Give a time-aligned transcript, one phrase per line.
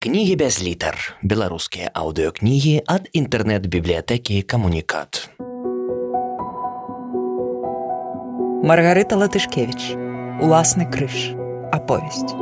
[0.00, 0.96] Кнігі без літар.
[1.20, 5.28] Беларускія аўдыёкнігі ад інтэрнэт-бібліятэкі камунікат.
[8.64, 9.92] Маргарыта Латышкевіч.
[10.40, 11.36] Уласны крыж.
[11.68, 12.32] Аповесць.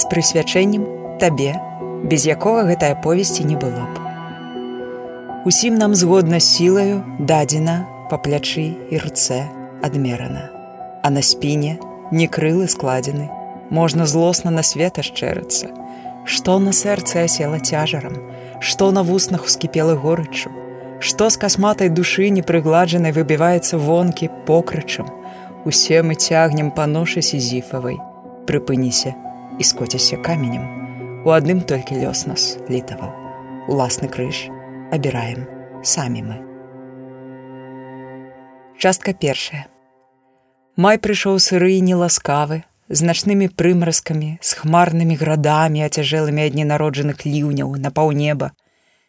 [0.00, 0.88] З прысвячэннем
[1.20, 1.52] табе,
[2.00, 3.94] без якога гэтая повесці не было б.
[5.44, 9.44] Усім нам згодна сілаю дадзена па плячы і руцэ
[9.84, 10.48] адмерана,
[11.04, 11.76] а на спіне
[12.08, 13.35] не крылы складзены,
[13.70, 15.72] можна злосна на свет ашчэрыцца.
[16.26, 18.18] Што на сэрцы асела цяжарам,
[18.60, 20.50] што на вуснах ускіпела горычу,
[20.98, 25.12] Што з касматай душы непрыгладжанай выбіваецца вонкі покрычам,
[25.66, 27.98] Усе мы цягнем па ношы сізіфавай,
[28.46, 29.12] прыпыніся
[29.58, 30.62] і скоцяся каменем.
[31.26, 33.10] У адным толькі лёс нас літаваў.
[33.66, 34.46] Уласны крыж
[34.94, 35.42] абіраем
[35.82, 36.36] самі мы.
[38.78, 39.66] Частка першая.
[40.76, 47.90] Май прыйшоў сыры і неласкавы, значнымі прымразкамі, з хмарнымі градамі, ацяжэлымі ад ненароджаных ліўняў на
[47.90, 48.52] паўнеба.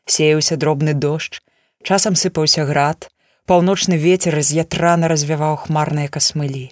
[0.05, 1.41] Сеяўся дробны дождж,
[1.83, 3.09] часам сыпаўся град,
[3.45, 6.71] паўночны ветер з ятрана развяваў хмарныя касмылі.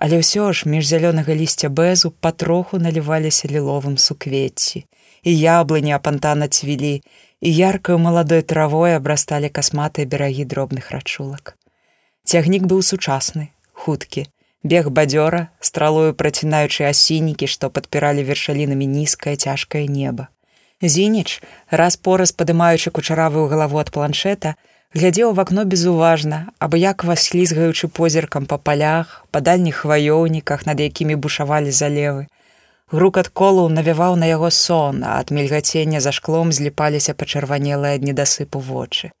[0.00, 4.88] Але ўсё ж між зялёнага лісця бэзу патроху наліваліся ліловым суквецці.
[5.22, 7.04] І яблыні апантана цвілі,
[7.40, 11.56] і яркаю маладой травой абрасталі касматыя берагі дробных рачулак.
[12.24, 14.24] Цягнік быў сучасны, хуткі,
[14.62, 20.28] бег бадзёра стралою працінаючы асінікі што падпіралі вершалінамі нізкае цяжкае неба
[20.82, 24.54] зініч раз пораз падымаючы кучаравую галаву ад планшета
[24.94, 30.80] глядзеў в акно безуважна абы як вас слізгаючы позіркам па палях па дальніх хваёўніках над
[30.80, 32.26] якімі бушавалі залевы.
[32.90, 38.58] Грукат колу навяваў на яго сон а ад мільгацення за шклом зліпаліся пачырванелыя ад недасыпу
[38.58, 39.12] вочы.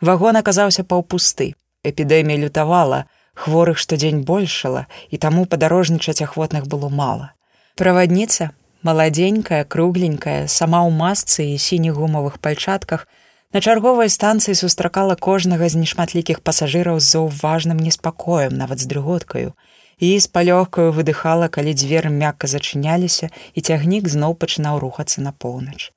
[0.00, 1.54] Вагон аказаўся паўпусты
[1.84, 3.06] эпідэмія лютавала
[3.38, 7.32] хворых штодзень большала і таму падарожнічаць ахвотных было мала.
[7.78, 8.50] Правадніца,
[8.82, 13.06] маладзенькая, кругленькая, сама ў масцы і сініх гумавых пальчатках,
[13.52, 19.54] на чарговай станцыі сустракала кожнага з нешматлікіх пасажыраў з заўважным неспакоем, нават з дрыготкаю.
[19.98, 25.90] І з палёгкаю выдыхала, калі дзверы мякка зачыняліся і цягнік зноў пачынаў рухацца на поўнач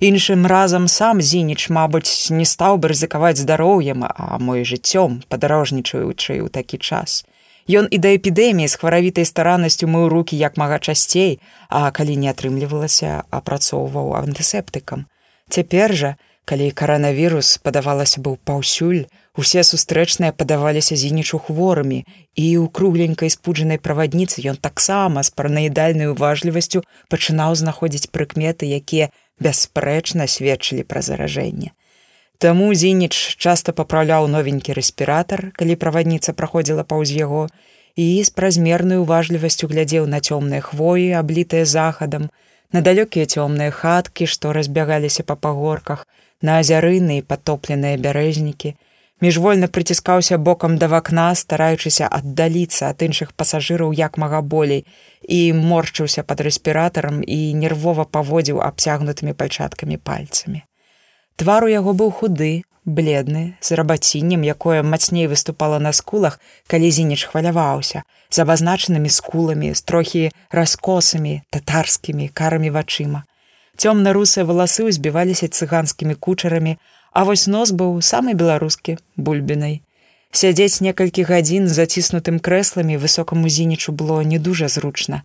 [0.00, 6.48] іншым разам сам зініч мабыць не стаў бы рызыкаваць здароўем а мой жыццём падарожнічаючы ў
[6.48, 7.24] такі час.
[7.68, 12.28] Ён і да эпідэміі з хваравітай стараннасцю мыў руки як мага часцей а калі не
[12.28, 15.08] атрымлівалася апрацоўваў антысептыкам.
[15.48, 16.10] Цяпер жа
[16.44, 24.44] калі каранавірус падавалася быў паўсюль усе сустрэчныя падаваліся зінічу хворымі і ў кругленькай спуджанай правадніцы
[24.52, 29.08] ён таксама з паранаідальнай уважлівасцю пачынаў знаходзіць прыкметы якія
[29.40, 31.72] бясспрэчна сведчылі пра заражэнне.
[32.38, 37.46] Таму Зініч часта папраўляў новенькі рэспіратар, калі правадніца праходзіла паўз яго
[37.96, 42.30] і з празмернай уважлівасцю глядзеў на цёмныя хвоі, аблітыя захадам,
[42.74, 46.06] на далёкія цёмныя хаткі, што разбягаліся па пагорках,
[46.42, 48.74] на азярыны і патопленыя бярэзнікі,
[49.24, 54.84] міжвольна прыціскаўся бокам да вакна стараючыся аддаліцца ад іншых пасажыраў як мага болей
[55.38, 60.62] і моршчыўся пад рэспіратарам і нервова паводзіў абцягнутымі пальчаткамі пальцамі.
[61.40, 62.52] Твар у яго быў худы
[62.84, 69.82] бледны з рабаціннем якое мацней выступала на скулах калі зініч хваляваўся з абазначанымі скуламі з
[69.82, 73.24] трохі раскосамі татарскімі карамі вачыма.
[73.80, 76.76] Цёмна-русыя валасы ўзбіваліся цыганскімі кучарамі
[77.14, 79.82] А вось нос быў самы беларускі бульбінай.
[80.34, 85.22] Сядзець некалькі гадзін заціснутым крэсламі высокаму зінічу было не дужа зручна,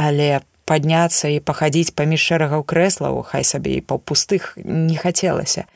[0.00, 5.66] але падняцца і пахадзіць паміж шэрагаў крэслаў, хай сабе і паўпустых не хацелася.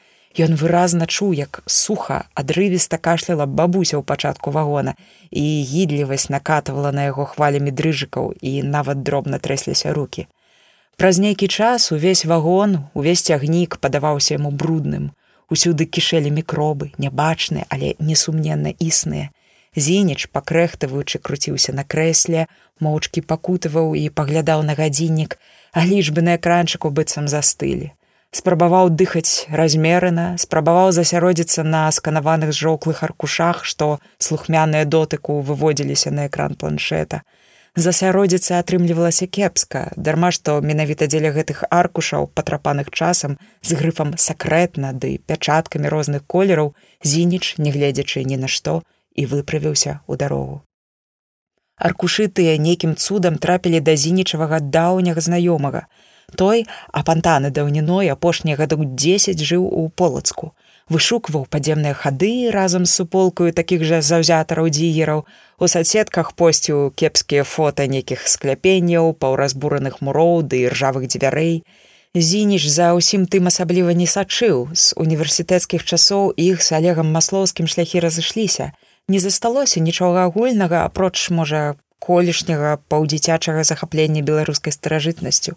[0.40, 4.96] Ён выразна чуў, як суха адрывіста кашляла бабуся ў пачатку вагона
[5.28, 10.24] і гідлівасць накатывала на яго хвалямі дрыжыкаў і нават дробна трэсліся руки.
[10.96, 15.10] Праз нейкі час увесь вагон, увесь цягнік падаваўся яму брудным
[15.50, 19.30] усюды кішэлі мікробы нябачныя але несумненна існыя.
[19.76, 22.46] Зініч пакрэхтаваючы круціўся на крэсле
[22.80, 25.38] моўчкі пакутываў і паглядаў на гадзіннік
[25.72, 27.90] а лічбы на экранчыку быццам застылі.
[28.30, 36.54] Спрабаваў дыхаць размерана спрабаваў засяродзіцца на сканаваных жоўклых аркушах што слухмяныя дотыку выводзіліся на экран
[36.54, 37.22] планшета
[37.76, 39.92] засяродзіцца атрымлівалася кепска.
[39.96, 46.74] Дарма што менавіта дзеля гэтых аркушаў патрапаных часам з грыфам сакрэтна ды пячаткамі розных колераў
[47.04, 48.82] зініч нягледзячы ні на што
[49.14, 50.62] і выправіўся ў дарогу.
[51.80, 55.86] Аркушы тыя нейкім цудам трапілі да зінічавага даўняга знаёмага.
[56.36, 60.52] Той апантаны даўніной апошнія гадок дзесяць жыў у полацку
[60.90, 65.22] вышукваў падземныя хады разам з суполкаю такіх жа заўзятараў дзігераў.
[65.62, 71.62] У садсетках посціў кепскія фота нейкіх скляпенняў паўразбураных муроў ды ржавых дзвярэй.
[72.10, 74.74] Зініш за ўсім тым асабліва не сачыў.
[74.74, 78.74] З універсітэцкіх часоў іх з алегам маслоўскім шляхі разышліся.
[79.06, 85.54] Не засталося нічога агульнага апроч можа колішняга паўдзіцячага захаплення беларускай старажытнасцю.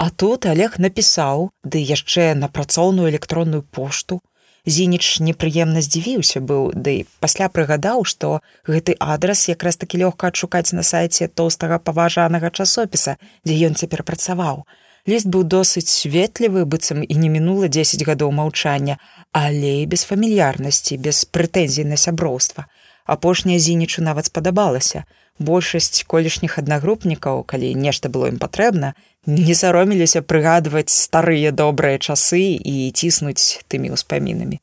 [0.00, 4.22] А тут олег напісаў ды яшчэ на працоўную электронную пошту
[4.66, 10.82] Зініч непрыемна здзівіўся быў ды пасля прыгадаў, што гэты адрас якраз такі лёгка адшукаць на
[10.84, 14.66] сайце тоўстага паважанага часопіса, дзе ён цяпер працаваў.
[15.08, 18.98] Ліст быў досыць светлівы, быццам і не мінула 10 гадоў маўчання,
[19.32, 22.68] але без фамільярнасці, без прэтэнзій на сяброўства.
[23.06, 25.04] Апошняя зінічу нават спадабалася.
[25.40, 28.92] Большасць колішніх аднагрупнікаў, калі нешта было ім патрэбна,
[29.26, 34.60] не сароміліся прыгадваць старыя добрыя часы і ціснуць тымі ўспамінамі.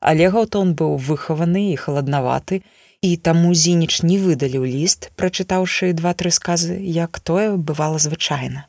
[0.00, 2.62] Але гаўтон быў выхаваны і халаднаваты,
[3.02, 8.66] і таму зініч не выдаліў ліст, прачытаўшы два-тры сказы, як тое бывала звычайна.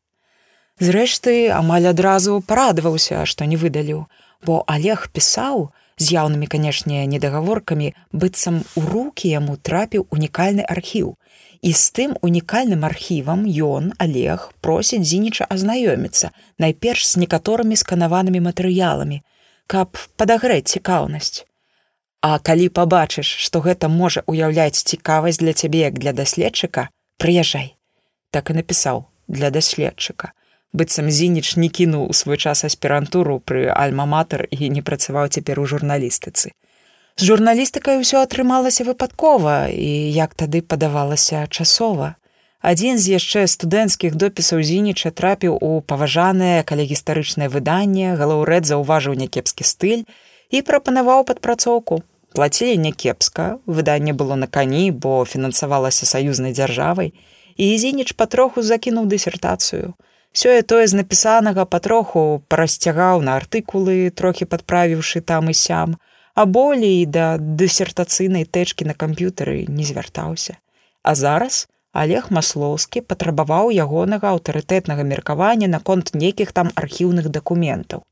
[0.79, 4.05] Зрэшты, амаль адразу парадаваўся, што не выдаліў,
[4.45, 11.17] бо Олег пісаў, з яўнымі канешне недагаворкамі быццам у рукі яму трапіў унікальны архіў
[11.61, 19.19] і з тым унікальным архівам ён олег просіць зініча азнаёміцца найперш з некаторымі сканаванымі матэрыяламі
[19.69, 21.45] каб падагрэць цікаўнасць.
[22.21, 26.89] А калі пабачыш што гэта можа уяўляць цікавасць для цябе як для даследчыка
[27.21, 27.75] прыязджай.
[28.31, 30.33] Так і напісаў для даследчыка.
[30.73, 35.65] Быццам зініч не кінуў у свой час аспірантуру пры альма-матар і не працаваў цяпер у
[35.69, 36.51] журналістыцы
[37.19, 42.15] З журналістыкай ўсё атрымалася выпадкова і як тады падавалася часова.
[42.63, 50.07] Адзін з яшчэ студэнцкіх допісаў зініча трапіў у паважанае калегістарычнае выданне, галаўрэд заўважыў някепскі стыль
[50.47, 51.99] і прапанаваў падпрацоўку.
[52.39, 57.11] Плацілі някепска, выданне было на кані, бо фінансавалася саюзнай дзяржавай,
[57.59, 59.91] і зініч патроху закінуў дысертацыю.
[60.31, 65.99] Сёе тое з напісанага патроху парасцягаў на артыкулы, трохі падправіўшы там і сям,
[66.39, 70.55] а болей да дысертацыйнай тэчкі на камп'ютары не звяртаўся.
[71.03, 78.05] А зараз Олег Маслоўскі патрабаваў ягонага аўтарытэтнага меркавання наконт нейкіх там архіўных дакументаў.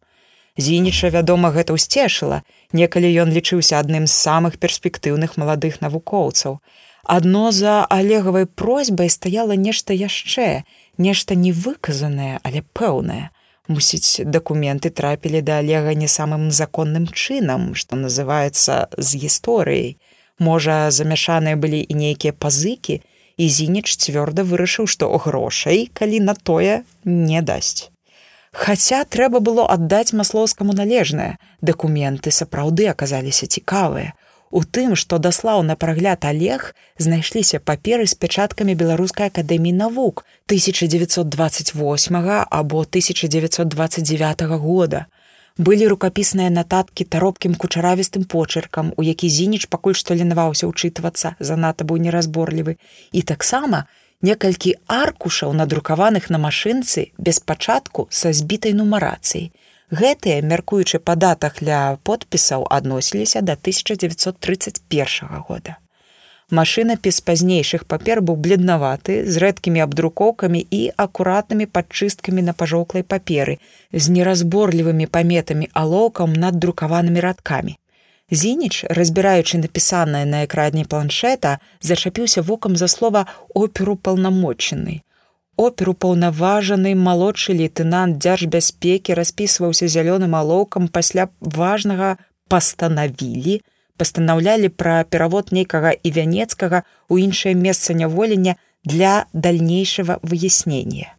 [0.58, 2.42] Зініча, вядома, гэта ўсцешыла,
[2.76, 6.60] некалі ён лічыўся адным з самых перспектыўных маладых навукоўцаў.
[7.08, 13.32] Адно за алегавай просьбай стаяла нешта яшчэ, нешта невыказанае, але пэўнае
[13.68, 19.98] мусіць дакументы трапілі да алега не самым законным чынам што называется з гісторыяй.
[20.40, 23.02] Можа замяшаныя былі і нейкія пазыкі
[23.38, 27.90] і зініч цвёрда вырашыў што грошай калі на тое не дасць.
[28.52, 31.38] Хаця трэба было аддаць маслоўскаму належнае.
[31.62, 34.14] Дакументы сапраўды аказаліся цікавыя
[34.50, 42.16] У тым, што даслаў на прагляд Олег, знайшліся паперы з пячаткамі беларускай акадэміі навук 1928
[42.50, 45.06] або 1929 года.
[45.58, 51.98] Былі рукапісныя нататкі таропкім кучаравістым почыркам, у які зініч пакуль што ленаваўся ўчытвацца, занадта быў
[51.98, 52.78] неразборлівы.
[53.12, 53.90] І таксама
[54.22, 59.52] некалькі аркушаў надрукаваных на машынцы без пачатку са збітай нумарацыяй.
[59.88, 65.78] Гэтыя, мяркуючы па датах для подпісаў адносіліся да 1931 года.
[66.52, 73.60] Машынапіс пазнейшых папер быў бледнаваты з рэдкімі абдрукоўкамі і акуратнымі падчысткамі на пажоўклай паперы
[73.94, 77.80] з неразборлівымі паметамі алоўкам над друкаванымі радкамі.
[78.32, 85.07] Зініч, разбіраючы напісанае на экранні планшета, зачапіўся вокам за слова оперу паўнамоччыны
[85.58, 92.16] оперу паўнаважаны малодшы лейтенант дзяржбяспекі распісваўся зялёным алоўкам пасля важнага
[92.48, 93.60] пастанавілі
[93.98, 101.18] пастанаўлялі пра перавод нейкага і вянецкага у іншае месца няволення для дальнейшего выяснення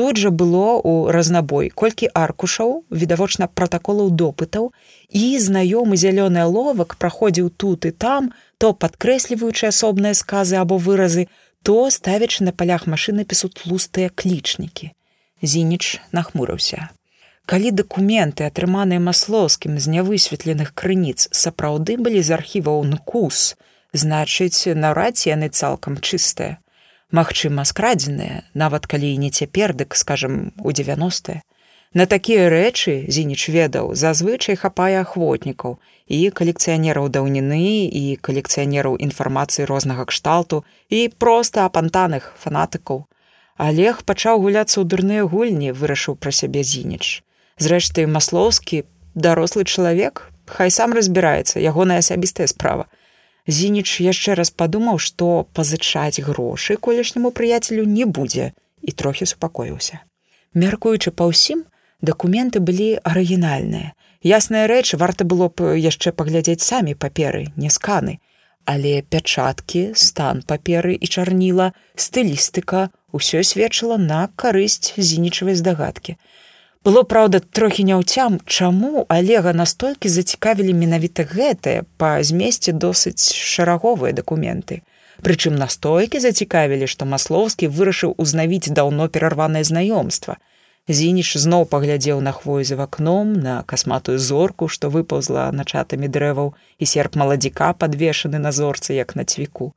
[0.00, 4.70] тут жа было у разнабой колькі аркушаў відавочна пратаколаў допытаў.
[5.10, 11.28] І знаёмы зялёны аловак праходзіў тут і там то падкрэсліваючы асобныя сказы або выразы
[11.62, 14.92] то ставячы на палях машынапісу тлустыя клічнікі.
[15.42, 16.88] Зініч нахмурыўся.
[17.50, 23.56] Калі дакументы, атрыманыя маслоўскім з нявысветленых крыніц, сапраўды былі з архіваў нкус,
[23.92, 26.60] значыць, наўрад ці яны цалкам чыстыя.
[27.10, 31.42] Магчыма, скрадзеныя, нават калі і не цяпер, дык скажам, у 90.
[31.94, 40.06] На такія рэчы зініч ведаў зазвычай хапае ахвотнікаў і калекцыянераў даўніны і калекцыянераў інфармацыі рознага
[40.06, 43.06] кшталту і проста апантаных фанатыкаў.
[43.58, 47.26] Олег пачаў гуляцца ў дурныя гульні, вырашыў пра сябе зініч.
[47.58, 52.86] Зрэшты, маслоўскі дарослы чалавек хай сам разбіраецца ягоная асабістая справа
[53.46, 60.00] зініч яшчэ раз падумаў што пазычаць грошы колішняму прыяцелю не будзе і трохі супакоіўся
[60.54, 61.66] мяркуючы па ўсім
[62.02, 63.92] дакументы былі арыгінальныя.
[64.22, 68.20] Ясная рэч варта было б яшчэ паглядзець самі паперы не сканы.
[68.68, 76.16] Але пячаткі стан паперы і чарніла стылістыка ўсё сведчыла на карысць зінічавай здагадкі.
[76.84, 84.80] Было праўда трохі няўцям чаму алега настолькі зацікавілі менавіта гэтыя па змесце досыць шараговыя дакументы.
[85.20, 90.36] Прычым настойкі зацікавілі што маслоўскі вырашыў узнавіць даўно перарванае знаёмства
[90.90, 96.50] Зініч зноў паглядзеў на хвою за вакном на касматую зорку, што выпаўзла начатамі дрэваў
[96.82, 99.70] і серп маладзіка падвешаны на зорцы як на цвіку.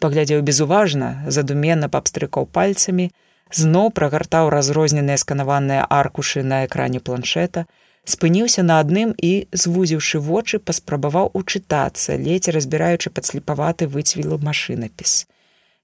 [0.00, 3.10] Паглядзеў безуважна, задумена пабстрыкаў пальцамі,
[3.52, 7.68] зноў прагартаў разрозненыя сканаваныя аркушы на экране планшета,
[8.08, 15.24] спыніўся на адным і, звузіўшы вочы, паспрабаваў учытацца, ледзь разбіраючы падслепаваты выцвілы машынапіс.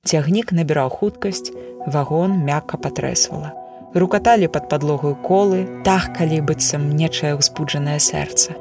[0.08, 1.52] Цягнік набіраў хуткасць,
[1.84, 3.59] вагон мякка патрэсвала
[3.94, 8.54] рукаталі пад падлогаю колы, тахкалі быццам нечае ўспуджанае сэрца.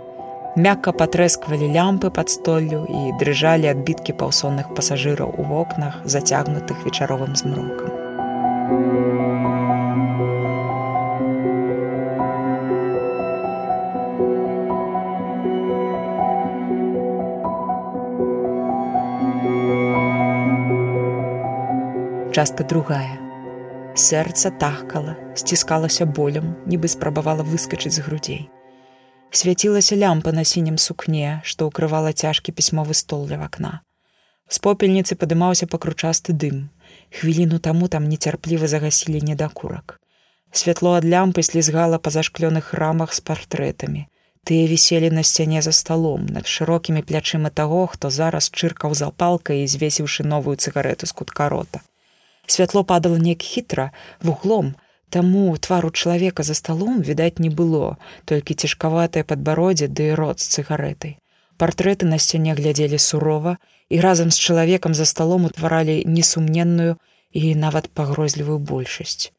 [0.58, 7.94] Мякка патрэсквалі лямпы пад столлю і дрыжалі адбіткі паўсонных пасажыраў у вокнах, зацягнутых вечаровым змрокам.
[22.34, 23.19] Частка другая
[23.96, 28.50] сэрца тахкала, сціскалася болем, нібы спрабавала выскачыць з грудзей.
[29.32, 33.82] Свяцілася лямпа на сінім сукне, што ўкрывала цяжкі пісьмовы стол ля вакна.
[34.50, 36.70] З попельніцы падымаўся пакручасты дым.
[37.14, 40.00] Хвіліну таму там нецярпліва загасілі недакурак.
[40.52, 44.08] Святло ад лямпы слізгала па зашклёных рамах з партрэтамі.
[44.50, 49.70] Тыя віселі на сцяне за сталом над шырокімі плячыма таго, хто зараз чыркаў запалкай і
[49.70, 51.86] звесіўшы новую цыгарэту з кутка рота
[52.52, 53.92] святло падало неяк хітра
[54.22, 54.76] вуглом
[55.10, 61.18] таму твару чалавека за сталом відаць не было толькі цяжкаватае падбароддзе ды рот з цыгарэтай
[61.58, 63.58] партрэты на сцяне глядзелі сурова
[63.90, 66.98] і разам з чалавекам за сталом утваралі несумненную
[67.32, 69.32] і нават пагрозлівую большасць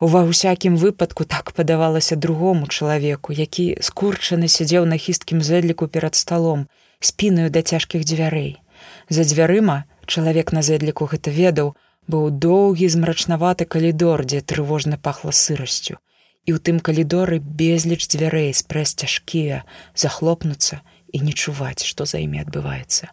[0.00, 6.66] ува ўсякім выпадку так падавалася другому чалавеку які скурчаны сядзеў на хісткім зэдліку перад сталом
[7.00, 8.60] спінаю да цяжкіх дзвярэй.
[9.08, 11.74] За дзвярыма чалавек на зэдліку гэта ведаў
[12.06, 15.98] быў доўгі змрачнаваты калідор, дзе трывожна пахла сырасцю.
[16.46, 19.66] І ў тым калідоры безліч дзвярэй спрэс цяжкія,
[19.98, 23.10] захлопнуцца і не чуваць, што за імі адбываецца.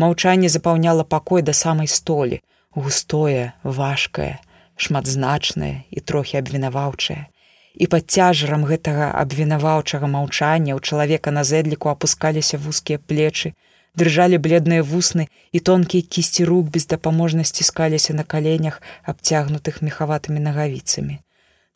[0.00, 2.40] Маўчанне запаўняла пакой да самай столі,
[2.72, 4.40] густое, важкае,
[4.76, 7.28] шматзначнае і трохі абвінаваўчае.
[7.76, 13.52] І пад цяжарам гэтага абвінаваўчага маўчання ў чалавека на зэдліку апускаліся вузкія плечы,
[13.96, 21.20] дрыжалі бледныя вусны і тонкія кісці рук бездапаможна сціскаліся на каленях абцягнутых мехаватымі нагавіцамі.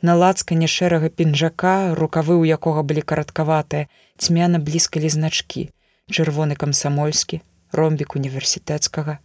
[0.03, 5.69] На лацкане шэрага пінжака, рукавы ў якога былі караткаватыя, цьмяна блізкалі значкі,
[6.09, 7.41] чырвоны камсамольскі,
[7.73, 9.19] ромбік універсітэцкага.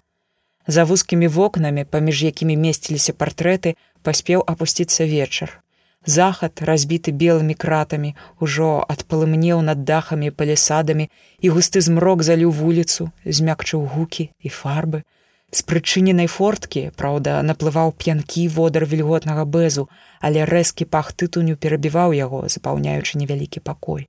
[0.68, 5.62] За вузкімі вокнамі, паміж якімі месціліся партрэты, паспеў апусціцца вечар.
[6.06, 11.10] Захад, разбіты белымі кратамі, ужо адпалымнеў над дахамі і палісадамі,
[11.42, 15.02] і густы змрок заліў вуліцу, змякчыў гукі і фарбы.
[15.50, 19.90] З прычыненай форткі, праўда, наплываў п'янкі водар вільготнага бэзу,
[20.22, 24.08] але рэзкі пах тытуню перабіваў яго, запаўняючы невялікі пакой.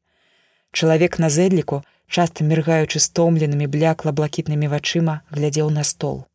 [0.72, 6.26] Чалавек на зэдліку, часта міргаючы стомленымі блякла блакітнымі вачыма, глядзеў на стол.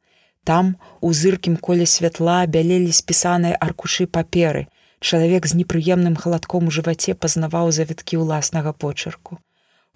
[0.44, 4.66] Там, у зыркім коле святла бялелі спісаныя аркушы паперы,
[5.02, 9.42] чалавек з непрыемным халадком у жываце пазнаваў завіткі ўласнага почырку.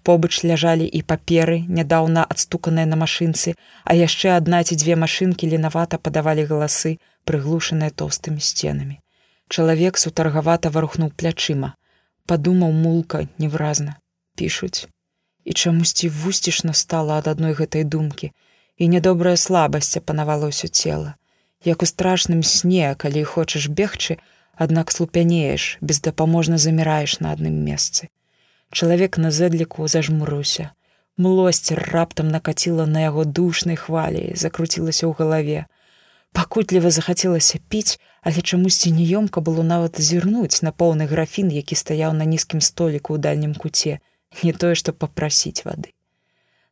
[0.02, 5.98] Побач ляжалі і паперы, нядаўна адстуканыя на машынцы, а яшчэ адна ці дзве машынкі ленавата
[5.98, 8.98] падавалі галасы, прыглушаныя тоўстымі сценамі.
[9.48, 11.74] Чалавек сутаргавата варухнуў плячыма,
[12.26, 13.98] падумаў мулка невразна,
[14.38, 14.86] пішуць.
[15.44, 18.30] І чамусьці вусцішна стала ад адной гэтай думкі,
[18.76, 21.14] і нядобрая слабасць апанавала ўсё цела.
[21.64, 24.18] Як у страшным сне, калі хочаш бегчы,
[24.56, 28.08] аднак слупянееш, бездапаможна заміраеш на адным месцы.
[28.72, 30.72] Чалавек на зэдліку зажмурыўся.
[31.16, 35.60] Млосць раптам накаціла на яго душнай хвалі, закруцілася ў галаве.
[36.32, 42.24] Пакутліва захацелася піць, але чамусьці неёмка было нават зірнуць на поўны графін, які стаяў на
[42.28, 44.00] нізкім століку ў дальнім куце,
[44.42, 45.96] не тое, што папрасіць вады.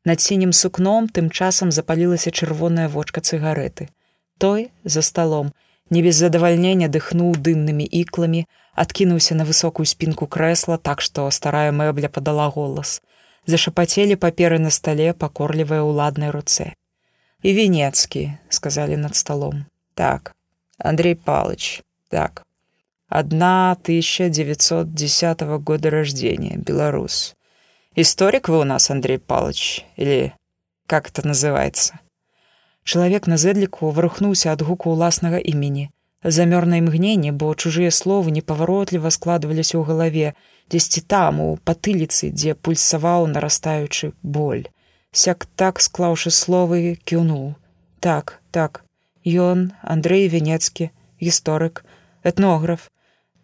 [0.04, 3.88] Над сінім сукном тым часам запалілася чырвоная вочка цыгареты.
[4.36, 5.54] Той за сталом
[5.90, 12.08] не без задавальнення дыхнуў дымнымі ікламі, адкінуўся на высокую спінку крэсла, так што старая мэбля
[12.08, 13.02] падала голас.
[13.46, 16.72] Зашапацелі паперы на стале, пакорлівая ўладнай руцэ.
[17.44, 19.66] І венецкі, сказалі над сталом.
[19.94, 20.34] Так,
[20.78, 22.42] Андрей Палыч, так.
[23.08, 27.34] 1910 года рождения, белорус.
[27.94, 30.32] Историк вы у нас, Андрей Палыч, или
[30.86, 32.00] как это называется?
[32.84, 35.88] Чалавек на зэдліку варухнуўся ад гуку ўласнага імені.
[36.36, 40.28] Замёр на імгненне, бо чужыя словы непаваротліва складваліся ў галаве,
[40.68, 44.68] дзесьці там у патыліцы, дзе пульсаваў нарастаючы боль.
[45.12, 47.56] Сяк так склаўшы словы кіўнуў.
[48.00, 48.84] Так, так,
[49.24, 51.84] Ён, Андрэй Венецкі, гісторык,
[52.22, 52.90] этнограф.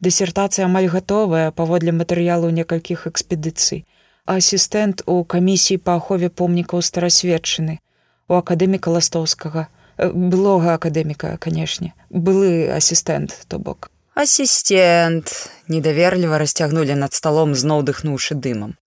[0.04, 3.84] Дысертацыя амаль гатовая паводле матэрыялу некалькіх экспедыцый.
[4.24, 7.80] Асістэнт у камісіі па ахове помнікаў старасведчыны
[8.29, 9.67] у акадэміка ластоўскага
[9.97, 18.35] э, былога акадэміка канешне былы асістэнт то бок асістент недаверліва расцягнули над сталом зноў дыхнуўшы
[18.35, 18.77] дымам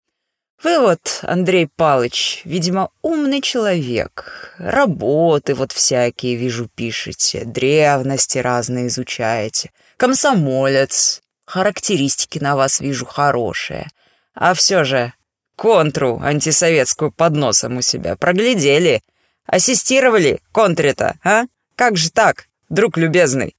[0.63, 9.71] вы вот андрей палыч видимо умный человек работы вот всякие вижу пишете древности разные изучаете
[9.97, 13.87] комсомолец характеристики на вас вижу хорошие
[14.35, 15.13] а все же
[15.55, 19.01] контру антисоветскую под носом у себя проглядели
[19.46, 21.44] Ассистировали контре-то, а?
[21.76, 23.56] Как же так, друг любезный?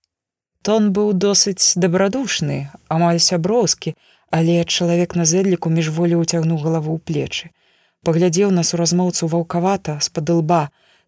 [0.62, 3.94] Тон быў досыць дабрадушны, амаль сяброўскі,
[4.32, 7.54] але чалавек на зэдліку міжволі ўцягнуў галаву ў плечы.
[8.02, 10.64] Паглядзеў на суразмоўцу ваўкавата з-пад лба,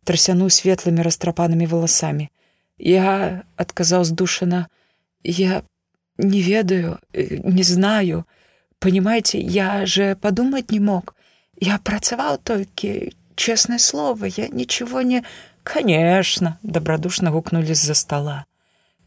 [0.05, 2.29] трасянуў светлымі растрапанымі валасамі.
[2.77, 4.67] Я адказаў здушана:
[5.23, 5.63] я
[6.17, 8.25] не ведаю, э, не знаю.
[8.79, 11.15] Понимаете, я же подумать не мог.
[11.59, 15.23] Я працаваў толькі честное слово, я ничего не...
[15.63, 18.45] Конечно, добродушно гукнули з-за стола.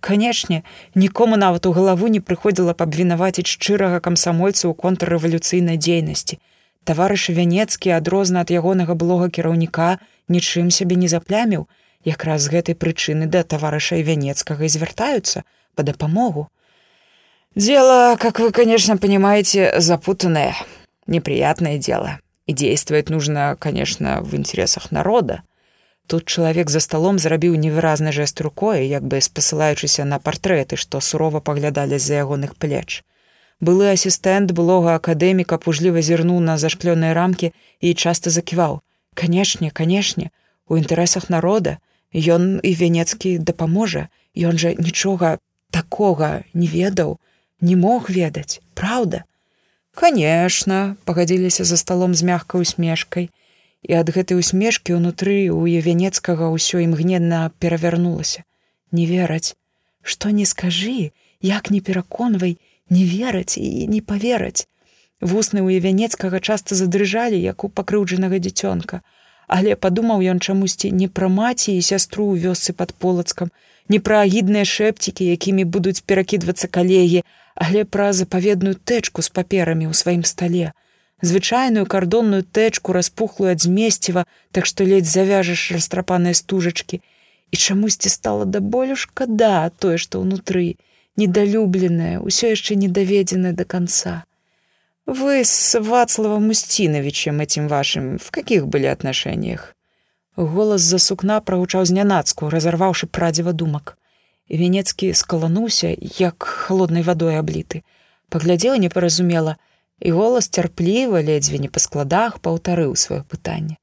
[0.00, 0.62] Канешне,
[0.94, 6.40] нікому нават у галаву не прыходзіла б абвінаваціць шчырага камсамольца ў контррэвалюцыйнай дзейнасці.
[6.84, 11.68] Таварыш вянецкі адрозна ад ягонага блога кіраўніка нічым сябе не запляміў,
[12.04, 15.44] якраз з гэтай прычыны да таварыша вянецкага і звяртаюцца
[15.76, 16.48] па дапамогу.
[17.56, 20.56] Дело, как вы, конечно, понимаете, запутанное,
[21.06, 25.42] неприятное дело и действовать нужно, конечно, в интересах народа.
[26.06, 31.38] Тут чалавек за сталом зрабіў невыразны жэст рукой, як бы спасылаючыся на партрэты, што сурова
[31.38, 33.04] паглядалі з-за ягоных плеч.
[33.60, 38.82] Былы асістэнт былога акадэміка пужліва зірнуў на зашклёныя рамкі і часта заківаў:
[39.14, 40.34] «Канешне, канешне,
[40.66, 41.78] у інтарэсах народа
[42.10, 45.38] ён і венецкі дапаможа, Ён жа нічога
[45.70, 47.18] такога не ведаў,
[47.60, 49.24] не мог ведаць, праўда.
[49.94, 53.30] Конечно, пагадзіліся за сталом з мягкай усмешкай,
[53.82, 58.44] і ад гэтай усмешкі ўнутры у евенецкага ўсё імгненна перавярнулася.
[58.92, 59.56] Не вераць,
[60.02, 62.58] што не скажы, як не пераконвай,
[62.90, 64.68] не вераць і не павераць.
[65.20, 69.02] Вусны ў евенецкага часта задрыжалі, як у пакрыўджанага дзіцёнка,
[69.48, 73.50] але падумаў ён чамусьці не пра маці і сястру ў вёсцы пад полацкам,
[73.90, 77.24] не пра агідныя шэпцікі, якімі будуць перакідвацца калегі,
[77.54, 80.70] але пра запаведную тэчку з паперамі ў сваім стале,
[81.22, 84.24] звычайную кардонную тэчку распухлую ад змесціва,
[84.54, 87.02] так што ледзь завяжаш растрапаныя стужачкі,
[87.50, 90.78] і чамусьці стала да болю шкада тое, што ўнутры,
[91.18, 94.24] недалюбленае, ўсё яшчэ не даведзенае до конца.
[95.06, 99.74] Вы с Вацлавом Устиновичем этим вашим в каких были отношениях?
[100.36, 103.96] Голас за сукна прагучаў знянацку, разарваўшы прадзіва думак.
[104.50, 107.82] Венецкі скалануўся, як холоднай вадой абліты.
[108.28, 109.56] Паглядзела непаразумела,
[110.00, 113.76] і голас цярпліва ледзьве не па складах паўтарыў сваё пытанне.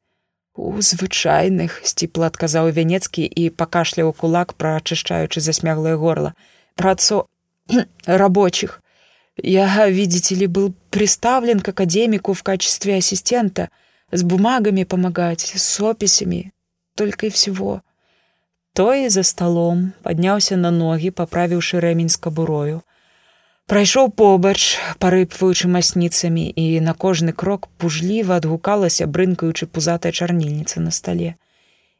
[0.58, 6.34] У звычайных сціпла адказаў венецкі і пакашляў кулак, праачышчаючы засмяглае горла.
[6.76, 7.28] Працо
[8.06, 8.82] рабочих.
[9.38, 13.70] Я, видите ли, был приставлен к академику в качестве ассистента,
[14.12, 16.54] с бумагами помогать, с описями,
[16.96, 17.82] только и всего.
[18.74, 22.86] Той за сталом падняўся на ногі, паправіўшы рэмень з кабурою.
[23.68, 31.36] Прайшоў побач, парыпваючы масніцамі і на кожны крок пужліва адгукалася, брынкаючы пузатая чарнільніца на стале.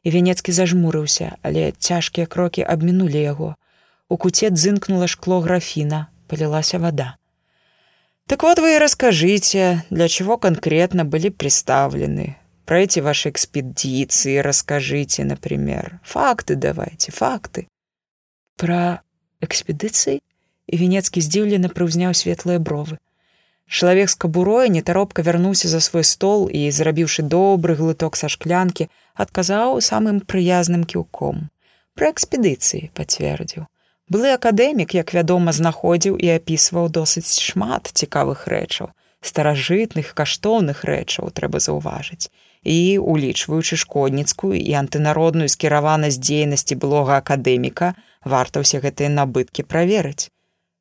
[0.00, 3.56] І венецкі зажмурыўся, але цяжкія крокі абмінулі яго.
[4.08, 7.17] У куце дзынкнула шкло графіна, палілася вода.
[8.27, 15.25] Так вот вы и расскажите, для чего конкретно были представлены, Про эти ваши экспедиции расскажите,
[15.25, 15.99] например.
[16.03, 17.67] Факты давайте, факты.
[18.57, 19.01] Про
[19.41, 20.21] экспедиции?
[20.67, 22.95] І Венецкі здзіўлена прыўзняў светлыя бровы.
[23.67, 29.83] Чалавек з кабурой нетаропка вярнуўся за свой стол і, зрабіўшы добры глыток са шклянкі, адказаў
[29.83, 31.51] самым прыязным кіўком.
[31.99, 33.67] Пра экспедыцыі пацвердзіў.
[34.08, 38.88] Былы акадэмік, як вядома, знаходзіў і апісваў досыць шмат цікавых рэчаў,
[39.20, 42.32] старажытных каштоўных рэчаў трэба заўважыць.
[42.64, 47.92] І улічваючы шкодніцкую і антынародную скіраванасць дзейнасці былога акадэміка
[48.24, 50.32] варта ўсе гэтыя набыткі праверыць.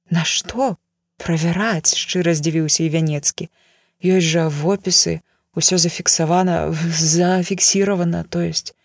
[0.10, 0.80] Нашто
[1.20, 3.52] правяраць шчыра здзівіўся і вянецкі.
[4.02, 5.20] Ёсць жа вопісы
[5.58, 8.76] усё зафіксавана зафіксіравана то есть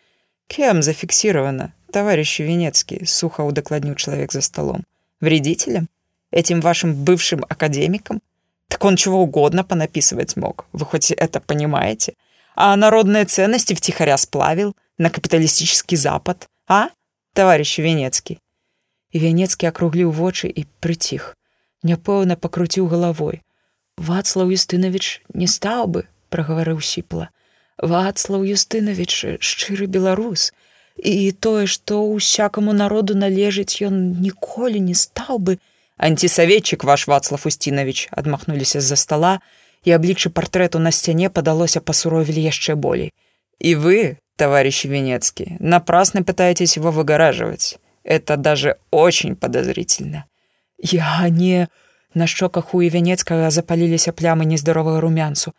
[0.48, 4.83] кем зафіксіравана товарищу венецкі сухо удакладніў чалавек за столом
[5.21, 5.87] вредителем
[6.31, 8.21] этим вашим бывшим академиком
[8.67, 12.13] так он чего угодно понаписывать мог вы хоть это понимаете
[12.55, 16.89] а народные ценности втихаря сплавил на капиталистический запад а
[17.33, 18.39] товарищ венецкий
[19.11, 21.35] і вянецкі акругліў вочы і прыціх
[21.83, 23.41] няпэўна пакруціў галавой
[23.97, 27.29] вацлаў юстынавіч не стаў бы прагаварыў сіпла
[27.93, 30.51] вацлаў юстынавіч шчыры беларус
[30.96, 35.52] І тое што ўсякаму народу належыць ён ніколі не стаў бы.
[35.96, 39.40] Антисаветчык ваш вацлав устінавіч адмахнуліся з-за стола
[39.84, 43.12] і абліччы партрэту на сцяне падалося пасуровілі яшчэ болей
[43.58, 43.98] і вы
[44.36, 50.24] товарищ венецкі напрасна пытаетесь его выгараживать это даже очень подозрительно.
[50.78, 51.68] Я не
[52.14, 55.54] на щоках у і венецкага запаліліся плямы нездаровага румянцу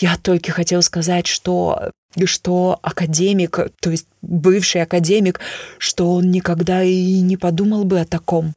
[0.00, 1.90] я толькі хацеў сказаць что
[2.24, 5.40] что академик то есть бывший академик
[5.78, 8.54] что он никогда и не подумал бы о таком.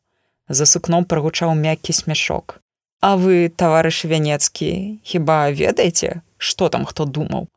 [0.50, 2.60] За сукном прогучаў мяккі смяшок
[3.02, 7.47] а вы товарыш вянецкі хіба ведаеце что там хто думаў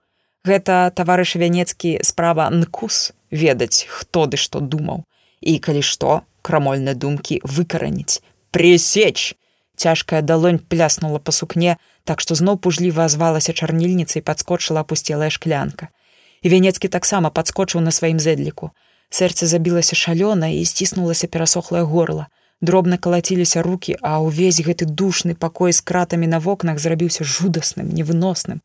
[0.45, 5.05] гэта таварыш вянецкі справа нкус ведаць хто ды што думаў
[5.41, 9.37] і калі што крамольныя думкі выкараніць пресечь.
[9.77, 11.79] Цяжкая далонь пляснула па сукне
[12.11, 15.95] так што зноў пужліва азвалася чарнільніцай падскочыла апусцелая шклянка.
[16.43, 18.71] І вянецкі таксама падскочыў на сваім зэдліку.
[19.15, 22.27] Сэрца забілася шалёна і сціснулася перасохлае горла.
[22.61, 28.59] Дробна калаціліся руки а ўвесь гэты душны пакой з кратамі на вокнах зрабіўся жудасным невыносным.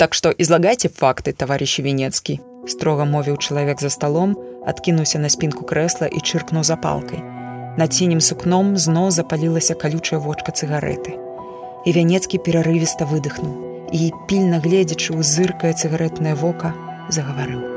[0.00, 4.32] Так што ізлагайце факты таварыщі венецкі строга мовіў чалавек за сталом
[4.64, 7.20] адкінуўся на спінку крэсла і чыркнуў запалкай.
[7.76, 11.25] Над сінім сукном зноў запалілася калючая вочка цыгареты
[11.86, 13.54] і вянецкі перарывіста выдыхнуў
[13.94, 16.74] і пільна гледзячы ў зыркае цыгаретнае вока
[17.08, 17.76] загаварыў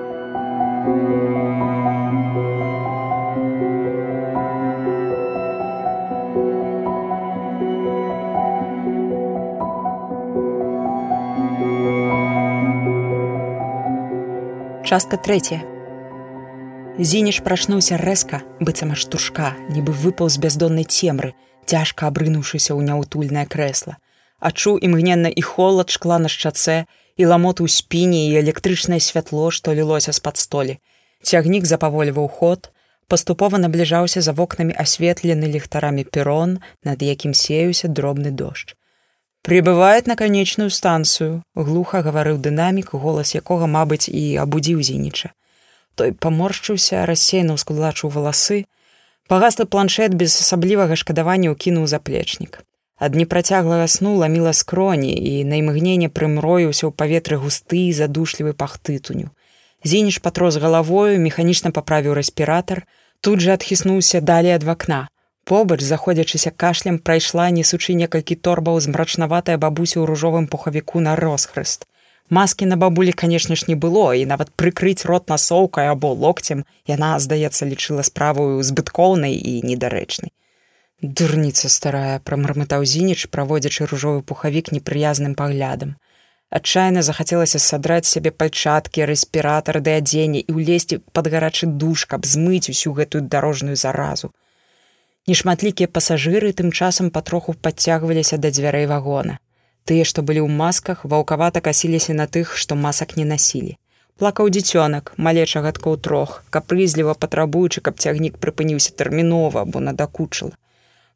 [14.89, 15.61] Частка третья.
[16.97, 21.35] Зініш прачнуўся рэзка, быццам аж тушка, нібы выпаў з бяздоннай цемры,
[21.69, 23.97] цяжка абрынуўшыся ў няўтульнае крэсла.
[24.39, 26.85] Адчуў імгненна і холад шкла на шчацэ,
[27.19, 30.79] і ламот у спіне і электрычнае святло, што лілося з-пад столі.
[31.21, 32.71] Цягнік запавольваў ход,
[33.11, 38.73] паступова набліжаўся за вокнамі асветлены ліхтарамі перон, над якім сеюся дробны дождж.
[39.43, 45.35] Прыбывает на канечную станцыю, глуха гаварыў дынамік, голас якога, мабыць, і абудзіў зініча
[45.99, 48.63] той паморшчыўся рассеяна ўскладлачыў валасы
[49.29, 52.65] пагаслы планшет без асаблівага шкадавання ўкінуў заплечнік
[52.99, 59.31] ад непрацяглага сну ламіла скроні і на імгненне прымроіўся ў паветры густы задушлівы пахтытуню.
[59.83, 62.83] Зініш патрос галавою механічна паправіў рэспіратар
[63.23, 65.07] тут жа адхіснуўся далей ад вакна.
[65.47, 71.87] Побач заходзячыся кашлем прайшла несучы некалькі торбаў з мрачнаватая бабусі ў ружовым пухавіку на росхрыст
[72.29, 77.17] Маскі на бабулі, канешне ж, не было, і нават прыкрыць рот насоўкай або локцем яна,
[77.19, 80.29] здаецца, лічыла справую збыткоўнай і недарэчнай.
[81.01, 85.95] Дурніца старая прамармытаў зініч, праводзячы ружовы пухавік непрыязным паглядам.
[86.49, 92.69] Адчайна захацелася садраць сябе пальчаткі, рэспіратар ды адзення і ўлезці пад гарачы душ, каб змыць
[92.69, 94.33] усю гэтую дарожную заразу.
[95.25, 99.39] Нешматлікія пасажыры тым часам патроху падцягваліся да дзвярэй вагона.
[99.89, 103.71] Тыя, што былі ў масках, ваўкавата касіліся на тых, што масак не насілі.
[104.21, 110.51] Плакаў дзіцёнак, малеча гадкоў трох, капрызліва патрабуючы, каб цягнік прыпыніўся тэрмінова, бо надакучыла.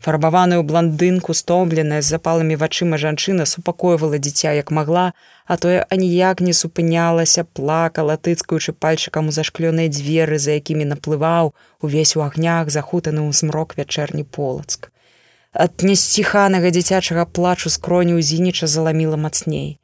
[0.05, 5.05] Фарбаваную бландынку, стомленая з запалымі вачыма жанчына супакойвала дзіця як магла,
[5.45, 12.15] а тое аніяк не супынялася, плакала, тыцкаючы пальчыкам у зашклёныя дзверы, за якімі наплываў увесь
[12.17, 14.89] у агнях захутаны ў змрок вячэрні полацк
[15.53, 19.77] ад несціханага дзіцячага плачу скроню зініча заламіла мацней.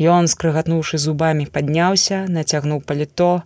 [0.00, 3.44] Ён, скрыгатнуўшы зубамі, падняўся, нацягнуў паліто.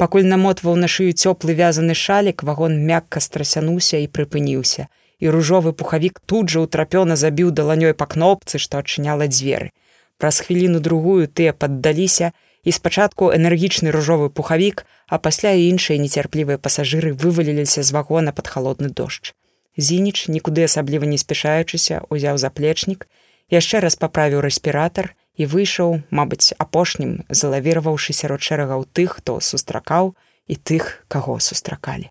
[0.00, 4.88] Пакуль намотваў на шыю цёплы вязаны шалік, вагон мякка страсянуўся і прыпыніўся.
[5.20, 9.76] І ружовы пухавік тут жа ўтрапёна забіў даланёй па кнопцы, што адчыняла дзверы.
[10.16, 12.32] Праз хвіліну другую тыя паддаліся,
[12.64, 18.48] і спачатку энергічны ружовы пухавік, а пасля і іншыя нецярплівыя пасажыры вываліліся з вагона пад
[18.48, 19.36] халодны дождж.
[19.80, 23.08] Зініч, нікуды асабліва не спяшаючыся, узяў заплечнік
[23.50, 30.14] яшчэ раз паправіў рэспіратар і выйшаў мабыць апошнім залавіраваўшы сярод шэрагаў тых хто сустракаў
[30.46, 32.10] і тых каго сустракалі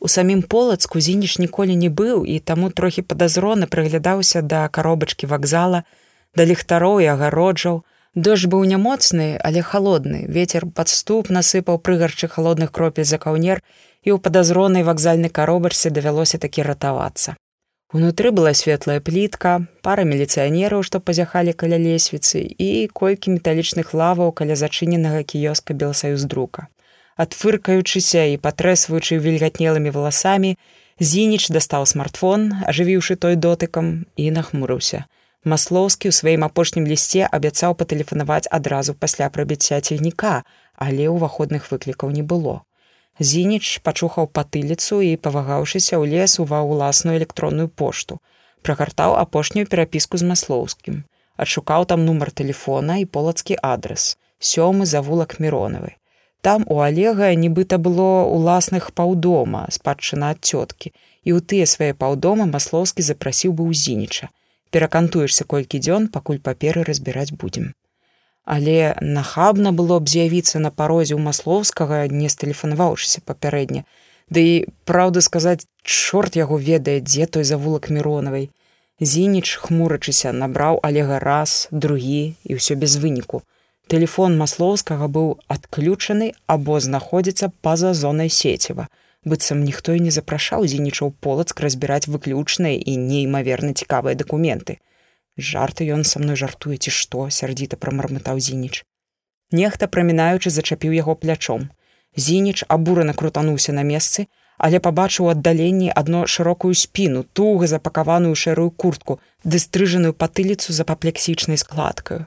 [0.00, 5.82] У самім полацку зініш ніколі не быў і таму трохі падазрона прыглядаўся да каробачкі вакзала,
[6.38, 7.82] да ліхтароў і агароджаў.
[8.14, 10.22] Дождж быў нямоцны, але халодны.
[10.30, 13.62] Вецер падступ насыпаў прыгарчы халодных кропель за каўнер
[14.08, 17.36] і ў падазронай вакзальнай каробачцы давялося такі ратавацца.
[17.92, 24.56] Унутры была светлая плітка, пара міліцыянераў, што пазяхалі каля лесвіцы і колькі металічных лаваў каля
[24.56, 26.68] зачыненага кіёска белсаюз друка
[27.18, 30.56] адфыркаючыся і патрэсваючы вільгатнелымі валасамі,
[30.98, 35.04] Зініч дастаў смартфон, ажывіўшы той дотыкам і нахмурыўся.
[35.46, 40.42] Маслоўскі ў сваім апошнім лісце абяцаў патэлефанаваць адразу пасля прабіцця цягніка,
[40.74, 42.66] але ўваходных выклікаў не было.
[43.18, 48.18] Зініч пачухаў патыліцу і, павагаўшыся ў лес ува ўласную электронную пошту.
[48.62, 51.02] Прагартаў апошнюю перапіску з маслоўскім.
[51.36, 54.16] Адшукаў там нумар тэлефона і полацкі адрес.
[54.38, 55.98] Сёмы завулак міронавай.
[56.40, 60.94] Там у алега нібыта было уласных паўдома спадчына ад цёткі
[61.26, 64.30] і ў тыя свае паўдома маслоўскі запрасіў бы ўзініча
[64.70, 67.72] перакантуешся колькі дзён пакуль паперы разбіраць будзем
[68.56, 73.84] але нахабна было б з'явіцца на парозе ў маслоўскага не стэлефанаваўшыся папярэдне
[74.32, 74.54] ды і
[74.88, 78.48] праўду сказаць чорт яго ведае дзе той завулак міронавай
[79.12, 83.44] зініч хмурачыся набраў алега раз другі і ўсё без выніку
[83.88, 88.88] Тэлефон маслоўскага быў адключаны або знаходзіцца па-за зонай сеціва.
[89.30, 94.76] быццам ніхто і не запрашаў дзенічаў полацк разбіраць выключныя і неймаверна цікавыя дакументы.
[95.38, 98.82] Жарты ён са мной жартуе ці што сярдзіта прамармытаў зініч.
[99.54, 101.70] Нехта прамінаючы зачапіў яго плячом.
[102.16, 104.26] Зініч абурана крутануўся на месцы,
[104.58, 112.26] але пабачыў аддаленні адно шырокую спіну, туга запакаваную шэрую куртку, дыстрыжаную патыліцу за паплексічнай складкаю.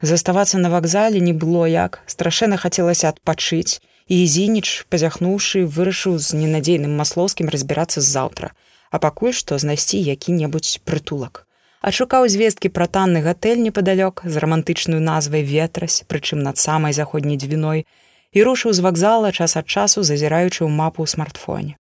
[0.00, 6.94] Заставацца на вакзале не было як, страшэнна хацелася адпачыць, і зініч, пазяхнуўшы, вырашыў з ненадзейным
[6.94, 8.52] маслоўскім разбірацца заўтра,
[8.90, 11.45] а пакуль што знайсці які-небудзь прытулак.
[11.86, 17.86] Адшукаў звесткі пра танны гатэль непадалёк з рамантычную назвай ветрась, прычым над самай заходняй дзвіной,
[18.34, 21.78] і рушыў з вакзала час ад часу зазіраючы ў мапу ў смартфоне.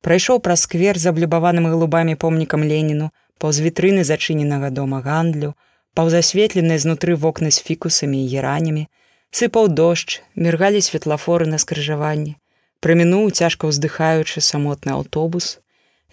[0.00, 5.52] Прайшоў праз сквер з аблюбаваным галубамі помнікам Леніну, паўз вітрыны зачыненага дома гандлю,
[5.92, 8.86] паўзасветленыя знутры вокны з фікусамі і геранямі,
[9.28, 12.40] сыпаў дождж, міргалі светлафоры на скрыжаванні,
[12.80, 15.60] прамінуў цяжка ўздыхаючы самотны аўтобус.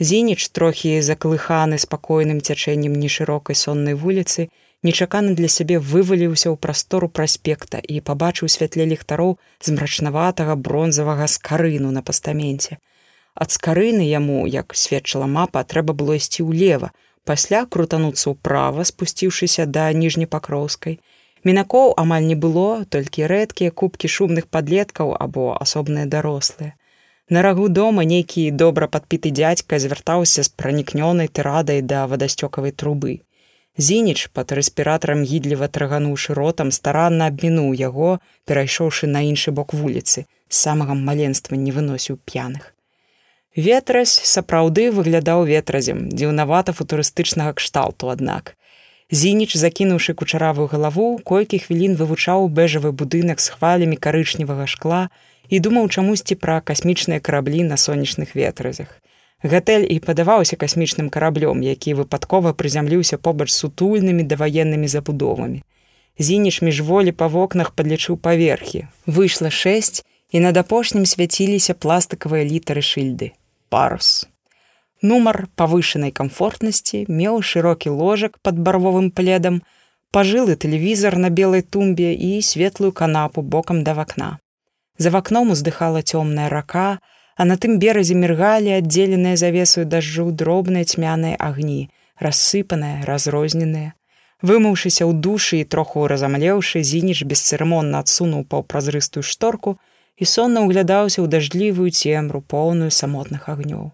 [0.02, 4.50] Зініч трохі заклыханы спакойным цячэннем нешырокай соннай вуліцы,
[4.82, 11.94] нечакана для сябе вываліўся ў прастору праспекта і пабачыў святле ліхтароў з мрачнаватага бронзавага скарыну
[11.94, 12.82] на пастаменце.
[13.38, 16.90] Ад скарыны яму, як сведчыла мапа, трэба было ісці ўлева,
[17.24, 20.98] пасля крутануцца ўправа спусціўшыся да ніжнепакроўскай
[21.44, 26.74] мінакоў амаль не было толькі рэдкія кубкі шумных падлеткаў або асобныя дарослыя
[27.32, 33.14] на рагу дома нейкі добра падпіты дзядзька звяртаўся з пранікнёнай тырадай да вадасцёкавай трубы
[33.88, 38.12] зініч пад рэспіратарам гідліва трагануўшы ротам старанна абмінуў яго
[38.52, 40.28] перайшоўшы на іншы бок вуліцы
[40.62, 42.70] самага маленства не выносіў п'яных
[43.56, 48.56] Ветразь сапраўды выглядаў ветразем, дзіўнавата футурыстычнага кшталту, аднак.
[49.12, 55.10] Зініч, закінуўшы кучаравую галаву, колькі хвілін вывучаў бэжавы будынак з хвалямі карычневага шкла
[55.52, 58.96] і думаў чамусьці пра касмічныя караблі на сонечных ветразях.
[59.44, 65.60] Гатэль і падаваўся касмічным караблём, які выпадкова прызямліўся побач сутульнымі даваеннымі забудовамі.
[66.18, 68.88] Зініч міжволі па вокнах падлічыў паверхі.
[69.06, 73.34] Выйшла шэсць, і над апошнім свяціліся пластыкавыя літары шыльды
[73.72, 74.28] парус.
[75.02, 79.64] Нумар павышанай камфортнасці меў шырокі ложак пад барвовым пледам,
[80.14, 84.38] пажылы тэлевізар на белай тумбе і светлую канапу бокам да вакна.
[85.02, 87.00] За вакном уздыхала цёмная рака,
[87.36, 91.90] а на тым беразе міргалі аддзеленыя завесую дажджу дробныя цьмяныя агні,
[92.26, 93.96] рассыпаныя, разрозненыя.
[94.46, 99.76] Вымыўшыся ў душы і троху разамлеўшы, зініч бесцырымонна адсунуў паўпразрыстую шторку,
[100.22, 103.90] і сонна ўглядаўся ў дажджлівую цемру поўную самотных агнёў.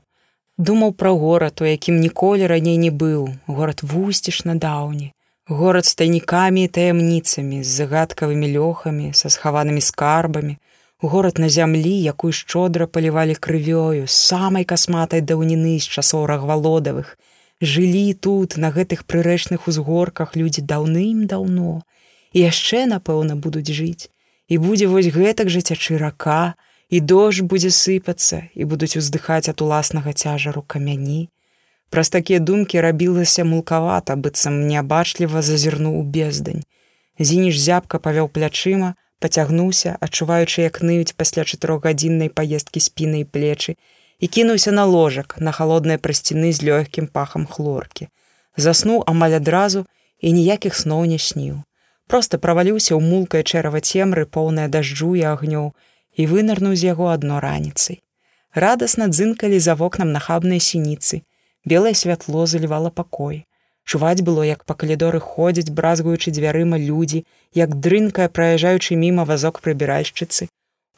[0.59, 5.13] Думаў пра горад, у якім ніколі раней не быў, горад вусціш на даўні,
[5.47, 10.59] горад з тайнікамі і таямніцамі, з загадкавымі лёхамі, са схаванымі скарбамі,
[11.01, 17.17] горад на зямлі, якую шчодра палівалі крывёю, самай касматай даўніны з часоў рагвалодавых.
[17.61, 21.81] Жылі тут, на гэтых прырэчных узгорках людзі даўным-даўно,
[22.33, 24.09] і яшчэ, напэўна, будуць жыць
[24.47, 26.55] і будзе вось гэтак жа цячы рака,
[26.89, 31.27] і дождж будзе сыпацца і будуць уздыхаць ад уласнага цяжару камяні.
[31.91, 36.63] Праз такія думкі рабілася мулкавата, быццам неабачліва зазірнуў бездань.
[37.19, 43.75] Зініш зябка павёў плячыма, пацягнуўся, адчуваючы, як ныюць пасля чатырохгадзіннай паездкі спіны і плечы,
[44.19, 48.09] і кінуўся на ложак на халодныя прасціны з лёгкім пахам хлоркі.
[48.57, 49.85] Заснуў амаль адразу
[50.19, 51.61] і ніякіх сноў не сніў.
[52.07, 55.73] Проста праваліўся ў мулкае чэрава цемры, поўнае дажджу і агнёў
[56.17, 58.01] і вынырнуў з яго адно раніцай.
[58.55, 61.21] Радасна дзынкалі за вокнам нахабныя сініцы.
[61.65, 63.45] Белае святло залівала пакой.
[63.87, 67.23] Чуваць было, як па калідоры ходзяць, бразгуючы дзвярыма людзі,
[67.55, 70.49] як дрынкая праязджаючы міма вазок прыбіральшчыцы.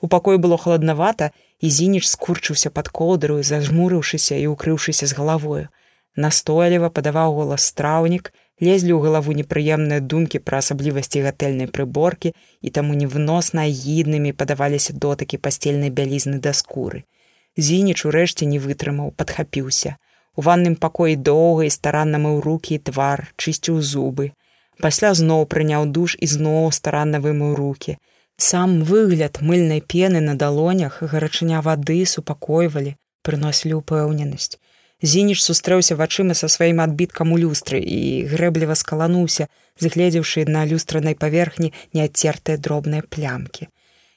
[0.02, 1.30] У пакой было халаднавата,
[1.62, 5.68] і зініч скурчыўся пад коўдрую, зажмурыўшыся і укрыўшыся з галавою.
[6.16, 12.98] Настойліва падаваў голас страўнік, лезлі ў галаву непрыемныя думкі пра асаблівасці гатэльнай прыборкі і таму
[12.98, 17.06] невносна агіднымі падаваліся дотыкі пасцельнай бялізны да скуры.
[17.54, 19.98] Зініч урэшце не вытрымаў, падхапіўся.
[20.40, 24.32] У ванным пакоі доўга і старанна мыў рукі і твар, чысціў зубы.
[24.86, 27.98] Пасля зноў прыняў душ і зноў старанна вымыў рукі.
[28.50, 32.96] Сам выгляд мыльнай пены на далонях гарачыня вады супакойвалі,
[33.28, 34.56] прыносілі ўпэўненасць.
[35.02, 38.00] Зініш сустрэўся вачыма са сваім адбіткам у люстры і
[38.32, 39.48] грэбліва скалануўся,
[39.84, 43.68] згледзеўшы на люстранай паверхні неадцертыя дробныя плямкі.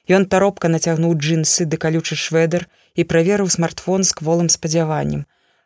[0.07, 5.23] Ён таропка нацягнуў джинсы ды калючы шведр і праверыў смартфон з кволым спадзяваннем.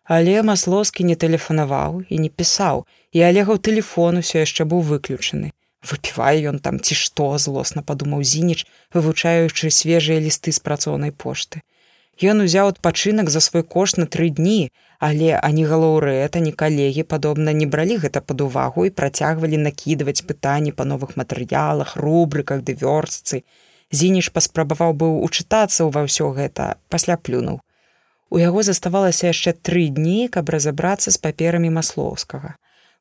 [0.08, 5.52] Але маслоскі не тэлефанаваў і не пісаў, і алегаў тэлефон усё яшчэ быў выключаны.
[5.84, 8.63] Выпівае ён там ці што злосна падумаў зініч
[8.96, 11.60] вывучаючы свежыя лісты з працоўнай пошты.
[12.24, 17.54] Ён узяў адпачынак за свой кошт на тры дні але ані галоўрэта ні калегі падобна
[17.54, 23.43] не бралі гэта пад увагу і працягвалі накідваць пытанні па новых матэрыялах рубрыках ды вёрстцы.
[23.91, 27.62] Зініш паспрабаваў быў учытацца ўва ўсё гэта пасля плюнуў
[28.30, 32.56] У яго заставалася яшчэ тры дні каб разабрацца з паперамі маслоўскага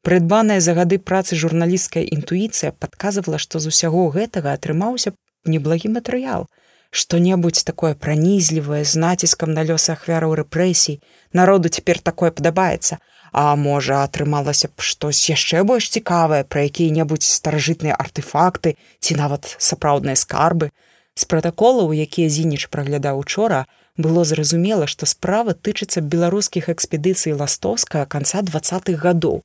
[0.07, 5.11] Прыдбаная за гады працы журналісцкая інтуіцыя падказвала, што з усяго гэтага атрымаўся
[5.51, 6.47] неблагі матэрыял.
[6.95, 11.01] Што-небудзь такое пранізлівае з націскам на лёс ахвяраў рэпрэсій,
[11.33, 13.03] народу цяпер такое падабаецца.
[13.33, 20.15] А можа, атрымалася б штось яшчэ больш цікавае пра якія-небудзь старажытныя артефакты ці нават сапраўдныя
[20.15, 20.71] скарбы.
[21.19, 28.43] З пратаколаў, якія зініч праглядаў учора, было зразумела, што справа тычыцца беларускіх экспедыцый ластоўска канца
[28.43, 28.63] двах
[29.05, 29.45] гадоў.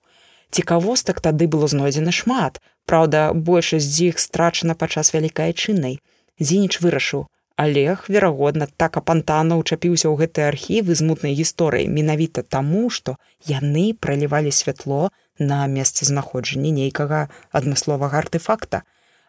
[0.52, 2.60] Цікавостак тады было знойдзена шмат.
[2.86, 6.00] Праўда большасць з іх страчана падчас вялікай чыннай
[6.42, 12.90] зініч вырашыў Олег верагодна так апантана ўчапіўся ў гэты архівы з мутнай гісторыі менавіта таму
[12.90, 17.28] што яны пралівалі святло на месцазнаходжанне нейкага
[17.60, 18.82] адмысловага артефакта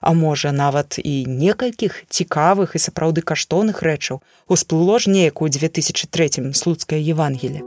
[0.03, 6.53] а можа нават і некалькіх цікавых і сапраўды каштоўных рэчаў усплыло ж неяк у 2003
[6.53, 7.63] слуцкае евангелле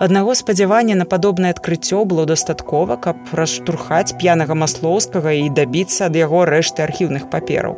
[0.00, 6.46] Аднаго спадзявання на падобнае адкрыццё было дастаткова, каб расштурхаць п'янага маслоўскага і дабіцца ад яго
[6.48, 7.76] рэшты архіўных папераў.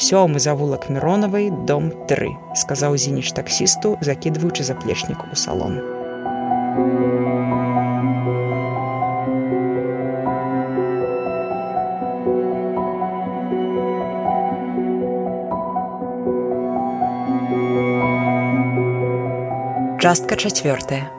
[0.00, 5.76] Сёмы завулак Мронавай дом 3, сказаў зініч таксісту, закідваючы заплечнік у салон.
[20.00, 21.12] Частка чацвёртая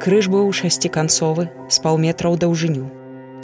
[0.00, 2.86] крыж быў шасціканцовы з паўметра ў даўжыню.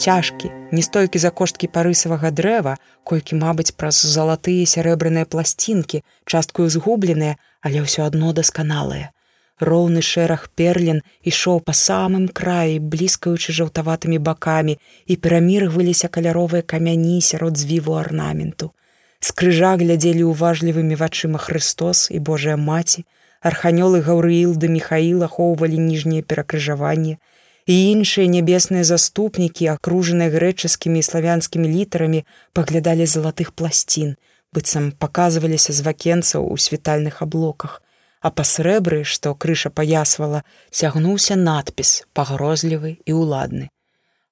[0.01, 2.73] Цяжкі, не столькі за кошткі парысавага дрэва,
[3.05, 9.13] колькі, мабыць, праз залатыя сярэбраныя пласцінкі, часткую згубленыя, але ўсё адно дасканалыя.
[9.61, 17.53] Роўны шэраг перлін ішоў па самым краі, бліскаючы жаўтаватымі бакамі і пераміргваліся каляровыя камяні сярод
[17.53, 18.73] звіву арнаменту.
[19.21, 23.05] З крыжа глядзелі ўважлівымі вачыма Христос і Божая маці,
[23.45, 27.17] арханёлы гаўрыіл да Михаіл ахоўвалі ніжнія перакрыжаванні
[27.65, 32.21] і іншыя нябесныя заступнікі акружаныя грэчаскімі і славянскімі літарамі
[32.57, 34.15] паглядалі залатых пласцін
[34.55, 37.81] быццам паказваліся з вакенцаў у світальных аблоках.
[38.25, 43.67] А па срэбры што крыша паясвала цягнуўся надпіс пагрозлівы і ўладны.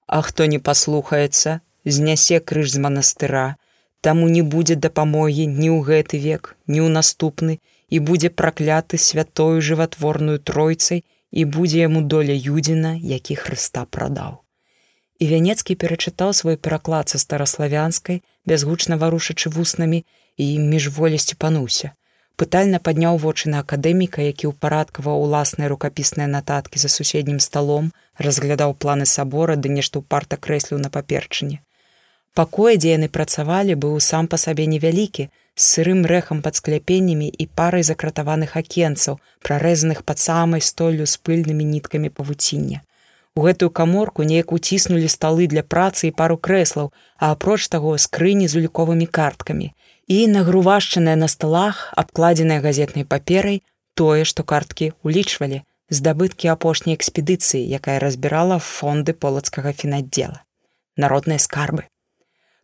[0.07, 1.59] А хто не паслухаецца
[1.97, 3.45] знясе крыж з манастыра.
[4.01, 7.59] Таму не будзе дапамогі ні ў гэты век ні ў наступны
[7.93, 14.39] і будзе пракляты святою жыватворную тройцай і будзе яму доля юдзіна, які Хрыста прадаў.
[15.21, 19.99] І вянецкі перачытаў свой пераклад са стараславянскай, бязгучна варушачы вуснамі
[20.37, 21.93] і міжволесці пануўся.
[22.41, 29.05] Пытальна падняў вочы на акадэміка, які ўпарадкаваў уласныя рукапісныя нататкі за суседнім сталом, разглядаў планы
[29.05, 31.61] сабора ды нешта ўпарта крэсліў на паперчыне.
[32.33, 37.45] Пакой, дзе яны працавалі, быў сам па сабе невялікі, з сырым рэхам пад скляпеннямі і
[37.45, 42.81] парай закратаваных акенцаў, прарэзаных пад самай столлю з пыльнымі ніткамі павуціння.
[43.35, 48.47] У гэтую каморку неяк уціснулі сталы для працы і пару крэслаў, а апроч таго скрыні
[48.47, 49.73] з уліковымі карткамі.
[50.07, 53.63] І нагрувашчаная на сталах, абкладзеная газетнай паперай,
[53.95, 60.43] тое, што карткі улічвалі, здабыткі апошняй экспедыцыі, якая разбірала фонды полацкага фінаддзела.
[60.97, 61.89] Народныя скарбы.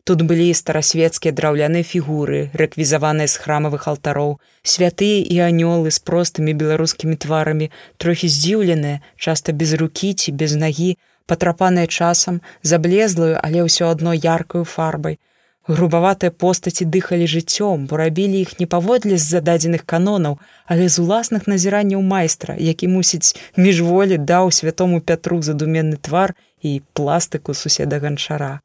[0.04, 7.16] Тут былі старасветскія драўляныя фігуры, рэквізаваныя з храмавых алтароў, святыя і анёлы з простымі беларускімі
[7.20, 7.70] тварамі,
[8.00, 10.96] трохі здзіўленыя, часта без рукі ці без нагі,
[11.26, 15.20] патрапаныя часам, заблезлую, але ўсё адно яркую фарбай.
[15.68, 21.46] Грубаватыя постаці дыхалі жыццём, бо рабілі іх не паводле з зададзеных канонаў, але з уласных
[21.46, 26.34] назіранняў майстра, які мусіць міжволі даў святому пятру задуменны твар
[26.64, 28.64] і пластыку суседа ганчара.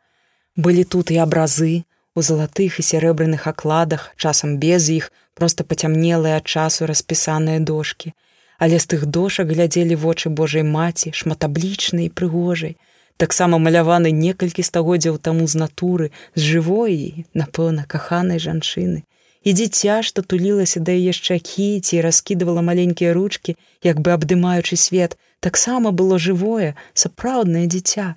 [0.56, 1.84] Былі тут і абразы,
[2.16, 8.14] у залатых і сярэбраных акладах, часам без іх, проста пацямнелыя ад часу распісаныя дошкі.
[8.58, 12.78] Але з тых дошак глядзелі вочы Божай маці, шматаблічнай і прыгожай.
[13.18, 19.04] Таксама маляваны некалькі стагоддзяў таму з натуры, з жывой і, напэўна, каханай жанчыны.
[19.44, 25.20] І дзіця, што тулілася да яе шчакі ці раскідывала маленькія ручкі, як бы абдымаючы свет,
[25.40, 28.16] таксама было жывое, сапраўднае дзіця.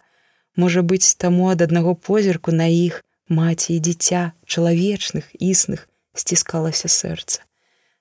[0.59, 3.05] Можа быць, таму ад аднаго позірку на іх
[3.41, 5.87] маці і дзіця чалавечных існых
[6.19, 7.47] сціскалася сэрца.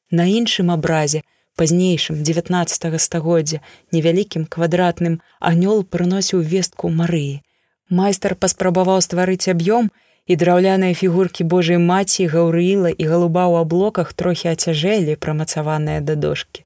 [0.10, 1.22] На іншым абразе,
[1.60, 3.62] пазнейшым 19 стагоддзя
[3.94, 7.42] невялікім квадратным анёл прыносіў вестку Марыі.
[7.90, 9.92] Майстар паспрабаваў стварыць аб'ём,
[10.28, 16.66] і драўляныя фігуркі Божай маці гаўрыла і галуба ў аблоках трохі ацяжэлі прамацаваныя да дошкі.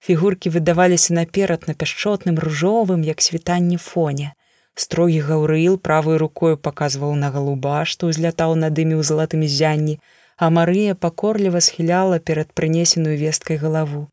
[0.00, 4.32] Фігуркі выдаваліся наперад на пяшчотным ружовым, як світанне фоне.
[4.74, 9.98] Строгі гаўрыл правой рукою паказваў на галуба, што ўзлятаў над імі ў залатым зянні,
[10.36, 14.08] а Марыя пакорліва схіляла перад прынесеную весткай галаву.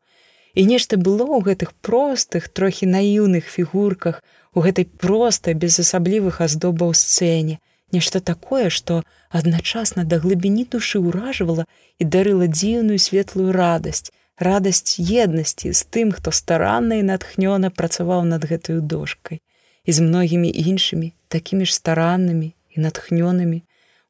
[0.52, 4.20] І нешта было ў гэтых простых, трохі наіўных фігурках,
[4.52, 7.58] у гэтай простай без асаблівых аздобаў сцэне,
[7.96, 11.64] нешта такое, што адначасна да глыбіні душы ўражвала
[11.98, 18.44] і дарыла дзіўную светлую радасць, радасць еднасці з тым, хто старанна і натхнёна працаваў над
[18.44, 19.40] гэтаю дошкай
[19.90, 23.62] і з многімі іншымі такімі ж стараннымі і натхнёнымі.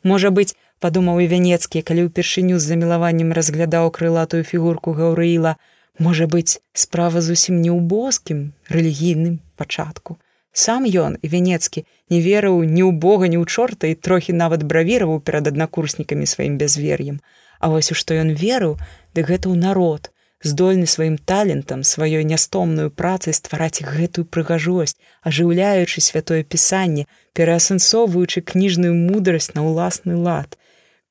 [0.04, 5.56] Можа быць, падумаў і вянецкі, калі ўпершыню з замілаваннем разглядаў крылатую фігурку гаўрыла,
[5.96, 10.16] можа быць, справа зусім не ў боскім рэлігійным пачатку.
[10.52, 14.64] Сам ён і вянецкі не верыў ні ў бога, ні ў чорта і трохі нават
[14.64, 17.20] бравіраваў перад аднакурснікамі сваім бязвер'ем.
[17.60, 18.76] А вось у што ён верыў,
[19.16, 20.12] дык гэта ў народ,
[20.42, 29.52] здольны сваім талентам сваёй нястомную працай ствараць гэтую прыгажосць, ажыўляючы святое пісанне, пераасэнсоўваючы кніжную мудрасць
[29.54, 30.56] на ўласны лад,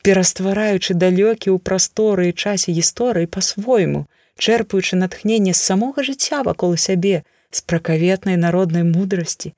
[0.01, 4.07] пераствараючы далёкі ў прасторы і часе гісторыі па-свойму,
[4.39, 9.53] чэрпаючы натхненне з самога жыцця вакол сябе з пракаветнай народнай мудрасці.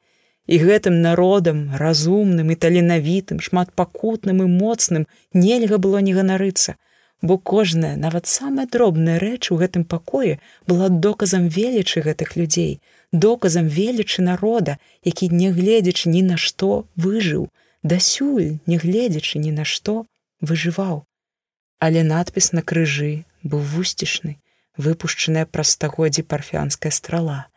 [0.51, 6.75] І гэтым народам, разумным і таленавітым, шматпакутным і моцным нельга было не ганарыцца,
[7.21, 13.67] бо кожная нават самая дробная рэч у гэтым пакоі была доказам велічы гэтых людзей доказам
[13.67, 17.49] велічы народа які не гледзячы ні на што выжыў.
[17.83, 20.05] Дасюль не гледзячы ні на што
[20.41, 21.03] выжываў.
[21.79, 24.37] Але надпіс на крыжы быў вусцішны
[24.77, 27.47] выпушчаная праз стагоддзі парфянская страла.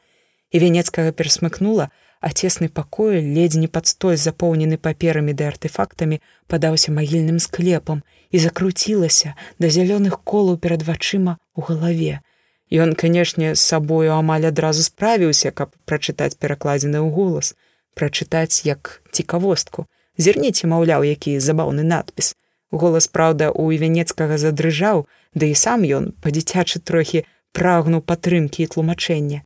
[0.50, 1.90] І венецкага перасмыкнула
[2.24, 6.16] а цесны пакоі ледзь не пад стой запоўнены паперамі ды артефактамі
[6.48, 8.00] падаўся магільным склепам
[8.32, 12.24] і закруцілася да зялёных колаў перад вачыма у галаве.
[12.72, 17.52] Ён, канешне, з сабою амаль адразу справіўся, каб прачытаць перакладзены ў голас,
[17.92, 19.84] прачытаць як цікавостку.
[20.16, 22.34] Зірніце, маўляў, які забаўны надпіс.
[22.72, 25.04] Голас, праўда, у івянецкага задрыжаў,
[25.36, 29.44] ды і сам ён па-дзіцячы трохі прагнуў падтрымкі і тлумачэння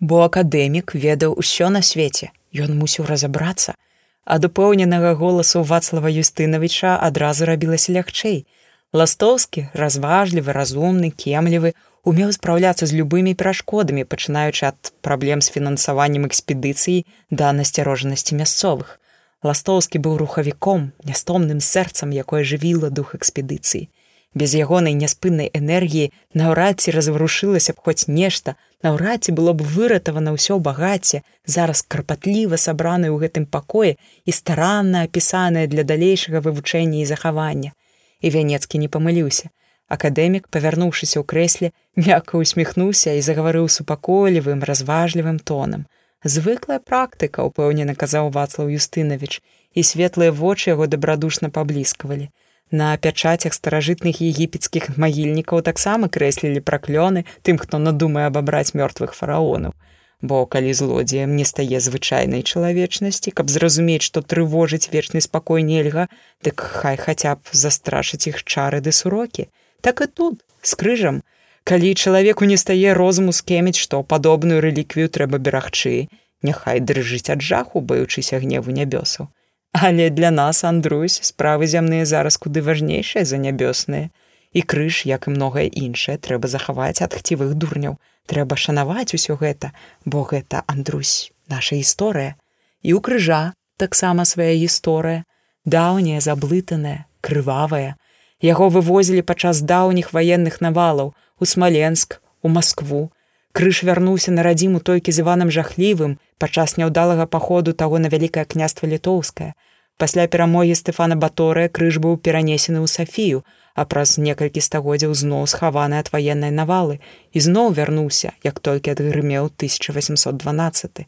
[0.00, 2.32] бо акадэмік ведаў усё на свеце.
[2.52, 3.76] Ён мусіў разабрацца.
[4.24, 8.46] Ад упэўненага голасу вацлава юстынавіча адразу рабілася лягчэй.
[8.92, 17.04] Ластоўскі разважлівы разумны кемлівы умеў спраўляцца з любымі перашкодамі пачынаючы ад праблем з фінансаваннем экспедыцыі
[17.30, 18.98] да насцярожанасці мясцовых.
[19.46, 23.88] Ластоўскі быў рухавіком нястомным сэрцам якое жывіла дух экспедыцыі
[24.34, 28.54] без ягонай няспыннай энергіі наўрад ці разварушылася б хоць нешта
[28.86, 35.02] наўрад ці было б выратавана ўсё багацце зараз карпатліва сабраны ў гэтым пакоі і старанна
[35.08, 37.72] апісаная для далейшага вывучэння і захавання.
[38.20, 39.50] І вянецкі не памыліўся.
[39.90, 45.90] Акадэмік павярнуўшыся ў крэсле мякка усміхнуўся і загаварыў супакойлівым разважлівым тонам.
[46.22, 49.40] Звыклая практыка упэўнена казаў вацлаў юстынавіч
[49.74, 52.30] і светлыя вочы яго дабрадушна пабліскавалі
[52.70, 59.74] На пячацях старажытных егіпецкіх магільнікаў таксама крэслілі праклёны тым, хто надумае абабраць мёртвых фараонаў.
[60.22, 66.06] Бо калі злодзеям не стае звычайнай чалавечнасці, каб зразумець, што трывожыць вечны спакой нельга,
[66.44, 69.48] дык хай хаця б застрашыць іх чары ды сурокі.
[69.80, 71.22] Так і тут з крыжам.
[71.64, 76.06] Калі чалавеку не стае розуму скеміць, што падобную рэліквію трэба берагчы,
[76.42, 79.32] няхай дрыжыць ад жаху, баючыся гневу нябёсаў.
[79.72, 84.10] Але для нас, Андрусь, справы зямныя зараз куды важнейшыя за нябёсныя.
[84.52, 88.02] І крыж, як і многае іншае, трэба захаваць ад хцівых дурняў.
[88.26, 89.70] Трэба шанаваць усё гэта,
[90.04, 92.34] бо гэта Андрусь, наша гісторыя.
[92.82, 95.22] І ў крыжа таксама свая гісторыя,
[95.64, 97.94] даўняя, заблытаная, крывавая.
[98.42, 103.12] Яго вывозілі падчас даўніх ваенных навалаў у Смаленск, у Маскву.
[103.52, 108.88] Крыж вярнуўся на радзіму толькі з Іванам жахлівым, падчас няўдалага паходу таго на вялікае княства
[108.88, 109.52] літоўскае.
[110.00, 113.44] Пасля перамогі Стэфана Баторыя крыж быў перанесены ў Сафію,
[113.76, 116.96] а праз некалькі стагоддзяў зноў схаваны ад ваеннай навалы
[117.36, 121.04] і зноў вярнуўся, як толькі адгрымеў 1812.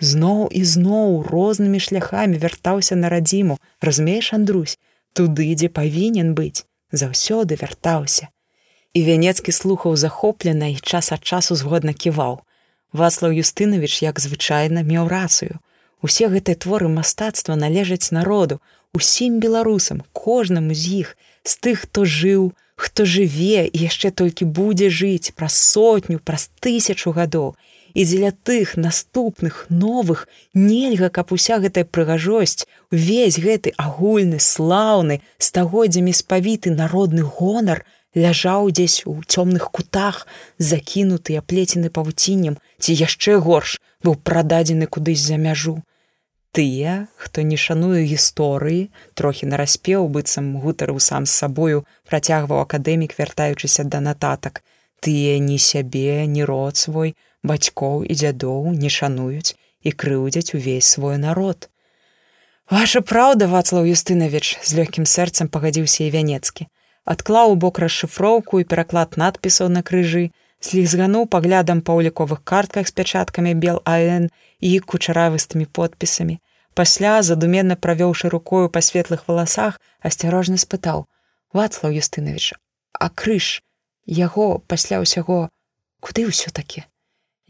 [0.00, 4.78] Зноў і зноў рознымі шляхамі вяртаўся на радзіму, разумееш, Андрусь,
[5.12, 8.28] туды, дзе павінен быць, заўсёды вяртаўся.
[8.96, 12.40] І вянецкі слухаў захоплена і час ад часу згодна ківаў.
[12.92, 15.60] Васлаў Юстынавіч, як звычайна меў рацыю.
[16.02, 18.60] Усе гэтыя творы мастацтва належаць народу,
[18.92, 24.90] усім беларусам, кожнаму з іх, з тых, хто жыў, хто жыве і яшчэ толькі будзе
[24.90, 27.54] жыць праз сотню, праз тысячу гадоў.
[27.94, 36.12] І дзеля тых наступных новых нельга, каб уся гэтая прыгажосць, увесь гэты агульны, слаўны, стагоддзямі
[36.12, 37.84] спавіты народны гонар,
[38.16, 40.26] ляжаў дзесь у цёмных кутах,
[40.58, 45.74] закінуты аплецены павуціннем, ці яшчэ горш быў прададзены кудысь за мяжу.
[46.52, 53.88] Тыя, хто не шануе гісторыі, трохі нараспеў быццам гутарыў сам з сабою, працягваў акадэмік, вяртаючыся
[53.94, 54.60] да нататак.
[55.00, 61.16] Тыя ні сябе, ні род свой, бацькоў і дзядоў не шануюць і крыўдзяць увесь свой
[61.16, 61.70] народ.
[62.70, 66.68] Ваша праўда, Вацлаў Юстынавіч, з лёгкім сэрцам пагадзіўся і вянецкі
[67.04, 70.30] адклаў у бок расшыфроўку і пераклад надпісаў на крыжы,
[70.62, 76.38] слізгануў паглядам па ўліковых картках з пячаткамі бел АН і кучаравыстымі подпісамі.
[76.74, 81.04] Пасля задуменна правёўшы рукою па светлых валасах, асцярожна спытаў:
[81.52, 82.54] Вацлаў Юстынавіч,
[82.96, 83.60] а крыж
[84.06, 85.50] яго пасля ўсяго
[86.00, 86.88] куды ўсё-такі?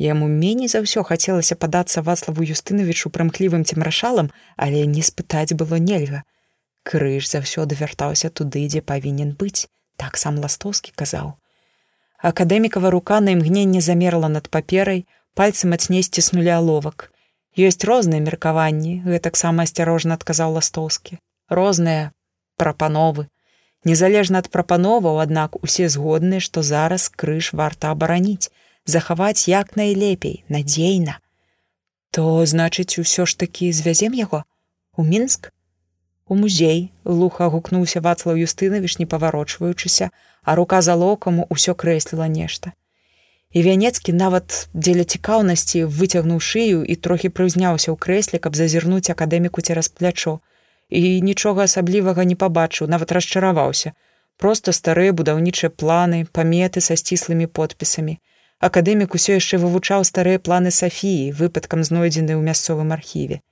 [0.02, 6.24] Яму меней за ўсё хацелася падацца Вацлаву Юстынавічу прымклівым цемрашалам, але не спытаць было нельга.
[6.82, 11.38] Крыж заўсёды вяртаўся туды, дзе павінен быць, так сам ластоўскі казаў.
[12.22, 17.10] Акадэмікава рука на імгненне замерла над паперай, пальцы мацней сціснулі аловак.
[17.58, 21.18] Ёсць розныя меркаванні, гэтаксама асцярожна адказаў ластоўскі.
[21.50, 22.14] Розныя
[22.56, 23.26] прапановы.
[23.84, 28.54] Незалежна ад прапановаў, аднак усе згодныя, што зараз крыж варта абараніць,
[28.86, 31.18] захаваць як найлепей, надзейна.
[32.14, 34.46] То значыць, усё ж такі звязем яго
[34.94, 35.50] у мінск,
[36.32, 40.06] У музей луха гукнуўся вацлаў юстынавіш не паварочваючыся,
[40.42, 42.72] а рука за локаму ўсё крэсліла нешта.
[43.52, 49.60] І вянецкі нават дзеля цікаўнасці выцягнуў шыю і трохі прыўзняўся ў крэсле, каб зазірнуць акадэміку
[49.60, 50.40] цераз плячо.
[50.88, 53.92] І нічога асаблівага не пабачыў, нават расчараваўся.
[54.36, 58.18] Просто старыя будаўнічыя планы, паметы са сціслымі подпісамі.
[58.58, 63.42] Акадэмік усё яшчэ вывучаў старыя планы Сафіі, выпадкам знойдзены ў мясцовым архіве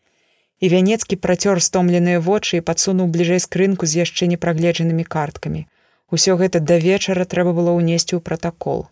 [0.61, 5.65] і вянецкі працёр стомленыя вочы і падсунуў бліжэй скрынку з яшчэ непрагледжанымі карткамі.
[6.11, 8.89] Усё гэта да вечара трэба было ўнесці ў пратакол.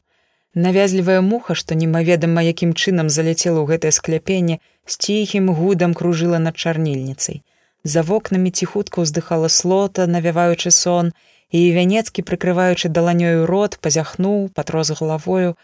[0.54, 6.56] Навязлівая муха, што немаведама якім чынам заляцела ў гэтае скляпенне, з ціхім гудам кружыла над
[6.56, 7.42] чарнільніцай.
[7.84, 11.12] За вокнамі ціхутка ўздыхала слота, навяваючы сон,
[11.50, 15.56] і вянецкі, прыкрываючы даланёю рот, пазяхнуў, патроз галавою,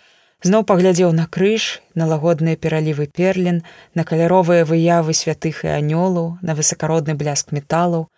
[0.44, 3.62] зноў паглядзеў на крыж на лагодныя пералівы перлін
[3.94, 8.08] на каляровыя выявы святых і анёлаў на высакародны бляск металаў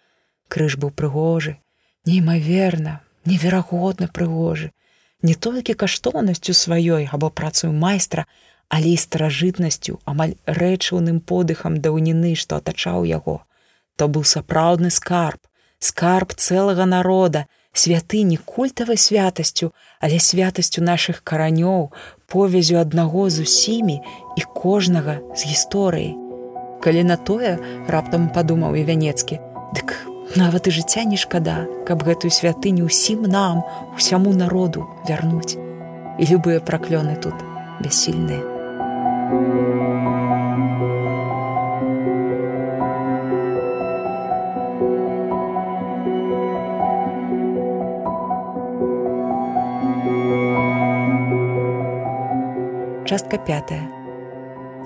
[0.51, 1.57] крыж быў прыгожы
[2.11, 3.01] неймаверна
[3.31, 4.71] неверагодна прыгожы
[5.23, 8.27] не толькі каштоўнасцю сваёй або працую майстра
[8.69, 13.37] але і старажытнасцю амаль рэчыўным подыхам даўніны што атачаў яго
[13.97, 15.41] то быў сапраўдны скарб
[15.91, 17.47] скарб цэлага народа
[17.77, 21.93] святыні культавай святасцю, але святасцю нашых каранёў,
[22.27, 24.01] повязю аднаго з усімі
[24.37, 26.17] і кожнага з гісторыі.
[26.81, 27.59] Калі на тое
[27.89, 29.41] раптам падумаў і вянецкі,
[29.77, 33.65] дык Нават і жыцця не шкада, каб гэтую святыню ўсім нам,
[33.97, 35.57] усяму народу вярнуць.
[36.21, 37.33] І любыя праклёны тут
[37.81, 38.45] бясільныя.
[53.09, 53.96] Частка пятая.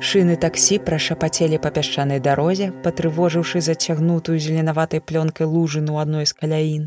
[0.01, 6.87] Шыны таксі прашапацелі па пясчанай дарозе, патрывожыўшы зацягнутую зеленаватай плёнкай лужыну адной з каляін.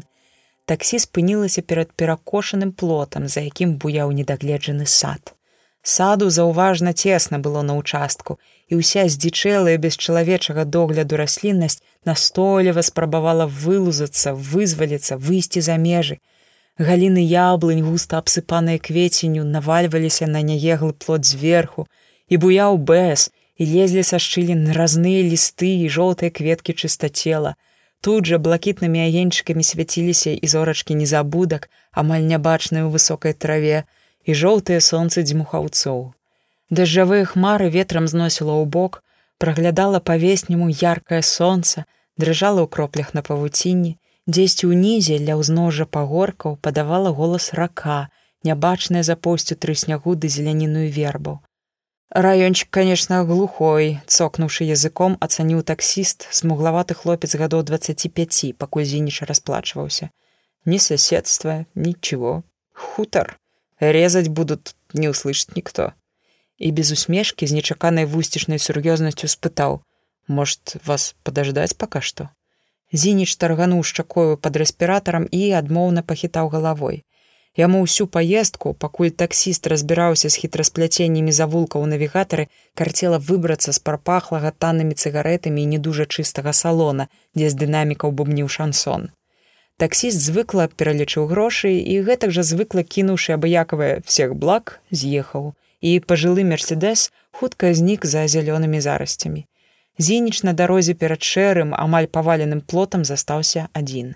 [0.65, 5.35] Таксі спынілася перад перакошаным плотам, за якім буяў недагледжаны сад.
[5.83, 8.39] Саду заўважна цесна было на ўчастку,
[8.71, 16.17] і ўся здзічэлая без чалавечага догляду расліннасць настойліва спрабавала вылузацца, вызваліцца, выйсці за межы.
[16.81, 21.85] Галіны яблынь, густа абсыпаныя квеценню, навальваліся на няеглы плот зверху,
[22.33, 23.29] і буяў бэс,
[23.61, 27.53] і лезлі са шчылін разныя лісты і жоўтыя кветкі чыстацела.
[28.01, 31.69] Тут жа блакітнымі агеньчыкамі свяціліся і зорачкі незабудак,
[32.01, 33.85] амаль нябачныя ў высокай траве,
[34.25, 36.01] і жоўтыя сонцы дзьмухаўцоў.
[36.73, 39.03] Дажджавыя хмары ветрам зносіла ў бок,
[39.37, 41.85] праглядала па-весняму яркае сонца,
[42.17, 48.09] дрыжала ў кроплях на павуцінні, дзесьці ўнізе ля ўзножжа пагоркаў падавала голас рака,
[48.43, 51.43] нябачная за посцю тры снягу ды зеляніную вербаў.
[52.09, 60.09] Раёнчык, канешне, глухой, цокнуўшы языком, ацаніў таксіст, смуглаваты хлопец гадоў 25, пакуль зініча расплачваўся.
[60.65, 62.43] Ні соседства, нічого.
[62.73, 63.39] Хутар
[63.79, 65.93] резать будут не услышать никто.
[66.57, 69.81] И без усмешки з нечаканай вусцішнай сур'ёзнасцю спытаў
[70.27, 72.29] может вас подождать пока что?
[72.91, 77.03] Зініч таргануў шчакою под рэспіратарам і адмоўна пахітаў галавой
[77.61, 84.53] яму ўсю паездку пакуль таксіст разбіраўся з хітраспляценнямі завулкаў у навігатары карцела выбрацца з прапахлага
[84.65, 89.11] таннымі цыгарэтамі і не дужа чыстага салона дзе з дынамікаў бубніў шансон
[89.81, 96.45] Таксіст звыкла пералічыў грошы і гэтак жа звыкла кінуўшы абыякавае всех благ з'ехаў і пажылы
[96.49, 99.45] мерседес хутка знік за зялёнымі зарасцямі.
[99.97, 104.13] Зініч на дарозе перад шэрым амаль паваленым плотам застаўся адзін.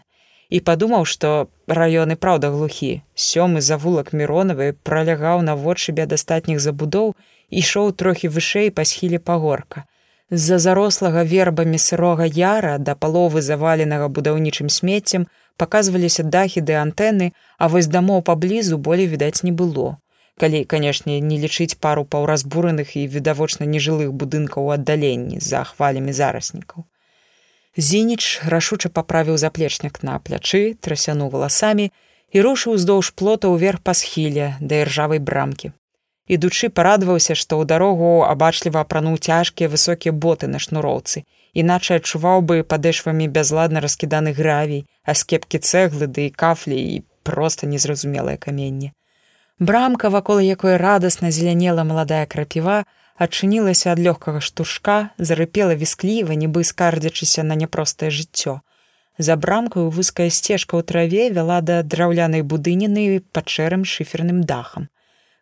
[0.50, 7.16] І падумаў, што раёны праўда глухі, сёмы завулак міронавы пралягаў на водшыбе дастатніх забудоў
[7.52, 9.84] ішоў трохі вышэй па схіле пагорка.
[10.32, 15.28] З-за зарослага вербамі сырога яра да паловы заваленага будаўнічым смеццем
[15.58, 19.98] паказваліся дахі ды антэны, а вось дамоў паблізу болей відаць не было.
[20.38, 26.86] Калі, канешне, не лічыць пару паўразбураных і відавочна нежылых будынкаў у аддаленні з-за хвалямі зараснікаў.
[27.78, 31.92] Зініч рашуча паправіў заплечняк на плячы, трасянуў валасамі
[32.34, 35.72] і рушыў уздоўж плота ўверх па схіле да іржавай брамкі.
[36.28, 41.24] Ідучы парадаваўся, што ў дарогу абачліва апрануў цяжкія высокія боты на шнуроўцы
[41.58, 47.68] іначай адчуваў бы падэшвамі бязладна раскіданы гравій, а скепкі цэглы ды і кафлі і проста
[47.68, 48.94] незразумелае каменне.
[49.60, 52.86] Брамка, вакол якой радасна зелянела маладая крапіва,
[53.18, 58.62] адчынілася ад лёгкага штуршка, зарыпела віскліва, нібы скардзячыся на няпростае жыццё.
[59.18, 64.90] За брамкаю вузкая сцежка ў траве вяла да драўлянай будыніны пад шэрым шыферным дахам.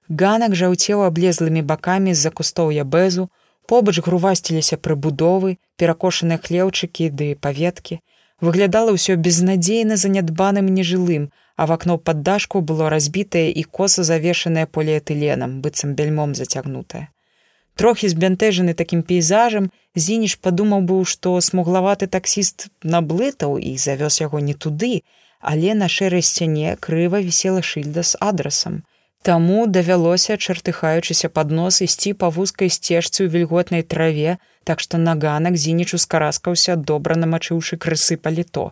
[0.07, 3.27] Ганак жаўцеў аблезлымі бакамі з-за кустоўя бэзу,
[3.65, 7.99] Побач грувасціліся прыбудовы, перакошаныя хлеўчыкі ды паветкі.
[8.45, 14.67] Выглядала ўсё безнадзейна занядбаным нежылым, а в акно пад дашку было разбітае і коса завешанае
[14.67, 17.07] поліэтыленам, быццам бельмом зацягнутае.
[17.75, 24.53] Трохі збянтэжаны такім пейзажам, Зініш падумаў быў, што смуглаваты таксіст наблытаў і завёз яго не
[24.53, 25.03] туды,
[25.39, 28.83] але на шэрай сцяне крыва вісела шыльда з адрасам.
[29.23, 35.15] Таму давялося, чартыхаючыся пад нос ісці па вузкай сцежцы ў вільготнай траве, так што на
[35.15, 38.71] ганак зінічу скараскаўся, добра намачыўшы крысы паліто.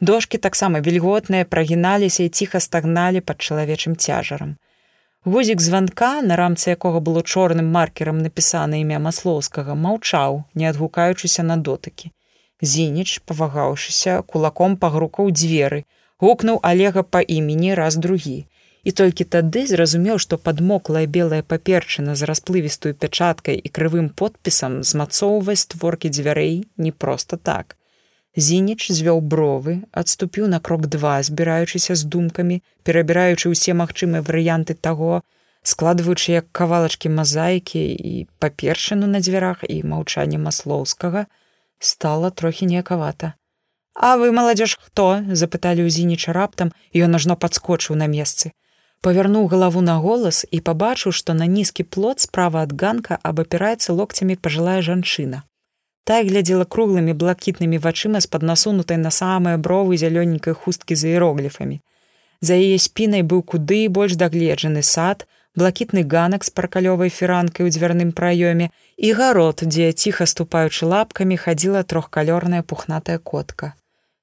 [0.00, 4.56] Дошкі таксама вільготныя прагіналіся і ціха стагналі пад чалавечым цяжарам.
[5.26, 11.56] Гузік званка, на рамцы якога было чорным маркерам напісана імя маслоўскага, маўчаў, не адгукаючыся на
[11.68, 12.10] дотыкі.
[12.62, 15.80] Зініч, павагаўшыся, кулаком пагрукаў дзверы,
[16.22, 18.46] гукнуў алега па імені раз другі
[18.86, 25.58] і толькі тады зразумеў, што падмоклая белая паперчына з расплывістую пячаткай і крывым подпісам змацоўвае
[25.58, 27.74] створкі дзвярэй не проста так.
[28.36, 35.22] Зініч звёў бровы, адступіў на крок два, збіраючыся з думкамі, перабіраючы ўсе магчымыя варыянты таго,
[35.62, 41.26] складваючы як кавалачкі мазаікі і паперчыну на дзвярах і маўчанне маслоўскага,
[41.78, 43.32] стала трохі неякавата.
[43.96, 45.24] А вы маладзеж хто?
[45.32, 48.52] запыталі ў зініча раптам, ён ажно падскочыў на месцы
[49.06, 54.34] павярнуў галаву на голас і пабачыў, што на нізкі плот справа ад ганка абапіраецца локцямі
[54.46, 55.42] пажылая жанчына.
[56.06, 61.80] Тая глядзела круглымі блакітнымі вачыма з-пад насунутай на самыя бровы зялёненькай хусткі з іерогліфамі.
[62.40, 65.26] За яе спінай быў куды больш дагледжаны сад,
[65.58, 71.82] блакітны ганак з паркалёвай фіранкай у дзвярным праёме і гарод, дзе ціха ступаючы лапкамі хадзіла
[71.82, 73.74] трохкалёрная пухнатая котка.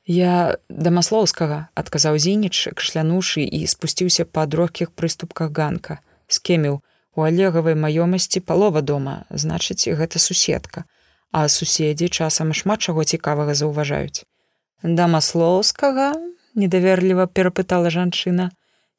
[0.07, 6.79] Я да маслоўскага адказаў зініч кашлянуўшы і спусціўся па дрохкіх прыступках ганка скеміў
[7.15, 10.85] У алегавай маёмасці палова дома, значыць, гэта суседка,
[11.33, 14.23] а суседзі часам шмат чаго цікавага заўважаюць.
[14.83, 16.13] Да маслоўскага
[16.63, 18.51] недаверліва перапытала жанчына,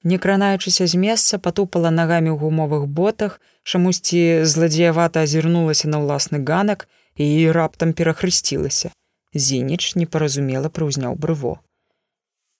[0.02, 6.88] не кранаючыся з месца патупала нагамі ў гумовых ботах, чамусьці зладзеявата азірнулася на ўласны ганак
[7.16, 8.90] і раптам перахрысцілася.
[9.34, 11.60] Зініч непаразумела прыўзняў брыво.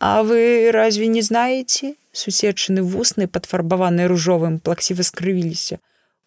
[0.01, 1.95] А вы разве не знаете?
[2.13, 5.79] Суседчыны вусны, падфарбаваныя ружовым, плаксіва скрывіліся.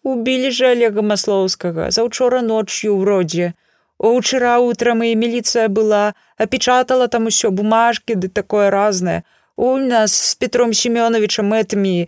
[0.02, 3.46] Убілі же Олега Маслоўскага, заўчора ночью ў родзе.
[3.98, 9.22] Учера утром і міліцыя была, апечатала там усё бумажкі ды такое разнае.
[9.56, 12.06] У нас з Петром Семёновичам этымі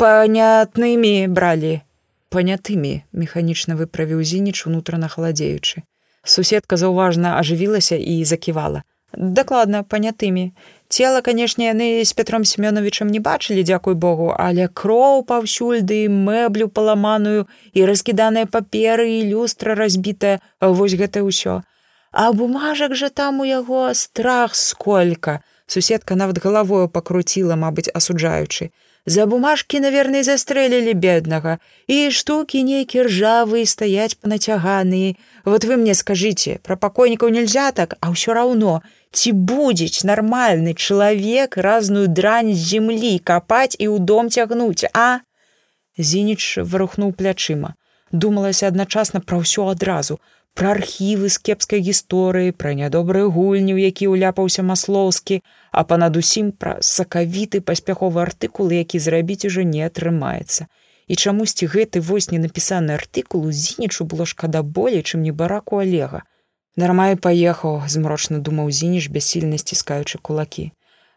[0.00, 1.84] панятнымі бралі.
[2.32, 5.84] Панятымі, механічна выправіў зініч унутрана халадзеючы.
[6.24, 8.82] Суседка заўважна ажывілася і заківала.
[9.12, 10.56] Дакладна панятымі.
[10.88, 16.68] Цела, канешне, яны з Петром Семёновичам не бачылі, дзякуй Богу, але кроў паўсюль ды мэблю
[16.68, 21.66] паламаную і раскіданыя паперы і люстра разбітая, вось гэта ўсё.
[22.12, 25.42] А бумажак жа там у яго страх сколька.
[25.66, 28.70] Суседка нават галавою пакруціла, мабыць, асуджаючы.
[29.06, 31.58] За бумажкі, наверное, застрэлілі беднага.
[31.86, 35.14] І штукі нейкі ржавыя стаяць панацяганыя.
[35.44, 38.82] Вот вы мне скажыце, пра пакойнікаў нельзя так, а ўсё раўно,
[39.16, 45.24] ці будзець нармальны чалавек разную дрань з землі капаць і ў дом цягнуць а?
[45.96, 47.74] Зініч варухнуў плячыма
[48.12, 50.20] думалася адначасна пра ўсё адразу
[50.56, 55.40] пра архівы з кепскай гісторыі пра нядобрыя гульні у які ўляпаўся маслоўскі
[55.72, 60.68] а панад усім пра сакавіты паспяховы артыкул які зрабіць ужо не атрымаецца.
[61.06, 65.78] І чамусьці гэты вось не напісаны артыкул у зінічу было шкада болей чым не бараку
[66.76, 70.72] алега Нармай паехаў, змрочна думаў зініш бяссільна сціскаючы кулакі.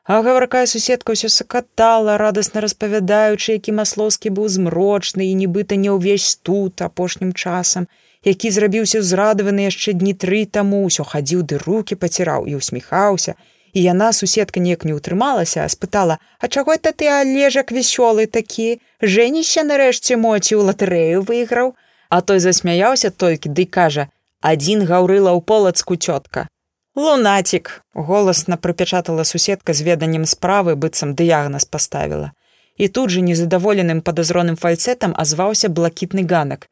[0.08, 6.40] А гаваркая суседка ўсё сакатала, радасна распавядаючы, які маслоўскі быў змрочны і нібыта не ўвесь
[6.42, 7.92] тут апошнім часам,
[8.24, 13.36] які зрабіўся ўзрадаваны яшчэ дні тры таму, усё хадзіў ды руки паціраў і усміхаўся.
[13.76, 19.68] І яна суседка неяк не ўтрымалася, спытала: «А чаго это ты алежак вясёлы такі, Жэніся
[19.68, 21.76] нарэшце моці ў латарэю выйграў,
[22.10, 24.10] А той засмяяўся толькі ды кажа:
[24.42, 26.48] адзін гаўрыла ў полацку цётка.
[26.96, 32.32] Лунацік голасна прыпячатала суседка з веданнем справы быццам дыягназ паставіла.
[32.76, 36.70] І тут жа незадаволеным падазроным фальцэтам азваўся блакітны ганак.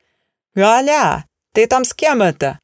[0.56, 2.60] Галя, ты там з кем это?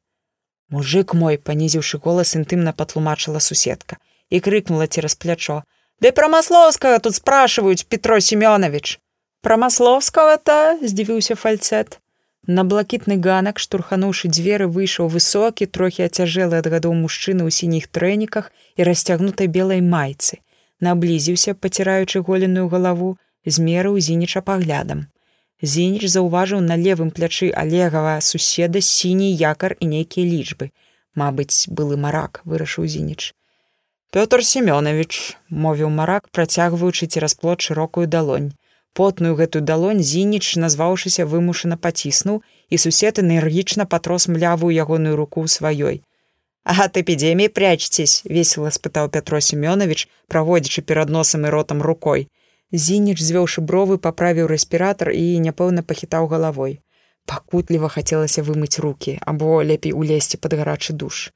[0.68, 4.00] Мужик мой, панізіўшы голас інтымна патлумачыла суседка
[4.30, 5.62] і крыкнула цераз плячо:
[6.00, 8.98] «Ды пра маслоўскага тут спрашиваюць Петро Семёнович.
[9.44, 12.00] Пра маслоўскага-то здзівіўся фальцэт.
[12.46, 18.52] На блакітны ганак, штурхануўшы дзверы, выйшаў высокі, трохі ацяжэлы ад гадоў мужчыны ў сініх трэніках
[18.76, 20.44] і расцягнутай белай майцы.
[20.84, 23.16] Наблізіўся, паціраючы голеную галаву,
[23.48, 25.08] змерыў зініча паглядам.
[25.62, 30.68] Зініч заўважыў на левым плячы алегава суседа сіні якар і нейкія лічбы.
[31.16, 33.32] Мабыць, былы марак, вырашыў зініч.
[34.12, 38.52] Пётр Семёнович, мовіў марак, працягваючы цераз плот шырокую далонь
[38.94, 42.40] потную гэтую далонь зініч назваўшыся вымушана паціснуў
[42.70, 46.02] і сусед энергічна патрос млявую ягоную руку сваёй.
[46.64, 52.28] А ад эпідеміі прячцесь весела спытаў пятро семёнович праводзячы перад носам і ротам рукой.
[52.72, 56.80] Зініч звёўшы бровы паправіў рэспіратар і няпэўна пахітаў галавой.
[57.26, 61.32] Пакутліва хацелася вымыць руки або лепей улезці пад гарачы душ.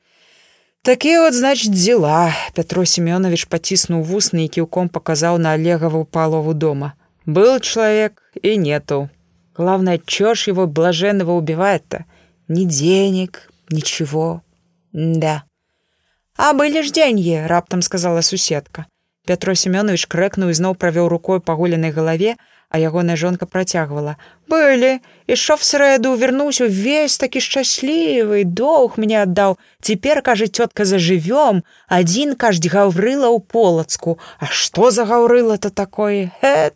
[0.82, 6.94] Такія от значит дзела Пятро семёнович паціснуў вусны і кіўком паказаў на алегаву палову дома
[7.27, 9.09] Был человек и нету.
[9.55, 12.05] Главное, чё ж его блаженного убивает-то?
[12.47, 14.41] Ни денег, ничего.
[14.91, 15.43] Да.
[16.35, 18.87] А были ж деньги, раптом сказала суседка.
[19.25, 22.35] Петро Семёнович крэкнуў і зноў правёў рукой па голенай галаве,
[22.73, 24.17] а ягоная жонка працягвала:
[24.49, 24.97] былі
[25.29, 32.67] ішоў срэду вярнуўся увесь такі шчаслівы доўг мне аддаў цяпер кажа цётка зажывём адзін каждь
[32.67, 36.75] гаўрыла ў полацку А што за гаўрыла-то такое Эт!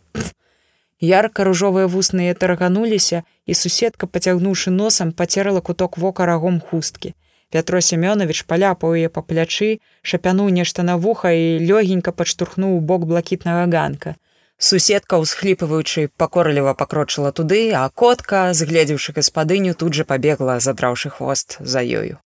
[1.03, 7.11] Ярка-ружовыя вусныя тарагануліся, і суседка, пацягнуўшы носам, пацерала куток вока рагом хусткі.
[7.51, 13.03] Пятро Семёнович паляпаў яе па плячы, шапянуў нешта на вуха і лёгенька падштурхнуў у бок
[13.03, 14.15] блакітнага ганка.
[14.57, 21.83] Суседка, усхліпываючы, пакорліва пакрочыла туды, а котка, згледзеўшы гаспадыню, тут жа пабегла, задраўшы хвост за
[21.83, 22.23] ёю.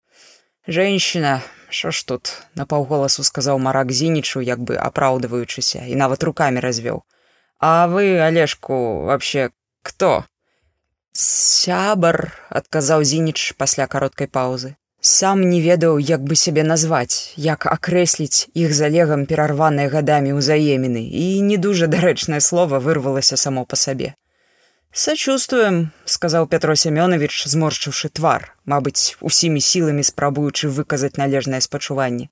[0.66, 7.06] Женщина, що ж тут, напаўголасу сказаў марак зінічу, як бы апраўдываючыся і нават руками развёў.
[7.60, 9.50] А вы, Олежку, вообще
[9.82, 10.24] кто?
[11.12, 14.74] Сябар, адказаў Зініч пасля кароткай паўзы.
[15.00, 21.24] Сам не ведаў, як бы сябе назваць, як акрэсліць іх залегам перарваныя гадамі ўзаеміны і
[21.44, 24.14] не дужа дарэчнае слово вырвалася само па сабе.
[24.96, 32.30] Сачувствуем, сказаў Пятро Семёнович, зморшчыўшы твар, мабыць, усімі сіламі спрабуючы выказаць належнае спачуванне.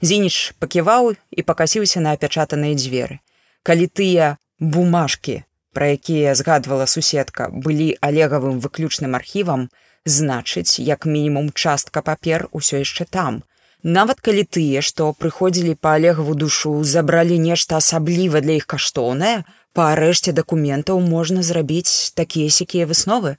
[0.00, 3.20] Зініч паківаў і пакасіўся на апячатаныя дзверы.
[3.62, 5.42] Калі тыя бумажкі,
[5.72, 9.68] пра якія згадвала суседка, былі алегавым выключным архівам,
[10.06, 13.42] значыць, як мінімум частка папер усё яшчэ там.
[13.82, 19.44] Нават калі тыя, што прыходзілі па алегаву душу, забралі нешта асабліва для іх каштоўнае,
[19.74, 23.36] па арэшце дакументаў можна зрабіць такія сякія высновы.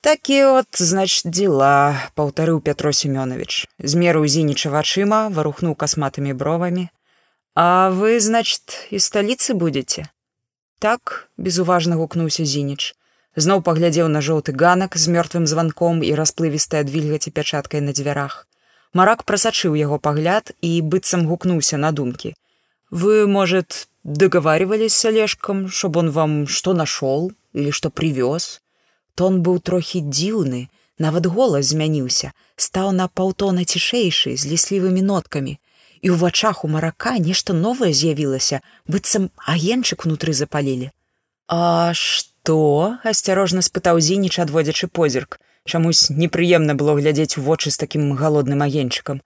[0.00, 6.86] Такі от значит дела паўтарыў Пятро Семёнович змерыў зініча вачыма варухнуў касматымі бровамі
[7.60, 10.06] А вы значит і сталіцы будете?
[10.78, 12.94] Так безуважна гукнуўся зініч
[13.34, 18.46] зноў паглядзеў на жоўты ганак з мёртвым званком і расплывістай ад вільгаці пячаткай на дзвярах
[18.94, 22.32] марак прасачыў яго пагляд і быццам гукнуўся на думкі
[23.02, 28.62] вы может договаривались с олежком чтоб он вам что нашел или что привез
[29.18, 30.58] Тон быў трохі дзіўны,
[31.04, 35.58] нават голас змяніўся, стаў на паўтона цішэйшы з ліслівымі ноткамі.
[36.02, 40.90] І ў вачах у марака нешта новае з'явілася, быццам агенчык унутры запалілі.
[41.48, 42.96] А што?
[43.04, 45.40] асцярожна спытаў зініч, адводзячы позірк.
[45.68, 49.20] Чамусь непрыемна было глядзець у вочы з такім галодным агенчыкам.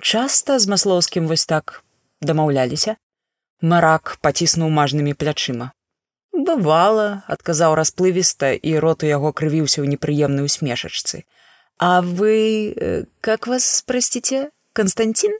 [0.00, 1.82] Часта з маслоўскім вось так
[2.20, 2.94] дамаўляліся.
[3.60, 5.72] Марак паціснуў мажнымі плячыма
[6.38, 11.24] бывала адказаў расплывіста і рот у яго крывіўся ў непрыемнай усмешачцы
[11.78, 15.32] а вы э, как вас простите константин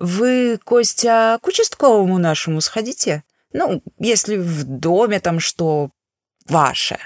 [0.00, 3.22] вы костя к участковому нашему сходите
[3.52, 5.90] ну если в доме там что
[6.48, 6.98] ваше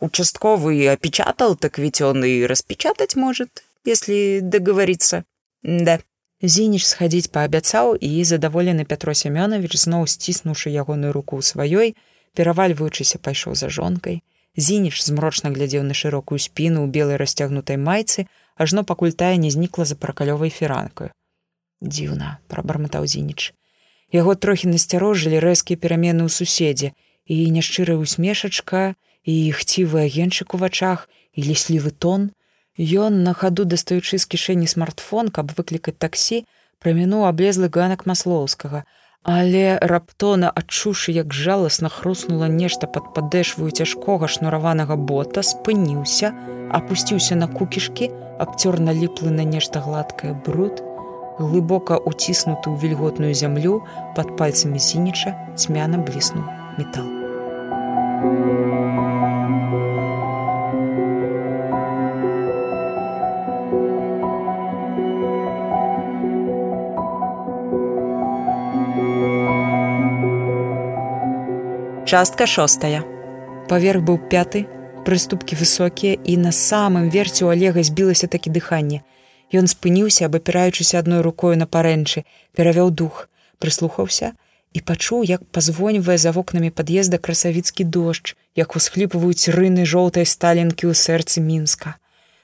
[0.00, 5.24] участковый опечатал так ведь он и распечатать может если договориться
[5.62, 5.98] да
[6.42, 11.96] зініч схадзіць паабяцаў і задаволены пятро семёнович зноў сціснуўшы ягоную руку сваёй
[12.34, 14.22] перавальваючыся пайшоў за жонкай
[14.56, 18.26] зініш змрочна глядзеў на шырокую спіну ў белай расцягнутай майцы
[18.56, 21.12] ажно пакуль тая не знікла за пракалёвай фіранкаю
[21.85, 23.53] Дзіўна прабарматаў зініч
[24.15, 26.93] яго трохі насцярожылі рэзкія перамены ў суседзе.
[27.25, 32.31] І няшчырая усмешачка і хцівы агенчык у вачах і ліслівы тон.
[32.77, 36.45] Ён на хаду дастаючы з кішэні смартфон каб выклікаць таксі
[36.79, 38.85] прамінуў аблезлы ганак маслоўскага.
[39.25, 46.29] Але раптона адчушы, як жаласна хруснула нешта пад падэшваю цяжкога шнураванага бота, спыніўся,
[46.69, 50.85] апусціўся на кукішкі, абцёр наліплы на нешта гладкае бруд,
[51.39, 53.83] глыбока уціснуты ў вільготную зямлю
[54.15, 56.47] пад пальцамі сініча цьмяна бліснуў
[56.79, 57.07] метал.
[72.05, 73.01] Частка шостая.
[73.67, 74.67] Паверх быў пяты,
[75.05, 79.01] прыступкі высокія і на самым верце у алега збілася такі дыханне.
[79.59, 82.23] Ён спыніўся, абапіраючыся адной рукою на парэнчы,
[82.57, 83.27] перавёў дух,
[83.59, 84.33] прыслухаўся
[84.75, 90.93] і пачуў, як пазвоньвае за вокнамі пад'езда красавіцкі дождж, як усхліпваюць рыны жоўтай сталінкі ў
[91.03, 91.95] сэрцы мінска.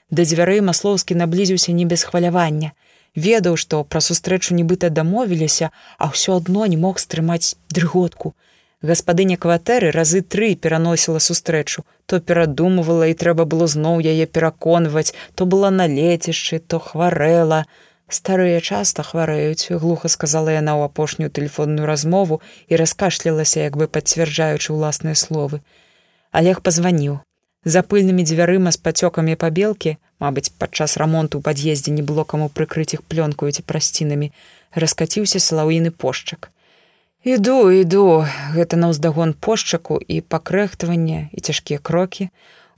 [0.08, 2.72] Да дзвярэй маслоўскі наблізіўся не без хвалявання.
[3.16, 8.32] Ведаў, што пра сустрэчу нібыта дамовіліся, а ўсё адно не мог стрымаць дрыготку
[8.82, 11.84] гаспадыня кватэры разы тры пераносіла сустрэчу.
[12.06, 15.14] То перадумывала і трэба было зноў яе пераконваць.
[15.34, 17.64] То была на лецішчы то хварэла.
[18.08, 24.74] Старыя часта хварэюць глуха сказала яна ў апошнюю тэлефонную размову і раскашлялася як бы пацвярджаючы
[24.74, 25.62] ўласныя словы.
[26.32, 27.22] Олег пазваніў.
[27.64, 32.98] За пыльнымі дзвярыма з пацёкамі пабелкі мабыць падчас рамонту ў пад'ездзе не было каму прыкрыць
[32.98, 34.32] іх плёнкаю ці прасцінамі
[34.84, 36.50] раскаціўся салаўіны пошчак
[37.24, 38.26] іду іду.
[38.54, 42.28] Гэта на ўздагон пошчаку і пакрэхтаванне і цяжкія крокі.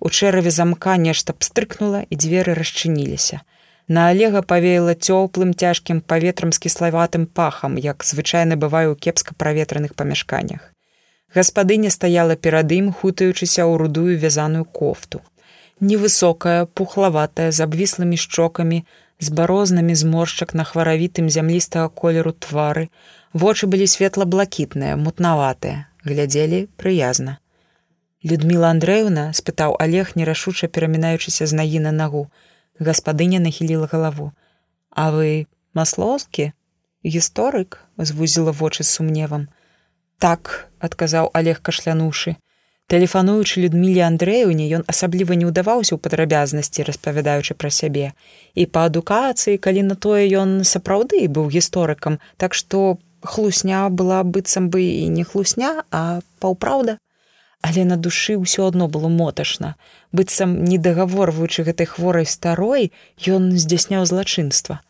[0.04, 3.40] У чэраве замка нешта пстрыкнула і дзверы расчыніліся.
[3.88, 9.96] На алега павеяла цёплым цяжкім паветрам з кіславатым пахам як звычайна бывае ў кепска праветраных
[9.96, 10.72] памяшканнях.
[11.34, 15.20] Гаспадыня стаяла перад ім хутаючыся ў рудую вязаную кофту.
[15.80, 18.84] Невысокая пухлаватая з абвіслымі шчокамі
[19.20, 22.88] з барознамі зморшчак на хваравітым зямлістага колеру твары
[23.34, 27.42] Вочы былі светла-блакітныя, мутнаватыя, глядзелі прыязна.
[28.22, 32.30] Людміла Андрэўна спытаў Олег, нерашуча перамінаючыся з нагі на нагу.
[32.78, 34.30] Гаспадыня нахіліла галаву.
[34.94, 36.54] А вы маслоўскі?
[37.02, 39.50] Гісторык звузіла вочы з сумневам.
[40.22, 42.38] Так, адказаў Олег кашлянуўшы.
[42.92, 48.12] Тэлефануючы Людмілі Андрэўне, ён асабліва не ўдаваўся ў падрабязнасці, распавядаючы пра сябе.
[48.52, 54.68] І па адукацыі, калі на тое ён сапраўды быў гісторыкам, так што хлусня была быццам
[54.68, 57.00] бы і не хлусня, а паўпраўда.
[57.64, 59.74] але на душы ўсё адно было моташна.
[60.12, 62.92] быццам недагаворваючы гэтай хворай старой,
[63.24, 64.84] ён здзяйсняў злачынства.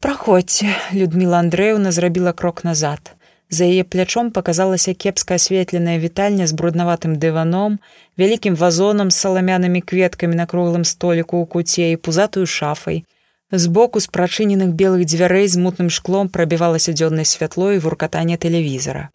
[0.00, 3.12] Праходзьце, Людміла Андрэўна зрабіла крок назад.
[3.52, 7.74] За яе плячом паказалася кепска асветленая вітальня з бруднаватым дываном,
[8.16, 13.04] вялікім вазонам з саламянымі кветкамі на круглым століку ў куце і пузатую шафай.
[13.52, 19.10] Збоку з прачыненых белых дзвярэй з мутным шклом прабівалася дзённае святло і вуркатанне тэлевізара.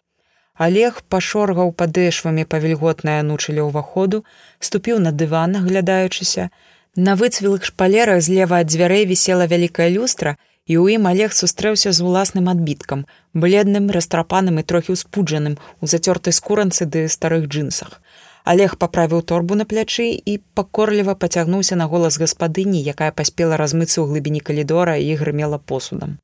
[0.54, 4.22] Олег пашоргаў падэшвамі па вільготнай анучылі ўваходу,
[4.62, 6.50] ступіў на дыван, аглядаючыся.
[6.94, 10.38] На выцвілых шпалерах злева ад дзвярэй вісела вялікая люстра,
[10.68, 16.36] і ў ім Олег сустрэўся з уласным адбіткам, бледным, растрапаным і трохі ўспуджаным у зацёртай
[16.36, 18.04] скуранцы ды старых джинсах.
[18.44, 24.12] Олег паправіў торбу на плячы і пакорліва пацягнуўся на голас гаспадыні, якая паспела размыцца ў
[24.12, 26.20] глыбіні калідора і грымела посудам.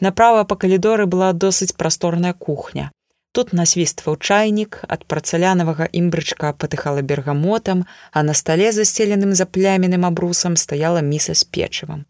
[0.00, 2.92] Направа па калідоры была досыць прасторная кухня.
[3.32, 10.56] Тут насвістваў чайнік, ад працалянавага імбрычка патыхала бергамотам, а на стале засцеленым за пляміным абрусам
[10.56, 12.04] стаяла міса з печывам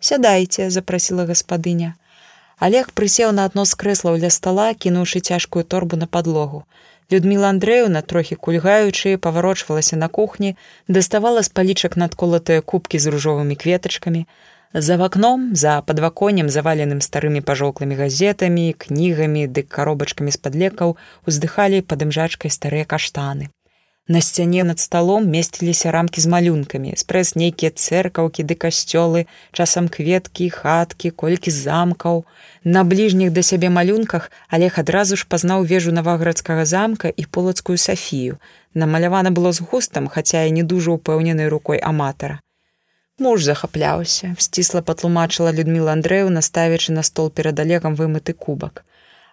[0.00, 1.94] сядайце запрасіла гаспадыня
[2.58, 6.64] олег прысеў на адно з крэслаў ля стола кінуўшы цяжкую торбу на подлогу
[7.12, 10.56] людмила андреевна трохі кульгаючы паварочвалася на кухні
[10.88, 14.26] даставала з палічак надколатыя кубкі з ружовымі кветачкамі.
[14.74, 20.96] За вакном за падваконнем заваленым старымі пажоўклымі газетамі кнігамі ды коробачкамі з падлекаў
[21.26, 23.50] уздыхалі пад імжачкай старыя каштаны
[24.08, 30.50] На сцяне над сталом месціліся рамкі з малюнкамі, спрэс нейкія цэркаўкі ды касцёлы, часам кветкі,
[30.50, 32.24] хаткі, колькі замкаў.
[32.64, 38.40] На бліжніх да сябе малюнках Алег адразу ж пазнаў вежу наваградскага замка і полацкую сафію.
[38.74, 42.40] Намалявана было з густам, хаця і не дужа ўпэўненай рукой аматара.
[43.20, 48.82] Муж захапляўся, сцісла патлумачыла Людміла Андрэю, наставячы на стол перад алегам вымыты кубак.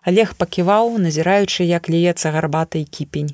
[0.06, 3.34] Олег паківаў, назіраючы, як ліецца гарбатай кіпень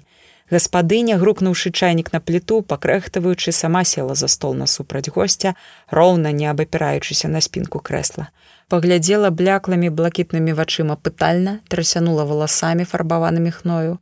[0.51, 5.55] гаспадыня грукнуўшы чайнік на пліту пакрэхтаваючы сама села за стол насупраць госця
[5.89, 8.27] роўна не абапіраючыся на спінку крэсла.
[8.67, 13.99] Паглядзела бляклымі блакітнымі вачыма пытальна трасянула валасамі фарбаванымі хною.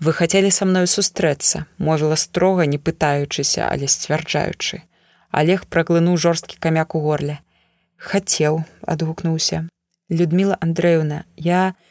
[0.00, 4.82] Вы хацелі са мною сустрэцца мовіла строга не пытаючыся але сцвярджаючы
[5.32, 7.40] олег праглынуў жорсткі камяк у горле.
[7.96, 9.68] Хацеў адгукнуўся.
[10.08, 11.87] Людмила андреевна я не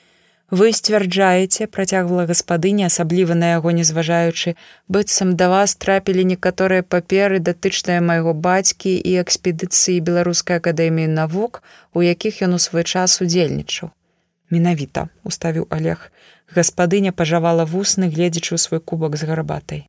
[0.50, 4.56] вы сцвярджаеце працягвала гаспадыня асабліва на яго не зважаючы
[4.88, 11.62] быццам да вас трапілі некаторыя паперы датычныя майго бацькі і экспедыцыі беларускай акадэміі навук
[11.94, 13.92] у якіх ён у свой час удзельнічаў.
[14.50, 16.12] Менавіта уставіў олег
[16.56, 19.82] гаспадыня пажавала вусны гледзячы ў свой кубак з гарбатай.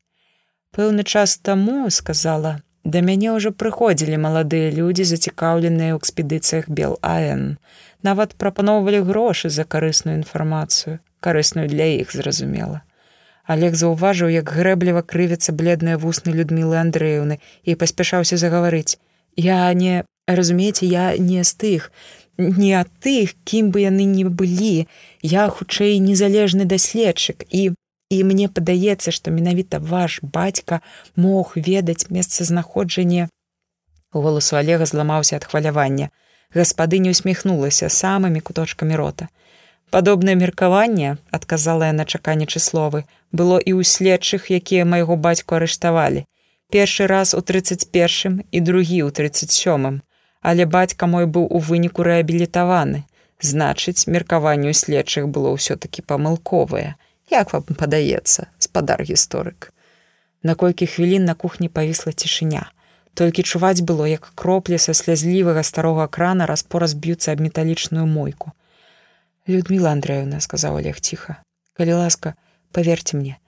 [0.75, 7.59] Пэўны час таму сказала да мяне ўжо прыходзілі маладыя людзі зацікаўленыя ў экспедыцыях бел аэн
[8.03, 12.83] нават прапаноўвалі грошы за карысную інфармацыю карысную для іх зразумела.
[13.49, 18.99] Олег заўважыў як грэбліва крывіцца бледныя вусны людмілы андрэўны і паспяшаўся загаварыць.
[19.37, 21.91] Я не разумееце я не з тых
[22.39, 24.87] не ад тых кім бы яны не былі.
[25.23, 27.75] Я хутчэй незалежны даследчык і
[28.09, 30.81] і мне падаецца што менавіта ваш бацька
[31.17, 33.29] мог ведаць месцазнаходжанне
[34.13, 36.09] голасу олега зламаўся ад хвалявання
[36.55, 39.29] гаспадыня усміхнулася самымі куточкамі рота.
[39.91, 46.25] Падобнае меркаванне, адказала яна чаканічы словы, было і ў следчых, якія майго бацьку арыштавалі.
[46.69, 50.01] Першы раз у 31 і другі ў 37,
[50.41, 53.05] але бацька мой быў у выніку рэабілітаваны.
[53.41, 56.97] Значыць, меркаванню следчых было ўсё-такі памылковае.
[57.33, 59.73] Як вам падаецца, спадар гісторык.
[60.43, 62.69] На колькі хвілін на кухні павісла цішыня
[63.15, 68.53] толькі чуваць было як кроплі са слязлівага старога крана распораз б'юцца аб металічную мойку.
[69.49, 71.43] Людмила андреевна сказаў олег ціха
[71.79, 72.35] калі ласка
[72.73, 73.39] поверьте мне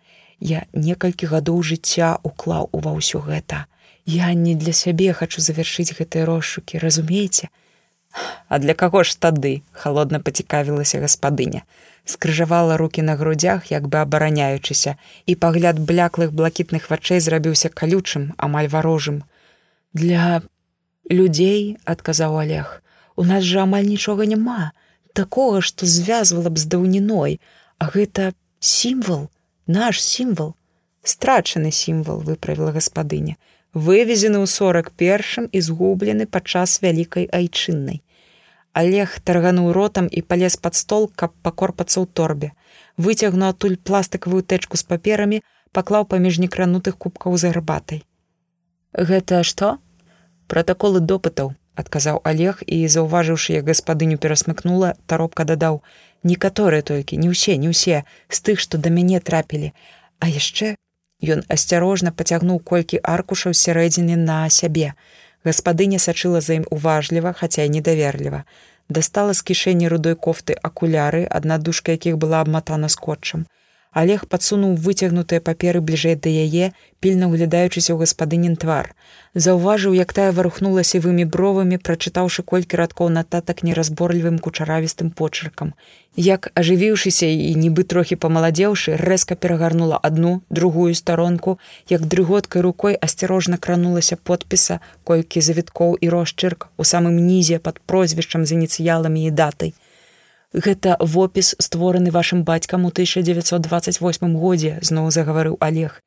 [0.40, 3.66] я некалькі гадоў жыцця уклаў ува ўсё гэта.
[4.08, 7.52] Я не для сябе хочу завяршыць гэтыя розшукі разумееце?
[8.48, 11.62] А для каго ж тады холодна пацікавілася гаспадыня.
[12.04, 14.96] Скрыжавала руки на грудях як бы абараняючыся
[15.26, 19.22] і пагляд бляклых блакітных вачэй зрабіўся калючым амаль варожым
[19.92, 20.42] для
[21.10, 22.82] людзей адказаў олег
[23.16, 24.72] у нас жа амаль нічога няма
[25.12, 27.40] такога што звязвала б з даўніной.
[27.78, 29.28] А гэта сімвал
[29.66, 30.54] наш сімвал
[31.02, 33.36] страчаны сімвал выправіла гаспадыня.
[33.72, 38.02] Вывезены ў сорок першым і згублены падчас вялікай айчыннай.
[38.72, 42.52] Олег таргануў ротам і палез пад стол каб пакорпацца ў торбе.
[42.96, 48.04] Выцягну адтуль пластыкавую тэчку з паперамі паклаў паміж некранутых кубкаў з гарбатай
[48.92, 49.78] гэта што
[50.46, 55.82] протаколы допытаў адказаў олег і заўважыўшы як гаспадыню перасмыкнула таропка дадаў
[56.22, 59.72] некаторыя толькі не ўсе не ўсе з тых што да мяне трапілі
[60.20, 60.76] А яшчэ
[61.34, 64.92] ён асцярожна пацягнуў колькі аркушаў сярэдзіны на сябе.
[65.48, 68.44] Гаспадыня сачыла за ім уважліва, хаця і недаверліва.
[68.88, 73.46] Дастала з кішэні рудой кофты акуляры, адна дужка якіх была абматана скотчам.
[73.92, 76.70] Олег падсунуў выцягнутыя паперы бліжэй да яе,
[77.02, 78.94] пільна ўглядаючыся ў гаспадынін твар.
[79.34, 85.74] Заўважыў, як тая варухнула сівымі бровамі, прачытаўшы колькі радкоў нататак неразборлівым кучаравістым почыркам.
[86.14, 91.58] Як ажывіўшыся і нібы трохі памаладзеўшы, рэзка перагарнула адну, другую старонку,
[91.90, 98.46] як дрыготкай рукой асцярожна кранулася подпіса, колькі завіткоў і росчырк у самым нізе пад прозвішчам
[98.46, 99.74] з ініцыяламі і датай.
[100.52, 106.02] Гэта вопіс створаны вашым бацькам у 1928 годзе зноў загаварыў Олег.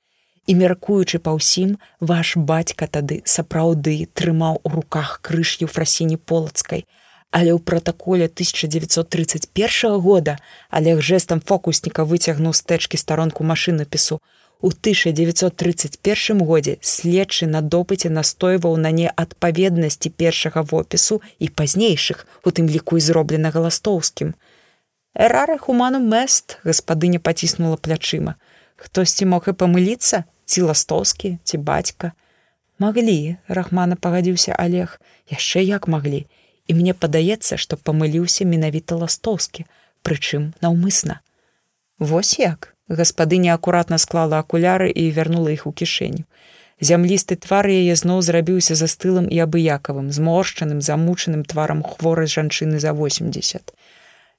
[0.47, 6.83] І мяркуючы па ўсім, ваш бацька тады сапраўды трымаў у руках крыш'ю фрасіні полацкай.
[7.31, 9.47] Але ў пратаколе 1931
[10.03, 10.35] года
[10.67, 14.19] Олег жэсам фокусніка выцягнуў стэчкі старонку машынапісу,
[14.63, 22.71] У 1931 годзе следчы на допыце настойваў на неадпаведнасці першага вопісу і пазнейшых, у тым
[22.71, 24.31] ліку і зроблена галастоўскім.
[25.19, 28.39] Эрара хуману мэст гаспадыня паціснула плячыма.
[28.79, 32.15] Хтосьці мог і памыліцца, ці ластоўскі, ці бацька.
[32.79, 34.95] Маглі, рахмана пагадзіўся Олег,
[35.27, 36.23] яшчэ як маглі.
[36.71, 39.67] І мне падаецца, што памыліўся менавіта ластоўскі,
[40.07, 41.19] прычым наўмысна.
[41.99, 46.25] Вось як гаспадыня акуратна склала акуляры і вярнула іх у кішэню.
[46.83, 53.71] Зямлісты твар яе зноў зрабіўся застылым і абыякавым, зморшчаным, замучаным тварам хворай жанчыны за 80.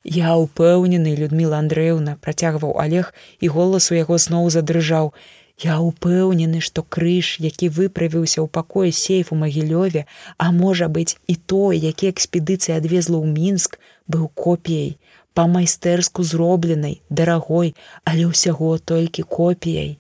[0.05, 5.15] Я ўпэўнены, Людміла Андрэўна працягваў Олег і голас у яго зноў задрыжаў.
[5.57, 10.05] Я ўпэўнены, што крыж, які выправіўся ў пакоі сейф у магілёве,
[10.37, 14.99] а можа быць і той, які экспедыцыя адвезла ў мінск, быў копіяй
[15.35, 17.75] па-майстэрску зробленай, дарагой,
[18.05, 19.99] але ўсяго толькі копіяй.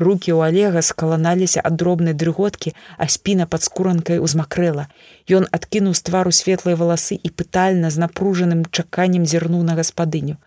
[0.00, 4.88] Рукі ў алега скаланаліся ад дробнай дрыготкі, а спіна пад скуранкай узмакрэла.
[5.28, 10.40] Ён адкінуў з твару светлыя валасы і пытальна з напружаным чаканнем зірнуў на гаспадыню.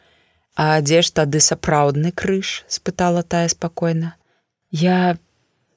[0.57, 2.65] А дзе ж тады сапраўдны крыж?
[2.67, 4.17] спытала тая спакойна.
[4.73, 5.17] Я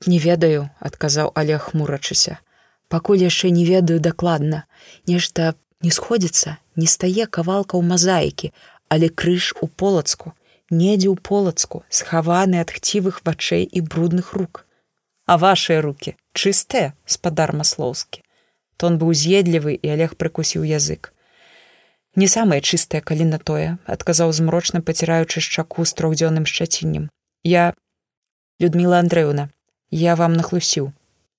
[0.07, 2.41] не ведаю, адказаў Олег хмурачыся.
[2.89, 4.65] Пакуль яшчэ не ведаю дакладна,
[5.05, 5.53] нешта
[5.87, 8.51] не сходзіцца, не стае кавалка ў мазаікі,
[8.91, 10.33] але крыж у полацку,
[10.71, 14.67] недзе ў полацку, схаваны ад хцівых вачэй і брудных рук.
[15.31, 18.23] А вашыя руки чыстыя, спадар маслоўскі.
[18.83, 21.15] Тон быў з'едлівы і Олег прыкусіў язык.
[22.19, 27.11] Не самае чыстае, калі на тое, адказаў змрочна паціраючы шчаку з трохдзённым шчаціннем.
[27.45, 27.75] Я
[28.59, 29.49] Людміла Андрэўна,
[29.91, 30.91] я вам нахлусіў.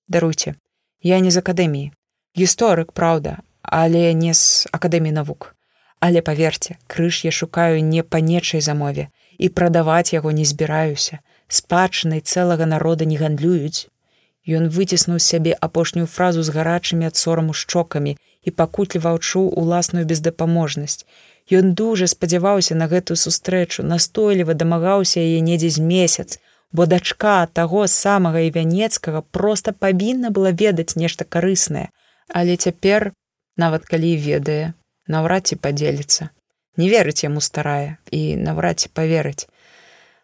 [0.08, 0.56] Даруйце,
[1.04, 1.91] я не з акадэміі.
[2.38, 5.53] Гісторык, праўда, але не з акадэміі навук.
[5.99, 9.07] Але паверце, крыж я шукаю не па нечай замове
[9.38, 11.20] і прадаваць яго не збіраюся.
[11.47, 13.88] спадчынай цэлага народа не гандлююць.
[14.47, 21.03] Ён выціснуў сябе апошнюю фразу з гарачымі ад сораму шчокамі і пакутліва адчуў уласную бездапаможнасць.
[21.51, 26.39] Ён дужа спадзяваўся на гэтую сустрэчу, настойліва дамагаўся яе недзе з месяц,
[26.72, 31.88] бо дачка таго самага і вянецкага проста павінна была ведаць нешта карыснае.
[32.28, 33.11] Але цяпер
[33.58, 34.74] нават калі ведае,
[35.08, 36.30] наўрад ці падзеліцца.
[36.78, 39.49] Не верыць яму старая і наўрад ці паверыць.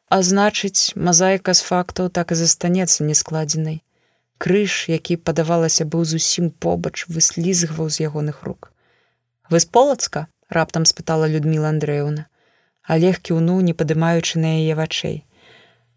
[0.10, 3.82] А значыць, мазаіка з фактаў так і застанецца нескладзенай.
[4.38, 8.70] Крыж, які падавалася быў зусім побач, выслізгваў з ягоных рук.
[9.50, 12.28] Вы з полацка раптам спытала Людміла Андрэўна.
[12.88, 15.24] Олег кіўнуў, не падымаючы на яе вачэй.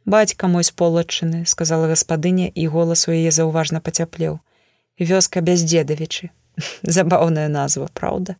[0.06, 4.38] Бацька мой з полачыны, сказала гаспадыня і голас у яе заўважна пацяплеў.
[4.96, 6.30] Вёска без дзедавічы,
[6.98, 8.36] забаўная назва праўда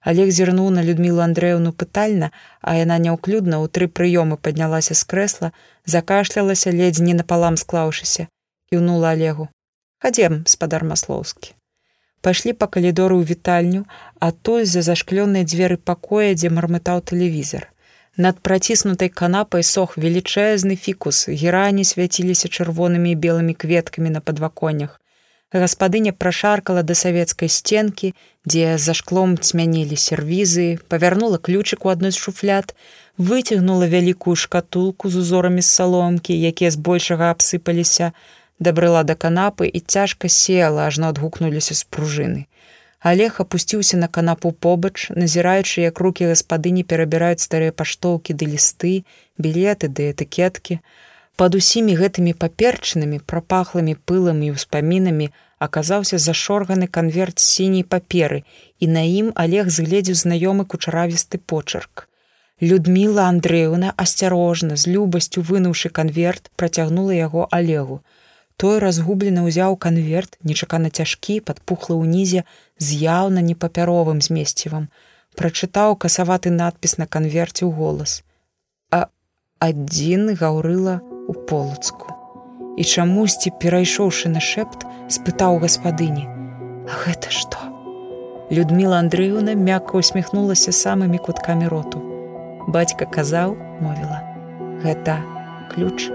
[0.00, 5.52] Олег зірнуў на людмілу андрэўну пытальна а яна няўклюдна ў тры прыёмы паднялася з крэсла
[5.84, 8.28] закашлялася ледзь не напалам склаўшыся
[8.72, 9.48] кіўнула олегу.
[10.00, 11.52] Хадзем спадар маслоўскі
[12.24, 13.84] пайшлі па калідору ў вітальню
[14.24, 17.68] а той за зашклёныя дзверы пакоя дзе мармытаў тэлевізор
[18.26, 24.96] над праціснутай канапай сох велічэзны фікус герані свяціліся чырвонымі белымі кветкамі на падваконнях
[25.58, 28.14] гаспадыня прашаркала да савецкай сценкі,
[28.46, 32.74] дзе за шклом цмянілі сервізы, павярнула ключык у адной з шуфлят,
[33.18, 38.12] выцягнула вялікую шкатулку з узорамі з саломкі, якія збольшага абсыпаліся,
[38.60, 42.46] дабрыла да канапы і цяжка села, ажно адгукнуліся з пружыны.
[43.02, 49.08] Олег апусціўся на канапу побач, назіраючы, як рукі гаспадыні перабіраюць старыя паштоўкі ды лісты,
[49.40, 50.84] білеты ды этыкеткі,
[51.40, 55.28] Пад усімі гэтымі паперчынамі, прапахлымі пылам і ўспамінамі
[55.66, 58.44] аказаўся зашорганы канверт сіняй паперы,
[58.76, 62.04] і на ім Олег згледзеў знаёмы кучаравісты почерк.
[62.60, 68.02] Людміла Андреевна асцярожна з любасцю вынуўшы канверт працягнула яго алегу.
[68.60, 72.44] Той разгублена ўзяў канверт, нечакана цяжкі, падпухлы ўнізе
[72.76, 74.92] з яўна непапяровым змесцівам.
[75.40, 78.20] Прачытаў касаваты надпіс на канверце ў голас.
[78.92, 79.08] А
[79.56, 81.00] адзін гаўрыла
[81.30, 82.10] у полацку.
[82.74, 86.26] І чамусьці, перайшоўшы на шэпт, спытаў гаспадыні:
[86.90, 87.58] «А гэта што?
[88.50, 92.10] Людміла Андреевна мякка усміхнулася самымі куткамі роту
[92.68, 94.20] бацька казаў мовіла
[94.84, 95.18] гэта
[95.72, 96.10] ключ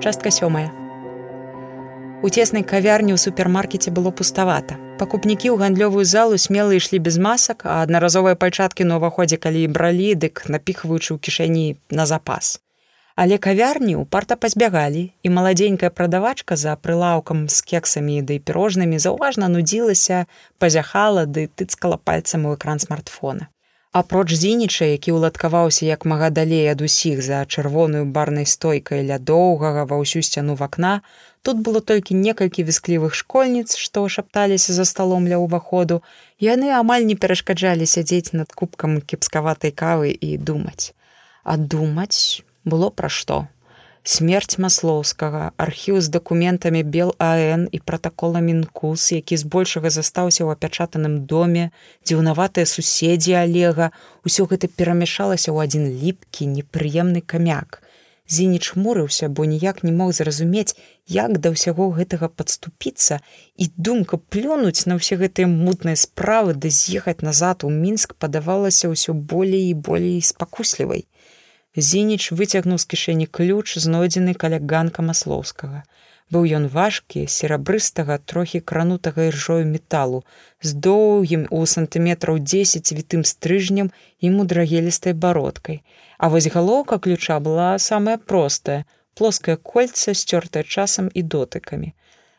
[0.00, 0.68] частка сёмая
[2.22, 7.62] у цеснай кавярні ў супермаркеце было пуставата Пакупнікі ў гандлёвую залу смела ішлі без масак,
[7.62, 12.58] а аднаразовыя пальчаткі на ўваходзе калі бралі, дык напіхваючы ў кішэні на запас.
[13.14, 19.46] Але кавярні ў парта пазбягалі, і маладзенькая прадавачка за прылаўкам з кексамі ды пірожнымі заўважна
[19.54, 20.26] нудзілася,
[20.58, 23.46] пазяхала ды тыцкала пальцам у экран смартфона.
[23.98, 29.82] Апроч зініча, які ўладкаваўся як мага далей ад усіх за чырвоную барнай стойкай ля доўгага
[29.90, 31.02] ва ўсю сцяну в акна,
[31.42, 35.98] тут было толькі некалькі вісклівых школьніц, што шапталіся за сталом ля ўваходу.
[36.38, 40.94] Яны амаль не перашкаджалі сядзець над кубкам кепскаватай кавы і думаць.
[41.42, 43.50] А думаць было пра што
[44.02, 51.26] смерць маслоўскага архіў з дакументамі бел ан і пратакола мінкус які збольшага застаўся ў апячатаным
[51.26, 51.70] доме
[52.06, 53.90] дзіўнаватыя суседзі алега.
[54.24, 57.82] Усё гэта перамяшалася ў адзін ліпкі непрыемны камяк.
[58.28, 60.76] Зініч хмурыўся бо ніяк не мог зразумець
[61.08, 63.20] як да ўсяго гэтага падступіцца
[63.56, 69.16] і думка плюнуць на ўсе гэтыя мутныя справы ды з'ехаць назад у мінск падавалася ўсё
[69.16, 71.08] болей і болей спакуслівай
[71.78, 75.84] Зініч выцягнуў з кішэні ключ, знойдзены каля ганка маслоўскага.
[76.34, 80.24] Быў ён важкі, серабрыстага, трохі кранутага іржою металу,
[80.60, 85.80] з доўгім у сантыметраў 10 вітым стрыжнем і мудрагелістай бародкай.
[86.18, 88.84] А вось галоўка ключа была самая простая,
[89.14, 91.94] плоскае кольца, сцёртае часам і дотыкамі.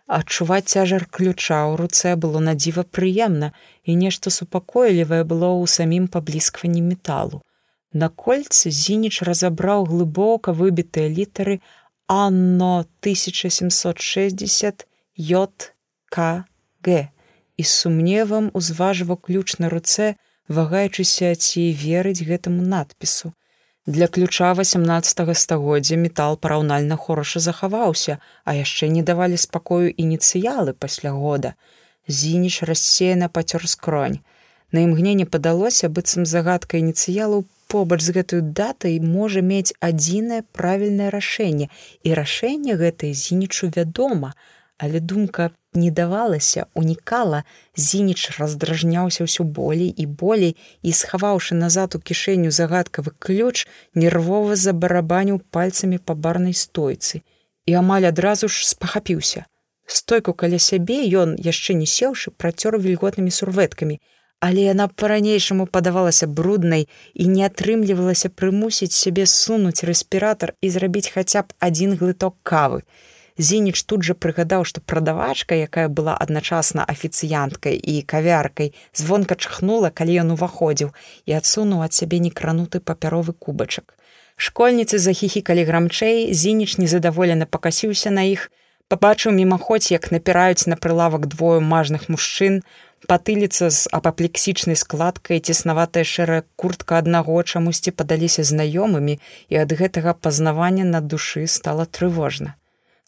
[0.06, 3.54] Адчуваць цяжар ключа ў руцэ было надзіва прыемна,
[3.88, 7.42] і нешта супакойлівае было ў самім пабліскванні металу.
[7.94, 11.60] На кольцы зініч разабраў глыбока выбітыя літары
[12.06, 14.86] Анно 1760
[15.18, 16.88] ЙКГ
[17.60, 20.16] і з сумневам узважваў ключ на руцэ,
[20.48, 23.34] вагаючыся ці верыць гэтаму надпісу.
[23.90, 31.12] Для ключа 18 стагоддзя метал параўнальна хораша захаваўся, а яшчэ не давалі спакою ініцыялы пасля
[31.12, 31.58] года.
[32.08, 34.22] Зініч рассеяна пацёр скронь.
[34.72, 41.70] На імгненне падалося быццам загадка ініцыялу побач з гэтую датай можа мець адзінае правільнае рашэнне.
[42.04, 44.34] І рашэнне гэтае зінічу вядома,
[44.78, 47.44] але думка не давалася, унікала,
[47.78, 55.42] зініч раздражняўся ўсё болей і болей і схаваўшы назад у кішэню загадкавы ключ, нервова забарабаніў
[55.54, 57.22] пальцамі па барнай стойцы.
[57.70, 59.46] І амаль адразу ж спахапіўся.
[59.86, 64.02] Стойку каля сябе ён, яшчэ не сеўшы, працёр вільготнымі сурветкамі,
[64.40, 71.44] але яна па-ранейшаму падавалася бруднай і не атрымлівалася прымусіць сябе сунуць рэспіратар і зрабіць хаця
[71.44, 72.84] б адзін глыток кавы.
[73.40, 80.28] Зініч тут жа прыгадаў, што прадавачка, якая была адначасна афіцыянткай і кавяркай, звонка чхнула, калі
[80.28, 80.92] ён уваходзіў
[81.24, 83.96] і адсунуў ад сябе некрануты папяровы кубачак.
[84.36, 88.52] Школьніцы захіхікалі грамчэй, зініч незадаволена пакасіўся на іх,
[88.92, 92.64] пабачыў мімаходзь, як напіраюць на прылавак двое мажных мужчын,
[93.08, 99.20] патыліца з апаплексічнай складкай цеснаватая шэрая куртка аднаго чамусьці падаліся знаёмымі
[99.50, 102.56] і ад гэтага пазнавання на душы стала трывожна.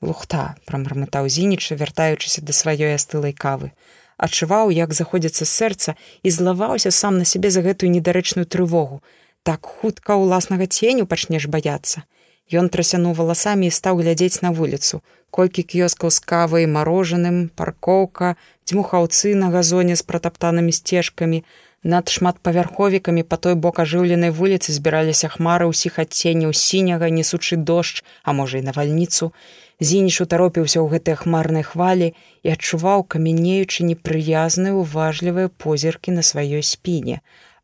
[0.01, 3.71] Лухта прамармытаў зініча, вяртаючыся да сваёй астылай кавы.
[4.17, 9.01] Адчуваў, як заходзіцца сэрца і злаваўся сам на сябе за гэтую недарэчную трывогу.
[9.43, 12.05] Так хутка ўласнага ценю пачнеш баяцца.
[12.51, 15.01] Ён трасянуў валасамі і стаў глядзець на вуліцу.
[15.31, 18.35] Колькі кіёскаў з кавай, марожаным, паркоўка,
[18.71, 21.43] дзьмухаўцы на газоне з пратаптанымі сцежкамі.
[21.83, 28.33] Над шматпавярховікамі па той бок ажыўленай вуліцы збіраліся хмары ўсіх адценняў сіняга, несучы дождж, а
[28.37, 29.33] можа і навальніцу.
[29.81, 32.13] Зініш утаропіўся ў гэтыя хмарнай хвалі
[32.45, 37.19] і адчуваў каменеючы непрыязныя уважлівыя позіркі на сваёй спіне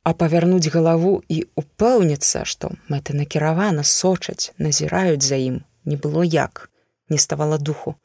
[0.07, 6.69] а павярнуць галаву і упэўніцца, што мэты накіравана сочаць, назіраюць за ім, не было як,
[7.11, 7.95] не ставала духу.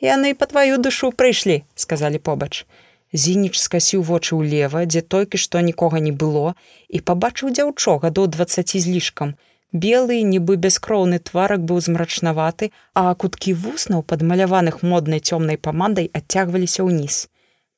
[0.00, 2.64] Яны па тваю душу прыйшлі, сказалі побач.
[3.12, 6.54] Зініч скасіў вочы ўлева, дзе толькі што нікога не было
[6.88, 9.34] і пабачыў дзяўчо гадоў двацці з лішкам.
[9.72, 17.28] Белы, нібы бяскроўны тварак быў змрачнаваты, а куткі вуснаў, падмаляваных моднай цёмнай памандай адцягваліся ўніз.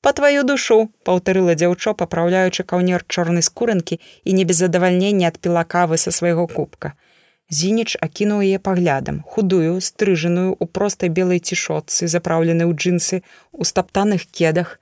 [0.00, 5.98] Па тваю душу, паўтарыла дзяўчо, папраўляючы каўнер чорнай скурынкі і не без задавальнення адпіла кавы
[5.98, 6.94] са свайго кубка.
[7.52, 13.20] Зініч акінуў яе паглядам, худую, стрыжаную у простай белай цішотцы, запраўленай у джинсы,
[13.52, 14.80] у стаптаных кедах,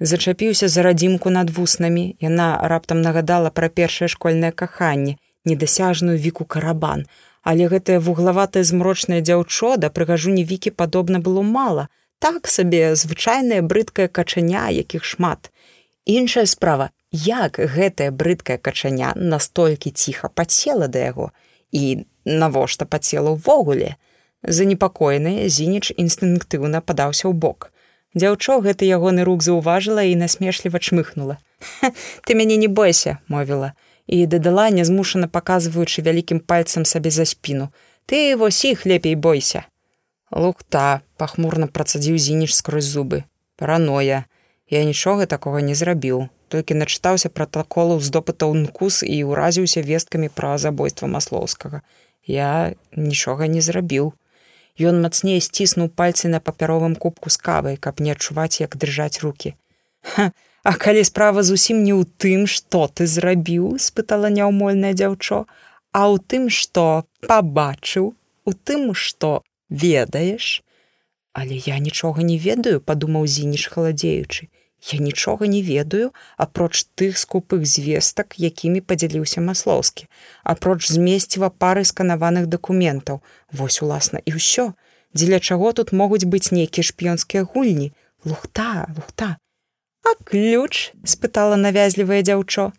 [0.00, 2.16] зачапіўся за радзімку над вуснамі.
[2.20, 7.04] Яна раптам нагадала пра першае школьнае каханне, недасяжную віку карабан.
[7.42, 11.88] Але гэтае вуглаватае змрочнае дзяўчо да прыгажуні вікі падобна было мала.
[12.18, 15.52] Так сабе звычайнае брыдкае качаня, якіх шмат.
[16.06, 21.28] Іншая справа, як гэтае брыдкае качаня настолькі ціха падсела да яго
[21.76, 21.82] і
[22.24, 23.94] навошта пацела ўвогуле.
[24.40, 27.72] Занепакоены зініч інстынктыўна падаўся ў бок.
[28.16, 31.36] Дзяўчо гэты ягоны рук заўважыла і насмешліва чмыхнула.
[32.24, 33.76] Ты мяне не бойся, мовіла
[34.06, 37.68] і дадала нязмушана паказваючы вялікім пальцам сабе за спіну
[38.06, 39.66] ты вось іх лепей бойся
[40.30, 43.24] лухта пахмурна працадзіў зініш скрозь зубы
[43.58, 44.24] параноя
[44.70, 50.56] я нічога такога не зрабіў толькі начытаўся пратаколаў з допытаў нкус і ўразіўся весткамі пра
[50.62, 51.82] забойства маслоўскага.
[52.26, 54.14] Я нічога не зрабіў.
[54.78, 59.56] Ён мацней сціснуў пальцы на папяровым кубку з кавай каб не адчуваць як дрыжаць руки
[60.06, 60.32] ха
[60.66, 65.36] А калі справа зусім не ў тым, што ты зрабіў, спытала няўмольнае дзяўчо,
[65.94, 68.08] а ў тым, што пабачыў,
[68.50, 70.48] у тым, што ведаеш.
[71.38, 74.50] Але я нічога не ведаю, падумаў зініш халадзеючы.
[74.82, 80.06] Я нічога не ведаю, апроч тых скупых звестак, якімі падзяліўся маслоўскі,
[80.44, 83.22] апроч змесціва пары сканаваных дакументаў.
[83.50, 84.76] Вось уласна і ўсё.
[85.16, 87.92] Дзеля чаго тут могуць быць нейкія шпіёнскія гульні,
[88.24, 89.40] лухта, лухта.
[90.04, 92.72] А ключ спытала навязлівае дзяўчо.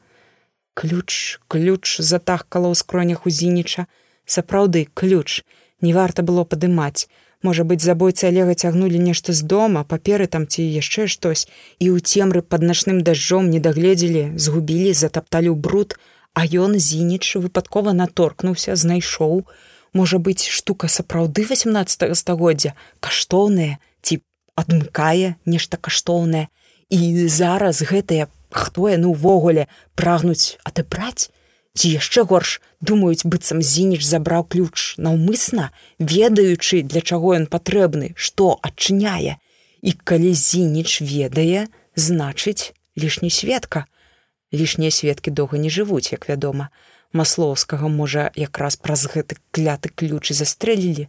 [0.78, 3.90] Ключ, ключ затахкала ў скронях у зініча.
[4.24, 5.42] Сапраўды ключ
[5.82, 7.10] не варта было падымаць.
[7.46, 11.46] Можа быць, забойцы алега цягнулі нешта з дома, паперы там ці яшчэ штось,
[11.78, 15.98] і ў цемры пад начным дажджом не дагледзелі, згубілі, затапталі ў бруд,
[16.34, 19.46] а ён зініч выпадкова наторкнуўся, знайшоў.
[19.94, 24.22] Можа быць, штука сапраўды 18 стагоддзя, каштоўнае ці
[24.58, 26.50] адмыкае нешта каштоўнае
[26.90, 31.30] і зараз гэтыя хто яны ўвогуле прагнуць адабраць
[31.78, 38.58] ці яшчэ горш думаюць быццам зініч забраў ключ наўмысна ведаючы для чаго ён патрэбны што
[38.70, 39.38] адчыняе.
[39.82, 43.86] І калі зініч ведае значыць лішні сведка.
[44.54, 46.70] Лішнія сведкі доўга не жывуць як вядома.
[47.14, 51.08] Маслоўскага можа якраз праз гэты кляты ключ застрэлілі.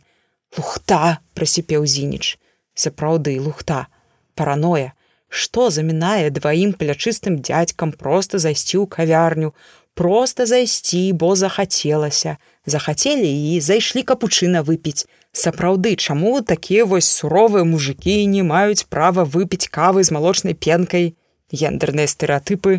[0.57, 2.39] Лухта прасіпеў зініч.
[2.75, 3.87] Сапраўды лухта!
[4.35, 4.93] Параноя!
[5.29, 9.53] Што замінае дваім плячыстым дзядзькам проста зайсці ў кавярню,
[9.99, 15.11] просто зайсці, бо захацелася, захацелі і зайшлі капучына выпіць.
[15.35, 21.19] Сапраўды, чаму такія вось суровыя мужикі не маюць права выпіць кавы з малочнай пенкай,
[21.51, 22.79] гендерныя стэеатыпы,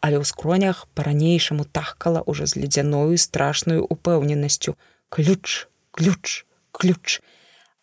[0.00, 4.72] але ў скронях па-ранейшаму тахкала ўжо з ледзяною страшную упэўненасцю:
[5.12, 7.20] ключ, ключ, ключ.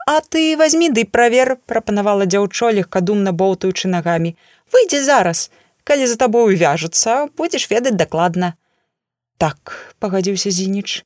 [0.10, 4.34] А ты возьми ды правер, прапанавала дзяўчо легкадумна боўтаючы нагамі.
[4.74, 5.52] Выйдзе зараз,
[5.86, 8.58] калі за табою вяжуцца, будзеш ведаць дакладна.
[9.41, 11.01] Так, пагадзіўся зініч.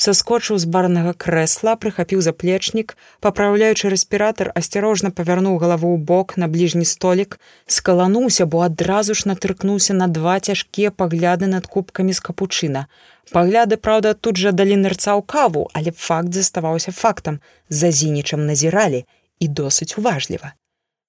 [0.00, 2.92] Саскочыў з барнага крэсла, прыхапіў заплечнік,
[3.24, 9.96] папраўляючы рэспіратар, асцярожна павярнуў галаву ў бок на бліжні столік, скалануўся, бо адразу ж натыркнуўся
[9.96, 12.84] на два цяжкія пагляды над кубкамі з капучына.
[13.32, 17.40] Пагляды, праўда, тут жа далі нырца ў каву, але факт заставаўся фактам.
[17.68, 19.06] За зінічам назіралі
[19.40, 20.52] і досыць уважліва.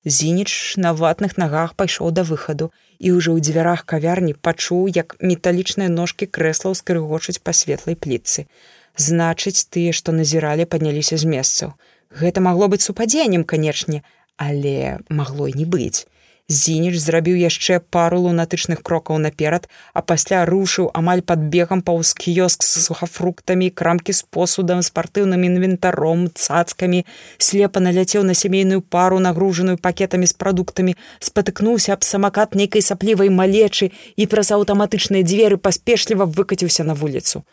[0.06, 5.94] Зініч на ватных нагах пайшоў да выхаду і ўжо ў дзвярах кавярні пачуў, як металічныя
[5.94, 8.50] ножкі крэслаў скрыгочуць па светлай плітцы.
[8.98, 11.78] Значыць, тыя, што назіралі, падняліся з месцаў.
[12.10, 14.02] Гэта магло быць супадзеннем, канечне,
[14.42, 16.10] але магло і не быць.
[16.48, 22.64] Зініч зрабіў яшчэ пару лунатычных крокаў наперад, а пасля рушыў амаль пад бегам паўз кіёск
[22.64, 27.06] з сухафруктамі, крамкі з посудам, спартыўным інвентаром, цацкамі,
[27.38, 33.92] слепа наляцеў на сямейную пару, нагружаную пакетамі з прадуктамі, спатыкнуўся аб самакат нейкай саплівай малечы
[34.16, 37.46] і праз аўтаматычныя дзверы паспешліва выкаціўся на вуліцу.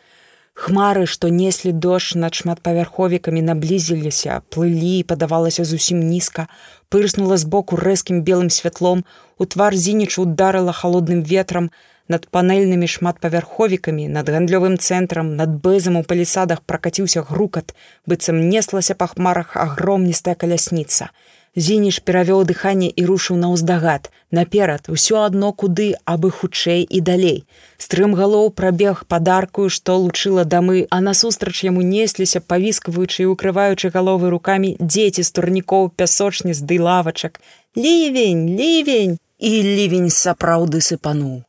[0.53, 6.47] Хмары, што неслі дождж над шматпавярховікамі наблізіліся, плылі, падавалася зусім нізка,
[6.89, 9.05] пырснула збоку рэзкім белым святлом,
[9.37, 11.71] у твар зінічу ударыла холодным ветрам,
[12.09, 17.75] над панельнымі шматпавярховікамі, над гандлёвым цэнтрам, над бэзам у палісадах пракаціўся грукат,
[18.09, 21.13] быццам неслася па хмарах агромністая калясніца.
[21.55, 24.11] Зініш перавёў дыханне і рушыў на ўздагад.
[24.31, 27.43] Наперад усё адно куды абы хутчэй і далей.
[27.77, 34.29] Стрым галоў прабег падаркую, што лучыла дамы, а насустрач яму несліся, павіскваючы і укрываючы галовы
[34.29, 37.41] рукамі дзеці з турнікоў пясочніц ды лавачак.
[37.75, 39.17] Лівень, лівень!
[39.39, 41.48] І лівень сапраўды сыпануў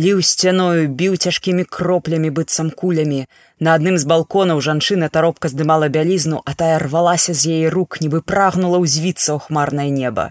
[0.00, 3.18] ліў сцяною біў цяжкімі кроплямі быццам кулямі
[3.66, 8.22] на адным з балконаў жанчына таропка здымала бялізну а тая рвалася з яе рук нібы
[8.32, 10.24] прагнула ўзвіцца ў хмарнае неба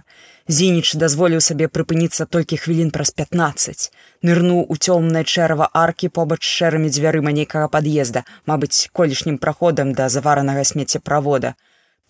[0.59, 3.85] зініч дазволіў сабе прыпыніцца толькі хвілін праз 15
[4.29, 10.65] нырнуў у цёмнае чэрава аркі побач шэрымі дзвярыма нейкага пад'езда мабыць колішнім праходам да заваранага
[10.73, 11.53] смеццеправода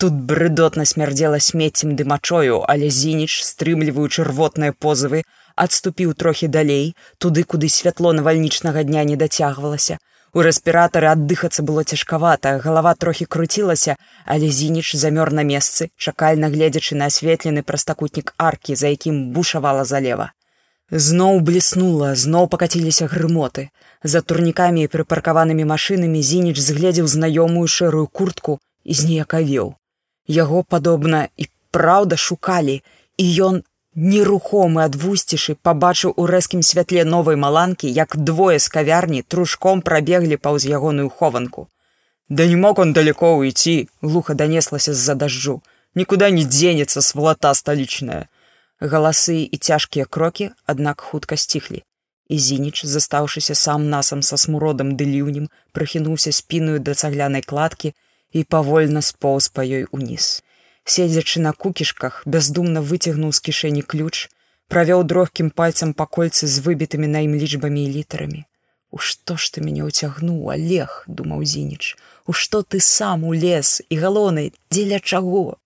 [0.00, 5.20] Тут брыдотна смярдзела смеццем ды мачою, але зініч, стрымліваючы рвотныя позывы,
[5.64, 9.98] адступіў трохі далей, туды, куды святло навальнічнага дня не дацягвалася.
[10.32, 16.94] У рэспіратары аддыхацца было цяжкавата, галава трохі круцілася, але зініч замёр на месцы, чакальна гледзячы
[17.00, 20.30] на асветлены прастакутнік аркі, за якім бушавала залева.
[20.90, 23.70] Зноў бліснула, зноў пакаціліся грымоты.
[24.02, 29.74] За турнікамі і прыпаркаванымі машынамі зініч згледзеў знаёмую шэрую куртку і зніякавеў.
[30.26, 32.82] Яго падобна і праўда шукалі,
[33.18, 33.62] і ён
[33.94, 40.36] нерухомы ад вусцішы пабачыў у рэзкім святле новай маланкі, як двое з кавярні трушком прабеглі
[40.36, 41.68] паўз ягоную хованку.
[42.28, 45.60] Да не мог он далеко уйти, глуха данеслася з-за дажджу.
[45.94, 48.28] Нікуда не дзенецца свалата сталічная.
[48.80, 51.82] Галасы і цяжкія крокі, аднак хутка сціхлі.
[52.28, 57.92] І зініч, застаўшыся сам насам са смуродам ды ліўнем, прыхінуўся спіную да цаглянай кладкі,
[58.32, 60.42] і павольна споўз па ёй уніз.
[60.90, 64.26] Седзячы на кукішках, бяздумна выцягнуў з кішэні ключ,
[64.74, 68.40] правёў дрогкім пальцам па кольцы з выбітымі на ім лічбамі і літарамі.
[68.90, 71.94] У што ж ты мяне ўцягнуў, алег, думаў зініч,
[72.26, 75.58] У што ты сам у лес і галоны, дзеля чаго?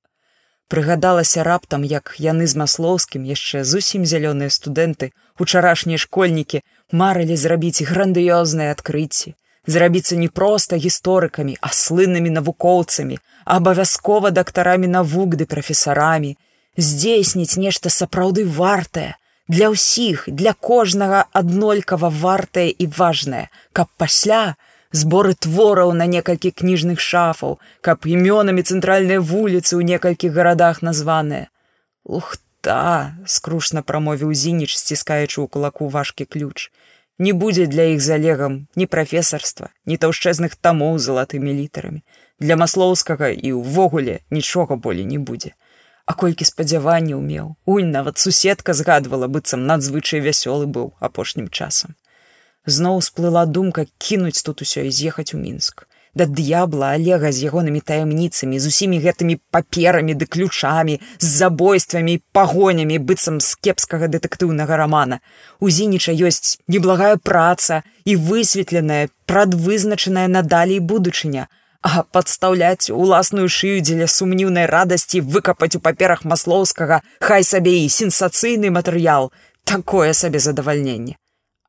[0.69, 6.61] Прыгадалася раптам, як яны з маслоўскім яшчэ зусім зялёныя студэнты, учарашнія школьнікі
[6.93, 9.35] марылі зрабіць грандыёзныя адкрыцці
[9.67, 16.37] зрабіцца не проста гісторыкамі, а слыннымі навукоўцамі, абавязкова дактарамі навук ды прафесарамі,
[16.77, 19.15] здзейсніць нешта сапраўды вартае,
[19.49, 24.57] для ўсіх, для кожнага аднолькава вартае і важнае, каб пасля
[24.93, 31.53] зборы твораў на некалькі кніжных шафаў, каб імёнамі цэнтральныя вуліцы ў некалькіх гарадах названыя.
[32.05, 33.13] Ухта!
[33.29, 36.73] скрушна прамовіў зініч, сціскаючы ў кулаку важкі ключ
[37.19, 42.03] не будзе для іх залегам ні прафесарства, ні таўшчэзных тамоў залатымі літарамі.
[42.41, 45.55] Для маслоўскага і ўвогуле нічога болей не будзе.
[46.07, 51.95] А колькі спадзяванняў меў, Унь нават суседка згадвала быццам надзвычай вясёлы быў апошнім часам.
[52.67, 57.81] Зноў сплыла думка кінуць тут усё і з'ехаць у мінск да д'ябла алега з ягонымі
[57.81, 65.19] таямніцамі з усімі гэтымі паперамі ды ключамі з забойствамі пагонямі быццам з кепскага дэтэктыўнага рамана.
[65.59, 71.49] У зініча ёсць неблагая праца і высветленая прадвызначаная надалей будучыня.
[71.85, 78.71] А падстаўляць уласную шыю дзеля сумніўнай радасці выкапаць у паперах маслоўскага хай сабе і сенсацыйны
[78.73, 79.33] матэрыял
[79.65, 81.19] такое сабе задавальненне.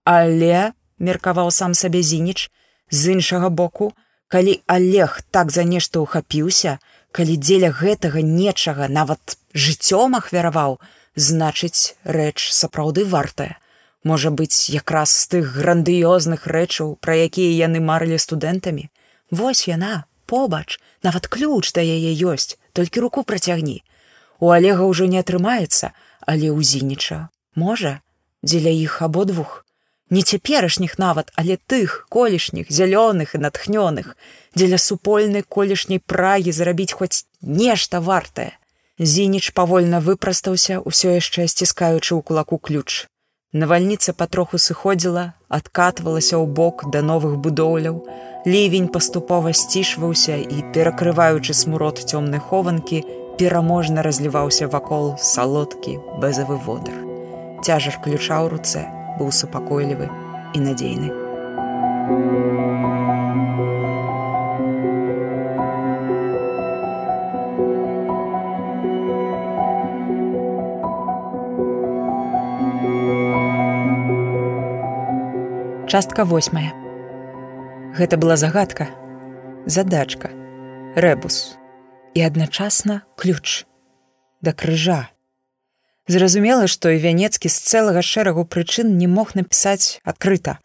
[0.05, 2.47] Але меркаваў сам сабе зініч
[2.91, 3.91] з іншага боку
[4.36, 6.72] калі олег так за нешта ўхапіўся
[7.16, 10.76] калі дзеля гэтага нечага нават жыццём ахвяраваў
[11.16, 13.56] значыць рэч сапраўды вартая.
[14.03, 18.91] Можа быць якраз з тых грандыёзных рэчаў пра якія яны марылі студэнтамі.
[19.32, 23.88] Вось яна побач нават ключ да яе ёсць толькі руку працягні.
[24.44, 25.95] У олега ўжо не атрымаецца
[26.28, 27.99] але ўзініча можа
[28.44, 29.65] дзеля іх абодвух
[30.10, 34.15] не цяперашніх нават, але тых колішніх зялёных і натхнёных,
[34.56, 38.53] дзеля супольнай колішняй прагі зрабіць хоць нешта вартае.
[38.99, 43.07] Зініч павольна выпрастаўся, усё яшчэ сціскаючы ў кулаку ключ.
[43.52, 48.03] Навальніца патроху сыходзіла, адкатвалася ў бок да новых будоўляў.
[48.45, 53.03] Лівень паступова сцішваўся і, перакрываючы смурод цёмнай хованкі,
[53.40, 56.95] пераможна разліваўся вакол салодкі бэзавы водар.
[57.65, 58.84] Цяжар ключа ў руцэ,
[59.20, 60.10] быў супакойлівы
[60.54, 61.10] і надзейны.
[75.88, 76.74] Частка восьмая.
[77.96, 78.90] Гэта была загадка,
[79.66, 80.28] задачка,
[80.96, 81.56] рэбус
[82.16, 83.64] і адначасна ключ
[84.42, 85.15] да крыжа
[86.07, 90.60] Зразумела, што і вянецкі з цэлага шэрагу прычын не мог напісаць адкрыта,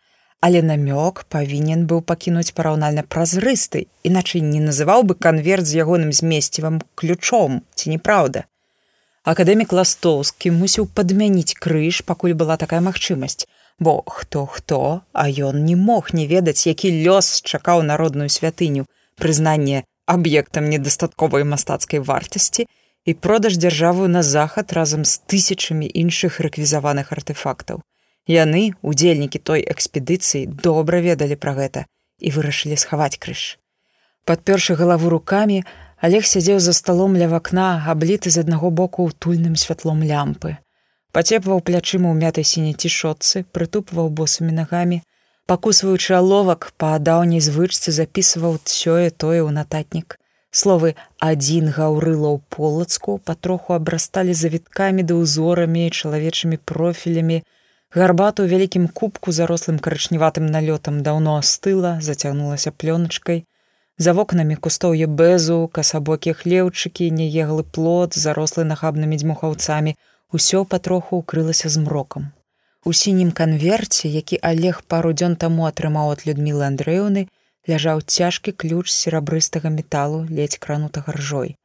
[0.44, 6.80] але намёк павінен быў пакінуць параўнальна празрысты, іначай не называў бы канверт з ягоным змесцівым
[6.94, 8.44] ключом ці неправда.
[9.24, 13.48] Акадэмік ластоўскі мусіў падмяніць крыж, пакуль была такая магчымасць,
[13.78, 18.84] бо хто хто, а ён не мог не ведаць, які лёс чакаў народную святыню,
[19.16, 22.68] прызнанне аб'ектам недастатковай мастацкай вартасці
[23.06, 27.80] і продаж дзяржаву на захад разам з тысячамі іншых рэквізаваных артефактаў.
[28.28, 31.86] Яны, удзельнікі той экспедыцыі, добра ведалі пра гэта
[32.20, 33.56] і вырашылі схаваць крыж.
[34.28, 35.64] Падпёршы галаву рукамі,
[36.00, 40.56] Олег сядзеў за сталом ля вакна, абліты з аднаго боку утульным святлом лямпы.
[41.12, 45.02] Пацепваў плячыма ў мятай сіняй цішотцы, прытупваў босымі нагамі,
[45.50, 50.16] пакусваючы аловак па даўняй звычцы запісваў сёе тое ў нататнік.
[50.50, 57.38] Словы адзін гаўрыла ў полацку патроху абрасталі завіткамі ды ўзорамі чалавечымі профілямі.
[57.94, 63.46] Гарбату ў вялікім кубку зарослым карычневатым налётам даўно астыла, зацягнулася плёначкай.
[64.00, 69.94] За вокнамі кустоўе бэзу, касабокія хлеўчыкі, нееглы плод, зарослы нахабнымі дзьмухаўцамі,
[70.32, 72.30] усё патроху укрылася змрокам.
[72.84, 77.28] У сінім канверце, які Олег пару дзён таму атрымаў ад людмілы Андрэўны,
[77.70, 81.56] ляжаў цяжкі ключ серабрыстага металу ледзь кранутага ржой.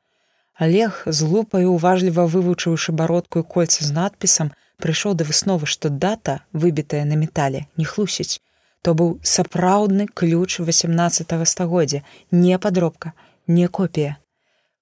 [0.55, 6.41] Олег з лупаю уважліва вывучыўшы бародку і кольца з надпісам, прыйшоў да высновы, што дата,
[6.53, 8.39] выбітая на метале, не хлусіць.
[8.81, 13.11] То быў сапраўдны ключ 18 стагоддзя, не падробка,
[13.47, 14.17] не копія.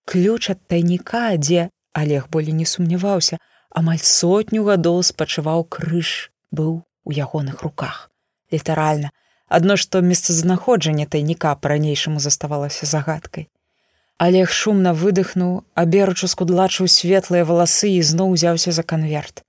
[0.05, 3.39] Ключ ад тайніка, дзе Олег болей не сумняваўся,
[3.71, 8.11] амаль сотню гадоў спачываў крыж, быў у ягоных руках.
[8.51, 9.09] Літаральна,
[9.57, 13.49] адно што месцазнаходжанне тайніка па-ранейшаму заставалася загадкай.
[14.17, 19.43] Олег шумна выдыхнуў, аберучу скудлачыў светлыя валасы і зноў узяўся за канверт.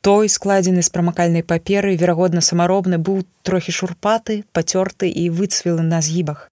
[0.00, 6.50] Той, складзены з прамакальнай паперы, верагодна самаробны быў трохі шурпаты, пацёрты і выцвілы на згібах.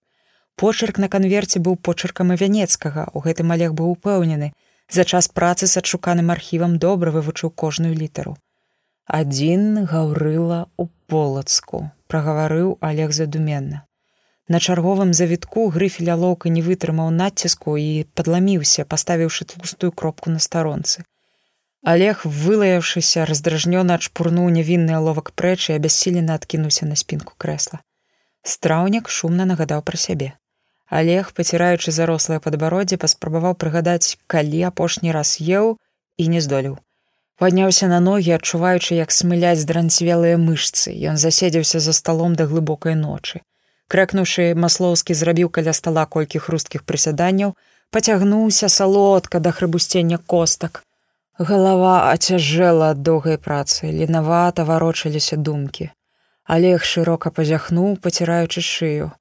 [0.56, 4.52] Почырк на канверце быў почыркам авянецкага, у гэтым Олег быў упэўнены.
[4.89, 8.36] За час працы з адшуканым архівам добра вывучыў кожную літару.
[9.06, 13.82] Адзін гаўрыла ў полацку прагаварыў Олег задуменна.
[14.48, 21.02] На чарговым завітку грыфеля лоўка не вытрымаў націску і падламіўся, паставіўшы тлустую кропку на старонцы.
[21.82, 27.82] Олег, вылаяўшыся, раздражнёна адшпурнуў нявінны аловак прэч і абяссілена адкінуўся на спінку крэсла.
[28.42, 30.32] Страўнік шумна нагадаў пра сябе.
[30.90, 35.74] Олег, паціраючы зарослае падбароддзе, паспрабаваў прыгадаць, калі апошні раз еў
[36.16, 36.78] і не здолеў.
[37.36, 40.92] Падняўся на ногі, адчуваючы, як смыляць дранцвелыя мышцы.
[40.96, 43.44] Ён заседзеўся за сталом да глыбокай ночы.
[43.92, 47.52] Крэкнуўшы, маслоўскі зрабіў каля стала колькі хрусткіх прысяданняў,
[47.92, 50.82] пацягнуўся салодка да хрыбусцення костак.
[51.38, 55.92] Галава ацяжэла ад доўгай працы, ленавата варочаліся думкі.
[56.48, 59.12] Олег шырока пазяхнуў, паціраючы шыю.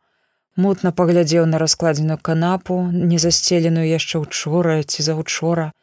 [0.55, 2.79] Мутна паглядзеў на раскладзеную канапу,
[3.11, 5.73] не засцеленую яшчэ учора ці заўчора,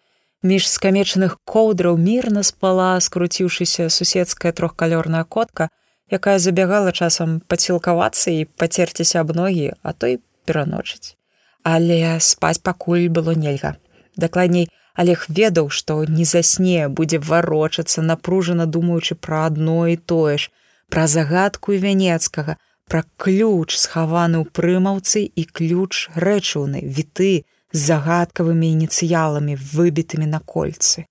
[0.42, 5.68] Між скамечаных коўдраў мірна спала, скруціўшыся суседская трохкалёрная котка,
[6.10, 11.14] якая забягала часам пацілкавацца і пацерціся аб ногі, а той пераночыць.
[11.62, 13.76] Але спаць пакуль было нельга.
[14.16, 20.50] Дакладней, Олег ведаў, што не засне будзе варочацца, напружана думаючы пра адно і тое ж,
[20.90, 22.58] пра загадку вянецкага,
[22.90, 31.04] пра ключ, схаваны ў прымаўцы і ключ рэчыўны, віты, з загадкавымі ініцыяламі выбітымі на кольцы.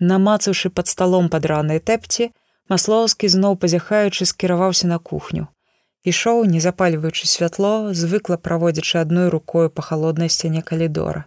[0.00, 2.30] Намацаўшы пад сталом падранай тэпці,
[2.72, 5.48] маслоўскі зноў пазяхаючы скіраваўся на кухню.
[6.02, 11.26] Ішоў, не запальваючы святло, звыкла праводзячы адной рукою па халоднай сцяне калідора.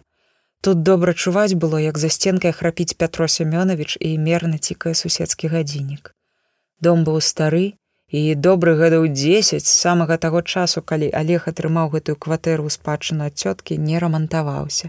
[0.60, 6.12] Тут добра чуваць было, як за сценкай храпіць Пятро Семёнович і мерна цікае суседскі гадзіннік.
[6.80, 7.78] Дом быў стары,
[8.16, 13.34] і добры гадоў 10 з самага таго часу, калі Олег атрымаў гэтую кватэру спадчыну ад
[13.36, 14.88] цёткі не рамантаваўся.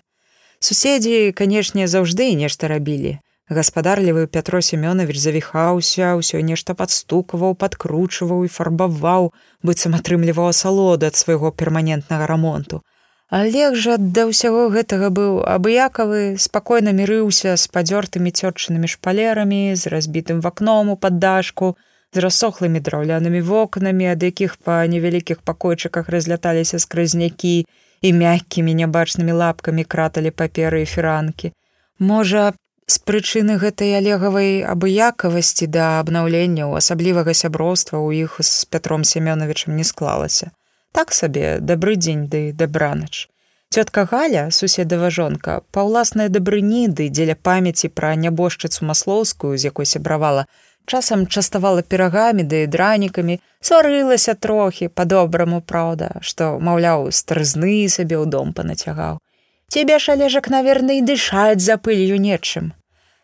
[0.59, 3.17] Суседзі, канешне, заўжды нешта рабілі.
[3.49, 9.31] Гаспадарлівы Пятро Семёнович завіхаўся, ўсё нешта падстукаваў, падкручваў і фарбаваў,
[9.63, 12.83] быццам атрымліваў асалоду ад свайго перманентнага рамонту.
[13.31, 20.39] Олег жа да ўсяго гэтага быў абыякавы, спакойна мірыўся з падзёртымі цётчынымі шпалерамі, з разбітым
[20.43, 21.75] вакном у паддашку,
[22.13, 27.65] з рассохлымі драўлянымі вокнамі, ад якіх па невялікіх пакойчыках разляталіся скрызнякі
[28.01, 31.51] і мяккімі нябачнымі лапкамі краталі паперы і фіранкі.
[31.99, 32.53] Можа,
[32.87, 39.83] з прычыны гэтай алегавай абыякавасці да абнаўленняў асаблівага сяброўства ў іх з Пятром Семёновичам не
[39.83, 40.51] склалася.
[40.95, 43.27] Так сабе дабры дзень ды дабранач.
[43.69, 49.85] Цётка Галя, суседава жонка, па ўласнай дабрыні ды дзеля памяці пра нябожчыцу маслоўскую, з якой
[49.85, 50.47] сябравала,
[50.87, 58.25] часам частавала перагамі ды да дранікамі, сварылася трохі па-добраму праўда, што, маўляў, старызны сабе ў
[58.25, 59.19] дом панацягаў.
[59.67, 62.71] Цебе шалежак, наверное, і дышаць за пылью нечым.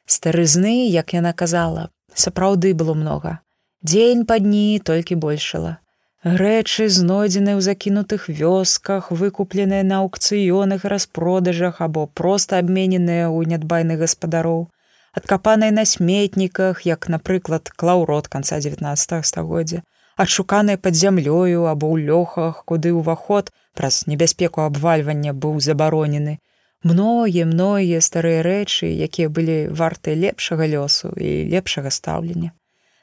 [0.05, 3.39] Старызны, як яна казала, сапраўды было многа.
[3.81, 5.79] Дзень па дні толькі большала.
[6.23, 14.71] Рэчы, знойдзеныя ў закінутых вёсках, выкупленыя на аукцыёнах распродажах або проста абмененыя ў нядбайных гаспадароў,
[15.13, 19.83] адкапаныя на сметніках, як, напрыклад, клаўрот канца 19 стагоддзя,
[20.17, 26.41] адшуканыя пад зямлёю або ў лёхах, куды ўваход праз небяспеку абвальвання быў забаронены.
[26.83, 32.51] Многія многія старыя рэчы, якія былі варты лепшага лёсу і лепшага стаўлення.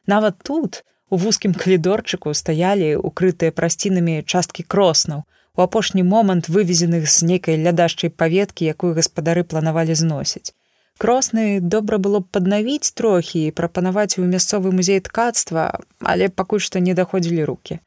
[0.07, 5.24] Нават тут, у вузкім калідорчыку стаялі укрытыя прасцінамі часткі кроснаў,
[5.57, 10.55] у апошні момант вывезеных з нейкай лядашчай паветкі, якую гаспадары планавалі зносіць.
[11.01, 16.82] Кросны добра было б паднавіць трохі і прапанаваць у мясцовы музей ткацтва, але пакуль што
[16.85, 17.78] не даходзілі руки.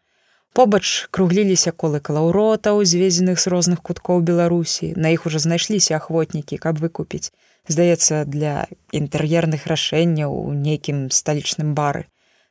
[0.57, 4.93] Побач кругліліся колы калаўротаў, звезеных з розных куткоў Беларусі.
[4.97, 7.29] На іх ужо знайшліся ахвотнікі, каб выкупіць,
[7.69, 12.05] здаецца, для інтэр'ерных рашэнняў у нейкім сталічным бары.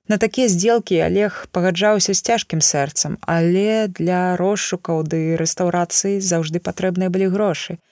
[0.07, 7.11] На такія здзелкі Олег пагаджаўся з цяжкім сэрцам, але для розшукаў ды рэстаўрацыі заўжды патрэбныя
[7.11, 7.83] былі грошы.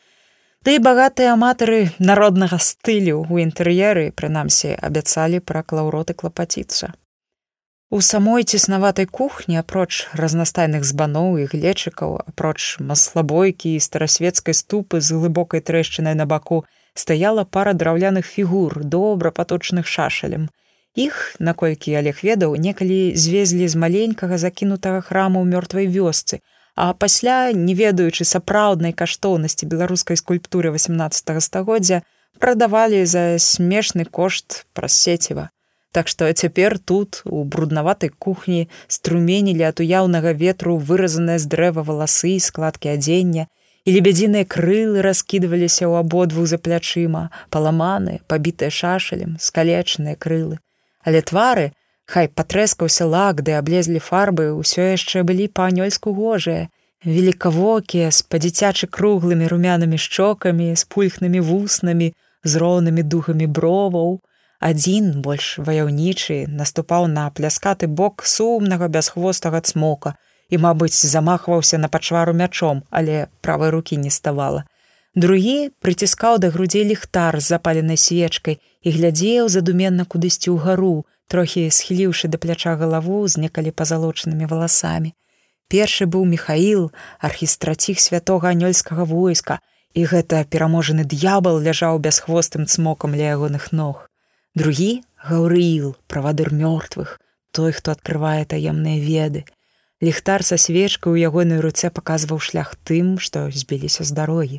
[0.61, 6.93] Ды да багатыя аматары народнага стылю ў інтэр'еры, прынамсі, абяцалі пра клаўроты клапаціцца.
[7.89, 15.16] У самой цеснаватай кухні, апроч разнастайных збаноў і глечыкаў, апроч маслабойкі і старасветскай ступы з
[15.16, 16.61] глыбокай трэшчынай на баку,
[16.93, 20.51] стаяла пара драўляных фігур, добра паточных шашалем.
[20.93, 26.45] Іх, наколькі Олег ведаў, некалі звезлі з маленькага закінутага храму ў мёртвай вёсцы,
[26.76, 32.02] А пасля, не ведаючы сапраўднай каштоўнасці беларускай скульптуры 18 стагоддзя,
[32.38, 35.51] прадавалі за смешны кошт праз сеціва.
[35.92, 42.38] Так што цяпер тут, у бруднаватай кухні, струменілі ад уяўнага ветру выразаныя з дрэва валасы
[42.38, 43.51] і складкі адзення,
[43.84, 50.62] і лебядзіныя крылы раскідваліся ў абодвух за плячыма, паламаны, пабітыя шашалем, скалечаныя крылы.
[51.02, 51.72] Але твары,
[52.11, 56.66] Хай патрэскаўся лак, ды аблезлі фарбы, ўсё яшчэ былі па-анёльску гожыя,
[57.07, 62.09] велікавокія, з па-дзіцячы круглымі румянымі шчокамі, з пульхнымі вуснамі,
[62.43, 64.19] з роўнымі духамі броваў.
[64.59, 70.16] Адзін больш ваяўнічы наступаў на пляскаты бок сумнага бясхвостага цмока
[70.51, 74.66] і, мабыць, замахваўся на пачвару мячом, але правай рукі не ставала.
[75.15, 82.28] Другі прыціскаў да грудзей ліхтар з запаленай свечкай і глядзеў задуменна кудысьці ўгару, трохі схіліўшы
[82.28, 85.15] да пляча галаву з некалі пазалочанымі валасамі.
[85.70, 86.90] Першы быў Михаил,
[87.23, 89.61] архістраціх святога анёльскага войска,
[89.94, 94.11] і гэта пераможаны д'ябал ляжаў бясхвостым цмокам ля ягоных ног.
[94.59, 97.19] Другі гаўрыил, правадыр мёртвых,
[97.55, 99.44] той, хто адкрывае таемныя веды.
[100.02, 104.59] Ліхтар са свечкай у ягоной руцэ паказваў шлях тым, што збіліся з дарогі.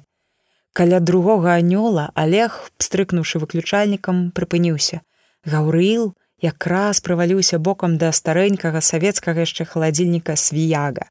[0.72, 5.02] Каля другога анёла Олег, пстрыкнуўшы выключальнікам, прыпыніўся.
[5.44, 11.08] Гаўрыил, якраз праваліўся бокам да старэнькага савецкага яшчэ халадзільніка свіяга.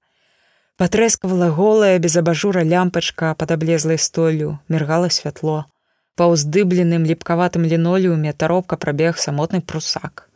[0.77, 5.67] Патрэскавала голая без абажура лямпачка пад аблезлай столлю, міргала святло.
[6.17, 10.27] Па ўздыбленым ліпкаватым лінолеуме таропка прабег самотны прусак.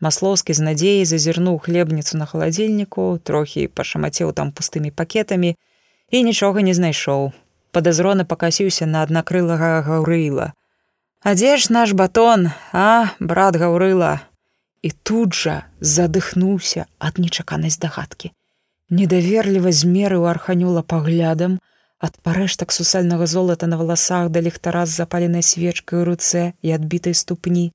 [0.00, 5.56] Маслоўскі з надзеяй зазірнуў хлебніцу на халадзільніку, трохі пашамацеў там пустымі пакетамі
[6.12, 7.32] і нічога не знайшоў.
[7.72, 10.52] Падазрона пакасіўся на аднакрылага гаўрыла.
[11.24, 14.20] А дзе ж наш батон, а брат гаўрыла,
[14.82, 18.32] і тут жа задыхнуўся ад нечаканай здагадкі.
[18.90, 21.58] Недаверліва змеры ў арханюла паглядам,
[21.98, 27.16] ад парэштак сусальнага золата на валасах да ліхтара з запаленай свечкай у руцэ і адбітай
[27.16, 27.72] ступні.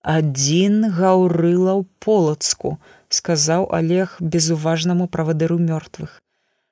[0.00, 2.78] Адзін гаўрыла ў полацку,
[3.10, 6.22] сказаў Олег безуважнаму правадыру мёртвых.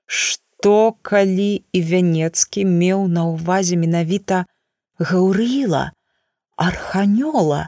[0.06, 4.46] Што калі і вянецкі меў на ўвазе менавіта
[4.96, 5.90] гаўрыла,
[6.56, 7.66] арханёла,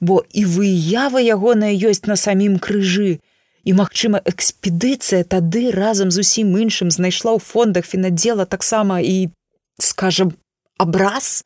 [0.00, 3.20] бо і выява ягоная ёсць на самім крыжы.
[3.66, 9.32] І, магчыма, экспедыцыя тады разам з усім іншым знайшла ў фондах фінадзела таксама і,
[9.78, 10.36] скажам,
[10.78, 11.42] абраз.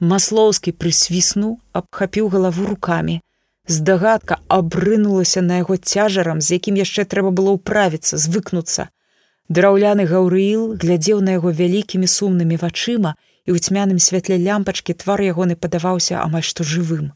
[0.00, 3.20] Маслоўскі прысвіснуў, абхапіў галаву рукамі.
[3.68, 8.90] Здагадка абрынулася на яго цяжарам, з якім яшчэ трэба было ўправіцца, звыкнуцца.
[9.48, 13.14] Драўляны гаўрыил глядзеў на яго вялікімі сумнымі вачыма,
[13.46, 17.12] і ў цьмяным святле лямпачкі твар ягоны падаваўся амаль што жывым.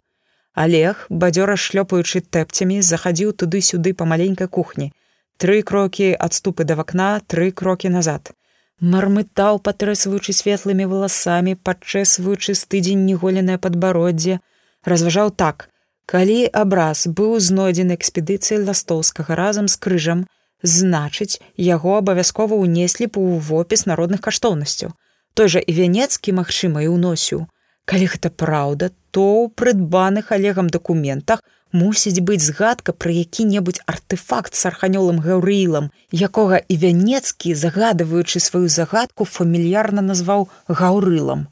[0.57, 4.89] Олег, бадзёра шлёпаючы тэпцямі, захадзіў туды-сюды па маленькай кухні.
[5.37, 8.33] Тры крокі адступы да вакна, тры крокі назад.
[8.81, 14.41] Мармытаў, патрэсваючы светлымі валасамі, падчэсваючы стыдзень неголенае падбароддзе,
[14.89, 15.69] разважаў так:
[16.09, 20.25] Калі абраз быў знойдзены экспедыцыяй ластоўскага разам з крыжам,
[20.63, 24.97] значыць, яго абавязкова ўнеслі б у вопіс народных каштоўнасцяў.
[25.37, 27.45] Той жа і вянецкі, магчыма, і ўносіў.
[27.87, 31.43] Калі гэта праўда, то ў прыдбаных алегам дакументах
[31.73, 39.25] мусіць быць згадка пра які-небудзь артефакт з арханёлым гаўрылам, якога і вянецкі, загадваючы сваю загадку,
[39.25, 41.47] фамільярна назваў гаўрылам.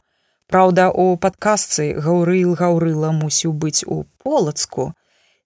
[0.50, 4.92] Праўда, у падказцы гаўрыл гаўрыла мусіў быць у полацку.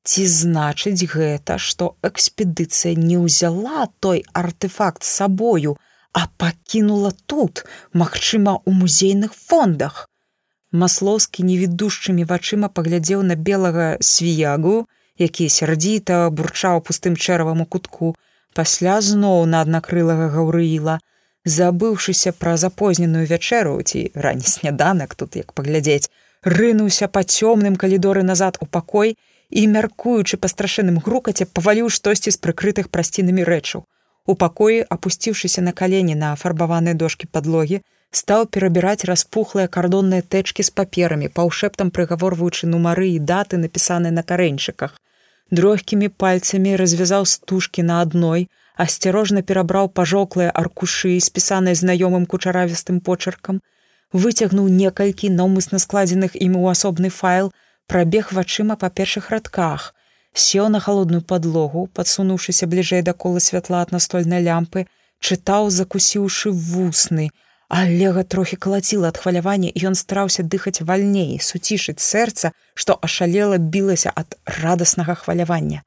[0.09, 5.77] Ці значыць гэта, што экспедыцыя не ўзяла той артефакт сабою,
[6.12, 10.07] а пакінула тут, магчыма, у музейных фондах.
[10.73, 14.85] Маслоўскі невідушчымі вачыма паглядзеў на белага свіягу,
[15.19, 18.15] які сярдзіта бурчаў пустым чэравам у кутку,
[18.53, 21.01] пасля зноў на аднакрылага гаўрыіла,
[21.49, 26.12] забыўшыся пра запозненую вячэру ці рані сняданак тут як паглядзець,
[26.45, 29.16] рынуўся па цёмным калідоры назад у пакой
[29.49, 33.89] і, мяркуючы па страшэнным грукаце, паваліў штосьці з прыкрытых прасцінамі рэчаў.
[34.28, 40.70] У пакоі, апусціўшыся на калені на афарбаваныя дошкі падлогі, стаў перабіраць распухлыя кардонныя тэчкі з
[40.70, 44.97] паперамі, паўшэптам прыгаворваючы нумары і даты, напісаныя на карэньчыках.
[45.51, 53.60] Дрогкімі пальцамі развязаў стужкі на адной, асцярожна перабраў пажоклыя аркушы, спісаныя знаёмым кучаравістым почеркам,
[54.12, 57.52] выцягнуў некалькі наўмысна складзеных ім у асобны файл,
[57.86, 59.94] прабег вачыма па першых радках,
[60.32, 64.86] сеў на халодную падлогу, падсунуўшыся бліжэй да кола святла ад настольнай лямпы,
[65.20, 67.30] чытаў, закусіўшы вусны,
[67.69, 74.40] Алега трохі калаціла ад хвалявання, ён стараўся дыхаць вальней, суцішыць сэрца, што ашалела білася ад
[74.45, 75.85] радаснага хвалявання.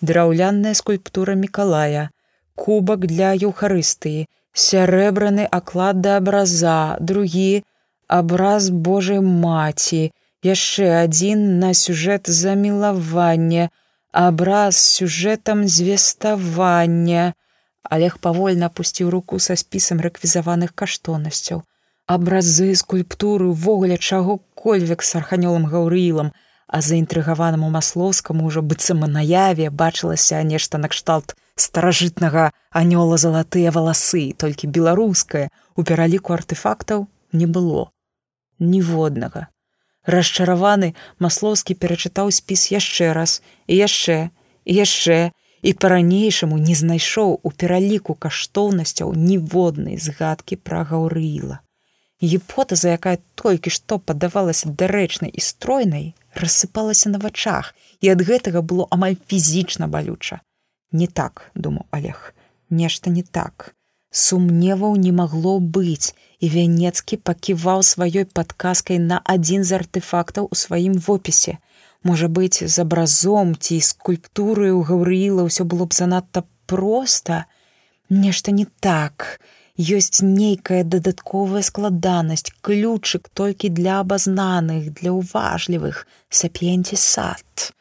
[0.00, 2.08] Драўлянная скульптура Миколая,
[2.54, 4.24] кубак для еўхарыстыі,
[4.56, 7.62] сярэбраны аклад да абраза, другі
[8.08, 10.10] абраз Божай маці,
[10.42, 13.68] яшчэ адзін на сюжэт замілавання,
[14.12, 17.34] абраз сюжэтам звеставання,
[17.90, 21.64] Олег павольна апусціў руку са спісам рэквізаваных каштоўнасцяў.
[22.06, 26.32] Абразы скульптуры ўвогуле чаго кольвек з арханёлам гаўрылам,
[26.68, 35.48] а заінтрыгаванаму маслоўскаму ўжо быццам наяве бачылася нешта накшталт старажытнага анёла залатыя валасы, толькі беларускае
[35.76, 37.88] у пераліку артефактаў не было.
[38.58, 39.48] Ніводнага.
[40.04, 40.94] Расчараваны
[41.24, 44.28] маслоўскі перачытаў спіс яшчэ раз і яшчэ
[44.68, 45.32] і яшчэ,
[45.62, 51.60] і па-ранейшаму не знайшоў у пераліку каштоўнасцяў ніводнай згадкі пра гаўрыла.
[52.22, 58.86] Гіпотэза, якая толькі што падавалася дарэчнай і стройнай, рассыпалася на вачах, і ад гэтага было
[58.90, 60.40] амаль фізічна балюча.
[60.90, 62.34] Не так, думаў Олег,
[62.70, 63.74] нешта не так.
[64.10, 70.98] Сумневаў не магло быць, і вянецкі паківаў сваёй падказкай на адзін з артефактаў у сваім
[70.98, 71.58] вопісе
[72.04, 77.46] можа быць з абразом ці скульптуры ў гаўрыла ўсё было б занадта проста.
[78.08, 79.40] Нешта не так.
[79.78, 87.72] Ёсць нейкая дадатковая складанасць ключык толькі для абазнаных для ўважлівых сапенці сад.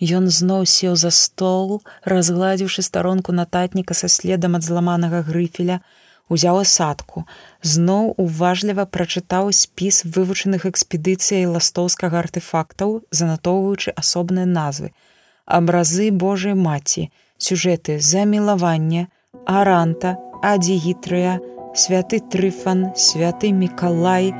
[0.00, 5.78] Ён зноў сеў за стол разгладзіўшы старонку нататніка са следам ад зламанага грыфеля
[6.32, 7.24] узяў асадку,
[7.62, 14.92] зноў уважліва прачытаў спіс вывучаных экспедыцыяй ластоўскага артефактаў, занатоўваючы асобныя назвы.
[15.46, 19.08] Абразы Божай маці, сюжэты замілавання,
[19.46, 21.38] аранта, адзігітрыя,
[21.74, 24.32] святы трыфан, святы Миколай,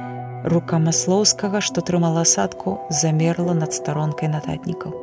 [0.44, 4.96] рука маслоўскага, што трымала асадку, замерла над старонкай нататнікаў.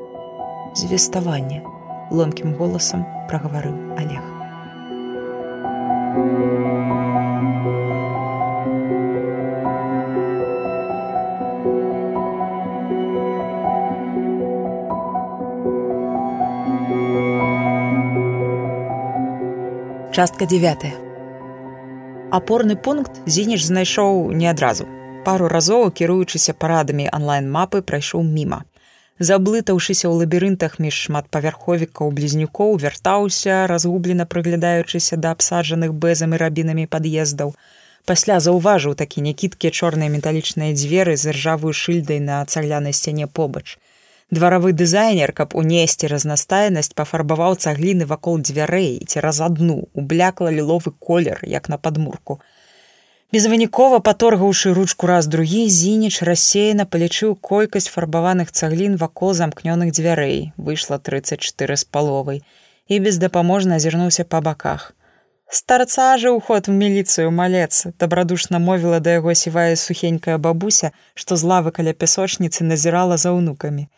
[0.75, 1.63] Звеставанне,
[2.11, 4.38] ломкім голасам прагаварыў Олег.
[20.19, 20.77] Частка 9.
[22.31, 24.87] Апорны пункт зініш знайшоў не адразу.
[25.23, 28.63] Пару разоў, кіруючыся парадамі онлайн-мапы прайшоў міма.
[29.19, 37.51] Заблытаўшыся ў лабірынтах між шматпавярховікаў блізнюкоў вяртаўся, разгублена прыглядаючыся да абсаджаных бэзам і рабінамі пад'ездаў.
[38.07, 43.75] Пасля заўважыў такі някіткія чорныя металічныя дзверы з ржавую шыльдай на цаглянай сцяне побач
[44.31, 51.69] дваравы дызайнер каб унесці разнастайнасць пафарбаваў цагліны вакол дзвярэй цераз адну ублякла ліловы колер як
[51.69, 52.39] на падмурку
[53.31, 60.53] безвынікова паторгаўшы ручку раз другі зініч рассеяна палічыў колькасць фарбаваных цаглін вакол замкнёных дзвярэй.
[60.57, 62.41] Выйшла тридцать четыре з паловай.
[62.87, 64.93] І бездапаможна азірнуўся па баках.
[65.49, 71.49] Старца жа ўход в міліцыю малец дабрадушна мовіла да яго сівая сухенькая бабуся што з
[71.51, 73.89] лавы каля пясочніцы назірала за ўнукамі.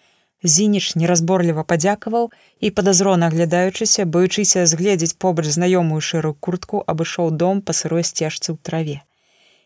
[0.43, 7.75] Зініч неразборліва падзякаваў і падазрона аглядаючыся, баючыся згледзець побач знаёмую шэрую куртку, абышоў дом па
[7.77, 8.97] сырой сцежцы ў траве.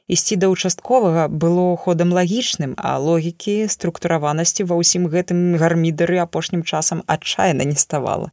[0.07, 7.01] Ісці да участковага было ходам лагічным, а логікі структураванасці ва ўсім гэтым гармідары апошнім часам
[7.09, 8.29] адчайна не ставала.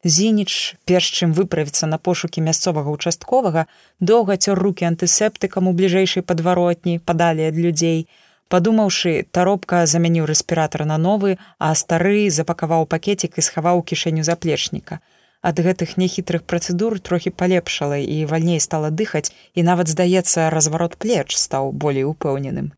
[0.00, 3.66] Зініч, перш чым выправіцца на пошукі мясцовага участковага,
[4.00, 8.08] доўга цёр рукі антысептыкам у бліжэйшай падваротні, падалі ад людзей.
[8.48, 15.04] Падумаўшы, таропка замяніў рэспіратар на новы, а стары запакаваў пакетик і схаваў кішэню заплечніка
[15.42, 21.36] ад гэтых нехітрых працэдур трохі палепшала і вальней стала дыхаць і нават здаецца разварот плеч
[21.36, 22.72] стаў болей упэўненым.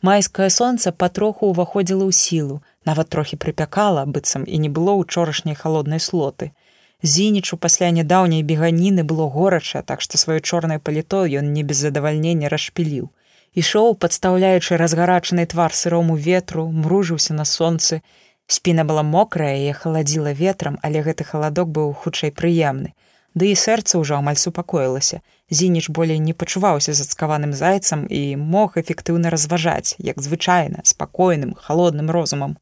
[0.00, 2.56] Майскае сонца патроху ўваходзіла ў сілу
[2.86, 6.52] нават трохі прыпякала быццам і не было учорашняй халоднай слоты.
[7.02, 12.48] Зінічу пасля нядаўняй беганіны было горача так што сваё чорнае паліто ён не без задавальнення
[12.48, 13.10] расшпіліў.
[13.58, 18.00] Ішоў падстаўляючы разгарачаны твар сырому ветру мружыўся на сонцы
[18.50, 22.96] Спіна была мокрая і халадзіла ветрам, але гэты халадок быў хутчэй прыемны.
[23.36, 25.20] Ды і сэрца ўжо амаль супакоілася.
[25.52, 32.56] Зініч болей не пачуваўся зацкаваным зайцам і мог эфектыўна разважаць, як звычайна, спакойным, холодным розумам.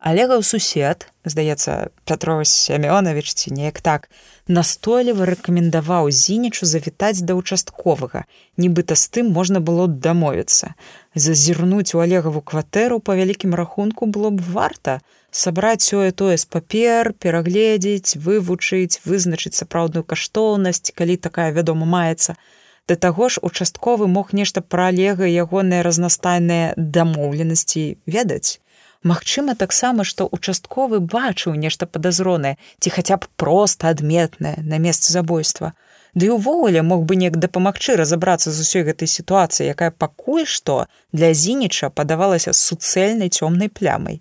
[0.00, 4.08] Алегаў сусед, здаецца, Пятрович Сямёнавіч ці неяк так,
[4.48, 8.24] настойліва рэкамендаваў зінічу завітаць да ўчастковага,
[8.56, 10.72] нібыта з тым можна было дамовіцца.
[11.12, 17.12] Зазірнуць у алегаву кватэру па вялікім рахунку было б варта, сабраць сёе тое з папер,
[17.12, 22.40] перагледзець, вывучыць, вызначыць сапраўдную каштоўнасць, калі такая вядома маецца.
[22.88, 28.59] Да таго ж участковы мог нешта пра алега ягоныя разнастайныя дамоўленасці ведаць.
[29.02, 35.72] Магчыма таксама, што участковы бачыў нешта падазронае ці хаця б проста адметнае на месцы забойства.
[36.12, 40.84] Ды і ўвогуле мог бы неяк дапамагчы разабрацца з усёй гэтай сітуацыі, якая пакуль што
[41.16, 44.20] для зініча падавалася суцэльнай цёмнай плямай.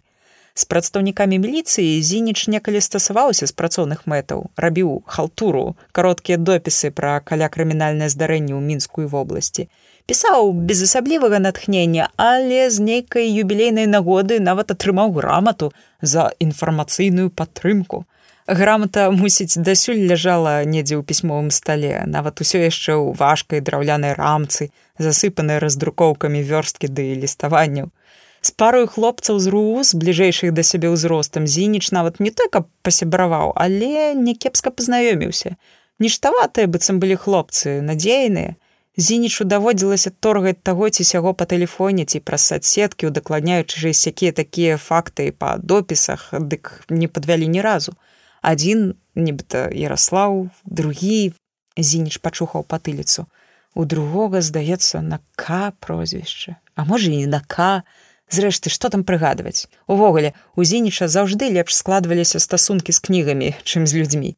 [0.56, 7.52] З прадстаўнікамі міліцыі зініч некалі стасаваўся з працоўных мэтаў, рабіў халтуру, кароткія допісы пра каля
[7.52, 9.68] крымінальнае здарэнне ў мінскую вобласці
[10.06, 18.06] пісаў без асаблівага натхнення, але з нейкай юбілейнай нагоды нават атрымаў грамату за інфармацыйную падтрымку.
[18.50, 24.74] Грамата, мусіць, дасюль ляжала недзе ў пісьмовым стале, нават усё яшчэ ў важкай драўлянай рамцы,
[24.98, 27.94] засыпанай раздрукоўкамі вёрсткі ды ліставанняў.
[28.42, 32.66] З парою хлопцаў з руу з бліжэйшых да сябе ўзростам зініч нават не той, каб
[32.82, 35.54] пасябраваў, але някепска пазнаёміўся.
[36.00, 38.56] Ніштаватыя быццам былі хлопцы, надзейныя,
[38.98, 44.78] Зінічу даводзілася торгаць таго ці сяго па тэлефоне ці праз садсеткі, удакладняючы ж сякія такія
[44.78, 47.94] факты па допісах, дык не падвялі ні разу.
[48.42, 51.34] Адзін, нібыта Ярослаў, другі
[51.78, 53.26] зініч пачухаў патыліцу.
[53.76, 57.84] У другога, здаецца, на К прозвішча, А можа і на К,
[58.30, 59.66] Зрэшты, што там прыгадваць.
[59.88, 64.38] Увогуле, у зініча заўжды лепш складваліся стасункі з кнігамі, чым з людзьмі.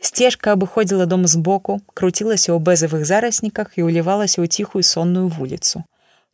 [0.00, 5.84] Сцежка абыходзіла дом збоку, круцілася ў бэзавых зарасніках і ўлівалася ў ціхую сонную вуліцу.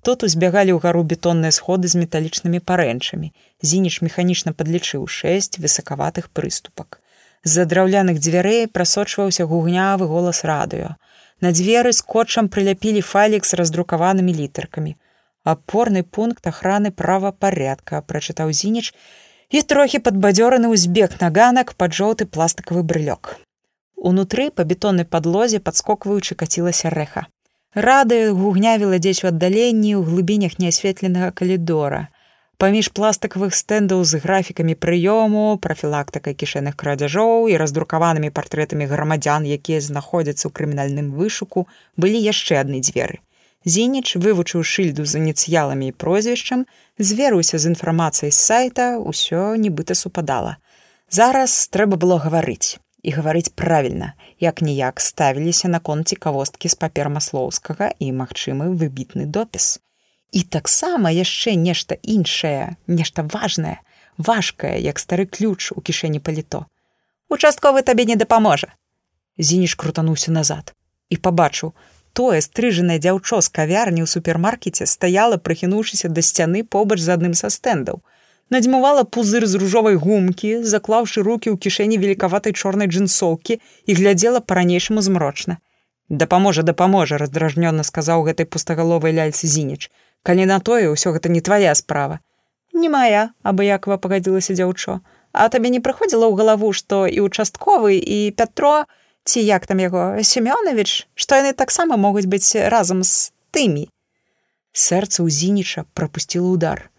[0.03, 3.31] Тут узбягалі ў гару бетонныя сходы з металічнымі парэнчамі.
[3.63, 6.99] Зініч механічна падлічыў шэсць высакаватых прыступак.
[7.47, 10.95] З-за драўляных дзвярэй прасочваўся гугнявы голас радыё.
[11.43, 14.95] На дзверы скотчам прыляпілі файлік з раздрукаванымі літаркамі.
[15.43, 18.95] Апорны пункт ахраны правапарядка, прачытаў зініч
[19.51, 23.42] і трохі падбадзёраны ўзбег на ганак пад жоўты пластыкавы брылёк.
[24.03, 27.29] Унутры па бетоннай падлозе падскокваючы кацілася рэха.
[27.87, 32.01] Рады гугнявіла дзесь у аддаленні ў глыбінях неасветленага калідора.
[32.59, 40.51] Паміж пластыкавых стэндаў з графікамі прыёму, прафілактыкай кішэных крадзяжоў і раздрукаванымі партрэтамі грамадзян, якія знаходзяцца
[40.51, 43.23] ў крымінальным вышуку, былі яшчэ адны дзверы.
[43.63, 46.67] Зініч, вывучыў шыльду з ініцыяламі і прозвішчам,
[46.99, 50.59] зверыўся з інфармацыяй з сайта, усё нібыта супадала.
[51.07, 57.91] Зараз трэба было гаварыць і гаварыць правільна, як ніяк ставіліся наконт цікавосткі з папер маслоўскага
[57.99, 59.81] і магчымы выбітны допіс.
[60.33, 63.83] І таксама яшчэ нешта іншае, нешта важнае,
[64.17, 66.67] важкае, як стары ключ у кішэні паліто.
[67.29, 68.73] Участковы табе не дапаможа.
[69.39, 70.75] Зініш крутануўся назад
[71.11, 71.73] і пабачыў,
[72.13, 77.51] тое стрыжанае дзяўчо з кавярні ў супермаркеце стаяла, прыхінуўшыся да сцяны побач з адным са
[77.51, 78.01] стэндаў
[78.53, 85.01] надзьмувала пузыр з ружовай гумкі, заклаўшы руки ў кішэні велікаватай чорнай джинсоўкі і глядзела па-ранейшаму
[85.01, 85.57] змрочна.
[86.13, 89.89] Дапаможа, дапаможа, раздражнёна сказаў гэтай пустагаловай ляльцы зініч.
[90.23, 92.21] Калі на тое ўсё гэта не твая справа.
[92.77, 95.01] Не мая, абыякова пагадзілася дзяўчо,
[95.33, 98.85] А табе не прыходзіла ў галаву, што і участковы і Пятро,
[99.25, 103.89] ці як там яго Семёнович, што яны таксама могуць быць разам з тымі.
[104.77, 106.92] Сэрца ў зініча прапусціла удар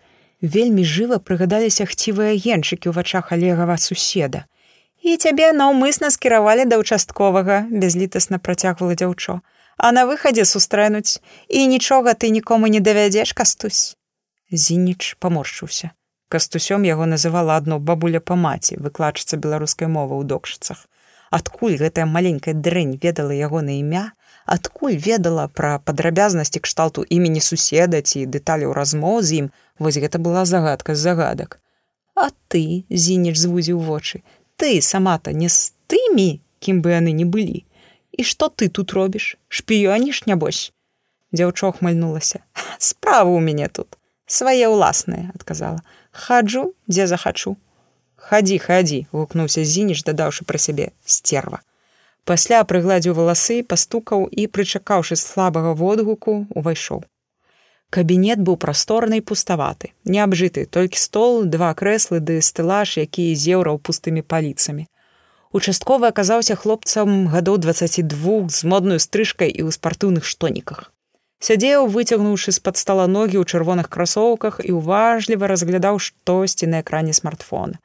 [0.44, 4.44] вельмі жыва прыгадаліся хцівыя генчыкі ў вачах алегава суседа.
[5.00, 9.40] І цябе наўмысна скіравалі да ўчастковага, бязлітасна працягвала дзяўчо.
[9.80, 13.96] А на выхадзе сустрэнуць і нічога ты нікому не давядзеш кастусь.
[14.52, 15.96] Зініч паморшыўся.
[16.30, 20.88] Кастусём яго называла адно бабуля па маці, выкладчыца беларускай мовы ў докшыцах.
[21.34, 24.14] Адкуль гэтая маленькая дрэнь ведала яго на імя,
[24.46, 29.48] адкуль ведала пра падрабязнасці кшталту імені суседа ці дэталяў размоў з ім,
[29.80, 31.60] вось гэта была загадка з загадак.
[32.16, 34.22] А ты, зініч звузіў вочы,
[34.58, 37.66] ты сама-то не з тымі, кім бы яны не былі.
[38.14, 39.38] І што ты тут робіш?
[39.50, 40.72] Шпіёніш, нябось.
[41.34, 42.46] Дзяўчо хмальнулася.
[42.78, 43.98] Справа ў мяне тут.
[44.30, 45.82] Свае ўласныя, адказала.
[46.14, 47.58] Хаджу, дзе захачу.
[48.16, 51.66] Хадзі, хадзі, гукнуўся зініш, дадаўшы пра сябе стерва.
[52.24, 57.04] Пасля прыгладзіў валасы, пастукаў і, прычакаўшы слабага водгуку, увайшоў.
[57.94, 64.24] Кабінет быў прасторны і пуставаты, неабжыты, толькі стол, два крэслы ды стэлаж, які зеўраў пустымі
[64.24, 64.88] паліцамі.
[65.54, 70.90] Участковы аказаўся хлопцам гадоў 22 з модную стрыжкай і ў спартыўных штоніках.
[71.44, 77.84] Сядзеў, выцягнуўшы з-пад стала ногі ў чырвоных красоўках і ўважліва разглядаў штосьці на экране смартфона.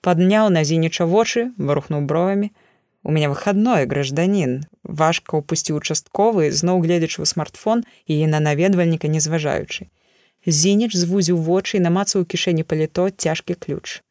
[0.00, 2.54] Падняў на зініча вочы, варухнуў бровамі,
[3.02, 4.66] У меня выходной гражданин.
[4.84, 9.88] Важка упусціў участковы, зноў гледзячы ў смартфон і на наведвальніка не зважаючы.
[10.44, 14.04] Зініч звузіў вочы і намацаў у кішэні паліто цяжкі ключ.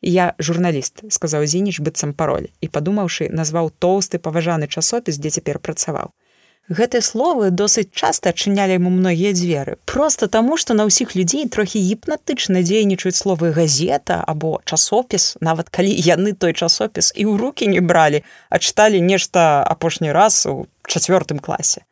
[0.00, 6.16] Я журналіст, сказаў Зініч быццам пароль і падумаўшы, назваў тоўсты паважаны часопіс, дзе цяпер працаваў.
[6.70, 9.74] Гэтыя словы досыць часта адчынялі яму многія дзверы.
[9.90, 15.90] Проста таму, што на ўсіх людзей трохі гіпнатычна дзейнічаюць словы газета або часопіс, нават калі
[15.90, 18.22] яны той часопіс і ў рукі не бралі,
[18.54, 21.82] а чыталі нешта апошні раз у чацвёртым класе.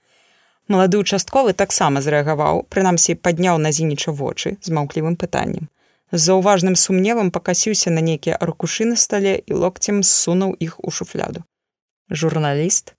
[0.71, 5.67] Малады участковы таксама зрэагаваў, прынамсі падняў на зініча вочы з маўклівым пытаннем.
[6.15, 11.43] З заўважным сумневам пакасіўся на нейкія аркушы на стале і локцем ссунуў іх у шуфляду.
[12.15, 12.95] Журналіст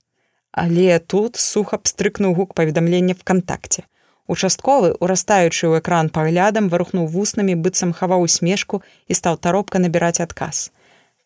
[0.58, 3.82] Але тут суха пстрыкнуў гук паведамлення вКтакце.
[4.26, 10.70] Участковы, урастаючы ў экран паглядам, варухнуў вуснамі, быццам хаваў усмешку і стаў таропка набіраць адказ.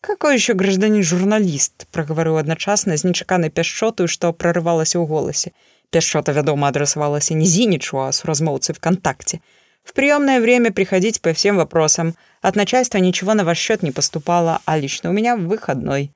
[0.01, 5.53] Какой еще гражданин журналіст, прагаварыў адначасна з нечаканай пяшчотаю, што прорывалася ў голасе.
[5.91, 9.41] Пяшчота, вядома, адрасавалася не зінічу, а с размоўцы вКтакце.
[9.85, 12.15] В приемное время приходить по всем вопросам.
[12.43, 16.13] От начальства ничего на ваш счет не поступало, а лично у меня выходной.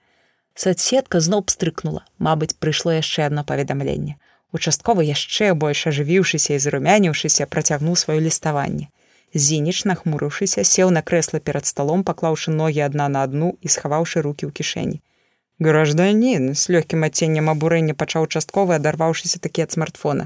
[0.57, 2.01] Соседка зноў пстрыкнула.
[2.17, 4.17] Мабыць, прыйшло яшчэ одно паведамленне.
[4.57, 8.88] Участковы яшчэ больш ажывіўшыся і зарумяніўшыся працягнуў сваё ліставанне.
[9.38, 14.49] Зініч, нахмурыўшыся, сеў на крэсла перад сталом, паклаўшы ногі адна на адну і схаваўшы руки
[14.49, 14.97] ў кішэні.
[15.61, 20.25] Гражданін з лёгкім адценнем абурэння пачаў участковы, адарваўшыся такі ад смартфона.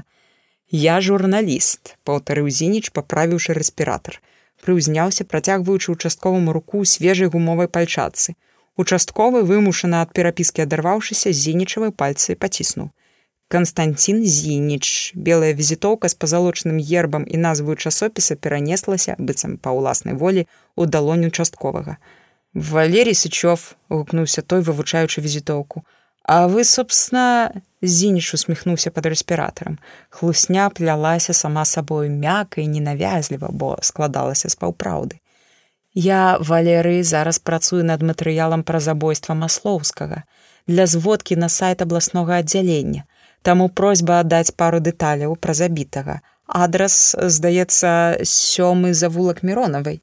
[0.70, 4.16] Я журналіст, паўтарыў зініч, паправіўшы рэспіратар.
[4.64, 8.32] Прыўзняўся, працягваючы участковаму руку свежай гумовай пальчатцы.
[8.76, 12.88] Участковы вымушана ад перапіскі адарваўшыся зінічавай пальцы паціснуў.
[13.52, 20.48] Канстанцін Зініч, белая візітоўка з пазалочным гербам і назваю часопіса перанеслася быццам па ўласнай волі
[20.72, 22.00] ў далонь участковага.
[22.54, 25.84] Валерій Сычов гукнуўся той, вывучаючы візітоўку.
[26.24, 29.76] А вы, собственно, Зініч усміхнуўся пад рэспіратарам.
[30.08, 35.20] Хлусня плялася сама сабою мякка і ненавязліва, бо складалася з паўпраўды.
[35.94, 40.24] Я Валерый зараз працую над матэрыялам пра забойства маслоўскага
[40.66, 43.04] для зводкі на сайт абласнога аддзялення.
[43.42, 46.20] Таму просьба аддаць пару дэталяў пра забітага.
[46.46, 50.00] Адрас, здаецца, сёмы завулак міронавай.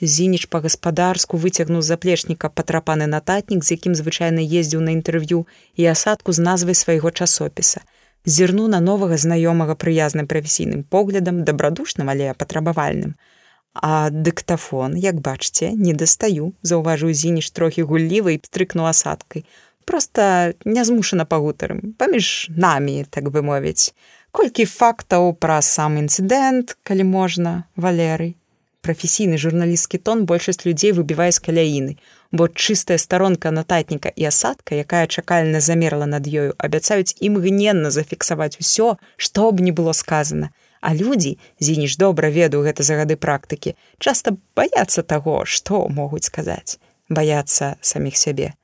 [0.00, 6.38] Зініч па-гаспадарску выцягнуў заплечніка патрапаны нататнік, з якім звычайна ездзіў на інтэрв'ю і асадку з
[6.38, 7.80] назвай свайго часопіса.
[8.26, 13.14] Зірну на новага знаёмага прыязным прафесійным поглядам, дабрадушным, але патрабавальным.
[13.74, 19.46] А дыктафон, як бачце, не дастаю, заўважыў зініш трохі гуллівай пстрыкнуў асадкай.
[19.84, 23.96] Проста нязмушана пагутарым, паміж намі, так бы мовіць.
[24.30, 28.34] Колькі фактаў пра сам інцыдэнт, калі можна, валеры.
[28.82, 31.92] Прафесійны журналісцкі тон большасць людзей выбівае з каляіны,
[32.32, 38.96] бо чыстая старонка нататніка і асадка, якая чакальна замерла над ёю, абяцаюць імгненна зафіксаваць усё,
[39.16, 40.50] што б не было сказана.
[40.82, 46.82] А людзі, зініш добра ведаю гэта за гады практыкі, часта баяцца таго, што могуць сказаць,
[47.06, 48.58] баяцца саміх сябе.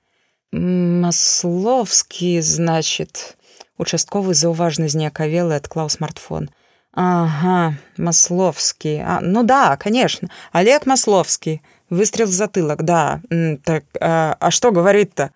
[0.51, 3.39] Масловскі, значит,
[3.79, 6.51] участковы заўважна знеакавелы адклаў смартфон.
[6.91, 13.23] Ага, масловскі, а, ну да, конечно, Олег масловскі, выстрел затылак, да,
[13.63, 15.31] так, а, а што гаварыць-то?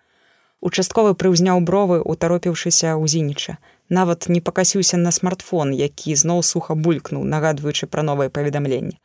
[0.58, 3.62] Участковы прыўзняў бровы, утаропіўшыся ў зініча
[3.92, 8.96] нават не пакасіўся на смартфон, які зноў суха булькнуў, нагадваючы пра новае паведамленне.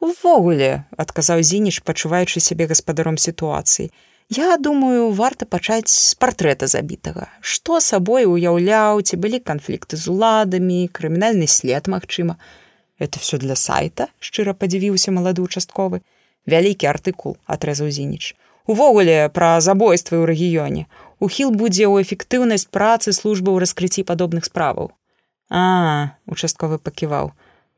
[0.00, 3.90] Увогуле, адказаў зініч, пачуваючы сябе гаспадаром сітуацыі.
[4.30, 7.26] Я думаю, варта пачаць з партрэта забітага.
[7.40, 12.38] Што сабой уяўляў, ці былі канфлікты з уладамі, крымінальны след, магчыма.
[13.00, 16.00] Это все для сайта, шчыра падзівіўся малады участковы.
[16.46, 18.36] Вялікі артыкул адрэзаў зініч.
[18.70, 20.86] Увогуле пра забойствы ў рэгіёне.
[21.19, 24.91] Ухіл будзе ў эфектыўнасць працы службы ў раскрыцці падобных справаў.
[25.49, 27.33] А, участковы паківаў.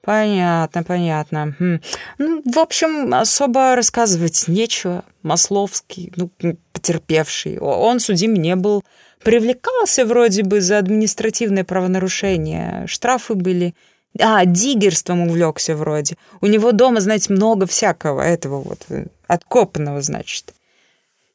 [0.07, 1.53] Понятно, понятно.
[1.59, 1.79] Хм.
[2.17, 5.03] Ну, в общем, особо рассказывать нечего.
[5.21, 6.29] Масловский, ну,
[6.71, 8.85] потерпевший, он судим не был.
[9.21, 12.85] Привлекался вроде бы за административное правонарушение.
[12.87, 13.75] Штрафы были.
[14.19, 16.15] А, диггерством увлекся вроде.
[16.39, 18.85] У него дома, знаете, много всякого этого вот,
[19.27, 20.53] откопанного, значит.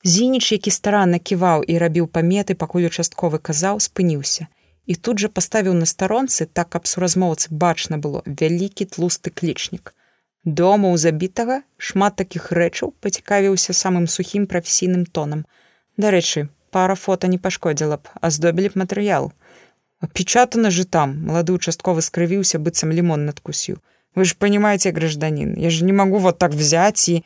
[0.08, 4.48] Зініч, які старанна ківаў і рабіў паметы, пакуль участковы казаў, спыніўся.
[4.88, 9.92] І тут жа паставіў на старонцы так каб суразмоўцы бачна было вялікі тлусты клічнік.
[10.46, 15.44] Дома у забітага шмат такіх рэчаў пацікавіўся самым сухім прафесійным тонам.
[15.98, 19.34] Дарэчы пара фото не пашкодзіла б аздобілі б матэрыял.
[20.00, 23.84] Опечатана же там малады участковы скрывіўся быццам лімон надкусіў.
[24.16, 27.26] Вы ж понимаете гражданин я же не могу вот так взять і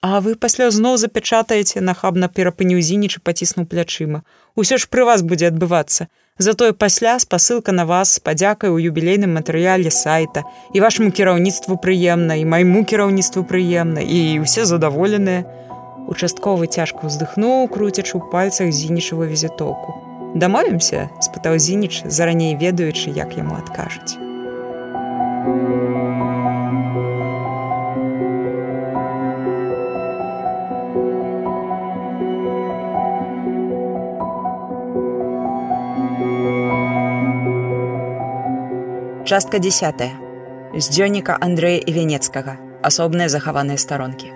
[0.00, 4.22] А вы пасля зноў запячатаеце нахабна перапыніў зініч і паціснуў плячыма.
[4.56, 6.08] Усё ж пры вас будзе адбывацца.
[6.40, 12.48] Затое пасля спасылка на вас падзякай у юбілейным матэрыяле сайта і вашаму кіраўніцтву прыемна і
[12.48, 15.44] майму кіраўніцтву прыемна і ўсе задаволеныя.
[16.08, 20.00] Участковы цяжка ўздыхнуў, круцячы ў пальцах зінічавую візітоўку.
[20.32, 24.16] Дамовімся, спытаў зініч, зараней ведаючы, як яму адкажуць.
[39.24, 40.00] Частка 10
[40.74, 44.32] з дзённіка Андрэя і вянецкага асобныя захаваныя старонкі.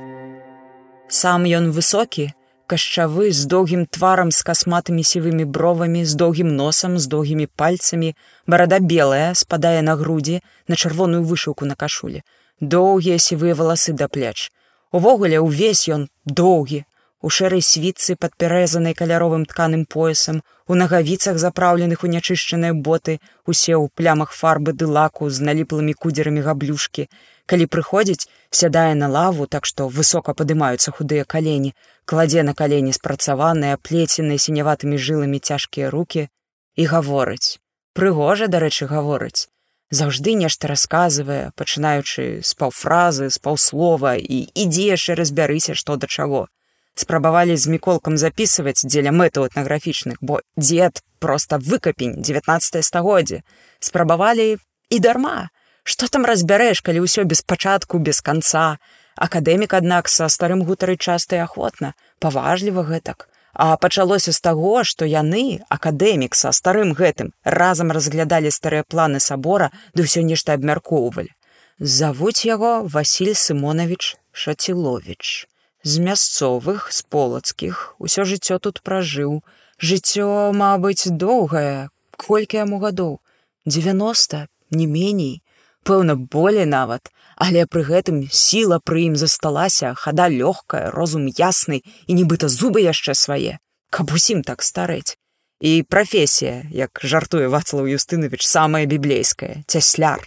[1.09, 2.37] Сам ён высокі,
[2.69, 8.13] кашчавы з доўгім тварам з касматымі сівымі бровамі, з доўгім носам, з доўгімі пальцамі,
[8.47, 12.21] барада белая спадае на грудзі на чырвоную вышыўку на кашулі.
[12.61, 14.53] Доўгія сівыя валасы да плеч.
[14.93, 16.85] Увогуле ўвесь ён доўгі,
[17.25, 23.15] у шэрай світцы падпярэзанай каляровым тканым поясам, у нагавіцах запраўленых у нячышчаныя боты,
[23.49, 27.09] усе ў плямах фарбы ды лаку з наліплымі кудзерамі габлюшкі.
[27.49, 28.29] Калі прыходзіць,
[28.61, 31.73] сядае на лаву, так што высока падымаюцца худыя калені,
[32.05, 36.29] кладзе на калені спрацаваныя, плеценыя сіняватымі жыламі цяжкія руки
[36.77, 37.57] і гаворыць.
[37.97, 39.49] Прыгожа, дарэчы, гаворыць.
[39.89, 46.49] Заўжды нешта расказвае, пачынаючы з паўфразы, з паўслова і ідзі яшчэ разбярыся, што да чаго
[46.95, 53.43] спрабавалі з міколкам записываць дзеля мэтаў этнаграфічных, бо дзед проста выкапень 19 стагоддзе
[53.81, 54.57] спрабавалі
[54.91, 55.51] і дарма.
[55.85, 58.79] Што там разбярэш, калі ўсё без пачатку без канца.
[59.17, 63.29] Акадэмік, аднак са старым гутары часта і ахвотна, паважліва гэтак.
[63.55, 69.71] А пачалося з таго, што яны, акадэмік са старым гэтым, разам разглядалі старыя планы сабора
[69.95, 71.31] ды ўсё нешта абмяркоўвалі.
[71.79, 75.47] Завуць яго Васіль Сымонавіч Шацілович
[75.85, 77.95] з мясцовых з полацкіх.
[77.99, 79.45] Усё жыццё тут пражыў.
[79.79, 81.89] Жыццё мабыць доўгае.
[82.17, 83.21] Колькі яму гадоў?
[83.67, 85.43] 90 не меней.
[85.85, 87.13] Пэўна болей нават.
[87.37, 93.15] Але пры гэтым сіла пры ім засталася хада лёгкая розум ясны і нібыта зубы яшчэ
[93.15, 93.59] свае
[93.95, 95.15] каб усім так старэць.
[95.63, 100.27] І прафесія як жартуе вацлаў юстынович самая біблейская цясляр.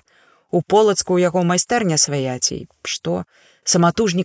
[0.51, 3.25] У полацку у яго майстэрня сваяцей што?
[3.27, 3.46] саматужнік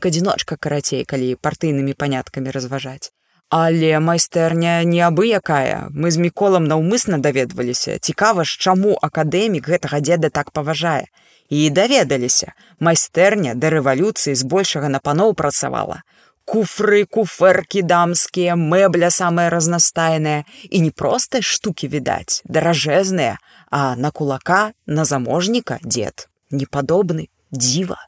[0.07, 3.11] адзіночка карацей, калі партыйнымі паняткамі разважаць.
[3.53, 5.91] Але майстэрня не абы якая.
[5.91, 7.99] Мы з міколам наўмысна даведваліся.
[7.99, 11.11] Цікава ж, чаму акадэмік гэтага дзеда так паважае.
[11.51, 12.55] І даведаліся.
[12.81, 16.01] Майстэрня да рэвалюцыі збольшага на паноў працавала.
[16.49, 23.37] Куфры, куферкі дамскія, мэбля самая разнастайная і не проста штукі відаць, даражэзныя,
[23.71, 28.01] а на кулака, на заможніка дзед, непадобны, дзіва.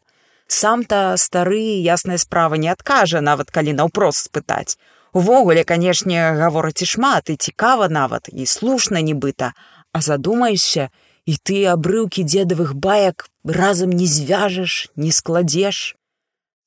[0.46, 4.76] Сам-то стары ясная справа не адкажа, нават калі наўпрост спытаць.
[5.14, 9.54] Увогуле, канешне, гавораць і шмат і цікава нават і слушна нібыта,
[9.94, 10.90] А задумаешся,
[11.24, 15.94] і ты абрыўкі дзедавых баек разам не звяжаш, не складзеш.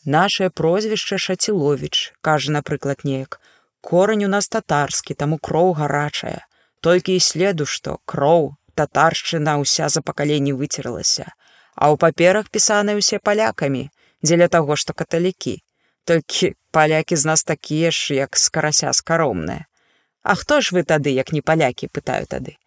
[0.06, 3.42] Нашае прозвішча Шаціловіч, кажа, напрыклад, неяк.
[3.82, 6.48] Корань у нас татарскі, таму кроў гарачая.
[6.80, 11.36] Толькі і следу, што кроў, татаршчына ўся за пакаленні выцерлася
[11.78, 13.88] а ў паперах пісаны ўсе палякамі
[14.26, 15.62] дзеля таго што каталікі.
[16.10, 19.70] Толькі палякі з нас такія ж як скарася скаромныя.
[20.24, 22.58] А хто ж вы тады як не палякі пытаю тады.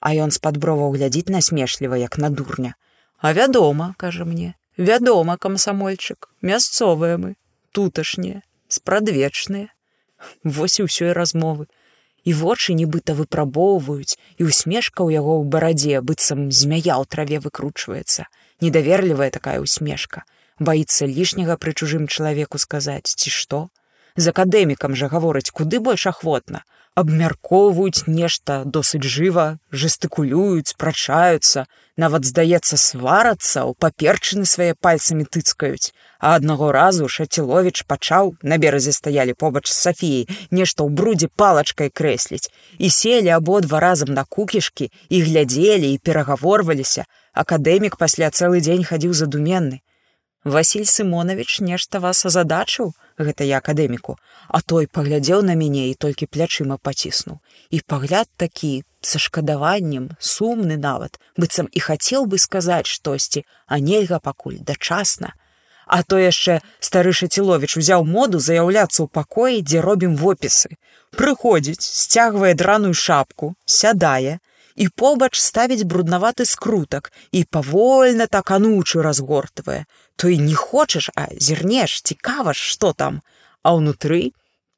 [0.00, 2.74] А ён з-пад броваў глядзіць насмешліва як на дурня.
[3.18, 7.34] А вядома кажа мне вядома камсамольчык мясцовыя мы
[7.72, 9.68] туташнія спрадвечныя.
[10.44, 11.66] Вось і ўсёй размовы.
[12.24, 18.28] І вочы нібыта выпрабоўваюць, і усмешка ў яго ў барадзе быццам змяя ў траве выкручваецца.
[18.60, 20.24] Недаверлівая такая усмешка.
[20.60, 23.60] Баіцца лішняга пры чужым чалавеку сказаць, ці што?
[24.16, 26.60] З акадэмікам жа гаворыць куды больш ахвотна,
[27.00, 31.64] абмяркоўваюць нешта досыць жыва, жестыкулююць, прачаюцца,
[31.96, 35.92] нават здаецца сварацца, у паперчыны свае пальцамі тыцкаюць.
[36.18, 41.88] А аднаго разу Шаціловіч пачаў, на беразе стаялі побач з Сафіяй, нешта ў брудзе палачкай
[41.88, 42.52] крэсліць.
[42.76, 47.06] І селі абодва разам на кукішкі і глядзелі і перагаворваліся.
[47.32, 49.80] Акадэмік пасля цэлы дзень хадзіў задуменны.
[50.44, 54.16] Васіль Сымонавіч нешта вас азадачыў, гэта я акадэміку,
[54.48, 57.38] а той паглядзеў на мяне і толькі плячыма паціснуў.
[57.70, 64.18] І пагляд такі са шкадаваннем, сумны нават, быццам і хацеў бы сказаць штосьці, а нельга
[64.18, 65.34] пакуль дачасна.
[65.86, 70.78] А то яшчэ стары Шаціловіч узяў моду заяўляцца ў пакоі, дзе робім вопісы.
[71.12, 74.38] Прыходзіць, сцягвае драную шапку, сядае,
[74.80, 79.84] і побач ставіць бруднаваты скрутак і павольна так анучы разгортвае
[80.16, 83.20] то і не хочаш а зірнеш цікава ж што там.
[83.62, 84.32] А ўнутры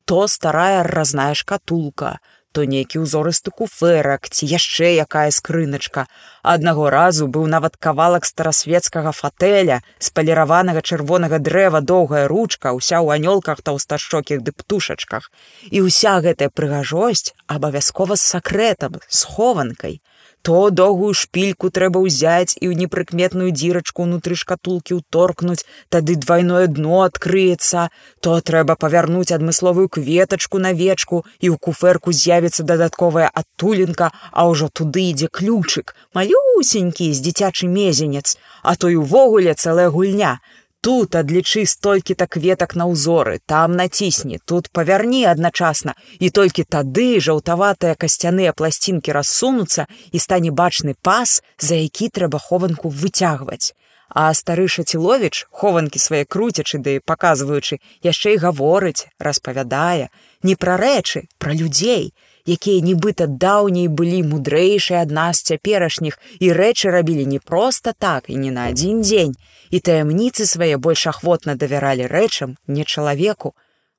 [0.04, 2.18] то старая разная шкатулка
[2.52, 6.06] то нейкі ўзорысты куферак ці яшчэ якая скрыначка.
[6.42, 13.16] Аднаго разу быў нават кавалак старасветскага фатэля з паліраванага чырвонага дрэва доўгая ручка ўся ў
[13.16, 15.32] анёлках таўсташчокіх ды птушачках.
[15.72, 20.02] І ўся гэтая прыгажосць абавязкова з сакрэтам схованкай
[20.42, 27.06] то доўгую шпільку трэба ўзяць і ў непрыкметную дзірачку ўнутры шкатулкі ўторкнуць, тады двойное дно
[27.06, 27.88] адкрыецца,
[28.18, 34.66] то трэба павярнуць адмысловую кветачку на вечку і ў куферку з'явіцца дадатковая адтулінка, а ўжо
[34.68, 38.34] туды ідзе ключык, малюсенькі з дзіцячы мезенец,
[38.66, 40.42] а то і ўвогуле цэлая гульня
[40.82, 45.94] тут адлічы столькі-то кветак на ўзоры там націсні тут павярні адначасна.
[46.18, 52.90] І толькі тады жаўтаватыя касцяныя пласцінкі рассунуцца і стане бачны пас за які трэба хованку
[52.90, 53.78] выцягваць.
[54.10, 60.10] А стары шаціловіч хованкі свае круцячы ды паказваючы яшчэ і гаворыць распавядае
[60.42, 62.10] не пра рэчы пра людзей
[62.46, 68.36] якія нібыта даўней былі мудрэйшыя ад нас цяперашніх і рэчы рабілі не проста так і
[68.36, 69.36] не на адзін дзень.
[69.70, 73.54] І таямніцы свае больш ахвотна давяралі рэчам не чалавеку.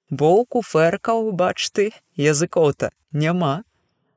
[0.10, 3.64] Бо ў куферкаў бач ты языкоў-то няма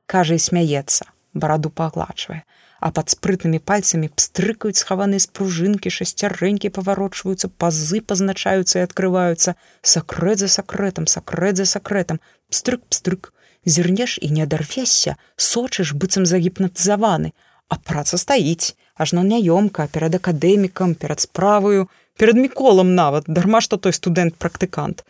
[0.05, 2.43] кажа і смяецца бараду пагладжвае
[2.79, 9.55] а пад спрытнымі пальцамі пстрыкаюць схаваныя з пружынкі шасцярэнькі паварочваюцца пазы пазначаюцца і адкрываюцца.
[9.81, 12.21] Сакрэт за сакрэтам сакрэт за сакрэтам.
[12.53, 13.33] Пстрык пстрык
[13.67, 17.35] зірнеш і не адарфесся сочыш быццам загіпнатызаваны.
[17.67, 21.87] А праца стаіць ажно няёмка перад акадэмікам перад справаю
[22.17, 25.03] перад міколам нават дарма што той студэнт практыкант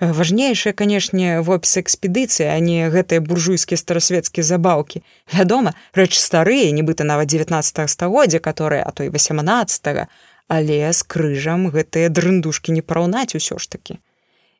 [0.00, 5.02] важнейшае канешне в опіс экспедыцыі а не гэтыя буржуйскія старасветскія забаўкі.
[5.32, 10.06] Вядома рэч старыя нібыта нават 19 стагоддзя которые а той 18
[10.48, 13.98] але з крыжам гэтыя дрындушкі не параўнаць усё ж таки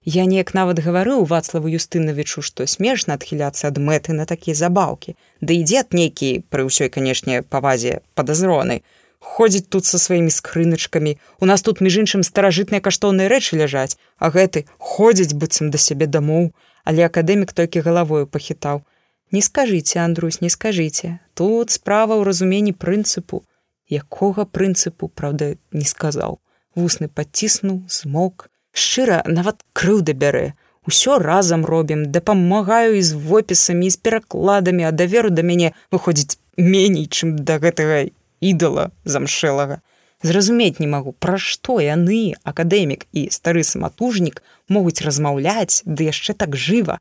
[0.05, 5.17] Я неяк нават гаварыў вацлаву юстынавічу, што смешна адхіляцца ад мэты на такія забаўкі.
[5.41, 8.85] Ды і дзед нейкі пры ўсёй, канешне, павазе падазроны.
[9.25, 11.17] Ходзіць тут са сваімі скрыначкамі.
[11.41, 16.05] У нас тут між іншым старажытныя каштоўныя рэчы ляжаць, а гэты ходзіць быццам да сябе
[16.05, 16.53] дамоў,
[16.85, 18.85] але акадэмік толькі галавою пахітаў.
[19.33, 21.19] Не скажыце, Андрусь, не скажыце.
[21.33, 23.41] Тут справа ў разуменні прынцыпу.
[23.89, 26.45] Якога прынцыпу, праўда, не сказаў.
[26.77, 30.53] Вусны падціснуў, змок, шчыра нават крыўда бярэ.
[30.87, 37.09] Усё разам робім дапамагаю і з вопісамі з перакладамі а даверу да мяне выходзіць меней
[37.09, 38.11] чым да гэтага
[38.41, 39.81] ідала замшэлага.
[40.23, 46.57] Зразумець не магу пра што яны акадэмік і стары саматужнік могуць размаўляць ды яшчэ так
[46.57, 47.01] жыва.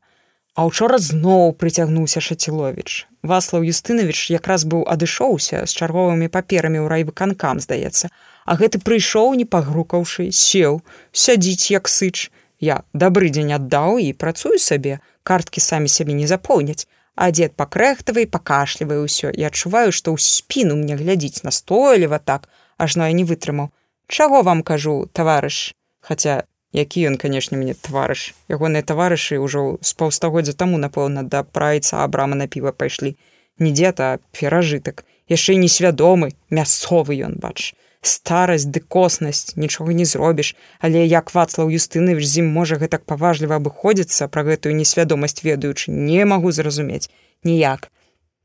[0.54, 3.08] А учора зноў прыцягнуўся шаціловіч.
[3.26, 8.12] Васлаў юстынавіч якраз быў адышоўся з чарговымі паперамі ў райвыканкам здаецца
[8.44, 10.80] а гэты прыйшоў не пагрукаўшы сеў
[11.12, 12.30] сядзіць як сыч.
[12.60, 16.86] Я добры дзень аддаў і працую сабе карткі самі сябе не запоўняць.
[17.14, 23.06] А дзед пакрэхтавай пакашлівае ўсё і адчуваю што ў спіну мне глядзіць настойліва так ажно
[23.06, 23.70] я не вытрымаў.
[24.08, 25.72] Чаго вам кажу таварыш?
[26.00, 26.44] Хаця
[26.74, 28.34] які ён канешне мне таварыш?
[28.50, 33.16] Ягоныя таварышы ўжо з паўстагоддзя таму напэўна да прайца абрама на піва пайшлі.
[33.62, 35.06] А перажытак.
[35.30, 37.72] Яшчэ несвядомы мясцовы ён бач
[38.06, 40.54] старасць ды коснасць нічога не зробіш.
[40.80, 46.52] Але як вацлаў юстынавіч зім можа гэтак паважліва абыходзіцца пра гэтую несвядомасць ведаючы не магу
[46.52, 47.10] зразумець.
[47.44, 47.90] Ніяк.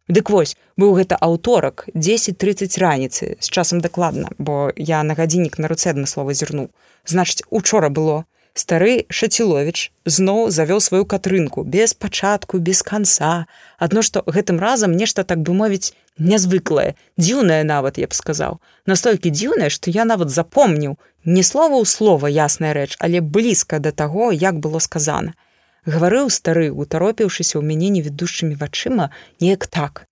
[0.10, 5.70] Дык вось быў гэта аўторак 1030 раніцы з часам дакладна бо я на гадзіннік на
[5.70, 6.74] руцэ адмыслова зірнуў.
[7.06, 8.26] Значыць учора было
[8.60, 13.48] Стары Шаціловіч зноў завёў сваю катрынку без пачатку, без канца.
[13.86, 15.96] Адно што гэтым разам нешта так бы мовіць
[16.32, 18.60] нязвыклае, дзіўнае нават я б сказаў.
[18.84, 23.96] Настолькі дзіўнае, што я нават запомніў не слова ў слова ясная рэч, але блізка да
[23.96, 25.40] таго, як было сказана.
[25.88, 29.08] Гаварыў стары, утаропіўшыся ў мяне невідушчымі вачыма,
[29.40, 30.04] неяк так.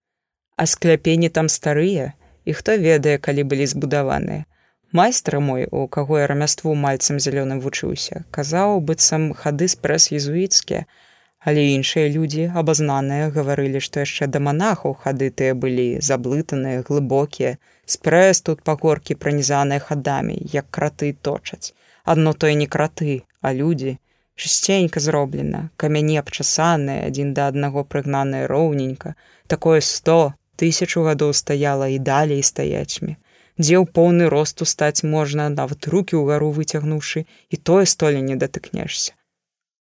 [0.56, 2.14] А скляпені там старыя,
[2.48, 4.48] і хто ведае, калі былі збудаваныя.
[4.91, 10.85] Майстра мой, у каго я рамяству мальцам зялёным вучыўся, казаў быццам хады спрэс езуіцкія,
[11.43, 18.41] але іншыя людзі абазнаныя гаварылі, што яшчэ да манахаў хады тыя былі заблытаныя, глыбокія, спрэс
[18.47, 21.76] тут пагоркі пранізаныя хадамі, як краты точаць.
[22.05, 23.99] Адно то і не краты, а людзі,
[24.39, 29.15] чысценька зроблена, камяні абчасаныя, адзін да аднаго прыгнаныя роўненька,
[29.51, 33.19] такое сто тысячу гадоў стаяла і далей стаячмі
[33.57, 39.13] дзе ў поўны росту стаць можна нават руки ўгару выцягнуўшы і тое столі не датыкнешся.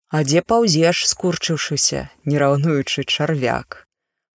[0.10, 3.86] А дзе паўзеш скурчыўшыся не раўнуючы чарвяк?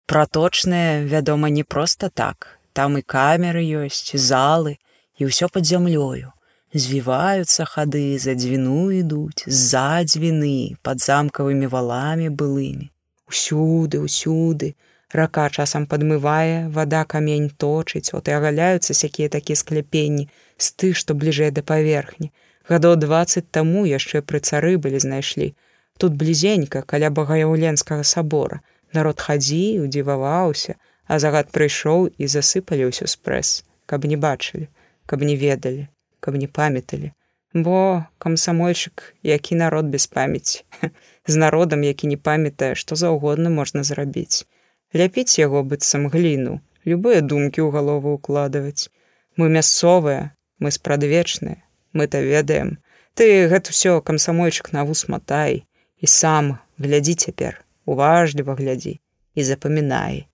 [0.07, 2.59] Праточнае вядома не проста так.
[2.73, 4.77] Там і камеры ёсць залы
[5.19, 6.35] і ўсё пад зямлёю.
[6.75, 12.91] Звіваюцца хады за дзвіну ідуць з-за дзвіны пад замкавымі валамі былымі.
[13.31, 14.75] Усюды усюды
[15.13, 21.15] рака часам падмывае вода камень точыць от і агаляюцца сякія такія скляпенні з ты што
[21.15, 22.31] бліжэй да паверхні.
[22.71, 25.55] Гадоў двадцать таму яшчэ пры цары былі знайшлі.
[25.99, 28.61] Тут блізенька каля багаяўленскага сабора.
[28.93, 30.77] Народ хадзі удзіваваўся
[31.07, 34.71] а загад прыйшоў і засыпалі ўсё спрэс каб не бачылі
[35.11, 35.89] каб не ведалі
[36.21, 37.11] каб не памяталі.
[37.55, 40.63] Бо камсамольчык які народ без памяці
[41.27, 44.47] з народам які не памятае што заўгодна можна зрабіць
[44.95, 48.91] ляпіць яго быццам гліну любыя думкі ў галову укладваць
[49.37, 51.63] мы мясцовыя мы спрадвечныя
[51.93, 52.79] мы то ведаем.
[53.15, 55.67] Ты гэта ўсё камсамольчык на вус матай
[55.99, 59.01] і сам глядзі цяпер уважліва глядзі
[59.35, 60.27] і запамінай.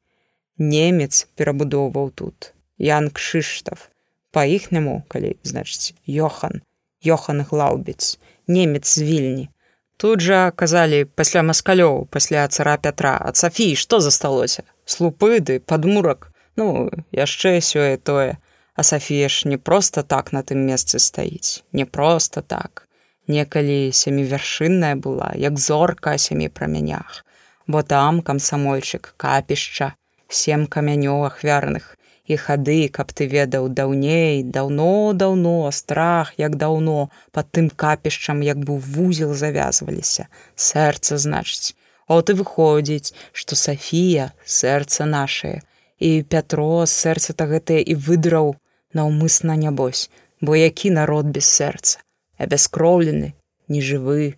[0.58, 3.88] Немец перабудоўваў тут ян кшыштаф
[4.36, 6.60] па-іхняму калі значыць йохан
[7.00, 9.48] йохан глаубец немец з вільні
[9.96, 16.28] Тут жа казалі пасля маскалёў пасля цара пятра ад Сафіі што засталося слупыды падмурак
[16.60, 18.36] ну яшчэ сёе тое
[18.76, 22.84] а Сафія ж не проста так на тым месцы стаіць не проста так.
[23.26, 27.24] Некалі сямівяршынная была як зорка сямі прамянях
[27.66, 29.94] бо там камсамольчык капішча
[30.28, 31.95] сем камянёў ахвярных
[32.26, 38.82] і хады, каб ты ведаў даўней, даўно-даўно, страх, як даўно, пад тым капішчам, як быў
[38.82, 41.74] вузел завязваліся, сэрца значыць.
[42.08, 45.62] От і выходзіць, што Сафія сэрца нашае,
[45.98, 48.54] і Пятро сэрца-то гэтае і выдраў
[48.94, 52.02] наўмысна нябось, бо які народ без сэрца,
[52.38, 53.34] а бяскроўлены,
[53.68, 54.36] нежывы.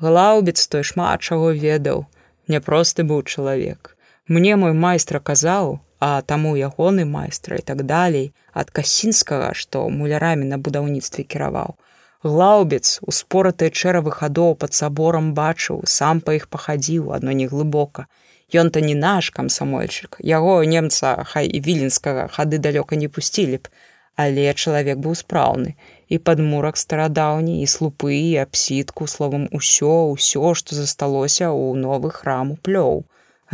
[0.00, 2.06] Глаўбец той шмат чаго ведаў,
[2.48, 3.96] няпросты быў чалавек.
[4.26, 10.44] Мне мой майстра казаў, а таму ягоны майстра і так далей ад касінскага што мулярамі
[10.50, 11.76] на будаўніцтве кіраваў.
[12.24, 18.06] Глаубец у споратыя чэравы хадоў пад саборам бачыў сам па іх пахадзіў адно не глыбока.
[18.54, 23.68] Ён то не наш камсамольчык яго немца хай і віленскага хады далёка не пусцілі б
[24.16, 25.74] але чалавек быў спраўны.
[26.08, 32.54] І падмурак старадаўні і слупы і апсітку словам усё ўсё што засталося ў новы храм
[32.54, 33.04] у плёў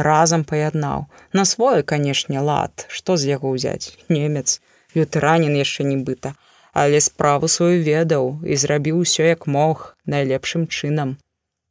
[0.07, 2.87] разам паяднаў на свой канешне лад.
[2.89, 4.61] Што з яго ўзяць немец.
[4.95, 6.35] Лютэранін яшчэ нібыта
[6.73, 11.17] але справу сваю ведаў і зрабіў усё як мог найлепшым чынам.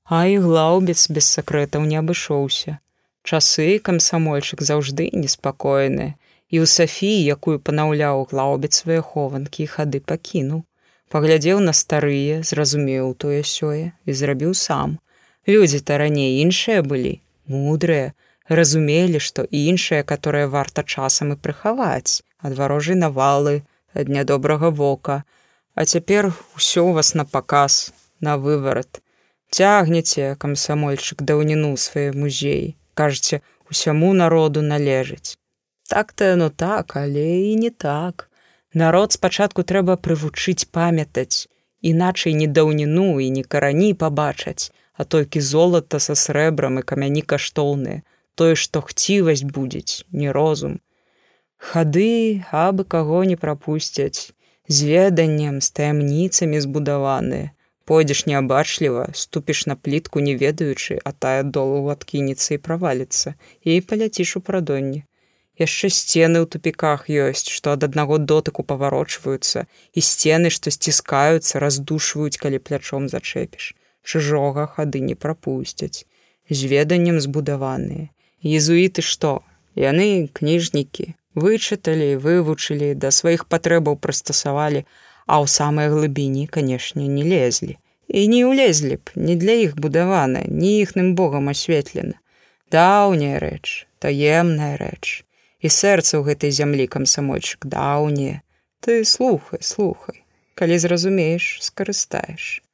[0.06, 2.80] А і глаўбец без сакрэтаў не абышоўся.
[3.24, 6.16] Часы камсамольчык заўжды неспакойны.
[6.50, 10.66] І ў сафіі якую панаўляў глаўбец свае хованкі хады пакінуў.
[11.14, 14.98] Паглядзеў на старыя зразумеў тое сёе і зрабіў сам.
[15.48, 18.14] Людзі то раней іншыя былі мудрыя,
[18.48, 23.62] разумелі, што іншыя, которые варта часам і прыхаваць, ад варожай навалы,
[23.94, 25.24] ад нядобрага вока,
[25.80, 29.00] А цяпер усё у вас на паказ, на выварат.
[29.50, 33.40] Цягнеце камсамольчык даўніну свае музеі, кажаце,
[33.72, 35.38] усяму народу належыць.
[35.88, 38.28] Так-то яно так, але і не так.
[38.74, 41.48] Народ спачатку трэба прывучыць памятаць,
[41.82, 48.04] іначай не даўніну і не карані пабачаць, а толькі золата са срэбрам і камяні каштоўныя,
[48.36, 50.80] тое, што хцівасць будзець, не розум.
[51.70, 54.32] Хады абы каго не прапусцяць,
[54.68, 57.52] з веданнем з таямніцамі збудаваныя,
[57.90, 64.36] пойдзеш неабачліва, ступіш на плітку не ведаючы, а тая долу адкінецца і праваліцца і паляціш
[64.38, 65.06] у прадонні.
[65.60, 72.40] яшчэ сцены ў тупіках ёсць што ад аднаго дотыку паварочваюцца і сцены што сціскаюцца раздушваюць
[72.44, 73.76] калі плячом зачэпіш
[74.10, 76.06] чужога хады не прапусцяць.
[76.50, 78.10] З веданнем збудаваныя.
[78.42, 79.42] Езуіты што?
[79.78, 81.14] Яны кніжнікі.
[81.38, 84.82] Вычыталі вывучылі да сваіх патрэбаў прыстасавалі
[85.30, 87.78] а ў самай глыбіні канешне не лезлі.
[88.10, 92.18] І не ўлезлі б не для іх будавана ні іхным богам асветлена.
[92.74, 95.22] Даўняя рэч таемная рэч.
[95.62, 98.42] І сэрца ў гэтай зямлі камсамольчык даўне
[98.82, 100.26] ты слухай слухай.
[100.58, 102.66] Калі зразумееш скарыстаеш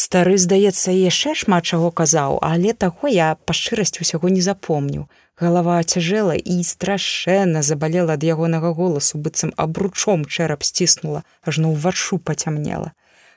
[0.00, 5.04] стары здаецца яшчэ шмат чаго казаў але таго я па шчырасці ўсяго не запомніў.
[5.40, 12.92] Галава цяжэла і страшэнна забалела ад ягонага голасу быццам абручом чэрап сціснула ажно ўвачу пацямнела.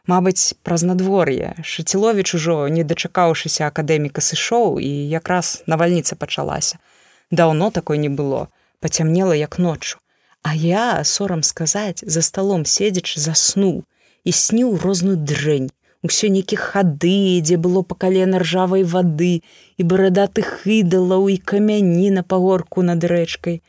[0.08, 1.56] Мабыць, праз надвор'е.
[1.64, 6.80] Шаціловіч ужо, не дачакаўшыся акадэміка сышоў і якраз навальніца пачалася.
[7.32, 8.48] Даўно такой не было.
[8.80, 10.00] Пацямнела як ноччу.
[10.44, 13.84] А я сорам сказаць за сталом седзячы заснуў
[14.24, 15.72] і сніў розную дрэнь
[16.04, 19.34] усё нейкі хады дзе было па калена ржавай вады
[19.78, 23.62] і барадатых ідалаў і камяні на пагорку над рэчкай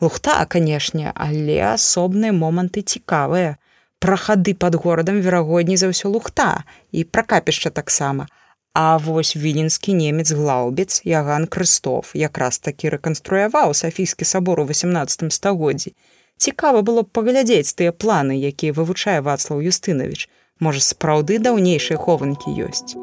[0.00, 3.56] лухта канешне але асобныя моманты цікавыя
[4.02, 6.52] пра хады пад горадам верагодней за ўсё лухта
[6.90, 8.28] і пра капішча таксама
[8.74, 15.92] А вось віленскі немец глаўбец Яган Крыстоф якраз такі рэканструяваў Сафійскі сабор у 18 стагоддзі.
[16.36, 20.24] Цікава было б паглядзець тыя планы, якія вывучае Вацлаў Юстынавіч.
[20.62, 22.94] Можа, сапраўды даўнейшыя хованкі ёсць.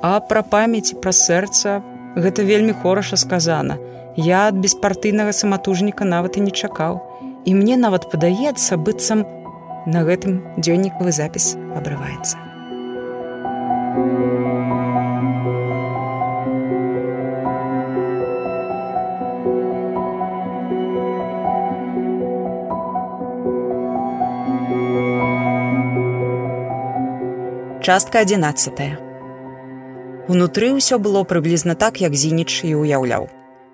[0.00, 1.82] А пра памяць пра сэрца
[2.16, 3.76] гэта вельмі хораша сказана.
[4.16, 7.00] Я ад беспартыйнага саматужніка нават і не чакаў.
[7.44, 9.26] І мне нават падаецца быццам
[9.86, 12.40] на гэтым дзённікавы запіс абрываецца.
[27.82, 28.78] Частка 11.
[30.30, 33.26] Унутры ўсё было прыблізна так, як зініч і ўяўляў.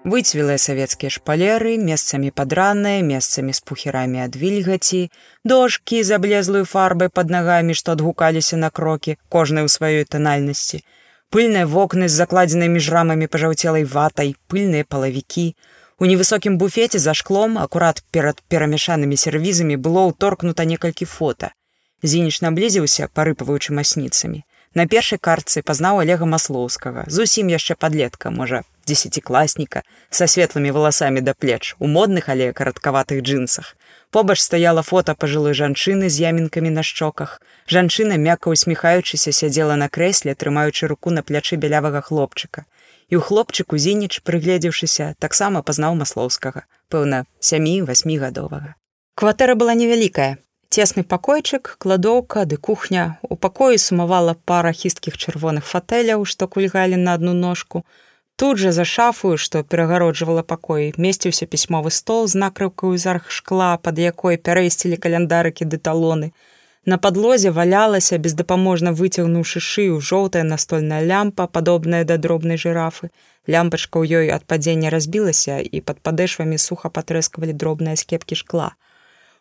[0.08, 5.12] Выцвілыя савецкія шпалеры, месцамі падраныя, месцамі з пухерамі ад вільгаці,
[5.44, 10.80] дошкі з аблезлую фарбай пад нагамі, што адгукаліся на крокі, кожнай у сваёй танальнасці.
[11.28, 15.52] Пыльныя вокны з закладзенай між рамамі пажаўцелай ватай, пыльныя палавікі.
[16.00, 21.52] У невысокім буфеце за шклом, акурат перад перамяшанымі сервізамі было ўторкнута некалькі фота.
[22.02, 24.44] Зініч наблізіўся, парыпаваючы масніцамі.
[24.74, 31.34] На першай карцы пазнаў алега маслоўскага, зусім яшчэ падлетка, можа, дзесяцікласніка, са светлымі валасамі да
[31.34, 33.74] плеч, у модных але караткаватых джинсах.
[34.10, 37.40] Побач стаяла фота пажылой жанчыны з ямінкамі на шчоках.
[37.66, 42.64] Жанчына, мякка усміхаючыся, сядзела на крэсле, трымаючы руку на плячы бялявага хлопчыка.
[43.08, 48.76] І ў хлопчыку зініч, прыгледзеўшыся, таксама пазнаў маслоўскага, пэўна, сямі-васьмігадовага.
[49.16, 50.38] Кватэра была невялікая,
[50.78, 53.18] Цесны пакойчык, кладоўка ды кухня.
[53.28, 57.82] У пакоі сумавала пара хісткіх чырвоных фатэляў, што кульгалі на адну ножку.
[58.38, 63.98] Тут жа за шафую, што перагароджвала пакой, месціўся пісьмовы стол з накрыўкаю зарх шкла, пад
[63.98, 66.30] якой пярэсцілі каляндарыкі ды талоны.
[66.86, 73.10] На падлозе валялася, бездапаможна выцягнуўшы шыю жоўтая настольная лямпа, падобная да дробнай жырафы.
[73.50, 78.76] Лямпачка ў ёй ад падзення разбілася і пад падэшвамі суха патрэскавалі дробныя скепкі шкла.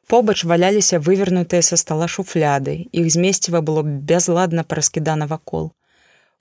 [0.08, 5.74] Побач валяліся вывернутыя са стала шуфляды, іх змесціва было бязладна параскідана вакол.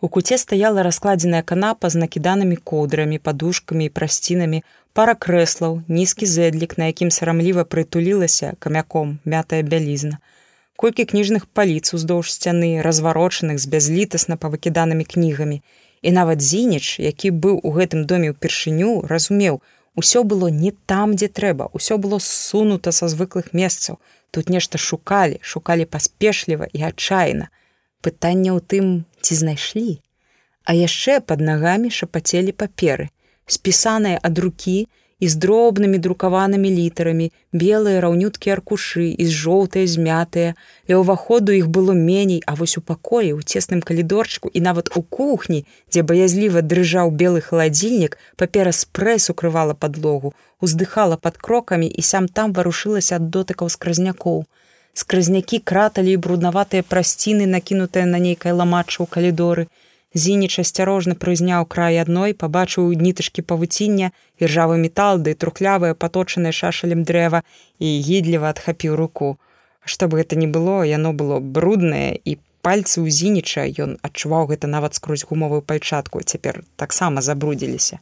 [0.00, 4.62] У куце стаяла раскладзеная канапа з накіданымі коўдрамі, падушкамі і прасцінамі,
[4.92, 10.22] пара крэслаў, нізкі зэдлік, на якім сарамліва прытулілася камяком мятая бялізна.
[10.76, 15.62] Колькі кніжных паліц уздоўж сцяны, разварочаных з бязлітасна павыкіданымі кнігамі.
[16.06, 19.58] І нават зініч, які быў у гэтым доме ўпершыню, разумеў,
[19.96, 23.96] Усё было не там, дзе трэба, усё было сунута са звыклых месцаў.
[24.30, 27.48] Тут нешта шукалі, шукалі паспешліва і адчайна.
[28.04, 28.86] Пытанне ў тым,
[29.24, 30.04] ці знайшлі.
[30.68, 33.08] А яшчэ пад нагамі шапацелі паперы,
[33.48, 34.84] спісаныя ад рукі,
[35.20, 40.52] і з дробнымі друкаванымі літарамі, белыя раўнюткі аркушы і з жоўтыя змятыя.
[40.88, 45.02] Ля ўваходу іх было меней, а вось у пакоі у цесным калідорчыку і нават у
[45.02, 52.28] кухні, дзе баязліва дрыжаў белы халадзільнік, папера спрэс укрывала падлогу, уздыхала пад крокамі і сам
[52.28, 54.44] там варушылася ад дотыкаў скразнякоў.
[54.92, 59.68] Скразнякі краталі і бруднаватыя прасціны, накінутыя на нейкай ламачу ў калідоры,
[60.16, 67.42] Зініч асцярожна прызняў край адной, пабачыў нітачкі павуціння, іржавы метал ды трухлявае паточанае шашалем дрэва
[67.78, 69.36] і гідліва адхапіў руку.
[69.84, 74.72] Што б гэта ні было, яно было бруднае і пальцы ў зініча ён адчуваў гэта
[74.72, 78.00] нават скрозь гумовую пальчатку, цяпер таксама забрудзіліся.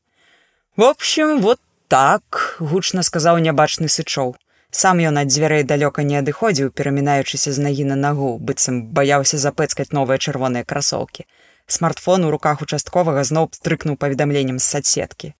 [0.76, 1.58] В общем, вот
[1.88, 4.36] так гучна сказаў нябачны сычоў
[4.74, 9.94] сам ён ад дзвярэй далёка не адыходзіў перамінаючыся з нагі на нагу быццам баяўся запэцкаць
[9.98, 11.26] новыя чырвоныя красоўкі
[11.66, 15.32] смартфон у руках участковага зноў стрыкнуў паведамленнем з садсеткі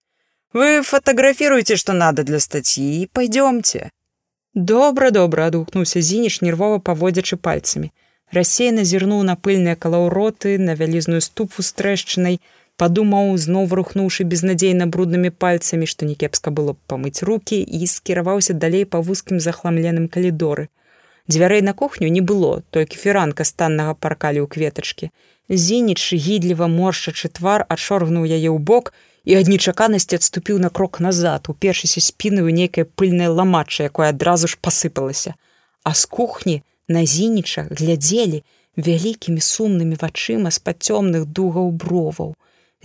[0.54, 3.90] вы фотаграфіруеце што надо для статьі пойдёмте
[4.54, 7.90] добра добра адгукнуўся зініш нервова паводзячы пальцамі
[8.38, 12.38] рассеяна зірнуў на пыльныя калаўроты на вялізную ступу з трэшчынай
[12.82, 18.84] падумаў зноў рухнуўшы безнадзейна бруднымі пальцамі што некепска было б памыць руки і скіраваўся далей
[18.94, 20.68] па вузкім захламленым калідоры
[21.30, 25.10] дзвярэй на кухню не было толькі фіранка станнага паркалі ў кветачкі
[25.48, 28.92] зініч гідліва моршчачы твар адшоргнуў яе ў бок
[29.24, 34.52] і ад нечаканасці адступіў на крок назад упершыся спіны ў нейкае пыльнае ламача якое адразу
[34.52, 35.34] ж пасыпалася
[35.82, 36.56] а з кухні
[36.88, 38.44] на зінічах глядзелі
[38.76, 42.34] вялікімі сумнымі вачыма з-пад цёмных дугаў броваў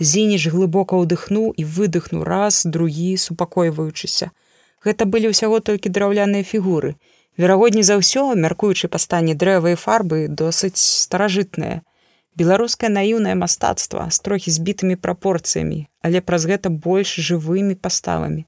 [0.00, 4.30] Зініч глыбока ўдыхнуў і выдыхнуў раз, другі, супакойваючыся.
[4.80, 6.96] Гэта былі ўсяго толькі драўляныя фігуры.
[7.40, 11.80] Верагодні за ўсё, мяркуючы па стане дрэва і фарбы досыць старажытнае.
[12.36, 18.44] Беларускае наіўнае мастацтва з трохі збітымі прапорцыямі, але праз гэта больш жывымі паставамі.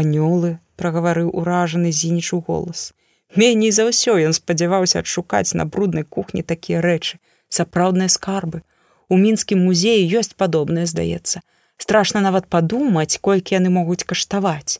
[0.00, 2.90] Анёлы прагаварыў уражаны зінічу голас.
[3.38, 8.66] Меней за ўсё ён спадзяваўся адшукаць на бруднай кухні такія рэчы, сапраўдныя скарбы,
[9.10, 11.42] У мінскім музеі ёсць падобнае, здаецца.
[11.82, 14.78] Страшна нават падумаць, колькі яны могуць каштаваць.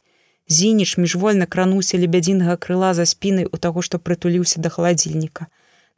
[0.50, 5.46] Зініш міжвольна крануўся лебядзінага крыла за спінай у таго, што прытуліўся да халадзільніка.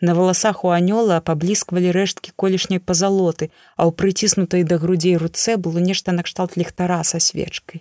[0.04, 3.48] На валасах у анёла паблісквалі рэшткі колішняй пазалоты,
[3.80, 7.80] а ў прыціснутай да грудзей руцэ было нешта накшталт ліхтара са свечкай.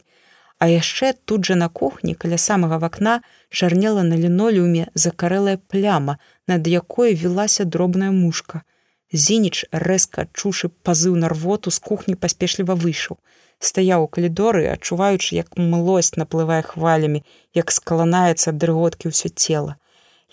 [0.64, 3.19] А яшчэ тут жа на кухні каля самага вакна
[3.49, 8.64] чарнела на лінолеуме закарэлая пляма, над якой вілася дробная мушка.
[9.11, 13.19] Зініч рэзка адчушы пазыў на рвоту з кухні паспешліва выйшаў.
[13.61, 17.21] Стаяў у калідоры, адчуваючы, як млосць наплывае хвалямі,
[17.53, 19.77] як скаланаецца дрыготкі ўсё цела.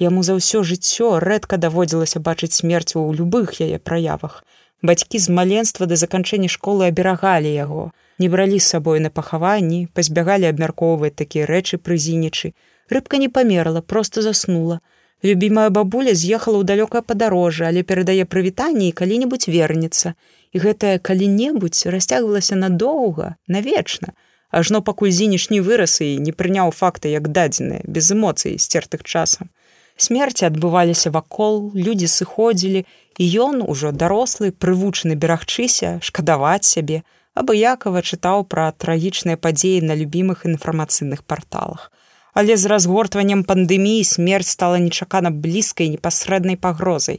[0.01, 4.41] Яму за ўсё жыццё рэдка даводзілася бачыць смерць у любых яе праявах.
[4.81, 10.49] Бацькі з маленства да заканчэння школы аберагалі яго, не бралі з сабой на пахаванні, пазбягалі
[10.49, 12.55] абмяркоўваць такія рэчы пры зінічы.
[12.89, 14.81] Рыбка не памерла, просто заснула.
[15.25, 20.15] Любімая бабуля з'ехала ў далёкае падарожжа, але перадае прывітанне і калі-небудзь вернецца.
[20.55, 24.15] І гэтае калі-небудзь расцягвалася надоўга, навечна.
[24.55, 29.51] Ажно пакуль зініш не вырас і не прыняў факты як дадзеныя, без эмоцый сцертых часам.
[29.99, 32.87] Смерці адбываліся вакол, людзі сыходзілі,
[33.19, 37.03] і ён, ужо дарослы, прывучаны берагчыся, шкадаваць сябе,
[37.35, 41.91] абыякова чытаў пра трагічныя падзеі на любімых інфармацыйных парталах
[42.39, 47.19] але з разгортваннем пандэміі смерць стала нечакана блізкай непасрэднай пагрозай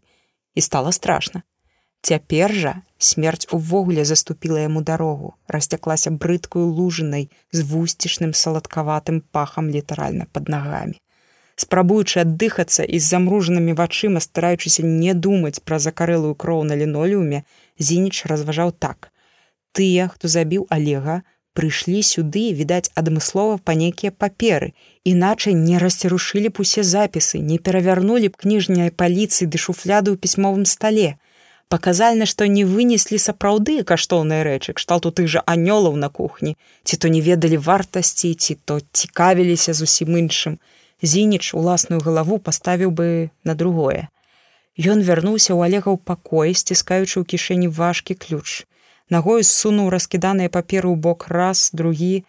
[0.56, 1.42] і стала страшна.
[2.08, 10.28] Цяпер жа смерць увогуле заступіла яму дарогу, расцяклася брыдкую лужынай з вусцішным саладкаватым пахам літаральна
[10.32, 10.96] пад нагамі.
[11.60, 17.44] Спрабуючы аддыхацца і з замружанымі вачыма, стараючыся не думаць пра закарэлую кроў на лінолеуме,
[17.76, 19.12] Зініч разважаў так:
[19.76, 21.24] Тыя, хто забіў Олега,
[21.60, 24.72] прыйшлі сюды відаць адмыслова па нейкія паперы.
[25.04, 30.64] Іначай не расцярушылі б усе запісы не перавярнулі б кніжняй паліцыі ды шуфляды ў пісьмовым
[30.64, 31.20] стале.
[31.68, 36.56] Паказальна што не вынеслі сапраўды каштоўныя рэчы кшталту тых жа анёлаў на кухні.
[36.88, 40.58] Ці то не ведалі вартасці ці то цікавіліся зусім іншым.
[41.04, 44.08] Зініч уласную галаву паставіў бы на другое.
[44.80, 48.64] Ён вярнуўся ў алегаў пакой сціскаючы ў кішэні важкі ключ
[49.10, 52.26] ногою ссунуў раскіданыя паперы ў бок раз другі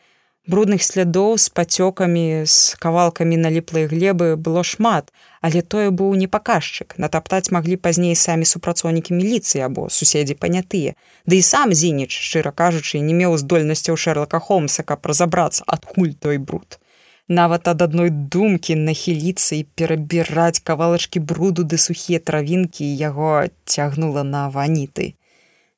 [0.51, 6.97] брудных слядоў з пацёкамі з кавалкамі наліплай глебы было шмат але тое быў не паказчык
[7.05, 10.97] натаптаць маглі пазней самі супрацоўнікі міліцыі або суседзі панятыя
[11.29, 16.41] ды і сам зініч шчыра кажучы не меў здольнасцяў шэрлака холмса каб разабрацца адкуль той
[16.51, 16.81] бруд
[17.29, 24.49] нават ад адной думкі нахіліцца і перабіраць кавалачкі бруду ды сухія травінкі яго цягнула на
[24.49, 25.15] ваніты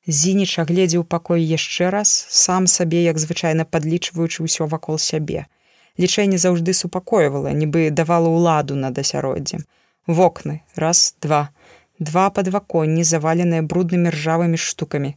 [0.07, 5.47] Зініч агледзеў пакой яшчэ раз, сам сабе, як звычайна падлічваючы ўсё вакол сябе.
[5.95, 9.63] Лічэнне заўжды супакойвала, нібы давала ўладу над асяроддзем.
[10.07, 11.55] Вокны, раз, два,
[11.99, 15.15] два падваконні, заваленыя бруднымі ржавымі штукамі.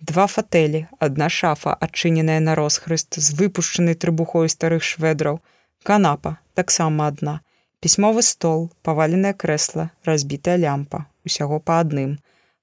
[0.00, 5.42] Два фатэлі, адна шафа, адчыненая на росхрыст з выпушчанай трыбухой старых шведраў,
[5.82, 7.40] канапа, таксама адна,
[7.82, 12.20] пісьмовы стол, паваленае крэсла, разбітая лямпа, усяго па адным,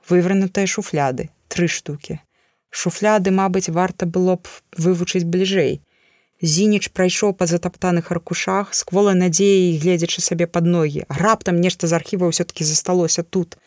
[0.07, 2.19] вывернутыя шуфляды, тры штукі.
[2.69, 4.47] Шуфляды, мабыць, варта было б
[4.77, 5.81] вывучыць бліжэй.
[6.41, 11.07] Зініч прайшоў па затаптаных аркушах, сквола надзеі, гледзячы сабе пад ногі.
[11.09, 13.57] Раптам нешта з архіва ўсё-кі засталося тут.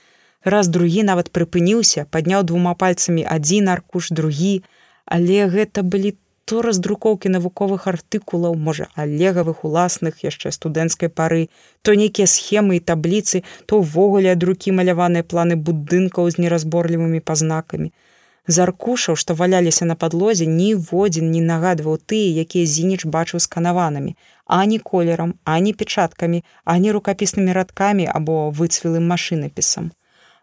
[0.44, 4.62] Раз другі нават прыпыніўся, падняў двума пальцамі адзін аркуш другі,
[5.04, 11.48] але гэта былі то раздрукоўкі навуковых артыкулаў, можа алегавых уласных яшчэ студэнцкай пары,
[11.82, 17.92] то нейкія схемы і табліцы, то ўвогуле ад рукі маляваныя планы будынкаў з неразборлівымі пазнакамі.
[18.46, 24.78] З аркушаў, што валяліся на падлозе, ніводзін не нагадваў тыя, якія зініч бачыў сканаванымі, ані
[24.78, 29.92] колерам, ані печаткамі, ані рукапіснымі радкамі або выцвілым машынапісам.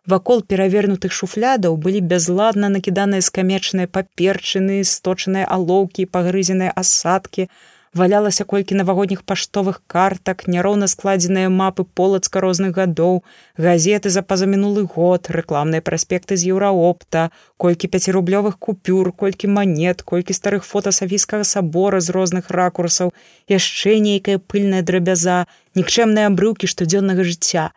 [0.07, 7.49] Вакол перавернутых шуфлядаў былі бязладна накіданыя скамечныя паперчыны, сточаныя алоўкі, пагрызеныя асадкі,
[7.91, 13.19] валялася колькі навагодніх паштовых картак, няроўна складзеныя мапы полацка розных гадоў,
[13.57, 17.27] газеты за пазамінулы год, рэкламныя праспекты з еўраопта,
[17.57, 23.11] колькі пяцірублёвых купюр, колькі манет, колькі старых фота савійскага сабора з розных ракурсаў,
[23.51, 25.43] яшчэ нейкая пыльная драбяза,
[25.75, 27.75] нікчэмныя абрыўкі штодзённага жыцця.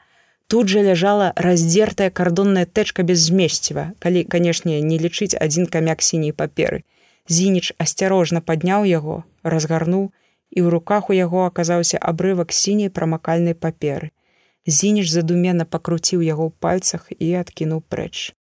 [0.51, 6.32] Тут жа ляжала раздзертая кардонная тэчка без змесціва, калі, канешне, не лічыць адзін камяк сіняй
[6.40, 6.81] паперы.
[7.31, 10.09] Зініч асцярожна падняў яго, разгарнуў,
[10.51, 14.10] і ў руках у яго аказаўся абрывак сіняй прамакальнай паперы.
[14.66, 18.35] Зініч задумена пакруціў яго ў пальцах і адкінуў прэч.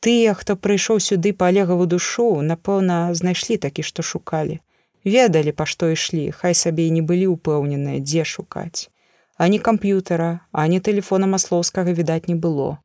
[0.00, 4.58] Тыя, хто прыйшоў сюды па алегаву душу, напэўна, знайшлі такі, што шукалі.
[5.04, 8.88] Ведалі, па што ішлі, хай сабе і не былі ўпэўненыя, дзе шукаць
[9.36, 12.78] ані камп'ютара, ані тэлефона маслоўскага відаць не было.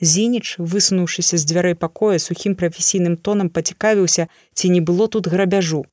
[0.00, 5.84] Зініч, высунуўшыся з дзвярэй пакоя сухім прафесійным тонам пацікавіўся, ці не было тут грабяжу.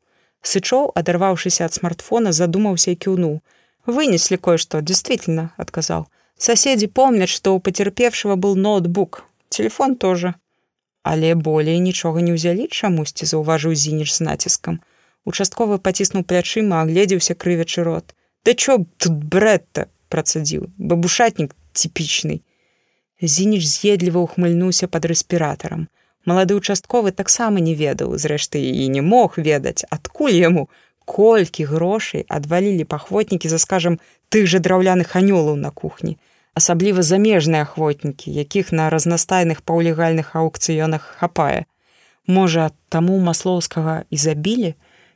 [0.45, 3.41] Сычоў, адарваўшыся ад смартфона, задумаўся і кіўнуў.
[3.86, 6.06] Вынеслі кое-што, действительно, адказаў.
[6.38, 9.23] Соседзі помняць, што ў пацярпевшего был ноутбук.
[9.49, 10.36] Телефон тоже.
[11.02, 14.82] Але болей нічога не ўзялі чамусьці, заўважыў зініч з націскам.
[15.26, 18.14] Участковы паціснуў плячыма, агледзеўся крывячы рот.
[18.45, 19.90] Да чё тут брэд-то?
[20.15, 22.39] Працадзіў бабушатнік типічны
[23.35, 25.85] зініч з'едліва ухмыльнуўся под рэспіратарам
[26.25, 30.67] малады участковы таксама не ведаў зрэшты і не мог ведаць адкуль яму
[31.05, 36.17] колькі грошай адвалілі пахвотнікі за скажам тых жа драўляных анёлаў на кухні.
[36.57, 41.65] Асабліва замежныя ахвотнікі якіх на разнастайных паўлегальных аукцыёнах хапае.
[42.27, 44.73] Можа таму маслоўскага і забілі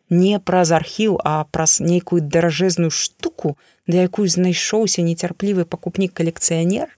[0.10, 3.58] не праз архіў а праз нейкую даражэзную штуку
[3.88, 6.90] да якую знайшоўся нецярплівы пакупнік калекцыянер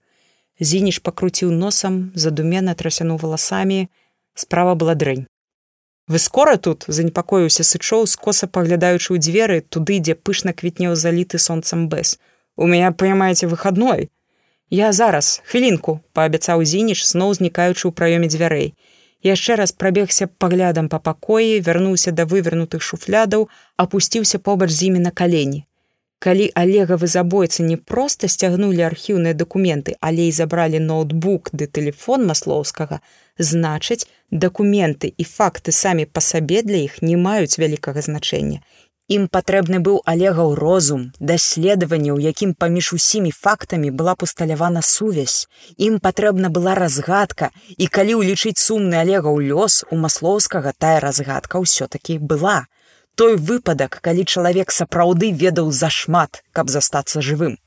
[0.61, 3.89] зініш пакруціў носам задумена трасянуў валасамі.
[4.35, 5.25] Справа была дрэнь.
[6.07, 11.89] Вы скора тут занепакоіўся сычоў скоса паглядаючы ў дзверы туды дзе пышна квітнеў заліты сонцам
[11.89, 12.19] бэс.
[12.55, 14.09] У меня паямаеце выхадной
[14.69, 18.71] я зараз хвілінку паабяцаў зініш зноў знікаючы ў праёме дзвярэй
[19.23, 25.11] яшчэ раз прабегся паглядам па пакоі вярнуўся да вывернутых шуфлядаў апусціўся побач з імі на
[25.11, 25.65] калені
[26.21, 33.01] калі алегавы забойцы не проста сцягнулі архіўныя дакументы але і забралі ноутбук ды телефон маслоўскага
[33.51, 34.05] значыць
[34.45, 38.61] дакументы і факты самі па сабе для іх не маюць вялікага значэння
[39.15, 45.97] ім патрэбны быў алегаў розум даследаванне у якім паміж усімі фактамі была пусталявана сувязь ім
[46.05, 52.59] патрэбна была разгадка і калі ўлічыць сумны алегаў лёс у маслоўскага тая разгадка ўсё-таки была
[53.15, 57.57] той выпадак, калі чалавек сапраўды ведаў зашмат, каб застацца жывым.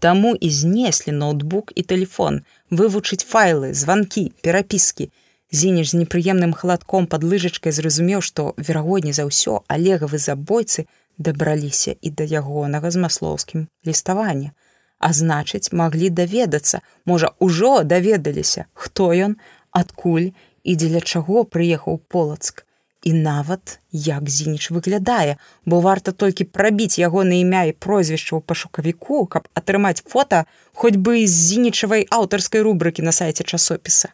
[0.00, 5.10] Таму і знеслі ноутбук і телефон, вывучыць файлы, званкі, перапіскі.
[5.52, 10.86] Зініш з непрыемным халадком пад лыжачкай зразумеў, што верагодні за ўсё алегавы забойцы
[11.18, 14.50] дабраліся і да ягонага з маслоўскім ліставання.
[14.98, 19.36] А значыць, маглі даведацца, можа, ужо даведаліся, хто ён,
[19.70, 20.32] адкуль
[20.64, 22.66] і дзеля чаго прыехаў полацк
[23.06, 28.42] і нават як зініч выглядае, бо варта толькі прабіць яго на імя і прозвішча ў
[28.42, 30.44] пашукавіку, каб атрымаць фота
[30.74, 34.10] хоць бы з зінічавай аўтарскай рубрыкі на сайце часопіса.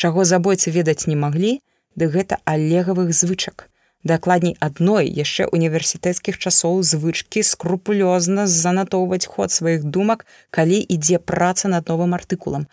[0.00, 1.52] Чаго забойцы ведаць не маглі,
[1.92, 3.66] ды гэта алегавых звычак.
[4.10, 11.92] Дакладней адной яшчэ універсітэцкіх часоў звычкі скрупулёзна занатоўваць ход сваіх думак, калі ідзе праца над
[11.92, 12.64] новым артыкулам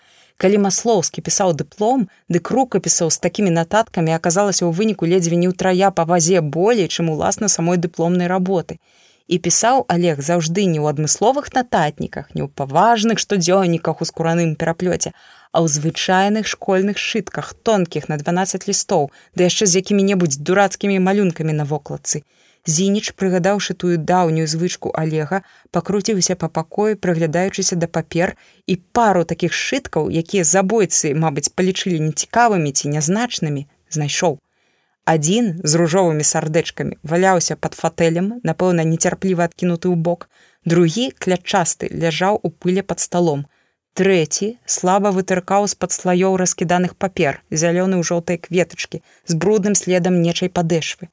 [0.42, 5.90] калі маслоўскі пісаў дыплом дык рукапісаў з такімі нататкамі аказалася ў выніку ледзьве не ўтрая
[6.00, 8.78] па вазе болей чым уласна самой дыпломнай работы
[9.28, 15.12] і пісаў олег заўжды не ў адмысловых нататніках не ў паважных штодзённіках у скураным пераплёце
[15.52, 21.54] а ў звычайных школьных шытках тонкіх на 12 лістоў ды яшчэ з якімі-небудзь дурацкімі малюнкамі
[21.54, 22.24] на вокладцы
[22.68, 25.40] Зініч, прыгадаўшы тую даўнюю звычку алега,
[25.72, 28.36] пакруціўся па пакоі, прыглядаючыся да папер
[28.68, 34.36] і пару такіх шыткаў, якія забойцы, мабыць, палічылі нецікавымі ці нязначнымі, знайшоў.
[35.08, 40.28] Адзін з ружовымі сардэчкамі валяўся пад фатэлем, напэўна, нецярпліва адкінуты ў бок.
[40.68, 43.48] Другі клятчасты ляжаў у пыле пад сталом.
[43.98, 50.54] Трэці слаба вытыркаў з-пад слаёў раскіданых папер, зялёны ў жоўтай кветачкі, з брудным следам нечай
[50.54, 51.10] падэшвы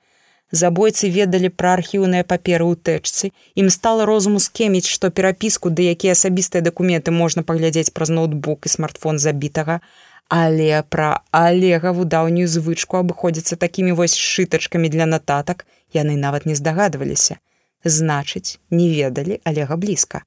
[0.55, 3.31] Забойцы ведалі пра архіўныя паперы ў тэчцы.
[3.59, 8.73] Ім стала розуму скеміць, што перапіску, ды якія асабістыя дакументы можна паглядзець праз ноутбук і
[8.75, 9.81] смартфон забітага.
[10.29, 17.41] Але пра алегаву даўнюю звычку абыходзіцца такімі вось шытачкамі для нататак яны нават не здагадваліся.
[17.85, 20.23] Значыць, не ведалі алега блізка.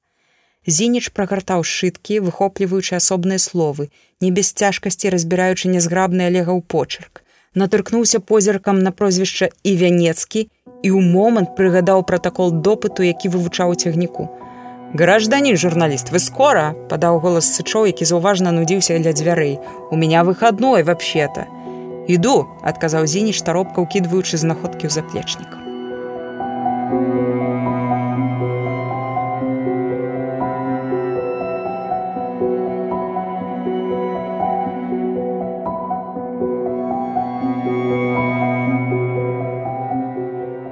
[0.68, 3.88] Зініч прагартаў шыткі, выхопліваючы асобныя словы,
[4.20, 7.24] не без цяжкасці разбіраючы нязграбны алега ў почерк
[7.58, 10.48] натыркнуўся позіркам на прозвішча і вянецкі
[10.82, 14.28] і ў момант прыгадаў пратакол допыту, які вывучаў цягніку.
[14.94, 19.58] Гражданін журналіст вы скора падаў голас сычоў, які заўважна нудзіўся для дзвярэй.
[19.90, 21.44] У меня выходной вообще-то.
[22.08, 25.50] Іду, адказаў зініч таропка ўкідваючы знаходкі ў заплечнік.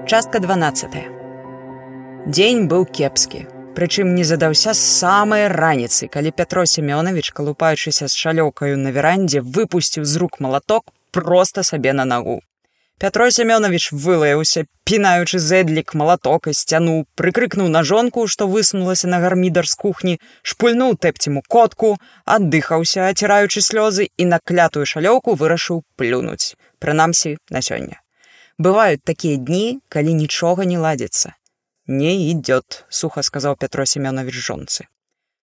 [0.06, 0.90] Частка 12.
[2.30, 3.40] Дзень быў кепскі.
[3.74, 10.06] Прычым не задаўся з самай раніцы, калі Пятро Семёнович, калупаючыся з шалёўкаю на верандзе, выпусціў
[10.06, 12.38] з рук малаток проста сабе на нагу.
[13.02, 19.66] Пятро Семёнович вылаяўся, пінаючы зэдлік малаток і сцяну, прыкрыкнуў на жонку, што высунулася на гармідар
[19.66, 27.38] з кухні, шпульнуў тэпціму котку, аддыхаўся, аціраючы слёзы і на клятую шалёўку вырашыў плюнуць, прынамсі
[27.50, 28.05] на сёння.
[28.58, 31.36] Бываюць такія дні, калі нічога не ладзіцца.
[31.86, 34.88] Не ідёт, суха сказаў Пятро Семёнович жонцы.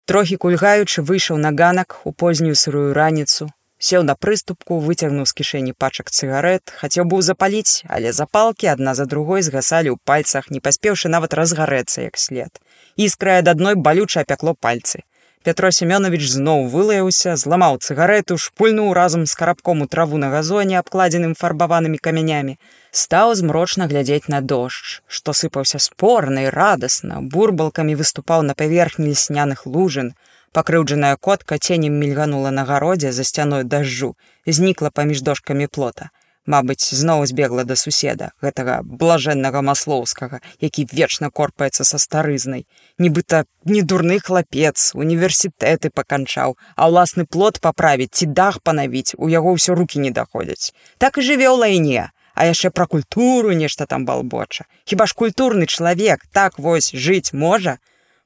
[0.10, 5.78] Трохі кульгаючы выйшаў на ганак у познюю сырую раніцу, сеў на прыступку, выцягнуў з кішэні
[5.78, 11.08] пачак цыгарэт, хацеў быў запаліць, але запалкі адна за другой згасалі ў пальцах, не паспеўшы
[11.08, 12.50] нават разгарэцца як след.
[12.98, 15.06] Іскрая ад адной балюча апякло пальцы.
[15.44, 21.34] Пятро Семёнович зноў вылаяўся, зламаў цыгарету, шпульнуў разам з карабком у траву на газоне, абкладзеным
[21.36, 22.56] фарбаванымі камянямі.
[22.92, 29.68] Стаў змрочна глядзець на дождж, што сыпаўся спорна і радасна, бурбалкамі выступаў на паверхні лесняных
[29.68, 30.16] лужын.
[30.56, 34.16] Пакрыўджаная котка ценем мільганула на гародзе за сцяной дажджу,
[34.48, 36.12] знікла паміж дошкамі плота.
[36.46, 42.66] Мабыць, зноў збегла да суседа, гэтага блажэннага маслоўскага, які вечна корпаецца са старызнай.
[43.00, 49.56] Нібыта не дурны хлапец, універсітэты паканчаў, а ўласны плод паправіць ці дах панавіць, у яго
[49.56, 50.76] ўсё рукі не даходзяць.
[51.00, 54.68] Так і жыве ў лайне, а яшчэ пра культуру нешта там балбоча.
[54.84, 57.80] Хіба ж культурны чалавек так вось жыць можа?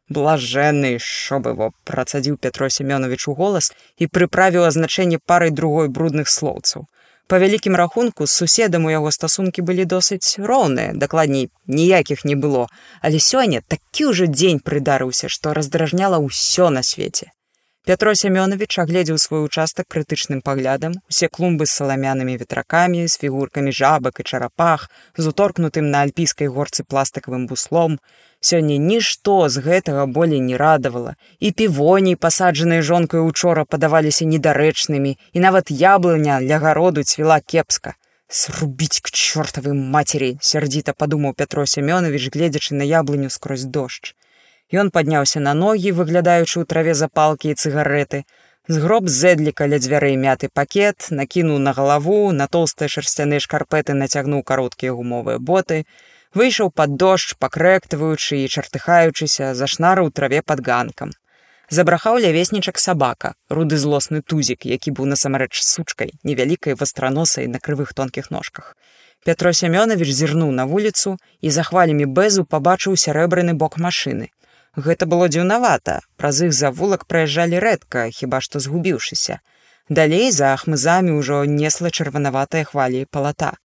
[0.10, 6.88] Блажэнны, що было, працадзіў Пятро Семёнович у голас і прыправіў азначэнне парай другой брудных слоўцаў.
[7.28, 12.68] Па вялікім рахунку з суседам у яго стасункі былі досыць роўныя, дакладней ніякіх не было,
[13.02, 17.36] але сёння такі ўжо дзень прыдарыўся, што раздражняла ўсё на свеце.
[17.88, 24.20] Пятро Семёнович агледзеў свой участак крытычным паглядам, усе клумбы з саламянымі ветракамі, з фігуркамі жабак
[24.20, 27.96] і чарапах, з уторкнутым на альпійскай горцы пластыкавым буслом,
[28.40, 31.16] Сёння нішто з гэтага болей не радавала.
[31.40, 37.96] І півоні, пасаджаныя жонкай учора падаваліся недарэчнымі, і нават яблыня ля гароду цвіла кепска.
[38.28, 44.12] Срубіць к чортавай мацері, сярдзіта падумаў Пятро Семёнович, гледзячы на яблыню скрозь дождж.
[44.74, 48.24] Ён падняўся на ногі, выглядаючы ў траве запалкі і цыгареты.
[48.68, 54.92] Згроб зэдліка ля дзвярэй мяты пакет, накінуў на галаву, на тоўстыя шарсцяныя шкарпеты нацягнуў кароткія
[54.92, 55.86] гумовыя боты,
[56.36, 61.16] выйшаў пад дождж, пакрэктваючы і чартыхаючыся, зашнары ў траве пад ганкам.
[61.72, 68.32] Забрахаў лявеснічак сабака, руды злосны тузік, які быў насамрэч сучкай, невялікай вастраносай на крывых тонкіх
[68.32, 68.76] ножках.
[69.24, 74.32] Пятро Семёнович зірнуў на вуліцу і за хвалямі бэзу пабачыў сярэбраны бок машыны.
[74.78, 79.40] Гэта было дзіўнавата, праз іх завулак праязджалі рэдка, хіба што згубіўшыся.
[79.90, 83.56] Далей за ахмызамі ўжо несла чырванаватыя хвалі палата.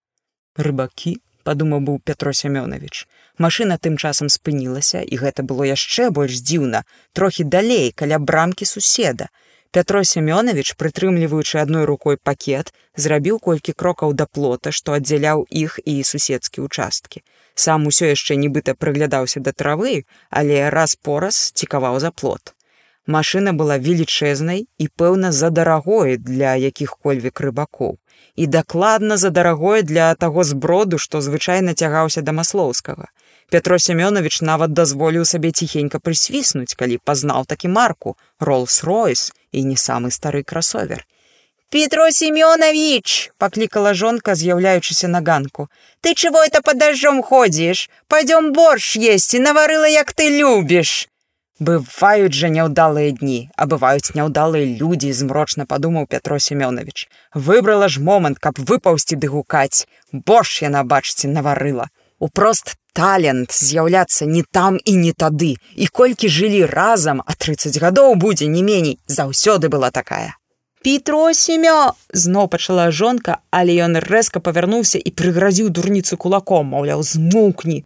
[0.57, 3.05] Рыбакі падумаў быў Пятро Семёнович.
[3.36, 9.28] Машына тым часам спынілася, і гэта было яшчэ больш дзіўна, трохі далей каля брамкі суседа.
[9.73, 16.00] Пятро Семёнович, прытрымліваючы адной рукой пакет, зрабіў колькі крокаў да плота, што аддзяляў іх і
[16.05, 17.20] суседскі ўчасткі.
[17.55, 22.55] Сам усё яшчэ нібыта прыглядаўся да травы, але раз-пораз цікаваў за плот.
[23.06, 27.98] Машына была велічэзнай і, пэўна, задарагой для якіх-кольвек рыбакоў
[28.36, 33.10] і дакладна задарагое для таго зброду, што звычайна цягаўся да маслоўскага.
[33.50, 40.10] Пятро Семёнович нават дазволіў сабе ціхенька прысвіснуць, калі пазнаў такі марку Роллс-Ройс і не самы
[40.10, 41.05] стары красовер.
[41.73, 45.70] Петро Семёнович, паклікала жонка, з'яўляючыся на ганку.
[46.02, 47.89] Ты чего это под дождем ходишь?
[48.09, 51.09] Пойдем борщ есть и наварыла, як ты любишь.
[51.59, 57.09] Бываюць жа няўдалыя дні, а бываюць няўдалыя людзі, змрочна падумаў Пятро Семёнович.
[57.33, 59.89] Выбрала ж момант, каб выпаўсці ды гукаць.
[60.12, 61.89] Бош яна бачыце наварыла.
[62.18, 65.57] Упрост талент з'яўляцца не там і не тады.
[65.73, 70.36] І колькі жылі разам, а 30 гадоў будзе не меней, заўсёды была такая.
[70.83, 77.85] Петро семё зноў пачала жонка, але ён рэзка павярнуўся і прыгразіў дурніцу кулаком, маўляў, змоўкні.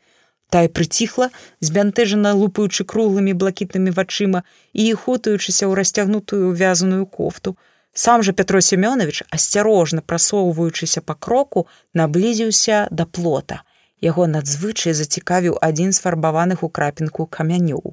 [0.49, 1.29] Тая прыціхла,
[1.61, 4.43] збянтэжана лупаючы круглымі блакітнымі вачыма
[4.73, 7.57] і хутаючыся ў расцягнутую вязаную кофту.
[7.93, 13.61] Сам жа Петро Семёнович, асцярожна прасоўваючыся па кроку, наблізіўся да плота.
[14.01, 17.93] Яго надзвычай зацікавіў адзін з фарбаваных у крапінку камянёў.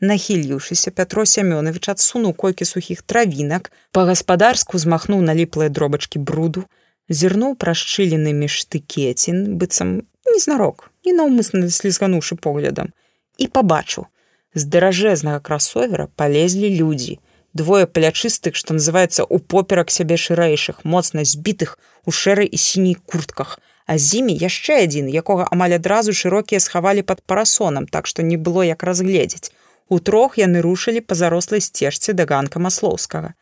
[0.00, 6.62] Нахіліўшыся Пятро Семёнович адсунуў колькі сухіх травінак, па-гаспадарску змахнуў наліплыя дробачкі бруду,
[7.10, 12.94] зірнуў прашчылены між штыкецін, быццам незнарок, не наўмысна слізгануўшы поглядам,
[13.42, 14.06] і пабачыў.
[14.54, 17.18] З даражэзнага красовера палезлі людзі.
[17.52, 23.58] Двое плячыстых, што называецца у поперак сябе шырэйшых, моцна збітых у шэрай і сіняй куртках,
[23.86, 28.36] а з імі яшчэ адзін, якога амаль адразу шырокія схавалі пад парасонам, так што не
[28.36, 29.50] было як разгледзець.
[29.88, 33.32] Утрох яны рушылі па зарослай сцежцы да ганка маслоўскага.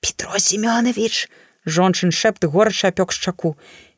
[0.00, 1.28] Петро Семёнович,
[1.66, 3.56] жончын шэпт горача апёк шчаку.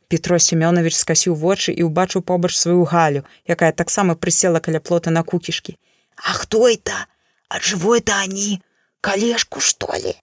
[0.09, 5.23] Петро Семёнович скасіў вочы і ўбачыў побач сваю галю, якая таксама прысела каля плота на
[5.23, 5.79] кукішкі.
[6.17, 7.07] А хто это?
[7.49, 8.63] А жывой это они?
[9.01, 10.15] Калешку, што ли?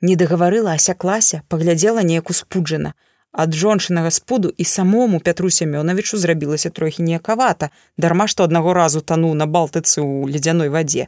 [0.00, 2.94] Не дагаварыла, асяклася, паглядзела неяк успуджана.
[3.32, 9.34] Ад жончынага спуду і самому Пятру Семёновичу зрабілася трохі неякавата, дарма што аднаго разу тануў
[9.34, 11.06] на балтыцы ў ледзяной вадзе.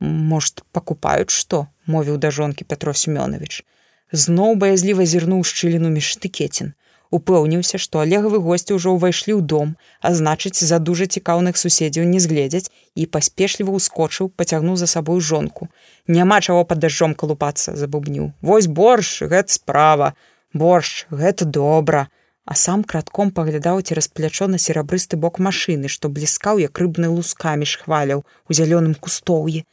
[0.00, 3.64] Можа, пакупаюць што, мовіў да жонкі Пятро Семёнович.
[4.12, 6.72] Зноў баязліва зірнуў шчыліну між штыкецін.
[7.16, 12.18] Упэўніўся, што алегавы госці ўжо ўвайшлі ў дом, а значыць, за дужа цікаўных суседзяў не
[12.18, 15.68] згледзяць і паспешліва ўскочыў, пацягнуў за сабою жонку.
[16.08, 18.32] Няма чаго пад дажджом калупацца, забубніў.
[18.42, 20.14] Вось борш, гэта справа
[20.62, 22.08] борщ гэта добра
[22.46, 27.66] а сам кратком паглядаў цераз плячо на серабрысты бок машыны што бліскаў як рыбны лускамі
[27.72, 29.64] шхваляў у зялёным кустоўі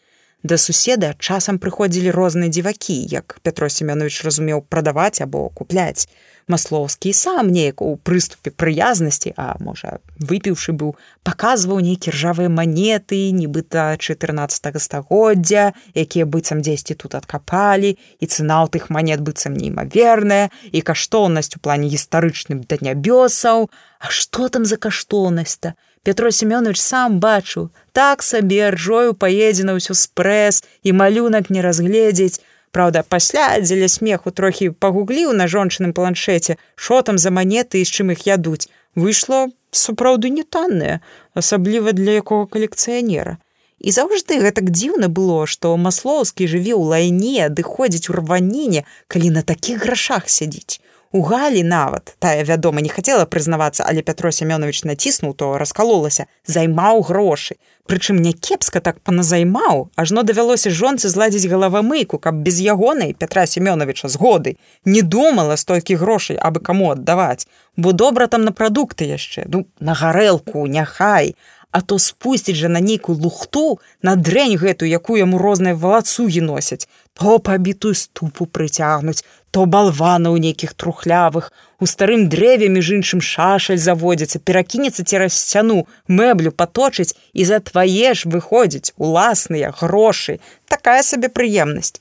[0.43, 6.09] да суседа часам прыходзілі розныя дзівакі як пятро семёнович разумеў прадаваць або купляць
[6.47, 13.97] маслоўскі сам неяк у прыступе прыязнасці а можа выпіўшы быў паказваў нейкі ржавыя манеты нібыта
[13.97, 20.79] 14 стагоддзя якія быццам дзесьці тут адкапалі і цына ў тых манет быццам неймаверная і
[20.81, 23.69] каштоўнасць у плане гістарычным да нябёсаў.
[23.99, 25.73] А што там за каштоўнасць-то?
[26.03, 27.71] Петро семёнович сам бачыў.
[27.93, 32.43] Так сабе ржою паедзена ўсё спрэс і малюнак не разгледзець
[32.73, 37.93] Праўда, пасля дзеля смеху трохі пагугліў на жончыным планшеце, шо там за манеты і з
[37.93, 38.65] чым іх ядуць.
[38.97, 40.99] Выйшло сапраўды не таннае,
[41.37, 43.37] асабліва для якога калекцыянера.
[43.77, 49.45] І заўжды гэтак дзіўна было, што маслоўскі жыве ў лайне, адыходзіць у рваніне, калі на
[49.45, 50.81] такіх грашах сядзіць.
[51.13, 52.15] У галі нават.
[52.19, 57.61] Тая вядома не хацела прызнавацца, але Пятро Семёнович націснуў, то раскалолася, займаў грошы.
[57.85, 64.09] Прычым не кепска так паназаймаў, ажно давялося жонцы зладзіць галавамыйку, каб без ягонай Пятра Семёновича
[64.09, 67.45] згоды не думала столькі грошай, абы каму аддаваць,
[67.77, 71.35] бо добра там на прадукты яшчэ, ну на гарэлку, няхай,
[71.73, 76.85] А то спусціць жа на нейкую лухту на дрэнь гэту, якую яму розныя валацугі носяць,
[77.17, 81.49] то пабітую ступу прыцягнуць, то балвана ў нейкіх трухлявых,
[81.81, 88.13] у старым дрэве між іншым шашаль заводзіцца, перакінецца цераз сцяну, мэблю паточыць і за твае
[88.13, 90.37] ж выходзіць уласныя грошы,
[90.69, 91.97] такая сабе прыемнасць.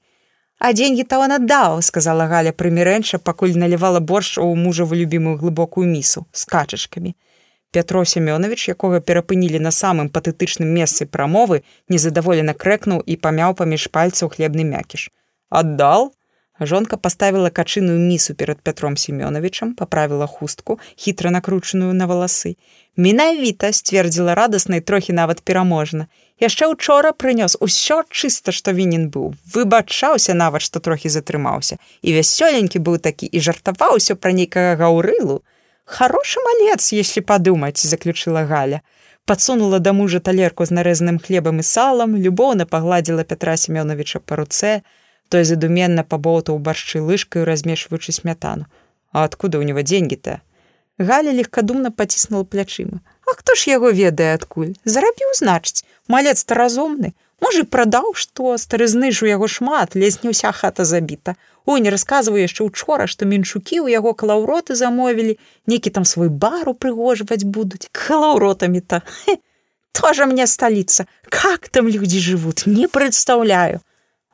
[0.60, 5.88] А деньги то он аддаў, сказала Галя прымірэнча, пакуль налівала борщ у мужаву любімую глыбокую
[5.88, 7.16] місу з качачкамі.
[7.72, 14.28] Пятро Семёнович, якога перапынілі на самым патэтычным месцы прамовы, незадаволена крэкнуў і памяў паміж пальцаў
[14.36, 15.08] хлебны мякіш.
[15.48, 16.12] Аддал,
[16.60, 22.56] Жонка паставіла качыную місу перад Пятром Семёновичам, паправіла хустку, хітра накручаную на валасы.
[22.96, 26.06] Менавіта сцвердзіла радасна і трохі нават пераможна.
[26.40, 29.34] Яшчэ учора прынёс усё чыста, што вінен быў.
[29.54, 31.78] Выбачаўся нават, што трохі затрымаўся.
[32.02, 35.42] І вясёленькі быў такі і жартаваўся пра нейкага гаўрылу.
[35.92, 38.80] Хорошы малец, если падумаць, заключыла Галя.
[39.24, 44.80] Падсунула да мужа талерку з нарэзаным хлебам і салам, любоўна пагладзіла Пятра Семёновича па руцэ,
[45.32, 48.66] той задуменна пабоўтаў баршчы лыжкаю размешваючы смятану
[49.12, 50.40] а откуда у него деньги то
[51.10, 57.12] галя легкадумна паціснула плячыма а хто ж яго ведае адкуль зарабіў значыць малец то разумны
[57.44, 61.34] можа прадаў што старызны ж у яго шмат лезь не ўся хата забіта
[61.66, 66.70] ой не расказваю яшчэ учора што меншукі ў яго калаўроты замовілі некі там свой бар
[66.74, 69.02] упрыгожваць будуць калаўротамі то
[69.92, 73.82] тоже мне сталіца как там людзі жывуць не прадстаўляю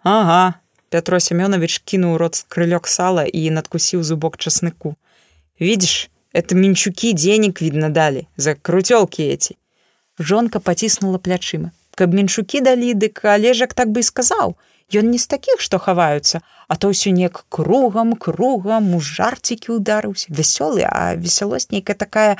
[0.02, 4.96] ага Пятро Семёнович кінуў рот крылёк сала і надкусіў зубок часныку.
[5.60, 9.56] Відзіш, Это менчуки денег, видно, дали за крутёлки эти.
[10.18, 11.72] Жонка паціснула плячыма.
[11.98, 14.54] Каб менчукі далі, дык алежак так бы і сказаў.
[14.94, 20.30] Ён не з такіх, што хаваюцца, а то ўсё неяк кругам, кругам, у жарцікі ударыўся,
[20.30, 22.38] вясёлы, а весялосць нейкая такая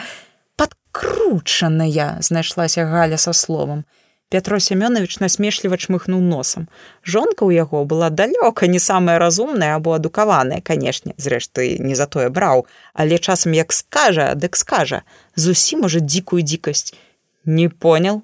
[0.54, 3.82] падкручаная, знайшлася галя са словам.
[4.30, 6.70] Пятро Семёнович насмешліва чмыхнуў носам.
[7.02, 12.30] Жонка ў яго была далёка не самая разумная або адукаваная, канешне, зрэшты, не за тое
[12.30, 15.02] браў, але часам як скажа, дык скажа,
[15.34, 16.94] зусім уже дзікую дзікасць.
[17.42, 18.22] Не понял,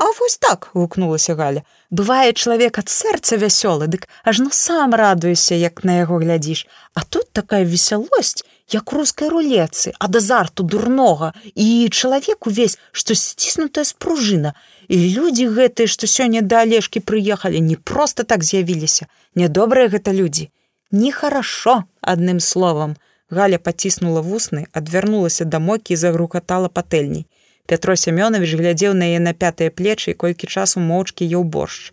[0.00, 1.62] А вось так гукнулася Галя.
[1.90, 6.64] Бывае чалавек ад сэрца вясёлы, дык ажно сам радуешся, як на яго глядзіш.
[6.94, 8.40] А тут такая весялосць,
[8.72, 14.54] як рускай рулецы, ад азарту дурнога і чалавек увесь, што сціснутая спружына.
[14.88, 19.04] І людзі гэтыя, што сёння да алешкі прыехалі, не проста так з'явіліся.
[19.36, 20.48] Нядобрыя гэта людзі.
[20.90, 22.96] Нехарашо, адным словам.
[23.28, 27.28] Галя паціснула вусны, адвярнулася да мокі і загрукатала патэльней.
[27.66, 31.92] Пятро Семёнович глядзеў на яе на пятыя плечы і колькі часу моўчкі еў боршч.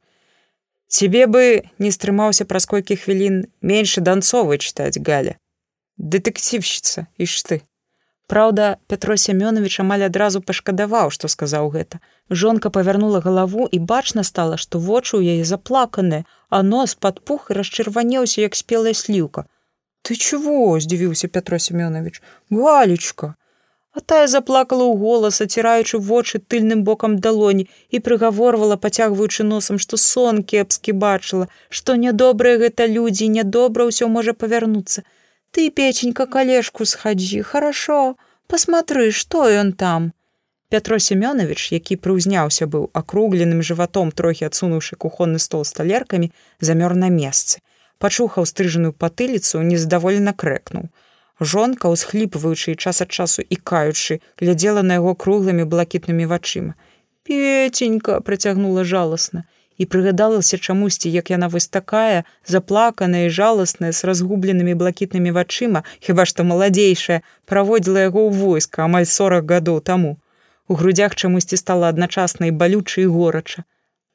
[0.88, 5.36] Цябе бы не стрымаўся праз колькі хвілін менш данцовы чытаць галя.
[5.98, 7.62] Дэтэкцівщица і ж ты.
[8.28, 12.00] Праўда, Пятро Семёнович амаль адразу пашкадаваў, што сказаў гэта.
[12.30, 17.48] Жонка павярнула галаву і бачна стала, што вочы ў яе заплаканыя, а нос пад пух
[17.52, 19.48] расчырванеўся як спелая сліўка.
[20.04, 20.80] Ты чего?
[20.80, 22.22] здзівіўся Пятро Семёнович.
[22.52, 23.36] Галечка,
[23.98, 29.98] А тая заплакала ў голас, аціраючы вочы тыльным бокам далоні і прыгаворвала, пацягваючы носам, што
[29.98, 35.02] сон кепскі бачыла, што нядобрыя гэта людзі, нядобра ўсё можа павярнуцца.
[35.50, 38.14] Ты печенька калешку схадзі, хорошо,
[38.46, 40.14] посмотры, што ён там.
[40.70, 46.30] Пятро Семёнович, які прыўзняўся быў акругленым жыватом, трохі адсунуўшы кухонны стол з талеркамі,
[46.62, 47.66] замёр на месцы.
[47.98, 50.94] Пачухаў стрыжаную патыліцу, нездаволена крэкнуў.
[51.40, 56.74] Жонка, усхліпваючы час ад часу і каючы, глядзела на яго круглымі блакітнымі вачыма.
[57.24, 59.44] Пеценька працягнула жаласна
[59.78, 66.26] і прыгадалася чамусьці, як яна вось такая, заплаканая і жаласная з разгубленымі блакітнымі вачыма, хіба
[66.26, 70.18] што маладзейшая, праводзіла яго ў войска амаль 40 гадоў таму.
[70.68, 73.64] У грудях чамусьці стала адначасна і балюча і горача.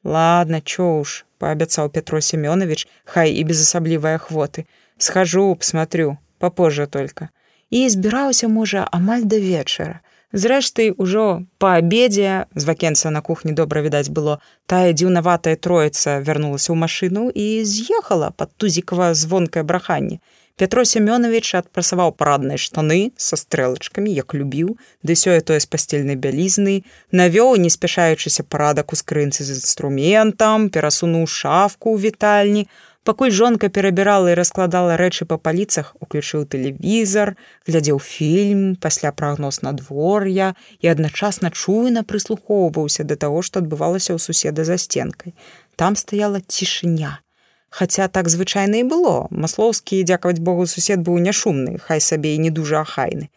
[0.03, 4.67] Ладно, чё ж, паабяцаў Петро Семёнович, хай і без асаблівай ахвоты.
[4.97, 7.31] Схожу, посмотрю, попозже только.
[7.69, 13.85] І збіраўся можа амаль да вечара зрэшты ўжо па абедзе з вакенца на кухні добра
[13.85, 20.19] відаць было тая дзіўнаватая троіца вярнулася ў машыну і з'ехала пад тузікава звонкае браханне.
[20.53, 26.81] Пятро Семёнович адпрасаваў парадныя штаны са стрэлачкамі як любіў ды сёе тое з пасцельнай бялізны
[27.09, 32.69] навёў не спяшаючыся парадак у скрынцы з інструментам перасунуў шафку ў вітальні
[33.03, 37.35] Пакуль жонка перабірала і раскладала рэчы па паліцах, уключыў тэлевізар,
[37.67, 44.63] глядзеў фільм, пасля прагноз надвор'я і адначасна чуйна прыслухоўваўся да таго, што адбывалася ў суседа
[44.63, 45.35] за сценкай.
[45.75, 47.19] Там стаяла цішыня.
[47.67, 49.27] Хаця так звычайна і было.
[49.35, 53.27] Маслоўскі, дзякаваць Богу, сусед быў няшумны, хай сабе і не дужа ахайны.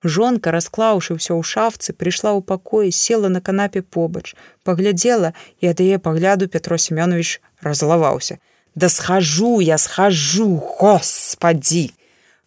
[0.00, 4.32] Жонка, расклаўшы ўсё ў шафцы, прыйшла ў пакоі, села на канапе побач,
[4.64, 8.40] паглядзела і ад яе пагляду Петро Семёнович разлаваўся.
[8.74, 11.90] Да схожу, я схожу, господі!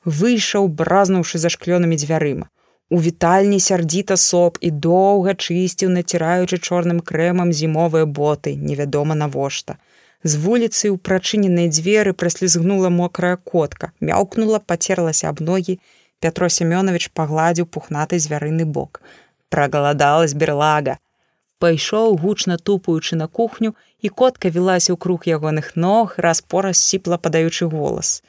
[0.05, 2.49] Выйшаў, бразнуўшы зашклёнымі дзвярыма.
[2.89, 9.77] У вітальні сярдзіта соп і доўга чысціў, націраючы чорным крэмам зімовыя боты, невядома навошта.
[10.23, 15.79] З вуліцы ў прачыненыя дзверы праслізгнула мокрая котка, мяўкнула, пацерлася аб ногі.
[16.19, 19.01] Пятро Семёнович пагладзіў пухнаты звярыны бок.
[19.49, 20.99] Прагаладалась берлага,
[21.59, 27.71] пайшоў гучна тупаючы на кухню і котка вілася ў круг ягоных ног раз-пораз сіпла падаючы
[27.71, 28.19] голас.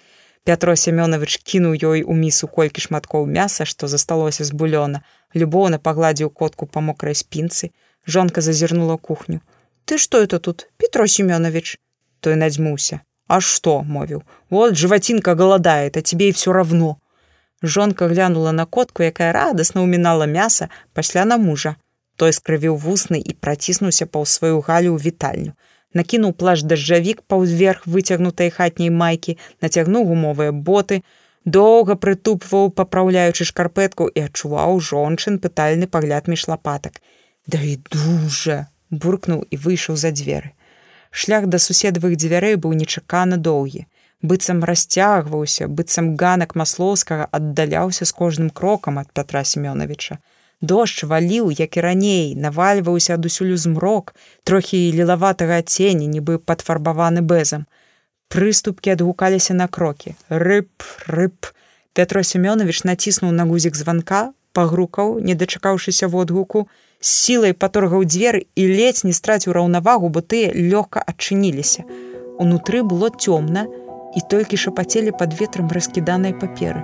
[0.47, 5.03] Пятро Семёнович кінуў ёй у місу колькі шматкоў мяса, што засталося з булёна,
[5.35, 7.73] любоўна пагладзіў котку па мокрай спінцы,
[8.07, 9.41] жонка зазірнула кухню.
[9.85, 11.77] Ты што это тут, Петро Семёнович?
[12.21, 13.01] Той надзьмуўся.
[13.27, 16.99] А што мовіў, вот жывацінка галадает, а тебе і все равно.
[17.63, 21.77] Жонка глянула на котку, якая радасна ўмінала мяса пасля на мужа.
[22.17, 25.53] Той скрывіў вусны і праціснуўся паў сваю галю ў вітальню.
[25.95, 31.03] Накінуў плаш дажджавік паўзверх выцягнутай хатняй майкі, нацягнуў гумовыя боты,
[31.45, 37.03] доўга прытупваў, папраўляючы шкарпэтку і адчуваў жончын пытальны пагляд між лапатак.
[37.47, 38.67] Да і дужа!
[38.91, 40.55] буркнуў і выйшаў за дзверы.
[41.11, 43.87] Шлях да суседавых дзвярэй быў нечакана доўгі.
[44.25, 50.19] быццам расцягваўся, быццам ганак маслоўскага аддаляўся з кожным крокам ад Пятра Семёновича.
[50.65, 57.67] Дождж валіў, як і раней, навальваўся адусюлю змрок, трохі лілаватага цені, нібы падфарбаваны бэзам.
[58.33, 60.17] Прыступкі адгукаліся на крокі.
[60.29, 60.71] Рыб,
[61.07, 61.53] рыб.
[61.93, 66.67] Пятро Семёнович націснуў на гузік званка, пагрукаў, не дачакаўшыся водгуку,
[67.01, 71.85] з сілай паторгаў дзверы і ледзь не страціў раўнавагу, бо тыя лёгка адчыніліся.
[72.39, 73.67] Унутры было цёмна
[74.17, 76.83] і толькі шапацелі пад ветрам раскіданай паперы.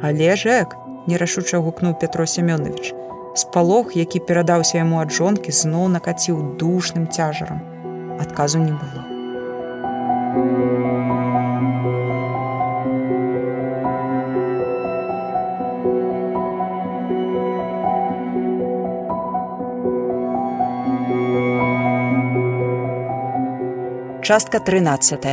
[0.00, 0.76] Але жэк,
[1.10, 2.94] нерашуча гукнуў Пятро Семёнович.
[3.34, 7.62] Спалох, які перадаўся яму ад жонкі, зноў накаціў душным цяжарам.
[8.20, 9.02] Адказу не было.
[24.30, 25.26] Частка 13.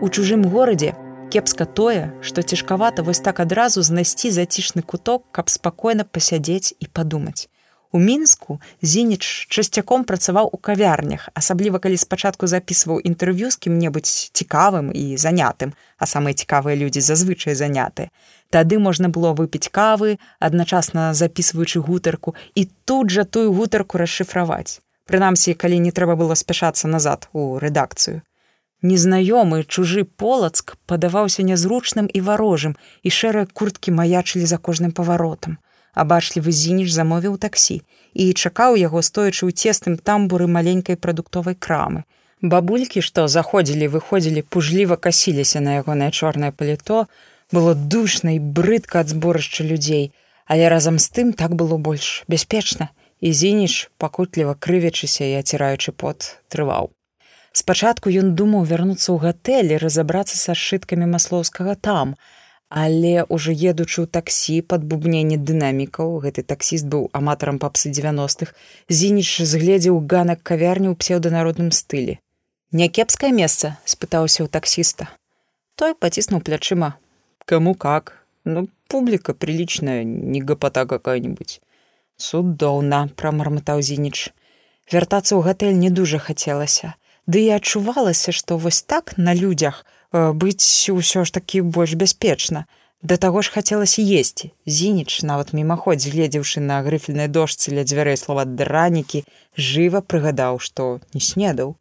[0.00, 0.94] У чужым горадзе
[1.30, 7.46] кепска тое, што цяжкавата вось так адразу знайсці зацішны куток, каб спакойна пасядзець і падумаць.
[7.92, 14.94] У мінску зініч часцяком працаваў у кавярнях, асабліва калі спачатку запісваў інтэрв'ю з кім-небудзь цікавым
[14.94, 18.14] і занятым, а самыя цікавыя людзі зазвычай заняты.
[18.50, 24.78] Тады можна было выпіць кавы, адначасна запісваючы гутарку і тут жа тую гутарку расшыфраваць.
[25.10, 28.22] Прынамсі, калі не трэба было спяшацца назад у рэдакцыю.
[28.82, 35.58] Незнаёмы чужы полацк падаваўся нязручным і варожым, і шэрыя курткі маячылі за кожным паваротам
[35.94, 37.80] абачлівы зініш замовіў таксі
[38.14, 42.04] і чакаў яго стоячы ў цесным тамбуры маленькай прадуктовай крамы.
[42.40, 47.04] Бабулькі, што заходзілі, выходзілі, пужліва касіліся на ягонае чорнае паліто,
[47.52, 50.12] было душна і брыдка ад зборышча людзей,
[50.46, 52.88] але разам з тым так было больш бяспечна.
[53.20, 56.88] І зініш, пакутліва крывячыся і аціраючы пот, трываў.
[57.52, 62.14] Спачатку ён думаў вярнуцца ў гатэлі, разабрацца са сшыткамі маслоўскага там,
[62.70, 68.54] Але ўжо едучы ў таксі пад бубненне дынамікаў, гэты таксіст быў аматарам папсы 90-х,
[68.86, 72.22] зініч згледзеў ганак кавярні ў псеўданародным стылі.
[72.70, 75.10] Някепскае месца спытаўся ў таксіста.
[75.74, 76.94] Той паціснуў плячыма.
[77.42, 78.22] Каму как?
[78.46, 81.58] Ну публіка прилічная, не гапата какая-нибудь.
[82.22, 84.30] Судоўна, прамармытаў зініч.
[84.86, 86.94] Вяртацца ў гатэль не дужа хацелася.
[87.26, 92.66] Ды і адчувалася, што вось так на людзях, Э, быць ўсё ж такі больш бяспечна.
[93.02, 94.50] Да таго ж хацелася есці.
[94.66, 99.22] Зініч, нават мімаходзь, гледзеўшы на грыфельнай дошцы ля дзвярэй слова дранікі,
[99.56, 101.78] жыва прыгадаў, што не снедаў.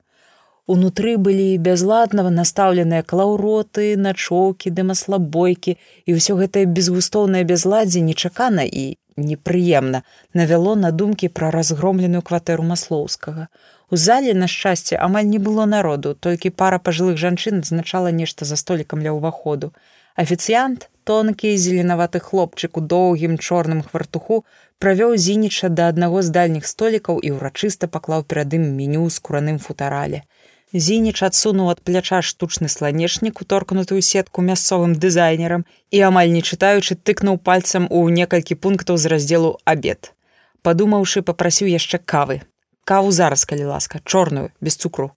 [0.70, 10.06] Унутры былі бязладнава настаўленыя клаўроты, начоўкі, дымаслабойкі, і ўсё гэтае безгустоўнае бязладдзе нечакана і непрыемна
[10.38, 13.50] навяло на думкі пра разгромленую кватэру маслоўскага.
[13.92, 18.56] У зале на шчасце амаль не было народу, толькі пара пажылых жанчын адзначала нешта за
[18.56, 19.74] столікам ля ўваходу.
[20.14, 24.44] Афіцыянт, тонкі зеленаваты хлопчык у доўгім чорным хвартуху
[24.78, 29.58] правёў зініча да аднаго з дальніх столікаў і ўрачыста паклаў перад ім меню з кураным
[29.58, 30.22] футарале.
[30.70, 37.42] Зініч адсунуў ад пляча штучны сланечнік, уторкнутую сетку мясцовым дызайнерам і амаль не чытаючы тыкнуў
[37.42, 40.14] пальцам у некалькі пунктаў з раздзелу абед.
[40.62, 42.44] Падумаўшы, папрасіў яшчэ кавы,
[42.90, 45.12] каву зараз калі ласка чорную без цукру.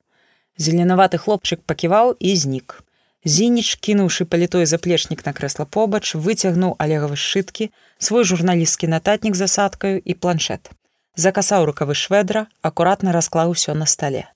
[0.59, 2.83] Зеленаваты хлопчык паківаў і знік.
[3.25, 10.15] Зініч кінуўшы палітой заплечнік на крэсла побач выцягнуў алегавы сшыткі свой журналісцкі нататнік засадкаю і
[10.15, 10.73] планшет
[11.15, 14.29] закасаў рукавы шведра акуратна расклаў усё на стале.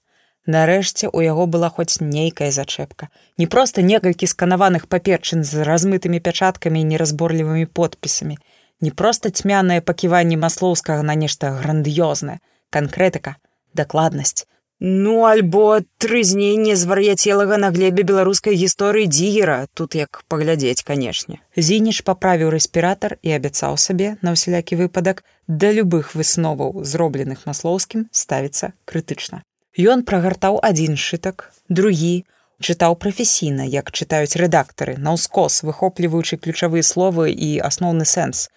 [0.46, 3.08] Нарэшце у яго была хоць нейкая зачэпка.
[3.38, 8.38] Не проста некалькі сканаваных паперчын з размытымі пячаткамі і неразборлівымі подпісамі.
[8.80, 12.38] Не проста цьмянае паківанне маслоўскага на нешта грандыёзнае
[12.76, 13.40] канкрэтыка,
[13.74, 14.44] дакладнасць.
[14.78, 21.40] Ну альбо трызненне звар'яцелага на глебе беларускай гісторыі дзігера, тут як паглядзець, канешне.
[21.56, 28.76] Зініш паправіў рэспіратар і абяцаў сабе на ўсялякі выпадак да любых высноваў, зробленых маслоўскім ставіцца
[28.84, 29.40] крытычна.
[29.80, 32.28] Ён прагартаў адзін шытак, другі,
[32.60, 38.48] чытаў прафесійна, як чытаюць рэдактары, наўскос, выхопліваючы ключавыя словы і асноўны сэнс.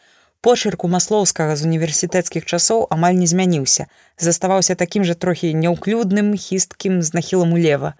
[0.41, 7.01] Почырк у маслоўскага з універсітэцкіх часоў амаль не змяніўся, заставаўся такім жа трохі няўклюдным, хісткім
[7.03, 7.95] з нахілам улева.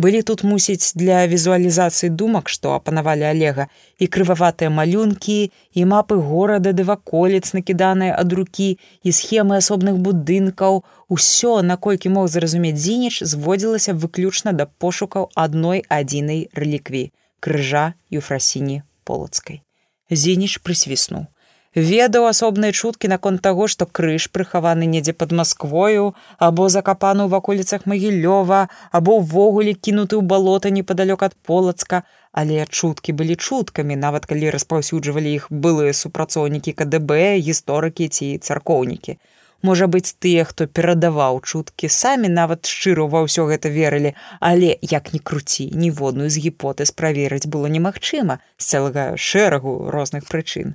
[0.00, 3.66] Былі тут мусіць для візуалізацыі думак, што апанавалі алега,
[4.00, 8.70] і крываватыя малюнкі, і мапы горада ды ваколіц накіданыя ад рукі
[9.04, 10.80] і схемы асобных будынкаў,
[11.12, 17.12] усё, наколькі мог зразумець дзініч, зводзілася выключна да пошукаў адной адзінай рэліквіі
[17.44, 19.60] крыжа юфрасіні полацкай.
[20.08, 21.28] Зініч прысвіснуў
[21.74, 27.86] ведаў асобныя чуткі наконт таго, што крыж прыхаваны недзе пад Масквою або закапаны ў ваколіцах
[27.88, 34.52] магілёва або ўвогуле кінуты ў балота непадалёк ад полацка, але чуткі былі чуткамі, нават калі
[34.52, 39.16] распаўсюджвалі іх былыя супрацоўнікі КДБ, гісторыкі ці царкоўнікі.
[39.62, 45.14] Можа быць, тыя, хто перадаваў чуткі, самі нават шчыру ва ўсё гэта верылі, але як
[45.14, 50.74] ні круці, ніводную з гіпотэз праверыць было немагчыма з цэлага шэрагу розных прычын.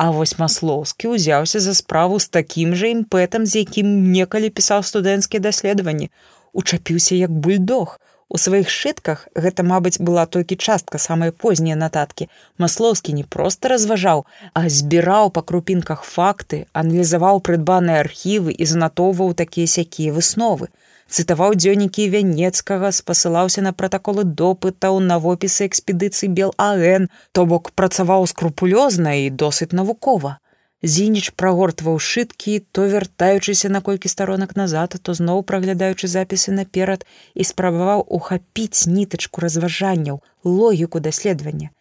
[0.00, 5.44] А вось маслоўскі ўзяўся за справу з такім жа імпэтам, з якім некалі пісаў студэнцкія
[5.44, 6.08] даследаванні,
[6.56, 7.98] учапіўся як бульдог,
[8.30, 12.28] У сваіх шытках гэта, мабыць, была толькі частка самыя познія нататкі.
[12.62, 14.22] Маслоўскі не проста разважаў,
[14.54, 20.70] а збіраў па крупінках факты, аналізаваў прыдбаныя архівы і занатоўваў такія сякія высновы.
[21.10, 28.26] Цытаваў дзённікі вянецкага, спасылаўся на пратаколы допытаў на вопісы экспедыцыі Бел АН, то бок працаваў
[28.30, 30.38] скрупулёзна і досыць навукова.
[30.82, 37.44] Зініч прагортваў шыткі, то вяртаючыся на колькі старонак назад, то зноў праглядаючы запісы наперад і
[37.44, 41.74] спрабаваў ухапіць нітачку разважанняў, логіку даследавання.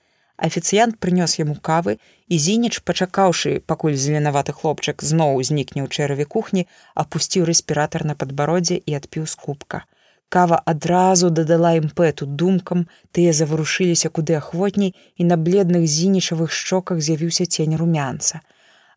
[0.48, 1.96] Афіцыянт прынёс яму кавы
[2.32, 8.80] і зініч, пачакаўшы, пакуль зеленаваты хлопчык зноў узнікне ў чэраве кухні, апусціў рэспіратар на падбародзе
[8.80, 9.84] і адпіў з кубка.
[10.30, 17.50] Кава адразу дадала імпэту думкам, тыя заварушыліся куды ахвотней і на бледных зінічавых шчоках з'явіўся
[17.50, 18.46] цень румянца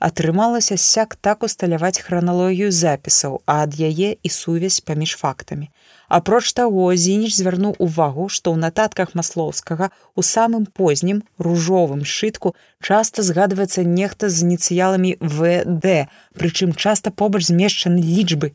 [0.03, 5.71] атрымалася сяк так усталяваць храналогію запісаў, а ад яе і сувязь паміж фактамі.
[6.13, 12.53] Апроч таго, зініч звярнуў увагу, што ў нататках маслоўскага у самым познім ружовым шытку
[12.85, 15.95] часта згадваецца нехта з ініцыяламі ВД,
[16.37, 18.53] прычым часта побач змешчаны лічбы.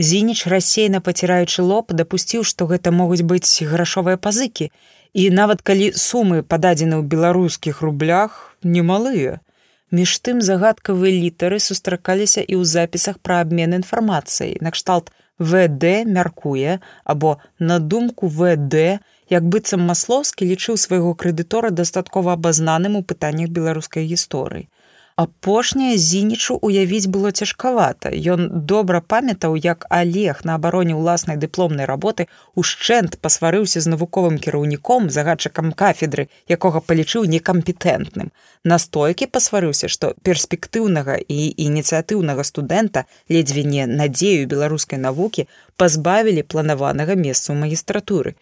[0.00, 4.70] Зініч рассейна паціраючы лоб, дапусціў, што гэта могуць быць грашовыя пазыкі.
[5.12, 9.44] І нават калі сумы пададзены ў беларускіх рублях немалыя.
[9.92, 14.56] Між тым загадкавыя літары сустракаліся і ў запісах пра абмен інфармацыяй.
[14.64, 22.96] Накшталт ВД мяркуе або на думку ВД, як быццам маслоўскі лічыў свайго крэдытора дастаткова абазнаным
[22.96, 24.68] у пытаннях беларускай гісторыі.
[25.16, 28.10] Апошняе зінічу уявіць было цяжкавата.
[28.34, 32.26] Ён добра памятаў, як Алег на абароне ўласнай дыпломнай работы
[32.58, 38.34] ушчэнт пасварыўся з навуковым кіраўніком загадчыкам кафедры, якога палічыў некампетэнтным.
[38.66, 45.46] Настойкі пасварыўся, што перспектыўнага і ініцыятыўнага студэнта ледзьве не надзею беларускай навукі
[45.78, 48.34] пазбавілі планаванага месца ў магістратуры.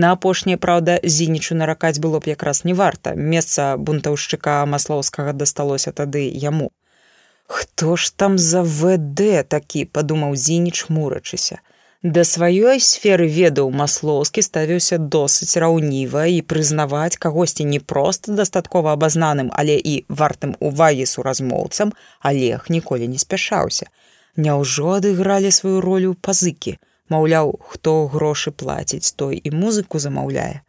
[0.00, 3.12] На апошняе праўда зінічу наракаць было б якраз не варта.
[3.32, 6.70] Месца бунтаўшчыка маслоўскага дасталося тады яму.
[7.46, 9.20] Хто ж там за вд
[9.54, 11.60] такі падумаў зініч мурачыся.
[12.02, 19.50] Да сваёй сферы ведаў маслоўскі ставіўся досыць раўніва і прызнаваць кагосьці не проста дастаткова абазнаным
[19.52, 23.92] але і вартым увагі суразмоўцам алег ніколі не спяшаўся.
[24.36, 26.78] Няўжо адыгралі сваю ролю пазыкі
[27.10, 30.62] Маўляў, хто грошы плаціць, той і музыку замаўляе.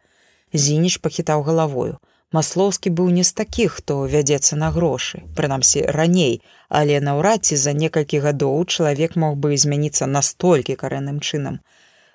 [0.52, 1.98] Зініч пахітаў галавою.
[2.32, 7.72] Маслоўскі быў не з такіх, хто вядзецца на грошы, прынамсі раней, але наўрад ці за
[7.76, 11.60] некалькі гадоў чалавек мог бы змяніцца настолькі карэнным чынам.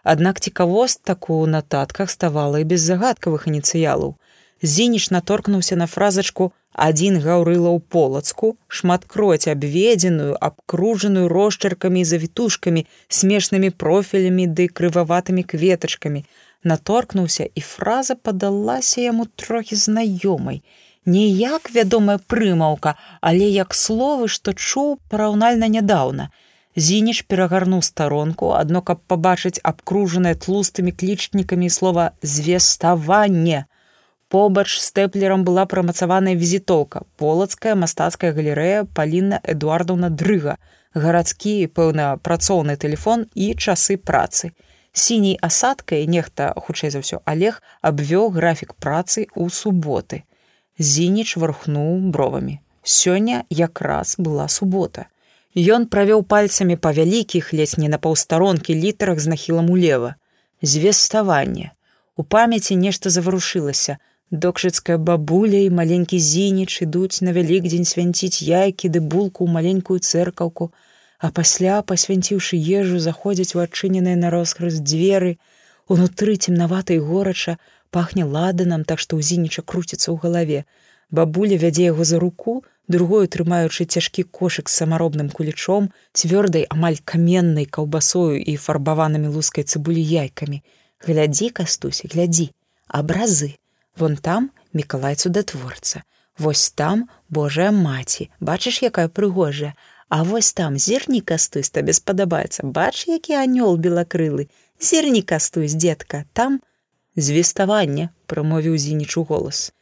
[0.03, 4.15] Аднак цікавостак у нататках ставала і без загадкавых ініцыялаў.
[4.61, 13.69] Зініч наторкнуўся на фразачку адзін гаўрыла ў полацку, шматкроць абведзеную, абкружаную росчаркамі і завітушкамі, смешнымі
[13.83, 16.23] профілямі ды крываватымі кветачкамі.
[16.63, 20.61] Наторкнуўся і фраза падалася яму трохі знаёмай.
[21.05, 26.29] Не як вядомая прымаўка, але як словы, што чуў параўнальна нядаўна.
[26.77, 33.65] Зініш перагарнуў старонку, адно каб пабачыць абкружанае тлустымі клічнікамі слова звеставанне.
[34.29, 40.57] Побач з тэплерам была прамацаваная візітоўка, полацкая мастацкая галерэя паліна Эдуардаўна дрыга,
[40.91, 44.51] гарадскі, пэўна, працоўны тэлефон і часы працы.
[44.91, 50.27] Сіняй асадкай нехта, хутчэй за ўсё, Олег абвёў графік працы ў суботы.
[50.75, 52.59] Зініч вархнуў бровамі.
[52.83, 55.07] Сёння якраз была субота.
[55.55, 60.15] Ён правёў пальцамі па вялікіх ледзь не на паўстаронкі літарах з нахілам улева.
[60.61, 61.71] Звеставанне.
[62.17, 63.97] У памяці нешта заварушылася,
[64.31, 70.71] Докшыцкая бабуля і маленькі зініч ідуць на вялікдзень свянціць яйкі ды булку ў маленькую цэркаўку,
[71.19, 75.37] а пасля, пасвянціўшы ежу, заходзяць у адчыненыя на роскрыз дзверы,
[75.87, 77.55] унутры цемнаватай горача
[77.89, 80.67] пахне ладанам, так што ў зініча круціцца ў галаве.
[81.07, 87.63] Бабуля вядзе яго за руку, другую трымаючы цяжкі кошык з самаробным кулічом, цвёрдай амаль каменнай
[87.63, 90.59] каўбасою і фарбаванымі лускай цыбулі яйкамі.
[91.07, 92.51] Глядзі, кастуся, глядзі,
[92.91, 93.55] абразы.
[93.97, 96.03] Вон там мікалай цудатворца.
[96.37, 99.73] Вось там Божая маці, бачыш, якая прыгожая,
[100.09, 104.47] А вось там зірні кастусь табе спадабаецца, бач, які анёл белакрылы,
[104.79, 106.61] зірні кастусь, дзедка, там
[107.15, 109.73] звеставанне, прамовіў зінічу голас.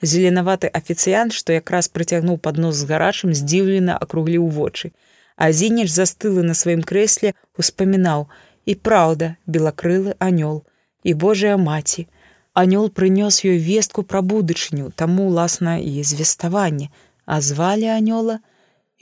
[0.00, 4.92] Зеленаваты афіцыянт, што якраз прыцягнуў паднос з гарачым, здзіўлена акругліў вочы.
[5.36, 8.28] А зініч застылы на сваім крэсле, успамінаў:
[8.64, 10.64] і праўда, белакрылы анёл,
[11.04, 12.08] і Божая маці.
[12.54, 16.90] Анёл прынёс ёй вестку пра будучыню, таму уласна і звеставанне,
[17.26, 18.38] а звалі анёла,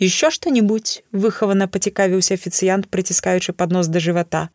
[0.02, 4.48] еще што-нибудь выхавана пацікавіўся афіцыянт прыціскаючы паднос да жывата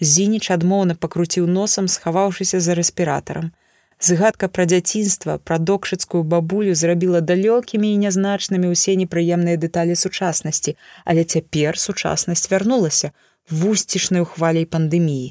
[0.00, 3.50] зініч адмоўна пакруціў носам схаваўшыся за рэспіратарам
[4.08, 11.24] згадка пра дзяцінства пра докшыцкую бабулю зрабіла далёкімі і нязначнымі ўсе непрыемныя дэталі сучаснасці але
[11.24, 13.12] цяпер сучаснасць вярнулася
[13.50, 15.28] вусцішнай хваляй пандэміі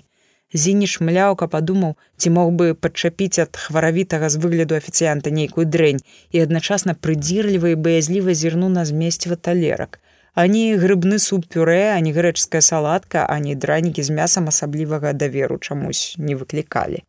[0.53, 6.01] Зініш мляўка падумаў, ці мог бы падчапіць ад хваравітага з выгляду афіцыянта нейкую дрэнь
[6.33, 9.99] і адначасна прыдзірліва і баязліва зірну на змесціва талерак.
[10.33, 16.33] Ані грыбны суп пюрэ, ані грэчская салатка, ані дранікі з мясам асаблівага даверу чамусь не
[16.33, 17.05] выклікалі.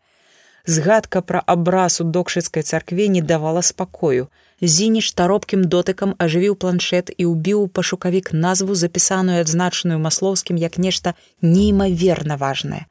[0.66, 4.28] Згадка пра абраз у докшыцкай царкве не давала спакою.
[4.60, 12.36] Зініш таропкім дотыкам ажывіў планшет і ўбіў пашукавік назву запісаную адзначаную маслоўскім як нешта неймаверна
[12.36, 12.84] важнае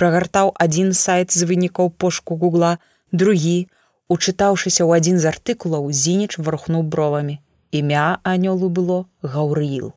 [0.00, 2.78] прагартаў адзін сайт з вынікаў пошку гугла,
[3.12, 3.68] другі,
[4.08, 7.38] учытаўшыся ў адзін з артыкулаў зініч варухнуў бровамі.
[7.74, 9.94] Імя анёлу было гаўрыіл.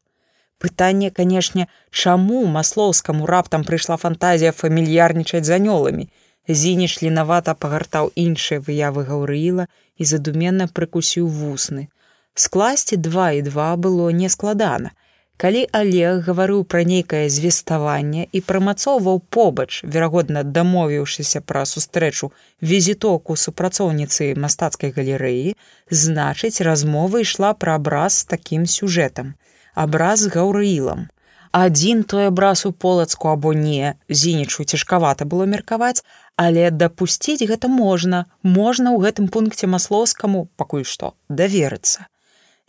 [0.57, 6.07] Пытанне, канешне, чаму маслоўскаму раптам прыйшла фантазія фамільярнічаць з анёламі.
[6.47, 9.67] Зініч лінавата пагартаў іншыя выявы гаўрыіла
[9.97, 11.89] і задуменна прыкусіў вусны.
[12.33, 14.91] Скласці два і два было нескладана.
[15.37, 22.31] Калі Олег гаварыў пра нейкае звеставанне і прамацоўваў побач, верагодна дамовіўшыся пра сустрэчу
[22.71, 25.53] візітоку супрацоўніцы мастацкай галерэі,
[26.01, 29.31] значыць, размова ішла пра абраз з такім сюжэтам.
[29.77, 31.05] Абраз гаўрыілам.
[31.53, 36.01] Адзін той абраз у полацку або не, зінічу цяжкавата было меркаваць,
[36.35, 42.09] але дапусціць гэта можна, можна ў гэтым пункце маслоўскаму, пакуль што даверыцца.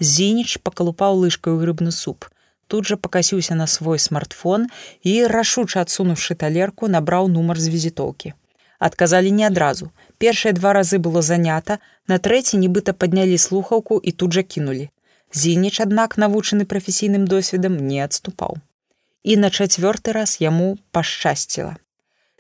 [0.01, 2.29] Зініч пакалупаў лыжкаю грыбны суп
[2.69, 4.69] тут жа пакасіўся на свой смартфон
[5.13, 8.33] і рашуча адсунуўшы талерку набраў нумар з візітоўкі
[8.79, 9.91] адказалі не адразу
[10.25, 11.79] першыя два разы было занята
[12.13, 14.89] на трэці нібыта паднялі слухаўку і тут жа кінулі
[15.43, 18.63] зініч аднак навучаны прафесійным досведам не адступаў
[19.25, 21.77] і на чацвёрты раз яму пашчасціла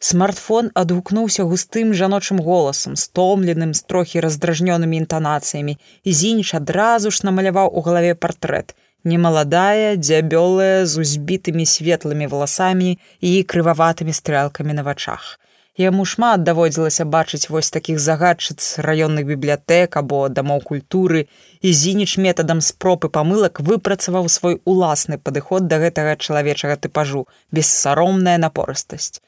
[0.00, 5.74] смартфон адгукнуўся густым жаночым голасам стомленым з трохі раздражнёнымі інтанацыямі
[6.04, 13.30] і зініч адразу ж намаляваў у галаве партрэт немаладая, дзябёлая з узбітымі светлымі валасамі і
[13.42, 15.38] крываватымі стрэлкамі на вачах.
[15.78, 21.28] Яму шмат даводзілася бачыць вось такіх загадчыц раённых бібліятэк або дамоў культуры
[21.62, 29.22] і зініч метадам спробы памылак выпрацаваў свой уласны падыход да гэтага чалавечага тыпажу, бессаромная напорыстасць.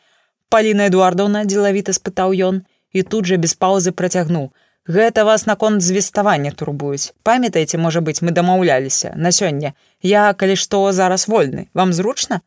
[0.51, 4.51] Паліна Эдуардаўна дзелавіта спытаў ён і тут жа без паўзы працягнуў:
[4.89, 7.13] Гэта вас наконт звеставання турбуюць.
[7.23, 9.75] Памятаеце, можа быць, мы дамаўляліся на сёння.
[10.01, 12.41] Я, калі што зараз вольны, вам зручна?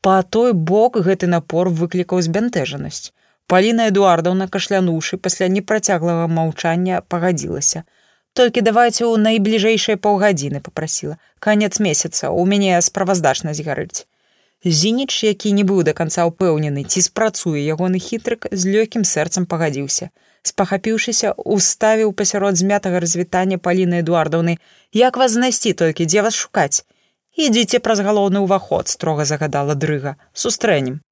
[0.00, 3.10] Па той бок гэты напор выклікаў збянтэжанасць.
[3.50, 7.82] Паліна Эдуардаўна кашлянуўшы пасля непрацяглага маўчання пагадзілася.
[8.38, 11.18] Толькі давайце ў найбліжэйшыя паўгадзіны попрасіла.
[11.40, 14.06] Канец месяца у мяне справаздачнасць гарыць.
[14.62, 20.10] Зініч, які не быў да канца ўпэўнены, ці спрацуе ягоны хітрык з лёгкім сэрцам пагадзіўся
[20.50, 24.58] спахапіўшыся уставіў пасярод змятага развітання паліны эдуардаўны.
[24.92, 26.06] Як вас знайсці толькі?
[26.06, 26.84] Дзе вас шукаць?
[27.36, 30.16] Ідзіце праз галоўны ўваход строга загадала дрыга.
[30.32, 31.04] Сустрэнем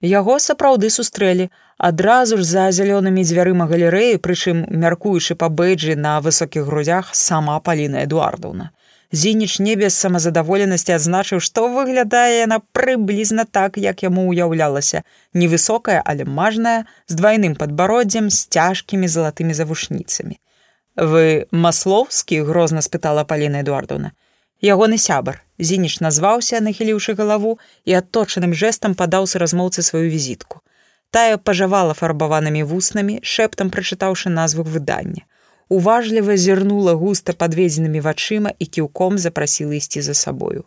[0.00, 1.50] яго сапраўды сустрэлі.
[1.78, 8.04] Адразу ж за зялёнымі дзвярыма галерэі прычым мяркуючы па бэйджы на высокіх грудях сама паліна
[8.08, 8.72] эдуардаўна
[9.12, 15.02] Зініч не без самазадаволенасці адзначыў, што выглядае яна прыблізна так, як яму ўяўлялася,
[15.32, 20.40] невысокая, але мажная, з двайным падбароддзем з цяжкімі залатымі завушніцамі.
[20.96, 24.10] Вы маслоўскі грозна спытала Паліна Эдуардовна.
[24.60, 30.60] Ягоны сябар Зініч назваўся, нахіліўшы галаву і адточаным жэсам падаў са размоўцы сваю візітку.
[31.14, 35.22] Тая пажавала фарбаванымі вуснамі, шэптам прачытаўшы назву выдання
[35.68, 40.64] уважліва зірнула густа падведзенымі вачыма і кіўком запрасіла ісці за сабою.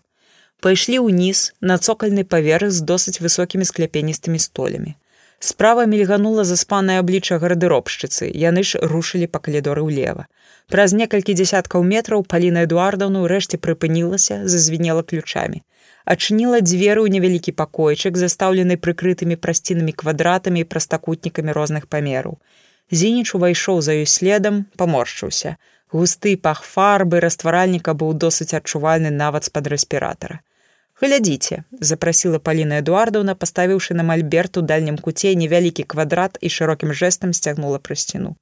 [0.60, 4.96] Пайшлі ўніз на цокальны паверх з досыць высокімі скляпеністымі столямі.
[5.40, 10.28] Справа мільганула заспанае аблічча гардэробшчыцы, яны ж рушылі па калідоры ўлева.
[10.68, 15.64] Праз некалькі дзясяткаў метраў паліна Эдуардаўну ўрэшце прыпынілася, зазвінела ключамі.
[16.04, 22.36] Ачыніла дзверы ў невялікі пакойчык, застаўлены прыкрытымі прасцінамі квадратамі і прастакутнікамі розных памераў.
[22.92, 25.58] Зініч увайшоў за ёй следам, паморшчыўся.
[25.94, 30.42] Густы пах фарбы растваральніка быў досыць адчувальны нават з-пад рэспіратара.
[31.02, 37.32] Глядзіце, запрасіла Паліна Эдуардаўна, паставіўшы на мальберт у дальнім куце невялікі квадрат і шырокім жэсам
[37.34, 38.36] сцягнула пра сцяну.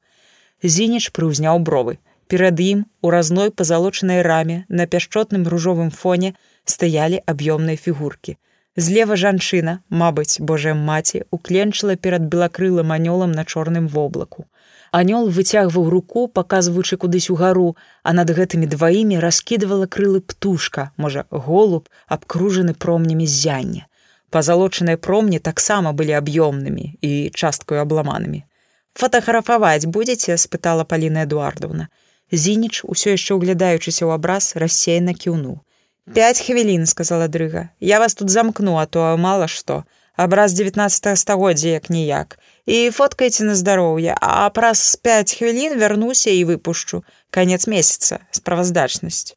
[0.64, 2.00] Зініч прыўзняў бровы.
[2.28, 6.34] Перад ім у разной пазалочанай раме на пяшчотным ружовым фоне
[6.66, 8.36] стаялі аб'ёмныя фігуркі.
[8.78, 14.46] Злева жанчына, мабыць, Божая маці, укленчыла перад белакрылым анёлам на чорным воблаку.
[14.92, 21.90] Анёл выцягваў руку, паказваючы кудысь угару, а над гэтымі дваімі раскідывала крылы птушка, можа, голуб,
[22.08, 23.88] абкружаны промнямі ззяння.
[24.30, 28.46] Пазалочаныя промні таксама былі аб'ёмнымі і часткаю абламанымі.
[28.94, 31.90] Фатаграфаваць будзеце, спытала Паліна Эдуардовна.
[32.32, 35.66] Зініч, усё яшчэ ўглядаючыся ў абраз, рассеяна кіўнуў.
[36.14, 37.70] Пять хвілін, сказала дрыга.
[37.80, 39.84] Я вас тут замкну, а то мала што.
[40.16, 42.40] Абраз 19 стагоддзя як ніяк.
[42.66, 47.04] І фоткайце на здароўе, а праз 5 хвілін вярнуся і выпушчу.
[47.30, 49.36] Канец месяца, справаздачнасць.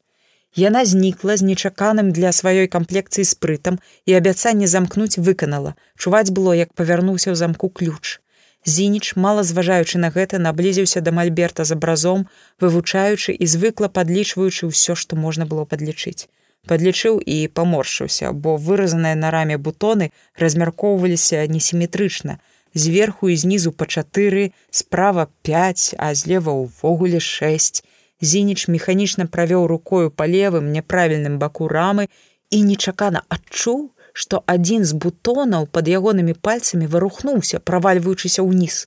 [0.55, 5.75] Яна знікла з нечаканым для сваёй камплекцыі спрытам і абяцанне замкнуць выканала.
[5.99, 8.19] Чуваць было, як павярнуўся ў замку ключ.
[8.65, 12.27] Зініч, мала зважаючы на гэта, наблізіўся да мальберта з абразом,
[12.59, 16.27] вывучаючы і звыкла падлічваючы ўсё, што можна было падлічыць.
[16.69, 22.37] Падлічыў і паморшыўся, бо выразаныя на раме бутоны размяркоўваліся несіметрычна.
[22.73, 27.83] Зверху і знізу па чатыры, справа 5, а злева ўвогуле 6.
[28.21, 32.07] Зініч механічна правёў рукою па левым няправільным баку рамы
[32.53, 38.85] і нечакана адчуў, што адзін з бутонаў пад ягонымі пальцамі варухнуўся, правальваючыся ўніз.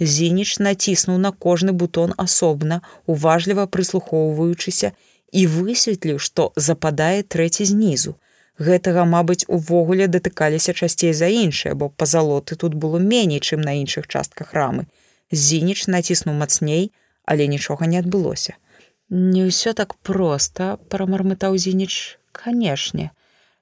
[0.00, 4.92] Зініч націснуў на кожны бутон асобна, уважліва прыслухоўваючыся
[5.40, 8.14] і высветліў, што западае трэці знізу.
[8.58, 14.06] Гэтага, мабыць, увогуле датыкаліся часцей за іншае, бо пазалоты тут было меней, чым на іншых
[14.06, 14.86] частках рамы.
[15.32, 16.92] Зініч націснуў мацней,
[17.24, 18.54] але нічога не адбылося.
[19.10, 23.10] Не ўсё так проста, прамармытаў зініч, канешне.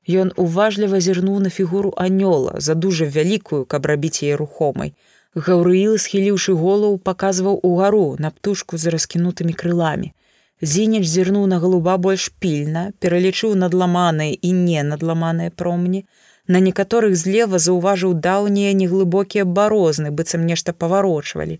[0.09, 4.92] Ён уважліва зірнуў на фігуру анёла, за дужа вялікую, каб рабіць яе рухомай.
[5.34, 10.12] Гаўрыіл, схіліўшы голову, паказваў угару на птушку з раскінутымі крыламі.
[10.62, 16.05] Зініч зірнуў на галуба больш пільна, пералічыў надламаныя і не надламаныя промні.
[16.47, 21.58] На некаторых злева заўважыў даўнія неглыбокія барозны, быццам нешта паварочвалі.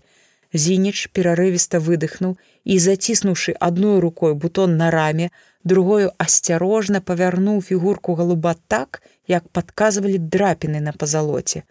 [0.53, 5.31] Зініч перарывіста выдыхнуў і, заціснуўшы адной рукой бутон на раме,
[5.63, 11.63] другою асцярожна павярнуў фігурку галуба так, як падказвалі драпіны на пазалоце.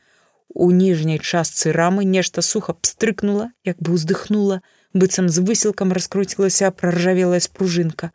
[0.52, 4.60] У ніжняй частцы рамы нешта суха пстрыкнула, як бы ўздыхнула,
[4.94, 8.10] быццам з высілкам раскруцілася праржавелая спружынка.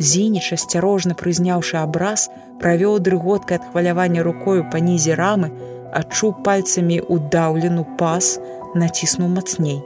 [0.00, 2.28] Зініч, асцярожна прызняўшы абраз,
[2.62, 5.52] правёў дрыготкай ад хвалявання рукою па нізе рамы,
[5.92, 8.38] адчуў пальцамі ўдаўлену пас,
[8.74, 9.82] націснуў мацней.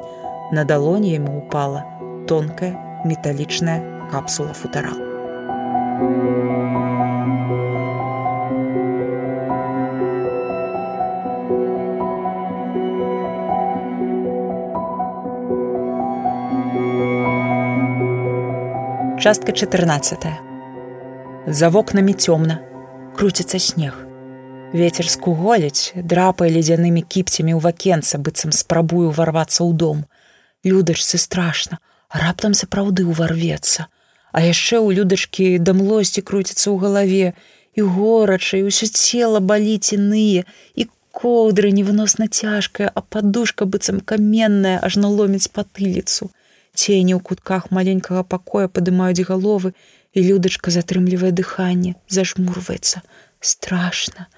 [0.52, 1.82] На далоні яму упала
[2.30, 4.94] тонкая металічная капсула футара.
[19.18, 20.26] Частка 14.
[21.46, 22.60] За вокнамі цёмна,
[23.16, 23.94] круціцца снег.
[24.72, 30.04] Вецер скуголіць, драпае ледзянымі кіпцямі ў вакенца, быццам спрабую ўварвацца ў дом
[30.66, 31.78] людачцы страшна
[32.10, 33.86] раптам сапраўды ўварвецца
[34.36, 37.26] а яшчэ ў людачкі да млосці круціцца ў галаве
[37.78, 44.78] і горача і ўсё цела баліць іныя і коўдры невыносна цяжкая а падушка быццам каменная
[44.88, 46.30] аж наломіць патыліцу
[46.76, 49.72] цені ў кутках маленькага пакоя падымаюць галовы
[50.12, 53.02] і людачка затрымлівае дыханне зажмурваецца
[53.52, 54.28] страшна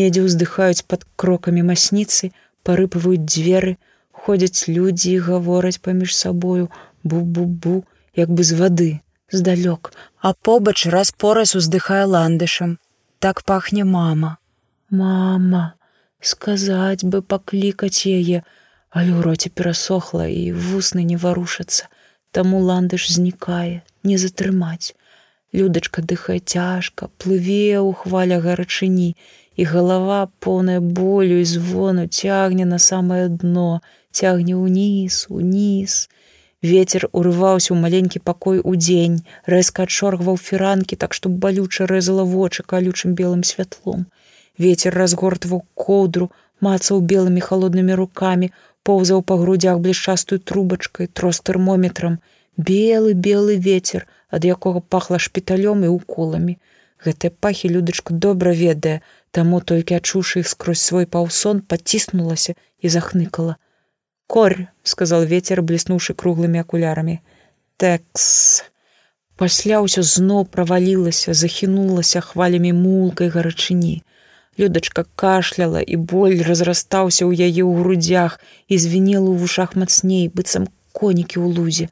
[0.00, 2.32] недзе ўздыхаюць пад крокамі масніцы
[2.68, 3.76] парыпаваюць дзверы
[4.24, 6.70] ходзяць людзі і гавораць паміж сабою
[7.04, 7.76] бу-бу-бу
[8.18, 8.90] як бы з вады
[9.30, 9.92] здалёк.
[10.20, 12.78] А побач раз пораз уздыхае ландышам.
[13.18, 14.38] Так пахне мама.
[14.90, 15.74] Мама
[16.20, 18.42] сказаць бы паклікаць яе
[18.90, 21.88] але ў роце перасохла і вусны не варушацца
[22.32, 24.94] таму ландыш знікае не затрымаць.
[25.52, 29.16] Людачка дыхае цяжка плыве ў хваля гарачыні
[29.56, 33.80] і галава поўная болю і звону цягне на самае дно
[34.12, 36.08] цягне ўніз уніз.
[36.60, 42.66] Ветер урываўся ў маленькі пакой у дзень рэзка адшоргваў фіранкі так што балюча рэзала вочы
[42.66, 44.06] калючым белым святлом.
[44.58, 48.50] Ветер разгортваў коўдру мацаў белымі холоднымі рукамі
[48.88, 52.16] поўзаў па грудях блішчастую трубачкай трос тэрмометрам
[52.70, 56.56] белы белы ветер ад якога пахла шпіталём і уколамі.
[57.04, 59.00] Гэтыя пахі людачку добра ведае
[59.30, 63.56] таму толькі адчуўшы іх скрозь свой паўсон паціснулася і захныкала.
[64.26, 67.20] Корь сказал ветер бліснуўшы круглымі акулярамі
[67.76, 68.64] тэкс!
[69.38, 74.02] Пасля ўсё зноў правалілася захінулася хвалямі мулкай гарачыні
[74.58, 80.68] людачка кашляла і боль разрастаўся ў яе ў грудях і звенела ў вушах мацней быццам
[80.92, 81.88] конікі ў лузе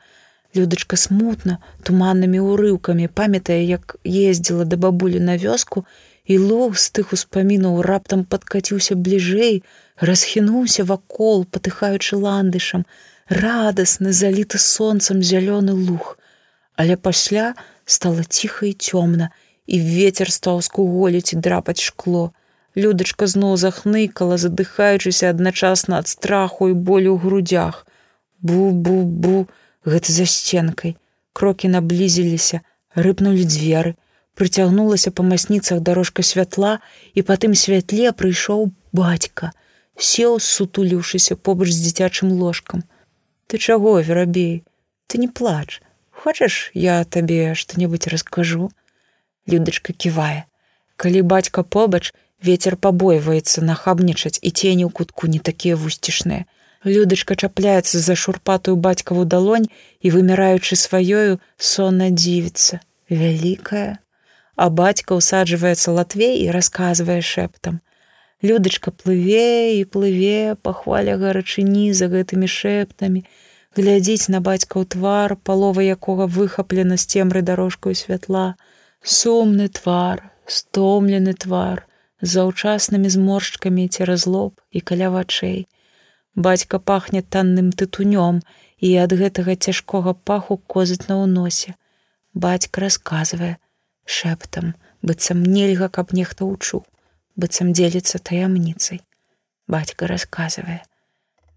[0.56, 5.84] Людачка смутна, туманнымі ўрыўкамі, памятае, як ездзіла да бабулі на вёску,
[6.24, 9.62] і лог з тых успамінаў раптам падкаціўся бліжэй,
[10.00, 12.86] расхінуўся вакол, патыхаючы ландышам,
[13.28, 16.16] радасны, заліты сонцам зялёны луг.
[16.74, 17.52] Але пасля
[17.84, 19.30] стала ціха і цёмна,
[19.66, 22.32] і ветер стаў скуголіць і драпаць шкло.
[22.76, 27.86] Людачка зноў захныкала, задыхаючыся адначасна ад страху і болю ў грудях.
[28.44, 29.48] Бу-бу-бу,
[29.88, 30.96] гэта за сценкай.
[31.32, 32.60] Крокі наблізіліся,
[32.92, 33.96] рыпнулі дзверы,
[34.36, 36.76] прыцягнулася па масніцах дорожка святла
[37.16, 39.52] і па тым святле прыйшоў бацька,
[39.96, 42.84] сеў сутуліўшыся побач з дзіцячым ложкам.
[43.48, 44.64] Ты чаго, верабей,
[45.08, 45.80] ты не плач.
[46.10, 48.68] Хочаш, я табе што-небудзь раскажу.
[49.48, 50.44] Людачка ківае.
[50.96, 52.12] Калі бацька побач,
[52.48, 56.46] ветер пабойваецца нахабнічаць і цені ў кутку не такія вусцішныя.
[56.86, 59.66] Людачка чапляецца за шурпатую бацькаву далонь
[60.00, 62.78] і выміраючы сваёю сонна дзівіцца,
[63.10, 63.98] вялікая.
[64.56, 67.80] А бацька ўсаджваецца латвей і расказвае шэптам.
[68.42, 73.24] Людачка плыве і плыве, пахваля гарачыні за гэтымі шэптамі,
[73.76, 78.54] глядзіць на бацькаў твар, палова якога выхаплена з цемры дарожкаю святла,
[79.02, 81.86] сумны твар, стомлены твар,
[82.22, 85.68] заўчаснымі зморшчкамі цераз лоб і каля вачэй.
[86.34, 88.40] Бацька пахне танным тытунём
[88.78, 91.76] і ад гэтага цяжкога паху козаць на ўносе.
[92.34, 93.56] Бацька расказвае
[94.04, 96.84] шэптам, быццам нельга, каб нехта ўчуў,
[97.36, 99.00] быццам дзеліцца таямніцай.
[99.68, 100.84] Бацька расказвае: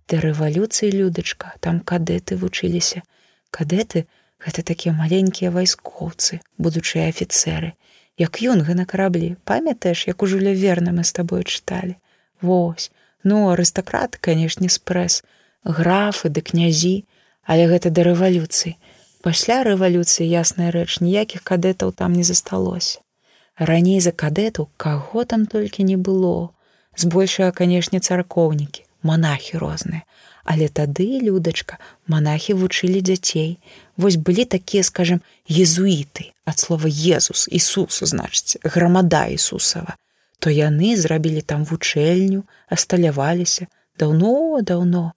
[0.07, 3.03] Да рэвалюцыі людачка, там кадэты вучыліся.
[3.51, 4.07] Кадэты
[4.39, 7.75] гэта такія маленькія вайскоўцы, будучыя афіцеры,
[8.19, 11.95] як юнга на караблі, памятаеш, як у жуля верна мы з табою чыталі.
[12.41, 12.91] Вось,
[13.23, 15.23] Ну, арыстакрат, канешне, спрэс,
[15.63, 17.03] графы ды князі,
[17.43, 18.79] але гэта да рэвалюцыі.
[19.19, 23.03] Пасля рэвалюцыі ясная рэч ніякіх кадэтаў там не засталося.
[23.59, 26.55] Раней за кадэту каго там толькі не было.
[26.95, 30.03] Збольшага, канешне, царкоўнікі, монахі розныя.
[30.43, 33.59] Але тады, людачка, монахі вучылі дзяцей.
[33.97, 39.95] Вось былі такія, скажем, езуіты, ад слова Езус, Ісусу, значыць, грамада Ісусава
[40.39, 43.67] то яны зрабілі там вучэльню, асталяваліся.
[43.99, 45.11] Даўно-даўно,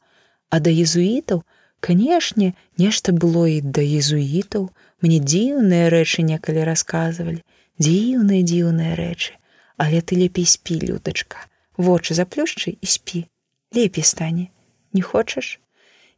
[0.51, 1.47] а да езуітаў,
[1.79, 4.71] канешне, нешта было і да езуітаў,
[5.03, 7.39] мне дзіўныя рэчы некалі расказвалі,
[7.79, 9.39] дзіўныя дзіўныя рэчы,
[9.79, 11.47] але ты лепей спі, людачка,
[11.79, 13.31] вочы заплюшчы і спі,
[13.75, 14.51] лепей стане,
[14.93, 15.61] не хочаш?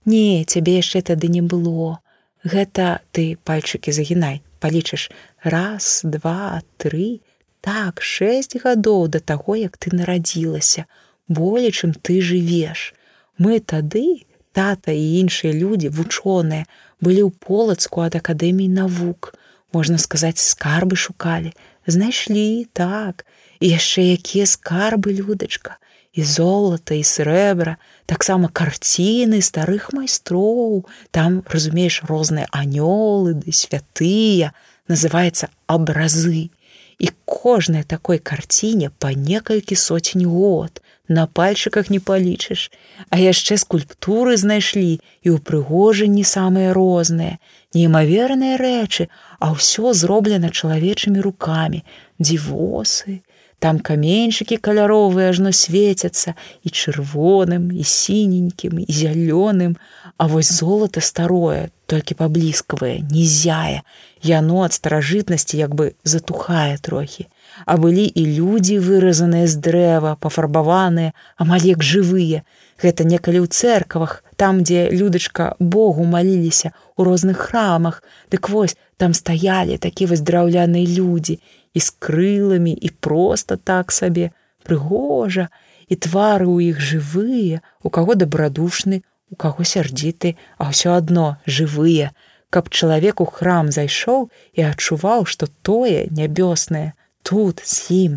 [0.04, 2.00] Не, цябе яшчэ тады не было.
[2.44, 5.08] Гэта ты пальчыкі загінай, палічыш
[5.42, 7.22] раз, два, три,
[7.64, 10.84] так шесть гадоў да таго як ты нарадзілася.
[11.28, 12.92] Болей чым ты жывеш.
[13.38, 16.68] Мы тады тата і іншыя людзі вучоныя
[17.00, 19.32] былі ў полацку ад акадэмій навук.
[19.72, 21.56] Можна сказаць скарбы шукалі.
[21.88, 23.24] Знайшлі так.
[23.64, 25.80] І яшчэ якія скарбы людачка
[26.14, 27.76] і золата і срэбра
[28.06, 34.54] таксама карціны старых майстроў там разумееш розныя анёлы ды святыя
[34.88, 36.50] называется абразы
[36.98, 40.80] і кожнай такой карціне па некалькі соцень год.
[41.08, 42.70] На пальчыках не палічыш,
[43.12, 47.36] а яшчэ скульптуры знайшлі і ўпрыгожанні самыя розныя,
[47.76, 51.84] неймаверныя рэчы, а ўсё зроблена чалавечымі рукамі,
[52.16, 53.20] дзівосы,
[53.64, 56.36] там каменьчыкі каляровыя ажно свецяцца
[56.68, 59.80] і чырвоным і сіненькім і зялёным,
[60.16, 63.82] А вось золата старое, толькі паблізкавае, нізяе,
[64.22, 67.26] яно ад старажытнасці як бы затухае трохі.
[67.66, 72.44] А былі і людзі выразаныя з дрэва, пафарбаваныя, амаль як жывыя.
[72.78, 79.14] Гэта некалі ў церквах, там, дзе людачка Богу маліліся у розных храмах, Дык вось там
[79.14, 81.40] стаялі такі вось драўляныя людзі
[81.74, 84.30] і з крыламі і проста так сабе,
[84.62, 85.50] прыгожа,
[85.90, 92.14] і твары ў іх жывыя, у каго дабрадушны, у каго сярдзіты, а ўсё адно жывыя,
[92.54, 96.94] каб чалавек у храм зайшоў і адчуваў, што тое нябёснае
[97.26, 98.12] тут з ім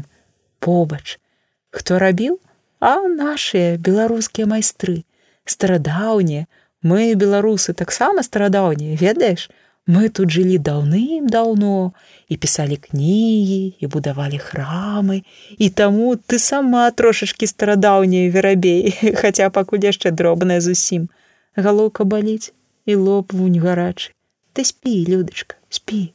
[0.61, 1.17] побач.
[1.73, 2.39] Хто рабіў?
[2.79, 5.01] А нашыя беларускія майстры,
[5.49, 6.45] старадаўнія,
[6.85, 9.49] мы беларусы таксама старадаўнія, ведаеш,
[9.87, 11.95] Мы тут жылі даўным-даўно
[12.27, 15.23] і пісалі кнігі і будавалі храмы.
[15.55, 21.07] І таму ты сама трошачкі старадаўняя верабей, хаця пакуль яшчэ дробная зусім.
[21.55, 22.51] Галоўка баліць
[22.83, 24.11] і лоб вунь гарачы.
[24.51, 26.11] Ты спі, людачка, спі.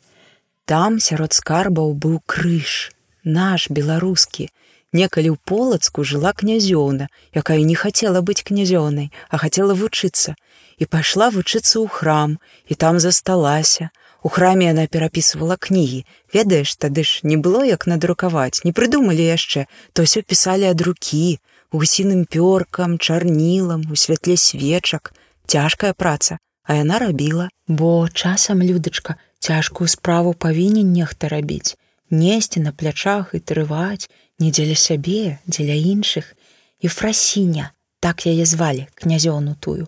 [0.69, 2.93] Там сярод скарбаў быў крыж,
[3.25, 4.53] наш беларускі,
[4.93, 10.37] Некалі ў полацку жыла князёўна, якая не хацела быць князёнай, а хацела вучыцца.
[10.77, 12.37] І пайшла вучыцца ў храм
[12.69, 13.89] і там засталася.
[14.23, 16.05] У храме яна перапісывала кнігі.
[16.35, 21.41] Ведаеш, тады ж не было як надрукаваць, не прыдумалі яшчэ, то ўсё пісалі ад рукі,
[21.73, 25.17] гусіным пёркам, чарнілам, у святле свечак,
[25.49, 31.75] цяжкая праца, а яна рабіла, бо часам людачка цяжкую справу павінен нехта рабіць,
[32.11, 34.07] несці на плячах і трываць,
[34.43, 36.35] не дзеля сябе, дзеля іншых,
[36.83, 37.71] і фрасіня,
[38.03, 39.87] так яе звалі князёну тую.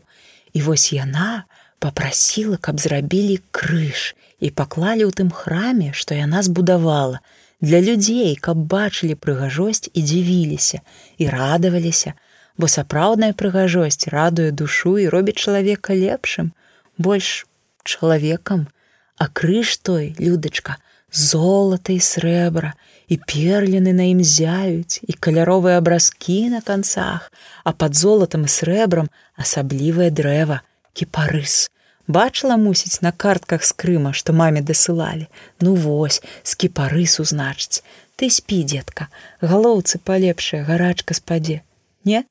[0.55, 1.44] І вось яна
[1.83, 7.18] попрасіла, каб зрабілі крыж і паклалі ў тым храме, што яна збудавала,
[7.60, 10.81] для людзей, каб бачылі прыгажосць і дзівіліся
[11.18, 12.15] і радаваліся,
[12.57, 16.55] бо сапраўдная прыгажосць радуе душу і робіць чалавека лепшым,
[16.99, 17.47] больш
[17.83, 18.68] чалавекам,
[19.18, 20.78] а крыж той, людачка,
[21.10, 22.74] золата і срэбра,
[23.08, 27.31] і перліны на ім зяюць, і каляровыя абразкі на канцах,
[27.65, 30.60] а пад золатам і срэбрам асаблівае дрэва,
[30.92, 31.68] кіпарыс.
[32.07, 35.28] Бачыла мусіць на картках з крыма, што маме дасылалі.
[35.60, 37.81] Ну вось, з кіпарысу значыць.
[38.16, 39.08] Ты спі, дзетка,
[39.41, 41.62] галоўцы палепшая гарачка спадзе.
[42.05, 42.24] Не?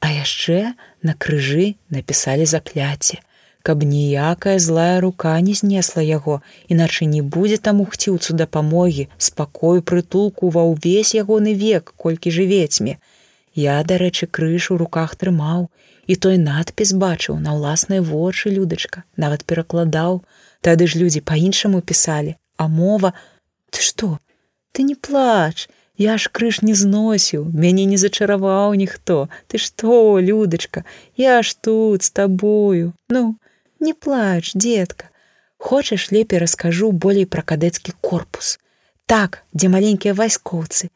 [0.00, 3.22] А яшчэ на крыжы напісалі закляце
[3.68, 6.40] каб ніякая злая рука не знесла яго,
[6.72, 12.96] іначай не будзе там ухціўцу дапамогі, спакою прытулку ва ўвесь ягоны век, колькі жывецьме.
[13.52, 15.68] Я, дарэчы, крыж у руках трымаў,
[16.08, 20.22] і той надпіс бачыў на ўласныя вочы людачка, нават перакладаў,
[20.64, 23.12] Тады ж людзі па-іншаму пісалі, а мова:
[23.70, 24.18] Ты што?
[24.72, 29.28] Ты не плач, Я ж крыж не зносіў, мяне не зачараваў ніхто.
[29.46, 30.84] Ты што, людачка,
[31.16, 32.92] Я ж тут з табою.
[33.08, 33.36] Ну,
[33.80, 35.10] Не плач, детка.
[35.56, 38.58] Хочаш лепей раскажу болей пра кадэцкі корпус.
[39.06, 40.90] Так, дзе маленькія вайскоўцы.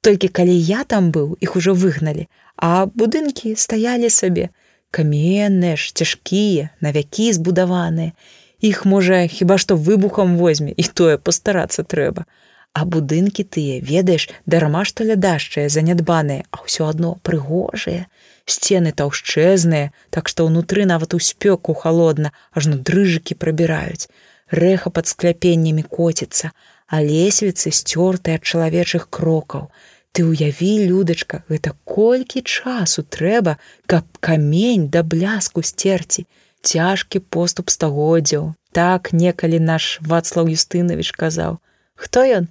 [0.00, 4.50] Толькі калі я там быў, іх ужо выгналі, а будынкі стаялі сабе.
[4.92, 8.12] Каменныя ж, цяжкія, на вякі збудаваныя.
[8.60, 12.28] Іх можа хіба што выбухам возьме і тое пастарацца трэба.
[12.76, 18.08] А будынкі тыя, ведаеш, дарма што лядашчыя, занядбаныя, а ўсё адно прыгожыя
[18.46, 24.08] сцены таўшчэзныя, так што ўнутры нават у спёку холодна, ажно дрыжыкі прабіраюць.
[24.50, 26.52] Рэха пад скляпеннямі коціцца,
[26.86, 29.70] а лесвіцы сцёртыя ад чалавечых крокаў.
[30.14, 33.58] Ты ўяві, людачка, гэта колькі часу трэба,
[33.90, 36.24] каб камень да бляску сцерці,
[36.62, 38.54] цяжкі поступ стагоддзяў.
[38.72, 41.58] Так некалі наш Вацлаў Юстынавіч казаў:
[41.94, 42.48] Хто ён?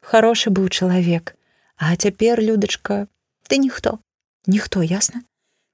[0.00, 1.34] Харошы быў чалавек,
[1.76, 3.06] А цяпер, людачка,
[3.48, 3.98] ты ніхто,
[4.46, 5.22] ніхто ясна.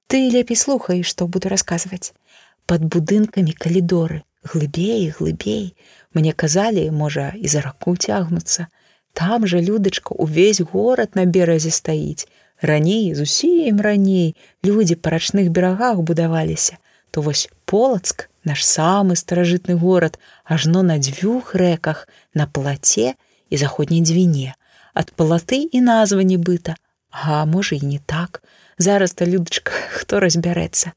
[0.09, 2.17] Ты лепей слухай, што буду расказваць.
[2.65, 5.75] Пад будынкамі калідоры, глыбей, глыбей.
[6.17, 8.65] Мне казалі, можа, і за раку цягнуцца.
[9.13, 12.25] Там жа людачка увесь горад на беразе стаіць.
[12.61, 14.33] Раней зусім раней
[14.65, 16.81] людзі па рачных берагах будаваліся.
[17.11, 23.13] То вось полацк, наш самы старажытны горад, ажно на дзвюх рэках, на плаце
[23.49, 24.57] і заходняй дзвіне.
[24.97, 26.81] Ад палаты і назва нібыта,
[27.11, 28.41] А можа і не так,
[28.79, 30.95] зараз-то людачка хто разбярэцца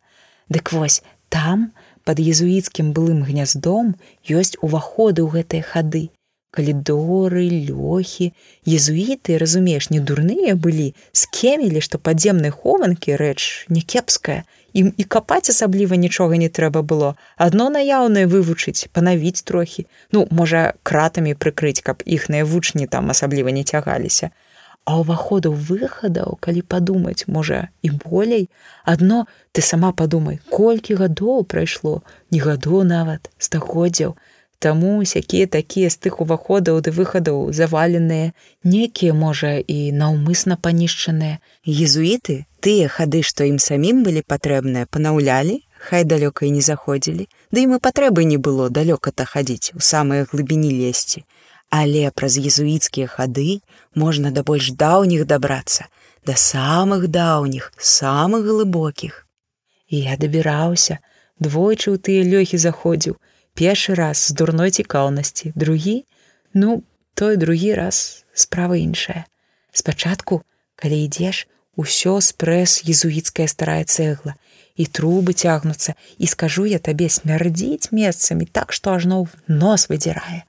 [0.49, 1.73] Дык вось там
[2.05, 3.95] под езуіцкім былым гняздом
[4.29, 6.11] ёсць уваходы ў гэтыя хады.
[6.53, 8.35] Калідоры лёхі.
[8.69, 10.93] Езуіты разумееш не дурныя былі.
[11.17, 14.45] Скемілі што падземнай хованкі рэч някепская
[14.77, 17.17] ім і капаць асабліва нічога не трэба было.
[17.37, 19.87] Адно наяўнае вывучыць панавіць трохі.
[20.13, 24.33] Ну можа кратамі прыкрыць каб іхныя вучні там асабліва не цягаліся
[24.85, 28.49] А ўваходаў выхадаў, калі падумаць, можа, і болей,
[28.85, 32.03] адно ты сама падумай, колькі гадоў прайшло,
[32.35, 34.17] не гадоў нават стагоддзяў.
[34.59, 41.39] Таму сякія такія з тых уваходаў ды выхадаў заваленыя, некія, можа, і наўмысна панішчаныя.
[41.67, 47.67] Езуіты, тыя хады, што ім самім былі патрэбныя, панаўлялі, хай далёка і не заходзілі, Ды
[47.67, 51.23] ім і патрэбы не было далёка-то хадзіць у самыя глыбіні лесці
[51.73, 53.65] але праз езуіцкія хады
[53.97, 55.89] можна да больш даўніх дабрацца
[56.29, 59.27] да самых даўніх самых глыбокіх.
[59.89, 60.99] І я дабіраўся
[61.41, 63.17] двойчы ў тыя лёхі заходзіў.
[63.57, 66.05] Першы раз з дурной цікаўнасці другі
[66.53, 66.83] ну
[67.15, 69.25] той другі раз справа іншая.
[69.73, 70.45] Спачатку
[70.77, 74.37] калі ідзеш усё спрэс езуіцкая старая цэгла
[74.77, 80.45] і трубы цягнуцца і скажу я табе смярдзіць месцамі так што ажно нос выдзірае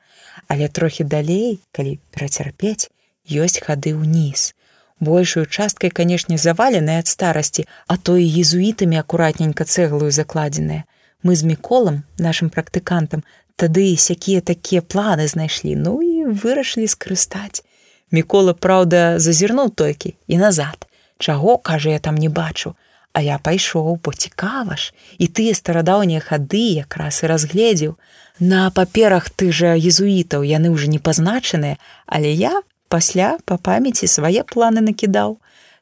[0.48, 2.90] але трохі далей, калі перацярпець,
[3.30, 4.54] ёсць хады ўніз.
[5.00, 10.84] Большую часткай, канешне, заваленыя ад старасці, а то і езуітамі акуратненька цэглую закладзеныя.
[11.24, 13.24] Мы з міколам, нашим практыкантам,
[13.56, 17.64] тады сякія такія планы знайшлі, ну і вырашылі скарыстаць.
[18.12, 20.88] Мікола, праўда, зазірнуў толькі і назад.
[21.18, 22.76] Чаго, кажа, я там не бачу,
[23.14, 27.94] А я пайшоў, бо цікава ж, і тыя старадаўнія хады якраз і разгледзеў.
[28.40, 34.42] На паперах ты жа езуітаў яны ўжо не пазначаныя, але я пасля па памяці свае
[34.44, 35.38] планы накідаў.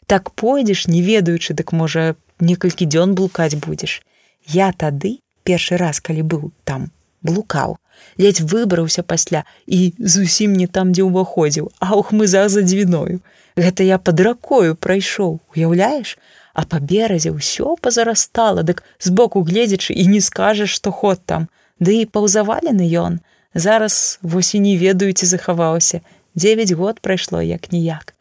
[0.05, 4.01] Так пойдзеш, не ведаючы, дык можа, некалькі дзён блукаць будзеш.
[4.47, 6.91] Я тады першы раз, калі быў там,
[7.23, 7.77] блукаў.
[8.17, 11.71] Ледзь выбраўся пасля і зусім не там дзе ўваходзіў.
[11.79, 13.23] А ухмыза за дзвіною
[13.55, 16.17] гэта я под ракою прайшоў уяўляеш?
[16.53, 21.47] А па беразе ўсё пазарастала дык збоку гледзячы і не скажаш што ход там
[21.81, 23.19] ды і паўзавалены ён
[23.53, 26.01] зараз вось і не ведаю ці захаваўся
[26.35, 28.13] девять год прайшло як ніяк.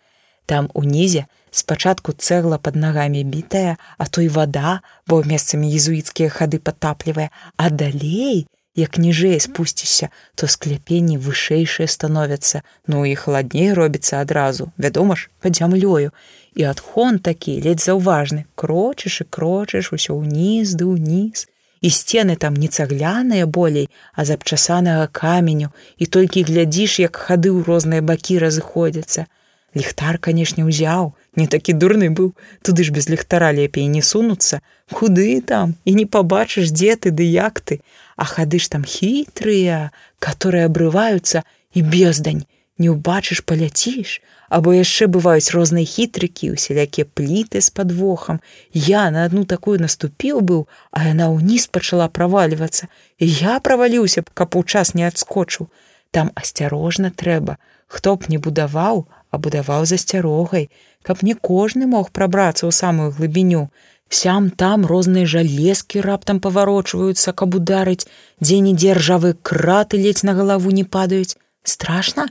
[0.47, 6.59] Там унізе спачатку цэгла под нагамі бітая а то і вада бо месцамі езуіцкія хады
[6.59, 7.31] патаплівае.
[7.57, 15.17] А далей як ніжэй спусцішся, то скляпенні вышэйшыя становяцца, ну і халадней робіцца адразу, вядома
[15.17, 16.15] ж, пад зямлёю.
[16.55, 21.50] І адхон такі ледзь заўважны, крочыш і крочыш усё ўніз ды ўніз.
[21.81, 27.49] І сцены там не цагляныя болей, а з абчасанага каменю, і толькі глядзіш, як хады
[27.49, 29.25] ў розныя бакі разыходзяцца.
[29.73, 34.61] Ліхтар, канешне, узяў, не такі дурны быў, туды ж без ліхтара лепей не сунуцца,
[34.93, 35.77] куды там?
[35.87, 37.81] І не пабачыш, дзе ты ды як ты,
[38.17, 42.45] а хады ж там хітрыя, которые абрываюцца і бездань,
[42.77, 48.43] не ўбачыш паляціш, або яшчэ бываюць розныя хітрыкі, усялякія пліты з падвохам.
[48.75, 52.91] Я на одну такую наступіў быў, а яна ўніз пачала правальвацца.
[53.23, 55.71] Я праваліўся б, каб у час не адскочыў.
[56.11, 60.67] Там асцярожна трэба, хто б не будаваў, а будаваў з асцярогай,
[61.07, 63.71] каб не кожны мог прабрацца ў самую глыбіню.
[64.11, 68.11] Сям там розныя жалезкі раптам паварочваюцца, каб ударыць,
[68.43, 71.39] дзе-нідзе ржавы краты ледзь на галаву не падаюць.
[71.63, 72.27] Страшна?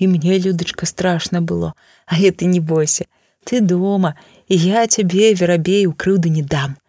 [0.00, 1.74] І мне людачка страшна было,
[2.06, 3.04] але ты не бойся,
[3.44, 4.16] ты дома,
[4.48, 6.80] і я цябе верабей у крыўды не дам.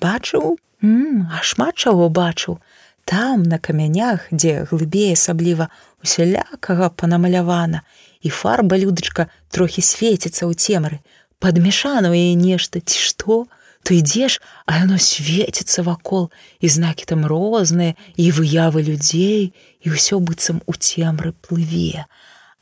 [0.00, 2.62] Бачыў, а шмат чаго бачыў.
[3.04, 5.68] Там на камянях, дзе глыбей асабліва
[5.98, 7.82] усялякага панамалявана,
[8.22, 11.02] і фарба людачка трохі свеціцца ў цемры,
[11.42, 13.44] падмешана яе нешта ці што,
[13.82, 16.30] то ідзеш, а яно свеціцца вакол.
[16.62, 19.52] І знакі там розныя і выявы людзей
[19.82, 22.06] і ўсё быццам у цемры плыве.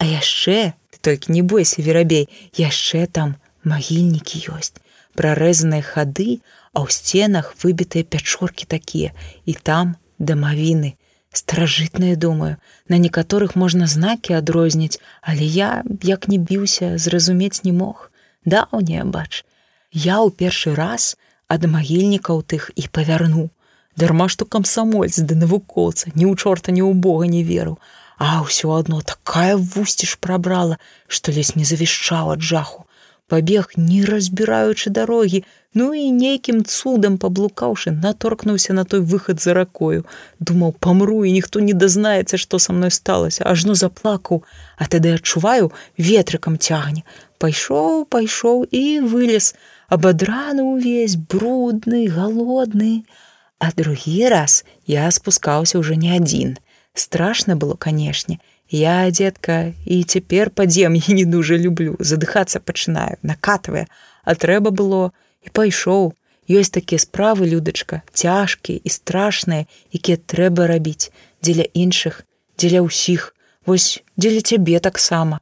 [0.02, 2.26] А яшчэ ты толькі не бойся верабей,
[2.58, 4.82] яшчэ там магільнікі ёсць,
[5.14, 6.42] прарэзаныя хады,
[6.74, 9.14] а ў сценах выбітыя пячоркі такія.
[9.46, 10.98] І там дамавіны,
[11.30, 12.58] старажытныя думаю.
[12.90, 18.10] На некаторых можна знакі адрозніць але я як не біўся зразумець не мог.
[18.42, 19.46] Даўняя бач.
[19.94, 21.14] Я ў першы раз
[21.46, 23.54] ад магільнікаў тых і павярну.
[23.94, 27.78] Дарма што камсамольц да навукоўца ні ў чорта ні ў бога не веру.
[27.78, 32.86] а ўсё адно такая вусціш прабрала што ледзь не завішчаў ад жаху
[33.32, 40.04] пабег не разбіраючы дарогі Ну і нейкім цудам паблукаўшы, наторкнуўся на той выхад за ракою,
[40.38, 44.42] думаў, памру і ніхто не дазнаецца, што са мной сталася, ажно заплакаў,
[44.76, 47.08] а тады адчуваю, ветрыкам цягне.
[47.40, 49.54] Пайшоў, пайшоў і вылез,
[49.88, 53.08] абадраны ўвесь брудны, галодны.
[53.56, 56.60] А другі раз я спускаўся ўжо не адзін.
[56.94, 58.38] Страшна было, канешне.
[58.68, 63.86] Я, дзетка, і цяпер падзем'і не дужа люблю, задыхацца пачынаю, накатвае,
[64.24, 65.12] а трэба было,
[65.44, 66.12] і пайшоў
[66.48, 71.10] ёсць такія справы людачка цяжкія і страшныя якія трэба рабіць
[71.42, 72.26] дзеля іншых
[72.58, 73.34] дзеля ўсіх
[73.66, 75.40] вось дзеля цябе таксама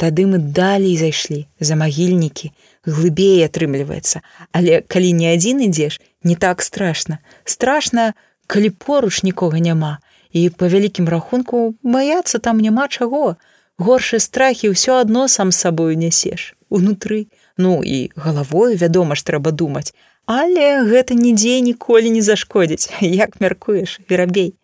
[0.00, 2.50] тады мы далей зайшлі за магільнікі
[2.88, 4.24] глыбей атрымліваецца.
[4.56, 7.20] Але калі не адзін ідзеш не так страшна.
[7.44, 8.16] Страшна
[8.48, 10.00] калі поруч нікога няма
[10.32, 13.36] і по вялікім рахунку баяцца там няма чаго
[13.78, 17.26] горшыя страхі ўсё адно сам сабою нясеш унутры
[17.60, 19.92] Ну і галавою, вядома ж, трэба думаць.
[20.24, 24.54] Але гэта нідзе ніколі не зашкодзіць, як мяркуеш, верабей.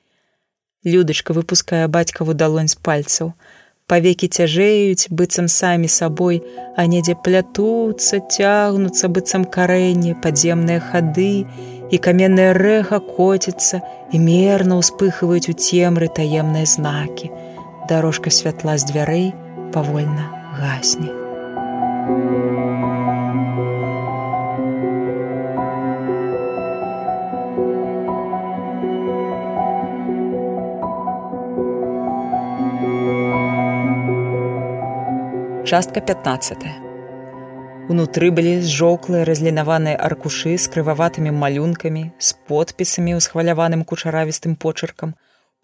[0.81, 3.35] Людачка выпускае бацькаву далонь з пальцаў.
[3.87, 6.41] Павекі цяжэюць, быццам самі сабой,
[6.75, 11.47] а недзе плятуцца, цягнуцца быццам карэнні, падземныя хады,
[11.95, 13.79] і каменная рэха коціцца
[14.11, 17.31] і мерна ўспыхваюць у цемры таемныя знакі.
[17.87, 19.31] Дарожка святла з дзвярэй
[19.71, 20.27] павольна
[20.59, 21.15] гасне.
[35.67, 36.59] Частка 15.
[37.91, 45.17] Унутры былі зжоўклыя разлінаваныя аркушы з крываватымі малюнкамі, з подпісамі ў схваляваным кучаравістым почыркам.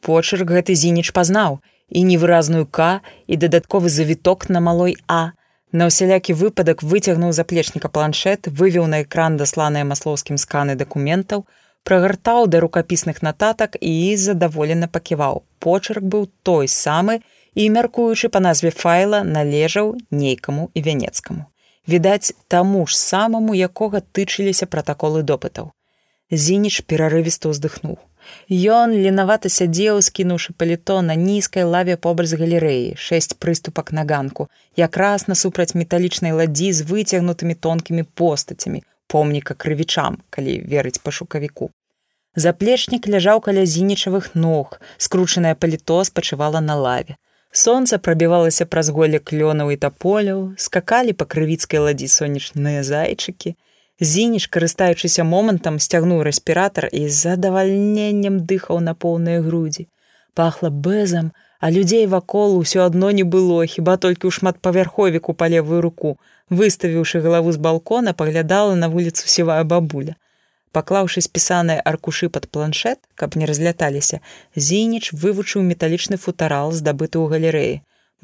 [0.03, 2.99] Почырк гэты зініч пазнаў і невыразную к
[3.31, 5.39] і дадатковы завіток на малой а
[5.71, 11.47] на ўсялякі выпадак выцягнуў заплечніка планшет вывеў на экран дасланыя маслоўскім сканы дакументаў
[11.87, 17.23] прагартаў да рукапісных нататак і задаволена паківаў почерк быў той самы
[17.55, 21.45] і мяркуючы па назве файла належаў нейкаму і вянецкаму
[21.89, 25.73] відаць таму ж самаму якога тычыліся пратаколы допытаў
[26.31, 28.01] зініч перарывіста ўздыхнуў
[28.51, 34.49] Ён ленавата сядзеў, скінуўшы паліто на нізкай лаве побач з галерэі, шэсць прыступак на ганку,
[34.77, 41.71] якраз насупраць металічнай ладдзі з выцягнутымі тонкімі постацямі, помніка крывічам, калі верыць пашукавіку.
[42.35, 47.19] Заплечнік ляжаў каля зінічавых ног, скручанае паліто спачывала на лаве.
[47.53, 53.57] Сонца прабівалася праз голе клёнаў і таполяў, скакалі па крывіцкай ладдзі сонечныя зайчыкі,
[54.03, 59.87] Зініш, карыстаючыся момантам, сцягнуў рэспіратар і з задавальненнем дыхаў на поўныя грудзі.
[60.35, 65.81] Пахла бэзам, а людзей вакол усё адно не было, хіба толькі ў шматпавярховіку па левую
[65.87, 66.17] руку,
[66.51, 70.17] выставіўшы галаву з балкона, паглядала на вуліцу сівая бабуля.
[70.73, 74.21] Паклаўшы спісаныя аркушы пад планшет, каб не разляталіся,
[74.57, 77.75] Зініч вывучыў металічны футарал, здабыты ў галерэі.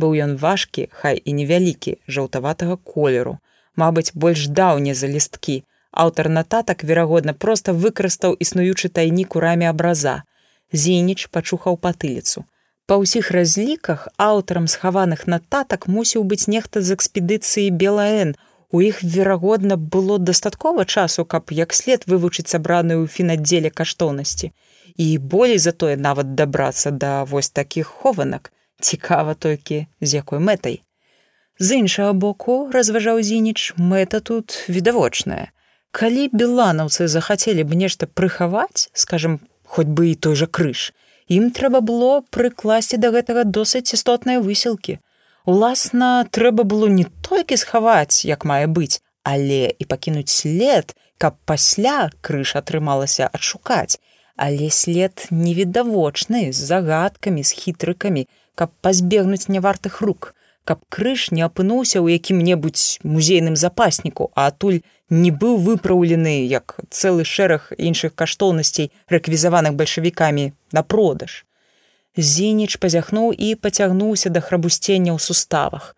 [0.00, 3.38] Быў ён важкі, хай і невялікі, жаўтаватага колеру.
[3.76, 5.62] Мабыць больш даўні за лісткі.
[5.92, 10.22] Аўтар нататак верагодна проста выкарыстаў існуючы тайнік у раме абраза.
[10.72, 12.44] Зініч пачухаў патыліцу.
[12.88, 18.32] Па ўсіх разліках аўтарам схаваных нататак мусіў быць нехта з экспедыцыі белаэн
[18.70, 24.52] у іх верагодна было дастаткова часу каб як след вывучыць сабраную ў фінаддзеле каштоўнасці
[24.96, 30.82] і болей затое нават дабрацца да вось такіх хованак цікава толькі з якой мэтай
[31.60, 35.50] З іншага боку, разважаў зініч, мэта тут відавочная.
[35.90, 40.94] Калі беланаўцы захацелі б нешта прыхаваць, скажем, хоць бы і той жа крыж,
[41.26, 45.02] ім трэба было прыкласці да гэтага досыць істотныя высілкі.
[45.48, 52.10] Уласна, трэба было не толькі схаваць, як мае быць, але і пакінуць след, каб пасля
[52.20, 53.96] крыж атрымалася адшукаць,
[54.36, 60.34] але след невідавочны з загадкамі з хітрыкамі, каб пазбегнуць нявартых рук
[60.68, 67.24] каб крыж не апынуўся ў якім-небудзь музейным запасніку, а адтуль не быў выпраўлены як цэлы
[67.24, 71.47] шэраг іншых каштоўнасцей рэквізаваных бальшавікамі на продаж.
[72.18, 75.94] Зініч пазяхнуў і пацягнуўся да храбусцення ў суставах.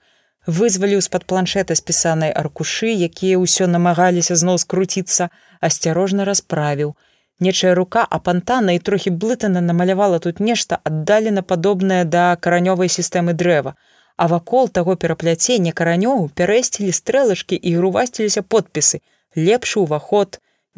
[0.47, 6.93] Вызваліў з-пад планшета спісанай аркушы, якія ўсё намагаліся зноў скруціцца, асцярожна расправіў.
[7.41, 13.75] Нечая рука апантана і трохі блытана намалявала тут нешта аддалена падобнае да каранёвай сістэмы дрэва
[14.21, 19.01] а вакол таго перапляцення каранёў пярэсцілі стрэлачкі і грувасціліся подпісы
[19.49, 20.37] лепшы ўваход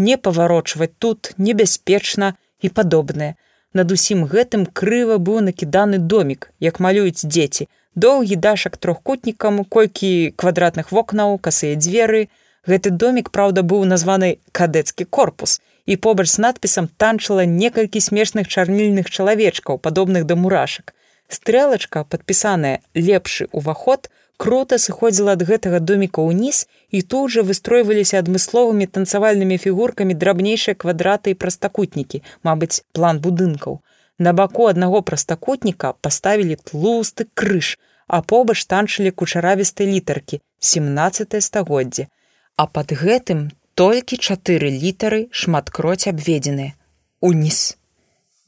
[0.08, 2.28] не паварочваць тут небяспечна
[2.62, 3.32] і падобнае
[3.72, 7.68] над усім гэтым крыва быў накіданы домик як малююць дзеці.
[7.94, 12.28] Доўгі дашак трохкутнікам колькі квадратных вокнаў касыя дзверы.
[12.66, 19.10] Гэты домик праўда быў названы кадэцкі корпус і побач з надпісам танчыла некалькі смешных чарнільных
[19.10, 20.94] чалавечкаў падобных да мурашак.
[21.28, 24.10] Стрэлачка падпісаная лепшы ўваход
[24.42, 26.64] круто сыходзіла ад гэтага доміка ўніз
[26.98, 33.78] і тут жа выстройваліся адмысловымі танцавальнымі фігуркамі драбнейшыя квадраты і прастакутнікі мабыць план будынкаў.
[34.18, 42.08] На баку аднаго прастакутніка паставілі тлусты крыж а побач танчылі кучаравістай літаркі 17 стагоддзе.
[42.56, 43.48] А под гэтым
[43.78, 46.74] толькі чатыры літары шматкроць абведзеныя.
[47.22, 47.78] Уніз.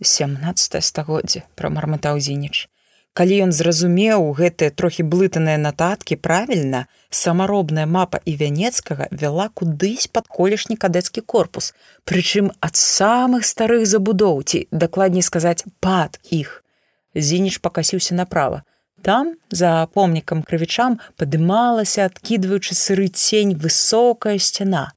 [0.03, 2.67] 17 стагоддзе прамармытаў зініч
[3.15, 10.27] Калі ён зразумеў гэтыя трохі блытаныя нататкі правільна, самаробная мапа і вянецкага вяла кудысь пад
[10.27, 16.65] колішні кадэцкі корпус, прычым ад самых старых забудоў ці дакладней сказаць пад іх.
[17.15, 18.65] Зініч пакасіўся направа.
[19.07, 24.91] Там за помнікам крывічам падымалася, адкідваючы сыры цень высокая сцяна.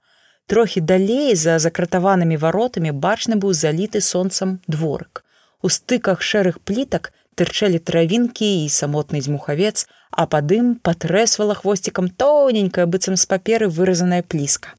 [0.48, 5.22] Трохі далей за закратаванымі варотамі бачны быў заліты сонцам дворык.
[5.62, 12.90] У стыках шэрых плітак тырчэлі травінкі і самотны дзьмухавец, а пад ім патрэсвала хвосцікам тоненькая
[12.90, 14.74] быццам з паперы выразаная пліска.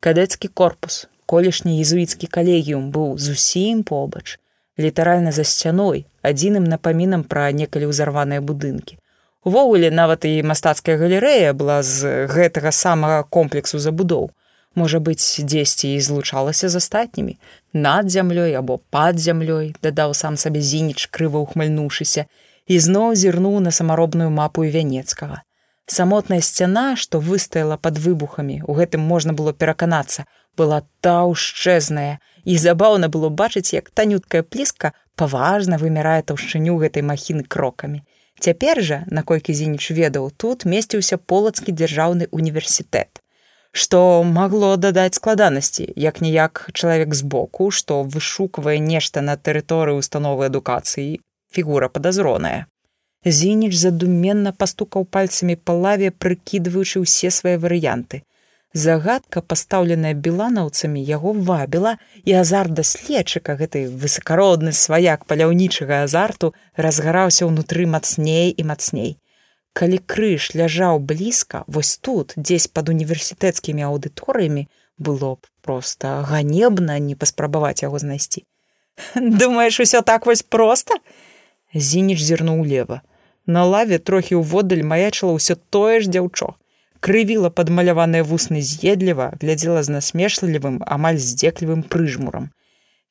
[0.00, 4.40] Кадэцкі корпус, колішні езуіцкі калегіум быў зусім побач,
[4.80, 8.96] літаральна за сцяной, адзіным напамінам пра некалі ўзарваныя будынкі.
[9.44, 14.30] Увогуле нават і мастацкая галерэя была з гэтага самага комплексу забудоў
[14.74, 17.36] можа быць дзесьці і злучалася з астатнімі
[17.72, 22.26] над зямлёй або пад зямлёй дадаў сам сабе зініч крыва ухмыльнуўшыся
[22.66, 25.42] і зноў зірнуў на самаробную мапу вянецкага
[25.90, 30.24] Самотная сцяна, што выстаяла пад выбухамі, у гэтым можна было пераканацца,
[30.56, 38.04] была таўшчэзная, і забаўна было бачыць, як танюткая пліска паважна вымірае таўшчыню гэтай махіны крокамі.
[38.38, 43.18] Цяпер жа, наколькі зініч ведаў, тут месціўся полацкі дзяржаўны універсітэт.
[43.72, 51.20] Што магло дадаць складанасці, як ніяк чалавек збоку, што вышуквае нешта на тэрыторыі установы адукацыі,
[51.54, 52.66] фігура падазроная.
[53.24, 58.24] Зініч задуменна пастукаў пальцамі па лаве, прыкідваючы ўсе свае варыянты.
[58.72, 67.86] Загадка, пастаўленая біланаўцамі, яго вабіла, і азарт даследчыка, гэты высакародны сваяк паляўнічага азарту разгараўся ўнутры
[67.86, 69.18] мацней і мацней.
[69.72, 74.66] Калі крыж ляжаў блізка, вось тут, дзесь пад універсітэцкімі аўдыторыямі,
[74.98, 78.44] было б проста ганебна не паспрабаваць яго знайсці.
[79.14, 80.98] Думаеш, усё так вось проста?
[81.74, 83.02] Зініч зірнуў лева.
[83.46, 86.54] На лаве трохі ўводаль маячыла ўсё тое ж дзяўчо
[87.00, 92.52] крывіла падмаляваныя вусны з'едліва, глядзела з насмешлівым, амаль здзеклівым прыжмурам.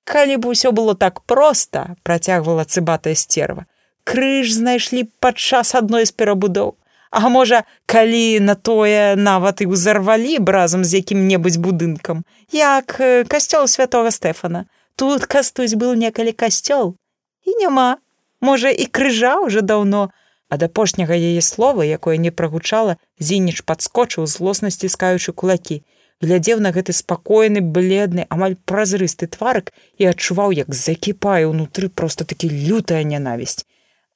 [0.06, 3.66] Калі б усё было так проста, працягвала цыбатая стерва.
[4.10, 6.74] Крыж знайшлі падчас адной з перабудоў.
[7.12, 12.98] А можа, калі на тое нават і ўзарвалі б разам з якім-небудзь будынкам, як
[13.30, 14.66] касцёл святого Стэфана.
[14.96, 16.98] Тут кастусь быў некалі касцёл.
[17.46, 17.98] І няма.
[18.42, 20.10] Можа, і крыжа ўжо даўно,
[20.50, 22.98] ад апошняга яе слова якое не прагучала
[23.30, 25.82] зініч падскочыў злосна сціскаючы кулакі
[26.26, 29.72] глядзеў на гэты спакойны бледны амаль празрысты тварык
[30.02, 33.64] і адчуваў як закіпае ўнутры просто такі лютая нянавісць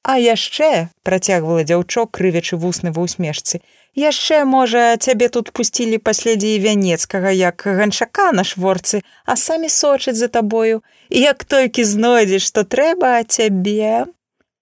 [0.04, 0.70] а яшчэ
[1.08, 3.60] працягвала дзяўчок крывячы вусны ва ўсмешцы
[3.98, 10.18] яшчэ можа цябе тут пусцілі паследзе і вянецкага як ганчака на шворцы а самі сочаць
[10.20, 14.04] за табою як толькі знойдзеш што трэба цябе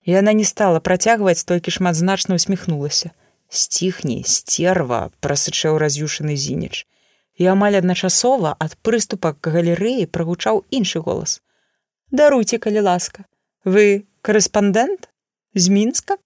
[0.05, 3.11] Яна не стала працягваць, толькі шматзначна усміхнулася.
[3.49, 6.87] Сціхні, стерва, прасычэў раз'юшаны зініч.
[7.39, 11.39] І амаль адначасова ад прыступа к галерэі прагучаў іншы голас.
[12.11, 13.25] Даруйце, калі ласка,
[13.65, 15.09] вы корэспандэнт
[15.55, 16.17] з мінска?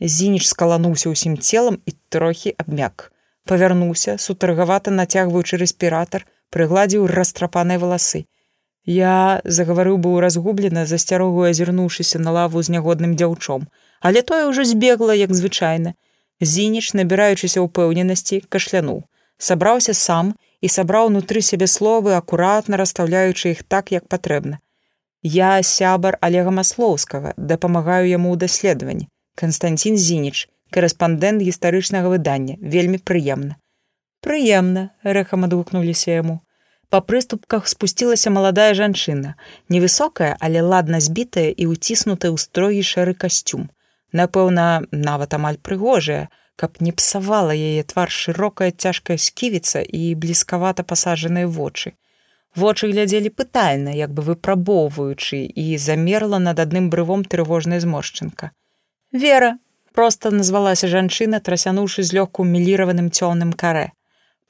[0.00, 3.12] Зініч скалануўся ўсім целам і трохі абмяк.
[3.46, 8.26] Павярнуўся, сутаргавата нацягваючы рэспіратар, прыгладзіў растрапаныя валасы.
[8.86, 13.66] Я загаварыў быў разгублена, засцярогу азірнуўшыся на лаву з нягодным дзяўчом,
[14.00, 15.94] але тое ўжо збегла, як звычайна.
[16.42, 19.06] Зініч, набіраючыся ўпэўненасці, кашлянуў.
[19.38, 24.58] Сабраўся сам і сабраў унутры сябе словы, акуратна расстаўляючы іх так, як патрэбна.
[25.22, 29.06] Я сябар Олега Маслоўскага, дапамагаю яму ў даследаванні.
[29.38, 33.54] Канстанцін Зініч, корэспандэнт гістарычнага выдання, вельмі прыемна.
[34.18, 36.42] Прыемна, рэхам адгукнуліся яму.
[36.90, 39.38] Па прыступках спусцілася маладая жанчына,
[39.70, 43.70] невысокая, але ладна збітая і ўціснутая ў строгі шэры касцюм.
[44.10, 51.46] Напэўна, нават амаль прыгожая, каб не псавала яе твар шырокая цяжкая сківіца і блізкавата пасажаныя
[51.46, 51.94] вочы.
[52.54, 58.50] Вочы глядзелі пытальна, як бы выпрабоўваючы і замерла над адным брывом трывожная зморшчынка.
[59.12, 59.56] Вера
[59.92, 63.92] проста назвалася жанчына, трасянуўшы злёгку міліраваным цёмным карэ.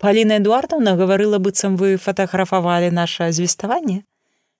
[0.02, 4.02] Паліна Эдуардаўна гаварыла быццам вы фатаграфавалі наша звеставанне.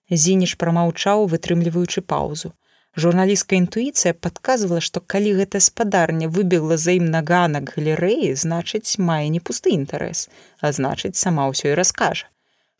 [0.09, 2.53] Зініш прамаўчаў, вытрымліваючы паўзу.
[2.95, 9.27] Журналістка інтуіцыя падказвала, што калі гэта спадарня выбегла за ім на ганак галерэі, значыць, мае
[9.33, 10.29] не пусты інтарэс,
[10.61, 12.29] а значыць, сама ўсё і раскажа.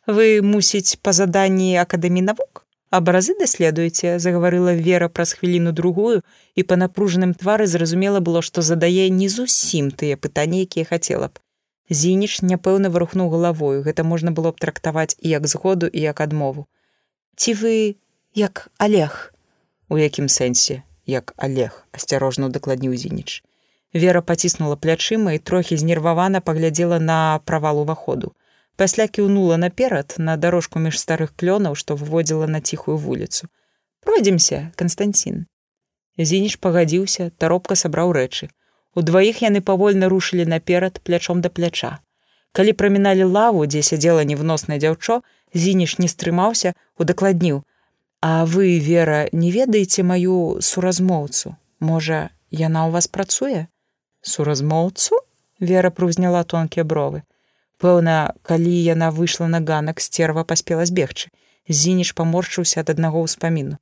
[0.07, 2.65] Вы мусіць па заданні акадэмі навук.
[2.93, 6.22] Абразы даследуеце, загаварыла вера праз хвіліну другую
[6.56, 11.40] і па напружаным твары зразумела было, што задае не зусім тыя пытанні, якія хацела б.
[11.90, 16.67] Зініч няпэўна варухнуў галавою, гэта можна было б трактаваць і як згоду і як адмову.
[17.35, 17.95] Ці вы
[18.35, 19.33] як Олег,
[19.90, 23.41] у якім сэнсе, як Олег асцярожна дакладніў зініч.
[23.93, 28.33] Вера паціснула плячыма і трохі знервавана паглядзела на правал уваходу.
[28.76, 33.48] Пасля кіўнула наперад на дарожку між старых клёнаў, што выводзіла на ціхую вуліцу.
[34.02, 35.45] Пройдземся, Канстанцін.
[36.18, 38.50] Зініч пагадзіўся, таропка сабраў рэчы.
[38.95, 42.00] Удваіх яны павольна рушылі наперад плячом да пляча.
[42.53, 45.22] Калі праміналі лаву, дзе сядзела невносна дзяўчо,
[45.53, 47.64] зініш не стрымаўся, удакладніў:
[48.22, 51.58] «А вы, вера, не ведаеце маю суразмоўцу.
[51.80, 53.68] Можа, яна ў вас працуе?
[54.22, 55.18] Суразмоўцу?
[55.60, 57.24] Вера прузняла тонкія бровы.
[57.83, 61.31] Пэўна, калі яна выйшла на ганак, сцерва паспела збегчы.
[61.67, 63.75] Зініш паморшыўся ад аднаго ўспаміну.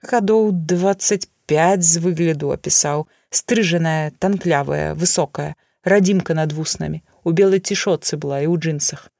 [0.00, 8.40] Гадоў 25 з выгляду апісаў, стрыжаная, танклявая, высокая, радзімка над вуснамі, у белай цішотцы была
[8.44, 9.12] і ў джинсах.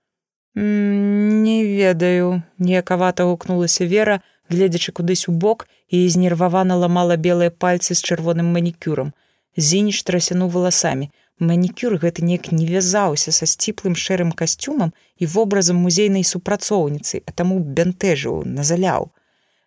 [0.54, 8.00] Не ведаю, неякавата гукнулася вера, гледзячы кудысь у бок і знервавана ламала белыя пальцы з
[8.00, 9.12] чырвоным манікюрам.
[9.56, 11.10] Зініч трасянуў валасамі.
[11.40, 17.58] Манікюр гэты неяк не вязаўся са сціплым шэрым касцюмам і вобразам музейнай супрацоўніцы, а таму
[17.58, 19.10] бянтэжыў, назаляў.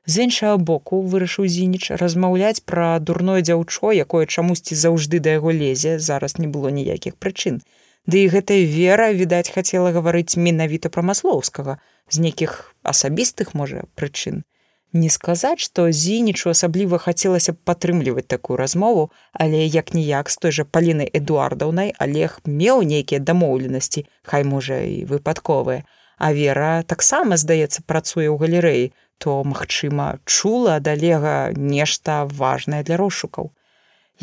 [0.07, 5.99] З іншага боку вырашыў зініч размаўляць пра дурное дзяўчо, якое чамусьці заўжды да яго лезе,
[5.99, 7.59] зараз не было ніякіх прычын.
[8.07, 14.47] Ды і гэтая вера, відаць, хацела гаварыць менавіта пра маслоўскага, з нейкіх асабістых можа прычын.
[14.93, 20.51] Не сказаць, што зінічу асабліва хацелася б падтрымліваць такую размову, але як ніяк з той
[20.51, 25.83] жа палінай эдуардаўнай Олег меў нейкія дамоўленасці, хай можа і выпадковыя.
[26.17, 28.85] А вера таксама, здаецца, працуе ў галерэі,
[29.17, 33.51] то, магчыма, чула ад алега нешта важнае для розшукаў.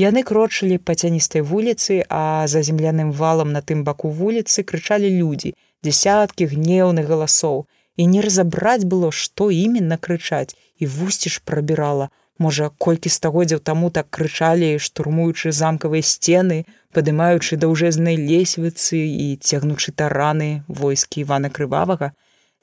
[0.01, 5.55] Яны крочылі па цяністай вуліцы, а за земляным валам на тым баку вуліцы крычалі людзі,
[5.85, 12.71] десяткі гнеўных галасоў, і не разабраць было што именно крычаць і вусці ж прабірала можа
[12.87, 16.65] колькі стагоддзяў таму так крычалі штурмуючы замкавыя сцены
[16.95, 22.15] падымаючы даўжэзнай лесвіцы і цягнучы тараны войскі ивана крывавага.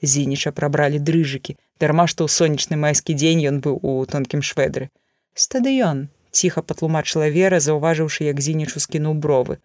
[0.02, 1.56] Зініча прабралі дрыжыкі.
[1.80, 4.88] Дарма што ў сонечны майскі дзень ён быў у тонкім шведры
[5.34, 9.58] стадыён ціха патлумачыла вера заўважыўшы як зінічу скінуў бровы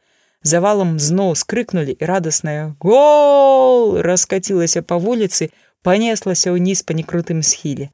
[0.43, 4.01] завалам зноў скрыкнулі і радасная гол!
[4.01, 5.49] раскацілася па вуліцы
[5.83, 7.89] панеслася ўніз па некрутым схіле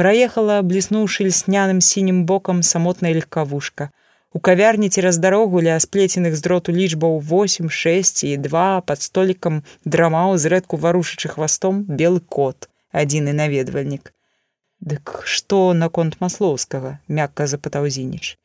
[0.00, 3.90] праехала бліснуўшы льсняным сінім бокам самотная легкавушка
[4.32, 10.38] у кавярні цераз дарогу ля сплеценых з дроту лічбаў 86 і два под столікам драмаў
[10.38, 14.14] зрэдку варушачы хвастом белы кот адзіны наведвальнік
[14.80, 18.38] дык што наконт маслоўскага мякка запытаў зініч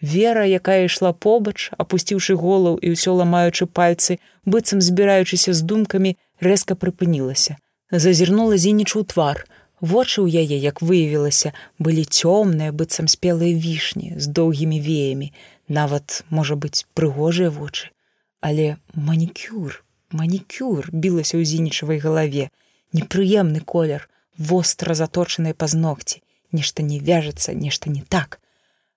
[0.00, 6.78] Вера, якая ішла побач, апусціўшы голаў і ўсё ламаючы пальцы, быццам збіраючыся з думкамі, рэзка
[6.78, 7.58] прыпынілася.
[7.90, 9.42] Зазірнула зінічу твар.
[9.80, 15.32] Вочы ў яе, як выявілася, былі цёмныя, быццам спелыя вішні з доўгімі веямі,
[15.66, 17.90] нават, можа быць, прыгожыя вочы.
[18.38, 22.50] Але манікюр, манікюр білася ў зінічавай галаве,
[22.94, 24.06] непрыемны колер,
[24.38, 26.22] востра заточаныя пазногці,
[26.54, 28.38] нешта не вяжацца, нешта не так.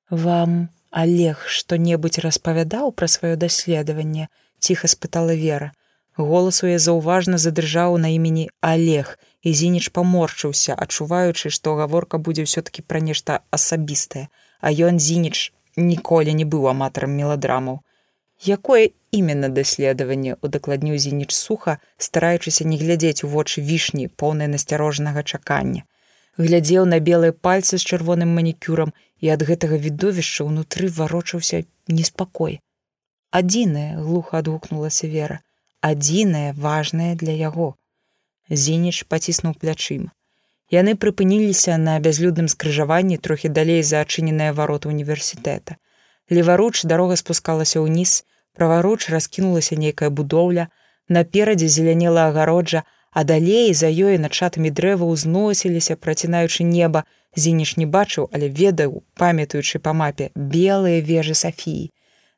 [0.09, 4.27] Вам Олег што-небудзь распавядаў пра сваё даследаванне,
[4.59, 5.71] ціха спытала вера.
[6.17, 12.43] Голас у яе заўважна задрыжаў на імені Олег, і зініч паморчыўся, адчуваючы, што гаворка будзе
[12.43, 14.27] ўсё-таки пра нешта асабістае,
[14.59, 17.79] а ён зініч ніколі не быў аматарам меладрамаў.
[18.43, 25.87] Якое именно даследаванне удакладніў зініч суха, стараючыся не глядзець у вочы вішні поўнай насцярожнага чакання.
[26.37, 32.61] Глядзеў на белыя пальцы з чырвоным манікюрам і ад гэтага відовішча ўнутры варочаўся неспакой.
[33.31, 35.39] Адзінае глуха адгукнулася вера,
[35.81, 37.75] адзінае важнае для яго.
[38.49, 40.11] Зініч паціснуў плячыма.
[40.71, 45.75] Яны прыпыніліся на бязлюдным скрыжаванні трохі далей за адчыненыя вароты універсітэта.
[46.31, 48.23] Леваруч дарога спускалася ўніз,
[48.55, 50.67] праваруч раскінулася нейкая будоўля,
[51.11, 57.03] наперадзе зелянела агароджа, а далей за ёй начатымі дрэва ўзносіліся, працінаючы неба,
[57.35, 61.91] Зініш не бачыў, але ведаў, памятаючы па мапе белыя вежы Сафіі.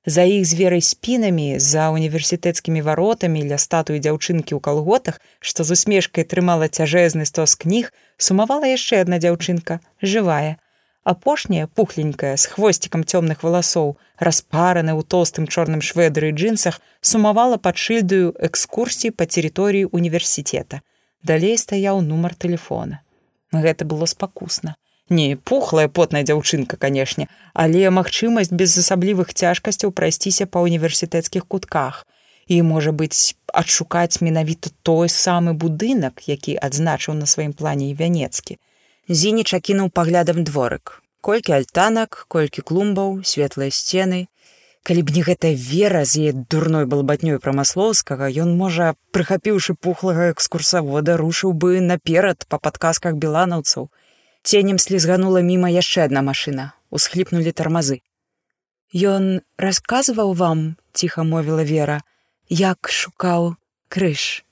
[0.06, 5.80] За іх з верай спінамі, за універсітэцкімі варотамі ля статуі дзяўчынкі ў калготах, што з
[5.80, 10.60] усмешкай трымала цяжэзны стос кніг, сумавала яшчэ адна дзяўчынка, жывая.
[11.04, 17.76] Апошняя пухленькая з хвосцікам цёмных валасоў, распараны ў тоўстым чорным шведры і джинсах, сумавала пад
[17.78, 20.80] шыльдаю экскурсіі па тэрыторыі універсітэта.
[21.24, 23.04] Далей стаяў нумар тэлефона.
[23.52, 30.64] Гэта было спакусна не пухлая потная дзяўчынка канешне але магчымасць без асаблівых цяжкасцяў прайсціся па
[30.68, 32.06] універсітэцкіх кутках
[32.48, 38.58] і можа быць адшукаць менавіта той самы будынак які адзначыў на сваім плане і вянецкі
[39.08, 44.28] зініч акінуў паглядам дворык колькі альтанак колькі клумбаў светлыя сцены
[44.84, 51.18] калі б не гэта вера з яе дурной балбатнёй прамаслоўскага ён можа прыхапіўшы пухлага экскурсавода
[51.18, 53.90] рушыў бы наперад па падказках беланаўцаў
[54.44, 58.02] Ценем слізганула міма яшчэ адна машына, усхліпнулі тармазы.
[58.92, 62.02] Ён расказваў вам, ціха мовіла вера,
[62.52, 63.56] як шукаў
[63.88, 64.44] крыж.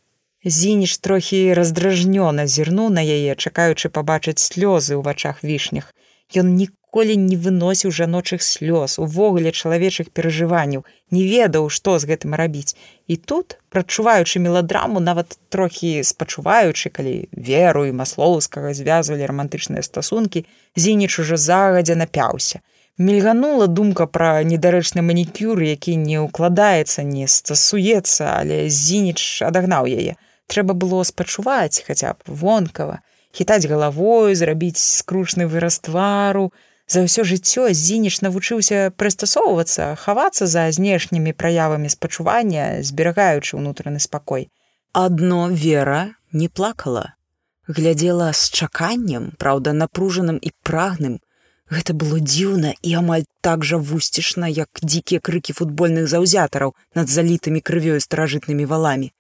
[0.46, 5.94] Зініш трохі раздражнёна зірнуў на яе, чакаючы пабачыць слёзы ў вачах вішнях.
[6.34, 10.82] Ён ніколі не выносіў жаночых слёз увогуле чалавечых перажыванняў
[11.14, 12.74] не ведаў што з гэтым рабіць.
[13.06, 21.20] І тут прачуваючы меладраму нават трохі спачуваючы калі веру і маслоўскага звязвалі рамантычныя стасункі зініч
[21.22, 22.66] ужо загадзя напяўся.
[22.98, 30.18] Мільганула думка пра недарэчны манікюр які не ўкладаецца не стасуецца але зініч адагнаў яе
[30.52, 33.00] трэба было спачуваць хаця б вонкава
[33.32, 36.52] хітаць галавой зрабіць скручны выраз твару
[36.92, 44.52] За ўсё жыццё зініш навучыўся прыстасоўвацца, хавацца за знешнімі праявамі спачування, зберагаючы ўнутраны спакой.
[44.92, 47.16] Адно вера не плакала,
[47.64, 51.24] глядзела з чаканнем, праўда, напружаным і прагным.
[51.72, 57.64] Гэта было дзіўна і амаль так жа вусцішна, як дзікія крыкі футбольных заўзятараў над залітымі
[57.64, 59.16] крывёю старажытнымі валамі.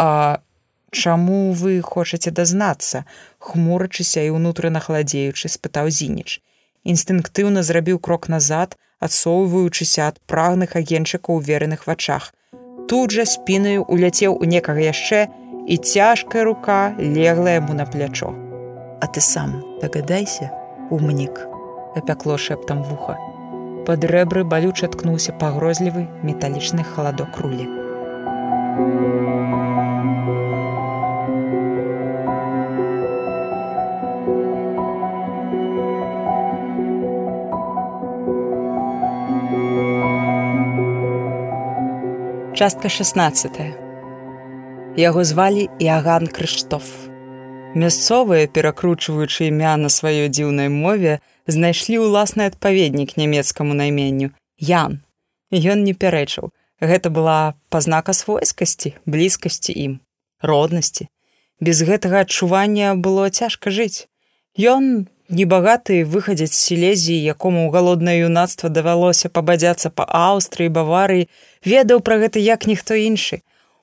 [0.00, 0.40] А
[0.92, 3.04] чаму вы хочаце дазнацца,
[3.38, 6.40] хмурачыся і ўнутрана хладзеючы, спытаў зініч.
[6.84, 12.32] Інстынктыўна зрабіў крок назад, адсоўваючыся ад прагных агенчыкаў у вереных вачах.
[12.88, 15.26] Тут жа спінаю уляцеў у некага яшчэ,
[15.66, 18.30] і цяжкая рука легла яму на плячо.
[19.02, 20.50] А ты сам дагадайся,
[20.90, 21.42] умнік,
[21.96, 23.18] апякло шэптам вуха.
[23.86, 27.66] Пад рэбры балюча ткнуўся пагрозлівы металічны халадок рулі.
[42.56, 43.52] Частка 16.
[44.96, 46.88] Яго звалі Іаган Крыштоф.
[47.76, 55.04] Мясцовыя, перакручваючы імя на сваёй дзіўнай мове, знайшлі ўласны адпаведнік нямецкаму найменню Ян.
[55.52, 56.48] Ён не пярэчыў.
[56.80, 60.00] Гэта была пазнака свойскасці, блізкасці ім,
[60.40, 61.12] роднасці.
[61.60, 64.08] Без гэтага адчування было цяжка жыць.
[64.56, 71.28] Ён небагаты выхадзяць з селезіі, якому ў галоднае юнацтва давялося пабадзяцца па Аўстрыі, баварыі,
[71.64, 73.42] ведаў пра гэта як ніхто іншы.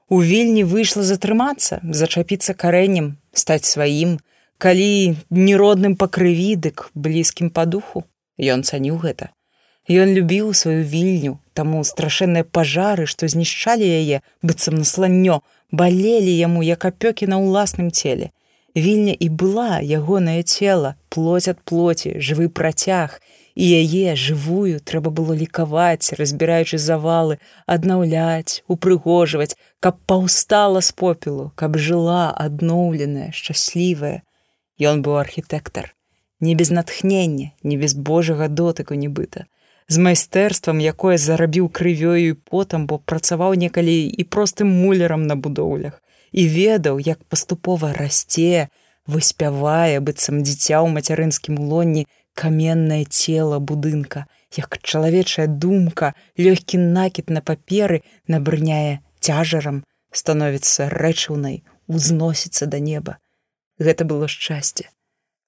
[0.09, 4.19] У вільні выйшла затрымацца, зачапіцца карэннем, стаць сваім,
[4.57, 8.03] калі неродным па крыві, дык блізкім па духу.
[8.39, 9.31] Ён цаніў гэта.
[9.89, 15.41] Ён любіў сваю вільню, таму страшэнныя пажары, што знішчалі яе, быццам на сланнё,
[15.71, 18.31] балелі яму як апёкі на ўласным целе.
[18.75, 23.21] Вільня і была ягонае цела, плоть ад плоці, жывы працяг,
[23.53, 27.37] і яе жывую трэба было лікаваць, разбіраючы завалы,
[27.69, 34.25] аднаўляць, упрыгожваць, каб паўстала з попелу, каб жыла адноўленая, шчаслівая.
[34.81, 35.93] Ён быў архітэктар,
[36.41, 39.45] не без натхнення, не без божага дотыку нібыта.
[39.85, 46.01] З майстэрствам, якое зарабіў крывёю і потам, бо працаваў некалі і простым мулерам на будоўлях
[46.33, 48.67] і ведаў, як паступова расце,
[49.05, 54.25] выспявае быццам дзіця ў мацярынскім лонні, каменнае цела будынка,
[54.57, 63.17] як чалавечая думка, лёгкі накід на паперы набрыняе цяжарам, становіцца рэчыўнай, узносіцца да неба.
[63.79, 64.89] Гэта было шчасце.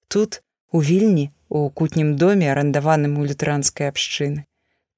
[0.08, 0.42] Тут,
[0.72, 4.46] у вільні, у кутнім доме, арандаваным у лютеранскай абшчыны.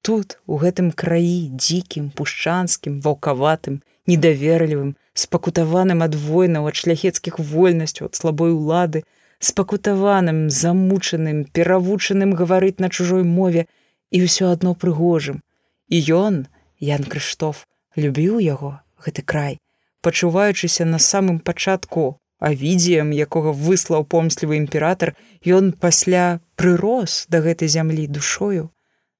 [0.01, 8.15] Тут, у гэтым краі дзікім, пушчанскім, ваўкаватым, недаверлівым, спакутаваным ад войнаў ад шляхецкіх вольнасцяў ад
[8.15, 9.03] слабой улады,
[9.39, 13.65] спакутаваным, замучаным, перавучаным гаварыць на чужой мове
[14.11, 15.43] і ўсё адно прыгожым.
[15.89, 16.47] І ён,
[16.79, 19.59] Ян Крыштоф, любіў яго, гэты край,
[20.01, 27.67] пачуваючыся на самым пачатку, а відзеем, якога выслаў помслівы імператор, ён пасля прырос да гэтай
[27.67, 28.71] зямлі душою.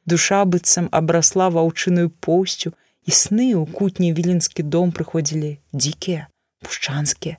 [0.05, 2.75] Душа быццам абрасла ваўчыную поўсцю, і
[3.09, 6.27] сны ў кутні віленскі дом прыходзілі дзікія,
[6.61, 7.37] пушчанскія.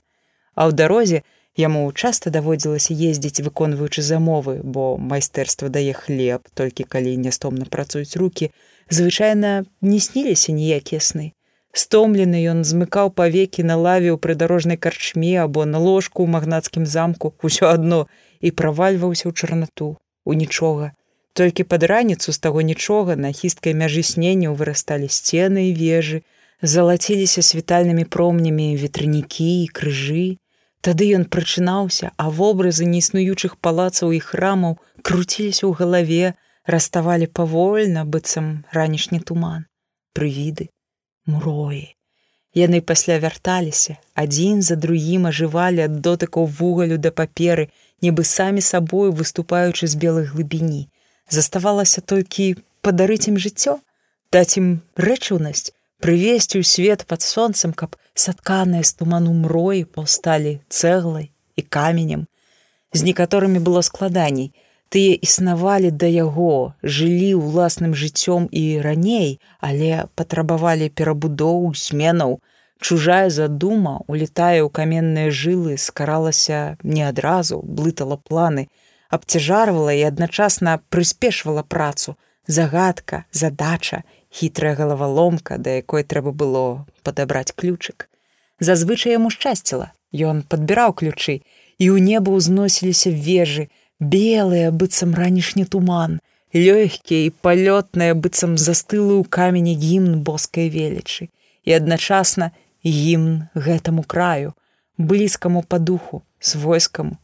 [0.54, 1.22] А ў дарозе,
[1.58, 8.50] Яму часта даводзілася ездзіць, выконваючы замовы, бо майстэрства дае хлеб, толькі калі нястомна працуюць рукі,
[8.88, 11.32] звычайна не сніліся ніякія сны.
[11.72, 17.34] Стомлены ён змыкаў павекі на лаве ў прыдарожнай карчме або на ложку ў магнацкім замку
[17.42, 18.06] усё адно
[18.40, 20.94] і правальваўся ў чарнату, у нічога.
[21.40, 26.20] Толькі пад раніцу з таго нічога на хісткай мяжы сненняў вырасталі сцены і вежы,
[26.60, 30.26] залаціліся світальнымі промнямі ветранікі і крыжы,
[30.80, 36.32] Тады ён прачынаўся, а вобразы неіснуючых палацаў і храмаў круціліся ў галаве,
[36.64, 39.66] раставалі павольна быццам ранішні туман,
[40.16, 40.70] прывіды,
[41.26, 41.84] муроі.
[42.56, 47.68] Яны пасля вярталіся, адзін за другім ажывалі ад дотыкаў вугалю да паперы,
[48.00, 50.88] нібы самі сабою выступаючы з белай глыбіні.
[51.30, 53.78] Заставалася толькі падарыць ім жыццё,
[54.34, 55.70] даць ім рэчыўнасць,
[56.02, 62.26] прывесці ў свет пад сонцам, каб сатканыя з туману мроі паўсталі цэглай і каменем.
[62.92, 64.50] З некаторымі было складаней.
[64.90, 72.40] Тыя існавалі да яго, жылі ўласным жыццём і раней, але патрабавалі перабудоў сменаў.
[72.80, 78.66] Чужая задума, улетае ў каменныя жылы, скаралася не адразу, блытала планы,
[79.10, 82.16] абцяжарвала і адначасна прыспешвала працу,
[82.46, 88.08] загадка, задача хітрая галаваломка, да якой трэба было падабраць ключык.
[88.60, 89.92] Зазвычай яму шчасціла.
[90.14, 91.42] Ён падбіраў ключы,
[91.78, 96.18] і ў неба ўзносіліся вежы, белыя быццам ранішні туман,
[96.54, 101.30] лёгкія і палётныя быццам застылы ў камені гімн боскай велічы
[101.62, 102.50] і адначасна
[102.82, 104.54] гімн гэтаму краю,
[104.98, 107.18] блізкаму па духу, свойскаму,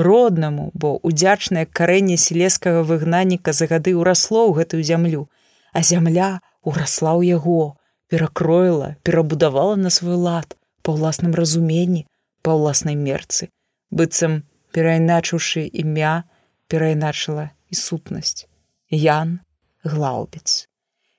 [0.00, 5.28] роднаму, бо удзячнае карэнне селескага выгнанніка за гады ўрасло ў гэтую зямлю,
[5.72, 7.76] а зямля урасла ў яго,
[8.08, 12.06] перакроіла, перабудавала на свой лад па ўласным разуменні,
[12.42, 13.52] па ўласнай мерцы,
[13.90, 14.42] быццам
[14.74, 16.24] перайначыўшы імя
[16.70, 18.46] перайначыла і сутнасць.
[18.90, 19.38] Ян
[19.84, 20.66] глаубец.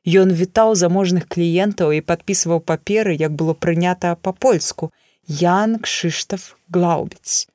[0.02, 4.90] Ён вітаў заможных кліентаў і падпісваў паперы, як было прынята па-польску.
[5.28, 7.46] Ян Кшыштаф Глаубец.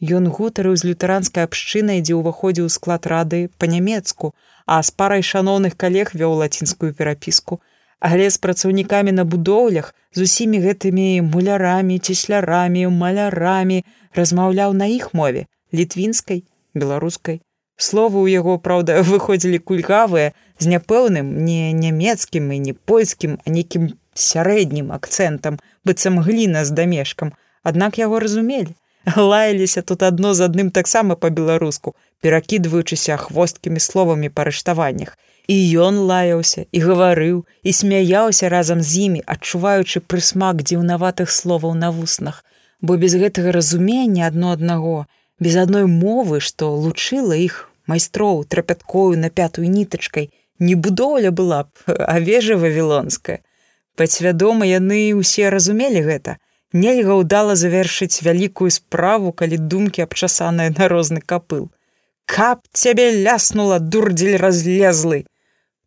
[0.00, 4.32] Ён гутарыў з лютэранскай абшчынай, дзе ўваходзіў склад рады па-нямецку,
[4.64, 7.60] а з парай шаноўных калег вёў лацінскую перапіску.
[8.00, 13.84] Але з працаўнікамі на будоўлях з усімі гэтымі мулярамі, цеслярамі, малярамі
[14.16, 17.40] размаўляў на іх мове літвінскай, беларускай.
[17.76, 23.92] Словы ў яго, праўда, выходзілі кульгавыя, з няпэўным не нямецкім і не польскім, а нейкім
[24.14, 27.32] сярэднім акцэнтам, быццам гліна з дамешкам.
[27.62, 28.72] Аднак яго разумелі.
[29.16, 35.16] Лаяліся тут адно з адным таксама па-беларуску, перакідваючыся хвосткімі словамі па арыштаваннях.
[35.48, 41.90] І ён лаяўся і гаварыў і смяяўся разам з імі, адчуваючы прысмак дзіўнаватых словаў на
[41.90, 42.44] вуснах,
[42.80, 45.06] бо без гэтага разумення адно аднаго,
[45.40, 50.30] без адной мовы, што лучыла іх майстроў трапяткою на пятую нітачкай,
[50.60, 53.40] не будоўля была б, а вежа вавілонская.
[53.96, 56.36] Падсвядома яны ўсе разумелі гэта.
[56.72, 61.70] Нельга ўдала завершыць вялікую справу, калі думкі абчасаныя на розны капыл.
[62.30, 65.26] Каб цябе ляснула дурдзель разлезлы.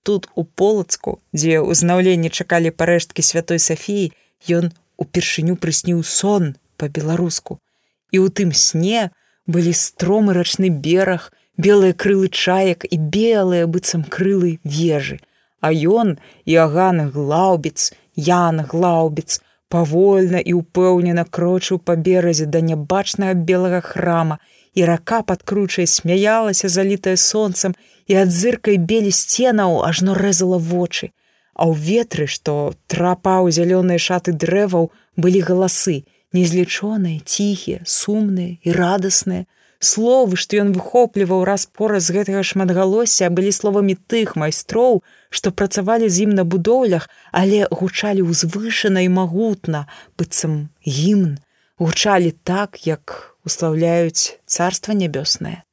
[0.04, 4.12] Тут у полацку, дзе ўзнаўленне чакалі парэшткі святой Сафіі,
[4.52, 7.64] ён упершыню прысніў сон па-беларуску.
[8.12, 9.16] І ў тым сне
[9.48, 15.24] былі стромы рачны бераг, белыя крылы чаек і белыя быццам крылы вежы.
[15.64, 19.40] А ён Іаган глаубіц, Ян глаубіц,
[19.74, 24.38] павольна і ўпэўнена крочыў па беразе да нябачнага белага храма,
[24.78, 27.76] і рака падкручай смяялася залітая сонцам
[28.10, 31.10] і ад зыркай белі сценаў ажно рэзала вочы.
[31.54, 35.98] А ў ветры, што трапаў зялёныя шаты дрэваў, былі галасы,
[36.34, 39.46] незлічоныя, ціхія, сумныя і радасныя,
[39.84, 46.24] Словы, што ён выхопліваў раз-пора з гэтага шматгалосся, былі словамі тых майстроў, што працавалі з
[46.24, 49.84] ім на будоўлях, але гучалі ўзвышана і магутна,
[50.16, 51.36] быццам гімн,
[51.84, 55.68] гучалі так, як услаўляюць царства нябёснае.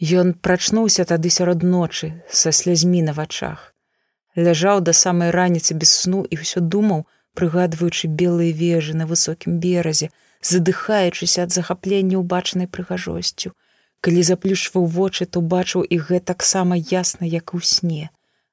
[0.00, 3.74] Ён прачнуўся тады сярод ночы са слязьмі на вачах.
[4.36, 7.04] Ляжаў да самай раніцы без сну і ўсё думаў,
[7.36, 10.08] прыгадваючы белыя вежы на высокім беразе,
[10.42, 13.52] задыхаючыся ад захаплення ўбачанай прыгажосцю.
[14.00, 18.08] Калі заплюшваў вочы, то бачыў і гэтак сама ясна, як у сне.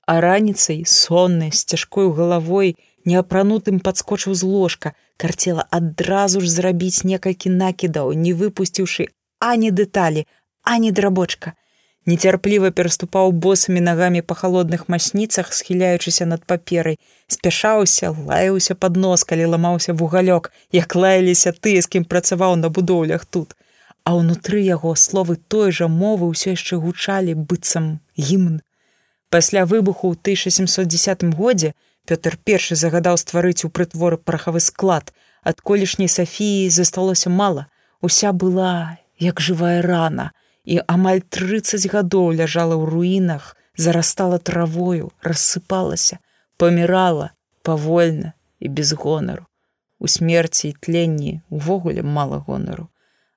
[0.05, 2.75] А раніцай сонны з цяжкою галавой,
[3.05, 9.07] неапранутым падскочыў з ложка, карцела адразу ж зрабіць некалькі накідаў, не выпусціўшы
[9.39, 10.27] ані дэталі,
[10.63, 11.55] ані драбочка
[12.07, 19.51] нецярпліва пераступаў босымі нагамі па халодных масніцах, схіляючыся над паперай, спяшаўся, лаяўся пад нос, калі
[19.53, 23.53] ламаўся вугалёк, як лаяліся тыя, з кім працаваў на будоўлях тут.
[24.07, 28.63] А ўнутры яго словы той жа мовы ўсё яшчэ гучалі быццам гімн.
[29.29, 31.75] Пасля выбуху ў 1710 годзе
[32.07, 35.11] Пётр першы загадаў стварыць у прытворы прахавы склад.
[35.43, 37.67] Ад колішняй Сафіі засталося мала.
[37.99, 40.31] Уся была як жывая рана,
[40.67, 46.19] і амаль 30 гадоў ляжала ў руінах, зарастала травою, рассыпалася,
[46.59, 47.31] памірала
[47.63, 49.47] павольна і без гонару.
[49.99, 52.87] У смерці і тленні увогуле мала гонару.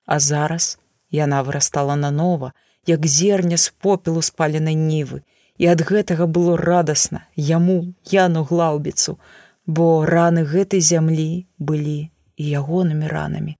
[0.07, 0.79] А зараз
[1.11, 2.53] яна вырастала нанова,
[2.87, 5.23] як зерня з попелу спаленай нівы,
[5.61, 9.19] і ад гэтага было радасна яму яну глаўбіцу,
[9.67, 13.55] бо раны гэтай зямлі былі і ягонымі ранамі.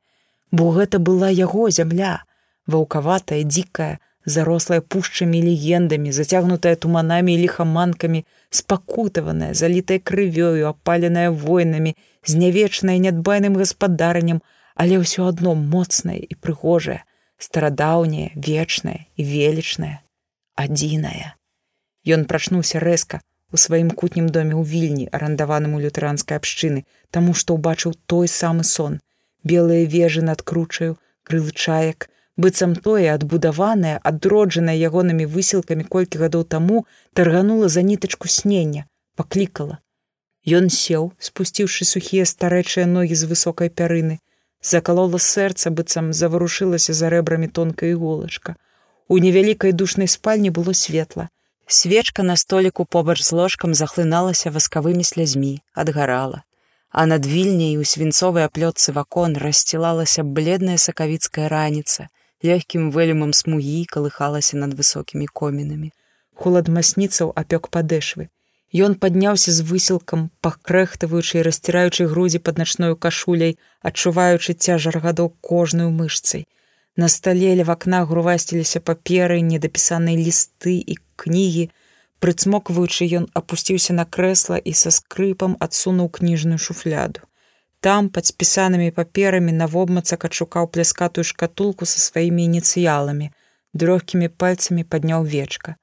[0.51, 2.25] Бо гэта была яго зямля,
[2.67, 12.99] ваўкаватая дзікая зарослая пушчамі легендамі зацягнутая туманамі і ліхаманкамі спакутаваная залітая крывёю апаленая войнамі знявечная
[12.99, 17.03] нядбайным гаспадарнем але ўсё адно моцнае і прыгожае
[17.39, 19.97] старадаўняе вечнае і велічнае
[20.57, 21.41] адзінае
[22.05, 23.21] Ён прачнуўся рэзка
[23.53, 28.65] у сваім кутнім доме ў вільні арандаваным у лютэранскай абшчыны таму што ўбачыў той самы
[28.65, 29.01] сон.
[29.45, 36.87] Белыя вежы над кручаю крылы чаек быццам тое адбудаванае адроджанае ягонымі высілкамі колькі гадоў таму
[37.13, 38.87] тарганула за нітачку снення
[39.17, 39.79] паклікала
[40.59, 44.19] Ён сеў спусціўшы сухія старэчыя ногі з высокай пярыны
[44.63, 48.57] закалола сэрца быццам заварушылася за рэбрамі тонкая іголачка
[49.13, 51.29] У невялікай душнай спальні было светла.
[51.67, 56.43] Свечка на століку побач з ложкам захлыналася васкавымі слязьмі, адгарала.
[56.91, 62.07] А над вільняй у свінцовай аплётцы вакон рассцілалася бледная сакавіцкая раніца,
[62.45, 65.93] лёгкім вэлюмам смугі калыхалася над высокімі комінамі.
[66.35, 68.29] Холад масніцаў апёк падэшвы.
[68.73, 75.91] Ён падняўся з высілкам, пакрэхтаваючы і расціраючы грудзі пад начною кашуляй, адчуваючы цяжар гадоў кожную
[75.91, 76.47] мышцай.
[76.97, 81.71] На стале ля вакна грувасціліся паперы, недапісаныя лісты і кнігі.
[82.21, 87.27] Прыцмокваючы ён апусціўся на крэсла і са скрыпам адсунуў кніжную шуфляду.
[87.81, 93.31] Там пад спісанымі паперамі навобмацак адшукаў пляскатую шкатулку са сваімі ініцыяламі,
[93.73, 95.77] дрогкімі пальцамі падняў вечка.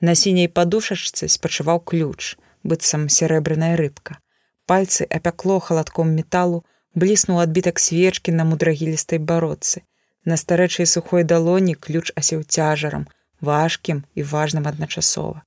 [0.00, 4.18] На сіняй падушачцы спачываў ключ, быццам серэбраная рыбка.
[4.70, 6.62] Пальцы апякло халадком металу,
[6.94, 9.82] бліснуў адбітак свечкі на мудрагілістай бародцы.
[10.24, 13.08] На старэчай сухой далоні ключ асеў цяжарам,
[13.40, 15.42] важкім і важным адначасова.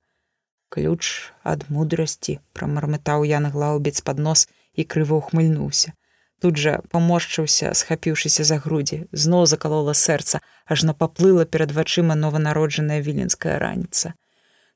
[0.68, 5.92] Ключ ад мудрасці прамармытаў Ян глаўбец пад нос і крыва ухмыльнуўся.
[6.40, 13.58] Тут жа паморшчыўся, схапіўшыся за грудзі, зноў закалола сэрца, ажно паплыла перад вачыма нованароджаная віленская
[13.58, 14.14] раніца.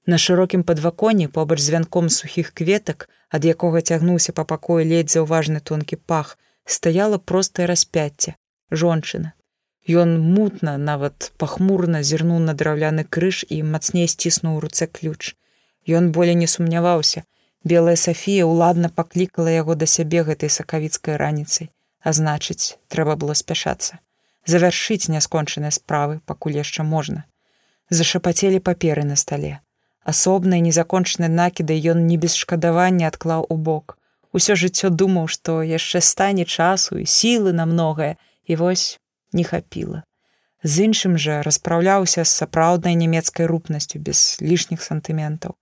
[0.06, 5.60] На шырокім падваконі побач з вянком сухіх кветак, ад якога цягнуўся па пакоі ледзь заўважны
[5.60, 8.38] тонкі пах, стаяла простае распяцце,
[8.70, 9.34] жончына,
[9.88, 15.32] Ён мутна, нават пахмурна зірнуў на драўляны крыж і мацней сціснуў у руцэ ключ.
[15.88, 17.24] Ён болей не сумняваўся.
[17.64, 21.70] Белая Сафія ўладна паклікала яго да сябе гэтай сакавіцкай раніцай,
[22.00, 23.98] а значыць, трэба было спяшацца.
[24.46, 27.24] Завяршыць няскончаныя справы, пакуль яшчэ можна.
[27.90, 29.58] Зашапацелі паперы на стале.
[30.04, 33.98] Асобныя незакончаныя накіды ён не без шкадавання адклаў у бок.
[34.32, 39.00] Усё жыццё думаў, што яшчэ стане часу і сілы на многае, і вось
[39.32, 40.04] не хапіла.
[40.62, 45.54] З іншым жа распраўляўся з сапраўднай нямецкай рупнасцю без лішніх сантыментаў.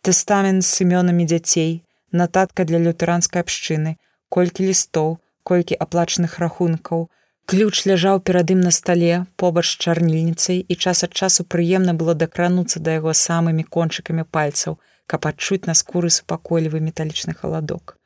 [0.00, 3.96] Тэстамент з сымёнамі дзяцей, нататка для лютэранскай абшчыны,
[4.32, 7.10] колькі лістоў, колькі аплачаных рахункаў.
[7.44, 12.14] Ключ ляжаў перад ім на стале, побач з чарнільніцай і час ад часу прыемна было
[12.14, 17.98] дакрануцца да яго самымі кончыкамі пальцаў, каб адчуць на скуры супакойлівы металічны халадок.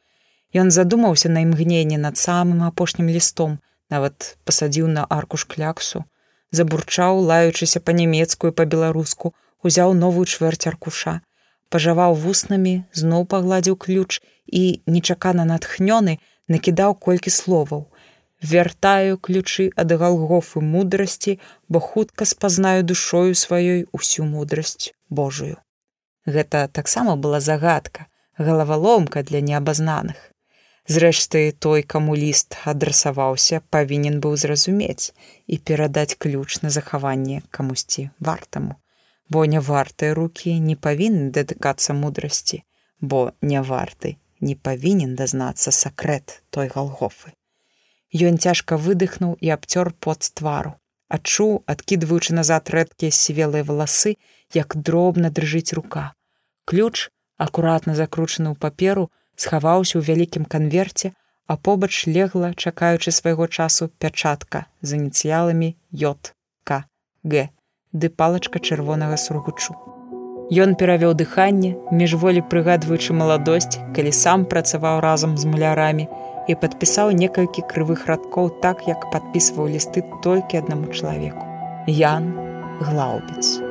[0.54, 6.02] Ён задумаўся на імгненне над самым апошнім лістом, нават пасадзіў на аркуш кляксу,
[6.50, 11.20] забурчаў, лаючыся па-нямецкую па-беларуску, узяў новую чвэрць аркуша,
[11.74, 17.88] пажаваў вуснамі, зноў пагладзіў ключ і, нечакана натхнёны, накідаў колькі словаў.
[18.52, 21.38] Вяртаю ключы ад галгофы мудрасці,
[21.68, 25.56] бо хутка спазнаю душою сваёй усю мудрасць Божую.
[26.26, 28.06] Гэта таксама была загадка,
[28.38, 30.30] галаваломка для неабазнаных.
[30.86, 38.76] Зрэшты, той, каму ліст адрасаваўся, павінен быў зразумець і перадаць ключ на захаванне камусьці вартаму.
[39.30, 42.62] Бо не вартыя рукі не павінны датыкацца мудрасці,
[43.00, 47.32] бо не варты не павінен дазнацца сакрэт той галгофы.
[48.14, 50.74] Ён цяжка выдыхнуў і абцёр пот з твару.
[51.08, 54.14] Адчуў, адкідваючы назад рэдкія сівелыя валасы,
[54.54, 56.14] як дробна дрыжыць рука.
[56.64, 61.12] Ключ, акуратна закручаны ў паперу, схаваўся ў вялікім канверце,
[61.46, 66.14] а побач легла, чакаючы свайго часу пячатка з ініцыяламі J
[66.64, 67.48] Г
[67.94, 69.74] ды палачка чырвонага сургучу.
[70.52, 76.04] Ён перавёў дыханне, міжволі прыгадваючы маладосць, калі сам працаваў разам з мулярамі
[76.50, 81.46] і падпісаў некалькі крывых радкоў так, як падпісваў лісты толькі аднаму чалавеку.
[81.86, 82.34] Ян
[82.82, 83.62] Глаўбец.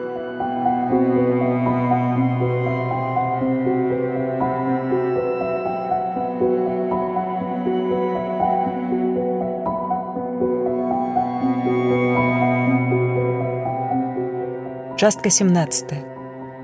[15.04, 15.94] Частка 17.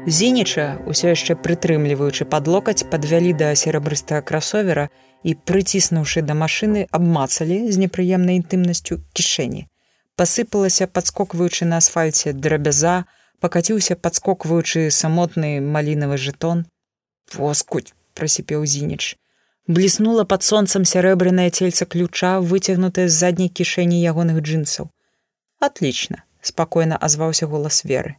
[0.07, 4.85] Зініча, усё яшчэ прытрымліваючы пад локаць, падвялі да серабрыстага красовера
[5.27, 9.67] і, прыціснуўшы да машыны, абмацалі з непрыемнай інтымнасцю кішэні.
[10.15, 13.03] Пасыпалася, падскокваючы на асфальце драбяза,
[13.43, 16.63] пакаціўся падскокваючы самотны малінавы жэтон.
[17.35, 19.19] Воскуць, прасіпеў зініч.
[19.67, 24.87] Бліснула пад сонцам сярэбранае цельца ключа, выцягнутае з задняй кішэні ягоных джинсаў.
[25.59, 28.15] Атлічна, спакойна азваўся голас веры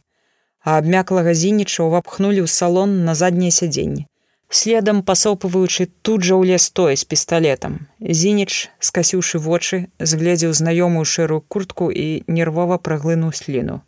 [0.63, 4.05] а абмяклага зініча ўвапхнулі ў салон на задняе сядзенне.
[4.51, 7.87] Следам пасопваючы тут жа ў лес той з пісталетам.
[8.03, 13.81] Зініч, скасіўшы вочы, згледзеў знаёмую шэрую куртку і нервова праглынуў сліну.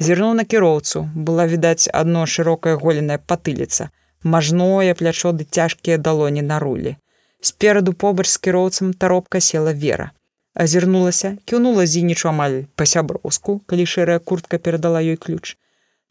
[0.00, 3.90] Зірнуў на кіроўцу, была відаць адно шырокая голеная патыліца,
[4.22, 6.96] мажное плячо ды цяжкія далоні на рулі.
[7.40, 10.10] Спераду побач з кіроўцам таропка села вера.
[10.54, 15.56] азірнулася кіўнула зінічу амаль па-сяброўску калі шэрая куртка перадала ёй ключ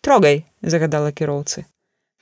[0.01, 1.65] трогай загадала кіроўцы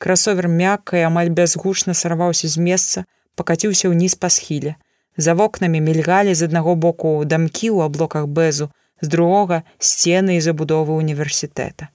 [0.06, 4.78] красовер мякка і амаль бязгучна сарваўся з месца пакаціўся ўніз па схіле
[5.18, 10.98] за вокнамі мільгалі з аднаго боку дамкі ў аблоках бэзу з другога сцены і забудовы
[11.04, 11.94] універсітэта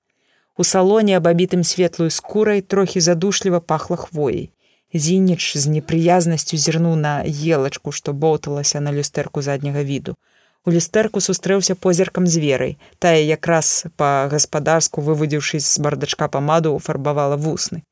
[0.57, 4.51] у салоне абабітым светлую скурай трохі задушліва пахла хвоей.
[4.95, 10.17] Зініч з непрыязнасцю зірнуў на елачку што боўталася на люстэрку задняга віду
[10.65, 12.79] у люстэрку сустрэўся позіркам з верай.
[12.99, 17.83] Тая якраз па-гаспадарску вывудзіўшись з бардачка памаду фарбавала вусны.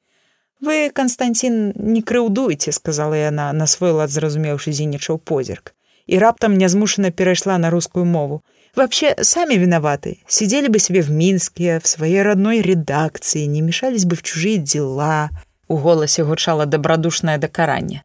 [0.61, 5.75] Вы константин не крыўдуйце сказала яна на свой лад зразумеўшы зінічаў позірк.
[6.07, 8.43] І раптам нязмушана перайшла на рускую мову.
[8.77, 14.17] Вообще сами виноваты сидели бы себе в мінске в своей родной редакции не мешались бы
[14.17, 15.31] в чужие дела
[15.67, 18.05] у голасе гучала добрадушное дакаранне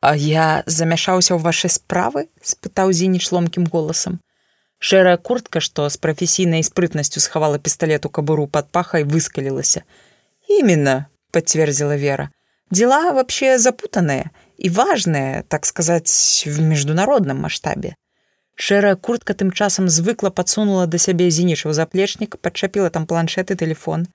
[0.00, 4.20] а я замяшаўся ў ваши справы спытаў зініч ломкім голасам
[4.78, 9.84] шэрая куртка што з прафесійнай спрытнасцю схавала пісталет у кабуру под пахай выскалілася
[10.48, 12.30] именно подтвердила Вера.
[12.70, 17.96] Дела вообще запутанные и важные, так сказать, в международном масштабе.
[18.54, 24.06] Шэрая куртка тым часам звыкла падсунула да сябе зінічаў заплечнік, падчапіла там планшет і телефон,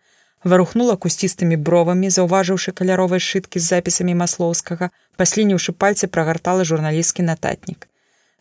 [0.44, 7.88] варухнула кусцістымі бровамі, заўважыўшы каляровай шыткі з запісамі маслоўскага, паслініўшы пальцы прагартала журналісцкі нататнік.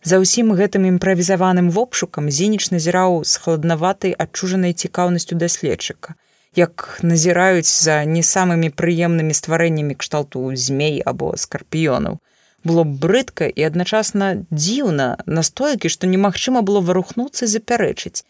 [0.04, 6.18] За ўсім гэтым імправізаваным вопшукам зініч назіраў з хладнаватай адчужанай цікаўнасцю даследчыка
[6.56, 12.20] як назіраюць за не самымі прыемнымі стварэннямі кшталту змей або скарпіёнаў.
[12.64, 18.24] Было брыдка і адначасна дзіўна настойкі, што немагчыма было варухнуцца запярэчыць.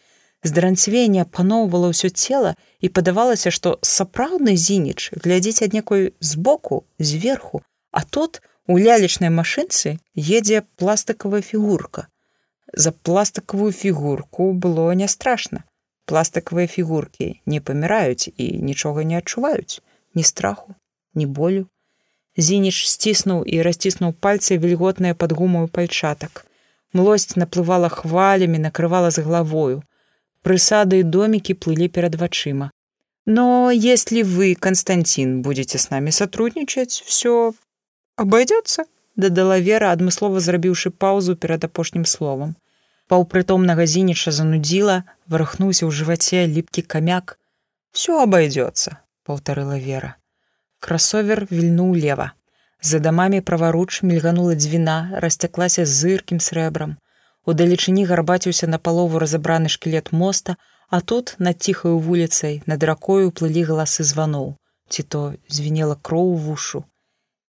[0.45, 8.43] Здаранцвенне апаноўвала ўсё цела і падавалася, што сапраўдны зініч глядзіць аднекой збоку зверху, а тут
[8.69, 12.09] у лялечнай машынцы едзе пластыкавая фігурка.
[12.73, 15.65] За пластыкавую фігурку было не страшна
[16.07, 19.81] пластыкавыя фігуркі не паміраюць і нічога не адчуваюць
[20.15, 20.75] ні страху
[21.15, 21.67] ні болю.
[22.37, 26.45] Зініч сціснуў і расціснуў пальцы вільготныя пад гумаю пальчатак
[26.93, 29.83] млосць наплывала хвалямі накрывала з галавою
[30.47, 32.71] прысады і домікі плылі перад вачыма.
[33.27, 37.55] Но если вы константин будете с нами сотрудничать все
[38.17, 38.85] обойдется
[39.17, 42.53] дадала вера адмыслова зрабіўшы паузу перад апошнім словам
[43.09, 47.39] паўпрытомнага зініча занудзіла варахнуўся ў жываце ліпкі камяк
[47.93, 50.17] все абойдется паўтарыла вера.
[50.85, 52.33] Красовер вільнуў лева
[52.83, 56.97] за дамамі праваруч мільганула дзвіна расцяклася зыркім срэбрам
[57.47, 60.57] удалечыні гарбаціўся на палову разабраны шкілет моста
[60.89, 64.55] а тут над ціхаю вуліцай над ракою плылі галасы званоў
[64.89, 66.85] ці то звінела кроў вушу.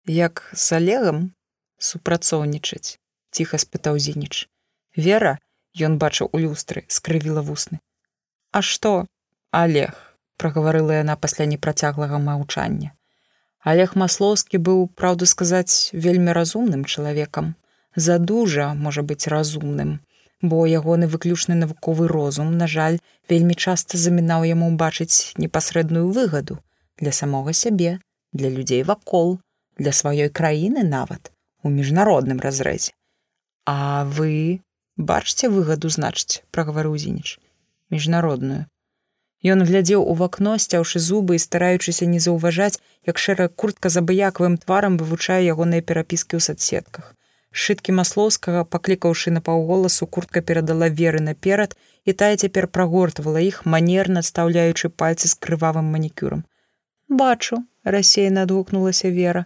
[0.06, 1.32] Як з алегам
[1.78, 3.00] супрацоўнічаць
[3.32, 4.48] ціха спытаў зініч.
[4.96, 5.38] Вера,
[5.78, 7.80] ён бачыў у люстры, скрывіла вусны.
[8.52, 9.06] А што,
[9.52, 9.94] Олег,
[10.42, 12.96] прагаварыла яна пасля непрацяглага маўчання.
[13.62, 17.54] Олег Маслоўскі быў, праўду сказаць, вельмі разумным чалавекам,
[17.98, 20.00] задужа можа быць разумным,
[20.42, 26.60] бо ягоны выключны навуковы розум, на жаль, вельмі часта замінаў яму бачыць непасрэдную выгаду
[27.02, 27.98] для самога сябе,
[28.34, 29.40] для людзей вакол,
[29.78, 32.94] для сваёй краіны нават у міжнародным разрэзе.
[33.66, 34.62] А вы
[34.96, 37.38] бачце выгаду значыць прагаварыў зініч
[37.90, 38.66] міжнародную
[39.46, 44.58] Ён глядзеў у вакно сцяўшы зубы і стараючыся не заўважаць як шэрая куртка за абыякавым
[44.58, 47.14] тварам вывучае ягоныя перапіскі ў садсетках
[47.66, 54.26] шыткі маслоўскага паклікаўшы на паўголасу куртка перадала веры наперад і тая цяпер прагортвала іх манерна
[54.26, 56.48] адстаўляючы пальцы з крывавым манікюрам
[57.22, 57.64] бачу
[57.98, 59.46] рассеяна адгукнулася вера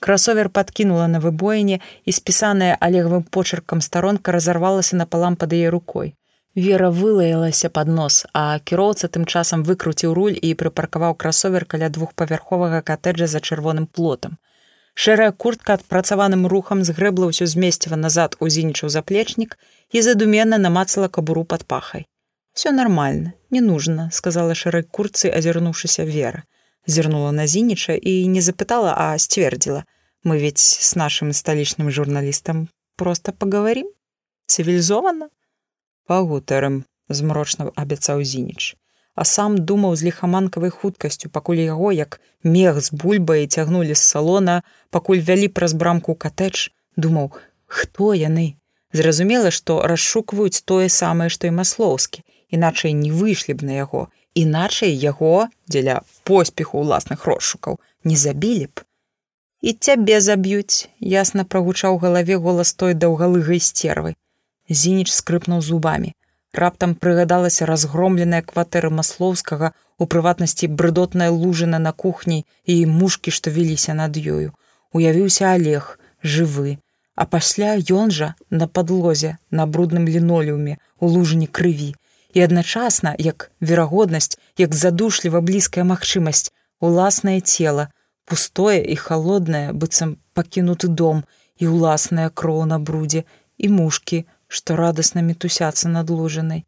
[0.00, 6.14] Красовер подкінула на выбоіне і спісаная алегавым почеркам старонка разарвалася напалам пад яе рукой.
[6.54, 12.80] Вера вылаялася пад нос, а кіроўца тым часам выкруціў руль і прыпаркаваў красовер каля двухпавярховага
[12.82, 14.38] катэджа за чырвоным плотам.
[14.98, 19.54] Шэрая куртка адпрацаваным рухам згрэбла ўсё змесціва назад у зінічаў заплечнік
[19.94, 22.08] і задуменна намацала кабуру пад пахай.
[22.58, 26.42] Всё нормально, не нужно, сказала шэрай курцы, азірнуўшыся вера.
[26.86, 29.84] Зірнула на зініча і не запытала, а сцвердзіла:
[30.24, 33.86] мы ведь с нашим сталічным журналістам просто паговорим
[34.50, 35.30] цывілізована
[36.10, 38.74] пагутарым змрочна абяцаў зініч
[39.18, 42.20] а сам думаў з лихаманкавай хуткасцю пакуль яго як
[42.56, 44.62] мех з бульбай цягнулі з салона
[44.94, 47.32] пакуль вялі праз брамку катэдж думаў
[47.66, 48.54] хто яны?
[48.92, 52.22] Зразумела што расшукваюць тое самае што і маслоўскі
[52.54, 54.06] іначай не выйшлі б на яго
[54.38, 58.86] іначай яго дзеля поспеху ўласных розшукаў не забілі б.
[59.60, 64.14] І цябе заб'юць ясна прагучаў галаве голас той даўгалыгай стервы
[64.68, 66.12] Зініч скрыпнуў зубамі.
[66.58, 73.94] Раптам прыгадалася разгромленая кватэра маслоўскага, у прыватнасці брыдотная лужына на кухні і мушкі, што віліся
[73.94, 74.54] над ёю.
[74.92, 76.78] Уявіўся Олег, жывы,
[77.14, 81.94] а пасля ён жа на падлозе на брудным лінолеуме у лужыні крыві.
[82.34, 87.88] І адначасна, як верагоднасць, як задушліва блізкая магчымасць, уласнае цела,
[88.24, 91.24] пустое і холоднае, быццам пакінуты дом
[91.58, 93.24] і ўласная кроў на брудзе
[93.58, 96.64] і мушкі, што радасна мітусяцца над лужанай.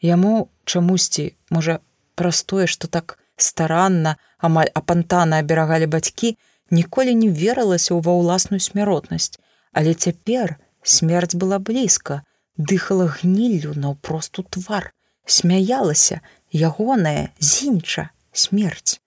[0.00, 1.80] Яму чамусьці, можа,
[2.14, 6.36] праз тое, што так старанна, амаль апантана аберагалі бацькі,
[6.70, 9.38] ніколі не верылася ва ўласную смяротнасць,
[9.72, 12.22] але цяпер смерць была блізка,
[12.56, 14.92] дыхала гніллю наўпросту твар,
[15.26, 16.20] смяялася
[16.52, 19.00] ягоная зінча смерць.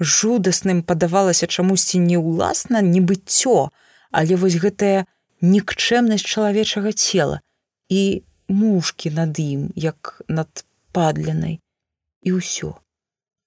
[0.00, 3.68] Жудасным падавалася чамусьці не ўласна нібыццё,
[4.10, 5.04] але вось гэтая
[5.42, 7.42] нікчэмнасць чалавечага цела
[7.88, 11.60] і мушкі над ім, як над падленай
[12.22, 12.76] і ўсё.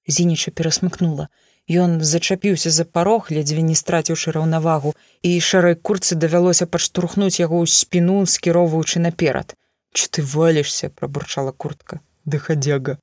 [0.08, 1.30] Зініча перасмыкнула.
[1.70, 7.68] Ён зачапіўся за парог, ледзьве не страціўшы раўнавагу, і шэрай курцы давялося падштурхнуць яго ў
[7.70, 9.56] спіну, скіроўваючы наперад.
[9.94, 12.98] Ч ты валішся, прабурчала куртка, дыхадзяга.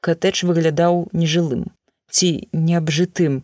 [0.00, 1.72] Катэч выглядаў нежылым,
[2.10, 3.42] ці неабжытым.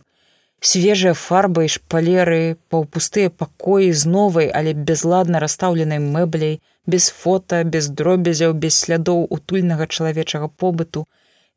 [0.61, 7.89] Свежая фарба і шпалеры, паўпустыя пакоі з новай, але безладна расстаўленай мэбляй, без фота, без
[7.89, 11.05] дробязяў, без слядоў утульнага чалавечага побыту,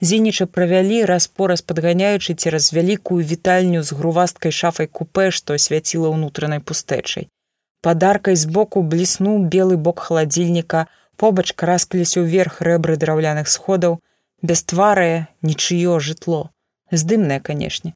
[0.00, 7.26] Зініча правялі раз-пораз падганяючы цераз вялікую вітальню з грувасткай шафай купе, што свяціла ўнутранай пустэчай.
[7.82, 10.86] Падаркай збоку бліснуў белы бок халадзільніка,
[11.18, 13.98] побач караскаліся ўверх рэбры драўляных сходаў,
[14.42, 16.54] бястварае нічыё жытло,
[16.94, 17.94] здымнае, канешне.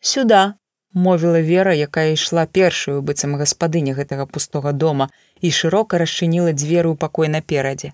[0.00, 0.56] Сюда,
[0.94, 6.96] мовіла вера, якая ішла першую быццам гаспадыня гэтага пустога дома і шырока расчыніла дзверы ў
[6.96, 7.92] пакой наперадзе.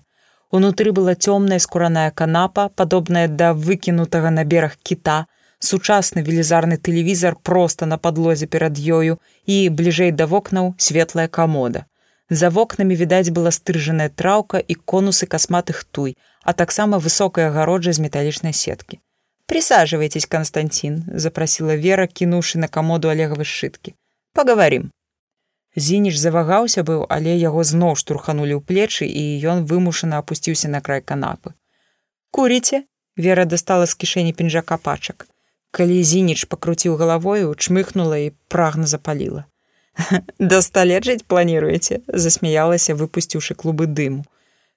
[0.51, 5.25] Унутры была цёмная скураная канапа, падобная да выкінутага на бераг кіта,
[5.59, 11.85] сучасны велізарны тэлевізар проста на падлозе перад ёю і бліжэй да вокнаў светлая камода.
[12.29, 17.99] За вокнамі відаць была стрыжаная траўка і конусы касматых туй, а таксама высокая агароджа з
[17.99, 18.99] металічнай сеткі.
[19.51, 23.91] Присаживайтесь, Константин, запросила Вера, кінуўшы на камоду олегавы сшыткі.
[24.31, 24.85] Поговорим.
[25.75, 31.03] Зініч завагаўся быў, але яго зноў штурханулі ў плечы і ён вымушана апусціўся на край
[31.03, 31.51] канапы.
[32.31, 32.87] Куріце,
[33.19, 35.27] Вера дастала з кішэні пінжака пачак.
[35.75, 39.51] Калі зініч пакруціў галавою, чмыхнула і прагна запаліла.
[40.39, 44.23] Дасталет жыць планіруеце, засмяялася, выпусціўшы клубы дыму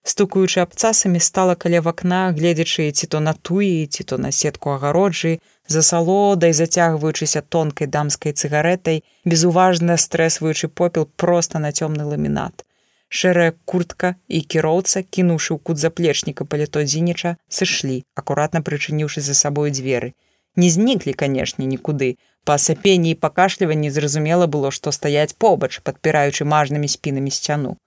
[0.05, 5.41] стукаючы абцасамі стала каля вакна, гледзячы ці то на туі, ці то на сетку агароджы,
[5.67, 12.65] за салодай зацягваючыся тонкай дамскай цыгаретай, безуважна стрэсваючы попел проста на цёмны ламінат.
[13.09, 19.73] Шэрая куртка і кіроўца, кінуўшы ў кут заплечніка паліто дзініча, сышлі, акуратна прычыніўшы за сабою
[19.73, 20.13] дзверы.
[20.57, 22.17] Не зніклі, канешне, нікуды.
[22.45, 27.79] Па сапенні і пакашліванні зразумела было, што стаяць побач, падпіраючы мажнымі спінамі сцяну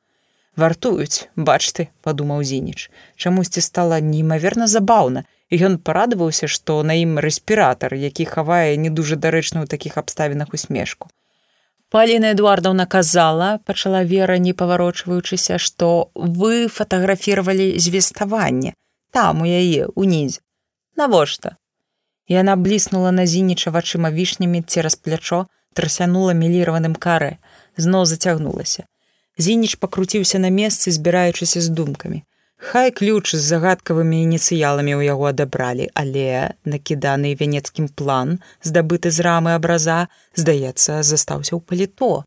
[0.58, 2.90] вартуюць бач ты падумаў зініч.
[3.16, 9.16] Чамусьці стала неймаверна забаўна і ён парадаваўся што на ім рэспіратар які хавае не дужа
[9.16, 11.08] дарэчную у такіх абставінах усмешку.
[11.90, 18.74] Паліна эдуардаўна казала пачала вера не паварочваючыся што вы фатаграфіравалі звеставанне
[19.12, 20.42] там у яе унізе
[20.98, 21.56] навошта?
[22.28, 27.38] Яна бліснула на зініча вачыма вішнямі цераз плячо трасянула меліраваным карэ.
[27.78, 28.84] Зноў зацягнулася
[29.38, 32.24] Зініч пакруціўся на месцы, збіраючыся з думкамі.
[32.58, 39.54] Хай ключ з загадкавымі ініцыяламі ў яго адабралі, але накіданы вянецкім план, здабыты з рамы
[39.54, 42.26] абраза, здаецца, застаўся ў паліто.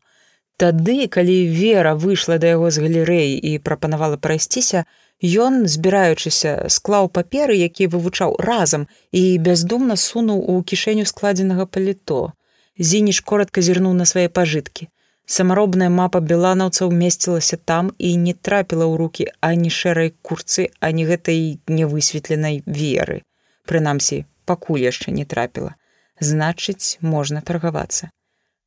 [0.55, 4.85] Тады, калі вера выйшла да яго з галерэі і прапанавала прайсціся,
[5.19, 12.31] ён, збіраючыся, склаў паперы, які вывучаў разам і бяздумна сунуў у кішэню складзенага паліто.
[12.79, 14.87] Зініч коротко зірнуў на свае пажыткі.
[15.25, 21.59] Самаробная мапа беланаўцаў месцілася там і не трапіла ў руки ані шэрай курцы, ані гэтай
[21.67, 23.21] невысветленай веры.
[23.65, 25.75] Прынамсі, пакуль яшчэ не трапіла.
[26.19, 28.09] Значыць, можна таргавацца.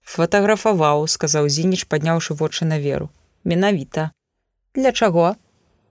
[0.05, 3.11] Фатаграфаваў, сказаў Зініч, падняўшы вочы на веру.
[3.45, 4.11] Менавіта.
[4.75, 5.37] Для чаго?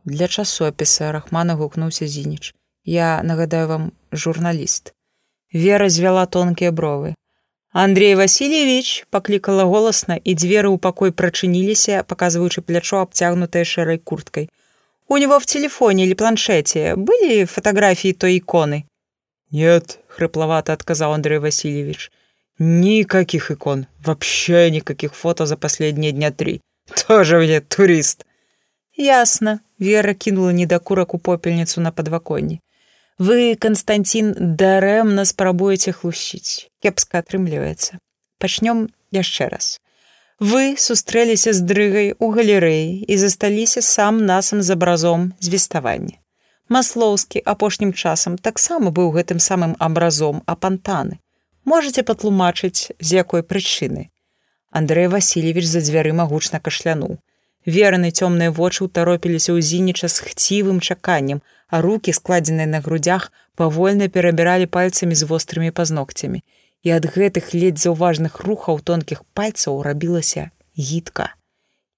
[0.05, 2.53] Для часопіса рахмана гукнуўся Зініч.
[2.85, 4.93] Я нагадаю вам журналіст.
[5.53, 7.15] Вера звяла тонкія бровы.
[7.72, 14.48] Андрей Васильевич паклікала голасна і дзверы ў пакой прачыніліся, паказваючы плячо абцягнутае шэрай курткай.
[15.06, 18.86] У него в телефоне или планшете были фотографии той иконы?
[19.50, 22.10] Нет, хрипловато отказал Андрей Васильевич.
[22.58, 23.86] Никаких икон.
[24.04, 26.60] Вообще никаких фото за последние дня три.
[27.06, 28.26] Тоже мне турист.
[28.96, 32.60] Ясна, Вера кінула недакурак у попельніцу на падваконні.
[33.19, 36.69] Вы, Канстанцін, дарэмна спрабуеце хлусіць.
[36.81, 38.01] Кепска атрымліваецца.
[38.41, 39.77] Пачнём яшчэ раз.
[40.39, 46.17] Вы сустрэліся з дрыгай у галерэі і засталіся сам насам з абразом звеставання.
[46.69, 51.19] Маслоўскі апошнім часам таксама быў гэтым самым абразом апантаны.
[51.65, 54.09] Можаце патлумачыць, з якой прычыны.
[54.71, 57.21] Андрэй Васильевич за дзвярыма гучна кашлянуў.
[57.65, 64.09] Вераны цёмныя вочы ўтаропіліся ў зініча з хцівым чаканнем, а руки, складзеныя на грудях, павольна
[64.09, 66.43] перабіралі пальцамі з вострымі пазногцямі
[66.83, 71.31] і ад гэтых ледзь заўважных рухаў тонкіх пальцаў рабілася гідка.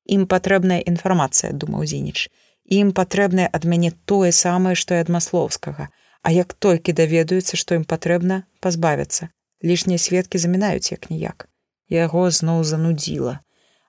[0.05, 2.29] Ім патрэбная інфармацыя, думаў Зініч.
[2.69, 5.89] Ім патрэбнае ад мяне тое самае, што і ад маслоўскага.
[6.21, 9.29] А як толькі даведаюцца, што ім патрэбна пазбавіцца.
[9.65, 11.49] Лішнія сведкі замінаюць як ніяк.
[11.89, 13.41] Яго зноў занудзіла.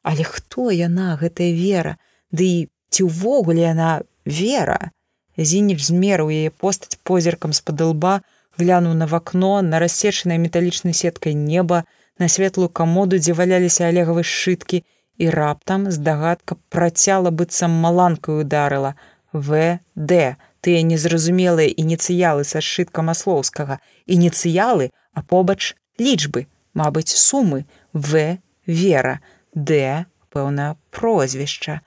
[0.07, 1.97] Але хто яна, гэтая вера,
[2.31, 2.59] Ды і
[2.95, 4.95] ці ўвогуле яна вера?
[5.35, 8.15] Зініч змерыў яе постаць позіркам з-пад лба,
[8.59, 11.83] глянуў на вакно на рассечанай металічнай сеткай неба
[12.23, 14.83] на светлую камоду дзе валяліся алегавы сшыткі
[15.19, 18.95] і раптам здагадка працяла быццам маланкаю ударыла.
[19.33, 20.23] Вд
[20.63, 27.67] тыя незразумелыя ініцыялы са сшытка маслоўскага ініцыялы а побач лічбы мабыць сумы.
[27.93, 28.39] В.
[28.67, 29.21] Вера
[29.57, 31.81] д пэўна прозвішча.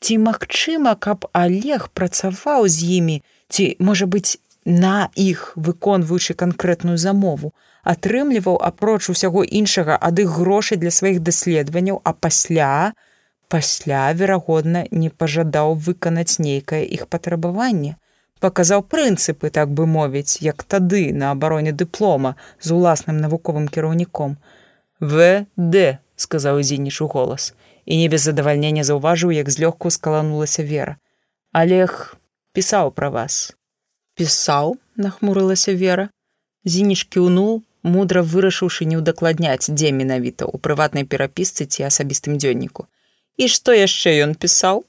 [0.00, 3.16] Ці магчыма каб олег працаваў з імі
[3.50, 7.52] ці можа быць на іх выконваючы канкрэтную замову
[7.92, 12.92] атрымліваў апроч усяго іншага ад іх грошай для сваіх даследаванняў а пасля
[13.50, 17.96] пасля верагодна не пажадаў выканаць нейкае іх патрабаванне.
[18.40, 24.38] Паказаў прынцыпы так бы мовіць як тады на абароне дыплома з уласным навуковым кіраўніком.
[25.00, 27.54] Вд сказаў зініш у голас
[27.86, 31.00] і не без задавальнення заўважыў як злёгку скаланулася вера.
[31.52, 32.14] Олег
[32.52, 33.56] пісаў пра вас.
[34.14, 36.10] Пісаў нахмурылася вера.
[36.64, 42.86] Зініш кіўнул мудра вырашыўшы не ўдакладняць дзе менавіта ў прыватнай перапісцы ці асабістым дзённіку
[43.40, 44.84] і што яшчэ ён пісаў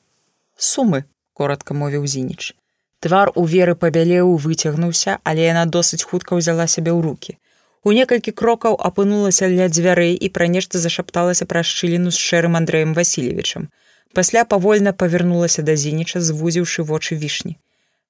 [0.69, 1.03] сумы
[1.33, 2.51] коротко мовіў зініч
[2.99, 7.37] твар у веры пабялеў выцягнуўся але яна досыць хутка ўзяла сябе ў руки
[7.83, 12.93] у некалькі крокаў апынулася ля дзвярэй і пра нешта зашапталася пра шчыліну з шэрым андрэем
[12.97, 13.69] васильевичам
[14.13, 17.57] пасля павольна павярнулася да зініча звузіўшы вочы вішні.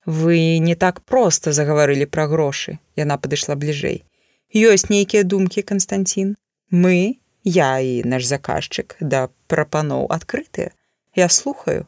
[0.06, 4.03] Вы не так проста загаварылі пра грошы яна падышла бліжэй.
[4.51, 6.35] Ёсць нейкія думкі константин
[6.72, 10.74] мы я і наш заказчык да прапаноў адкрытыя.
[11.16, 11.85] Я слухаю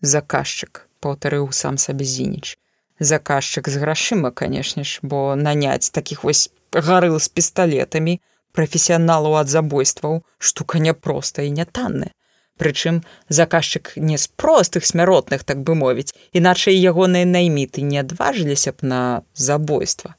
[0.00, 2.58] заказчык паўтарыў сам сабе зініч.
[3.00, 8.20] Заказчык з грашыма канешне ж бо наняць такіх вось гарыл з пісталетамі
[8.52, 12.14] прафесіяналаў ад забойстваў штука няпростая і нятанная
[12.60, 18.84] Прычым заказчык не з простых смяротных, так бы мовіць, іначай ягоныя найміты не адважыліся б
[18.84, 18.98] на
[19.32, 20.12] забойства.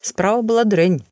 [0.00, 1.04] Справа была дрэнь.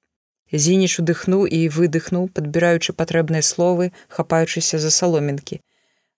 [0.50, 5.60] Зініч удыхнуў і выдыхнуў, падбіраючы патрэбныя словы, хапаючыся за саломінкі.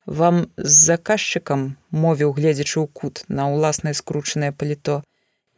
[0.06, 5.02] Вам з заказчыкам мовіў, гледзячы ў кут на ўласнае скручанае паліто,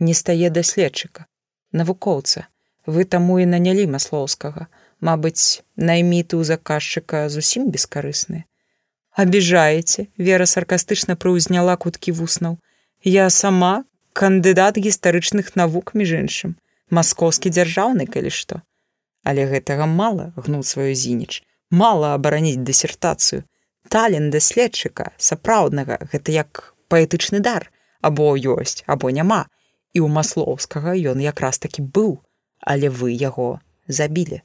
[0.00, 1.28] не стае даследчыка,
[1.76, 2.48] навукоўца.
[2.86, 4.68] Вы таму і нанялі маслоўскага.
[5.00, 8.44] Мабыць, найміты ў заказчыка зусім бескарысныя.
[9.14, 12.58] Обижаете вера саркастычна прыўзняла куткі вуснаў.
[13.04, 16.56] Я сама кандыдат гістарычных навук між іншым.
[16.90, 18.60] Маскоўскі дзяржаўны калі што.
[19.24, 21.46] Але гэтага мала гнул сваю зініч.
[21.70, 23.44] Мала абараніць дысертацыю.
[23.88, 27.70] Талент даследчыка сапраўднага гэта як паэтычны дар.
[28.00, 29.46] Або ёсць або няма.
[29.94, 32.23] І ў маслоўскага ён якраз таки быў
[32.64, 34.40] але вы яго забілі.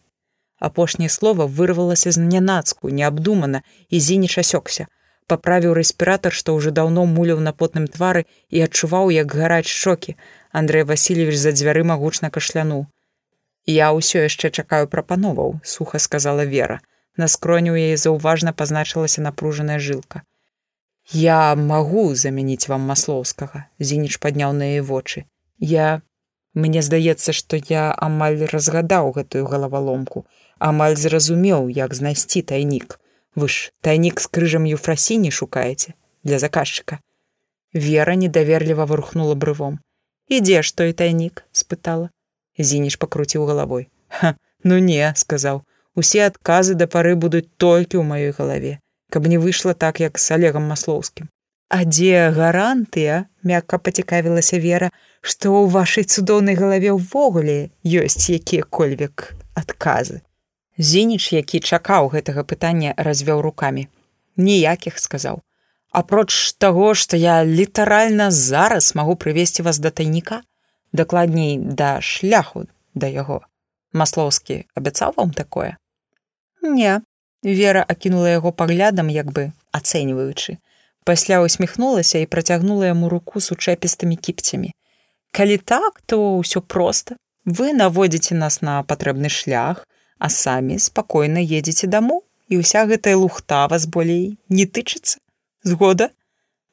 [0.59, 4.87] Апошняе слова вырвалася з нянацку неабдумана і зініч асёкся.
[5.31, 10.15] Паправіў рэспіратор што ўжо даўно муляў на потным твары і адчуваў як гараць шокі.
[10.51, 12.87] Андрей васильевич за дзвярыма гучна кашлянуў.
[13.65, 16.81] Я ўсё яшчэ чакаю прапановаў суха сказала вера.
[17.15, 20.23] На скроню яе заўважна пазначылася напружаная жылка.
[21.11, 25.25] Я магу замяніць вам маслоўскага зініч падняў на яе вочы.
[25.57, 26.01] Я
[26.63, 30.25] мне здаецца што я амаль разгадаў гэтую галаваломку.
[30.69, 32.99] Амаль зразумеў як знайсці тайнік.
[33.35, 36.99] Вы ж тайнік з крыжам юфрасіні шукаеце для заказчыка.
[37.73, 39.79] Вера недаверліва вырухнула брывом.
[40.27, 42.09] Ідзе ж той тайнік спытала.
[42.57, 43.89] Зініш пакруціў галавой.
[44.09, 45.63] Ха ну не сказаў.
[45.95, 48.79] Усе адказы да пары будуць толькі ў маёй галаве
[49.09, 51.29] каб не выйшла так як з олегам маслоўскім
[51.69, 54.89] а дзе гарантыя мякка пацікавілася вера
[55.21, 60.23] што ў вашай цудоўнай галаве ўвогуле ёсць якія-кольвек адказы
[60.79, 63.87] Зініч, які чакаў гэтага пытання, развёў рукамі.
[64.39, 65.41] Ніякіх сказаў.
[65.91, 70.39] Апроч таго, што я літаральна зараз магу прывесці вас да тайніка,
[70.93, 72.63] дакладней да шляху
[72.95, 73.43] да яго.
[73.91, 75.75] Маслоўскі абяцаў вам такое.
[76.61, 77.01] Не,
[77.43, 80.59] Вера акінула яго паглядам, як бы ацэньваючы.
[81.09, 84.73] Пасля усміхнулася і працягнула яму руку з учэпістымі кіпцямі.
[85.33, 87.15] Калі так, то ўсё проста.
[87.49, 89.87] Вы наводзіце нас на патрэбны шлях,
[90.21, 92.21] а самі спакойна едзеце дамоў,
[92.53, 95.17] і ўся гэтая лухта вас болей не тычыцца.
[95.65, 96.13] Згода?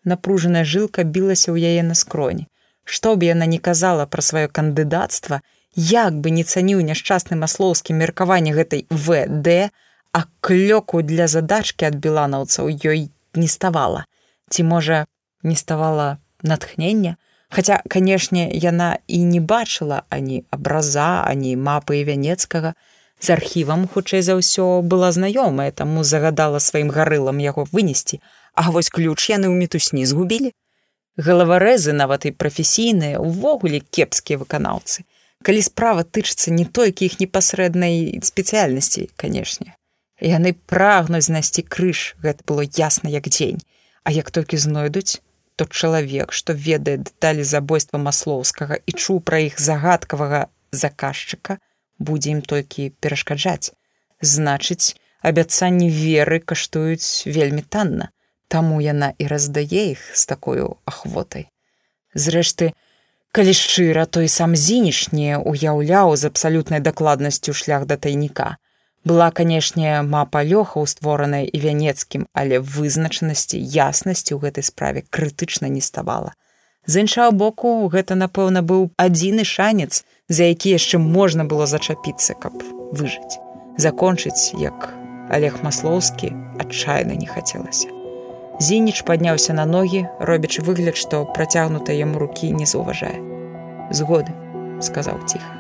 [0.05, 2.45] Напружаная жылка білася ў яе на скроні.
[2.85, 5.41] Што б яна не казала пра сваё кандыдацтва,
[5.77, 9.73] як бы не цаніў няшчасны маслоўскі меркаванне гэтай ВД,
[10.13, 14.05] а клёку для задачкі ад біланаўцаў ёй не ставала.
[14.51, 15.07] Ці можа,
[15.43, 17.17] не ставала натхнення,
[17.49, 22.75] Хаця, канешне, яна і не бачыла ані абраза, ані мапы вянецкага.
[23.21, 28.21] З архівам, хутчэй за ўсё, была знаёмая, таму загадала сваім гарылам яго вынесці,
[28.57, 30.51] А вось ключ яны ў мітусні згубілі.
[31.21, 35.05] Галаварэзы нават і прафесійныя увогуле кепскія выканаўцы.
[35.45, 39.77] Калі справа тычыцца не толькі іх непасрэднай спецыяльнасці, канешне.
[40.21, 43.61] Яны прагнуць знайсці крыж, гэта было ясна як дзень,
[44.07, 45.19] А як толькі знойдуць,
[45.57, 51.59] то чалавек, што ведае дэталі забойства маслоўскага і чуў пра іх загадкавага заказчыка,
[51.99, 53.73] будзе ім толькі перашкаджаць.
[54.23, 54.95] Значыць,
[55.27, 58.13] абяцанні веры каштуюць вельмі танна,
[58.49, 61.49] Таму яна і раздае іх з такою ахвотай.
[62.15, 62.71] Зрэшты,
[63.35, 68.57] калі шчыра, то і сам зініш не уяўляў з абсалютнай дакладнасцю шлях да тайніка.
[69.07, 75.79] Была, канешне, мапа лёха створаная і вянецкім, але вызначанасці яснасці ў гэтай справе крытычна не
[75.79, 76.35] ставала.
[76.91, 82.59] З іншага боку, гэта, напэўна, быў адзіны шанец, за які яшчэ можна было зачапіцца, каб
[82.91, 83.39] выжыць.
[83.79, 84.91] Закончыць, як
[85.31, 87.87] Олег Маслоўскі адчайна не хацелася.
[88.59, 93.23] Зініч падняўся на ногі, робячы выгляд, што працягнута яму рукі не заўважае.
[93.95, 94.35] Згоды,
[94.83, 95.55] сказаў ціха.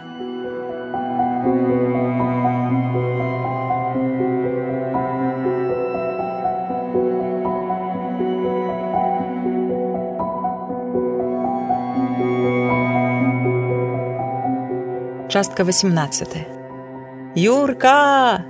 [15.37, 16.29] Частка 18.
[17.35, 18.45] Юрка!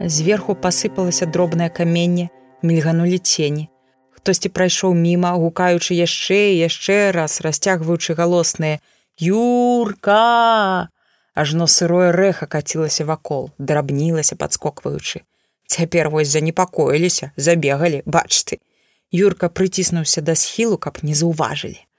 [0.00, 2.28] Зверху пасыпалася дробнае каменне,
[2.62, 3.66] мільганулі цені.
[4.14, 8.78] Хтосьці прайшоў міма, гукаючы яшчэ і яшчэ раз, расцягваючы галосныя:
[9.18, 10.94] Юрка!
[11.34, 15.26] Ажно сырое рэха кацілася вакол, драбнілася, падскокваючы.
[15.66, 18.62] Цяпер вось занепакоіліся, забегалі, бач ты.
[19.10, 21.89] Юрка прыціснуўся да схілу, каб не заўважылі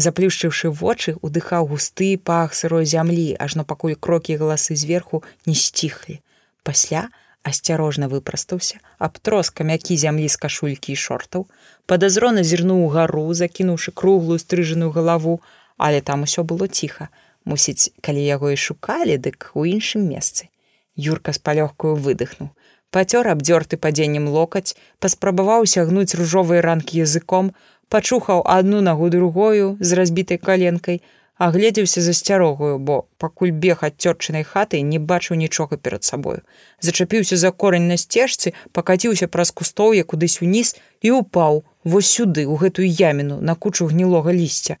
[0.00, 6.20] заплюшчыўшы вочы удыхаў густы пах сырой зямлі ажно пакуль крокі галасы зверху не сціхлі.
[6.62, 7.08] Пасля
[7.42, 11.46] асцярожна выпрастаўся абтрос камякі зямлі з кашулькі і шортаў
[11.86, 15.40] падазрона зірнуў гару закінуўшы круглую стрыжаную галаву
[15.80, 17.08] але там усё было ціха.
[17.44, 20.52] Мусіць калі яго і шукалі дык у іншым месцы.
[20.96, 22.52] Юрка з палёгкую выдыхнуў.
[22.90, 27.52] Пацёр абдзёрты падзеннем локаць паспрабаваў сягнуць ружовыя ранкі языком
[27.90, 31.02] пачухаў адну нагу другою з разбітай каленкай,
[31.40, 36.40] агледзеўся за сцярогую, бо пакуль бег ад цёрчынай хаты не бачыў нічога перад сабою.
[36.80, 42.60] Зачапіўся за корань на сцежцы, пакаціўся праз кустоўе кудысь уніз і упаў вось сюды у
[42.60, 44.76] гэтую яміну на кучу гнілога лісця.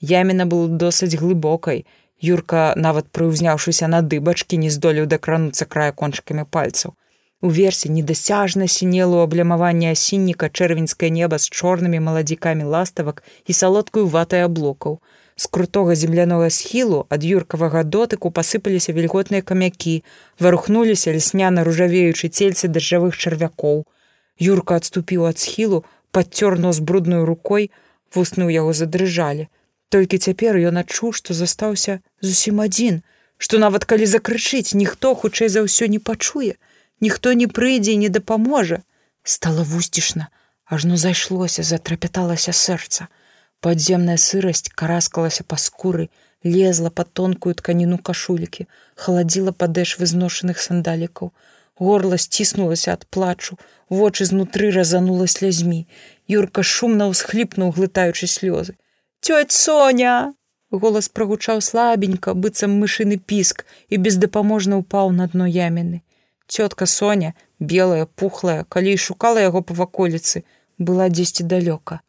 [0.00, 1.86] Яміна была досыць глыбокай.
[2.20, 6.98] Юрка, нават прыўзняўшыся на дыбачкі, не здолеў дакрануцца края кончыкамі пальцаў.
[7.40, 14.44] Уверсе недасяжна сінела ў аблямаванне асінніка чэрвеньскае неба з чорнымі маладзікамі ластавак і салодкую ватай
[14.44, 15.00] аблокаў.
[15.40, 20.04] З крутога землянога схілу ад юркавага дотыку пасыпаліся вільготныя камякі,
[20.36, 23.88] варухнуліся лесняна ружавеючы цельцы дажджавых чарвякоў.
[24.36, 25.80] Юрка адступіў ад схілу,
[26.12, 27.72] падцёр нос брудную рукой,
[28.12, 29.48] вусны ў яго задрыжалі.
[29.88, 33.00] Толькі цяпер ён адчуў, што застаўся зусім адзін,
[33.40, 36.60] што нават калі закрычыць, ніхто хутчэй за ўсё не пачуе,
[37.00, 38.82] ніхто не прыйдзе і не дапаможа.
[39.22, 40.28] Стала вусцішна,
[40.64, 43.08] ажно зайшлося, затрапяталася сэрца.
[43.60, 46.08] Падземная сырасць караскалася па скуры,
[46.44, 51.32] лезла под тонкую тканіну кашулькі, халадзіла падэш вызношаных сандалікаў.
[51.76, 53.56] Горла сціснулася ад плачу,
[53.88, 55.86] вочы знутры разанула слязьмі.
[56.28, 58.76] Юрка шумна ўсхліпнуў, глытаючы слёзы.
[59.20, 60.34] Тёць Соня!
[60.70, 66.04] Голас прагучаў слабенька, быццам мышыны піск і бездапаможна ўпаў на дно яміны
[66.50, 70.42] цётка Соня, белая, пухлая, калі і шукала яго па ваколіцы,
[70.78, 72.00] была дзесьці далёка.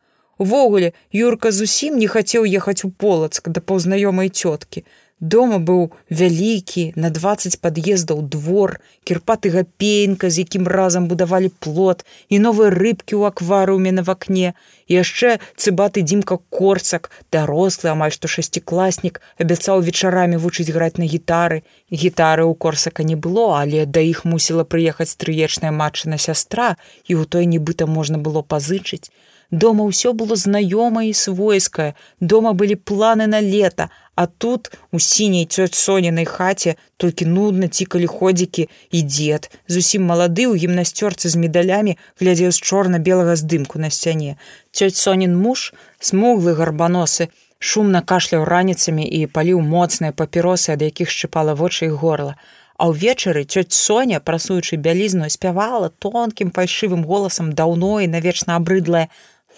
[0.41, 4.83] Увогуле, Юрка зусім не хацеў ехаць у полацк да паўзнаёмай цёткі.
[5.21, 12.01] Дома быў вялікі на 20 пад'ездаў двор, кірпаты гапейнка, з якім разам будавалі плот
[12.33, 14.57] і новыя рыбкі ў акварыуме на вакне,
[14.89, 21.61] і яшчэ цыбаты дзімка корцак, дарослы амаль што шасцікласнік абяцаў вечарамі вучыць граць на гітары.
[21.93, 27.29] Гітары ў корсака не было, але да іх мусіла прыехаць трыечная матчына сястра і ў
[27.29, 29.13] той нібыта можна было пазычыць.
[29.51, 33.89] Дома ўсё было знаёмае і свойскае, дома былі планы на лета,
[34.21, 39.47] А тут у сіняй цёць соненай хаце толькі нудна цікалі ходзікі і дзед.
[39.71, 44.35] Зусім малады ў гімнасцёрцы з медалямі глядзеў з чорна-белага здымку на сцяне.
[44.75, 51.55] Цёць сонін муж, смуглы гарбаносы, шумна кашляў раніцамі і паліў моцныя папіросы, ад якіх шчыпала
[51.55, 52.35] вочы і горла.
[52.77, 59.07] А ўвечары цёць Соня, прасуючы бялізну, спявала тонкім фальшывым голасам даўно і навечна абрыдлае: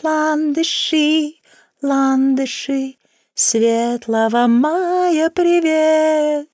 [0.02, 1.36] Ландышы,
[1.82, 2.98] ландышы,
[3.36, 6.48] светлого мая привет.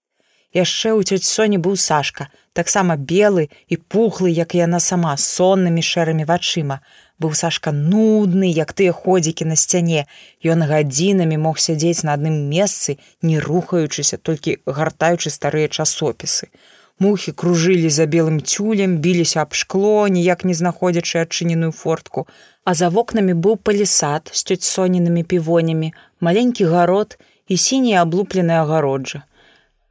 [0.52, 6.26] Яшчэ ў цёць соні быў сашка таксама белы і пухлы як яна сама соннымі шэрымі
[6.26, 6.82] вачыма.
[7.22, 10.06] Быў сашка нудны як тыя ходзікі на сцяне.
[10.44, 16.52] Ён гадзінамі мог сядзець на адным месцы не рухаючыся толькі гартаючы старыя часопісы
[17.00, 22.28] мухі кружылі за белым цюлем біліся аб шкло ніяк не знаходзячы адчыненую фортку
[22.70, 27.18] а за вокнамі быў палісад з цёць соненымі півонямі маленькі гарод
[27.50, 29.24] і сіняя аблупленая агароджа.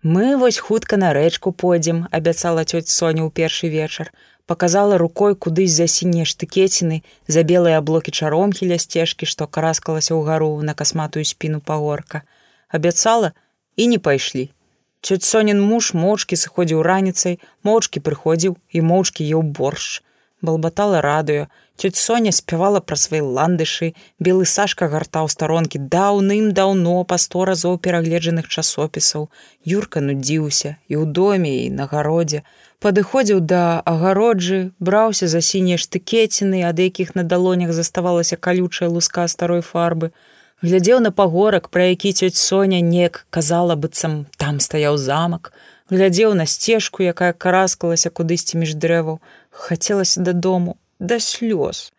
[0.02, 4.12] Мы вось хутка на рэчку пойдзем, абяцала цёць Соня ў першы вечар,
[4.46, 10.54] показала рукой кудысь за сінія штыкеціны, за белыя аблокі чаромкі ля сцежкі, што караскалася ўгару
[10.62, 12.22] на касматую спіну пагорка.
[12.70, 13.34] Абяцала
[13.74, 14.50] і не пайшлі.
[15.02, 20.02] Цёць сонін муж моўчкі сыходзіў раніцай, моўчкі прыходзіў і моўчкі еў боршч.
[20.42, 21.46] Балбатала радыё,
[21.78, 28.48] Цёць Соня спявала пра свае ландышы, белы сашка гартаў старонкі даўным-даўно па сто разоў перагледжаных
[28.48, 29.28] часопісаў.
[29.62, 32.42] Юрка нудзіўся і ў доме і на гародзе.
[32.82, 33.62] Падыходзіў да
[33.92, 40.10] агароджы, браўся за сінія штыкеціны, ад якіх на далонях заставалася калючая луска старой фарбы.
[40.60, 45.52] Глядзеў на пагорак, пра які цёць Соня неяк казала быццам там стаяў замак,
[45.86, 49.20] глядзеў на сцежку, якая караскалася кудысьці між дрэваў,
[49.54, 51.94] хацелася дадому, да слёз.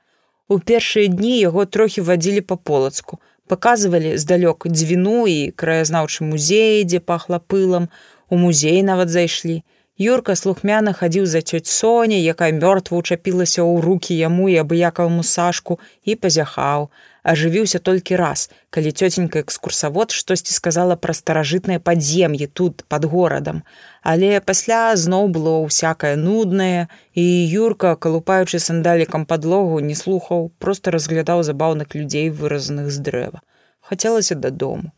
[0.52, 7.00] У першыя дні яго трохі вадзілі па полацку, паказвалі здалёк дзвіну і краязнаўчы музей, дзе
[7.00, 7.88] пахла пылам,
[8.28, 9.64] у музей нават зайшлі.
[9.96, 15.80] Юрка слухмяна хадзіў за цёць Соня, якая мёртва ўчапілася ў рукі яму і абыякаваму сашку
[16.04, 16.92] і пазяхаў,
[17.24, 23.64] ажывіўся толькі раз, калі цёценька экскурсавод штосьці сказала пра старажытныя падзем'і тут под горадам.
[24.02, 31.44] Але пасля зноў было ўсякае нуднае, і Юрка, калупаючы сандалікам падлогу, не слухаў, просто разглядаў
[31.44, 33.42] забаўных людзей выразаных з дрэва.
[33.82, 34.92] Хацелася дадому.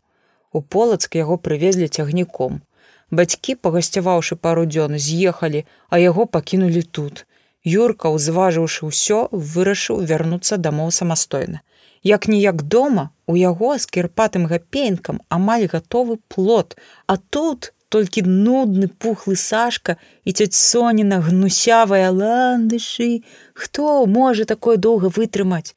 [0.52, 2.62] У полацк яго прывезлі цягніком.
[3.10, 7.26] Бацькі, пагасцяваўшы пару дзён, з'ехалі, а яго пакінулі тут.
[7.64, 11.60] Юрка, узважыўшы ўсё, вырашыў вярнуцца дамоў самастойна
[12.02, 18.88] як ніяк дома у яго з кірпатым гапенькам амаль гатовы плод, а тут толькі нудны
[18.88, 23.22] пухлы сашка і цёць соніна гнусявая ландышы,
[23.54, 25.76] хто можа такое доўга вытрымаць.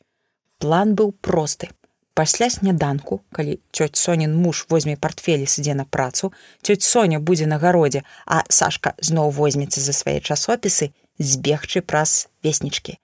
[0.58, 1.70] План быў просты.
[2.16, 6.32] Пасля сняданку, калі цёць сонін муж возьме портфелі сыдзе на працу,
[6.64, 12.96] цёць Соня будзе на гародзе, а Сашка зноў возьмецца за свае часопісы збегчы праз веснічкі.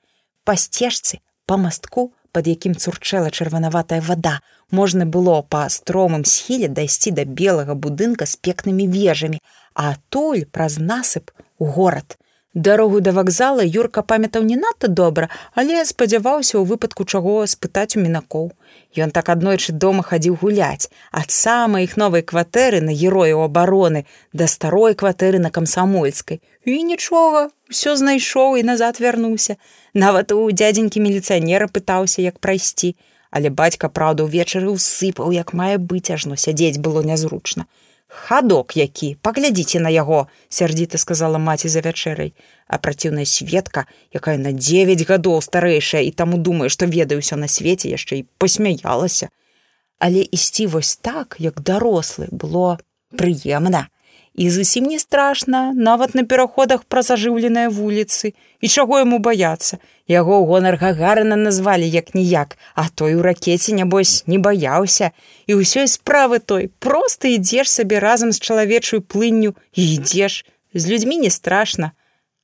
[0.48, 4.40] Па сцежцы, па мастку, под якім цурчэла чырванаватая вада,
[4.72, 9.44] можна было па стромым схіле дайсці да белага будынка з пекнымі вежамі,
[9.74, 12.18] а адтуль праз насып у горад.
[12.54, 18.04] Дарогу да вакзала Юрка памятаў не надта добра, але спадзяваўся ў выпадку чаго спытаць у
[18.04, 18.52] мінакоў.
[18.92, 24.04] Ён так аднойчы дома хадзіў гуляць, ад самай іх новай кватэры на герояў абароны
[24.36, 26.44] да старой кватэры на камсамольскай.
[26.68, 29.56] І нічога, усё знайшоў і назад вярнуўся.
[29.96, 32.98] Нават у дзядзенькі міліцыянера пытаўся, як прайсці,
[33.32, 37.64] але бацька праўда ўвечары ўсыпаў, як мае быць ажно сядзець было нязручна
[38.12, 42.36] хадок які паглядзіце на яго сярдзіта сказала маці за вячэрай.
[42.68, 47.48] А праціўная светка якая на девять гадоў старэйшая і таму думае што ведаю ўсё на
[47.48, 49.32] свеце яшчэ і посмяялася
[50.02, 52.82] але ісці вось так як дарослы было
[53.14, 53.88] прыемна
[54.34, 59.80] і зусім не страшна нават на пераходах праз ажыўленыя вуліцы і чаго яму баяцца?
[60.08, 65.12] Яго ў гонар гагарына назвалі як ніяк а той у ракеце нябось не баяўся.
[65.48, 70.46] І ўсёй справы той просто ідзеш сабе разам з чалавечую плынню і ідзеш.
[70.74, 71.92] З людзьмі не страшна.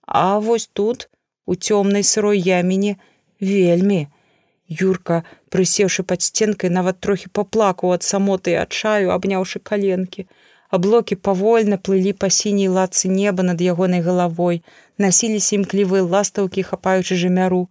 [0.03, 1.07] А вось тут
[1.45, 2.99] у цёмнай сырой яміне
[3.39, 4.07] вельмі.
[4.67, 10.27] Юрка прысеўшы пад сценкай нават трохі паплакаў ад самоты адчаю абняўшы каленкі
[10.69, 14.63] Аблокі павольна плылі па сіняй лацы неба над ягонай галавой,
[14.97, 17.67] насіліся імклівыя ластаўкі, хапаючы жамяру.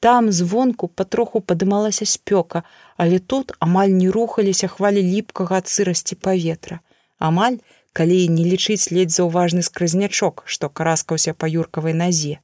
[0.00, 2.64] Там звонку патроху падымалася спёка,
[2.96, 6.80] але тут амаль не рухаліся хвалі ліпкага ад сырасці паветра.
[7.18, 7.60] Амаль,
[7.92, 12.40] калі не лічыць ледзь заўважны скразнячок, што караскаўся па юркавай назе.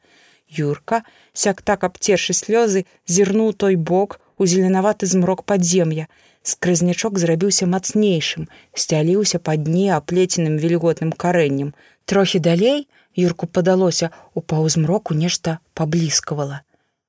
[0.49, 1.03] Юрка,
[1.33, 6.07] сяк так абцершы слёзы, зірнуў той бок у зеленаваты змрок падзем'я.
[6.47, 8.47] Скразнячок зрабіўся мацнейшым,
[8.83, 11.73] сцяліўся па дне аплеценым вільготным карэннем.
[12.05, 16.61] Трохі далей Юрку падалося, у паўзмроку нешта паблізкавала.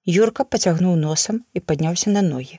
[0.06, 2.58] Юрка пацягнуў носам і падняўся на ногі.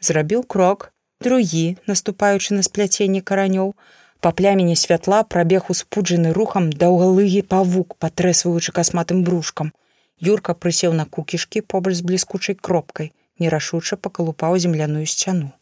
[0.00, 0.90] Зрабіў крок,
[1.20, 3.74] другі, наступаючы на спляценне каранёў,
[4.20, 9.70] па плямені святла прабег успуджаны рухам даўгалыгі павук, патрэсваючы касматым брушкам.
[10.18, 15.52] Юрка прысеў на кукішкі побач з бліскучай кропкай, нерашуча пакалупаў земляную сцяну.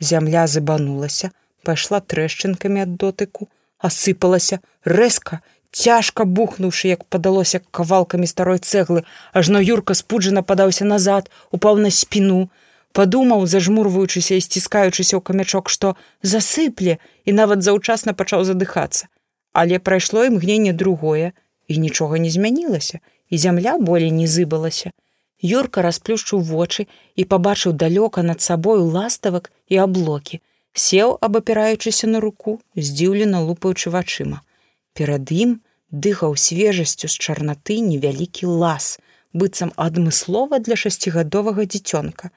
[0.00, 1.30] Зямля забанулася,
[1.64, 5.40] пайшла трэшчынкамі ад дотыку, асыпалася рэзка,
[5.72, 12.48] цяжка бухнуўшы, як падалося кавалкамі старой цэглы, ажно юрка спуджана падаўся назад, упаў на спіну,
[12.96, 19.08] падумаў, зажмурваючыся і сціскаючыся ў камячок, што засыпле і нават заўчасна пачаў задыхацца.
[19.52, 21.32] Але прайшло імгненне другое
[21.68, 24.92] і нічога не змянілася, і зямля болей не зыбалася.
[25.42, 30.40] Юрка расплюшчыў вочы і пабачыў далёка над сабою ластавак і аблокі,
[30.72, 34.40] сеў, абапіраючыся на руку, здзіўлена лупаючы вачыма.
[34.96, 38.98] Перад ім дыхаў свежасцю з чарнаты невялікі лас,
[39.36, 42.30] быццам адмыслова для шасцігадовага дзіцёнка.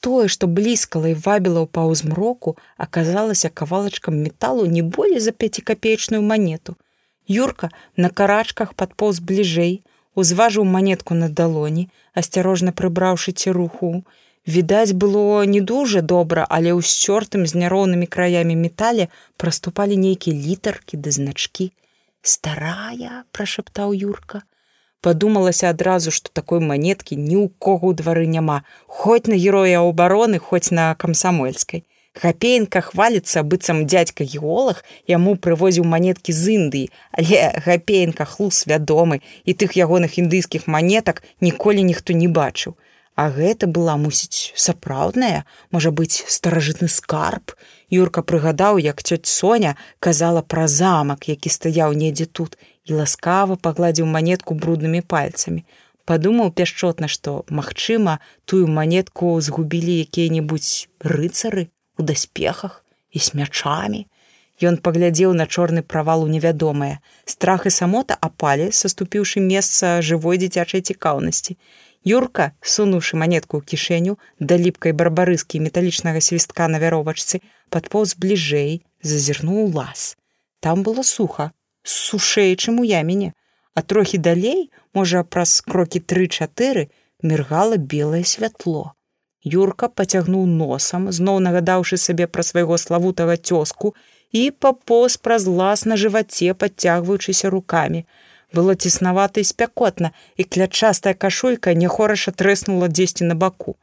[0.00, 6.76] Тое, што блізкала і вабіла ў паўзмроку, аказалася кавалачкам металу не болей за пяцікапеечную манету.
[7.26, 9.82] Юрка на карачках падпоўз бліжэй,
[10.14, 14.04] узважыў манетку на далоні, асцярожна прыбраўшы ці руху.
[14.46, 21.00] Відаць было не дужа добра, але ў сцёртым з няроўнымі краямі метале праступалі нейкія літаркі
[21.00, 21.72] ды значкі.
[22.22, 24.42] Старая прошаптаў юрка.
[25.00, 30.38] Подумалася адразу что такой монетки ні ў кого ў двары няма хоць на героя обороны
[30.38, 31.84] хоць на камсамольской
[32.22, 39.54] гапеенка хвалится быццам дядька геолог яму прывозіў монетки з індыі але гапеенка хлус вядомы і
[39.54, 42.78] тых ягоных індыйскіх монетак ніколі ніхто не бачыў
[43.14, 47.54] А гэта была мусіць сапраўдная, можа быць старажытны скарб.
[47.86, 52.58] Юрка прыгадаў, як цёць Соня казала пра замак, які стаяў недзе тут
[52.90, 55.62] і ласкава пагладзіў манетку бруднымі пальцамі.
[56.04, 58.18] Падумаў пяшчотна, што, магчыма,
[58.50, 64.06] тую манетку згубілі якія-небудзь рыцары у даспехах і з мячамі.
[64.62, 66.98] Ён паглядзеў на чорны правал у невядомае.
[67.26, 71.58] Страх і самота апалі, саступіўшы месца жывой дзіцячай цікаўнасці.
[72.04, 77.40] Юрка, сунуўшы манетку ў кішэню да ліпкай барбарыскі металічнага свістка на вяровачцы,
[77.72, 80.14] падпоўз бліжэй, зазірнуў лаз.
[80.60, 81.50] Там было суха,
[81.82, 83.32] сушэй, чым у яміне,
[83.74, 86.90] а трохі далей, можа, праз крокі тры-чатыры
[87.22, 88.92] міргала белае святло.
[89.44, 93.92] Юрка пацягнуў носам, зноў нагадаўшы сабе пра свайго славутага цёску
[94.32, 98.04] і папоз праз лаз на жываце, падцягваючыся рукамі,
[98.54, 103.76] было цеснавата і спякотна і клячастая кашулька няхораша трэснула дзесьці на баку.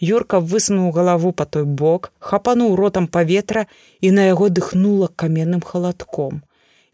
[0.00, 3.66] Юрка высунуў галаву па той бок хапануў ротам паветра
[4.00, 6.42] і на яго дыхнула каменным халадком.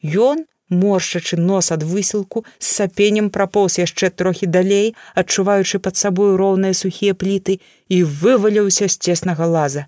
[0.02, 6.74] Ён моршчачы нос ад высілку з сапенем прапоўз яшчэ трохі далей адчуваючы пад сабою роўныя
[6.74, 9.86] сухія пліты і вываліўся з цеснага лаза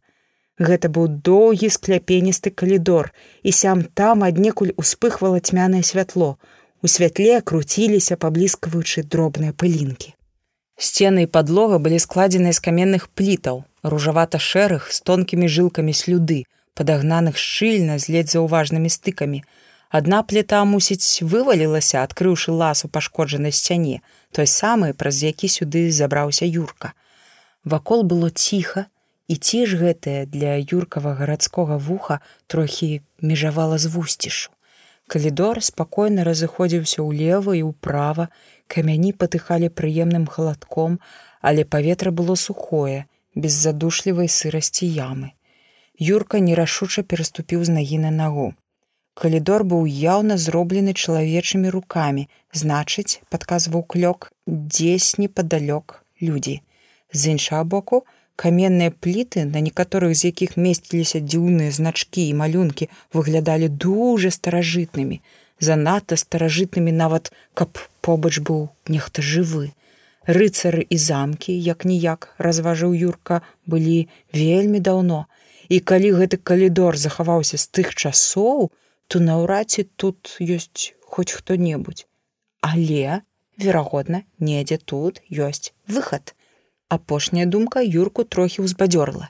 [0.58, 6.36] Гэта быў доўгі скляпеністы калідор, і сям там аднекуль успыхвала цьмянае святло.
[6.82, 10.14] У святле круціліся паблізкаваючы дробныя пылінкі.
[10.78, 16.42] Сцены і падлога былі складзеныя з каменных плітаў, ружавата-шэрых з тонкімі жылкамі слюды,
[16.74, 19.42] падагнаных шчыльна з ледзь заўважнымі стыкамі.
[19.88, 24.00] Адна пліта мусіць вывалілася, адкрыўшы лас у пашкоджанай сцяне,
[24.36, 26.92] той самы, праз які сюды забраўся юрка.
[27.64, 28.84] Вакол было ціха,
[29.28, 34.52] і ці ж гэтае для юркава гарадскога вуха трохі межавала з вусцішу.
[35.08, 38.28] Калідор спакойна разыходзіўся ўлева і ўправа,
[38.68, 41.00] камяні патыхалі прыемным халадком,
[41.40, 45.32] але паветра было сухое, без задушлівай сырасці ямы.
[45.96, 48.52] Юрка нерашуча пераступіў з нагі на нагу.
[49.18, 52.28] Калідор быў яўна зроблены чалавечымі рукамі,
[52.60, 56.60] значыць, падказваў клёк дзесь непадалёк людзі.
[57.12, 58.04] З іншага боку,
[58.38, 65.18] каменныя пліты на некаторых з якіх месціліся дзіўныя значкі і малюнкі выглядалі дужа старажытнымі
[65.68, 68.60] занадта старажытнымі нават каб побач быў
[68.94, 69.64] нехта жывы
[70.38, 73.98] рыцары і замкі як ніяк разважыў юрка былі
[74.40, 75.20] вельмі даўно
[75.68, 78.70] і калі гэты калідор захаваўся з тых часоў
[79.08, 82.06] то наўрад ці тут ёсць хоць хто-небудзь.
[82.60, 83.22] Але,
[83.56, 86.34] верагодна, недзе тут ёсць выхад.
[86.88, 89.28] Апошняя думка юрку трохі ўзбадзёрла.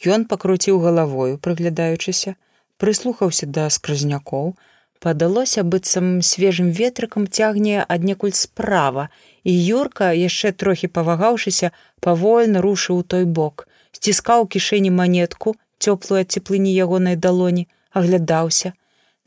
[0.00, 2.36] Ён пакруціў галавою, прыглядаючыся,
[2.80, 4.56] прыслухаўся да скрызнякоў,
[5.00, 9.08] падалося быццам свежым ветрыкам цягне аднекуль справа,
[9.44, 16.32] і Юрка, яшчэ трохі павагаўшыся, павольна рушыў у той бок, сціскаў кішэні манетку, цёплую ад
[16.32, 18.72] цеплыні ягонай далоні, аглядаўся.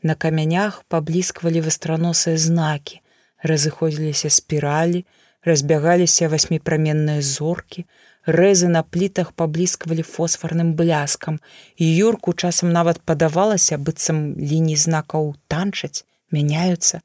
[0.04, 3.00] На камянях паблісквалі вастраносыя знакі,
[3.40, 5.00] разыходзіліся спіралі,
[5.48, 7.86] разбягаліся васьміпраменныя зоркі,
[8.28, 11.40] рэзы на плітах паблісквалі фосфарным бляскам,
[11.80, 17.00] і юрку часам нават падавалася, быццам лініі знакаў танчаць, мяняюцца.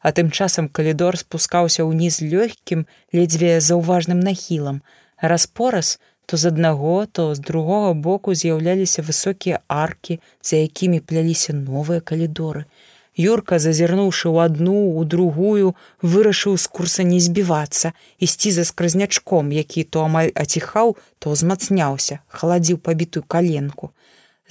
[0.00, 4.80] А тым часам калідор спускаўся ўніз лёгкім, ледзьве заўважным нахілам.
[5.20, 12.04] Распораз то з аднаго, то з другога боку з'яўляліся высокія аркі, за якімі пляліся новыя
[12.04, 12.68] калідоры.
[13.16, 15.72] Юрка, зазірнуўшы ў адну, у другую,
[16.04, 22.76] вырашыў з курса не збівацца, ісці за скразнячком, які то амаль аціхаў, то ўзмацняўся, халадзіў
[22.76, 23.90] пабітую каленку.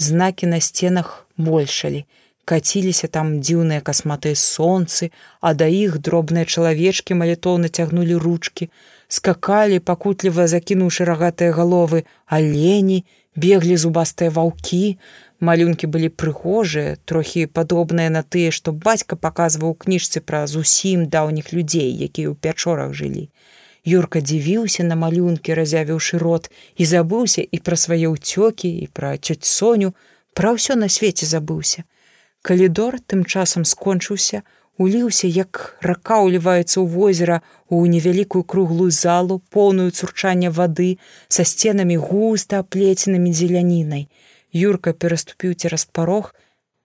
[0.01, 2.09] Знакі на сценах большалі.
[2.49, 5.13] Каціліся там дзіўныя касматыя сонцы,
[5.45, 8.73] а да іх дробныя чалавечкі малітоўна цягнулі ручкі,
[9.07, 13.05] скакалі, пакутліва закінуўшы рагатыя галовы, алені,
[13.35, 14.97] беглі зубастыя ваўкі,
[15.39, 21.93] Малюнкі былі прыгожыя, трохі падобныя на тыя, што бацька паказваў кніжцы пра зусім даўніх людзей,
[21.93, 23.29] якія ў пячорах жылі.
[23.85, 29.45] Юрка дзівіўся на малюнкі, разявіўшы рот і забыўся і пра свае ўцёкі і пра цёць
[29.45, 29.93] соню,
[30.33, 31.85] пра ўсё на свеце забыўся.
[32.41, 34.41] Калідор тым часам скончыўся,
[34.77, 40.97] уліўся, як рака ўліваецца ў возера у невялікую круглую залу, поўную цурчання вады,
[41.27, 44.07] са сценамі густа аплеценымі зелянінай.
[44.53, 46.33] Юрка пераступіў цераз парог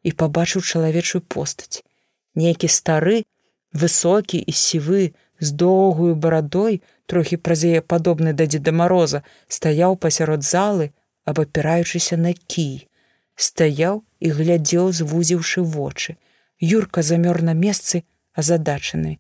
[0.03, 1.85] і пабачыў чалавечую постаць.
[2.35, 3.23] Нейкі стары,
[3.73, 5.13] высокі і сівы,
[5.43, 10.93] з доўгую барадой, трохі праз яе падобны да дзеда мароза, стаяў пасярод залы,
[11.25, 12.87] абапіраючыся на кій.
[13.37, 16.17] Стаяў і глядзеў, звузіўшы вочы.
[16.63, 18.05] Юрка замёр на месцы,
[18.39, 19.19] азадачаны.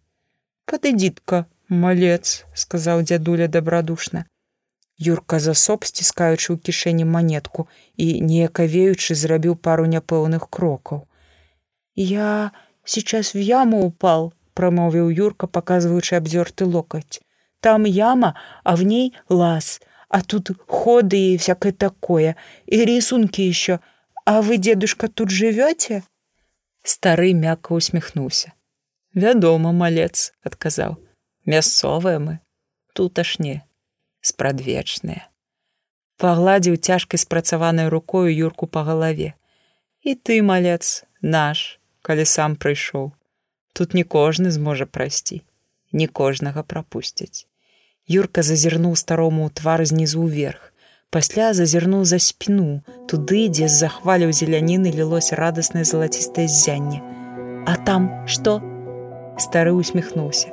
[0.71, 4.27] Падыдзітка, малец, сказаў дзядуля добрадушна.
[4.95, 7.67] Юрка засоб сціскаючы ў кішэні манетку
[7.99, 11.03] і неякавеючы зрабіў пару няпэўных крокаў.
[11.99, 12.53] Я
[12.85, 17.19] сейчас в яму упал, промовіў Юрка, показываючы абзёрты локаць.
[17.59, 23.81] Там яма, а в ней лаз, а тут ходы и всякое такое, и рисунки еще.
[24.25, 26.05] А вы, дедушка, тут живете?
[26.83, 28.53] Стары мякко усміхнуўся.
[29.15, 30.97] Вядома, малец, адказаў.
[31.47, 32.39] Мясцовыя мы,
[32.95, 33.61] тут аж не
[34.23, 35.29] спрадвечныя.
[36.19, 39.35] Пагладзіў цяжкай спрацаванай рукою юрку па галаве.
[40.03, 43.13] І ты, малец, наш, калі сам прыйшоў.
[43.73, 45.43] Тут не кожны зможа прайсці,
[45.93, 47.47] не кожнага прапусцяць.
[48.07, 50.72] Юрка зазірнуў старому ў твар знізу ўверх.
[51.13, 57.05] Пасля зазірнуў за спіну, туды, дзе з захваляў зеляніны лілося радаснае залацістае ззянне.
[57.69, 58.61] А там што?
[59.37, 60.49] Стары усміхнуўся,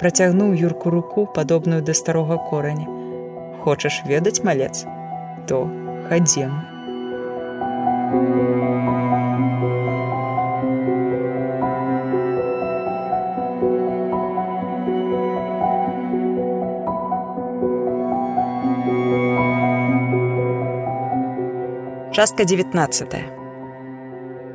[0.00, 3.02] працягнуў юрку руку, падобную да старога кораня
[3.64, 4.84] хочаш ведаць малец
[5.46, 5.62] то
[6.08, 6.52] хадзем
[22.12, 23.14] частка 19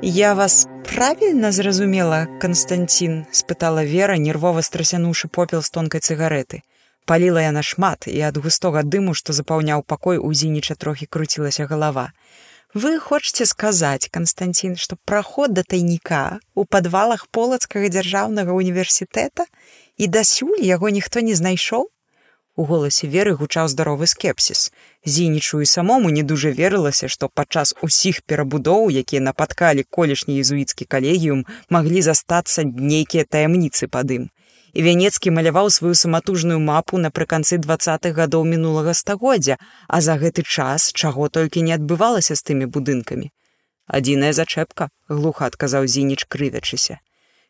[0.02, 6.62] я вас правільна зразумела константин спытала вера нервова страсянуўшы попел з тонкай цыгареты
[7.06, 12.12] паліла яна шмат і ад густога дыму, што запаўняў пакой у зініча трохі круцілася галава.
[12.76, 19.50] Вы хочаце сказаць, Канстанцін, што праход да тайніка у падвалах полацкага дзяржаўнага універсітэта
[19.98, 21.90] і дасюль яго ніхто не знайшоў?
[22.58, 24.72] У голасе веры гучаў здаровы скепсіс.
[25.06, 31.46] Зінічу і самому не дужа верылася, што падчас усіх перабудоў, якія напаткалі колішні езуіцкі калегіум,
[31.70, 34.26] маглі застацца нейкія таямніцы пад ім
[34.78, 40.92] і вянецкі маляваў сваю саматужную мапу напрыканцы двадцатых гадоў мінулага стагоддзя, а за гэты час
[40.94, 43.32] чаго толькі не адбывалася з тымі будынкамі.
[43.88, 47.00] Адзіная зачэпка глуха адказаў зініч крывячыся.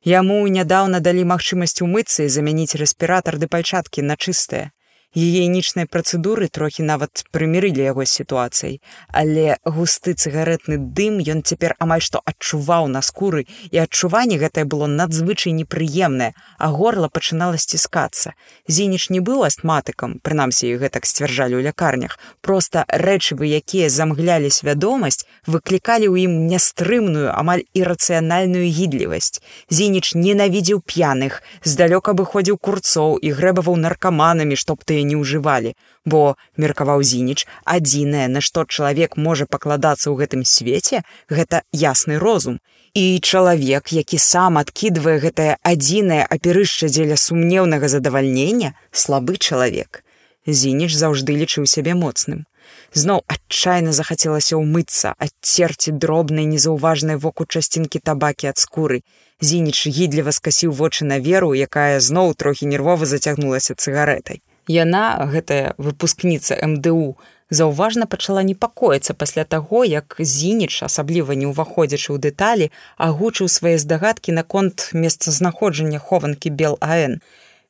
[0.08, 4.72] Яму нядаўна далі магчымасць умыцца і замяніць рэспіратар ды пальчаткі на чыстыя.
[5.16, 12.20] Гігіенічнай працэдуры трохі нават прымірылі яго сітуацыяй, але густы цыгаретны дым ён цяпер амаль што
[12.28, 18.36] адчуваў на скуры і адчуванне гэтае было надзвычай непрыемнае, а горла пачынала сціскацца.
[18.68, 22.20] Зініч не быў астматыкам, прынамсі гэтак сцвярджалі ў лякарнях.
[22.44, 29.40] Проста рэчывы, якія замглялі свядомасць, выклікалі ў ім нястрымную, амаль ірацыянальную гідлівасць.
[29.72, 36.36] Зініч ненавідзеў п'яных, здалёк абыходзіў курцоў і грэбаваў наркаманамі, што б тыя не ўжывалі, бо
[36.58, 42.58] меркаваў зініч адзінае на што чалавек можа пакладацца ў гэтым свеце гэта ясны розум.
[42.98, 50.02] І чалавек які сам адкідвае гэтае адзінае аперышча дзеля сумнеўнага задавальнення слабы чалавек.
[50.48, 52.48] Зініч заўжды лічыў сябе моцным.
[52.96, 59.04] Зноў адчайна захацелася ўмыцца адцерці дробнай незаўважнай воку часцінкі табакі ад скуры.
[59.44, 66.60] Зініч гідліва скасіў вочы на веру якая зноў трохі нервова зацягнулася цыгаретай Яна, гэтая выпускніца
[66.60, 67.16] МДУ,
[67.50, 72.68] заўважна пачала непакоіцца пасля таго, як зініч, асабліва не ўваходзячы ў дэталі,
[73.00, 77.24] агучыў свае здагадкі наконт месцазнаходжання хованкі бел АН.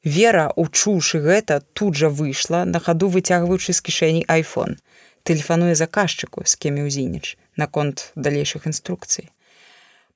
[0.03, 4.81] Вера, учуўшы гэта, тут жа выйшла, на хаду выцягваючы з кішэні iPhone.
[5.21, 9.29] Тэлефануе заказчыку, з кемі ў зініч, наконт далейшых інструкцый.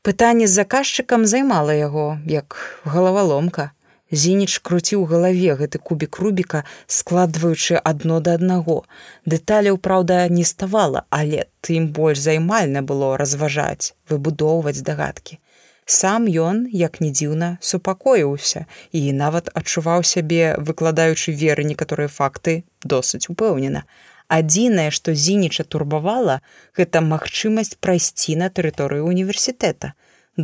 [0.02, 3.72] Пытанне з заказчыкам займала яго, як галаваломка.
[4.12, 8.84] Зініч круціў галаве гэты кубік рубіка, складваючы адно да аднаго.
[9.26, 15.40] Дэталяў, праўда, не ставала, але тым больш займальна было разважаць, выбудоўваць дагадкі.
[15.86, 23.32] Сам ён, як не дзіўна, супакоіўся і нават адчуваў сябе, выкладаючы веры некаторыя факты досыць
[23.32, 23.88] упэўнена.
[24.28, 26.40] Адзінае, што зініча турбавала,
[26.76, 29.96] гэта магчымасць прайсці на тэрыторыю універсітэта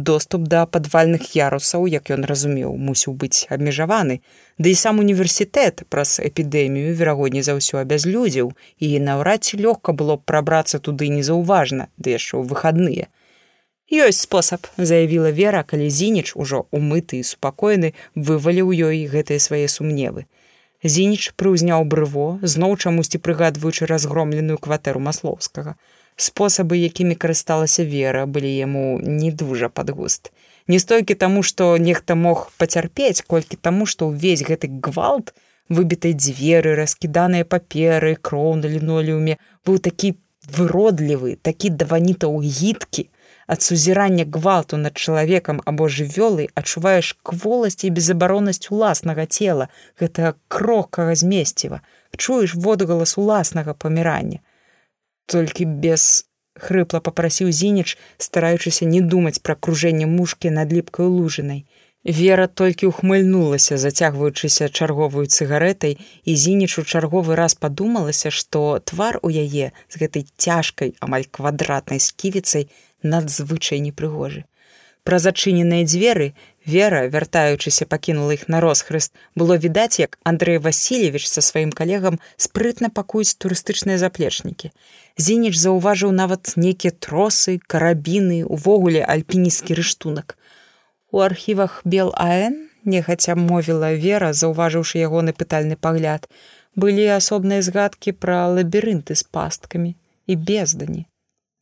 [0.03, 4.19] доступ да падвальных ярусаў як ён разумеў мусіў быць абмежаваны.
[4.57, 8.53] Ды і сам універсітэт праз эпідэмію верагодней за ўсё абязлюдзіў.
[8.79, 13.07] І наўрад ці лёгка было прабрацца туды незаўважна ды яшчэ ў выхадныя.
[13.87, 20.27] Ёсць спосаб заявіла вера калі зініч ужо умыты і супакоены вываліў ёй гэтыя свае сумневы.
[20.83, 25.79] Зініч прыўзняў брыво зноў чамусьці прыгадваючы разгромленую кватэру маслоўскага
[26.17, 30.31] спосабы якімі карысталася вера былі яму не дужа пад густ.
[30.67, 35.33] Не столькі таму што нехта мог пацярпець колькі таму што ўвесь гэты гвалт
[35.69, 39.37] выбітай дзверы раскіданыя паперы кроў на лінолеуме
[39.67, 40.15] быў такі
[40.57, 43.07] выродлівы такі даванітаў гідкі
[43.47, 49.67] ад сузірання гвалту над чалавекам або жывёлы адчуваеш кволасць і безабароннасць уласнага цела
[49.99, 51.81] гэтага крокага змесціва
[52.17, 54.39] чуеш водгалас уласнага памірання
[55.27, 56.25] толькі без
[56.57, 57.97] хрыпла попрасіў зініч
[58.27, 61.61] стараючыся не думаць пра кружэнне мушкі над ліпкай лужынай
[62.19, 69.33] вера толькі ухмыльнулася зацягваючыся чарговую цыгаретай і зініч у чарговы раз падумалася што твар у
[69.45, 72.69] яе з гэтай цяжкай амаль квадратнай сківіцай
[73.03, 74.47] надзвычай непрыгожы
[75.07, 76.33] Пра зачыненыя дзверы
[76.67, 82.89] вера, вяртаючыся пакінула іх на росхрыст, было відаць, як Андрэй Васильевич са сваім калегам спрытна
[82.91, 84.73] пакуюць турыстычныя заплечнікі.
[85.17, 90.37] Зініч заўважыў нават нейкія тросы, карабіны, увогуле альпінісцкі рыштунак.
[91.11, 96.29] У архівах бел АН, нехаця мовіла вера, заўважыўшы ягоны пытальны пагляд,
[96.75, 99.95] былі асобныя згадкі пра лабірынты з пасткамі
[100.29, 101.07] і бездані.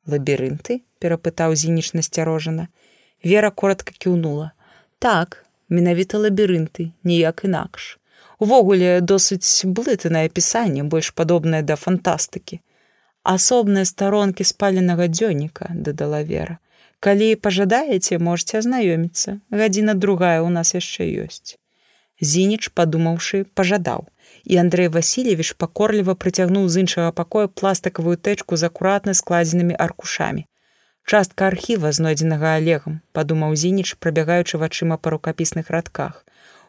[0.03, 2.67] Лабірынты перапытаў зініч насцярожана.
[3.24, 4.51] Вера коротко кіўнула.
[5.00, 7.98] Так, менавіта лабірынты, ніяк інакш.
[8.35, 12.59] Увогуле досыць блытанае апісанне, больш падобнае да фантастыкі.
[13.26, 16.58] Асобныя старонкі спаленага дзённіка, дадала вера.
[17.00, 19.40] Калі пажадаеце, можете азнаёміцца.
[19.52, 21.58] гадзіна другая ў нас яшчэ ёсць.
[22.22, 24.08] Зініч, падумаўшы, пажадаў.
[24.45, 30.45] І Андрэй Васильевич пакорліва прыцягнуў з іншага пакоя пластыкавую тэчку з акуратна складзенымі аркушамі
[31.06, 36.24] частка архіва знойдзенага алегам падумаў зініч прабягаючы вачыма па рукапісных радках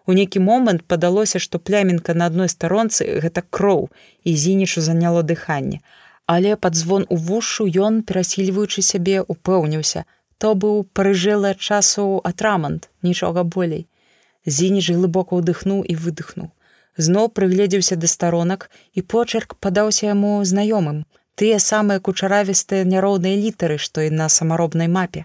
[0.06, 3.88] у нейкі момант падалося што плямінка на адной старонцы гэта кроў
[4.28, 5.80] і зінічу заняло дыханне
[6.26, 10.04] але пад звон у вушу ён перасільваючы сябе упэўніўся.
[10.38, 13.86] То быў парыжэлы ад часу атрамант нічога болей.
[14.44, 16.50] Зініч глыбока ўдыхнуў і выдыхнуў.
[16.96, 21.04] Зноў прыгледзеўся да старонак і почерк падаўся яму знаёмым.
[21.36, 25.24] Тыя самыя кучаравістыя няроўныя літары, што і на самаробнай мапе.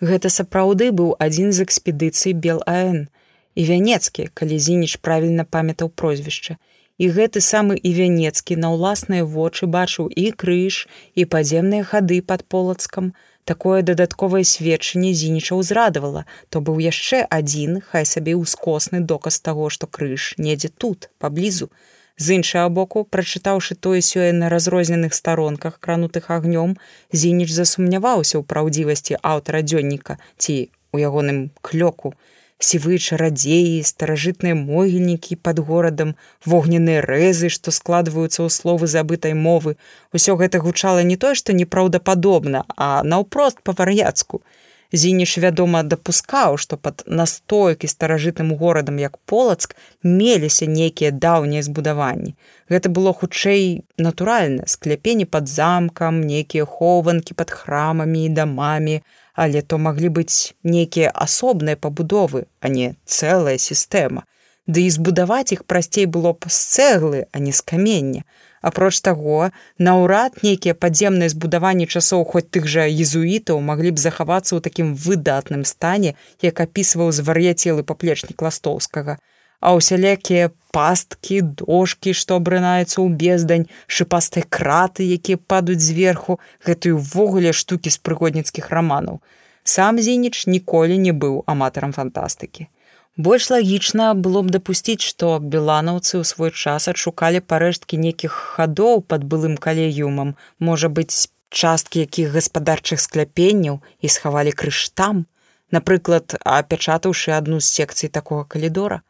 [0.00, 3.08] Гэта сапраўды быў адзін з экспедыцый бел АН
[3.54, 6.56] і вянецкі, калі зініч правільна памятаў прозвішча.
[7.00, 10.84] І гэты самы і вянецкі на ўласныя вочы бачыў і крыж
[11.16, 13.14] і падземныя хады пад полацкам.
[13.48, 19.88] Такое дадатковае сведчанне зініча ўзрадавала, то быў яшчэ адзін, хай сабе ўскосны доказ таго, што
[19.88, 21.72] крыж недзе тут, паблізу,
[22.20, 26.76] З іншага боку, прачытаўшы тое сёе на разрозненых старонках, кранутых агнём,
[27.16, 32.12] Зініч засумняваўся ў праўдзівасці аўтара дзённіка ці у ягоным клёку.
[32.60, 36.12] Сівы чарадзеі, старажытныя могільнікі пад горадам,
[36.44, 39.76] вогненныя рэзы, што складваюцца ў словы забытай мовы.
[40.12, 44.44] Усё гэта гучала не тое, што непраўдападобна, а наўпрост па-вар'яцку.
[44.92, 52.34] Зініш, вядома, дапускаў, што пад настойкі старажытым горадам як полацк меліся нейкія даўнія збудаванні.
[52.68, 59.00] Гэта было хутчэй натуральна, скляпені пад замкам, нейкія хованкі пад храмамі і дамамі,
[59.34, 64.24] але то маглі быць нейкія асобныя пабудовы, а не цэлая сістэма.
[64.66, 68.22] Ды і збудаваць іх прасцей было б з цэглы, а не з камення.
[68.60, 74.60] Апроч таго, наўрад нейкія падземныя збудаванні часоў хоць тых жа езуітаў маглі б захавацца ў
[74.60, 79.16] такім выдатным стане, як апісваў звар'яцелы паплечнік ластоўскага.
[79.60, 87.52] А ўсялякія пасткі, дошкі, што абрынаюцца ў бездань, шыпастай краты, якія падаюць зверху, гэтую ўвогуле
[87.52, 89.20] штукі з прыгодніцкіх раманаў.
[89.64, 92.72] Сам Зініч ніколі не быў аматарам фантастыкі.
[93.16, 99.26] Больш лагічна было б дапусціць, што беланаўцы ў свой час адшукалі парэшткі нейкіх хадоў пад
[99.28, 105.26] былым калегіумам, можа быць, часткі якіх гаспадарчых скляпенняў і схавалі крыж там,
[105.74, 109.02] напрыклад, апячатаўшы адну з секцый такога калідора.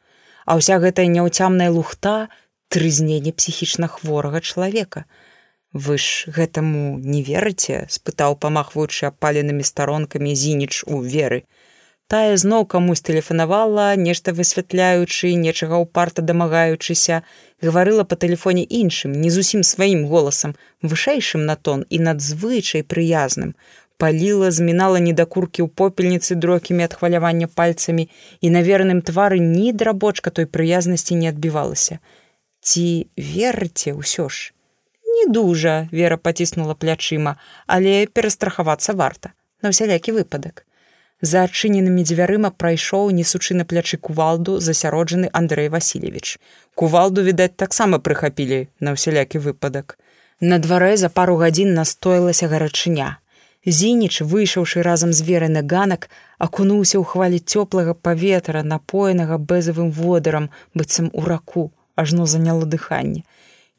[0.47, 2.29] А ўся гэтая няўцямная лухта
[2.69, 5.05] трызненне псіхічна хворага чалавека.
[5.73, 11.45] Вы ж гэтаму не верыце, спытаў памахваючы апаленымі старонкамі зініч у веры.
[12.11, 17.21] Тая зноў камусь тэлефанавала нешта высвятляючы нечага ўпарта дамагаючыся
[17.63, 23.55] гаварыла па тэлефоне іншым не зусім сваім голасам вышэйшым на тон і надзвычай прыязным
[24.03, 28.07] паліла змінала недакуркі ў попельніцы дрокімі ад хвалявання пальцамі
[28.41, 32.01] і на верным твары ні драбочка той прыязнасці не адбівалася
[32.61, 34.57] ці верце ўсё ж
[35.19, 40.65] не дужа вера паціснула плячыма але перастрахавацца варта на ўсялякі выпадак
[41.21, 46.39] За адчыненымі дзвярыма прайшоў несучы на плячы кувалду засяроджаны Андрэй Васильевич.
[46.75, 49.99] Кувалду, відаць, таксама прыхапілі на ўсялякі выпадак.
[50.41, 53.20] На дварэ за пару гадзін настоілася гарачыня.
[53.67, 56.09] Зініч, выйшаўшы разам з веры на ганак,
[56.39, 63.29] акунуўся ў хвалі цёплага паветра, напоенага бэзавым водарам, быццам у раку, ажно заняло дыханне.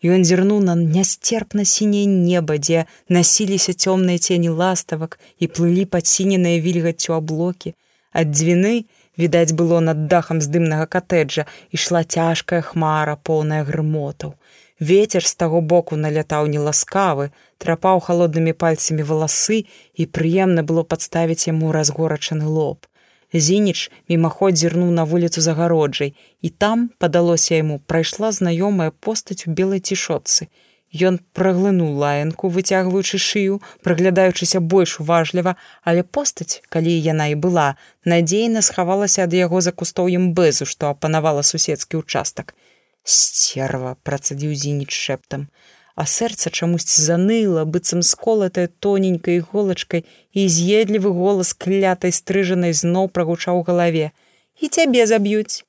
[0.06, 7.18] Ён зірнуў на нястерпна сіняе неба, дзе насіліся цёмныя цені ластавак і плылі падсіненыя вільгаццю
[7.18, 7.74] аблокі.
[8.14, 8.86] Ад дзвіны,
[9.18, 14.38] відаць было над дахам здымнага катэджа, ішла цяжкая хмара, поўная грымотаў.
[14.82, 17.30] Вецер з таго боку налятаў неласкавы,
[17.62, 19.60] трапаў халоднымі пальцамі валасы
[19.94, 22.88] і прыемна было падставіць яму разгорачаны лоб.
[23.34, 29.86] Зініч мімаход зірнуў на вуліцу загароджай, і там, падалося яму, прайшла знаёмая постаць у белай
[29.86, 30.50] цішотцы.
[30.92, 38.66] Ён праглынуў лаянку, выцягваючы шыю, праглядаючыся больш уважліва, але постаць, калі яна і была, надзейна
[38.66, 42.58] схавалася ад яго за кустоўем бэзу, што апанавала суседскі ўчастак.
[43.04, 45.48] Сцерва працадзіў зініч шэптам.
[45.96, 53.62] А сэрца чамусьці заныла быццам сколатая тоненькай іголачкай і з'едлівы голас клятай стрыжанай зноў прагучаў
[53.68, 54.12] галаве.
[54.62, 55.66] І цябе заб'юць!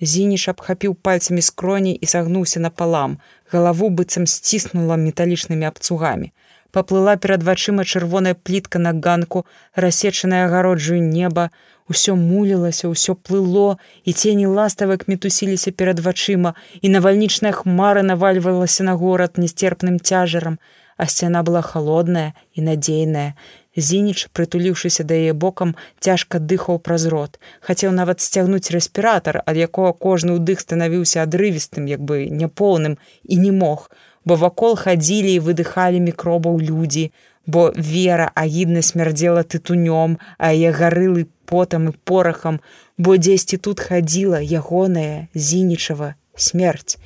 [0.00, 3.18] Зініш абхапіў пальцамі скроні і сагнуўся напалам.
[3.52, 6.32] Галаву быццам сціснула металічнымі абцугамі.
[6.74, 11.50] Паплыла перад вачыма чырвоная плітка на ганку рассечаная агароджую неба
[11.84, 18.94] Усё мулілася, ўсё плыло, і цені ластавак мітусіліся перад вачыма, і навальнічная хмара навальвалася на
[18.96, 20.58] горад нестерпным цяжарам,
[20.96, 23.34] а сцяна была холодная і надзейная.
[23.76, 29.92] Зініч, прытуліўшыся да яе бокам, цяжка дыхаў праз рот, хацеў нават сцягнуць рэспіратар, ад якога
[29.92, 32.96] кожны ўдых станавіўся адрывістым, як бы няпоўным
[33.28, 33.90] і не мог,
[34.24, 37.10] бо вакол хадзілі і выдыхалі мікробаў людзі,
[37.46, 42.60] бо вера агідна смярдзела тытунём, а яе гарылы потам і порахам,
[42.98, 46.98] бо дзесьці тут хадзіла ягоная зінічава смерць.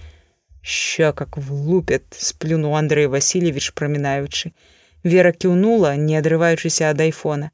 [0.62, 4.52] Ща как влупят сплюнуў Андрей Васильевич прамінаючы.
[5.04, 7.50] Вера кіўнула, не адрываючыся ад айфона.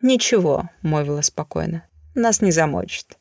[0.00, 1.82] Ничего, мовіла спакойна,
[2.14, 3.18] нас не замочыць.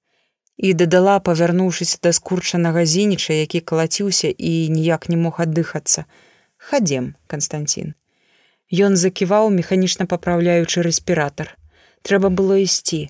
[0.58, 6.06] І дадала, павярнуўшыся да скурчанага зініча, які калаціўся і ніяк не мог аддыхацца.
[6.58, 7.96] Хадзем, Константин.
[8.74, 11.54] Ён заківаў, механічна папраўляючы рэспіратар
[12.04, 13.10] трэба было ісці.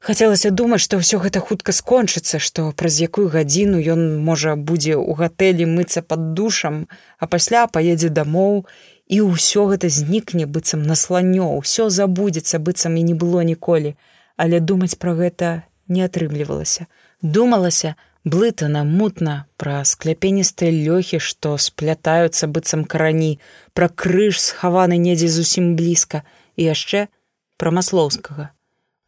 [0.00, 5.12] Хацелася думаць, што ўсё гэта хутка скончыцца, што праз якую гадзіну ён можа будзе ў
[5.12, 6.86] гатэлі мыцца пад душам,
[7.20, 8.64] а пасля паедзе дамоў
[9.12, 13.92] і ўсё гэта знікне быццам на сланё, ўсё забудзецца быццам і не было ніколі,
[14.40, 16.88] але думаць пра гэта не атрымлівалася.
[17.20, 17.92] Думалася,
[18.24, 23.38] блытана мутна пра скляпеністыя лёхі што сплятаюцца быццам карані
[23.72, 26.22] пра крыж схаваны недзе зусім блізка
[26.56, 27.08] і яшчэ
[27.56, 28.52] пра маслоўскага.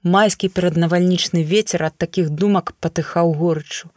[0.03, 3.93] Майскі пераднавальнічны вецер ад такіх думак патыхаў горычу.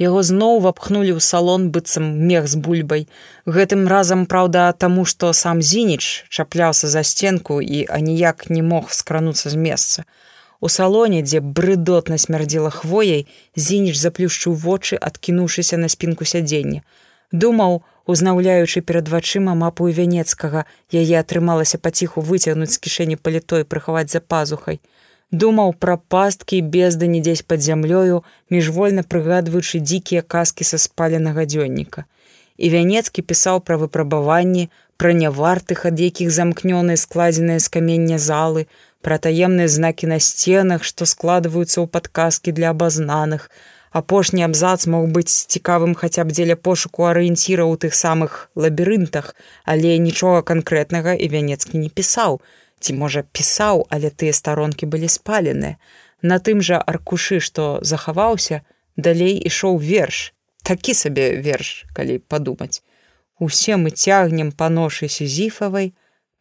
[0.00, 3.04] Яго зноў вапхнулі ў салон быццам мех з бульбай.
[3.44, 9.50] Гэтым разам праўда таму што сам зініч чапляўся за сценку і аніяк не мог скрануцца
[9.50, 10.06] з месца
[10.60, 16.82] У салоне, дзе брыдотна смярдзела хвояй, зініч заплюшчыў вочы, адкінуўшыся на спінку сядзення.
[17.32, 24.20] Думаў, узнаўляючы перад вачыма мапу вянецкага, яе атрымалася паціху выцягнуць з кішэні палітой прыхаваць за
[24.20, 24.80] пазухай.
[25.30, 32.04] Думаў пра пасткі бездані дзесь пад зямлёю, міжвольна прыгадваючы дзікія казкі са спаленага дзённіка.
[32.58, 34.68] І вянецкі пісаў пра выпрабаванні,
[35.00, 38.66] пра нявартых, ад якіх замкнёныя складзеныя з камення залы,
[39.00, 43.50] пра таемныя знакі на сценах, што складваюцца ў падказкі для абазнаных.
[43.90, 49.98] Апошні абзац мог быць цікавым хаця б дзеля пошуку арыенціра ў тых самых лабірынтах, але
[49.98, 52.38] нічога канкрэтнага і вянецкі не пісаў.
[52.80, 55.80] Ці можа пісаў, але тыя старонкі былі спаленыя.
[56.22, 58.62] На тым жа аркушы, што захаваўся,
[58.96, 60.30] далей ішоў верш.
[60.62, 62.84] Такі сабе верш, калі падумаць.
[63.40, 65.94] Усе мы цягнем па ношы сізіфавай,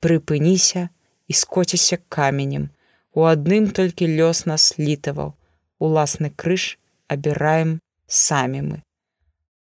[0.03, 0.89] прыпыніся,
[1.29, 2.69] і скоціся каменем.
[3.13, 5.37] У адным толькі лёс нас літаваў.
[5.79, 6.75] Уласны крыж
[7.07, 8.77] абіраем самі мы.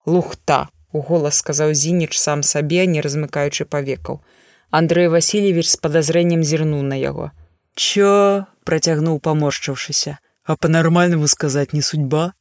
[0.05, 4.21] Лухта, у голас сказаў Зініч сам сабе, не размыкаючы павекаў.
[4.69, 7.31] Андрэй Васильевич з падазрэннем зірнуў на яго.
[7.75, 8.45] Чё?
[8.65, 12.33] працягнуў паморшчыўшыся, а па-нармальнаму сказаць не судьба,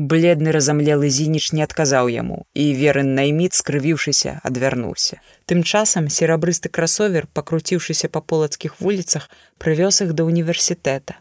[0.00, 5.18] Бледны разамлелы зініч не адказаў яму, і верын найміт, скрывіўшыся, адвярнуўся.
[5.44, 11.20] Тым часам серабрысты красовер, пакруціўшыся па полацкіх вуліцах, прывёз іх да універсітэта.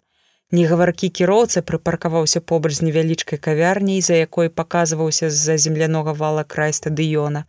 [0.55, 7.43] Негаваркі кіроўца прыпаркаваўся побач з невялічкай кавярняй, за якой паказваўся з-за землянога вала край стадыёна.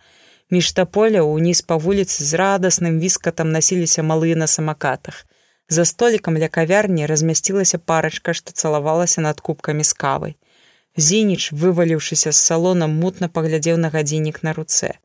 [0.50, 5.22] Між таполя ўніз па вуліцы з радасным віскатам насіліся малыя на самакатах.
[5.68, 10.39] За столікам ля кавярні размясцілася парачка, што цалавалася над кубкамі з кавай.
[10.96, 14.98] Зініч, вываліўшыся з салона, мутна паглядзеў на гадзіннік на руцэ.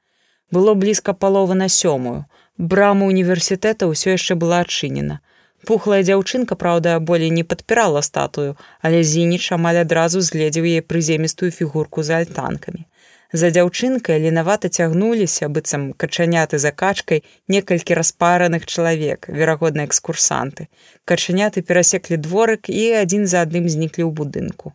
[0.51, 2.25] Было блізка палова на сёмую.
[2.57, 5.19] Брама універсітэта ўсё яшчэ была адчынена.
[5.65, 12.03] Пухлая дзяўчынка, праўда, болей не падпірала статую, але зініч амаль адразу згледзеў яе прыземістую фігурку
[12.03, 12.85] за альтанкамі.
[13.33, 20.67] За дзяўчынкай ленавата цягнуліся, быццам качаняты за качкай некалькі распараных чалавек, верагодна экскурсанты.
[21.03, 24.73] Качаняты перасеклі дворык і адзін за адным зніклі ў будынку.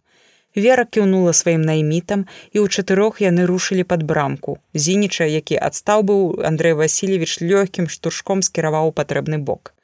[0.56, 4.58] Вера кіўнула сваім наймітам і ў чатырох яны рушылі пад брамку.
[4.74, 9.74] Зініча, які адстаў быў Андрэй Васильевич лёгкім штуршком скіраваў патрэбны бок.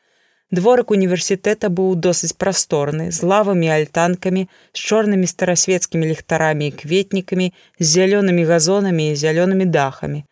[0.50, 7.86] Дворык універсітэта быў досыць прасторны, з лавамі альтанкамі, з чорнымі старасвецкімі ліхтарамі і кветнікамі, з
[7.86, 10.22] зялёнымі газонамі і зялёнымі дахамі.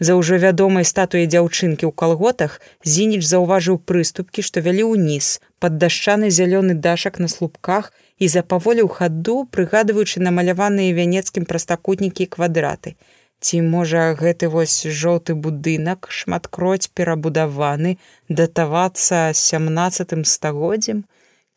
[0.00, 6.30] За ўжо вядомай статуяй дзяўчынкі ў калготах зініч заўважыў прыступкі, што вялі ўніз, пад дашчаны
[6.32, 12.96] зялёны дашак на слупках і запаволіў хаду, прыгадваючы намаляваныя вянецкім прастакутнікі квадраты.
[13.38, 17.98] Ці можа гэты вось жоўты будынак шматкроць перабудаваны
[18.28, 21.06] датавацца сямнацатым стагоддзям,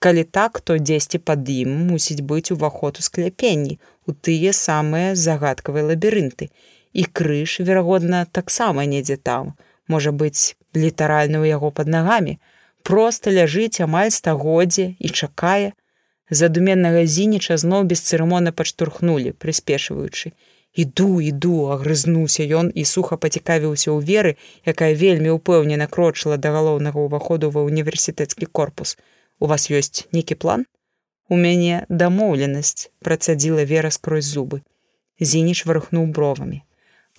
[0.02, 3.76] Калі так, то дзесьці пад ім мусіць быць уваход у скляпенні
[4.10, 6.50] у тыя самыя загадкавыя лабірынты.
[6.94, 9.54] І крыж верагодна таксама недзе там.
[9.86, 12.34] Можа быць літаральна ў яго пад нагамі.
[12.82, 15.78] Просто ляжыць амаль стагоддзе і чакае
[16.32, 20.32] задуменнага зініча зноў без цырымона падштурхнули прыспешваючы.
[20.74, 24.32] Іду іду агрызнуўся ён і суха пацікавіўся ў веры
[24.74, 28.95] якая вельмі ўпэўнена крочыла да галоўнага ўваходу ва універсітэцкі корпус.
[29.43, 30.66] У вас ёсць нейкі план?
[31.27, 34.64] У мяне дамоўленасць працадзіла вера скрозь зубы.
[35.19, 36.64] Зініч варухнуў бровамі.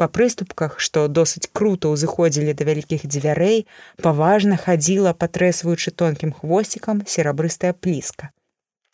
[0.01, 3.67] Па прыступках, што досыць круто ўзыходзілі да вялікіх дзвярэй,
[4.01, 8.33] паважна хадзіла, патрэсваючы тонкім хвосцікам серабрыстая пліска.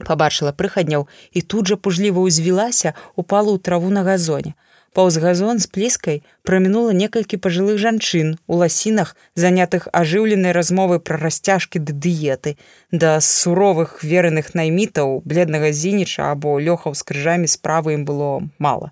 [0.06, 4.54] Пабачыла прыхадняў і тут жа пужліва ўзвілася, упала ў траву на газоне.
[4.94, 11.82] Паўз газон з пліскай прамінула некалькі пажылых жанчын у ласінах, занятых ажыўленай размовы пра расцяжкі
[11.82, 12.56] ды дыеты,
[12.90, 18.90] да суровых вераных наймітаў, бледнага зініча або лёхаў з крыжамі справы ім было мала.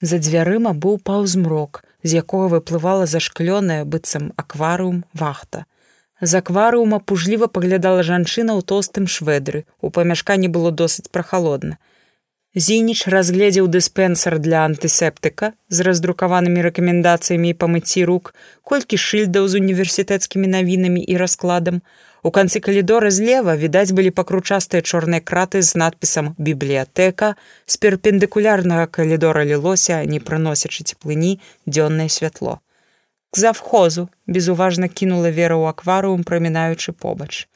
[0.00, 5.66] За дзвярыма быў паўзмрок, з якога выплывала зашклёная быццам акварыум вахта.
[6.20, 9.62] З акварыума пужліва паглядала жанчына ў тоўстым шведры.
[9.80, 11.78] У памяшканні было досыць прахалодна.
[12.58, 18.34] Зініч разгледзеў дыспенсар для антысептыка з раздрукаванымі рэкамендацыямі па мыцці рук,
[18.66, 21.82] колькі шыльдаў з універсітэцкімі навінамі і раскладам.
[22.26, 29.44] У канцы калідора злева відаць былі пакручастыя чорныя краты з надпісам бібліятэка з перпендыкулярнага калідора
[29.44, 31.38] лілося, не прыносячы цеплыні
[31.68, 32.58] дзённае святло.
[33.30, 37.48] К завхозу безуважна кінула вера ў акварыум, прамінаючы побач.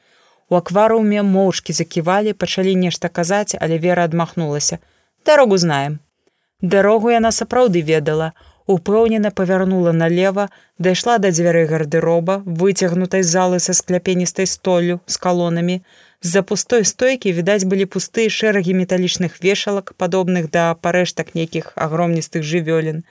[0.52, 4.78] У акварыуме моўчкі заківалі, пачалі нешта казаць, але вера адмахнулася.
[5.25, 6.01] Дарогу знаем.
[6.60, 8.33] Дарогу яна сапраўды ведала,
[8.67, 15.81] упэўнена павярнула налево, дайшла да дзвярэй гардыроба, выцягнутай залы са скляпеністай столю з калонамі.
[16.23, 23.02] З-за пустой стойкі відаць былі пустыя шэрагі металічных вешалак, падобных да парэштак нейкіх агромністых жывёлін.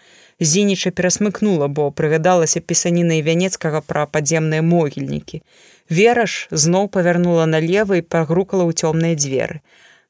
[0.42, 5.42] Зініча перасмыкнула, бо прыгадалася пісаніна вянецкага пра падземныя могільнікі.
[5.86, 9.62] Вераш зноў павярнула налево і пагрукала ў цёмныя дзверы.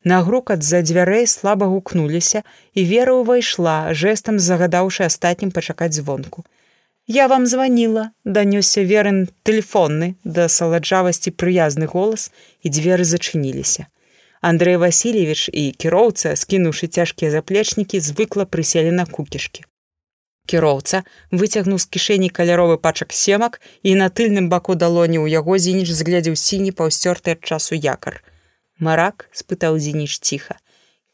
[0.07, 6.45] На грукат за дзвярэй слаба гукнуліся, і вера ўвайшла, жэсам загадаўшы астатнім пачакаць звонку.
[7.07, 12.31] Я вам званіла, данёсся верын тэлефонны да саладжавасці прыязны голас
[12.63, 13.91] і дзверы зачыніліся.
[14.39, 19.67] Андрэй Васильевич і кіроўца, скінуўшы цяжкія заплечнікі, звыкла прыселі на кукішкі.
[20.51, 20.99] Кіроўца
[21.31, 26.35] выцягнуў з кішэні каляровы пачак семак і на тыльным баку далоні ў яго зініч зглядзеў
[26.41, 28.19] сіні паўсцёрты ад часу якар.
[28.87, 30.59] Марак спытаў зініч ціха.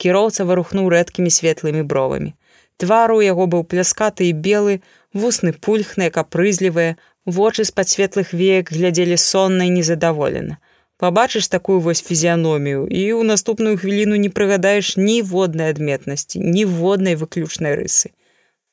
[0.02, 2.34] Кіроўца варухнуў рэдкімі светлымі бровамі.
[2.82, 4.82] Твару у яго быў пляскаты і белы
[5.14, 6.98] вусны пульхныя капрызлівыя
[7.38, 10.58] вочы з-пад светлых веек глядзелі сонна і незадаволена.
[10.98, 18.17] Пабачыш такую вось фізіяномію і ў наступную хвіліну не прыгадаеш ніводнай адметнасці ніводнай выключнай рысы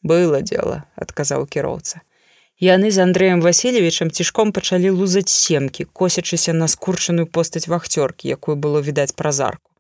[0.05, 2.05] было дело адказаў кіроўца
[2.63, 8.79] Яны з Андрэем Васильевичам цішком пачалі лузаць семкі, косячыся на скурчаную постаць вахцёркі, якую было
[8.81, 9.71] відаць праз арку.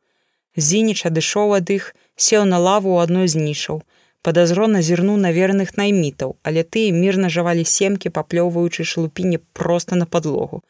[0.56, 3.82] Зініч адышоў ад іх, сеў на лаву ў адной з нішаў.
[4.26, 10.64] Падазрона зірнуў на верных наймітаў, але тыя мірна жавалі семкі, паплёўваючы шалупіне проста на падлогу.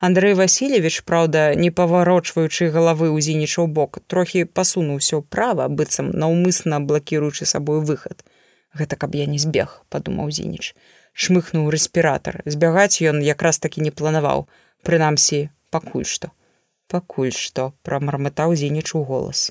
[0.00, 7.44] Андрэй Васильевич, праўда, не паварочваючы галавы ў зінічаў бок, трохі пасунуўся ўправа, быццам наўмысна блакіруючы
[7.44, 8.24] сабою выхад.
[8.74, 10.74] Гэта каб я не збег, падумаў зініч
[11.14, 12.42] шмыхнуў рэспіратар.
[12.46, 14.46] Збягаць ён якраз такі не планаваў,
[14.86, 16.30] прынамсі, пакуль што.
[16.90, 19.50] Пакуль што прамармытаў зініч у голас.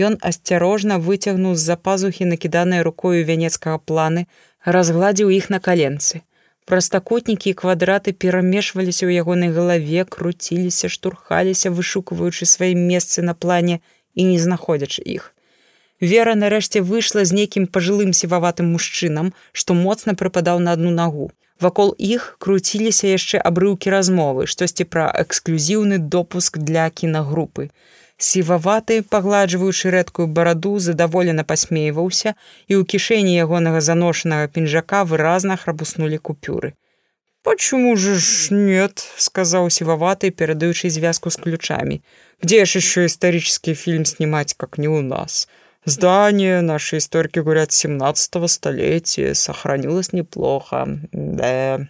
[0.00, 4.26] Ён асцярожна выцягнуў з-за пазухі накіданыя рукою вянецкага планы,
[4.64, 6.22] разгладзіў іх на каленцы.
[6.64, 13.82] Прастакутнікі і квадраты перамешваліся ў ягонай галаве, круціліся, штурхаліся, вышукваючы свае месцы на плане
[14.14, 15.31] і не знаходзячы іх.
[16.02, 21.30] Вера нарэшце выйшла з нейкім пажылым сіваватым мужчынам, што моцна прыпадаў на адну нагу.
[21.62, 27.70] Вакол іх круціліся яшчэ абрыўкі размовы, штосьці пра эксклюзіўны допуск для кінагрупы.
[28.18, 32.34] Сіваваты, пагладжваючы рэдкую бараду, задаволена пасмейваўся,
[32.66, 36.74] і ў кішэні ягонага заношанага пінжака выразна храбуснулі купюры.
[37.46, 42.02] «Почему же ж нет?»— сказал Сивоватый, передающий звязку с ключами.
[42.42, 45.48] «Где ж еще исторический фильм снимать, как не у нас?»
[45.84, 50.86] Здание, наши историки говорят, 17 столетия, сохранилось неплохо.
[51.12, 51.88] Да.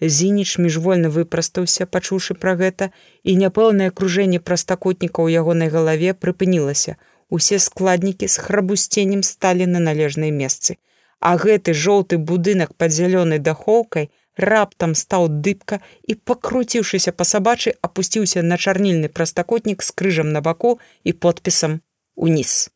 [0.00, 2.88] Зініч міжвольна выпрастаўся, пачуўшы пра гэта,
[3.22, 6.96] і няпэўнае акружэнне прастакутніка ў ягонай галаве прыпынілася.
[7.28, 10.80] Усе складнікі з храбусценнем сталі на належныя месцы.
[11.20, 14.08] А гэты жоўты будынак пад зялёнай дахоўкай
[14.40, 20.80] раптам стаў дыбка і, пакруціўшыся па сабачы, апусціўся на чарнільны прастакутнік з крыжам на баку
[21.04, 21.84] і подпісам
[22.16, 22.72] уніз.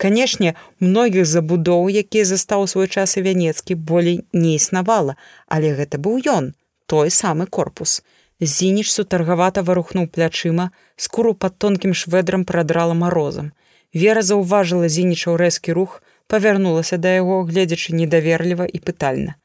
[0.00, 6.24] Канешне, многіх забудоў, якія застаў свой час і вянецкі болей не існавала, але гэта быў
[6.24, 6.46] ён,
[6.88, 8.00] той самы корпус.
[8.40, 13.52] Зініч сутаргавата варухнуў плячыма, скуру пад тонкім шведрам прадрала марозам.
[13.92, 16.00] Вера заўважыла зінічаў рэзкі рух,
[16.32, 19.36] павярнулася да яго, гледзячы недаверліва і пытальна.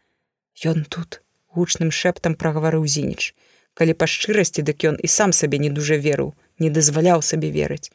[0.64, 1.20] Ён тут
[1.52, 3.36] гучным шэптам прагаварыў зініч.
[3.76, 6.32] Калі па шчырасці, дык ён і сам сабе не дужа верыў,
[6.64, 7.92] не дазваляў сабе верыць.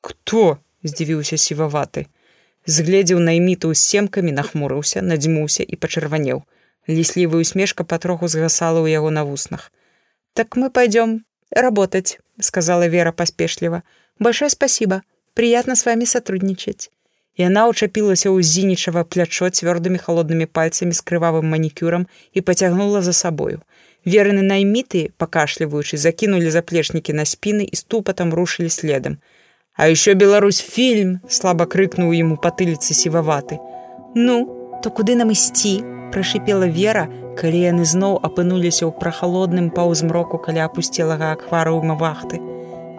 [0.00, 0.62] Кто?
[0.84, 2.06] Здзівіўся сіваваты.
[2.66, 6.44] Згледзеў найміту з семкамі, нахмурыўся, надзьмуўся і пачырванеў.
[6.88, 9.72] Ліслівая усмешка патроху згасала ў яго на вуснах.
[10.34, 13.82] Так мы пойдем работать, сказала Вера паспешліва.
[14.18, 15.02] Большое спасибо.
[15.34, 16.90] Приятно с вами сотрудничать.
[17.38, 23.62] Яна ўчапілася ў зінічава плячо цвёрдымі холоднымі пальцамі з крывавым манікюрам і пацягнула за сабою.
[24.02, 29.22] Вераны найміты, пакашліваючы, закінулі заплечнікі на спіны і ступатам рушылі следам.
[29.78, 33.60] А еще Беларусь фильм, слабо крыкнул ему потылицы сивоваты.
[34.16, 35.84] Ну, то куды нам ісці?
[36.10, 37.06] Прашипела Вера,
[37.38, 42.42] калі яны зноў апынуліся ў прахалодным паўзмроку каля апусцелага акварыума вахты.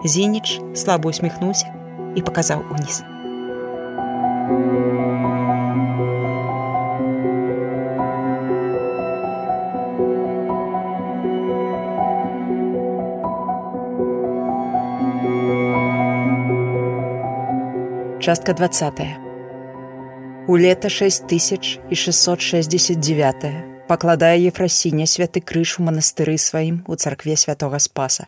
[0.07, 1.67] Зініч слабо усміхнуўся
[2.15, 3.03] і паказаў уніз.
[18.21, 18.93] Частка 20.
[20.47, 28.27] У лета 6669 пакладае Ефрасіня святы крыж у манастыры сваім у царкве святого спаса.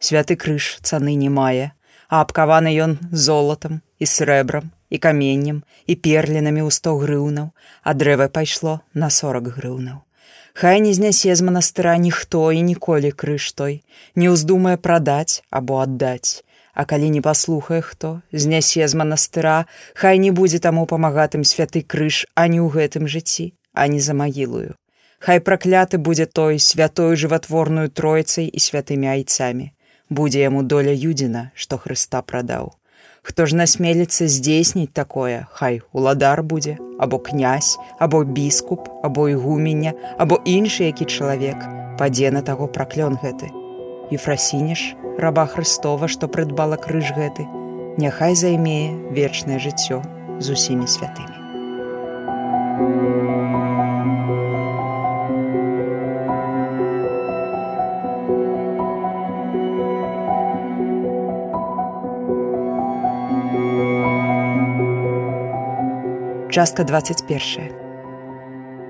[0.00, 1.72] Святы крыж цаны не мае,
[2.08, 7.52] а абкаваны ён золатам і срэбрам і каменнем і перлінамі ў 100 грыўнаў,
[7.84, 10.08] а дрэва пайшло на 40 грыўнаў.
[10.56, 13.84] Хай не знясе з манастыра ніхто і ніколі крыж той,
[14.16, 16.47] не ўздумае прадаць або аддаць.
[16.78, 19.66] А калі не паслухае хто, знясе з манастыра,
[19.98, 24.78] хай не будзе таму памагатым святы крыж ані ў гэтым жыцці, ані за магілую.
[25.18, 29.74] Хай пракляты будзе той святой жыватворную тройцай і святымі айцамі.
[30.06, 32.78] Будзе яму доля юдзіна, што Хрыста прадаў.
[33.26, 40.38] Хто ж насмеліцца здзейсніць такое, хай уладар будзе, або князь, або біскуп, або ігумення, або
[40.46, 41.58] іншы які чалавек,
[41.98, 43.57] падзе на таго праклён гэты.
[44.10, 47.44] Ефрасініш, раба Хрыстова, што прыдбала крыж гэты,
[48.00, 50.00] няхай займее вечнае жыццё
[50.40, 51.36] з усімі святымі.
[66.48, 67.77] Частка 21.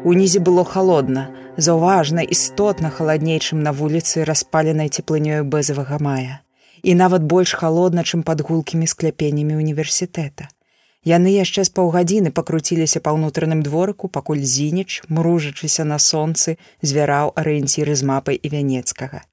[0.08, 1.22] Унізе было холодна,
[1.60, 6.40] заўважна істотна халадней, чым на вуліцы распаленай цеплынёю бэзавага мая.
[6.80, 10.48] І нават больш холодна, чым пад гулкімі скляпеннямі універсітэта.
[11.04, 17.92] Яны яшчэ з паўгадзіны пакруціліся па ўнутраным дворыку, пакуль зініч, мружачыся на сонцы, звяраў арыенціры
[17.92, 19.28] з мапай і вянецкага.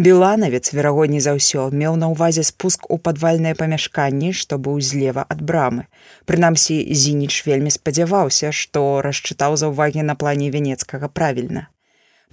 [0.00, 5.44] Беланавец, верагодні за ўсё, меў на ўвазе спуск у падвальнае памяшканні, што быў злева ад
[5.44, 5.84] брамы.
[6.24, 11.68] Прынамсі, Зініч вельмі спадзяваўся, што расчытаў за ўвагі на плане венецкага правільна.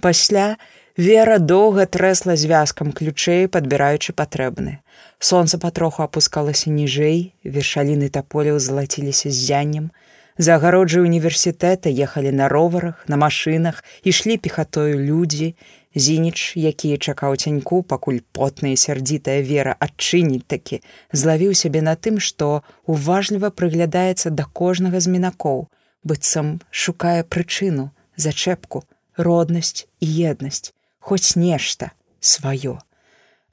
[0.00, 0.56] Пасля
[0.96, 4.80] вера доўга трэсла звязкам ключэй, падбіраючы патрэбны.
[5.20, 9.92] Сонца патроху апускалася ніжэй, вершаліны таполяў залаціліся ззяннем.
[10.38, 15.52] За агароджай універсітэта ехалі на роварах, на машынах, ішлі пехатою людзі,
[15.98, 20.78] Зініч, які чакаў цяньку, пакуль потная сярдзітая вера адчыніць такі,
[21.10, 25.66] злавіў сябе на тым, што уважліва прыглядаецца да кожнага з мінакоў,
[26.06, 28.84] быццам шукае прычыну, зачэпку,
[29.16, 32.78] роднасць і еднасць, хоць нешта сваё.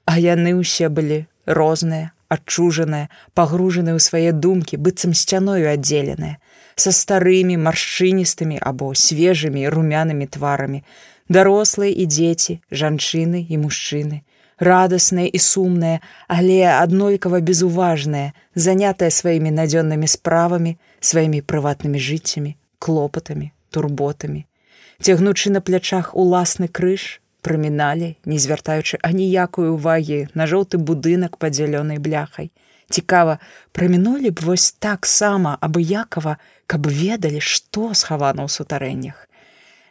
[0.06, 6.38] А яны ўсе былі розныя, адчужаныя, пагружаны ў свае думкі, быццам сцяною аддзеленыя,
[6.76, 10.84] са старымі маршчыністымі або свежымі румянымі тварамі,
[11.30, 14.22] дарослыя і дзеці, жанчыны і мужчыны,
[14.60, 24.46] радасныя і сумныя, але аднолькава безуважныя, занятыя сваімі надзённымі справамі, сваімі прыватнымі жыццямі, клопатамі, турботамі.
[25.02, 32.50] Цягнучы на плячах уласны крыж, праміналі, не звяртаючы аніякую увагі на жоўты будынак падзялёнай бляхай.
[32.90, 33.38] Цікава,
[33.72, 39.25] прамінулі б вось таксама абыякова, каб ведалі, што схавана ў сутарэннях.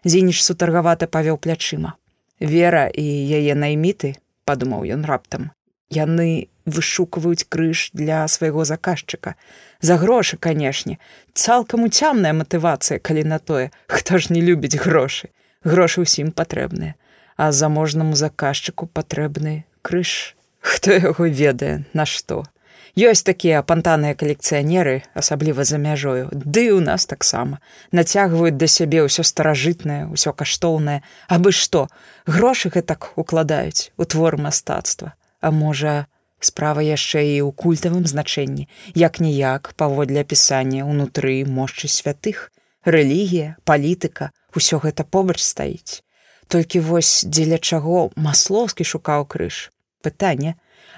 [0.04, 1.97] Зініч сутаргавата павёў плячыма.
[2.40, 5.51] Вера і яе найміты, падумаў ён раптам.
[5.88, 9.35] Яны вышукваюць крыж для свайго заказчыка.
[9.81, 10.99] За грошы, канешне,
[11.33, 15.28] цалкам уцямная матывацыя, калі на тое, хто ж не любіць грошы.
[15.65, 16.94] Грошы ўсім патрэбныя,
[17.37, 20.37] а заможнаму заказчыку патрэбны крыж.
[20.60, 22.44] Хто яго ведае, на што?
[22.94, 27.58] Ёсць такія апантаныя калекцыянеры, асабліва за мяжою, ды ў нас таксама
[27.90, 31.90] нацягваюць да сябе ўсё старажытнае, ўсё каштоўнае, абы што,
[32.30, 35.18] грошы гэтак укладаюць у твор мастацтва.
[35.42, 36.06] А можа,
[36.38, 42.54] справа яшчэ і ў культавым значэнні, як ніяк паводле апісання ўнутры мошчы святых,
[42.86, 46.06] рэлігія, палітыка, усё гэта побач стаіць.
[46.46, 49.74] Толькі вось дзеля чаго маслоўскі шукаў крыж.
[49.98, 50.54] Пытанне,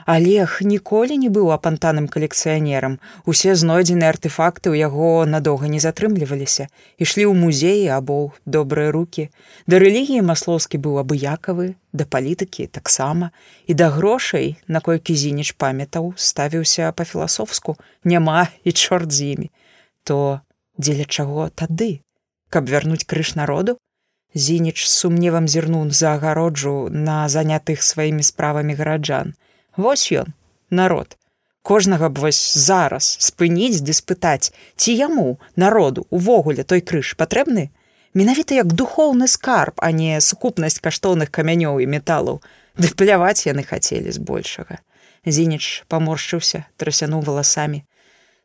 [0.06, 3.02] Олег ніколі не быў апантаным калекцыянерам.
[3.26, 9.34] Усе знойдзеныя артефакты ў яго надоўга не затрымліваліся, ішлі ў музеі або добрыя руки.
[9.66, 13.34] Да рэлігіі маслоўскі быў абыякавы, да палітыкі таксама
[13.66, 17.74] і да грошай, наколькі зініч памятаў, ставіўся па-філасофску,
[18.06, 19.50] няма і чорт з імі.
[20.06, 20.38] То
[20.78, 22.06] дзеля чаго тады,
[22.46, 23.74] каб вярнуць крыж народу?
[24.38, 29.34] Зініч сумневам зірнуў за агароджу на занятых сваімі справамі гараджан.
[29.76, 30.32] Вось ён,
[30.70, 31.16] народ.
[31.62, 37.70] Кожнага б вось зараз спыніць ды спытаць, ці яму народу увогуле той крыж патрэбны?
[38.14, 42.40] Менавіта як духоўны скарб, а не сукупнасць каштоўных камянёў і металаў,
[42.76, 44.78] Ды пляваць яны хацелі збольшага.
[45.24, 47.82] Зініч паморшчыўся, трасянуў валасамі.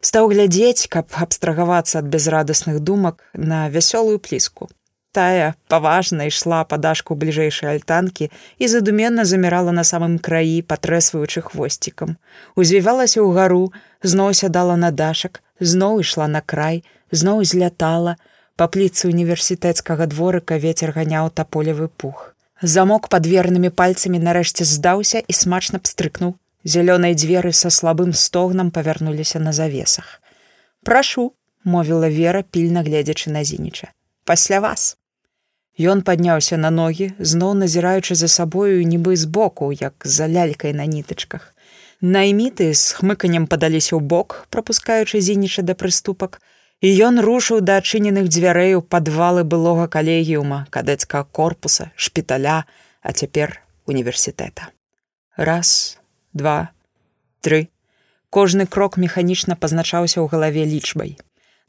[0.01, 4.71] Стаў глядзець, каб абстрагавацца ад безрадасных думак на вясёлую пліску.
[5.11, 12.15] Тая паважна ішла па дашку бліжэйшай альтанкі і задуменна замірала на самым краі, патрэсваючы хвосцікам.
[12.55, 18.15] Узвівалася ўгару, зноў сядала на дашак, зноў ішла на край, зноў злятала,
[18.55, 22.31] па пліцы універсітэцкага дворыка вецер ганяў таполевы пух.
[22.61, 26.37] Замок пад вернымі пальцамі нарэшце здаўся і смачна пстрыкнуў.
[26.63, 30.21] Зялёныя дзверы са слабым стогнам павярнуліся на завесах.
[30.87, 33.91] Прашу, мовіла вера, пільна гледзячы на зініча.
[34.23, 35.00] Пасля вас.
[35.81, 41.55] Ён падняўся на ногі, зноў назіраючы за сабою нібы збоку, як за лялькай на нітачках.
[42.01, 46.37] Найміты з хмыканнем падаліся ў бок, прапускаючы зініча да прыступак,
[46.85, 52.65] і ён рушыў да адчыненых дзвярэй у падвалы былога калегіума, кадэцкага корпуса, шпіталя,
[53.01, 54.69] а цяпер універсітэта.
[55.37, 55.97] Раз,
[56.33, 56.69] два,
[57.41, 57.69] тры.
[58.29, 61.17] Кожны крок механічна пазначаўся ў галаве лічбай.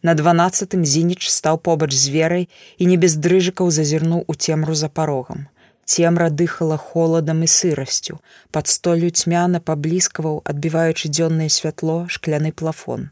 [0.02, 4.88] На дванаццатым зініч стаў побач з верай і не без дрыжыкаў зазірнуў у цемру за
[4.88, 5.46] парогам.
[5.84, 8.18] Цемра дыхала холадам і сырасцю.
[8.50, 13.10] Пад столю цьмяна паблізкаваў, адбіваючы дзённае святло шкляны плафон.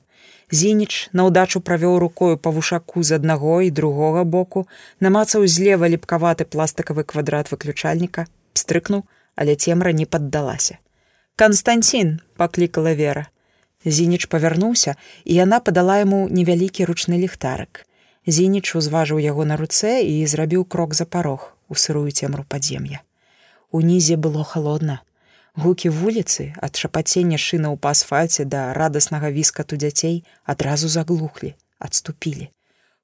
[0.51, 4.67] Зініч на ўдачу правёў рукою па вушаку з аднаго і другога боку,
[4.99, 9.06] намацаў злева ліпкаваты пластыкавы квадрат выключальніка, стрыкнуў,
[9.39, 10.78] але цемра не паддалася.
[11.37, 13.31] Канстанцін паклікала вера.
[13.85, 17.87] Зініч павярнуўся, і яна падала яму невялікі ручны ліхтарык.
[18.27, 23.01] Зініч узважыў яго на руцэ і зрабіў крок за парог у сырую цемру падзем'я.
[23.73, 25.01] Унізе было холодна.
[25.57, 32.51] Гукі вуліцы ад шапацення шынаў па асфальце да радаснага віскату дзяцей адразу заглухлі, адступілі.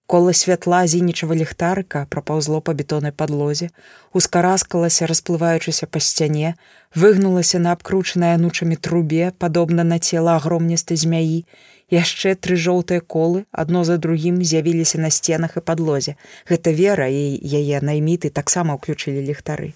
[0.07, 3.73] Кола святла зінічава ліхтарыка прапаўзло па бетоннай падлозе,
[4.15, 6.55] ускараскалася, расплываючыся па сцяне,
[6.95, 11.43] выгнулася на абкручанай анучамі трубе, падобна на цела агромністай змяі.
[11.91, 16.15] Яшчэ тры жоўтыя колы адно за другім з'явіліся на сценах і падлозе.
[16.47, 19.75] Гэта вера і яе найміты таксама ўключылі ліхтары.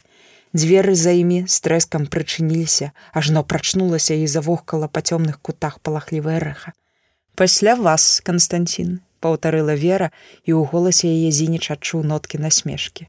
[0.54, 6.74] Дзверы за імі з трэскам прычыніліся, ажно прачнулася і завохкала па цёмных кутах палахлівая рэха.
[7.34, 10.10] Пасля вас, Канстанцін, паўтарыла вера
[10.44, 13.08] і ў голасе яе зініч адчуў ноткі насмешкі.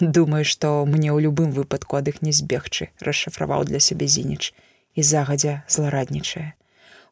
[0.00, 4.52] Думаю, што мне ў любым выпадку ад іх не збегчы, расшафраваў для сябе зініч
[4.96, 6.56] і загадзя злараднічае.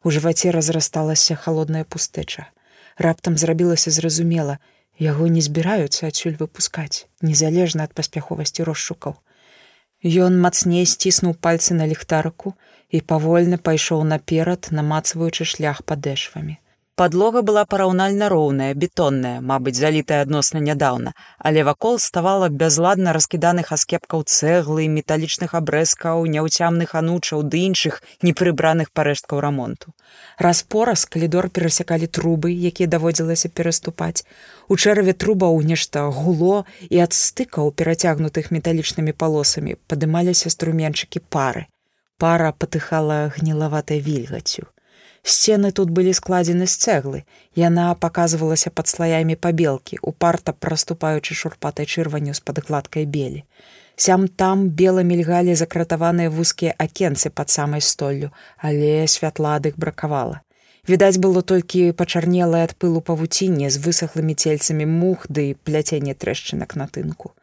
[0.03, 2.49] У жываце разрасталася холодная пустэча.
[2.97, 4.57] Раптам зрабілася зразумела,
[4.97, 9.19] яго не збіраюцца адсюль выпускаць, незалежна ад паспяховасці росшукаў.
[10.03, 12.55] Ён мацней сціснуў пальцы на ліхтарыку
[12.89, 16.57] і павольна пайшоў наперад, намацваючы шлях падэшвамі.
[16.99, 21.13] Падлога была параўнальна роўная, бетонная, мабыць, залітая адносна нядаўна,
[21.49, 29.39] але вакол ставала бязладна раскіданых аскепкаў цэглы, металічных абрэзкаў, няўцямных анучаў ды іншых непрыбраных парэшткаў
[29.45, 29.93] рамонту.
[30.47, 34.25] Распораз калідор перасякалі трубы, якія даводзілася пераступаць.
[34.67, 41.63] У чэраве трубаў нешта гуло і ад стыкаў, перацягнутых металічнымі палосамі, падымаліся струменчыкі пары.
[42.19, 44.67] Пара патыхала гнілаватай вільгацю.
[45.23, 47.23] Сцены тут былі складзены з цэглы.
[47.55, 53.43] Яна паказвалася пад слаямі пабелкі, упарта праступаючы шурпатай чырванню з-пад гладкай белі.
[53.95, 60.39] Сям там бела мільгалі закратаваныя вузкія акенцы пад самай столлю, але святладых бракавала.
[60.87, 66.87] Відаць было толькі пачарнелае ад пылу павуцінне з высахлымі цельцамі мух ды пляценне трэшчынак на
[66.87, 67.35] тынку.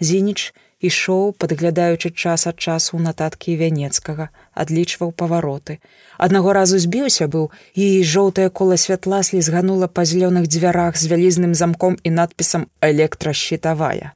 [0.00, 5.78] Зініч ішоў, падглядаючы час ад часу нататкі вянецкага, адлічваў павароты.
[6.18, 11.96] Аднаго разу збіўся быў і жоўтае кола святла слізганула па зялёных дзвярах з вялізным замком
[12.02, 14.12] і надпісам электрашчытавая.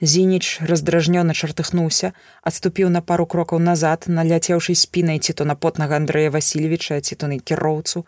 [0.00, 6.30] Зініч раздражнёна чартыхнуўся, адступіў на пару крокаў назад, наляцеўшы спінай ці то на потнага Андрэя
[6.32, 8.06] Васильевича ці то на кіроўцу.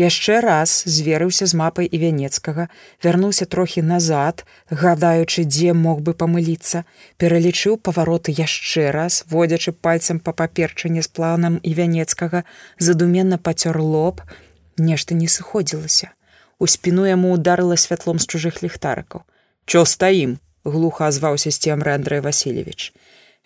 [0.00, 2.68] Яшчэ раз зверыўся з мапай і вянецкага,
[3.04, 6.88] вярнуўся трохі назад, гадаючы, дзе мог бы памыліцца,
[7.20, 14.24] пералічыў павароты яшчэ раз, водзячы пальцам па паперчане з планам і вянецкага, задуменна пацёр лоб,
[14.80, 16.16] нешта не сыходзілася.
[16.58, 19.28] У спіну яму ударыла святлом з чужых ліхтарыкаў.
[19.68, 20.40] Чо стаім?
[20.64, 22.92] Глуха азваўся сцемры Андрэй Васильевич.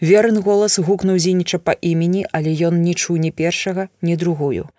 [0.00, 4.70] Верын голас гукнуў зініча па імені, але ён не чуў ні першага, ні другую.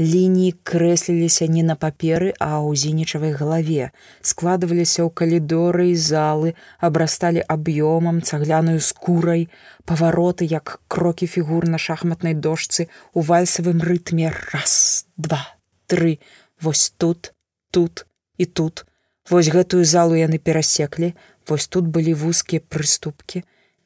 [0.00, 3.92] Лініі крэсліліся не на паперы, а ў зінічавай галаве,
[4.24, 9.52] складваліся ў калідоры і залы, абрасталі аб'ёмам, цагляную скурай,
[9.84, 15.44] павароты, як крокі фігур на шахматнай дошцы у вальсавым рытме раз, два,
[15.86, 16.16] тры,
[16.56, 17.36] вось тут,
[17.70, 18.06] тут
[18.38, 18.86] і тут.
[19.30, 21.12] Вось гэтую залу яны перасеклі,
[21.48, 23.42] Вось тут былі вузкія прыступкі.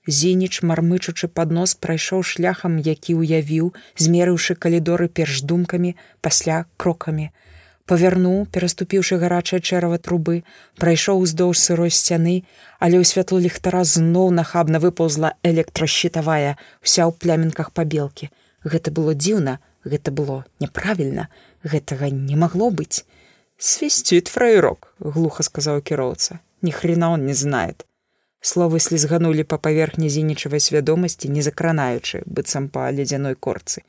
[0.07, 7.31] Зініч, мармычучы пад нос, прайшоў шляхам, які ўявіў, змерыўшы калідоры перш думкамі, пасля крокамі.
[7.87, 10.43] Павярнуў, пераступіўшы гарачае чэрава трубы,
[10.79, 12.43] прайшоў уздоўж сырой сцяны,
[12.79, 18.31] але ў святло ліхтара зноў нахабна выпаўзла электрашчытавая, вся ў плямінках пабелкі.
[18.63, 21.31] Гэта было дзіўна, гэта было няправільна,
[21.63, 23.07] гэтага не магло быць.
[23.59, 27.87] свистит фраерок глухо сказал кіроўца ни хрена он не знает.
[28.41, 33.83] Словы слізганули по паверхні зінічавай свядомасці не закранаючы быццам па ледзяной корцы.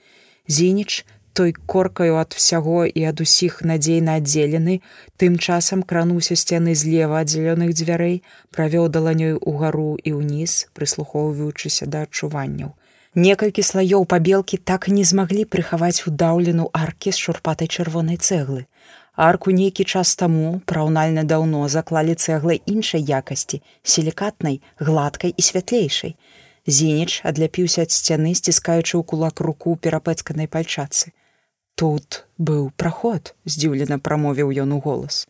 [0.47, 1.05] Зініч
[1.37, 4.79] той коркаю ад всяго і ад усіх надзейна аддзелены
[5.21, 8.17] тым часам крануўся сцяны злева ад зялёных дзвярэй
[8.57, 12.73] правёў даланёй угару і ўніз прыслухоўваючыся да адчуванняў.
[13.13, 18.65] Некалькі слаёў пабелкі так і не змаглі прыхаваць удаўлену аркі з шурпатай чырвонай цэглы
[19.17, 26.15] арку нейкі час таму праўнальна даўно заклалі цэглай іншай якасці сілікатнай гладкай і святлейшай.
[26.67, 31.11] Зініч адляпіўся ад сцяны сціскаючы ў кулак руку перапэцканай пальчацы.
[31.75, 35.25] Тут быў праход здзіўлена прамовіў ён у голас.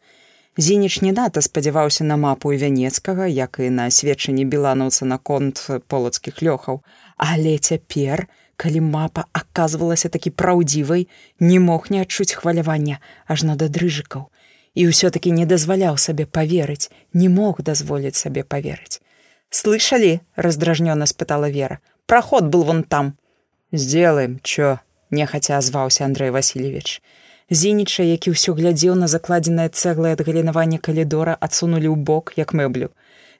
[0.57, 6.83] Зініч не дата спадзяваўся на мапу вянецкага як і на сведчанні беланаўца наконт полацкіх лёхаў.
[7.17, 11.07] Але цяпер у калі мапа аказвалася такі праўдзівай
[11.39, 14.29] не мог не адчуць хвалявання ажно да дрыжыкаў
[14.77, 19.01] і ўсё-таки не дазваляў сабе поверыць не мог дазволіць сабе поверыць
[19.49, 21.79] слышали раздражнёна спытала вера.
[22.05, 23.15] Проход был вон там
[23.71, 24.77] сделаем чё
[25.11, 27.01] нехаця азваўся андрей васильевич
[27.49, 32.91] зініча які ўсё глядзеў на закладзенае цэглае ад галінавання калідора адсунулі ў бок як мэблю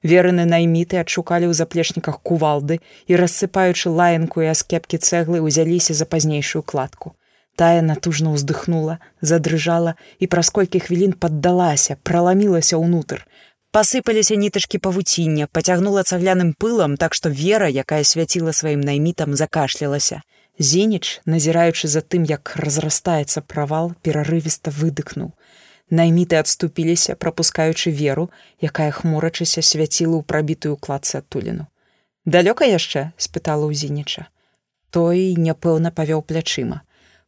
[0.03, 6.61] вераны найміты адшукалі ў заплечніках кувалды і рассыпаючы лаянку і аскепкі цэглы ўзяліся за пазнейшую
[6.61, 7.15] кладку.
[7.57, 13.25] Тая натужна ўздыхнула, задрыжала і праз колькі хвілін паддалася, праламілася ўнутр.
[13.73, 20.21] Пасыпаліся нітачкі павуціння, пацягнула цагляным пылам, так што вера, якая свяціла сваім наймітам, закашлялася.
[20.57, 25.33] Зініч, назіраючы за тым, як разрастаецца правал, перарывіста выдыхнуў
[25.89, 28.29] найміты адступіліся прапускаючы веру
[28.61, 31.67] якая хмурачыся свяціла ў прабітую кладцы адтуліну
[32.25, 34.27] далёка яшчэ спытала ўзініча
[34.97, 36.81] той няпэўна павёў плячыма.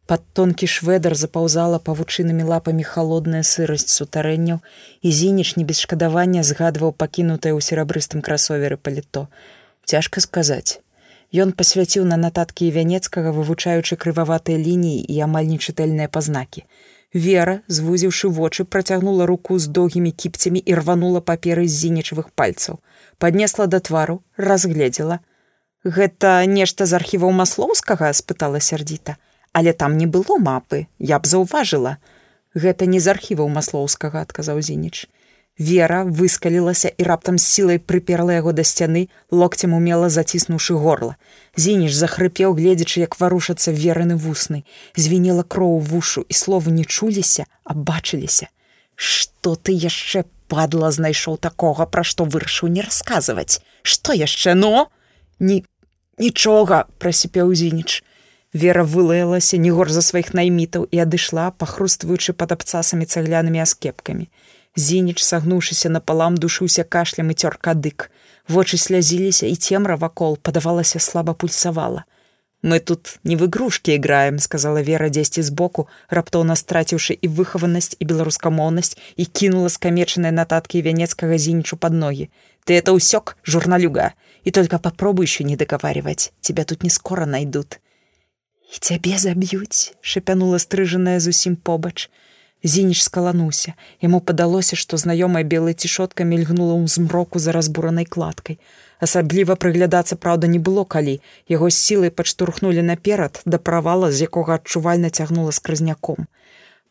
[0.09, 4.57] Под тонкі шведар запаўзала павучынымі лапамі холодная сырасць сутарэнняў
[5.05, 9.27] і зініч не без шкадавання згадваў пакінутае ў серабрыстым красоверы паліто.
[9.85, 10.81] Цяжка сказаць.
[11.29, 16.65] Ён пасвяціў на нататкі вянецкага вывучаючы крываватыя лініі і амаль нечытэльныя пазнакі.
[17.13, 22.79] Вера, звузіўшы вочы, працягнула руку з доўгімі кіпцямі і рванула паперы з зінічавых пальцаў.
[23.17, 25.19] Паднесла да твару, разгледзела.
[25.83, 29.17] Гэта нешта з архіваў маслоўскага спытала сярдзіта,
[29.53, 31.97] але там не было мапы, я б заўважыла.
[32.53, 35.09] Гэта не з архіваў маслоўскага, адказаў зініч.
[35.59, 41.17] Вера выскалілася і раптам з сілай прыперла яго да сцяны, локцем умела заціснуўшы горла.
[41.59, 44.63] Зініш захрыпеў, гледзячы, як варушацца вераны вусны,
[44.95, 48.47] звінела кроў вушу і словы не чуліся, а бачыліся.
[48.95, 53.59] Што ты яшчэ падла знайшоў такога, пра што вырашыў не расказваць.
[53.83, 54.87] Што яшчэ но?
[55.39, 55.65] Ні
[56.19, 58.03] нічога, прасіпеў зініч.
[58.53, 64.31] Вера вылаялася не гор за сваіх наймітаў і адышла, пахрустваючы пад абцасамі цаглянымі аскепкамі.
[64.75, 68.09] Зініч, сагнуўшыся напалам, душыўся кашлем і цёр кадык.
[68.47, 72.05] Вочы слязіліся і цемра вакол падавалася слаба пульсавала.
[72.61, 78.05] Мы тут не в игрушки играем, сказала Вера дзесьці збоку, раптоўна страціўшы і выхаванасць і
[78.05, 82.29] беларускамоўнасць і кінула скамечаныя нататкі вянецкага зінічу под ногі.
[82.65, 84.11] Ты это ўсёк, журналюга,
[84.43, 87.79] і только попробуй еще не договаривать, тебя тут не скоро найдут.
[88.75, 92.11] І цябе заб'юць, шапянула стрыжаная зусім побач.
[92.63, 93.73] Зініч скалануўся.
[94.01, 98.59] Яму падалося, што знаёмая белая цішотка мільгнула ў змроку за разбуранай кладкай.
[98.99, 101.21] Асабліва прыглядацца праўда не было калі.
[101.47, 106.27] Яго сілай падштурхнулі наперад да правала, з якога адчувальна цягнула скрызняком.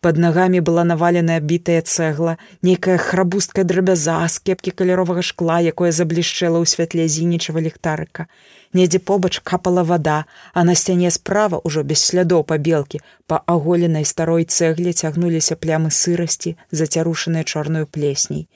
[0.00, 6.66] Пад нагамі была наваленая бітая цэгла, нейкая храбусткая драбяза, скепкі каляровага шкла, якое заблішчэла ў
[6.70, 8.30] святле зінічава ліхтарыка
[8.72, 14.44] недзе побач капала вода, а на сцяне справа ўжо без слядоў пабелкі па аголенай старой
[14.44, 18.48] цэгле цягнуліся плямы сырасці, зацярушаныя чорную плесняй.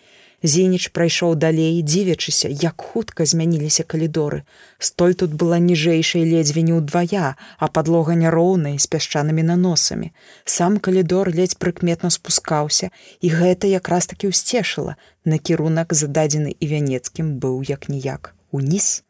[0.42, 4.42] Зініч прайшоў далей, дзівячыся, як хутка змяніліся калідоры.
[4.78, 10.10] Столь тут была ніжэйшай ледзьве не ўдвая, а падлога няроўнай з пясчанымі наносамі.
[10.44, 12.90] Сам калідор ледзь прыкметна спускаўся,
[13.22, 14.98] і гэта якраз такі ўсцешыла.
[15.24, 19.06] Накірунак зададзены і вянецкім быў як-ніяк уніз.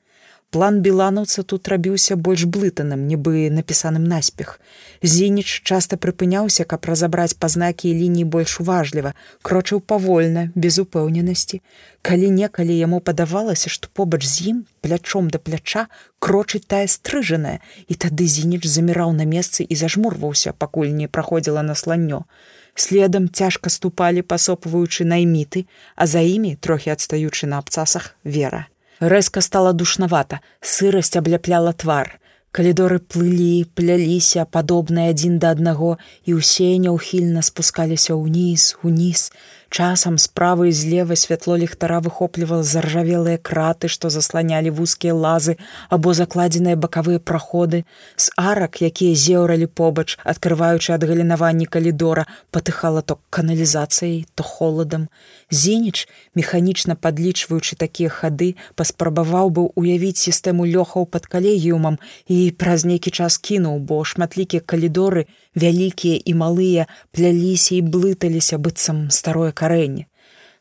[0.53, 4.61] План біланаўца тут рабіўся больш блытаным, нібы напісаным наспех.
[5.01, 11.63] Зініч часта прыпыняўся, каб разабраць пазнакі і лініі больш уважліва, крочыў павольна, без упэўненасці.
[12.05, 15.87] Калі некалі яму падавалася, што побач з ім плячом да пляча
[16.21, 21.73] крочыць тая стрыжаная, і тады зініч заміраў на месцы і зажмурваўся, пакуль не праходзіла на
[21.73, 22.29] сланнё.
[22.77, 25.65] Следам цяжка ступалі, пасопваючы найміты,
[25.97, 28.67] а за імі, трохі адстаючы на абцасах вера.
[29.03, 32.21] Рэзка стала душнавата, сырасць абляпляла твар.
[32.55, 39.33] Калідоры плылі, пляліся, падобныя адзін да аднаго, і ўсе няўхільна спускаліся ўніз, уніз.
[39.73, 45.57] Часам справа і злева святло ліхтара выхоплівала заржавелыя краты, што засланялі вузкія лазы
[45.89, 47.89] або закладзеныя бакавыя праходы.
[48.21, 55.09] З арак, якія зеўралі побач, адкрываючы ад галінаванні калідора, патыхала то каналізацыяй, то холадам.
[55.49, 56.05] Зініч,
[56.37, 61.97] механічна падлічваючы такія хады, паспрабаваў быў уявіць сістэму лёхаў пад калегіумам
[62.29, 69.11] і праз нейкі час кінуў, бо шматлікія калідоры, вялікія і малыя, пляліся і блыталіся быццам
[69.11, 70.07] старое карэнне.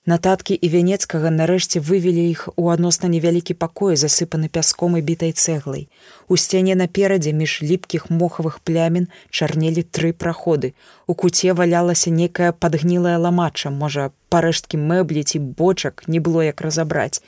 [0.05, 5.89] Нататкі і вянецкага нарэшце вывелі іх у адносна невялікі пакой, засыпаны пяском і бітай цэглай.
[6.27, 10.73] У сцяне наперадзе між ліпкіх мохавых плямін чарнелі тры праходы.
[11.05, 17.21] У куце валялася некая падгнілая ламача, можа, парэшткі мэблі ці бочак не было як разабраць.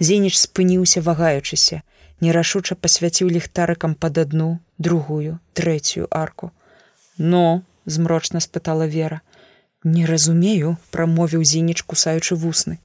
[0.00, 1.82] Зініч спыніўся, вагаючыся,
[2.18, 6.50] нерашуча пасвяціў ліхтарыкам пад адну, другую, трэцюю арку.
[7.18, 9.20] Но, змрочна спытала вера,
[9.86, 12.78] Не разумею, прамовіў зініч кусаючы вусны.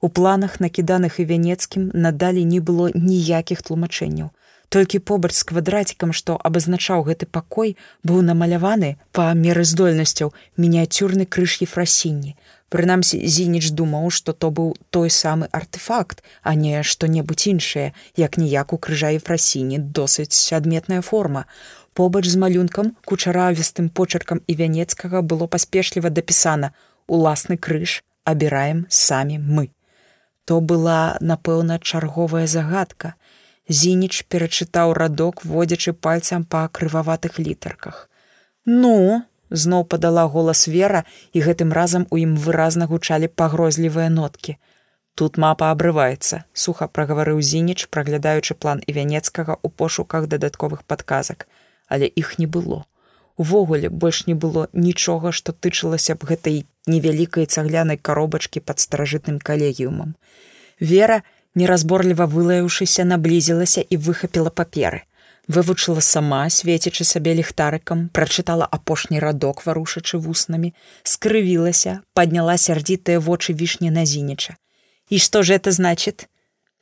[0.00, 4.30] У планах, накіданых і вянецкім, надалі не было ніякіх тлумачэнняў.
[4.68, 11.60] Толькі побач з квадратикам, што абазначаў гэты пакой, быў намаляваны па меры здольнасцяў мініяцюрны крыж
[11.68, 12.36] ефрасінні.
[12.68, 18.72] Прынамсі зініч думаў, што то быў той самы артефакт, а не што-небудзь іншае, як ніяк
[18.72, 21.44] у крыжа ефрасіні досыць адметная форма.
[21.98, 26.70] Побач з малюнкам кучаравістым почеркам і вянецкага было паспешліва дапісана:
[27.10, 29.64] уласны крыж абіраем самі мы.
[30.44, 33.12] То была, напэўна, чарговая загадка.
[33.66, 38.06] Зініч перачытаў радок, водзячы пальцам па крываватых літарках.
[38.64, 44.54] Ну, зноў падала голас вера, і гэтым разам у ім выразна гучалі пагрозлівыя ноткі.
[45.18, 51.50] Тут мапа абрываецца, суха прагаварыў зініч, праглядаючы план і вянецкага ў пошуках дадатковых падказак
[51.88, 52.84] але іх не было.
[53.36, 60.14] Увогуле больш не было нічога, што тычылася б гэтай невялікай цаглянай каробачкі пад старажытным калегіумам.
[60.80, 61.22] Вера,
[61.54, 65.04] неразборліва вылаяўшыся, наблізілася і выхапіла паперы.
[65.48, 73.90] Вывучыла сама, свецячы сабе ліхтарыкам, прачытала апошні радок, варушачы вуснамі, скрывілася, падняла сярдзітыя вочы вішні
[73.90, 74.56] на зініча.
[75.08, 76.28] І што ж это значит?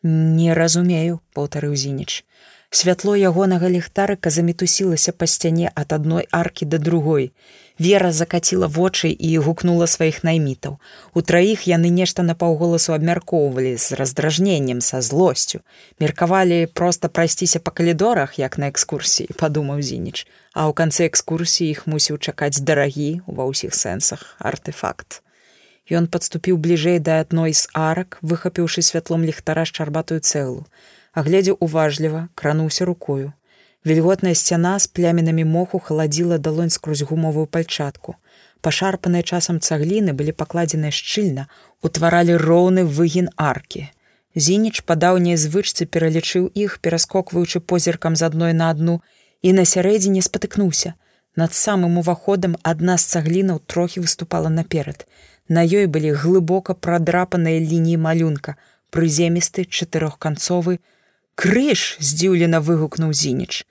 [0.03, 2.24] Не разумею, паўтарыў зініч.
[2.71, 7.31] Святло ягонага ліхтарыка замітусілася па сцяне ад адной аркі да другой.
[7.79, 10.79] Вера закаціла вочы і гукнула сваіх наймітаў.
[11.15, 15.61] У траіх яны нешта напаўголасу абмяркоўвалі з раздражненнем са злосцю.
[16.01, 21.87] Меркавалі проста прайсціся па калідорах, як на экскурсіі, падумаў зініч, а ў канцы экскурсіі іх
[21.87, 25.23] мусіў чакаць дарагі ва ўсіх сэнсах артефакт.
[25.87, 30.67] Ён падступіў бліжэй да адной з арак, выхапіўшы святлом ліхтара шчарбатую цэлу
[31.17, 33.33] агледзеў уважліва крануўся рукою.
[33.87, 38.17] Вільготная сцяна з плямінамі моху халадзіла далонь скрозь гумовую пальчатку.
[38.61, 41.47] Пашарпаныя часам цагліны былі пакладзеныя шчыльна
[41.87, 43.87] утваралі роўны выгін аркі.
[44.35, 48.97] Зініч па даўняй звычцы пералічыў іх пераскокваючы позіркам з адной на адну
[49.43, 50.93] і на сярэдзіне спатыкнуўся.
[51.37, 55.07] Над самым уваходам адна з цаглінаў трохі выступала наперад.
[55.49, 58.57] На ёй былі глыбока прадрапаныя лініі малюнка
[58.91, 60.79] прыземісты чатырохканцовы
[61.36, 63.65] крыж здзіўлена выгукнуў зініч.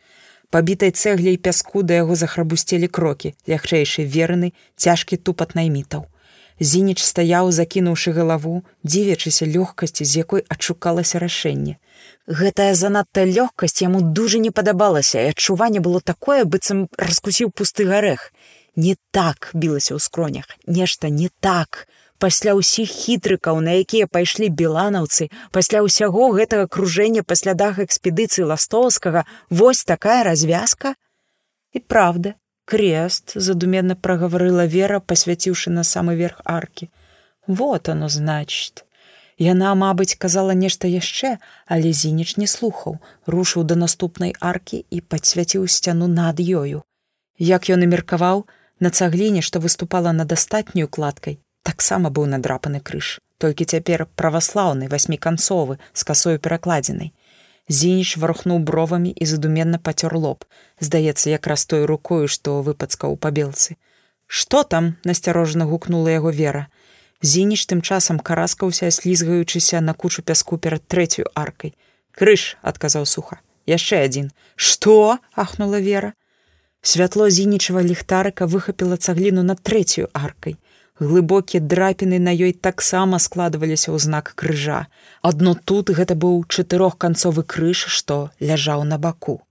[0.54, 6.06] Пабітай цэгле і пяску да яго захрабусцелі крокі лягчэйшы вераны цяжкі тупат наймітаў.
[6.60, 11.76] Зініч стаяў закінуўшы галаву дзівячыся лёгкасці з якой адшукалася рашэнне.
[12.30, 18.32] Гэтая занадта лёгкасць яму дужа не падабалася і адчуванне было такое быццам раскусіў пусты гарэх.
[18.76, 21.88] Не так білася ў скронях нешта не так
[22.20, 29.26] пасля ўсіх хітрыкаў, на якія пайшлі беланаўцы, пасля ўсяго гэтага кружэння па слядах экспедыцыі ластоўскага,
[29.50, 30.96] вось такая развязка.
[31.74, 36.90] І праўда, крест задуменна прагаварыла вера, пасвяціўшы на самы верх аркі.
[37.48, 38.86] Вот оно значит.
[39.38, 45.68] Яна, мабыць, казала нешта яшчэ, але зініч не слухаў, рушыў да наступнай аркі і падсвяціў
[45.68, 46.88] сцяну над ёю.
[47.38, 48.46] Як ён і меркаваў,
[48.80, 55.78] на цагліне, што выступала над астатнюю кладкай, таксама быў надрапаны крыж толькі цяпер праваслаўны васьміканцовы
[55.94, 57.14] з касою перакладзенай
[57.68, 60.46] зініч варухнуў бровамі і задуменна пацёр лоб.
[60.80, 63.78] Здаецца якраз той рукою што выпацкаў у пабелцы.
[64.28, 66.68] Что там насцярожана гукнула яго вера.
[67.22, 71.74] Зініч тым часам караскаўся слізгаючыся на кучу пяску перад трэцюю аркай.
[72.12, 73.42] Крыж адказаў суха.
[73.66, 76.14] Яшчэ адзін что ахнула вера.
[76.82, 80.58] Святло зінічава ліхтарыка выхапіла цагліну над трэцюю аркай
[81.00, 84.88] глыбокія драпіны на ёй таксама складваліся ў знак крыжа.
[85.22, 89.42] Адно тут гэта быў чатырохканцовы крыж, што ляжаў на баку.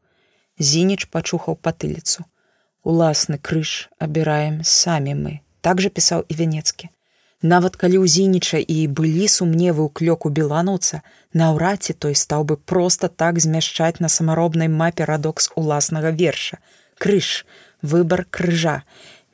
[0.59, 2.25] Зініч пачухаў патыліцу.
[2.85, 5.33] Уласны крыж абіраем самі мы.
[5.61, 6.89] Так жа пісаў і вянецкі.
[7.45, 11.05] Нават калі ў Зініча і былі сумневы ў клёку беланаўца,
[11.37, 16.57] наўрад ці той стаў бы проста так змяшчаць на самаробнай мапе радокс уласнага верша.
[16.97, 17.45] Крыж,
[17.85, 18.81] выбар крыжа.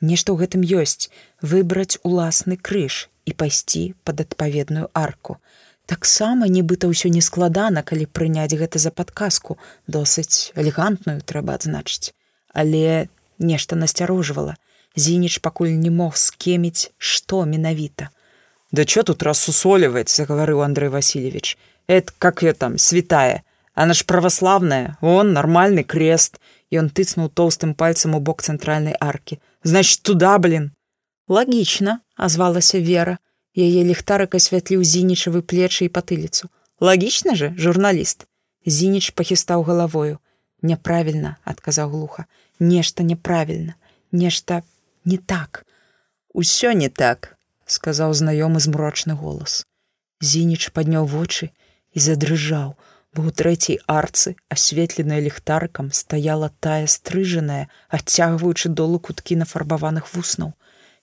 [0.03, 1.07] Нешта ў гэтым ёсць
[1.41, 5.37] выбраць уласны крыж і пайсці пад адпаведную арку.
[5.85, 9.57] Таксама нібыта ўсё не складана, калі прыняць гэта за падказку,
[9.87, 12.13] досыць элегантную трэба адзначыць.
[12.53, 13.09] Але
[13.39, 14.55] нешта насцярожвала.
[14.95, 18.09] Зініч пакуль не мог скеміць, што менавіта.
[18.71, 21.57] Да чё тут рассусоліваць, загаварыў Андрей Васильевич.
[21.87, 23.43] Эт как я там святая,
[23.73, 26.39] Она ж праваславная, он нармальны крест.
[26.71, 29.39] Ён тыцнуў тоўстым пальцам у бок цэнтральнай аркі.
[29.63, 30.71] Значит туда блин.
[31.31, 33.15] Лагічна, азвалася вера.
[33.55, 36.51] Яе ліхтарык асвятліў зінічавы плечы і патыліцу.
[36.83, 38.27] Лагічна же, журналіст.
[38.65, 40.19] Зініч пахістаў галавою.
[40.61, 42.25] Няправільна, адказаў глуха.
[42.59, 43.79] Нешта няправільна,
[44.11, 44.61] нешта
[45.05, 45.63] не так.
[46.35, 49.63] Усё не так, сказаў знаёмы змрочны голас.
[50.19, 51.55] Зініч падняў вочы
[51.95, 52.75] і задрыжаў,
[53.15, 60.55] бо ў трэцяй арцы, асветленая ліхтарыкам, стаяла тая стрыжаная, адцягваючы долу куткі нафарбаваных вуснаў.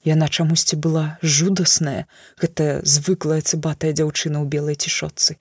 [0.04, 2.06] Яна чамусьці была жудасная,
[2.38, 5.38] гэтая звыклая цыбатая дзяўчына ў белай цішотцы.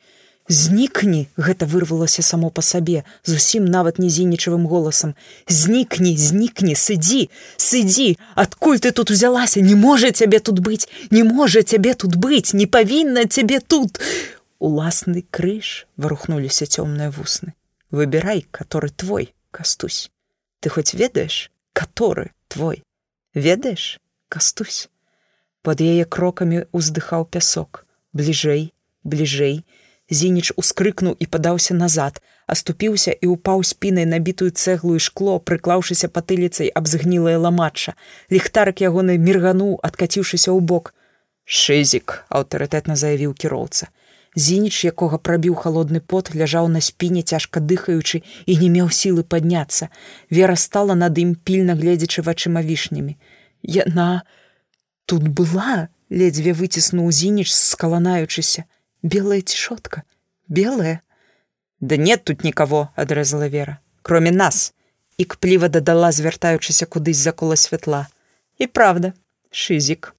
[0.47, 5.13] Знікні гэта вырвалася само па сабе зусім нават незінічавым голасам.
[5.47, 7.27] Знікні знікні сыдзі
[7.59, 8.15] сыдзі!
[8.35, 9.59] Адкуль ты тут узялася?
[9.59, 10.87] Не можа цябе тут быць!
[11.11, 12.55] Не можа цябе тут быць!
[12.55, 13.99] Не павінна цябе тут!
[14.59, 17.51] Уласны крыж варухнуліся цёмныя вусны.
[17.91, 20.09] Выбірай который твой кастусь.
[20.61, 22.83] Ты хоць ведаеш который твой?
[23.35, 24.89] Ведаеш кастусь
[25.63, 28.71] под яе крокамі уздыхаў пясок бліжэй
[29.03, 29.61] бліжэй
[30.09, 36.71] Зініч ускрыкнуў і падаўся назад, аступіўся і ўпаў спінай набітую цэглу і шкло, прыклаўшыся патыліцай
[36.71, 37.93] аб згнілае ламачча.
[38.31, 40.95] Ліхтарак ягоны міргануў, адкаціўшыся ў бок.
[41.43, 43.91] Шызік, аўтарытэтна заявіў кіроўца.
[44.37, 49.91] Зініч, якога прабіў халодны пот, ляжаў на спіне цяжка дыхаючы і не меў сілы падняцца.
[50.31, 53.19] Вера стала над ім пільна гледзячы вачыма вішнямі.
[53.67, 54.23] Яна
[55.05, 58.63] тут была, ледзьве выціснуў зініч, скаланаючыся.
[59.03, 60.07] Белая цішотка
[60.47, 61.01] белая.
[61.79, 64.73] Да нет тут никого адрезала вера кроме нас
[65.17, 68.07] і кпліва дадала звяртаючыся кудысь за кола святла.
[68.57, 69.13] І правда
[69.51, 70.15] шызік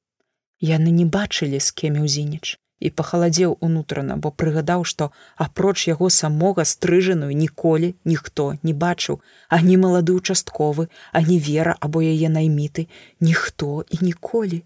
[0.61, 5.11] яны не бачылі з кемі ўзініч і пахаладзеў унутрана бо прыгадаў што
[5.47, 9.21] апроч яго самога стрыжаную ніколі ніхто не бачыў
[9.59, 10.89] ані малады участковы
[11.21, 12.89] ані вера або яе найміты
[13.31, 14.62] ніхто і ніколі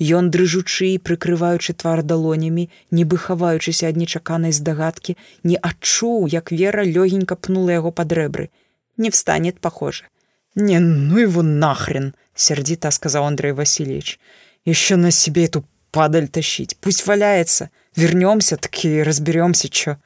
[0.00, 6.88] Ён дрыжучы і прыкрываючы твар далонямі, нібы хаваючыся ад нечаканай здагадкі, не адчуў, як вера
[6.88, 8.48] лёгенька пнула яго пад рэбры.
[8.96, 10.08] Не встанет похоже.
[10.54, 14.18] Не ну его нахрен, сердито сказал Андрей Васильевич.
[14.64, 16.76] Еще на себе эту падаль тащить.
[16.80, 17.70] Пусть валяется.
[17.96, 19.96] Вернемся, таки разберемся, чё.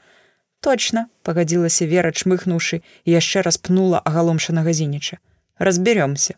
[0.61, 5.19] Точно, погодилася Вера, чмыхнувши, и яшчэ раз пнула агаломшанага зініча.
[5.59, 6.35] Разберемся.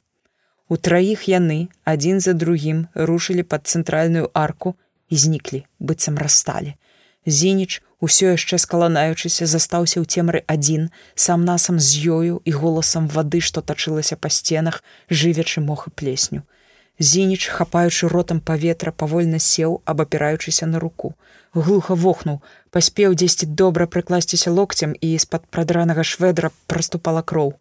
[0.69, 4.75] У траіх яны адзін за другім рушылі пад цэнтральную арку
[5.09, 6.75] і зніклі, быццам рассталі.
[7.27, 13.39] Зініч, усё яшчэ скаланаючыся, застаўся ў цемры адзін, сам насам з ёю і голасам вады,
[13.39, 16.43] што тачылася па сценах, жывячы мох і плесню.
[16.99, 21.12] Зініч, хапаючы ротам паветра, павольна сеў, абапіраючыся на руку.
[21.53, 27.55] Глуха вохнуў, паспеў дзесьці добра прыкласціся локцем і з-пад прадранага шведра праступала кроў.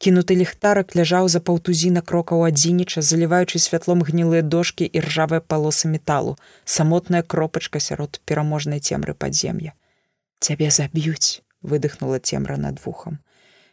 [0.00, 6.38] Кінуты ліхтарак ляжаў за паўтузіна крокаў адзініча, заліваючы святлом гнілыя дошкі і ржавыя палосы металу,
[6.64, 9.76] самотная кропачка сярод пераможнай цемры падзем'я.
[10.40, 13.20] Цябе заб'юць, выдыхнула цемра над вухам.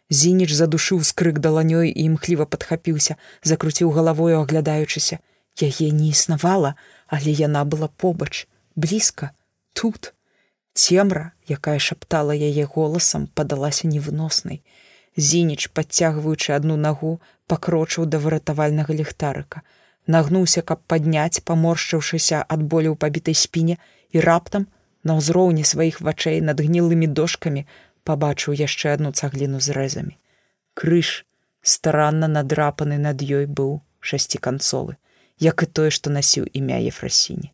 [0.09, 5.19] Зініч задушыў скрык даланёй і імхліва падхапіўся, закруціў галавою, аглядаючыся.
[5.59, 6.75] Яе не існавала,
[7.07, 9.31] але яна была побач, блізка,
[9.73, 10.13] тут.
[10.73, 14.61] Цемра, якая шаптала яе голасам, падалася невыноснай.
[15.17, 19.65] Зініч, падцягваючы адну нагу, пакрочыў да выратавальнага ліхтарыка.
[20.07, 23.75] Нагнуўся, каб падняць, паморшчыўшыся ад болю ў пабітай спіне
[24.13, 24.67] і раптам,
[25.03, 27.65] на ўзроўні сваіх вачэй над гнілымі дошкамі
[28.09, 30.15] пабачыў яшчэ адну цагліну з рэзамі.
[30.79, 31.25] Крыж,
[31.61, 34.97] старанна надрапаны над ёй быў шасціканцовы,
[35.49, 37.51] як і тое, што насіў імя Ефрасіні.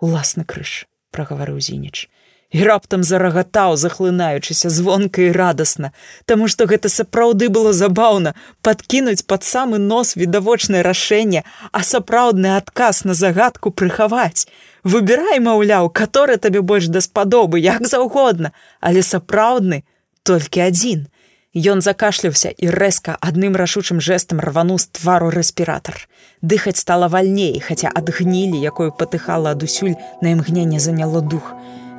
[0.00, 2.08] Уласны крыж, прагаварыў Зініч
[2.50, 5.92] і раптам зарагатаў, захлынаючыся звонка і радасна,
[6.26, 13.04] Таму што гэта сапраўды было забаўна падкінуць пад самы нос відавочнае рашэнне, а сапраўдны адказ
[13.04, 14.46] на загадку прыхаваць.
[14.84, 19.84] Выбірай, маўляў, каторы табе больш даспадобы, як заўгодна, але сапраўдны
[20.22, 21.08] толькі адзін.
[21.50, 26.06] Ён закашляўся і рэзка адным рашучым жэсам рвану з твару рэспіратар.
[26.42, 31.52] Дыхаць стала вальней, хаця ад гнілі, якою патыхала адусюль на імгненне заняло дух.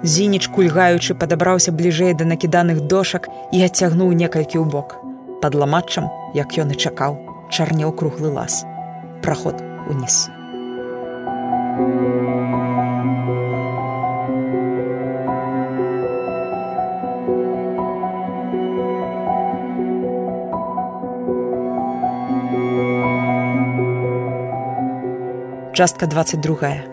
[0.03, 4.97] Зініч кульгаючы падабраўся бліжэй да накіданых дошак і адцягнуў некалькі ў бок.
[5.43, 7.19] Пад ламатчам, як ён і чакаў,
[7.51, 8.63] чарнеў круглы лаз.
[9.21, 9.59] Праход
[9.91, 10.31] уніз.
[25.73, 26.83] Частка 22.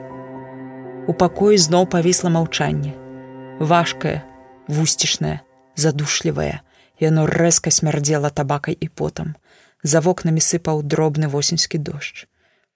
[1.10, 2.94] У пакоі зноў павісла маўчанне.
[3.58, 4.22] Важкае,
[4.70, 5.40] вусцішнае,
[5.74, 6.62] задушлівае.
[7.02, 9.34] Яно рэзка смярдзела табакай і потам.
[9.82, 12.30] За вокнамі сыпаў дробны восеньскі дождж.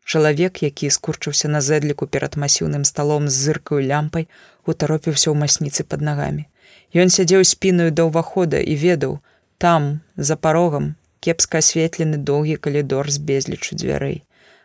[0.05, 4.27] Чалавек, які скурчыўся на зэдліку перад масіўным сталом з зыркаю лямпай,
[4.67, 6.49] утаропіўся ў масніцы пад нагамі.
[6.93, 9.21] Ён сядзеў спіную да ўвахода і ведаў,
[9.59, 14.23] там, за парогам, кепска асветлены доўгі калідор з безлічу дзвярэй,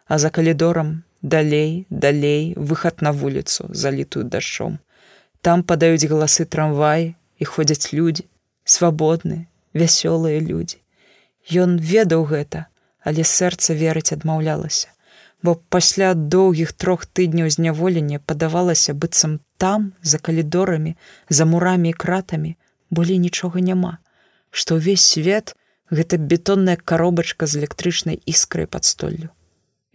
[0.08, 4.80] а за калідорам далей далей выхад на вуліцу залітую дажджом.
[5.42, 8.26] Там падаюць галасы трамваі і ходзяць людзі
[8.66, 10.82] свабодныя вясёлыя людзі.
[11.54, 12.66] Ён ведаў гэта
[13.08, 14.92] але сэрца верыць адмаўлялася
[15.48, 20.92] бо пасля доўгіх трох тыдняў зняволення падавалася быццам там за калідорамі
[21.30, 22.52] за мурамі і кратамі.
[22.90, 23.94] Болей нічога няма.
[24.52, 25.56] Што ўвесь свет
[25.88, 29.32] гэта бетонная каробачка з электрычнай іскрай пад столлю.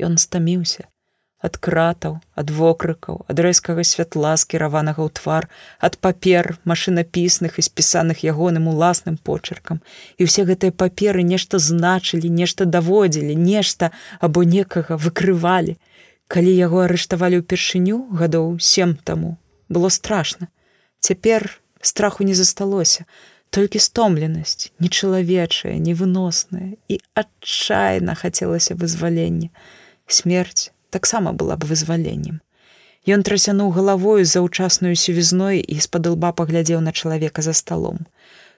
[0.01, 0.89] Ён стаміўся
[1.43, 5.49] ад кратаў, ад вокрыкаў, ад рэзкага святла скіраванага ў твар,
[5.83, 9.83] ад папер машынапісных і спісаных ягоным уласным почеркам.
[10.23, 13.91] І ўсе гэтыя паперы нешта значылі, нешта даводзілі, нешта
[14.23, 15.75] або некага выкрывалі.
[16.31, 19.35] Калі яго арыштавалі ўпершыню гадоў сем таму,
[19.69, 20.47] было страшна.
[21.03, 23.05] Цяпер страху не засталося,
[23.51, 29.51] толькі стомленасць, нечалавечая, невыносная і адчайна хацелася вызвалення.
[30.07, 32.41] Смерць таксама была б вызваленнем.
[33.15, 38.07] Ён трасянуў галавою заўчасную сівізной і з-пад лба паглядзеў на чалавека за сталом.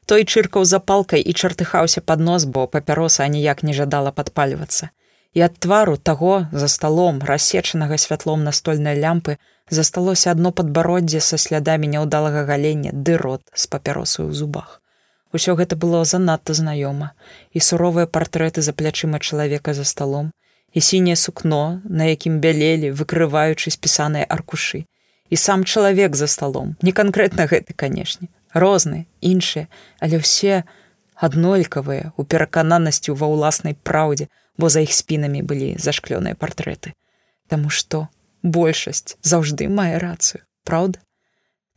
[0.05, 4.91] Той чыркаў запалкай і чартыхаўся пад нос, бо папяроса аніяк не жадала падпальвацца.
[5.33, 9.39] І ад твару таго за сталом, рассечанага святлом настольнай лямпы,
[9.71, 14.81] засталося адно падбароддзе са слядамі няўдалага галення ды рот з папяросаю ў зубах.
[15.33, 17.11] Усё гэта было занадта знаёма,
[17.51, 20.31] і суровыя партрэты за плячыма чалавека за сталом,
[20.75, 24.85] і сіняе сукно, на якім бялелі, выкрываючы спісаныя аркушы.
[25.31, 29.71] І сам чалавек за сталом, не канкрэтна гэты, канешне, розныя, іншыя,
[30.03, 30.67] але ўсе
[31.15, 36.93] аднолькавыя у перакананасцю ва ўласнай праўдзе, бо за іх спінамі былі зашклёныя партрэты.
[37.49, 38.11] Таму што
[38.43, 40.99] большасць заўжды мае рацыю, праўда?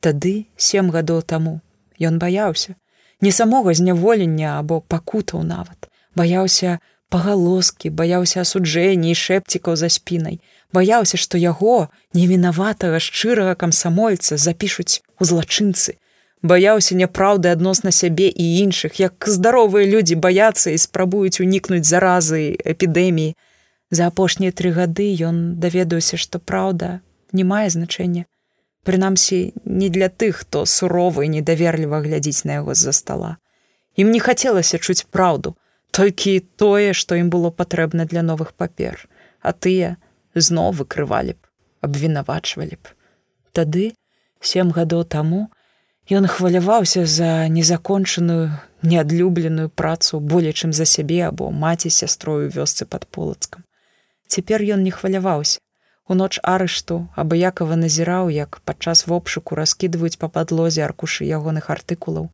[0.01, 1.62] Тады сем гадоў таму
[2.01, 2.76] ён баяўся,
[3.22, 10.40] не самога зняволення або пакутаў нават, баяўся, пагалоскі баяўся асуджэнні і шэпцікаў за спінай.
[10.74, 15.96] Баяўся што яго невінаватага шчырага камсамольца запішуць у злачынцы.
[16.44, 23.36] Баяўся няпраўды адносна сябе і іншых як здаровыя людзі баяцца і спрабуюць унікнуць заразы эпідэміі.
[23.90, 27.00] За апошнія тры гады ён даведаўся што праўда
[27.32, 28.28] не мае значэння.
[28.84, 33.32] Прынамсі не для тых хто суровы і недаверліва глядзіць на яго з-за стола.
[33.96, 35.56] Ім не хацелася чуць праўду
[35.92, 39.08] толькі тое, што ім было патрэбна для новых папер,
[39.42, 39.98] а тыя
[40.36, 41.42] зноў выкрывалі б,
[41.82, 42.94] абвінавачвалі б.
[43.52, 43.94] Тады
[44.42, 45.48] сем гадоў таму
[46.10, 53.08] ён хваляваўся за незакончаную, неадлюбленую працу болей чым за сябе або маці сястрою вёсцы пад
[53.08, 53.64] полацкам.
[54.28, 55.60] Цяпер ён не хваляваўся.
[56.08, 62.30] У ноч арышту абыякова назіраў, як падчас вопшуку раскідваюць па падлозе аркушы ягоных артыкулаў,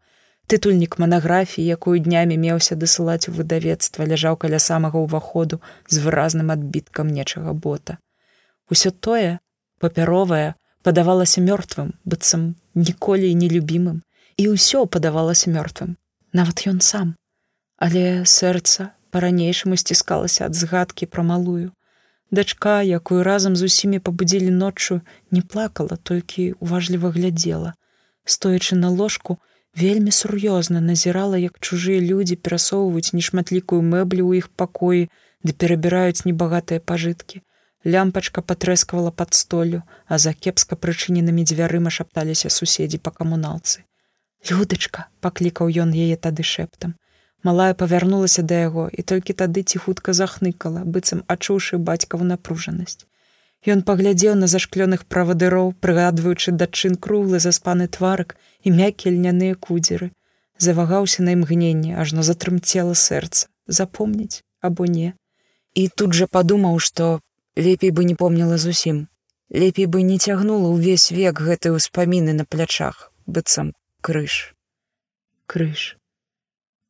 [0.47, 7.08] Тытульнік манаграфіі, якую днямі меўся дасылаць у выдавецтва, ляжаў каля самага ўваходу з выразным адбіткам
[7.08, 7.97] нечага бота.
[8.69, 9.40] Усё тое,
[9.79, 14.03] папяровае, падавалася мёртвым, быццам ніколі і нелюбімым,
[14.38, 15.95] і ўсё падавалася мёртвым,
[16.33, 17.15] нават ён сам.
[17.77, 21.72] Але сэрца па-ранейшаму сціскалася ад згадкі пра малую.
[22.33, 27.74] Дачка, якую разам з усімі пабудзілі ноччу, не плакала, толькі уважліва глядзела.
[28.26, 29.38] Стоячы на ложку,
[29.76, 35.10] вельмі сур'ёзна назірала як чужыя людзі перасоўваюць нешматлікую мэблю ў іх пакоі
[35.44, 37.42] ды перабіраюць небагатыя пажыткі.
[37.84, 43.84] Лямпачка патрэскавала пад столю а за кепска прычыненымі дзвярыма шапталіся суседзі па камуналцы.
[44.50, 46.96] Людачка паклікаў ён яе тады шэптам.
[47.44, 53.04] Малая павярнулася да яго і толькі тады ціхутка захныкала быццам адчуўшы бацькаву напружанасць
[53.63, 60.12] Ён паглядзеў на зашклёных правадыроў, прыгадваючы дачын круглы заспаны тварык і мяккія льняныя кудзеры.
[60.58, 65.13] завагаўся на імгненне, ажно затрымцела сэрца, запомніць або не.
[65.74, 67.19] І тут жа падумаў, што
[67.56, 69.08] лепей бы не помніла зусім.
[69.49, 74.56] Лепей бы не цягнула ўвесь век гэтай успаміны на плячах, быццам крыж.
[75.46, 75.97] Крыж.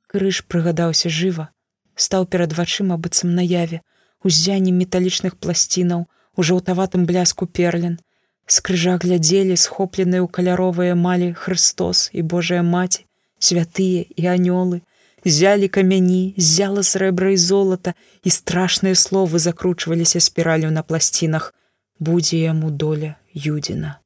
[0.07, 1.49] Крыж прыгадаўся жыва,
[1.95, 3.81] стаў перад вачыма быццам наяве,
[4.23, 6.07] узяннем металічных пласцінаў,
[6.37, 7.97] у жаўтаватым бляску перлін,
[8.45, 13.05] З крыжа глядзелі схопленыя ў каляровыя малі Христос і Божая маці,
[13.39, 14.83] святыя і анёлы,
[15.23, 21.53] зялі камяні, зяла срэбра і золата, і страшныя словы закручваліся спіралю на пласцінах,
[21.99, 23.99] будзе яму доля юдзіна.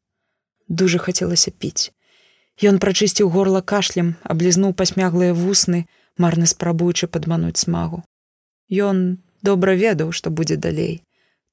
[0.69, 1.89] Дужа хацелася піць.
[2.61, 5.85] Ён прачысціў горла кашлем, аблізнуў пасмяглыя вусны,
[6.17, 8.03] марна спрабуючы падмануць смагу.
[8.69, 11.01] Ён добра ведаў, што будзе далей.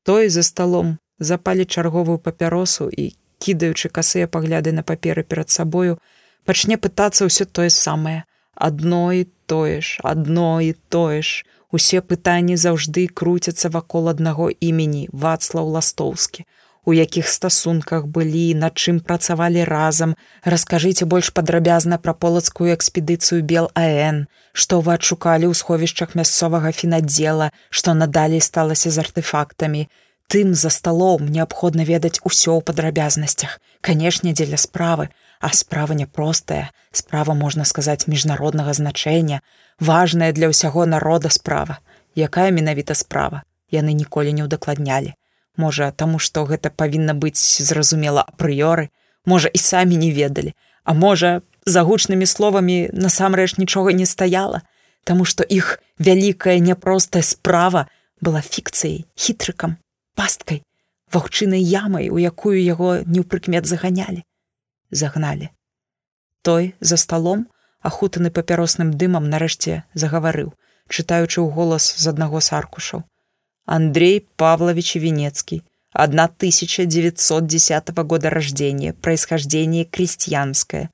[0.04, 5.97] Той за сталом запалі чарговую папяросу і, кідаючы касыя пагляды на паперы перад сабою,
[6.44, 11.49] пачне пытацца ўсё тое самае, адно і тое ж, адно і тое ж.
[11.74, 16.44] Усе пытанні заўжды круцяцца вакол аднаго імені Вацлаў Ластоўскі.
[16.84, 23.70] У якіх стасунках былі, над чым працавалі разам, раскажыце больш падрабязна пра полацкую экспедыцыю Бел
[23.72, 29.88] АН, што вы адшукалі ў сховішчах мясцовага фінаддзела, што надалей сталася з артефактамі,
[30.28, 35.08] Тым за сталом неабходна ведаць усё ў падрабязнасцях, канешне, дзеля справы,
[35.40, 39.42] а справа няпростая, справа можна сказаць міжнароднага значэння,
[39.78, 41.78] важная для ўсяго народа справа,
[42.17, 43.44] якая менавіта справа?
[43.70, 45.12] Яны ніколі не ўдакладнялі.
[45.56, 48.90] Можа, таму што гэта павінна быць зразумела апрыёры,
[49.24, 50.54] можа і самі не ведалі,
[50.85, 54.62] а можа, за гучнымі словамі насамрэч нічога не стаяла,
[55.04, 57.87] Таму што іх вялікая няпростая справа
[58.24, 59.76] была фікцыяй, хітрыкам,
[60.17, 60.65] пасткай,
[61.12, 64.24] ваўчынай ямай, у якую яго неўпрыкмет заганялі,
[64.90, 65.51] загналі.
[66.40, 67.49] Той за сталом,
[67.85, 70.56] ахутаны папяросным дымам нарэшце загаварыў,
[70.88, 73.04] чытаючы ў голас з аднаго з аркушаў.
[73.66, 80.90] Андрей Павлович Венецкий, 1910 года рождения, происхождение крестьянское.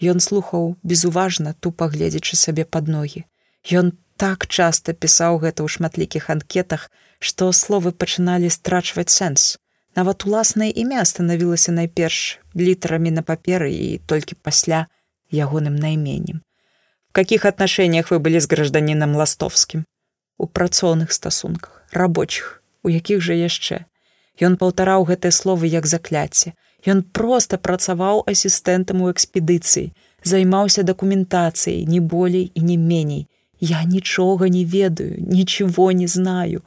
[0.00, 3.26] Ён слухаў безуважна, тупо гледзячы сабе пад ногі.
[3.70, 9.60] Ён так часта пісаў гэта ў шматлікіх анкетах, што словы пачыналі страчваць сэнс.
[9.94, 14.88] Нават уласнае імя станавілася найперш літарамі на паперы і толькі пасля
[15.30, 16.42] ягоным найменем.
[17.10, 19.84] В каких отношениях вы былі з гражданінам ластовскім?
[20.38, 23.84] У працоўных стасунках, рабочых, у якіх жа яшчэ.
[24.40, 26.54] Ён паўтараў гэтыя словы як закляцце.
[26.86, 29.92] Ён проста працаваў асістэнтам у экспедыцыі,
[30.24, 33.28] займаўся дакументацыяй не болей і не меней,
[33.60, 36.62] Я нічога не ведаю, нічого не знаю.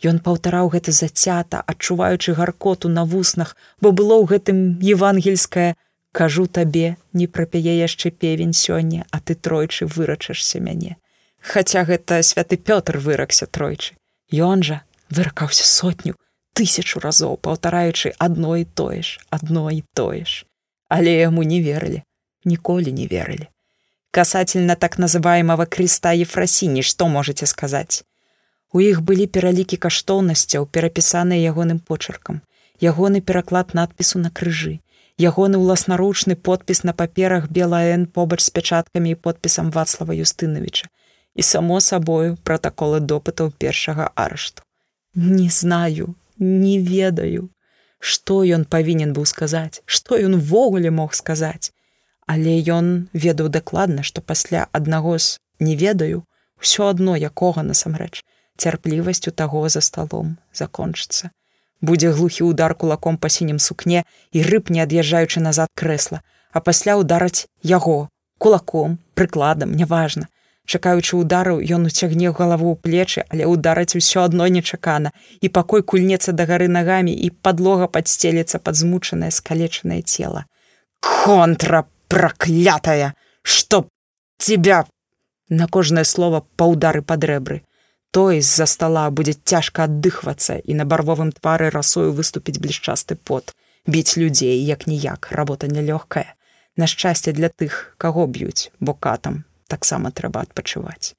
[0.00, 5.74] Ён паўтараў гэта зацята, адчуваючы гаркоту на вуснах, бо было ў гэтым евангельскае:
[6.12, 10.96] Кажу табе, не прапяе яшчэ певень сёння, а ты тройчы вырачашся мяне.
[11.42, 13.97] Хаця гэта святы Пётр выракся тройчы.
[14.32, 14.80] Ён жа
[15.10, 16.16] выракаўся сотню,
[16.54, 20.44] тысячу разоў, паўтараючы адно і тое ж, адно і тое ж.
[20.88, 22.02] Але яму не верылі,
[22.44, 23.48] ніколі не верылі
[24.10, 28.04] касательно так называемого креста Ефросіні, што можете сказаць.
[28.72, 32.40] У іх былі пералікі каштоўнасцяў, перапісаныя ягоным почеркам,
[32.82, 34.80] ягоны пераклад надпісу на крыжы,
[35.22, 40.90] ягоны ўласнаручны подпіс на паперах Белаэн побач з пячаткамі і подпісам Вацлава Юстыновича
[41.34, 44.62] і само сабою пратаколы допытаў першага арышту.
[45.14, 47.50] Не знаю, не ведаю,
[47.98, 51.72] што ён павінен быў сказаць, што ён увогуле мог сказаць.
[52.26, 56.24] Але ён ведаў дакладна, што пасля аднаго з не ведаю
[56.60, 58.22] ўсё адно якога насамрэч
[58.58, 61.30] цярплівасцю таго за сталом закончыцца.
[61.80, 64.02] Будзе глухі удар кулаком па сінім сукне
[64.34, 70.26] і рыб не ад'язджаючы назад крэсла, а пасля удараць яго кулаком, прыкладам, няважна.
[70.68, 76.36] Чакаючы удару, ён уцягне галаву ў плечы, але удараць усё адно нечакана і пакой кульнецца
[76.36, 80.44] да гары нагамі і падлога падсцелецца пад змучанае скалечанае цела.
[81.00, 83.88] Контра проклятая, чтоб
[84.36, 84.84] тебя
[85.48, 87.64] на кожнае слово па ўдары пад рэбры.
[88.12, 93.56] Той з-за стола будзе цяжка аддыхвацца і на барвовым твары расою выступіць блішчасты пот.
[93.88, 96.36] Біць людзей як ніяк, работа нялёгкая.
[96.76, 101.14] На шчасце для тых, каго б'юць, бо катам таксама трэба адпачываць.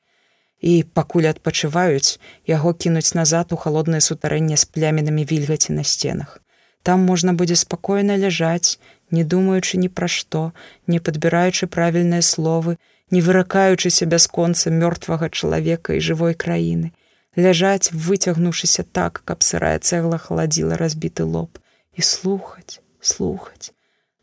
[0.59, 6.41] І пакуль адпачываюць, яго кінуць назад у халоднае сутарэнне з плямінамі вільгаці на сценах.
[6.83, 8.79] Там можна будзе спакойна ляжаць,
[9.11, 10.51] не думаючы ні пра што,
[10.87, 12.77] не падбіраючы правільныя словы,
[13.11, 16.91] не выракаючыся бясконца мёртвага чалавека і жывой краіны,
[17.35, 21.59] ляжаць, выцягнуўшыся так, каб сырая цэгла халадзіла разбіты лоб
[21.95, 23.71] і слухаць, слухаць,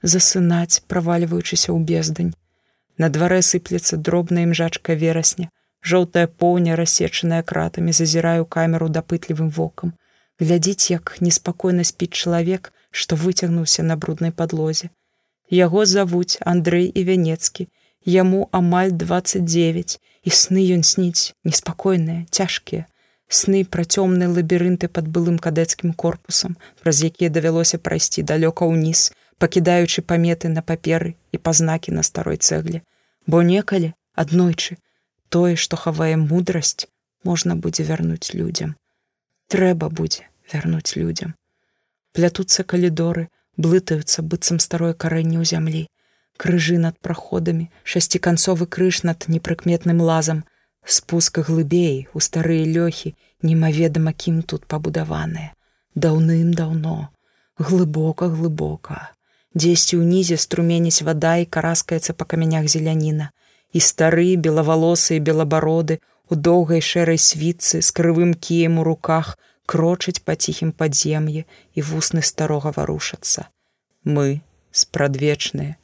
[0.02, 2.32] засынаць, правальваючыся ў бездань.
[2.98, 5.50] На дварэ сыплецца дробная імжачка верасня,
[5.82, 9.92] жоўтая поўня, рассечаная кратамі, зазіраю камеру дапытлівым вокам.
[10.40, 14.90] Глядзіць, як неспакойна спіць чалавек, што выцягнуўся на бруднай падлозе.
[15.50, 17.68] Яго завуць Андрэй і вянецкі,
[18.06, 22.86] яму амаль 29 і сны ён сніць неспакойныя, цяжкія.
[23.28, 30.02] Сны пра цёмныя лабірынты пад былым кадэцкім корпусам, праз якія давялося прайсці далёка ўніз, пакідаючы
[30.02, 32.82] паметы на паперы і пазнакі на старой цэгле.
[33.26, 34.76] Бо некалі, аднойчы,
[35.28, 36.86] тое, што хавае мудрасць,
[37.24, 38.76] можна будзе вярнуць людзям.
[39.48, 41.34] Трэба будзе вярнуць людзям.
[42.12, 45.82] Плятуцца калідоры, блытаюцца быццам старое карэнне ў зямлі,
[46.36, 50.44] крыжы над праходамі, шасціканцовы крыж над непрыкметным лазам,
[50.84, 55.52] спуска глыбей у старыя лёхі, немаведама кім тут пабудаваныя.
[55.94, 57.08] Даўным-даўно,
[57.58, 59.15] глыбока глыбока.
[59.56, 63.32] Дзесьці ўнізе струменіць вада і караскаецца па камянях зеляніна,
[63.72, 70.22] і стары белавалосы і белабароды у доўгай шэрай свіцы з крывым кіем у руках крочыць
[70.22, 73.50] па ціхім падзем'і і вусны старога варушацца
[74.06, 74.40] мы
[74.70, 75.74] спрадвечныя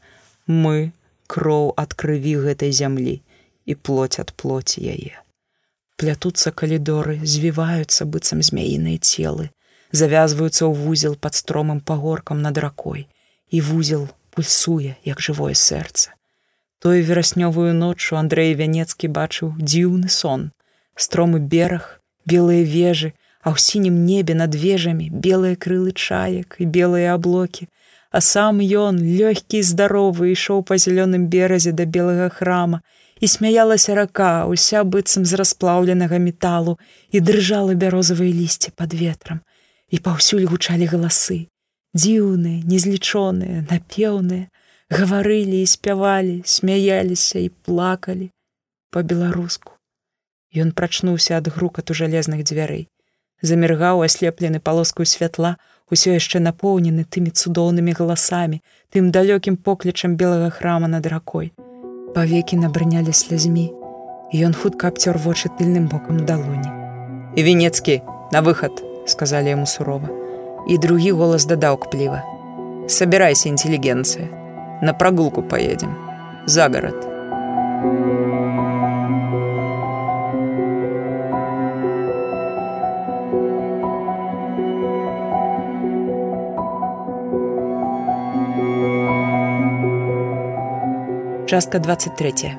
[0.47, 0.93] мы
[1.27, 3.15] кроў ад крыві гэтай зямлі
[3.67, 5.19] і плоть ад плоці яе.
[5.99, 9.51] Плятуцца калідоры звіваюцца быццам змяіныя целы
[9.91, 13.09] завязваюцца ў вузел пад стромым пагоркам над ракой
[13.53, 16.17] і вузел пульсуе як жывое сэрца.
[16.83, 20.51] Той вераснёвую ноччу Андрэй вянецкі бачыў дзіўны сон.
[20.97, 27.15] Стромы бераг белыя вежы а ў сінім небе над вежамі белыя крылы чаек і белыя
[27.15, 27.69] аблокі.
[28.11, 32.83] А сам ён лёгкі здаровы ішоў па зялёным беразе да белага храма
[33.21, 36.79] і смяялася рака уся быццам з расплаўленага металу
[37.11, 39.41] і дрыжала бярозавыя лісце под ветрам.
[39.93, 41.52] І паўсюль гучалі галасы
[41.97, 44.49] дзіўныя незлічоныя напеўныя
[44.93, 48.31] гаварылі і спявалі смяяліся і плакалі
[48.91, 49.79] по-беларуску
[50.53, 52.89] Ён прачнуўся ад грукату жалезных дзвярэй
[53.43, 55.57] заміргаў аслеплены палоску святла
[55.93, 58.63] усё яшчэ напоўнены тымі цудоўнымі галасамі,
[58.95, 61.53] тым далёкім поклічам белага храма над ракой.
[62.17, 63.69] Павекі набрынялі слязьмі,
[64.33, 66.73] і ён хутка абцёр вочы тыльным бокам далоні.
[67.37, 68.01] І венецкі
[68.33, 70.22] на выхад, сказалі яму сурова.
[70.67, 72.23] І другі голас дадаў кпліва:
[72.89, 74.29] «Сабірайся інтэлігенцыя,
[74.83, 75.95] На прагулку поедем.
[76.47, 77.13] За город.
[91.53, 92.57] частка 23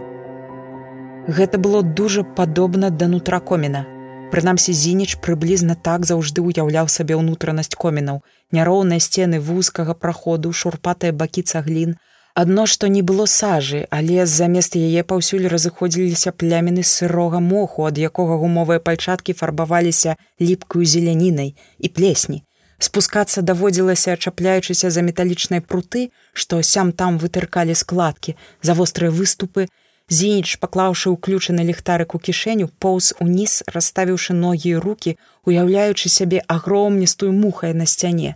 [1.27, 3.85] гэта было дужа падобна да нутра коміна
[4.33, 8.23] прынамсі зініч прыблізна так заўжды ўяўляў сабе ўнутранасць комінаў.
[8.57, 11.93] Няроўныя сцены вузкага праходу шурпатыя бакі цаглін.
[12.41, 18.39] Адно што не было сажы але замест яе паўсюль разыходзіліся пляміны сырога моху ад якога
[18.41, 22.41] гумовыя пальчаткі фарбаваліся ліпкую зелянінай і плесні.
[22.79, 28.35] Спускацца даводзілася чапляючыся за металічнай пруты што сям там вытыркалі складкі
[28.65, 29.69] за вострыя выступы
[30.09, 37.31] зініч паклаўшы ўключаны ліхтарык у кішэню поўз уніз расставіўшы ногі і руки уяўляючы сябе агромністую
[37.31, 38.35] мухай на сцяне.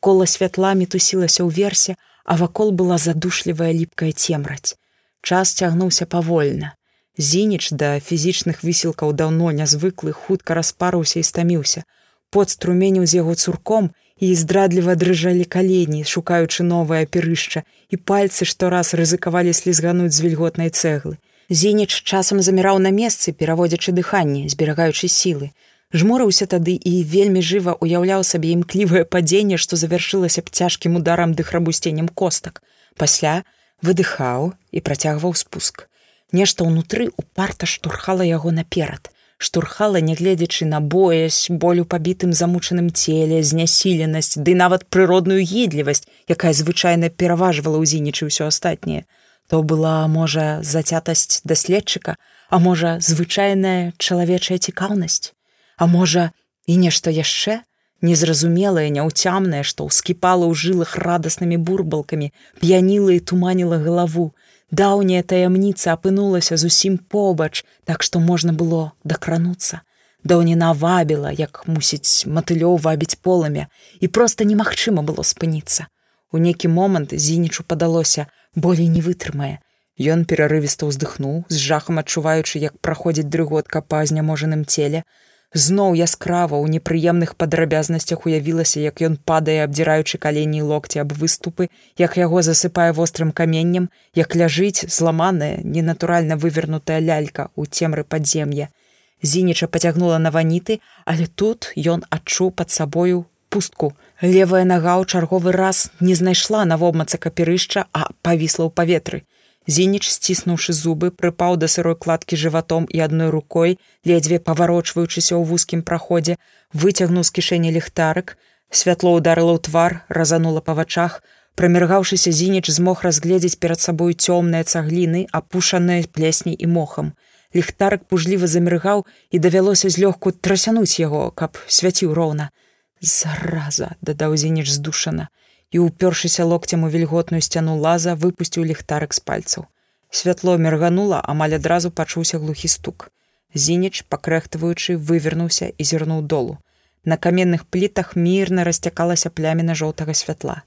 [0.00, 4.78] Кола святла мітусілася ўверсе а вакол была задушлівая ліпкая цемраць.
[5.22, 6.74] Час цягнуўся павольна.
[7.18, 11.84] Зініч да фізічных высілкаў даўно нязвыклы хутка распарыўся і стаміўся.
[12.30, 13.90] Пот струменіў з яго цурком
[14.22, 21.18] і здрадліва дрыжалі калені шукаючы новае перышча і пальцы штораз рызыкавалі слізгануць з вільготнай цэглы.
[21.50, 25.50] Зеніч часам заміраў на месцы пераводзячы дыханне зберагаючы сілы.
[25.90, 32.06] Жмурыўся тады і вельмі жыва уяўляў сабе імклівае падзенне што завяршылася б цяжкім ударам дыхрабусценнем
[32.06, 32.62] костак.
[32.94, 33.42] Пасля
[33.82, 35.88] выдыхаў і працягваў спуск.
[36.30, 39.10] Нешта ўнутры упарта штурхала яго наперад
[39.42, 47.10] штурхала нягледзячы на боязь болю пабітым замучаным целе знясіленасць ды нават прыродную гідлівасць якая звычайна
[47.10, 49.02] пераважвала ў зінічы ўсё астатняе.
[49.50, 52.14] То была можа зацятасць даследчыка
[52.52, 55.32] а можа звычайная чалавечая цікаўнасць.
[55.76, 56.30] А можа
[56.68, 57.64] і нешта яшчэ
[58.04, 62.28] незразумелае няўцямнае што ўскіпала ў жылах радаснымі бурбалкамі
[62.60, 64.26] п'яніла і туманіла галаву
[64.72, 69.82] Даўняя таямніца апынулася зусім побач, так што можна было дакрануцца.
[70.24, 73.66] Даўніна вабіла, як мусіць матылёў вабіць поламя,
[74.00, 75.92] і проста немагчыма было спыніцца.
[76.32, 79.60] У нейкі момант зінічу падалося, болей не вытрымае.
[80.00, 85.04] Ён перарывіста ўздыхнуў, з жахам адчуваючы, як праходзіць дрыготка па зняможаным целе.
[85.52, 91.68] Зноў яскрава ў непрыемных падрабязнасцях уявілася, як ён падае, абдзіраючы калені локці аб выступы,
[92.00, 98.72] як яго засыпае вострым каменнем, як ляжыць зламаная, ненатуральна вывернутая лялька ў цемры падзем'я.
[99.20, 103.92] Зініча пацягнула на ваніты, але тут ён адчуў пад сабою пустку.
[104.24, 109.22] Левая нага ў чарговы раз не знайшла на вобмаца капірышча, а павісла ў паветры.
[109.66, 115.82] Зініч, сціснуўшы зубы, прыпаў да сырой кладкі жыватом і адной рукой, ледзьве паварочваючыся ў вузкім
[115.86, 116.34] праходзе,
[116.74, 118.34] выцягнуў з кішэні ліхтарык,
[118.74, 121.22] святло ударыла ў твар, разанула па вачах,
[121.54, 127.14] праміргаўшыся зініч змог разгледзець перад сабою цёмныя цагліны, апушаныя плесняй і мохам.
[127.54, 132.50] Ліхтарык пужліва заміргаў і давялося злёгку трасянуць яго, каб свяціў роўна.
[132.98, 135.28] Зараза, дадаў зініч здушана
[135.72, 139.66] і, упёршыся локцем у вільготную сцяну лаза, выпусціў ліхтарык з пальцаў.
[140.10, 143.08] Святло мерганула, амаль адразу пачуўся глухі стук.
[143.54, 146.58] Зініч, пакрэхтваючы, вывернуўся і зірнуў долу.
[147.04, 150.62] На каменных плітах мірна расцякалася пляміна жоўтага святла.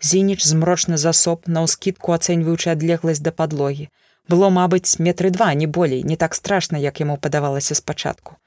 [0.00, 3.88] Зініч змрочны засоб на ўскідку ацэньваючы адлегласць да падлогі.
[4.28, 8.40] Было, мабыць, метры два, не болей, не так страшна, як яму падавалася спачатку.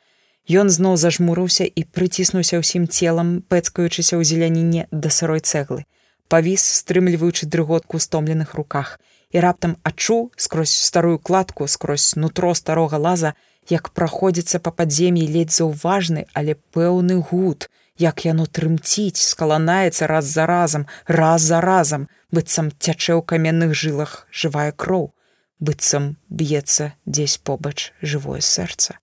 [0.50, 5.86] Ён зноў зажмурыўся і прыціснуўся ўсім целам, пэцкаючыся ў зеляніне да сырой цэглы
[6.34, 8.98] павіс стрымліваючы дрыготку ў стомленых руках
[9.34, 13.34] і раптам адчуў скрозь старую кладку скрозь нутро старога лаза
[13.70, 20.46] як праходзіцца па падзем'і ледзь заўважны але пэўны гуд як яно трымціць скаланаецца раз за
[20.46, 20.88] разам
[21.22, 25.10] раз за разам быццам цячэ ў каменных жылах жывая кроў
[25.60, 28.98] быццам б'ецца дзесь побач жывое сэрца.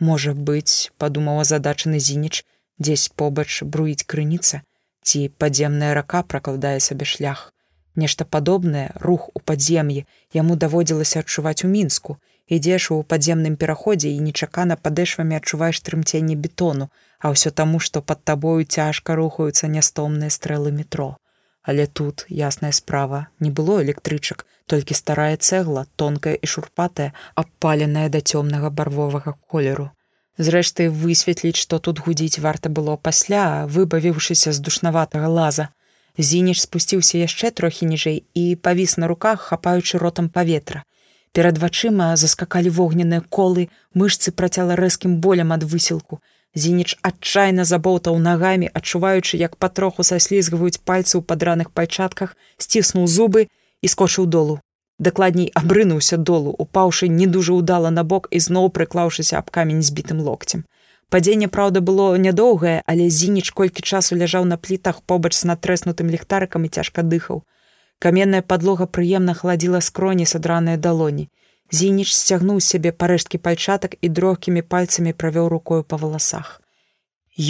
[0.00, 2.42] Можа быць падумаў азадачаны зініч
[2.78, 4.62] дзесь побач бруіць крыніца
[5.02, 7.52] ці падземная рака пракладае сабе шлях.
[7.94, 10.04] Нешта падобнае рух у падзем'і
[10.34, 12.16] яму даводзілася адчуваць у мінску.
[12.56, 16.88] Ідзеш у падземным пераходзе і нечакана падэшвамі адчуваеш трымценне бетону,
[17.20, 21.16] а ўсё таму, што пад табою цяжка рухаюцца нястомныя стрэлы метро.
[21.62, 28.20] Але тут ясная справа не было электрычак, толькі старая цэгла, тонкая і шурпатая, абпаленая да
[28.20, 29.90] цёмнага барвовага колеру.
[30.38, 35.68] Зрэшты, высветліць, што тут гудзіць варта было пасля, выбавіўшыся з душнаватага лаза.
[36.16, 40.84] Зініч спусціўся яшчэ трохі ніжэй і павіс на руках, хапаючы ротам паветра.
[41.32, 46.20] Перад вачыма заскакалі вогненныя колы, мышцы працяла рэзкім болем ад высілку.
[46.54, 53.48] Зініч адчайна забоўтаў нагамі, адчуваючы, як патроху саслізгваюць пальцы ў падраных пайчатках, сціснуў зубы
[53.80, 54.60] і скочыў долу
[55.08, 60.20] дакладней абрынуўся долу упаўшы не дужа ўдала на бок і зноў прыклаўшыся аб камень збітым
[60.28, 60.64] локцем
[61.14, 66.64] падзенне праўда было нядоўгае але зініч колькі часу ляжаў на плітах побач з натрэснутым ліхтарыкам
[66.68, 67.42] і цяжка дыхаў.
[68.02, 71.28] Каменная падлога прыемна хладзіла скроні садраныя далоні
[71.80, 76.48] зініч сцягнуў сябе парэшткі пальчатак і дрогкімі пальцамі правёў рукою па валасах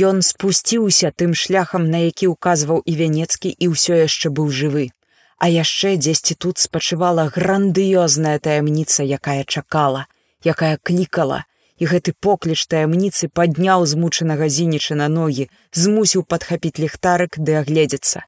[0.08, 4.84] Ён спусціўся тым шляхам на які ўказваў і вянецкі і ўсё яшчэ быў жывы
[5.42, 10.06] А яшчэ дзесьці тут спачывала грандыёзная таямніца, якая чакала,
[10.46, 11.38] якая клікала,
[11.82, 18.22] і гэты покліч таямніцы падняў змучанага зініча на ногі, змусіў падхапіць ліхтарык ды агледзецца.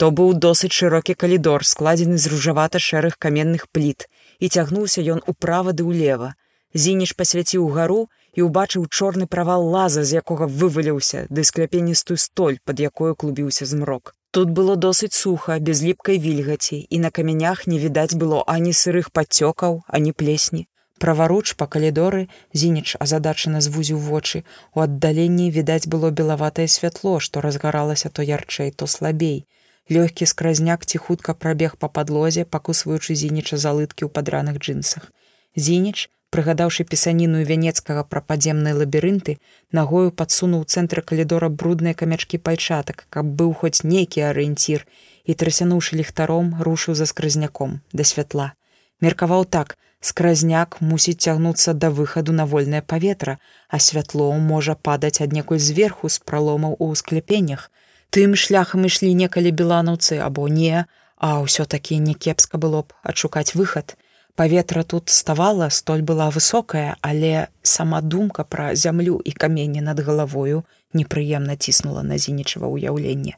[0.00, 4.08] То быў досыць шырокі калідор, складзены з ружавата-шэрых каменных пліт,
[4.40, 6.32] і цягнуўся ён управа ды ўлева.
[6.72, 12.80] Зініч пасвяціў гару і ўбачыў чорны правал лаза, з якога вываліўся, ды скляпеністую столь, пад
[12.80, 14.14] якою клубіўся змрок.
[14.30, 19.08] Тут было досыць суха, без ліпкай вільгаці, і на камянях не відаць было ані сырых
[19.10, 20.68] пацёкаў, ані плесні.
[20.98, 24.42] Праваруч па калідоры зініч азадачана звузіў вочы.
[24.74, 29.46] У аддаленні відаць было белаватае святло, што разгаралася то ярчэй, то слабей.
[29.88, 35.08] Лёгкі скразняк ці хутка прабег па падлозе, пакусваючы зініча залыткі ў падраных джинсах.
[35.56, 39.36] Зініч, прыгадаўшы пісаніну вянецкага пра падземныя лабірынты
[39.78, 44.84] нагою падсунуў цэнтр калідора брудныя камячкі пальчатак каб быў хоць нейкі арыенцір
[45.24, 48.52] і трасянуўшы ліхтаром рушыў за скразняком да святла.
[49.00, 55.64] Меркаваў так скразняк мусіць цягнуцца да выхаду на вольнае паветра а святло можа падаць аднекуль
[55.70, 57.70] зверху з праломаў у скляпеннях.
[58.10, 60.84] Тым шляхам ішлі некалі беланаўцы або не
[61.18, 63.96] а ўсё такі некепска было б адшукаць выхад
[64.38, 70.62] Паветра тут ставала, столь была высокая, але сама думка пра зямлю і каменне над галавою
[70.94, 73.34] непрыемна ціснула на зінічава ўяўленне.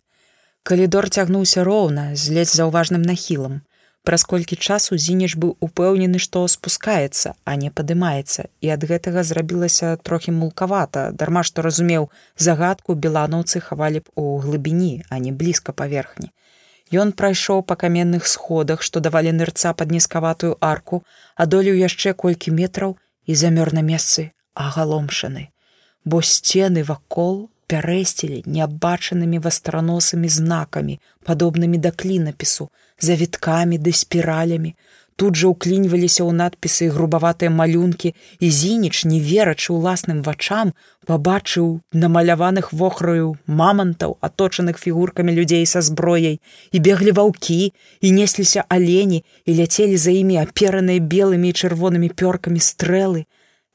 [0.63, 3.65] Калідор цягнуўся роўна з ледзь заўважным нахілам.
[4.05, 9.97] Праз колькі часу зініч быў упэўнены, што спускаецца, а не падымаецца, і ад гэтага зрабілася
[9.97, 16.29] трохі мулкавата, дарма што разумеў, загадку беланаўцы хавалі б у глыбіні, а не блізка паверхні.
[16.93, 21.03] Ён прайшоў па каменных сходах, што давалі нырца пад нізкаватую арку,
[21.37, 25.51] адолеў яшчэ колькі метраў і замёр на месцы агаломшаны.
[26.05, 34.75] бо сцены вакол пярэсцілі неабачанымі вастраносамі знакамі, падобнымі да клінапісу, завіткамі ды спіралямі.
[35.21, 40.73] Тут жа ўкліньваліся ў надпісы грубаватыя малюнкі, і зініч, не верачы ўласным вачам,
[41.05, 46.41] пабачыў намаляваных вохраю мамантаў, аточаных фігуркамі людзей са зброяй,
[46.73, 47.61] і беглі ваўкі,
[48.01, 53.29] і несліся алені і ляцелі за імі апераныя белымі і чырвонымі пёркамі стрэлы.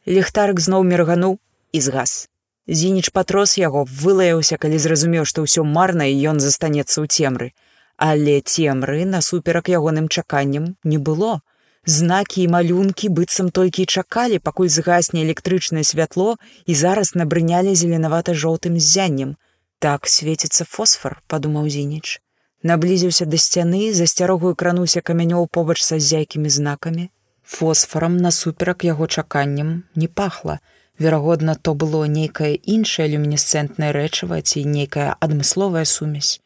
[0.10, 1.38] Ліхтарык зноў мергануў
[1.78, 2.26] і згас.
[2.66, 7.54] Зініч патрос яго вылаяўся, калі зразумеў, што ўсё марна і ён застанецца ў цемры.
[7.98, 11.40] Але цемры насуперак ягоным чаканням не было.
[11.86, 18.80] Знакі і малюнкі быццам толькі і чакалі, пакуль згасне электрычнае святло і зараз набрынялі зеленавата-жоўтым
[18.80, 19.38] ззяннем.
[19.80, 22.20] Так свеціцца фосфар, падумаў Зініч.
[22.64, 27.10] Наблізіўся да сцяны, засцярогу крануўся камянёў побач са зяйкімі знакамі.
[27.46, 30.60] Фосфарам насуперак яго чаканням не пахла.
[30.98, 36.42] Верагодна, то было нейкае іншае люмінесцэнтнае рэчыва ці нейкая адмысловая сумесь.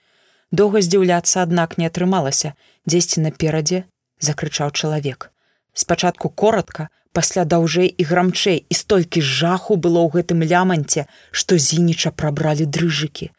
[0.51, 2.53] Доўга здзіўляцца, аднак не атрымалася,
[2.89, 3.83] дзесьці наперадзе
[4.19, 5.31] закрычаў чалавек.
[5.73, 12.11] Спачатку коротка, пасля даўжэй і грамчэй і столькі жаху было ў гэтым ляманце, што зініча
[12.11, 13.29] прабралі дрыжыкі.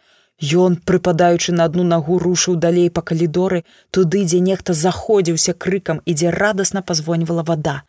[0.40, 6.14] Ён, прыпадаючы на адну нагу рушыў далей па калідоры, туды, дзе нехта заходзіўся крыкам і
[6.16, 7.82] дзе радасна пазвоньвала вада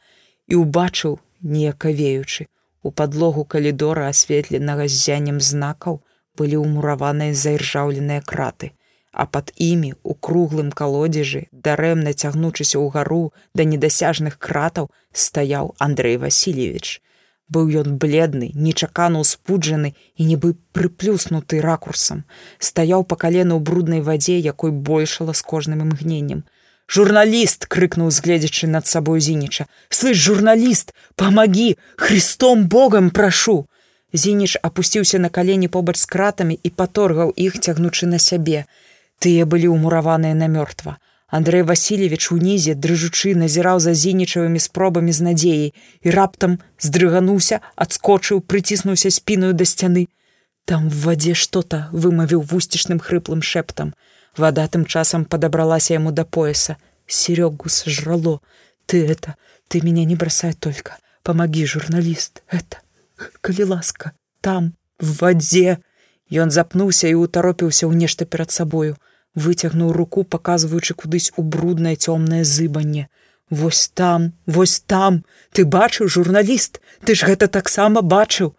[0.52, 2.52] і ўбачыў, неякавеючы,
[2.84, 6.02] У падлогу калідора, асветленага ззяннем знакаў,
[6.38, 8.72] былі ўмураваныя заіржаўленыя краты,
[9.11, 17.01] а пад імі у круглым калодзежы, дарэмна цягнучыся ўгару да недасяжных кратаў стаяў Андрей Васильевич.
[17.51, 22.24] Быў ён бледны, нечакана ўспуджаны і нібы прыплюснуты ракурсам,
[22.63, 26.47] стаяў па калену ў бруднай вадзе, якой большала з кожным імгненнем.
[26.88, 29.67] Журналіст крыкнуў згледзячы над сабой зініча.
[29.90, 31.76] Слышь журналіст помоги!
[31.95, 33.67] Христом богом прашу
[34.13, 38.65] зініч опусціўся на калені побач з кратамі і паторгаў іх цягнучы на сябе
[39.24, 40.98] тыя былі ўмураваныя на мёртва
[41.40, 45.70] андрей васильевич унізе дрыжучы назіраў за зінічавымі спробамі з надзеяй
[46.08, 50.08] і раптам здрыгануўся адскочыў прыціснуўся спіною да сцяны
[50.66, 53.96] там в вадзе что-то вымавіў вусцішным хрыплым шэптам
[54.38, 56.78] Вода тым часам подобралася ему до пояса.
[57.08, 58.42] Серегу сожрало.
[58.86, 59.36] Ты это,
[59.68, 60.98] ты меня не бросай только.
[61.24, 62.44] Помоги, журналист.
[62.50, 62.78] Это,
[63.42, 65.80] коли ласка, там, в воде.
[66.32, 68.96] Ён запнуўся і утаропіўся ў нешта перад сабою,
[69.35, 73.08] выцягнуў руку, паказваючы кудысь у бруднае цёмнае зыбанне.
[73.49, 78.56] Вось там, вось там, ты бачыў журналіст, ты ж гэта таксама бачыў.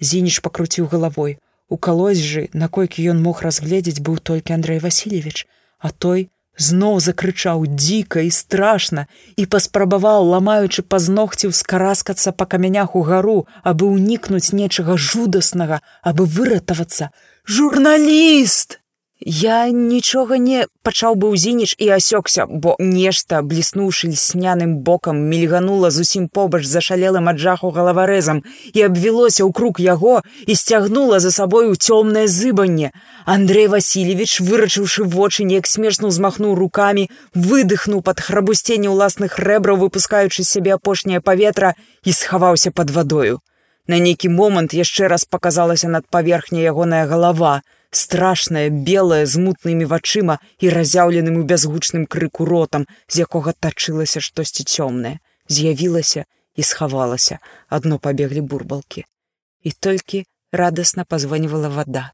[0.00, 1.38] Зініш пакруціў галавой.
[1.68, 5.48] У калозьжы, наколькі ён мог разгледзець, быў толькі Андрей Васильевич,
[5.80, 13.48] а той зноў закрычаў дзіка і страшна і паспрабаваў, ламаючы пазногціў скараскацца па камянях угару,
[13.64, 17.10] абы ўнікнуць нечага жудаснага, абы выратавацца.
[17.48, 18.83] Журналіст!
[19.26, 26.28] Я нічога не пачаў быў зініч і асёкся, бо нешта, бліснуўшы льсняным бокам, мільганула зусім
[26.28, 28.42] побач зашалелым ад жаху галаварэзам
[28.76, 32.92] і абвілося ў круг яго і сцягнула за сабой у цёмнае зыбанне.
[33.24, 40.76] Андрей Васильевич, вырачыўшы вочы, неяк смешна ўзмахнуў рукамі, выдыхнуў пад храбусценне ўласных рэбраў, выпускаючы сябе
[40.76, 41.72] апошняе паветра
[42.04, 43.40] і схаваўся пад вадою.
[43.88, 47.64] На нейкі момант яшчэ раз паказалася над паверхняй ягоная галава,
[47.96, 54.64] страшная белая з мутнымі вачыма і разяўленым у бязгучным крыку ротам, з якога тачылася штосьці
[54.64, 59.04] цёмнае, з'явілася і схавалася, адно пабеглі бурбалкі.
[59.62, 62.12] І толькі радасна пазванівала вада.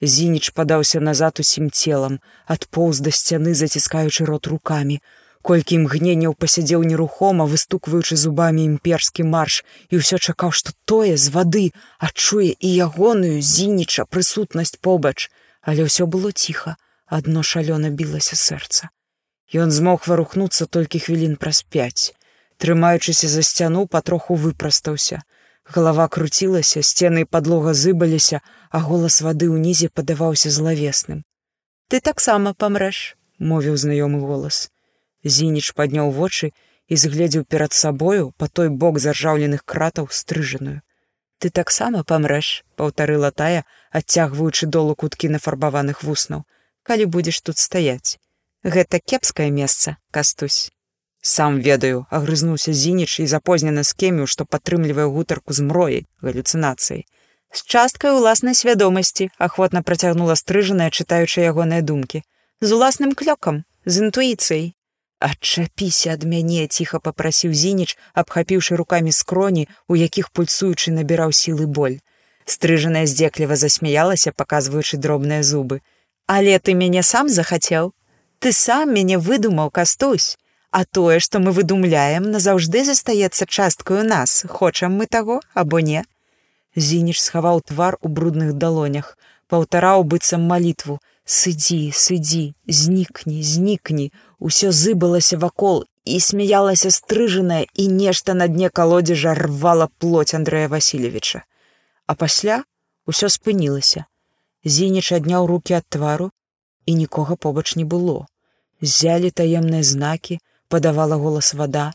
[0.00, 5.00] Зініч падаўся назад усім целам, адпоўз да сцяны, заціскаючы рот рукамі,
[5.44, 9.60] колькі імгненняў пасядзеў нерухома выстукваючы зубамі імперскі марш
[9.92, 11.64] і ўсё чакаў што тое з вады
[12.08, 15.28] адчуе і ягоную зініча прысутнасць побач.
[15.60, 16.76] Але ўсё было ціха
[17.18, 18.88] адно шалёна білася сэрца.
[19.52, 22.16] Ён змог варухнуцца толькі хвілін праз пяць.
[22.56, 25.22] Трымаючыся за сцяну патроху выпрастаўся.
[25.64, 31.24] Галава круцілася сцены падлога зыбаліся а голас вады ўнізе падаваўся злавесным.
[31.88, 34.68] Ты таксама памрэш мовіў знаёмы голас
[35.24, 36.52] Зініч падняў вочы
[36.88, 40.80] і згледзеў перад сабою па той бок заржаўленых кратаў стрыжаную.
[41.38, 46.44] Ты таксама памрэш, паўтарыла тая, адцягваючы долу куткі нафарбаваных вуснаў,
[46.82, 48.18] калі будзеш тут стаяць.
[48.64, 50.70] Гэта кепскае месца, кастусь.
[51.20, 57.04] Сам ведаю, агрызнуўся зініч і запознена скеміў, што падтрымлівае гутарку з мрояй галюцынацыяй.
[57.54, 62.20] З часткай уласнай свядомасці ахвотна працягнула стрыжаная, чытаючы ягоныя думкі.
[62.60, 64.74] З уласным клёкам, з інтуіцыяй,
[65.24, 71.96] Адчапіся ад мяне ціха папрасіў зініч, абхапіўшы рукамі скроні, у якіх пульсуючы набіраў сілы боль.
[72.44, 75.80] Стрыжаная здзекліва засмяялася, паказваючы дробныя зубы.
[76.26, 77.94] Але ты мяне сам захацеў.
[78.38, 80.36] Ты сам мяне выдумаў кастусь.
[80.70, 86.04] А тое, што мы выдумляем, назаўжды застаецца часткаю нас, хочам мы таго або не.
[86.76, 89.16] Зініч схаваў твар у брудных далонях,
[89.48, 98.34] паўтараў быццам малітву: Сыдзі, сыдзі, знікні, знікні, усё зыбалася вакол і смяялася стрыжаная і нешта
[98.34, 101.44] на дне калодзежа рвала плоть Андрэя Васильевича.
[102.06, 102.64] А пасля
[103.08, 104.04] ўсё спынілася.
[104.64, 106.28] Зініч адняў руки ад твару
[106.84, 108.28] і нікога побач не было.
[108.84, 111.92] Ззялі таемныя знакі, падавала голас вада.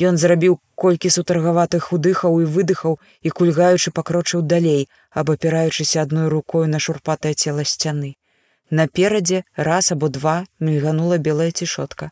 [0.00, 6.80] Ён зрабіў колькі сутаргаватых удыхаў і выдыхаў і кульгаючы пакрочыў далей, абапіраючыся адной рукою на
[6.80, 8.16] шурпатае цела сцяны.
[8.72, 12.06] Наперадзе раз або два мільганула белая цішотка.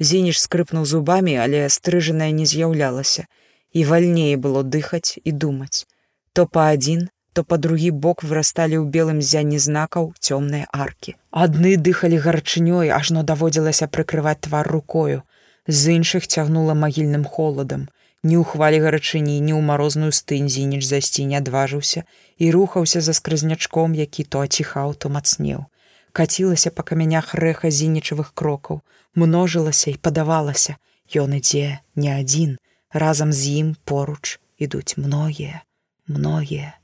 [0.00, 3.30] Зініш скрыпнуў зубамі, але стрыжаная не з'яўлялася,
[3.70, 5.86] і вальней было дыхаць і думаць.
[6.34, 11.14] То па адзін, то па другі бок вырасталі ў белым зяні знакаў цёмныя аркі.
[11.30, 15.22] Адны дыхалі гарчынёй, ажно даводзілася прыкрываць твар рукою.
[15.70, 17.86] З іншых цягнула магільным холадам.
[18.26, 22.02] Ні ў хвалі гарачыні, ні ў марозную стынь зініч зайсці не адважыўся
[22.42, 25.70] і рухаўся за скрызнячком, які то аціхаў, то мацнеў.
[26.12, 28.82] Кацілася па камянях рэха зінічавых крокаў,
[29.14, 30.76] множылася і падавалася.
[31.12, 32.56] Ён ідзе не адзін,
[32.92, 35.62] разам з ім поруч ідуць многія
[36.06, 36.76] многія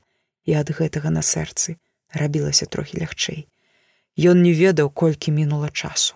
[0.45, 1.77] і ад гэтага на сэрцы
[2.13, 3.45] рабілася трохі лягчэй.
[4.17, 6.15] Ён не ведаў, колькі мінула часу.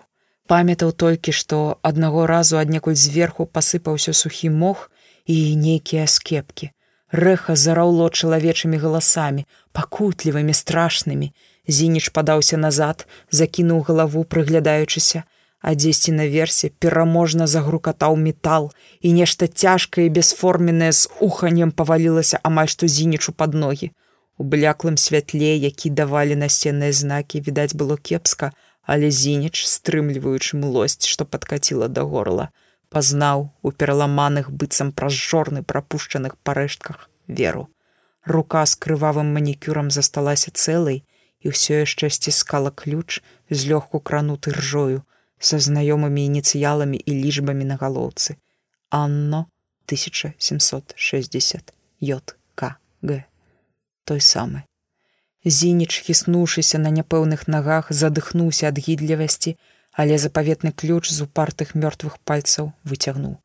[0.50, 4.90] Памятаў толькі, што аднаго разу аднекуль зверху пасыпаўся сухі мох
[5.24, 6.70] і нейкія скепкі.
[7.14, 11.30] Рэха зараўло чалавечымі галасамі, пакутлівымі страшнымі.
[11.66, 15.24] Зініч падаўся назад, закінуў галаву, прыглядаючыся,
[15.64, 18.68] а дзесьці наверсе пераможна загрукатаў метал
[19.00, 23.88] і нешта цяжкае бесформеннае з уханнем павалілася амаль што зінічу пад ногі.
[24.36, 31.24] У бляклым святле, які давалі насценныя знакі, відаць было кепска, але зініч, стрымліваючы млосць, што
[31.24, 32.50] падкаціла да горла,
[32.90, 37.68] пазнаў у пераламаных быццам праз жорны прапушчаных парэштках веру.
[38.26, 41.04] Рука з крывавым манікюрам засталася цэлай
[41.44, 43.20] і ўсё яшчэ сціскала ключ,
[43.52, 45.04] злёгку крануты ржою,
[45.38, 48.40] са знаёмымі ініцыяламі і лічбамі на галоўцы.
[48.88, 49.46] Анно
[49.86, 52.62] 1760 ЙКГ.
[54.04, 54.64] Той самы.
[55.44, 59.56] Зініч, хіснуўшыся на няпэўных нагах, задыхнуўся ад гідлівасці,
[59.92, 63.36] але запаветны ключ з упартых мёртвых пальцаў выцягнуў.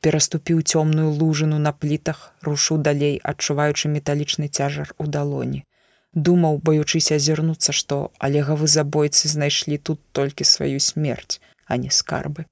[0.00, 5.66] Пераступіў цёмную лужыну на плітах, рушу далей, адчуваючы металічны цяжар у далоні
[6.14, 12.46] думаў баючыся азірнуцца што алегавы забойцы знайшлі тут толькі сваю смерць а не скарбы.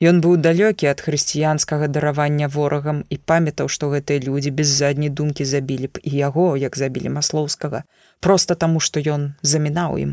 [0.00, 5.44] Ён быў далёкі ад хрысціянскага даравання ворагам і памятаў што гэтыя людзі без задняй думкі
[5.44, 7.82] забілі б і яго як забілі маслоўскага
[8.20, 10.12] просто таму што ён замінаў ім.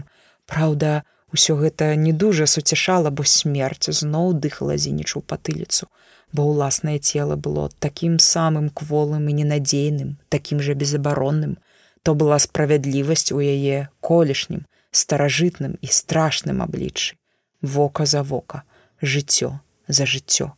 [0.50, 5.88] Праўда усё гэта не дужа суцішала бо смерць зноў дыхала зінічу патыліцу
[6.34, 11.56] бо ўласнае цела было такім самым кволым і ненадзейным такім жа безабаронным
[12.06, 14.62] то была справядлівасць у яе колішнім
[14.94, 17.18] старажытным і страшным абліччы.
[17.62, 18.62] Вока за вока
[19.02, 19.58] жыццё
[19.88, 20.54] за жыццё.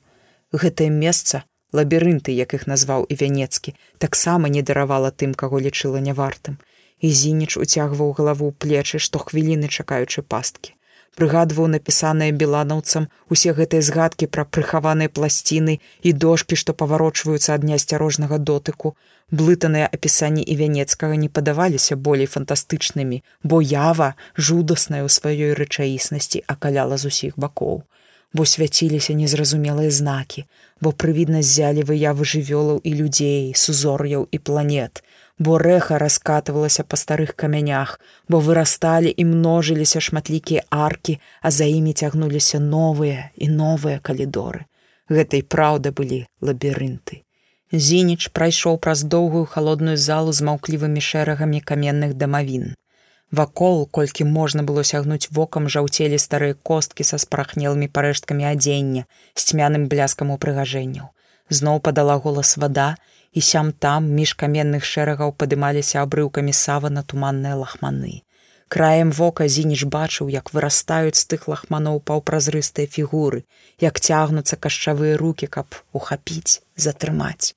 [0.52, 6.60] Гэтае месца лабірынты як іх назваў і вянецкі таксама не даравала тым каго лічыла нявартым.
[7.00, 10.77] І зініч уцягваў галаву плечы што хвіліны чакаючы пасткі
[11.20, 15.76] прыгадваў напісаныя беланаўцам усе гэтыя згадкі пра прыхаваныя пласціны
[16.10, 18.94] і дошкі што паварочваюцца ад неасцярожнага дотыку.
[19.42, 27.02] Блытаныя апісанні і вянецкага не падаваліся болей фантастычнымі бо ява жудасная ў сваёй рэчаіснасці акаляла
[27.02, 27.84] з усіх бакоў.
[28.34, 30.46] Бо свяціліся незразумелыя знакі
[30.82, 35.04] бо прывідна ззялі выявы жывёлаў і людзей сузор'яў і планет
[35.40, 41.94] бо рэха раскатывалася па старых камянях, бо вырасталі і множыліся шматлікія аркі, а за імі
[41.94, 44.66] цягнуліся новыя і новыя калідоры.
[45.10, 47.24] Гэтай праўда былі лабірынты.
[47.72, 52.76] Зініч прайшоў праз доўгую халодную залу з маўклівымі шэрагамі каменных дамавін.
[53.32, 59.04] Вакол, колькі можна было сягнуць вокам жаўцелі старыя косткі са спрахнелымі парэшткамі адзення
[59.36, 61.12] з цьмяным бляскам упрыгажэнняў.
[61.50, 62.96] Зноў падала голас вада,
[63.38, 68.16] і сям там між каменных шэрагаў падымаліся абрыўкамі сава на туманныя лахманы.
[68.76, 73.44] Краем вока зініч бачыў, як вырастаюць з тых лахманоў паўпразрыстыя фігуры,
[73.86, 77.54] як цягнуцца кашчавыя руки, каб ухапіць, затрымаць.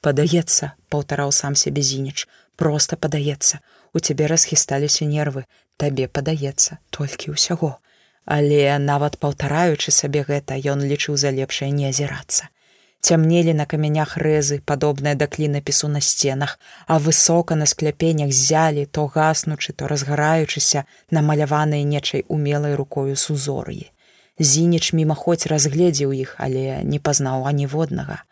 [0.00, 3.60] Падаецца, паўтараў сам сябе зініч, просто падаецца,
[3.92, 5.44] у цябе расхісталіся нервы,
[5.76, 7.76] табе падаецца толькі ўсяго.
[8.24, 12.48] Але нават паўтараючы сабе гэта, ён лічыў за лепшае не азірацца.
[13.00, 19.06] Цямнелі на камянях рэзы, падобныя да клінапісу на сценах, а высока на скляпеннях зялі, то
[19.06, 23.90] гаснучы, то разгараючыся, намаляваныя нечай умелай рукою сузор'і.
[24.38, 28.22] Зініч мімаходзь разгледзеў іх, але не пазнаў аніводнага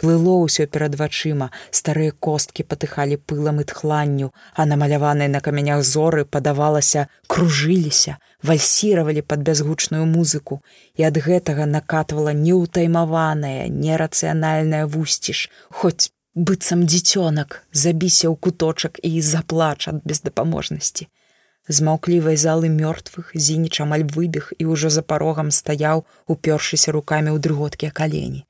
[0.00, 1.50] плыло ўсё перад вачыма.
[1.70, 9.42] Старыя косткі патыхалі пылам і тхланню а намаляваныя на камянях зоры падавалася кружыліся вальсіравалі под
[9.42, 10.60] бязгучную музыку.
[10.94, 15.48] І ад гэтага накатвала неўтаймаваная нерацыянальная вусціш.
[15.70, 21.08] Хоць быццам дзіцёнак забіся ў куточак і заплач ад бездапаможнасці.
[21.68, 27.38] З маўклівай залы мёртвых зініч амаль выбег і ўжо за парогам стаяў упёршыся рукамі ў
[27.42, 28.44] дрыготкія калені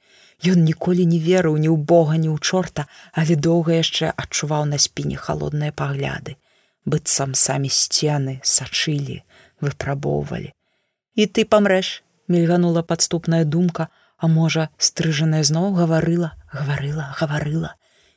[0.44, 4.78] Ён ніколі не верыў ні ў бога, ні ў чорта, але доўга яшчэ адчуваў на
[4.78, 6.36] спіне халодныя пагляды.
[6.86, 9.20] быццам самі сцены сачылі,
[9.60, 10.54] выпрабоўвалі.
[11.18, 17.74] І ты памрэш, мільганула падступная думка, а можа, стрыжаная зноў гаварыла, гаварыла, гаварыла.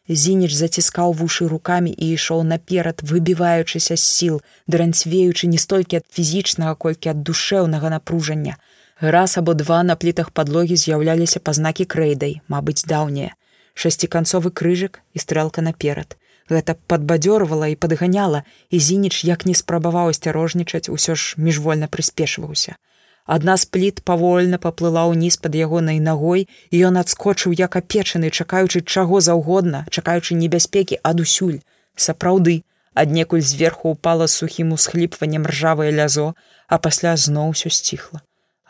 [0.09, 6.73] Зініч заціскаў вушы рукамі і ішоў наперад, выбіваючыся з сіл, дранцвеючы не столькі ад фізічнага,
[6.75, 8.57] колькі ад душэўнага напружання.
[9.01, 13.31] Раз або два на плітах падлогі з'яўляліся пазнакі крэйдай, мабыць, даўнія.
[13.73, 16.17] Шасціканцовы крыжык і стрэлка наперад.
[16.51, 22.75] Гэта падбадзёрвала і падганяла, і зініч, як не спрабаваў асцярожнічаць, усё ж міжвольна прыспешваўся.
[23.23, 28.83] Адна з пліт павольна паплыла ўніз пад ягонай нагой, і ён адскочыў як апечаны, чакаючы
[28.83, 31.63] чаго заўгодна, чакаючы небяспекі адусюль.
[31.95, 36.33] Сапраўды, аднекуль зверху упала сухім усхліпваннем ржавае лязо,
[36.67, 38.27] а пасля зноў усё сціхла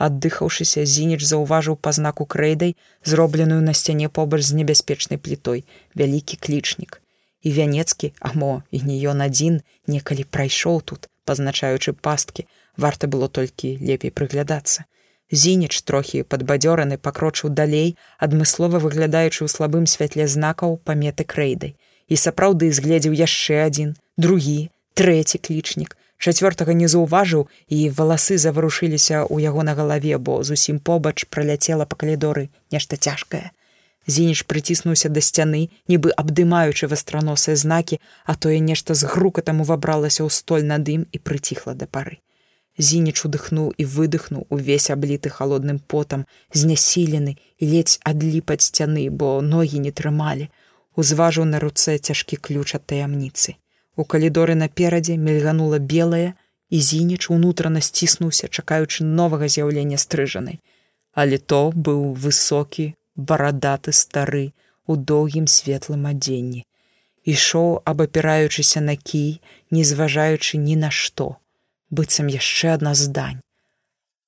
[0.07, 2.75] аддыхаўшыся зініч заўважыў па знаку крэйдай
[3.11, 5.65] зробленую на сцяне побач з небяспечнай плітой
[6.01, 7.01] вялікі клічнік
[7.41, 9.59] і вянецкі амо і не ён адзін
[9.95, 12.47] некалі прайшоў тут пазначаючы пасткі
[12.85, 14.87] варта было толькі лепей прыглядацца
[15.43, 17.95] зініч трохі падбадзёраны пакрочыў далей
[18.27, 21.75] адмыслова выглядаючы ў слабым святле знакаў паметы крэйдай
[22.07, 24.59] і сапраўды згледзеў яшчэ адзін другі
[24.99, 31.25] трэці клічнік чацвёртага не заўважыў і валасы заварушыліся ў яго на галаве, бо зусім побач
[31.25, 33.51] праляцела па калідоры нешта цяжкае.
[34.07, 40.29] Зініш прыціснуўся да сцяны, нібы абдымаючы вастраносыя знакі, а тое нешта з грукатам увабралася ў
[40.33, 42.17] столь над ім і прыціхла да пары.
[42.79, 49.41] Зініч удыхнуў і выдыхнуў увесь абліты халодным потам, знясілены і ледзь адліп ад сцяны, бо
[49.43, 50.47] ногі не трымалі,
[50.95, 53.59] узважыў на руцэ цяжкі ключ ад таямніцы.
[53.99, 56.33] У калідоры наперадзе мільганула белая,
[56.69, 60.59] і зініч унутрана сціснуўся, чакаючы новага з'яўлення стрыжанай.
[61.11, 64.45] Але то быў высокі, барадаты стары
[64.87, 66.63] у доўгім светлым адзенні.
[67.33, 71.35] Ішоў, абапіраючыся на кій, не зважаючы ні на што,
[71.91, 73.43] быццам яшчэ адна здань.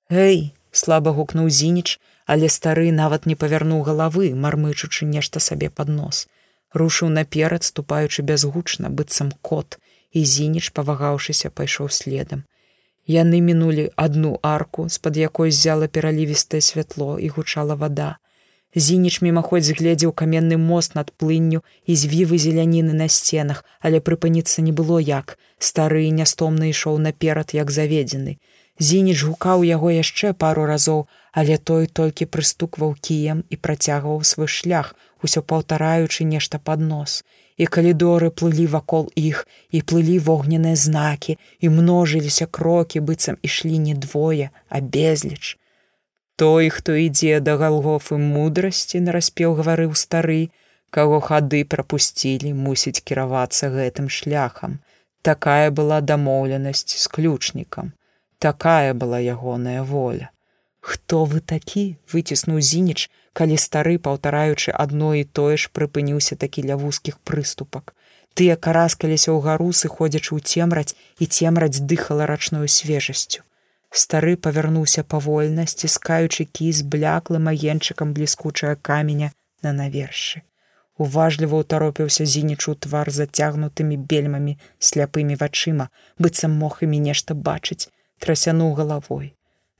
[0.09, 6.27] Эй, слаба гукнуў зініч, але стары нават не павярнуў галавы, мармычучы нешта сабе пад нос
[6.73, 9.79] рушыў наперад ступаючы бязгучна быццам кот
[10.11, 12.43] і зініч павагаўшыся пайшоў следам.
[13.07, 18.17] Яны мінулі одну арку з-пад якой ззяла пералівістае святло і гучала вода
[18.75, 24.71] зініч мімаходзь згледзеў каменны мост над плынню і звівы зеляніны на сценах але прыпыніцца не
[24.71, 25.37] было як.
[25.59, 28.37] Стары нястомны ішоў наперад як заведзены.
[28.79, 34.95] Зініч гукаў яго яшчэ пару разоў але той толькі прыстукваў кіем і працягваў свой шлях
[35.23, 37.23] усё паўтараючы нешта пад нос.
[37.57, 43.93] І калідоры плылі вакол іх і плылі вогненыя знакі і множыліся крокі быццам ішлі не
[43.93, 45.57] двое а безліч.
[46.35, 50.49] Той хто ідзе да галгофы мудрасці нараспеў гаварыў стары
[50.89, 54.81] каго хады прапусцілі мусіць кіравацца гэтым шляхам.
[55.21, 57.93] Такая была дамоўленасць з ключнікам.
[58.39, 60.31] Такая была ягоная воля
[60.81, 66.75] хто вы такі выціснуў зініч калі стары паўтараючы адно і тое ж прыпыніўся такі ля
[66.81, 67.93] вузкіх прыступак.
[68.33, 73.43] Тыя караскаліся ў гару сыходзячы ў цемраць і цемраць дыхала рачную свежасцю.
[73.91, 79.31] Стары павярнуўся павольна сціскаючы кіз бляклым агенчыкам бліскучая каменя
[79.63, 80.43] на навершы.
[81.01, 84.55] Уважліва ўтаропіўся зінічу твар зацягнутымі бельмамі
[84.87, 85.87] сляпымі вачыма
[86.19, 87.89] быццам мог імі нешта бачыць
[88.23, 89.31] трасянуў галавой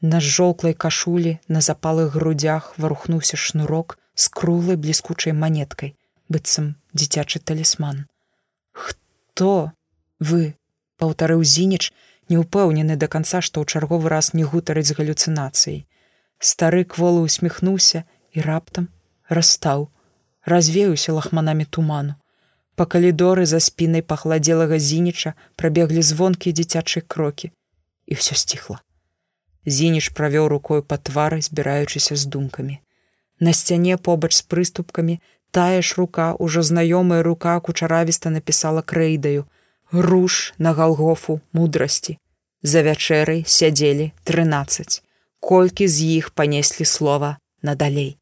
[0.02, 5.94] На жоўклай кашулі на запалых грудях варухнуўся шнурок з круглай бліскучай манеткай,
[6.30, 8.08] быццам дзіцячы талісман.
[8.74, 9.72] Хто
[10.20, 10.58] вы?
[10.98, 11.94] паўтарыў зініч,
[12.30, 15.86] не ўпэўнены да канца, што ў чарговы раз не гутарыць з галюцынацыяй.
[16.38, 18.90] Стары кволы усміхнуўся і раптам
[19.30, 19.90] расстаў,
[20.46, 22.18] развеюся лахманамі туману.
[22.76, 27.52] Па калідоры за спінай пахладзелага зініча прабеглі звонкія дзіцячыя крокі,
[28.10, 28.82] і ўсё сціхла.
[29.66, 32.80] Зініш правёў рукой па твары, збіраючыся з думкамі.
[33.40, 35.20] На сцяне побач з прыступкамі
[35.52, 39.46] тая ж рука ўжо знаёмая рука кучаравіста напісала крэйдаю:
[39.92, 42.18] Руш на галгофу мудрасці.
[42.64, 45.02] За вячэрай сядзелі 13.
[45.40, 48.18] Колькі з іх панеслі слова надалей.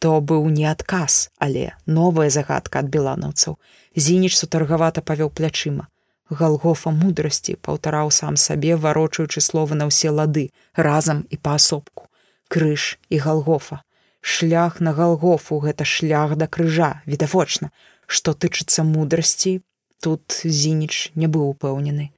[0.00, 3.56] То быў не адказ, але новая загадка ад беланаўцаў.
[3.96, 5.88] Зініч сутаргавата павёў плячыма.
[6.30, 12.06] Галгофа мудрасці паўтараў сам сабе, варочаючы словы на ўсе лады, разам і паасобку.
[12.46, 13.82] Крыж і галгофа.
[14.20, 17.70] Шлях на галгофу гэта шлях да крыжа, відавочна,
[18.06, 19.60] што тычыцца мудрасці,
[19.98, 22.10] тут зініч не быў упэўнены.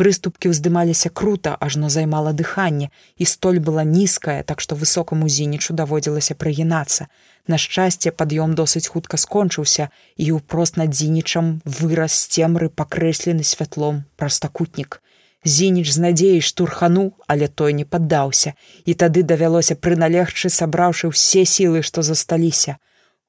[0.00, 2.88] Прыступкі ўздымаліся крута, ажно займала дыханне,
[3.20, 7.12] і столь была нізкая, так што высокаму зінічу даводзілася прыгінацца.
[7.44, 15.02] На шчасце пад'ём досыць хутка скончыўся, і ўпрост над дзінічам выраз цемры пакрэслены святлом прастакутнік.
[15.44, 18.56] Зініч з надзеяй штурхануў, але той не паддаўся,
[18.88, 22.80] і тады давялося прыналегчы, сабраўшы ўсе сілы, што засталіся.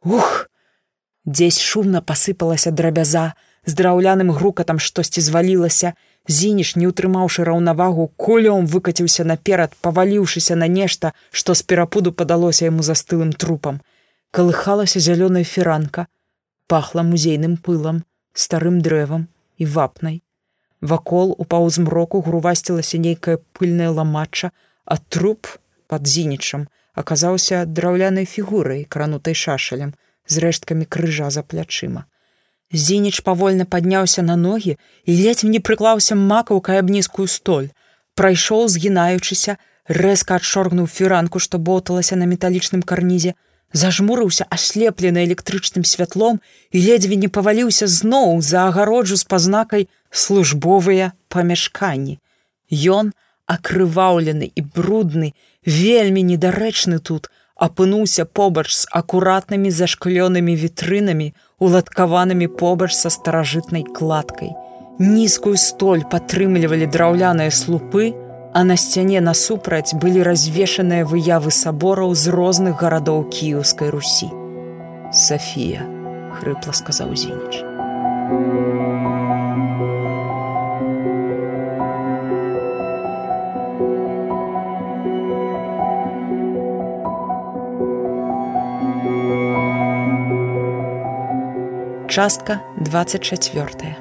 [0.08, 0.48] Ух!
[1.28, 5.94] Дзесь шумна пасыпалася драбяза, з драўляным грукатам штосьці звалілася,
[6.28, 12.84] Зініш, не ўтрымаўшы раўнавагу, кулём выкаціўся наперад, паваліўшыся на нешта, што з перапуду падалося яму
[12.84, 13.82] застылым трупам.
[14.32, 16.08] Калыхалася зялёная фіранка,
[16.68, 20.22] пахла музейным пылам, старым дрэвам і вапнай.
[20.82, 24.52] Вакол у паўзмроку грувасцілася нейкая пыльная ламача,
[24.86, 25.48] а труп
[25.88, 29.94] пад зінічам аказаўся драўлянай фігурай, кранутай шашалем,
[30.28, 32.06] з рэшткамі крыжа за плячыма.
[32.74, 37.70] Зініч павольна падняўся на ногі і ледзь не прыклаўся макаўкай аб нізкую столь.
[38.16, 43.36] Прайшоў, згінаючыся, рэзка адшоргнуў фіранку, што боталася на металічным карнізе,
[43.74, 46.40] зажмурыўся аслеплены электрычным святлом
[46.72, 52.20] і ледзьве не паваліўся зноў за агароджу з пазнакай службовыя памяшканні.
[52.72, 53.12] Ён,
[53.48, 55.34] акрываўлены і брудны,
[55.66, 64.52] вельмі недарэчны тут, апынуўся побач з акуратнымі зашклёнымі вітрынамі, уладкаванымі побач са старажытнай кладкай.
[65.00, 68.12] Нізкую столь падтрымлівалі драўляныя слупы,
[68.54, 74.28] а на сцяне насупраць былі развешаныя выявы сабораў з розных гарадоў кіеўскай русі.
[75.14, 75.88] Сафія,
[76.40, 77.64] хрыпла сказаў Зініч.
[92.12, 93.96] Частка 24.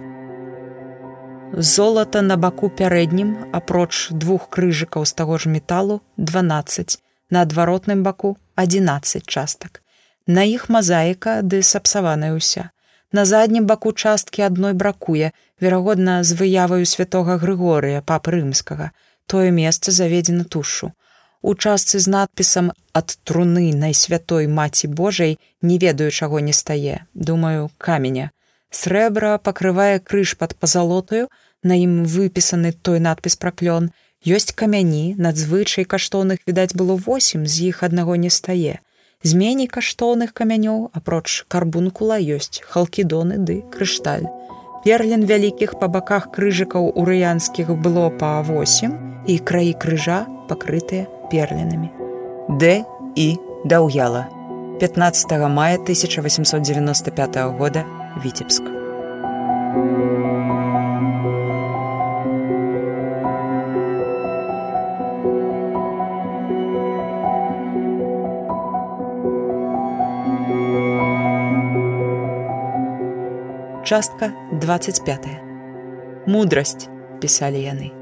[1.52, 6.98] Золата на баку пярэднім, апроч двух крыжыкаў з таго ж металу 12,
[7.30, 9.82] на адваротным баку 11 частак.
[10.26, 12.74] На іх мазаіка ды сапсаваная ўся.
[13.14, 15.30] На заднім баку часткі адной бракуе,
[15.62, 18.90] верагодна, з выяваю святого Грыгорыя, папы рымскага.
[19.30, 20.90] Тое месца заведзена тушу
[21.42, 27.06] у частцы з надпісам ад труны найсвятой маці Божай не ведаю чаго не стае.
[27.14, 28.30] Думаю каменя.
[28.70, 31.28] Срэбра пакрывае крыж пад пазалотаю
[31.62, 33.90] на ім выпісаны той надпіс праклён
[34.26, 38.80] ёсць камяні надзвычай каштоўных відаць было восем з іх аднаго не стае.
[39.22, 44.28] Зменей каштоўных камянёў апроч карбункула ёсць халкідоны ды крышталь.
[44.84, 51.90] Перлін вялікіх па баках крыжыкаў урыянскіх было па восем і краі крыжа пакрытыя перлінамі.
[52.48, 54.26] Д і даўяла
[54.80, 57.84] 15 мая 1895 года
[58.24, 58.62] Віцебск.
[73.84, 75.26] Частка 25.
[76.26, 76.88] Мудрасць
[77.20, 77.99] пісалі яны.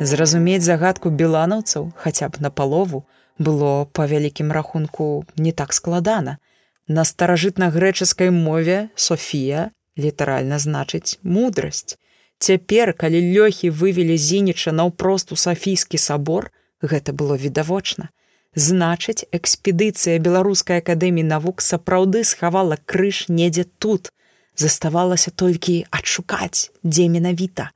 [0.00, 3.06] Зразумець загадку беланаўцаў хаця б на палову
[3.38, 6.36] было па вялікім рахунку не так складана.
[6.86, 11.96] На старажытна-грэчаскай мове Софія літаральна значыць мудрасць.
[12.38, 18.12] Цяпер, калі лёхі вывелі зініча наўпрост у сафійскі сабор, гэта было відавочна.
[18.54, 24.12] Значыць, экспедыцыя беларускай акадэміі навук сапраўды схавала крыж недзе тут.
[24.56, 27.72] Заставалася толькі адшукаць, дзе менавіта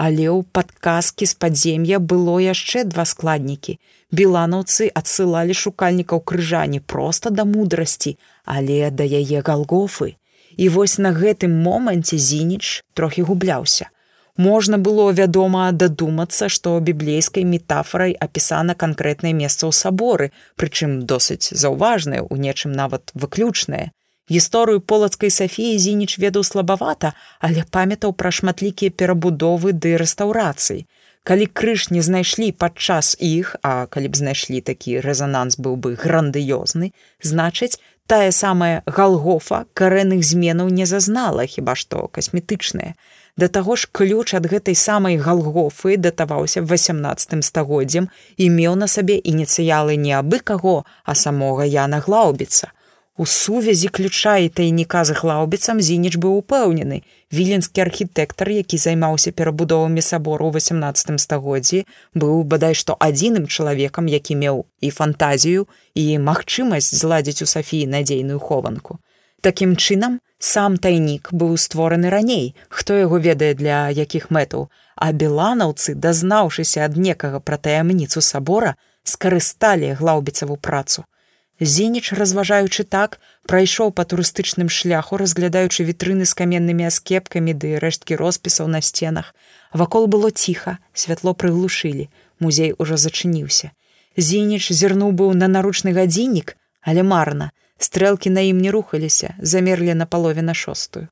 [0.00, 3.76] але ў падказкі з падзем'я было яшчэ два складнікі.
[4.16, 10.16] Беланаўцы адсылалі шукальнікаў крыжа не проста да мудрасці, але да яе галгофы.
[10.56, 13.92] І вось на гэтым моманце зініч трохі губляўся.
[14.40, 22.24] Можна было, вядома, дадумацца, што біблейскай метафорай апісана канкрэтнае месца ў саборы, прычым досыць заўважнае,
[22.24, 23.90] у нечым нават выключнае.
[24.30, 30.86] Гісторыю полацкай Сафіі зініч ведаў слабавата, але памятаў пра шматлікія перабудовы ды рэстаўрацыі.
[31.26, 36.94] Калі крыж не знайшлі падчас іх, а калі б знайшлі такі рэзананс быў бы грандыёзны,
[37.20, 42.94] значыць, тая самая галгофа карэнных зменаў не зазнала, хіба што касметычныя.
[43.36, 49.18] Да таго ж ключ ад гэтай самай галгофы датаваўся 18 стагоддзям і меў на сабе
[49.18, 52.72] ініцыялы не абы каго, а самога Яна Глаубіца.
[53.20, 57.02] У сувязі ключа і тайніка з глаубіцам зініч быў упэўнены.
[57.28, 61.84] Віленскі архітэктар, які займаўся перабудовамі сабору ў 18 стагоддзі,
[62.16, 68.40] быў бадай што адзіным чалавекам, які меў і фантазію і магчымасць зладзіць у Сафіі надзейную
[68.40, 68.96] хованку.
[69.44, 75.92] Такім чынам, сам тайнік быў створаны раней, хто яго ведае для якіх мэтаў, а беланаўцы,
[75.92, 81.04] дазнаўшыся ад некага пра таямніцу сабора, скарысталі глаубіцаву працу.
[81.60, 88.66] Зеніч, разважаючы так, прайшоў па турыстычным шляху, разглядаючы вітрыны з каменнымі аскепкамі ды рэшткі роспісаў
[88.72, 89.34] на сценах.
[89.74, 92.08] Вакол было ціха, святло прыглушылі.
[92.40, 93.76] Музей ужо зачыніўся.
[94.16, 97.52] Зеніч зірнуў быў на наручны гадзіннік, але марна.
[97.76, 101.08] Стрэлкі на ім не рухаліся, замерлі на палове на шостую.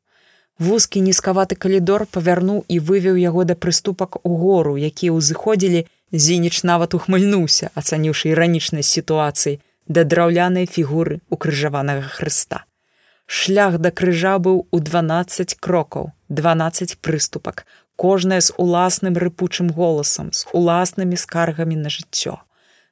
[0.58, 6.94] Вузкі нізкаваты калідор павярнуў і вывеў яго да прыступак у гору, якія ўзыходзілі, Зініч нават
[6.96, 12.64] ухмыльнуўся, ацаніўшы іранічнасць сітуацыі, да драўлянай фігуры укрыжаванага Хрыста.
[13.26, 17.64] Шлях да крыжа быў у 12 крокаў, 12 прыступак,
[17.96, 22.36] кожная з уласным рыпучым голасам, з уласнымі скаргамі на жыццё.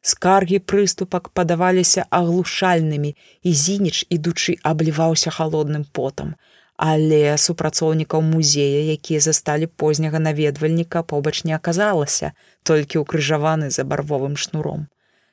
[0.01, 6.37] Скаргі прыступак падаваліся аглушальнымі, і зініч, ідучы, абліваўся халодным потам.
[6.77, 14.87] Але супрацоўнікаў музея, якія засталі позняга наведвальніка, побач не аказалася, толькі ўкрыжаваны за барвовым шнуром.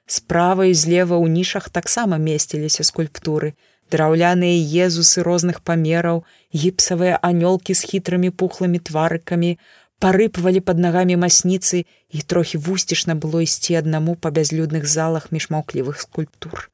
[0.05, 3.53] Справа і злева ў нішах таксама месціліся скульптуры,
[3.91, 9.57] драўляныя езусы розных памераў, гіпсавыя анёлкі з хітрымі пухлымі тварыкамі,
[10.03, 16.67] парыпвалі пад нагамі масніцы і трохі вусцішна было ісці аднаму па бязлюдных залах міжмаўклівых скульптур.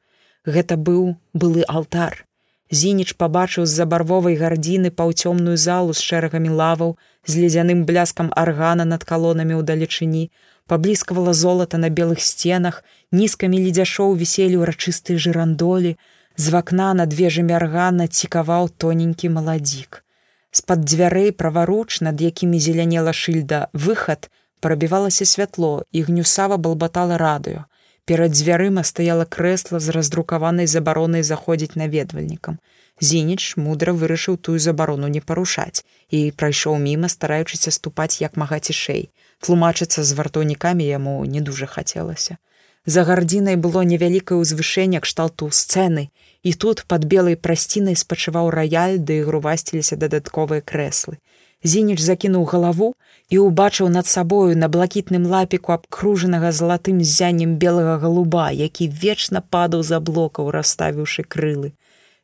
[0.45, 2.25] Гэта быў былы алтар.
[2.71, 9.05] Зініч пабачыў з-за барвовай гардзіны паўцёмную залу з шэрагамі лаваў, з ледзяным бляскам аргана над
[9.11, 10.23] калонамі ў далечыні,
[10.69, 15.97] паблізкавала золата на белых сценах, нізкамі ледзяшоў віселі ўрачыстыя жырандолі,
[16.37, 20.05] з вакна над вежамі аргана цікаваў тоненькі маладзік.
[20.53, 24.29] З-пад дзвярэй праваруч, над якімі зелянела шыльда выхад,
[24.61, 27.65] прабівалася святло і гнюсава балбатала радыё.
[28.05, 32.61] Перад дзвярыма стаяла крэсла з раздрукаванай забаронай заходзіць наведвальнікам.
[33.01, 39.09] Зініч мудра вырашыў тую забарону не парушаць і прайшоў міма, стараючыся ступаць як мага цішэй
[39.45, 42.37] тлумачыцца з вартаўнікамі яму не дужа хацелася.
[42.85, 46.09] За гардзінай было невялікае ўзвышэнне кшталту сцэны,
[46.43, 51.19] і тут пад белай прасцінай спачываў раяль, ды грувасціліся дадатковыя крэслы.
[51.63, 52.93] Зініч закінуў галаву
[53.27, 59.83] і ўбачыў над сабою на блакітным лапіку абкружанага залатым зяннем белага галуба, які вечна падаў
[59.83, 61.75] за блокаў, расставіўшы крылы.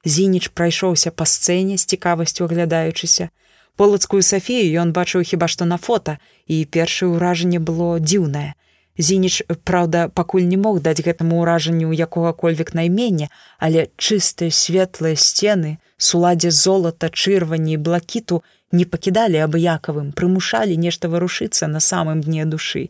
[0.06, 3.30] Зініч прайшоўся па сцэне з цікавасцю аглядаючыся,
[3.76, 8.54] полацкую сафею ён бачыў хіба што на фота і першае ўражанне было дзіўнае
[8.98, 16.52] зініч праўда пакуль не мог даць гэтаму ўражанню якога-кольвек наймення але чыстыя светлыя сцены суладзе
[16.52, 22.90] золата чырвані блакіту не пакідалі абыякавым прымушалі нешта варушыцца на самым дне душы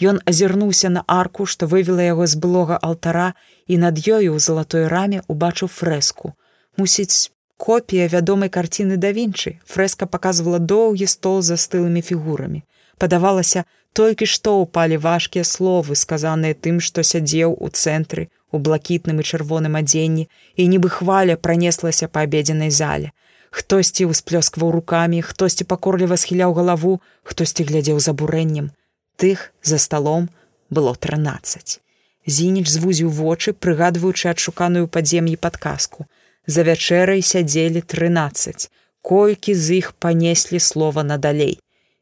[0.00, 3.34] Ён азірнуўся на арку, што вывела яго з былога алтара
[3.66, 6.34] і над ёю ў залатой раме убачыў фрэску.
[6.76, 9.58] Мусіць, копія вядомай карціны да вінчы.
[9.66, 12.62] Фрэска показывала доўгі стол за стылымі фігурамі.
[12.98, 19.26] Падавалася толькі што ўпалі важкія словы сказаныя тым што сядзеў у цэнтры у блакітным і
[19.26, 23.12] чырвоным адзенні і нібы хваля пранеслася па абедзенай зале.
[23.50, 28.72] Хтосьці ўсплёскваў рукамі хтосьці пакорліва схіляў галаву хтосьці глядзеў за бурэннем.
[29.16, 30.28] Тых за сталом
[30.70, 31.82] было 13
[32.26, 36.06] зініч звузіў вочы прыгадваючы адшуканую падзем'і падказку
[36.46, 38.70] За вячэрай сядзелі 13.
[39.02, 41.60] Колькі з іх панеслі слова надалей.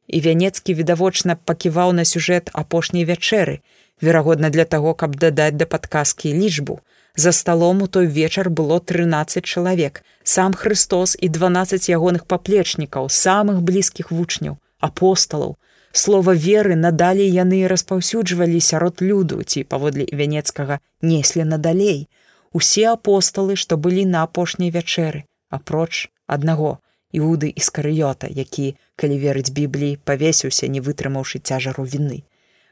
[0.08, 3.60] І вянецкі відавочна паківаў на сюжэт апошняй вячэры,
[4.00, 6.80] верагодна для таго, каб дадаць да падказкі лічбу.
[7.16, 13.60] За сталом у той вечар было 13 чалавек, сам Христос і 12 ягоных паплечнікаў, самых
[13.60, 15.56] блізкіх вучняў, апосталаў.
[15.92, 22.08] Слова веры надалей яны распаўсюджвалі сярод люду ці паводле вянецкага неслі надалей
[22.52, 26.78] усе апосталы, што былі на апошняй вячэры, апроч аднаго
[27.12, 32.22] іуды і скарыёта, які, калі верыць бібліі, павесіўся, не вытрымаўшы цяжару віны.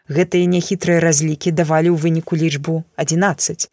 [0.08, 3.68] Гэтыя няхітрыя разлікі давалі ў выніку лічбу 11.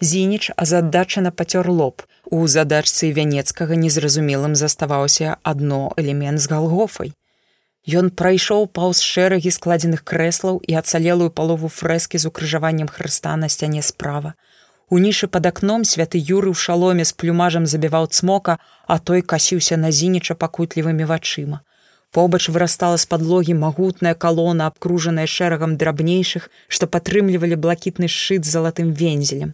[0.00, 2.04] Зініч азадачана пацёр лоб.
[2.28, 7.14] У задачцы вянецкага незразумелым заставаўся адно элемент з галгофай.
[7.88, 13.80] Ён прайшоў паўз шэрагі складзеных крэслаў і ацалелую палову фрэскі з укрыжаваннем хрыста на сцяне
[13.80, 14.34] справа.
[14.90, 18.56] У нішы пад акном святы юры ў шаломе з плюмажам забіваў цмока,
[18.86, 21.60] а той касіўся на зініча пакутлівымі вачыма.
[22.10, 28.96] Побач вырастала з падлогі магутная калона, абкружаная шэрагам драбнейшых, што падтрымлівалі блакітны шыт з залатым
[28.96, 29.52] вензелем.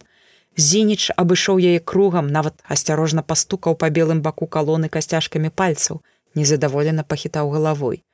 [0.56, 6.02] Зініч абышоў яе кругам, нават асцярожна пастукаў па белым баку калоны касцяжкамі пальцаў,
[6.38, 8.04] незадаволена пахітаў галавой.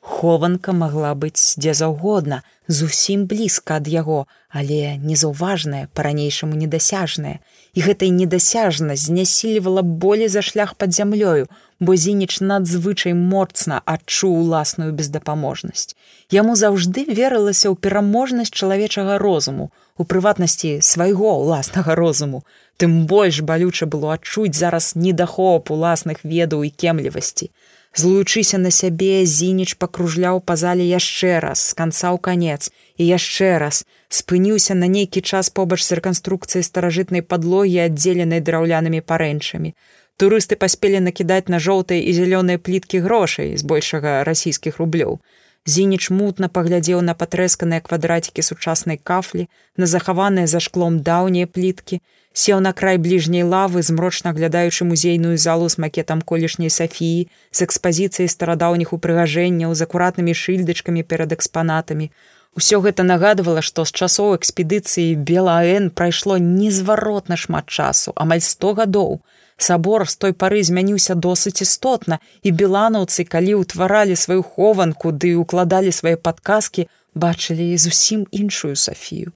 [0.00, 7.38] Хованка магла быць дзе заўгодна, зусім блізка ад яго, але незаўважная па-ранейшаму недасяжная.
[7.74, 11.46] І гэтай недасяжнасць знясілівала болей за шлях пад зямлёю,
[11.80, 15.94] бо зініч надзвычай моцна адчуў уласную бездапаможнасць.
[16.34, 22.42] Яму заўжды верылася ў пераможнасць чалавечага розуму, у прыватнасці свайго ўласнага розуму.
[22.78, 27.50] Тым больш балюча было адчуць зараз недахоп уласных ведаў і кемлівасці.
[27.98, 33.58] Злуючыся на сябе, зініч пакружляў па зале яшчэ раз, з канца ў канец і яшчэ
[33.58, 39.74] раз спыніўся на нейкі час побач з рэканструкцыяй старажытнай падлогі, аддзеленай драўлянымі парэнчамі.
[40.14, 45.18] Турысты паспелі накідаць на жоўтыя і зялёныя пліткі грошай з большага расійскіх рублёў.
[45.66, 51.98] Зініч мутна паглядзеў на патрэсканыя квадрацікі сучаснай кафлі, на захаваныя за шклом даўнія пліткі,
[52.38, 58.30] сеў на край бліжняй лавы змрочна аглядаючы музейную залу з макетам колішняй сафіі з экспазіцыяй
[58.30, 62.10] старадаўніх упрыгажэнняў з акуратнымі шыльдачкамі перад экспанатамі.
[62.58, 69.18] Усё гэта нагадывала, што з часоў экспедыцыі Белаэн прайшло незваротна шмат часу, амаль сто гадоў.
[69.58, 75.90] Сабор з той пары змяніўся досыць істотна, і беланаўцы, калі ўтваралі сваю хованку ды укладалі
[75.90, 79.34] свае падказкі, бачылі зусім іншую сафію.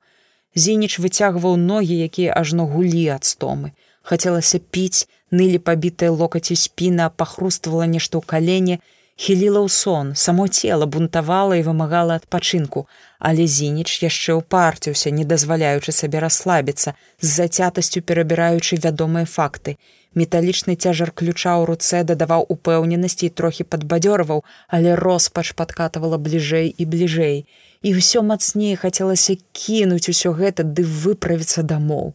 [0.54, 3.72] Зініч выцягваў ногі, якія ажно гулі ад стомы.
[4.02, 8.76] Хацелася піць, нылі пабітыя локаці спіна, пахруствала нешта ў калене,
[9.16, 12.84] хіліла ў сон, само цела бунтавала і вымагала адпачынку,
[13.18, 19.78] але зініч яшчэ ўпарціўся, не дазваляючы сабе расслабіцца, з зацятасцю перабіраючы вядомыя факты.
[20.12, 26.84] Металічны цяжар ключа ў руцэ дадаваў упэўненасці і трохі падбадзёрваў, але роспач падкатывала бліжэй і
[26.84, 27.46] бліжэй
[27.82, 32.14] і ўсё мацней хацелася кінуць усё гэта ды выправіцца дамоў.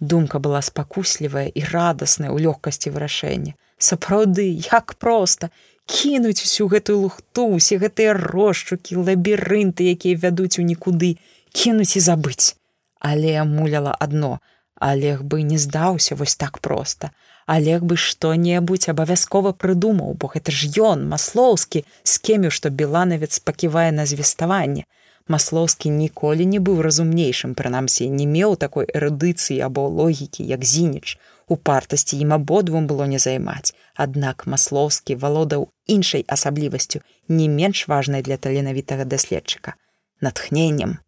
[0.00, 3.58] Думка была спакуслівая і радасная ў лёгкасці вырашэння.
[3.78, 5.50] Сапраўды, як проста
[5.86, 11.18] кінуць усю гэтую лухту, усе гэтыя рошчукі, лабірынты, якія вядуць у нікуды,
[11.50, 12.54] кінуць і забыць.
[13.00, 14.38] Але муляла адно,
[14.78, 17.10] Олег бы не здаўся вось так проста.
[17.46, 24.06] Олег бы што-небудзь абавязкова прыдумаў, бо гэта ж ён, маслоўскі, скеміў, што беланавец паківае на
[24.06, 24.84] звеставанне.
[25.28, 31.18] Маслоўскі ніколі не быў разумнейшым, прынамсі, не меў такой эрудыцыі або логікі, як зініч.
[31.52, 33.76] У партасці ім абодвум было не займаць.
[33.94, 39.74] Аднак маслоўскі валодаў іншай асаблівасцю, не менш важнай для таленавітага даследчыка.
[40.20, 40.98] Натхненнем.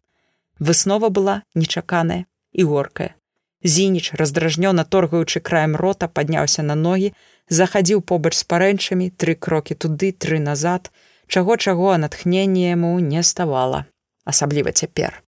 [0.59, 3.15] Выснова была нечаканая і горкая.
[3.63, 7.13] Зініч, раздражнёна торгаючы краем рота, падняўся на ногі,
[7.49, 10.91] захадзіў побач з парэнчамі, тры крокі туды, тры назад,
[11.27, 13.85] чаго-чаго натхнення яму не ставала
[14.25, 15.23] асабліва цяпер.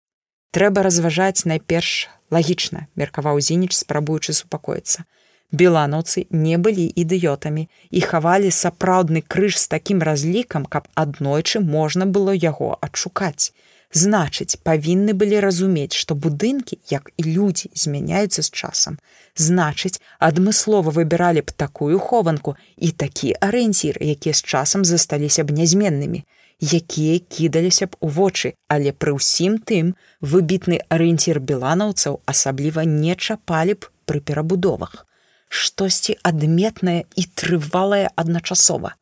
[0.51, 5.05] Трэба разважаць найперш лагічна, меркаваў зініч, спрабуючы супакоіцца.
[5.51, 12.33] Беланаўцы не былі ідыётамі і хавалі сапраўдны крыж з такім разлікам, каб аднойчы можна было
[12.33, 13.53] яго адшукаць.
[13.89, 18.99] Значыць, павінны былі разумець, што будынкі, як і людзі змяняюцца з часам.
[19.33, 26.25] Значыць, адмыслова выбіралі б такую хованку і такі арыенцір, якія з часам засталіся б нязменнымі
[26.61, 33.79] якія кідаліся б у вочы, але пры ўсім тым выбітны арыенцір беланаўцаў асабліва не чапалі
[33.79, 35.05] б пры перабудовах.
[35.49, 38.95] Штосьці адметнае і трывалае адначасова.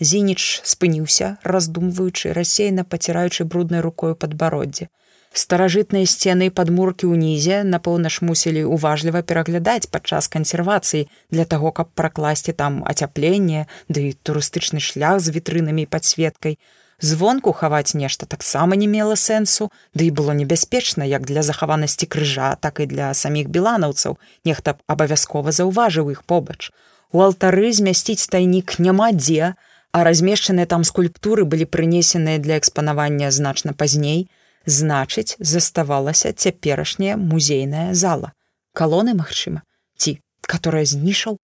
[0.00, 4.88] Зініч спыніўся, раздумваючы, рассеяна паціраючы бруднай рукою падбароддзе.
[5.34, 12.54] Старажытныя сцены падмуркі ўнізе, напэўна ж мусілі уважліва пераглядаць падчас кансервацыі для таго, каб пракласці
[12.54, 16.58] там ацяпленне, ды да турыстычны шлях з вітрынамі і падсветкай,
[17.00, 22.06] звонку хаваць нешта таксама не мела сэнсу, ды да і было небяспечна як для захаванасці
[22.06, 26.70] крыжа, так і для саміх беланаўцаў, нехта абавязкова заўважыў іх побач.
[27.12, 29.54] У алтары змясціць тайнік няма дзе,
[29.94, 34.26] а размешчаныя там скульптуры былі прынесеныя для экспанавання значна пазней,
[34.66, 38.32] значыць, заставалася цяперашняя музейная зала.
[38.74, 39.62] Калоны, магчыма,
[39.96, 41.38] ці, которая знішаў,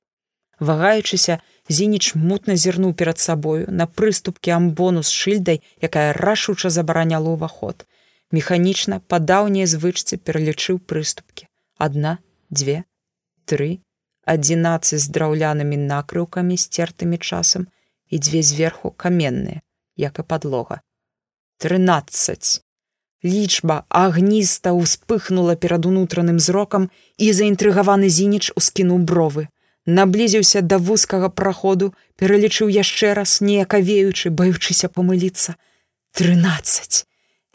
[0.58, 1.38] вагаючыся,
[1.70, 7.86] Зініч мутна зірнуў перад сабою на прыступкі амбону з шыльдай, якая рашуча забараняла ўваход.
[8.35, 11.47] Механічна па даўняй звычцы пералічыў прыступкі.
[11.78, 12.19] Адна,
[12.51, 12.83] дзве,
[13.47, 13.78] тры,
[14.26, 17.70] адзінаццаць з драўлянымі накрыўкамі сцертымі часам
[18.10, 19.62] і дзве зверху каменныя,
[19.94, 20.83] як і падлога.
[21.62, 22.67] Трынаццаць.
[23.22, 29.47] Лічба агніста ўспыхнула перад унутраным зрокам і заінтрыгаваны зініч ускінуў бровы.
[29.90, 35.56] Наблізіўся да вузкага праходу, пералічыў яшчэ раз, неякавеючы, баючыся памыліцца.
[36.15, 37.06] Трынаццаць.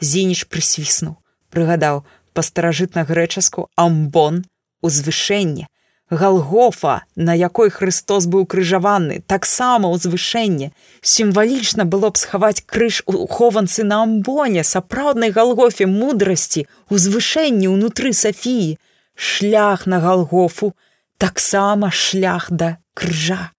[0.04, 1.16] Зініч прысвіснуў,
[1.48, 2.04] прыгадаў
[2.36, 4.44] па старажытна-грэчаску амбон,
[4.84, 5.70] узвышэнне,
[6.10, 10.70] Галгофа, на якой Христос быў крыжаваны, таксама ўзвышэнне.
[11.02, 18.78] Сімвалічна было б схаваць крыж у хованцы на амбоне, сапраўднай галгофе мудрасці, узвышэнні ўнутры Сафіі,
[19.16, 20.76] шлях на галгофу,
[21.18, 23.52] таксама шлях да крыжа.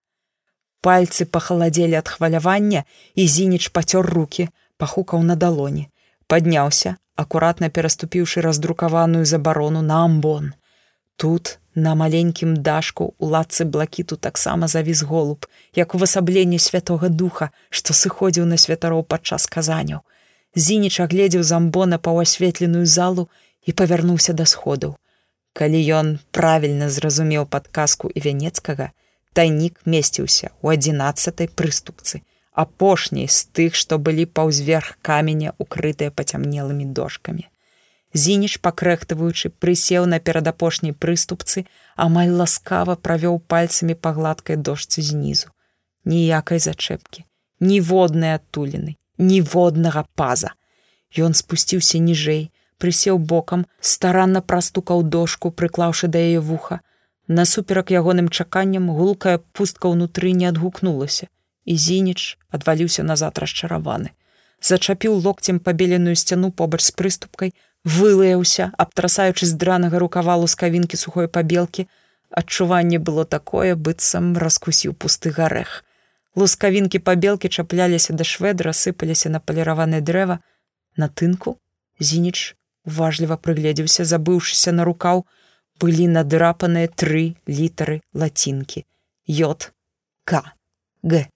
[0.81, 2.83] Пальцы пахаладзелі ад хвалявання
[3.15, 5.89] і зініч пацёр руки, пахукаў на далоні,
[6.27, 10.53] падняўся, акуратна пераступіўшы раздрукаваную забарону на амбон.
[11.17, 17.93] Тут На маленькім дашку у лацы блакіту таксама завіс голуб, як увасабленне святого духа, што
[17.93, 19.99] сыходзіў на святароў падчас казаняў.
[20.55, 23.27] Зініч агледзеў замбона паўасветленую залу
[23.61, 24.97] і павярнуўся да сходаў.
[25.57, 28.91] Калі ён правільна зразумеў падказку і вянецкага,
[29.33, 32.21] тайнік месціўся ў адзінаццатай прыступцы,
[32.53, 37.49] апошняй з тых, што былі паўзверх каменя, укрытыя пацямнелымі дошкамі.
[38.13, 41.65] Зініч, пакрэхтываючы, прысеў на перадапошняй прыступцы,
[42.05, 45.49] амаль ласкава правёў пальцамі па гладкай дошцы знізу.
[46.05, 47.25] Ніякай зачэпкі,
[47.59, 50.53] ніводнай адтуліны, ніводнага паза.
[51.17, 56.81] Ён спусціўся ніжэй, прысеў бокам, старанна прастукаў дошку, прыклаўшы да яе вуха.
[57.27, 61.27] Насуперак ягоным чаканням гулкая пустка ўнутры не адгукнулася,
[61.65, 64.13] і зініч адваліўся назад расчараваны.
[64.61, 71.87] Зачапіў локцем пабеленую сцяну побач з прыступкай, вылаяўся, абтрасаючы з дранага рукава лускавінкі сухой пабелкі,
[72.31, 75.83] адчуванне было такое, быццам раскусіў пусты гарэх.
[76.35, 80.39] Лускавінкі пабелкі чапляліся да шведра, сыпаліся на паліраванае дрэва.
[80.97, 81.57] На тынку
[81.99, 82.55] зініч
[82.87, 85.25] уважліва прыгледзеўся, забыўшыся на рукаў,
[85.79, 88.85] былі надрапаныя тры літары лацінкі:
[89.27, 89.71] Йод,
[90.23, 90.43] К,
[91.03, 91.27] Г.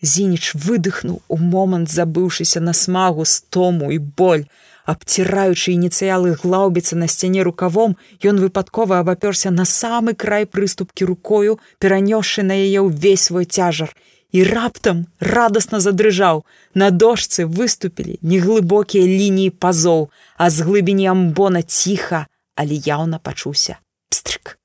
[0.00, 4.46] Зініч выдыхнуў у момант забыўшыся на смагу стому і боль,
[4.88, 12.40] Абціраючы ініцыялы глаўбіцца на сцяне рукавом, ён выпадкова абапёрся на самы край прыступкі рукою, перанёсшы
[12.40, 13.92] на яе ўвесь свой цяжар.
[14.32, 16.44] І раптам радасна задрыжаў.
[16.74, 23.78] На дошцы выступілі неглыбокія лініі пазоў, а з глыбіні амбона ціха, але яўна пачуўся
[24.12, 24.58] пстрык.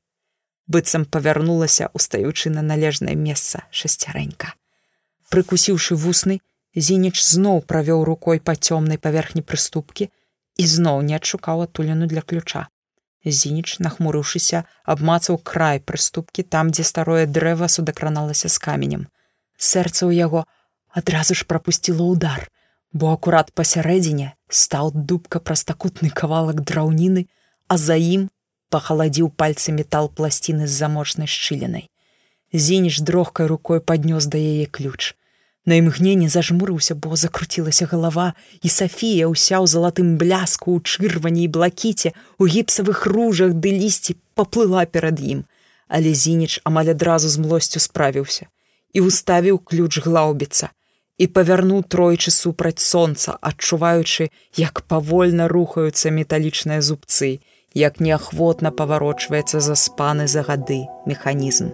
[0.67, 4.56] Быццам павярнулася, устаючы на належнае месца шасцярэнька.
[5.31, 6.40] Прыкусіўшы вусны,
[6.76, 10.10] Зініч зноў правёў рукой па цёмнай паверхні прыступкі
[10.58, 12.67] і зноў не адшукаў адтуліну для ключа.
[13.26, 19.06] Зініч, нахмурыўшыся, абмацаў край прыступкі там, дзе старое дрэва судакраналася з каменем.
[19.63, 20.44] Сэрца ў яго
[20.92, 22.51] адразу ж прапусціла ўдар,
[22.92, 27.26] бо акурат пасярэдзіне стаў дубка прастакутны кавалак драўніны,
[27.72, 28.28] а за ім
[28.76, 31.88] пахаладзіў пальцы метал пласціны з замочнай шчылінай.
[32.51, 35.15] Зініч дрохкай рукой паднёс да яе ключ.
[35.65, 41.53] На імгненне зажмурыўся, бо закруцілася галава, і Сафія ўся ў залатым бляску ў чырвані і
[41.56, 45.47] блакіце, у гіпсавых ружах ды лісці паплыла перад ім.
[45.88, 48.51] Але зініч амаль адразу з млосцю справіўся
[48.94, 50.72] і ўставіў ключ глаўбіца
[51.18, 57.40] і павярнуў тройчы супраць сонца, адчуваючы, як павольна рухаюцца металічныя зубцы,
[57.74, 61.72] як неахвотна паварочваецца заспаны за гады механізм.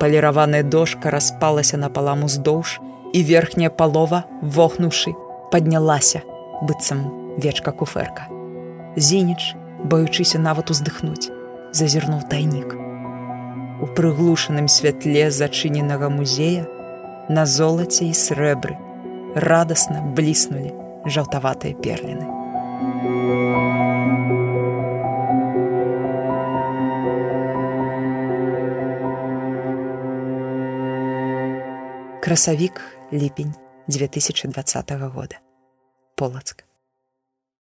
[0.00, 2.80] Паліраваная дошка распалася напалам уздоўж,
[3.12, 5.12] і верхняя палова, вохнуўшы,
[5.52, 6.22] паднялася,
[6.62, 7.04] быццам
[7.36, 8.30] вечка куферка.
[8.96, 11.28] Зініч, баючыся нават уздыхнуць,
[11.74, 12.79] зазірнуў тайнік.
[13.80, 16.66] У прыглушаным святле зачыненага музея
[17.28, 18.76] на золаце і срэбры
[19.34, 20.74] радасна бліснулі
[21.06, 22.26] жаўтаватыя перліны.
[32.20, 32.80] Красавік
[33.12, 33.54] ліпень
[33.88, 35.40] 2020 года.
[36.16, 36.69] Полацк.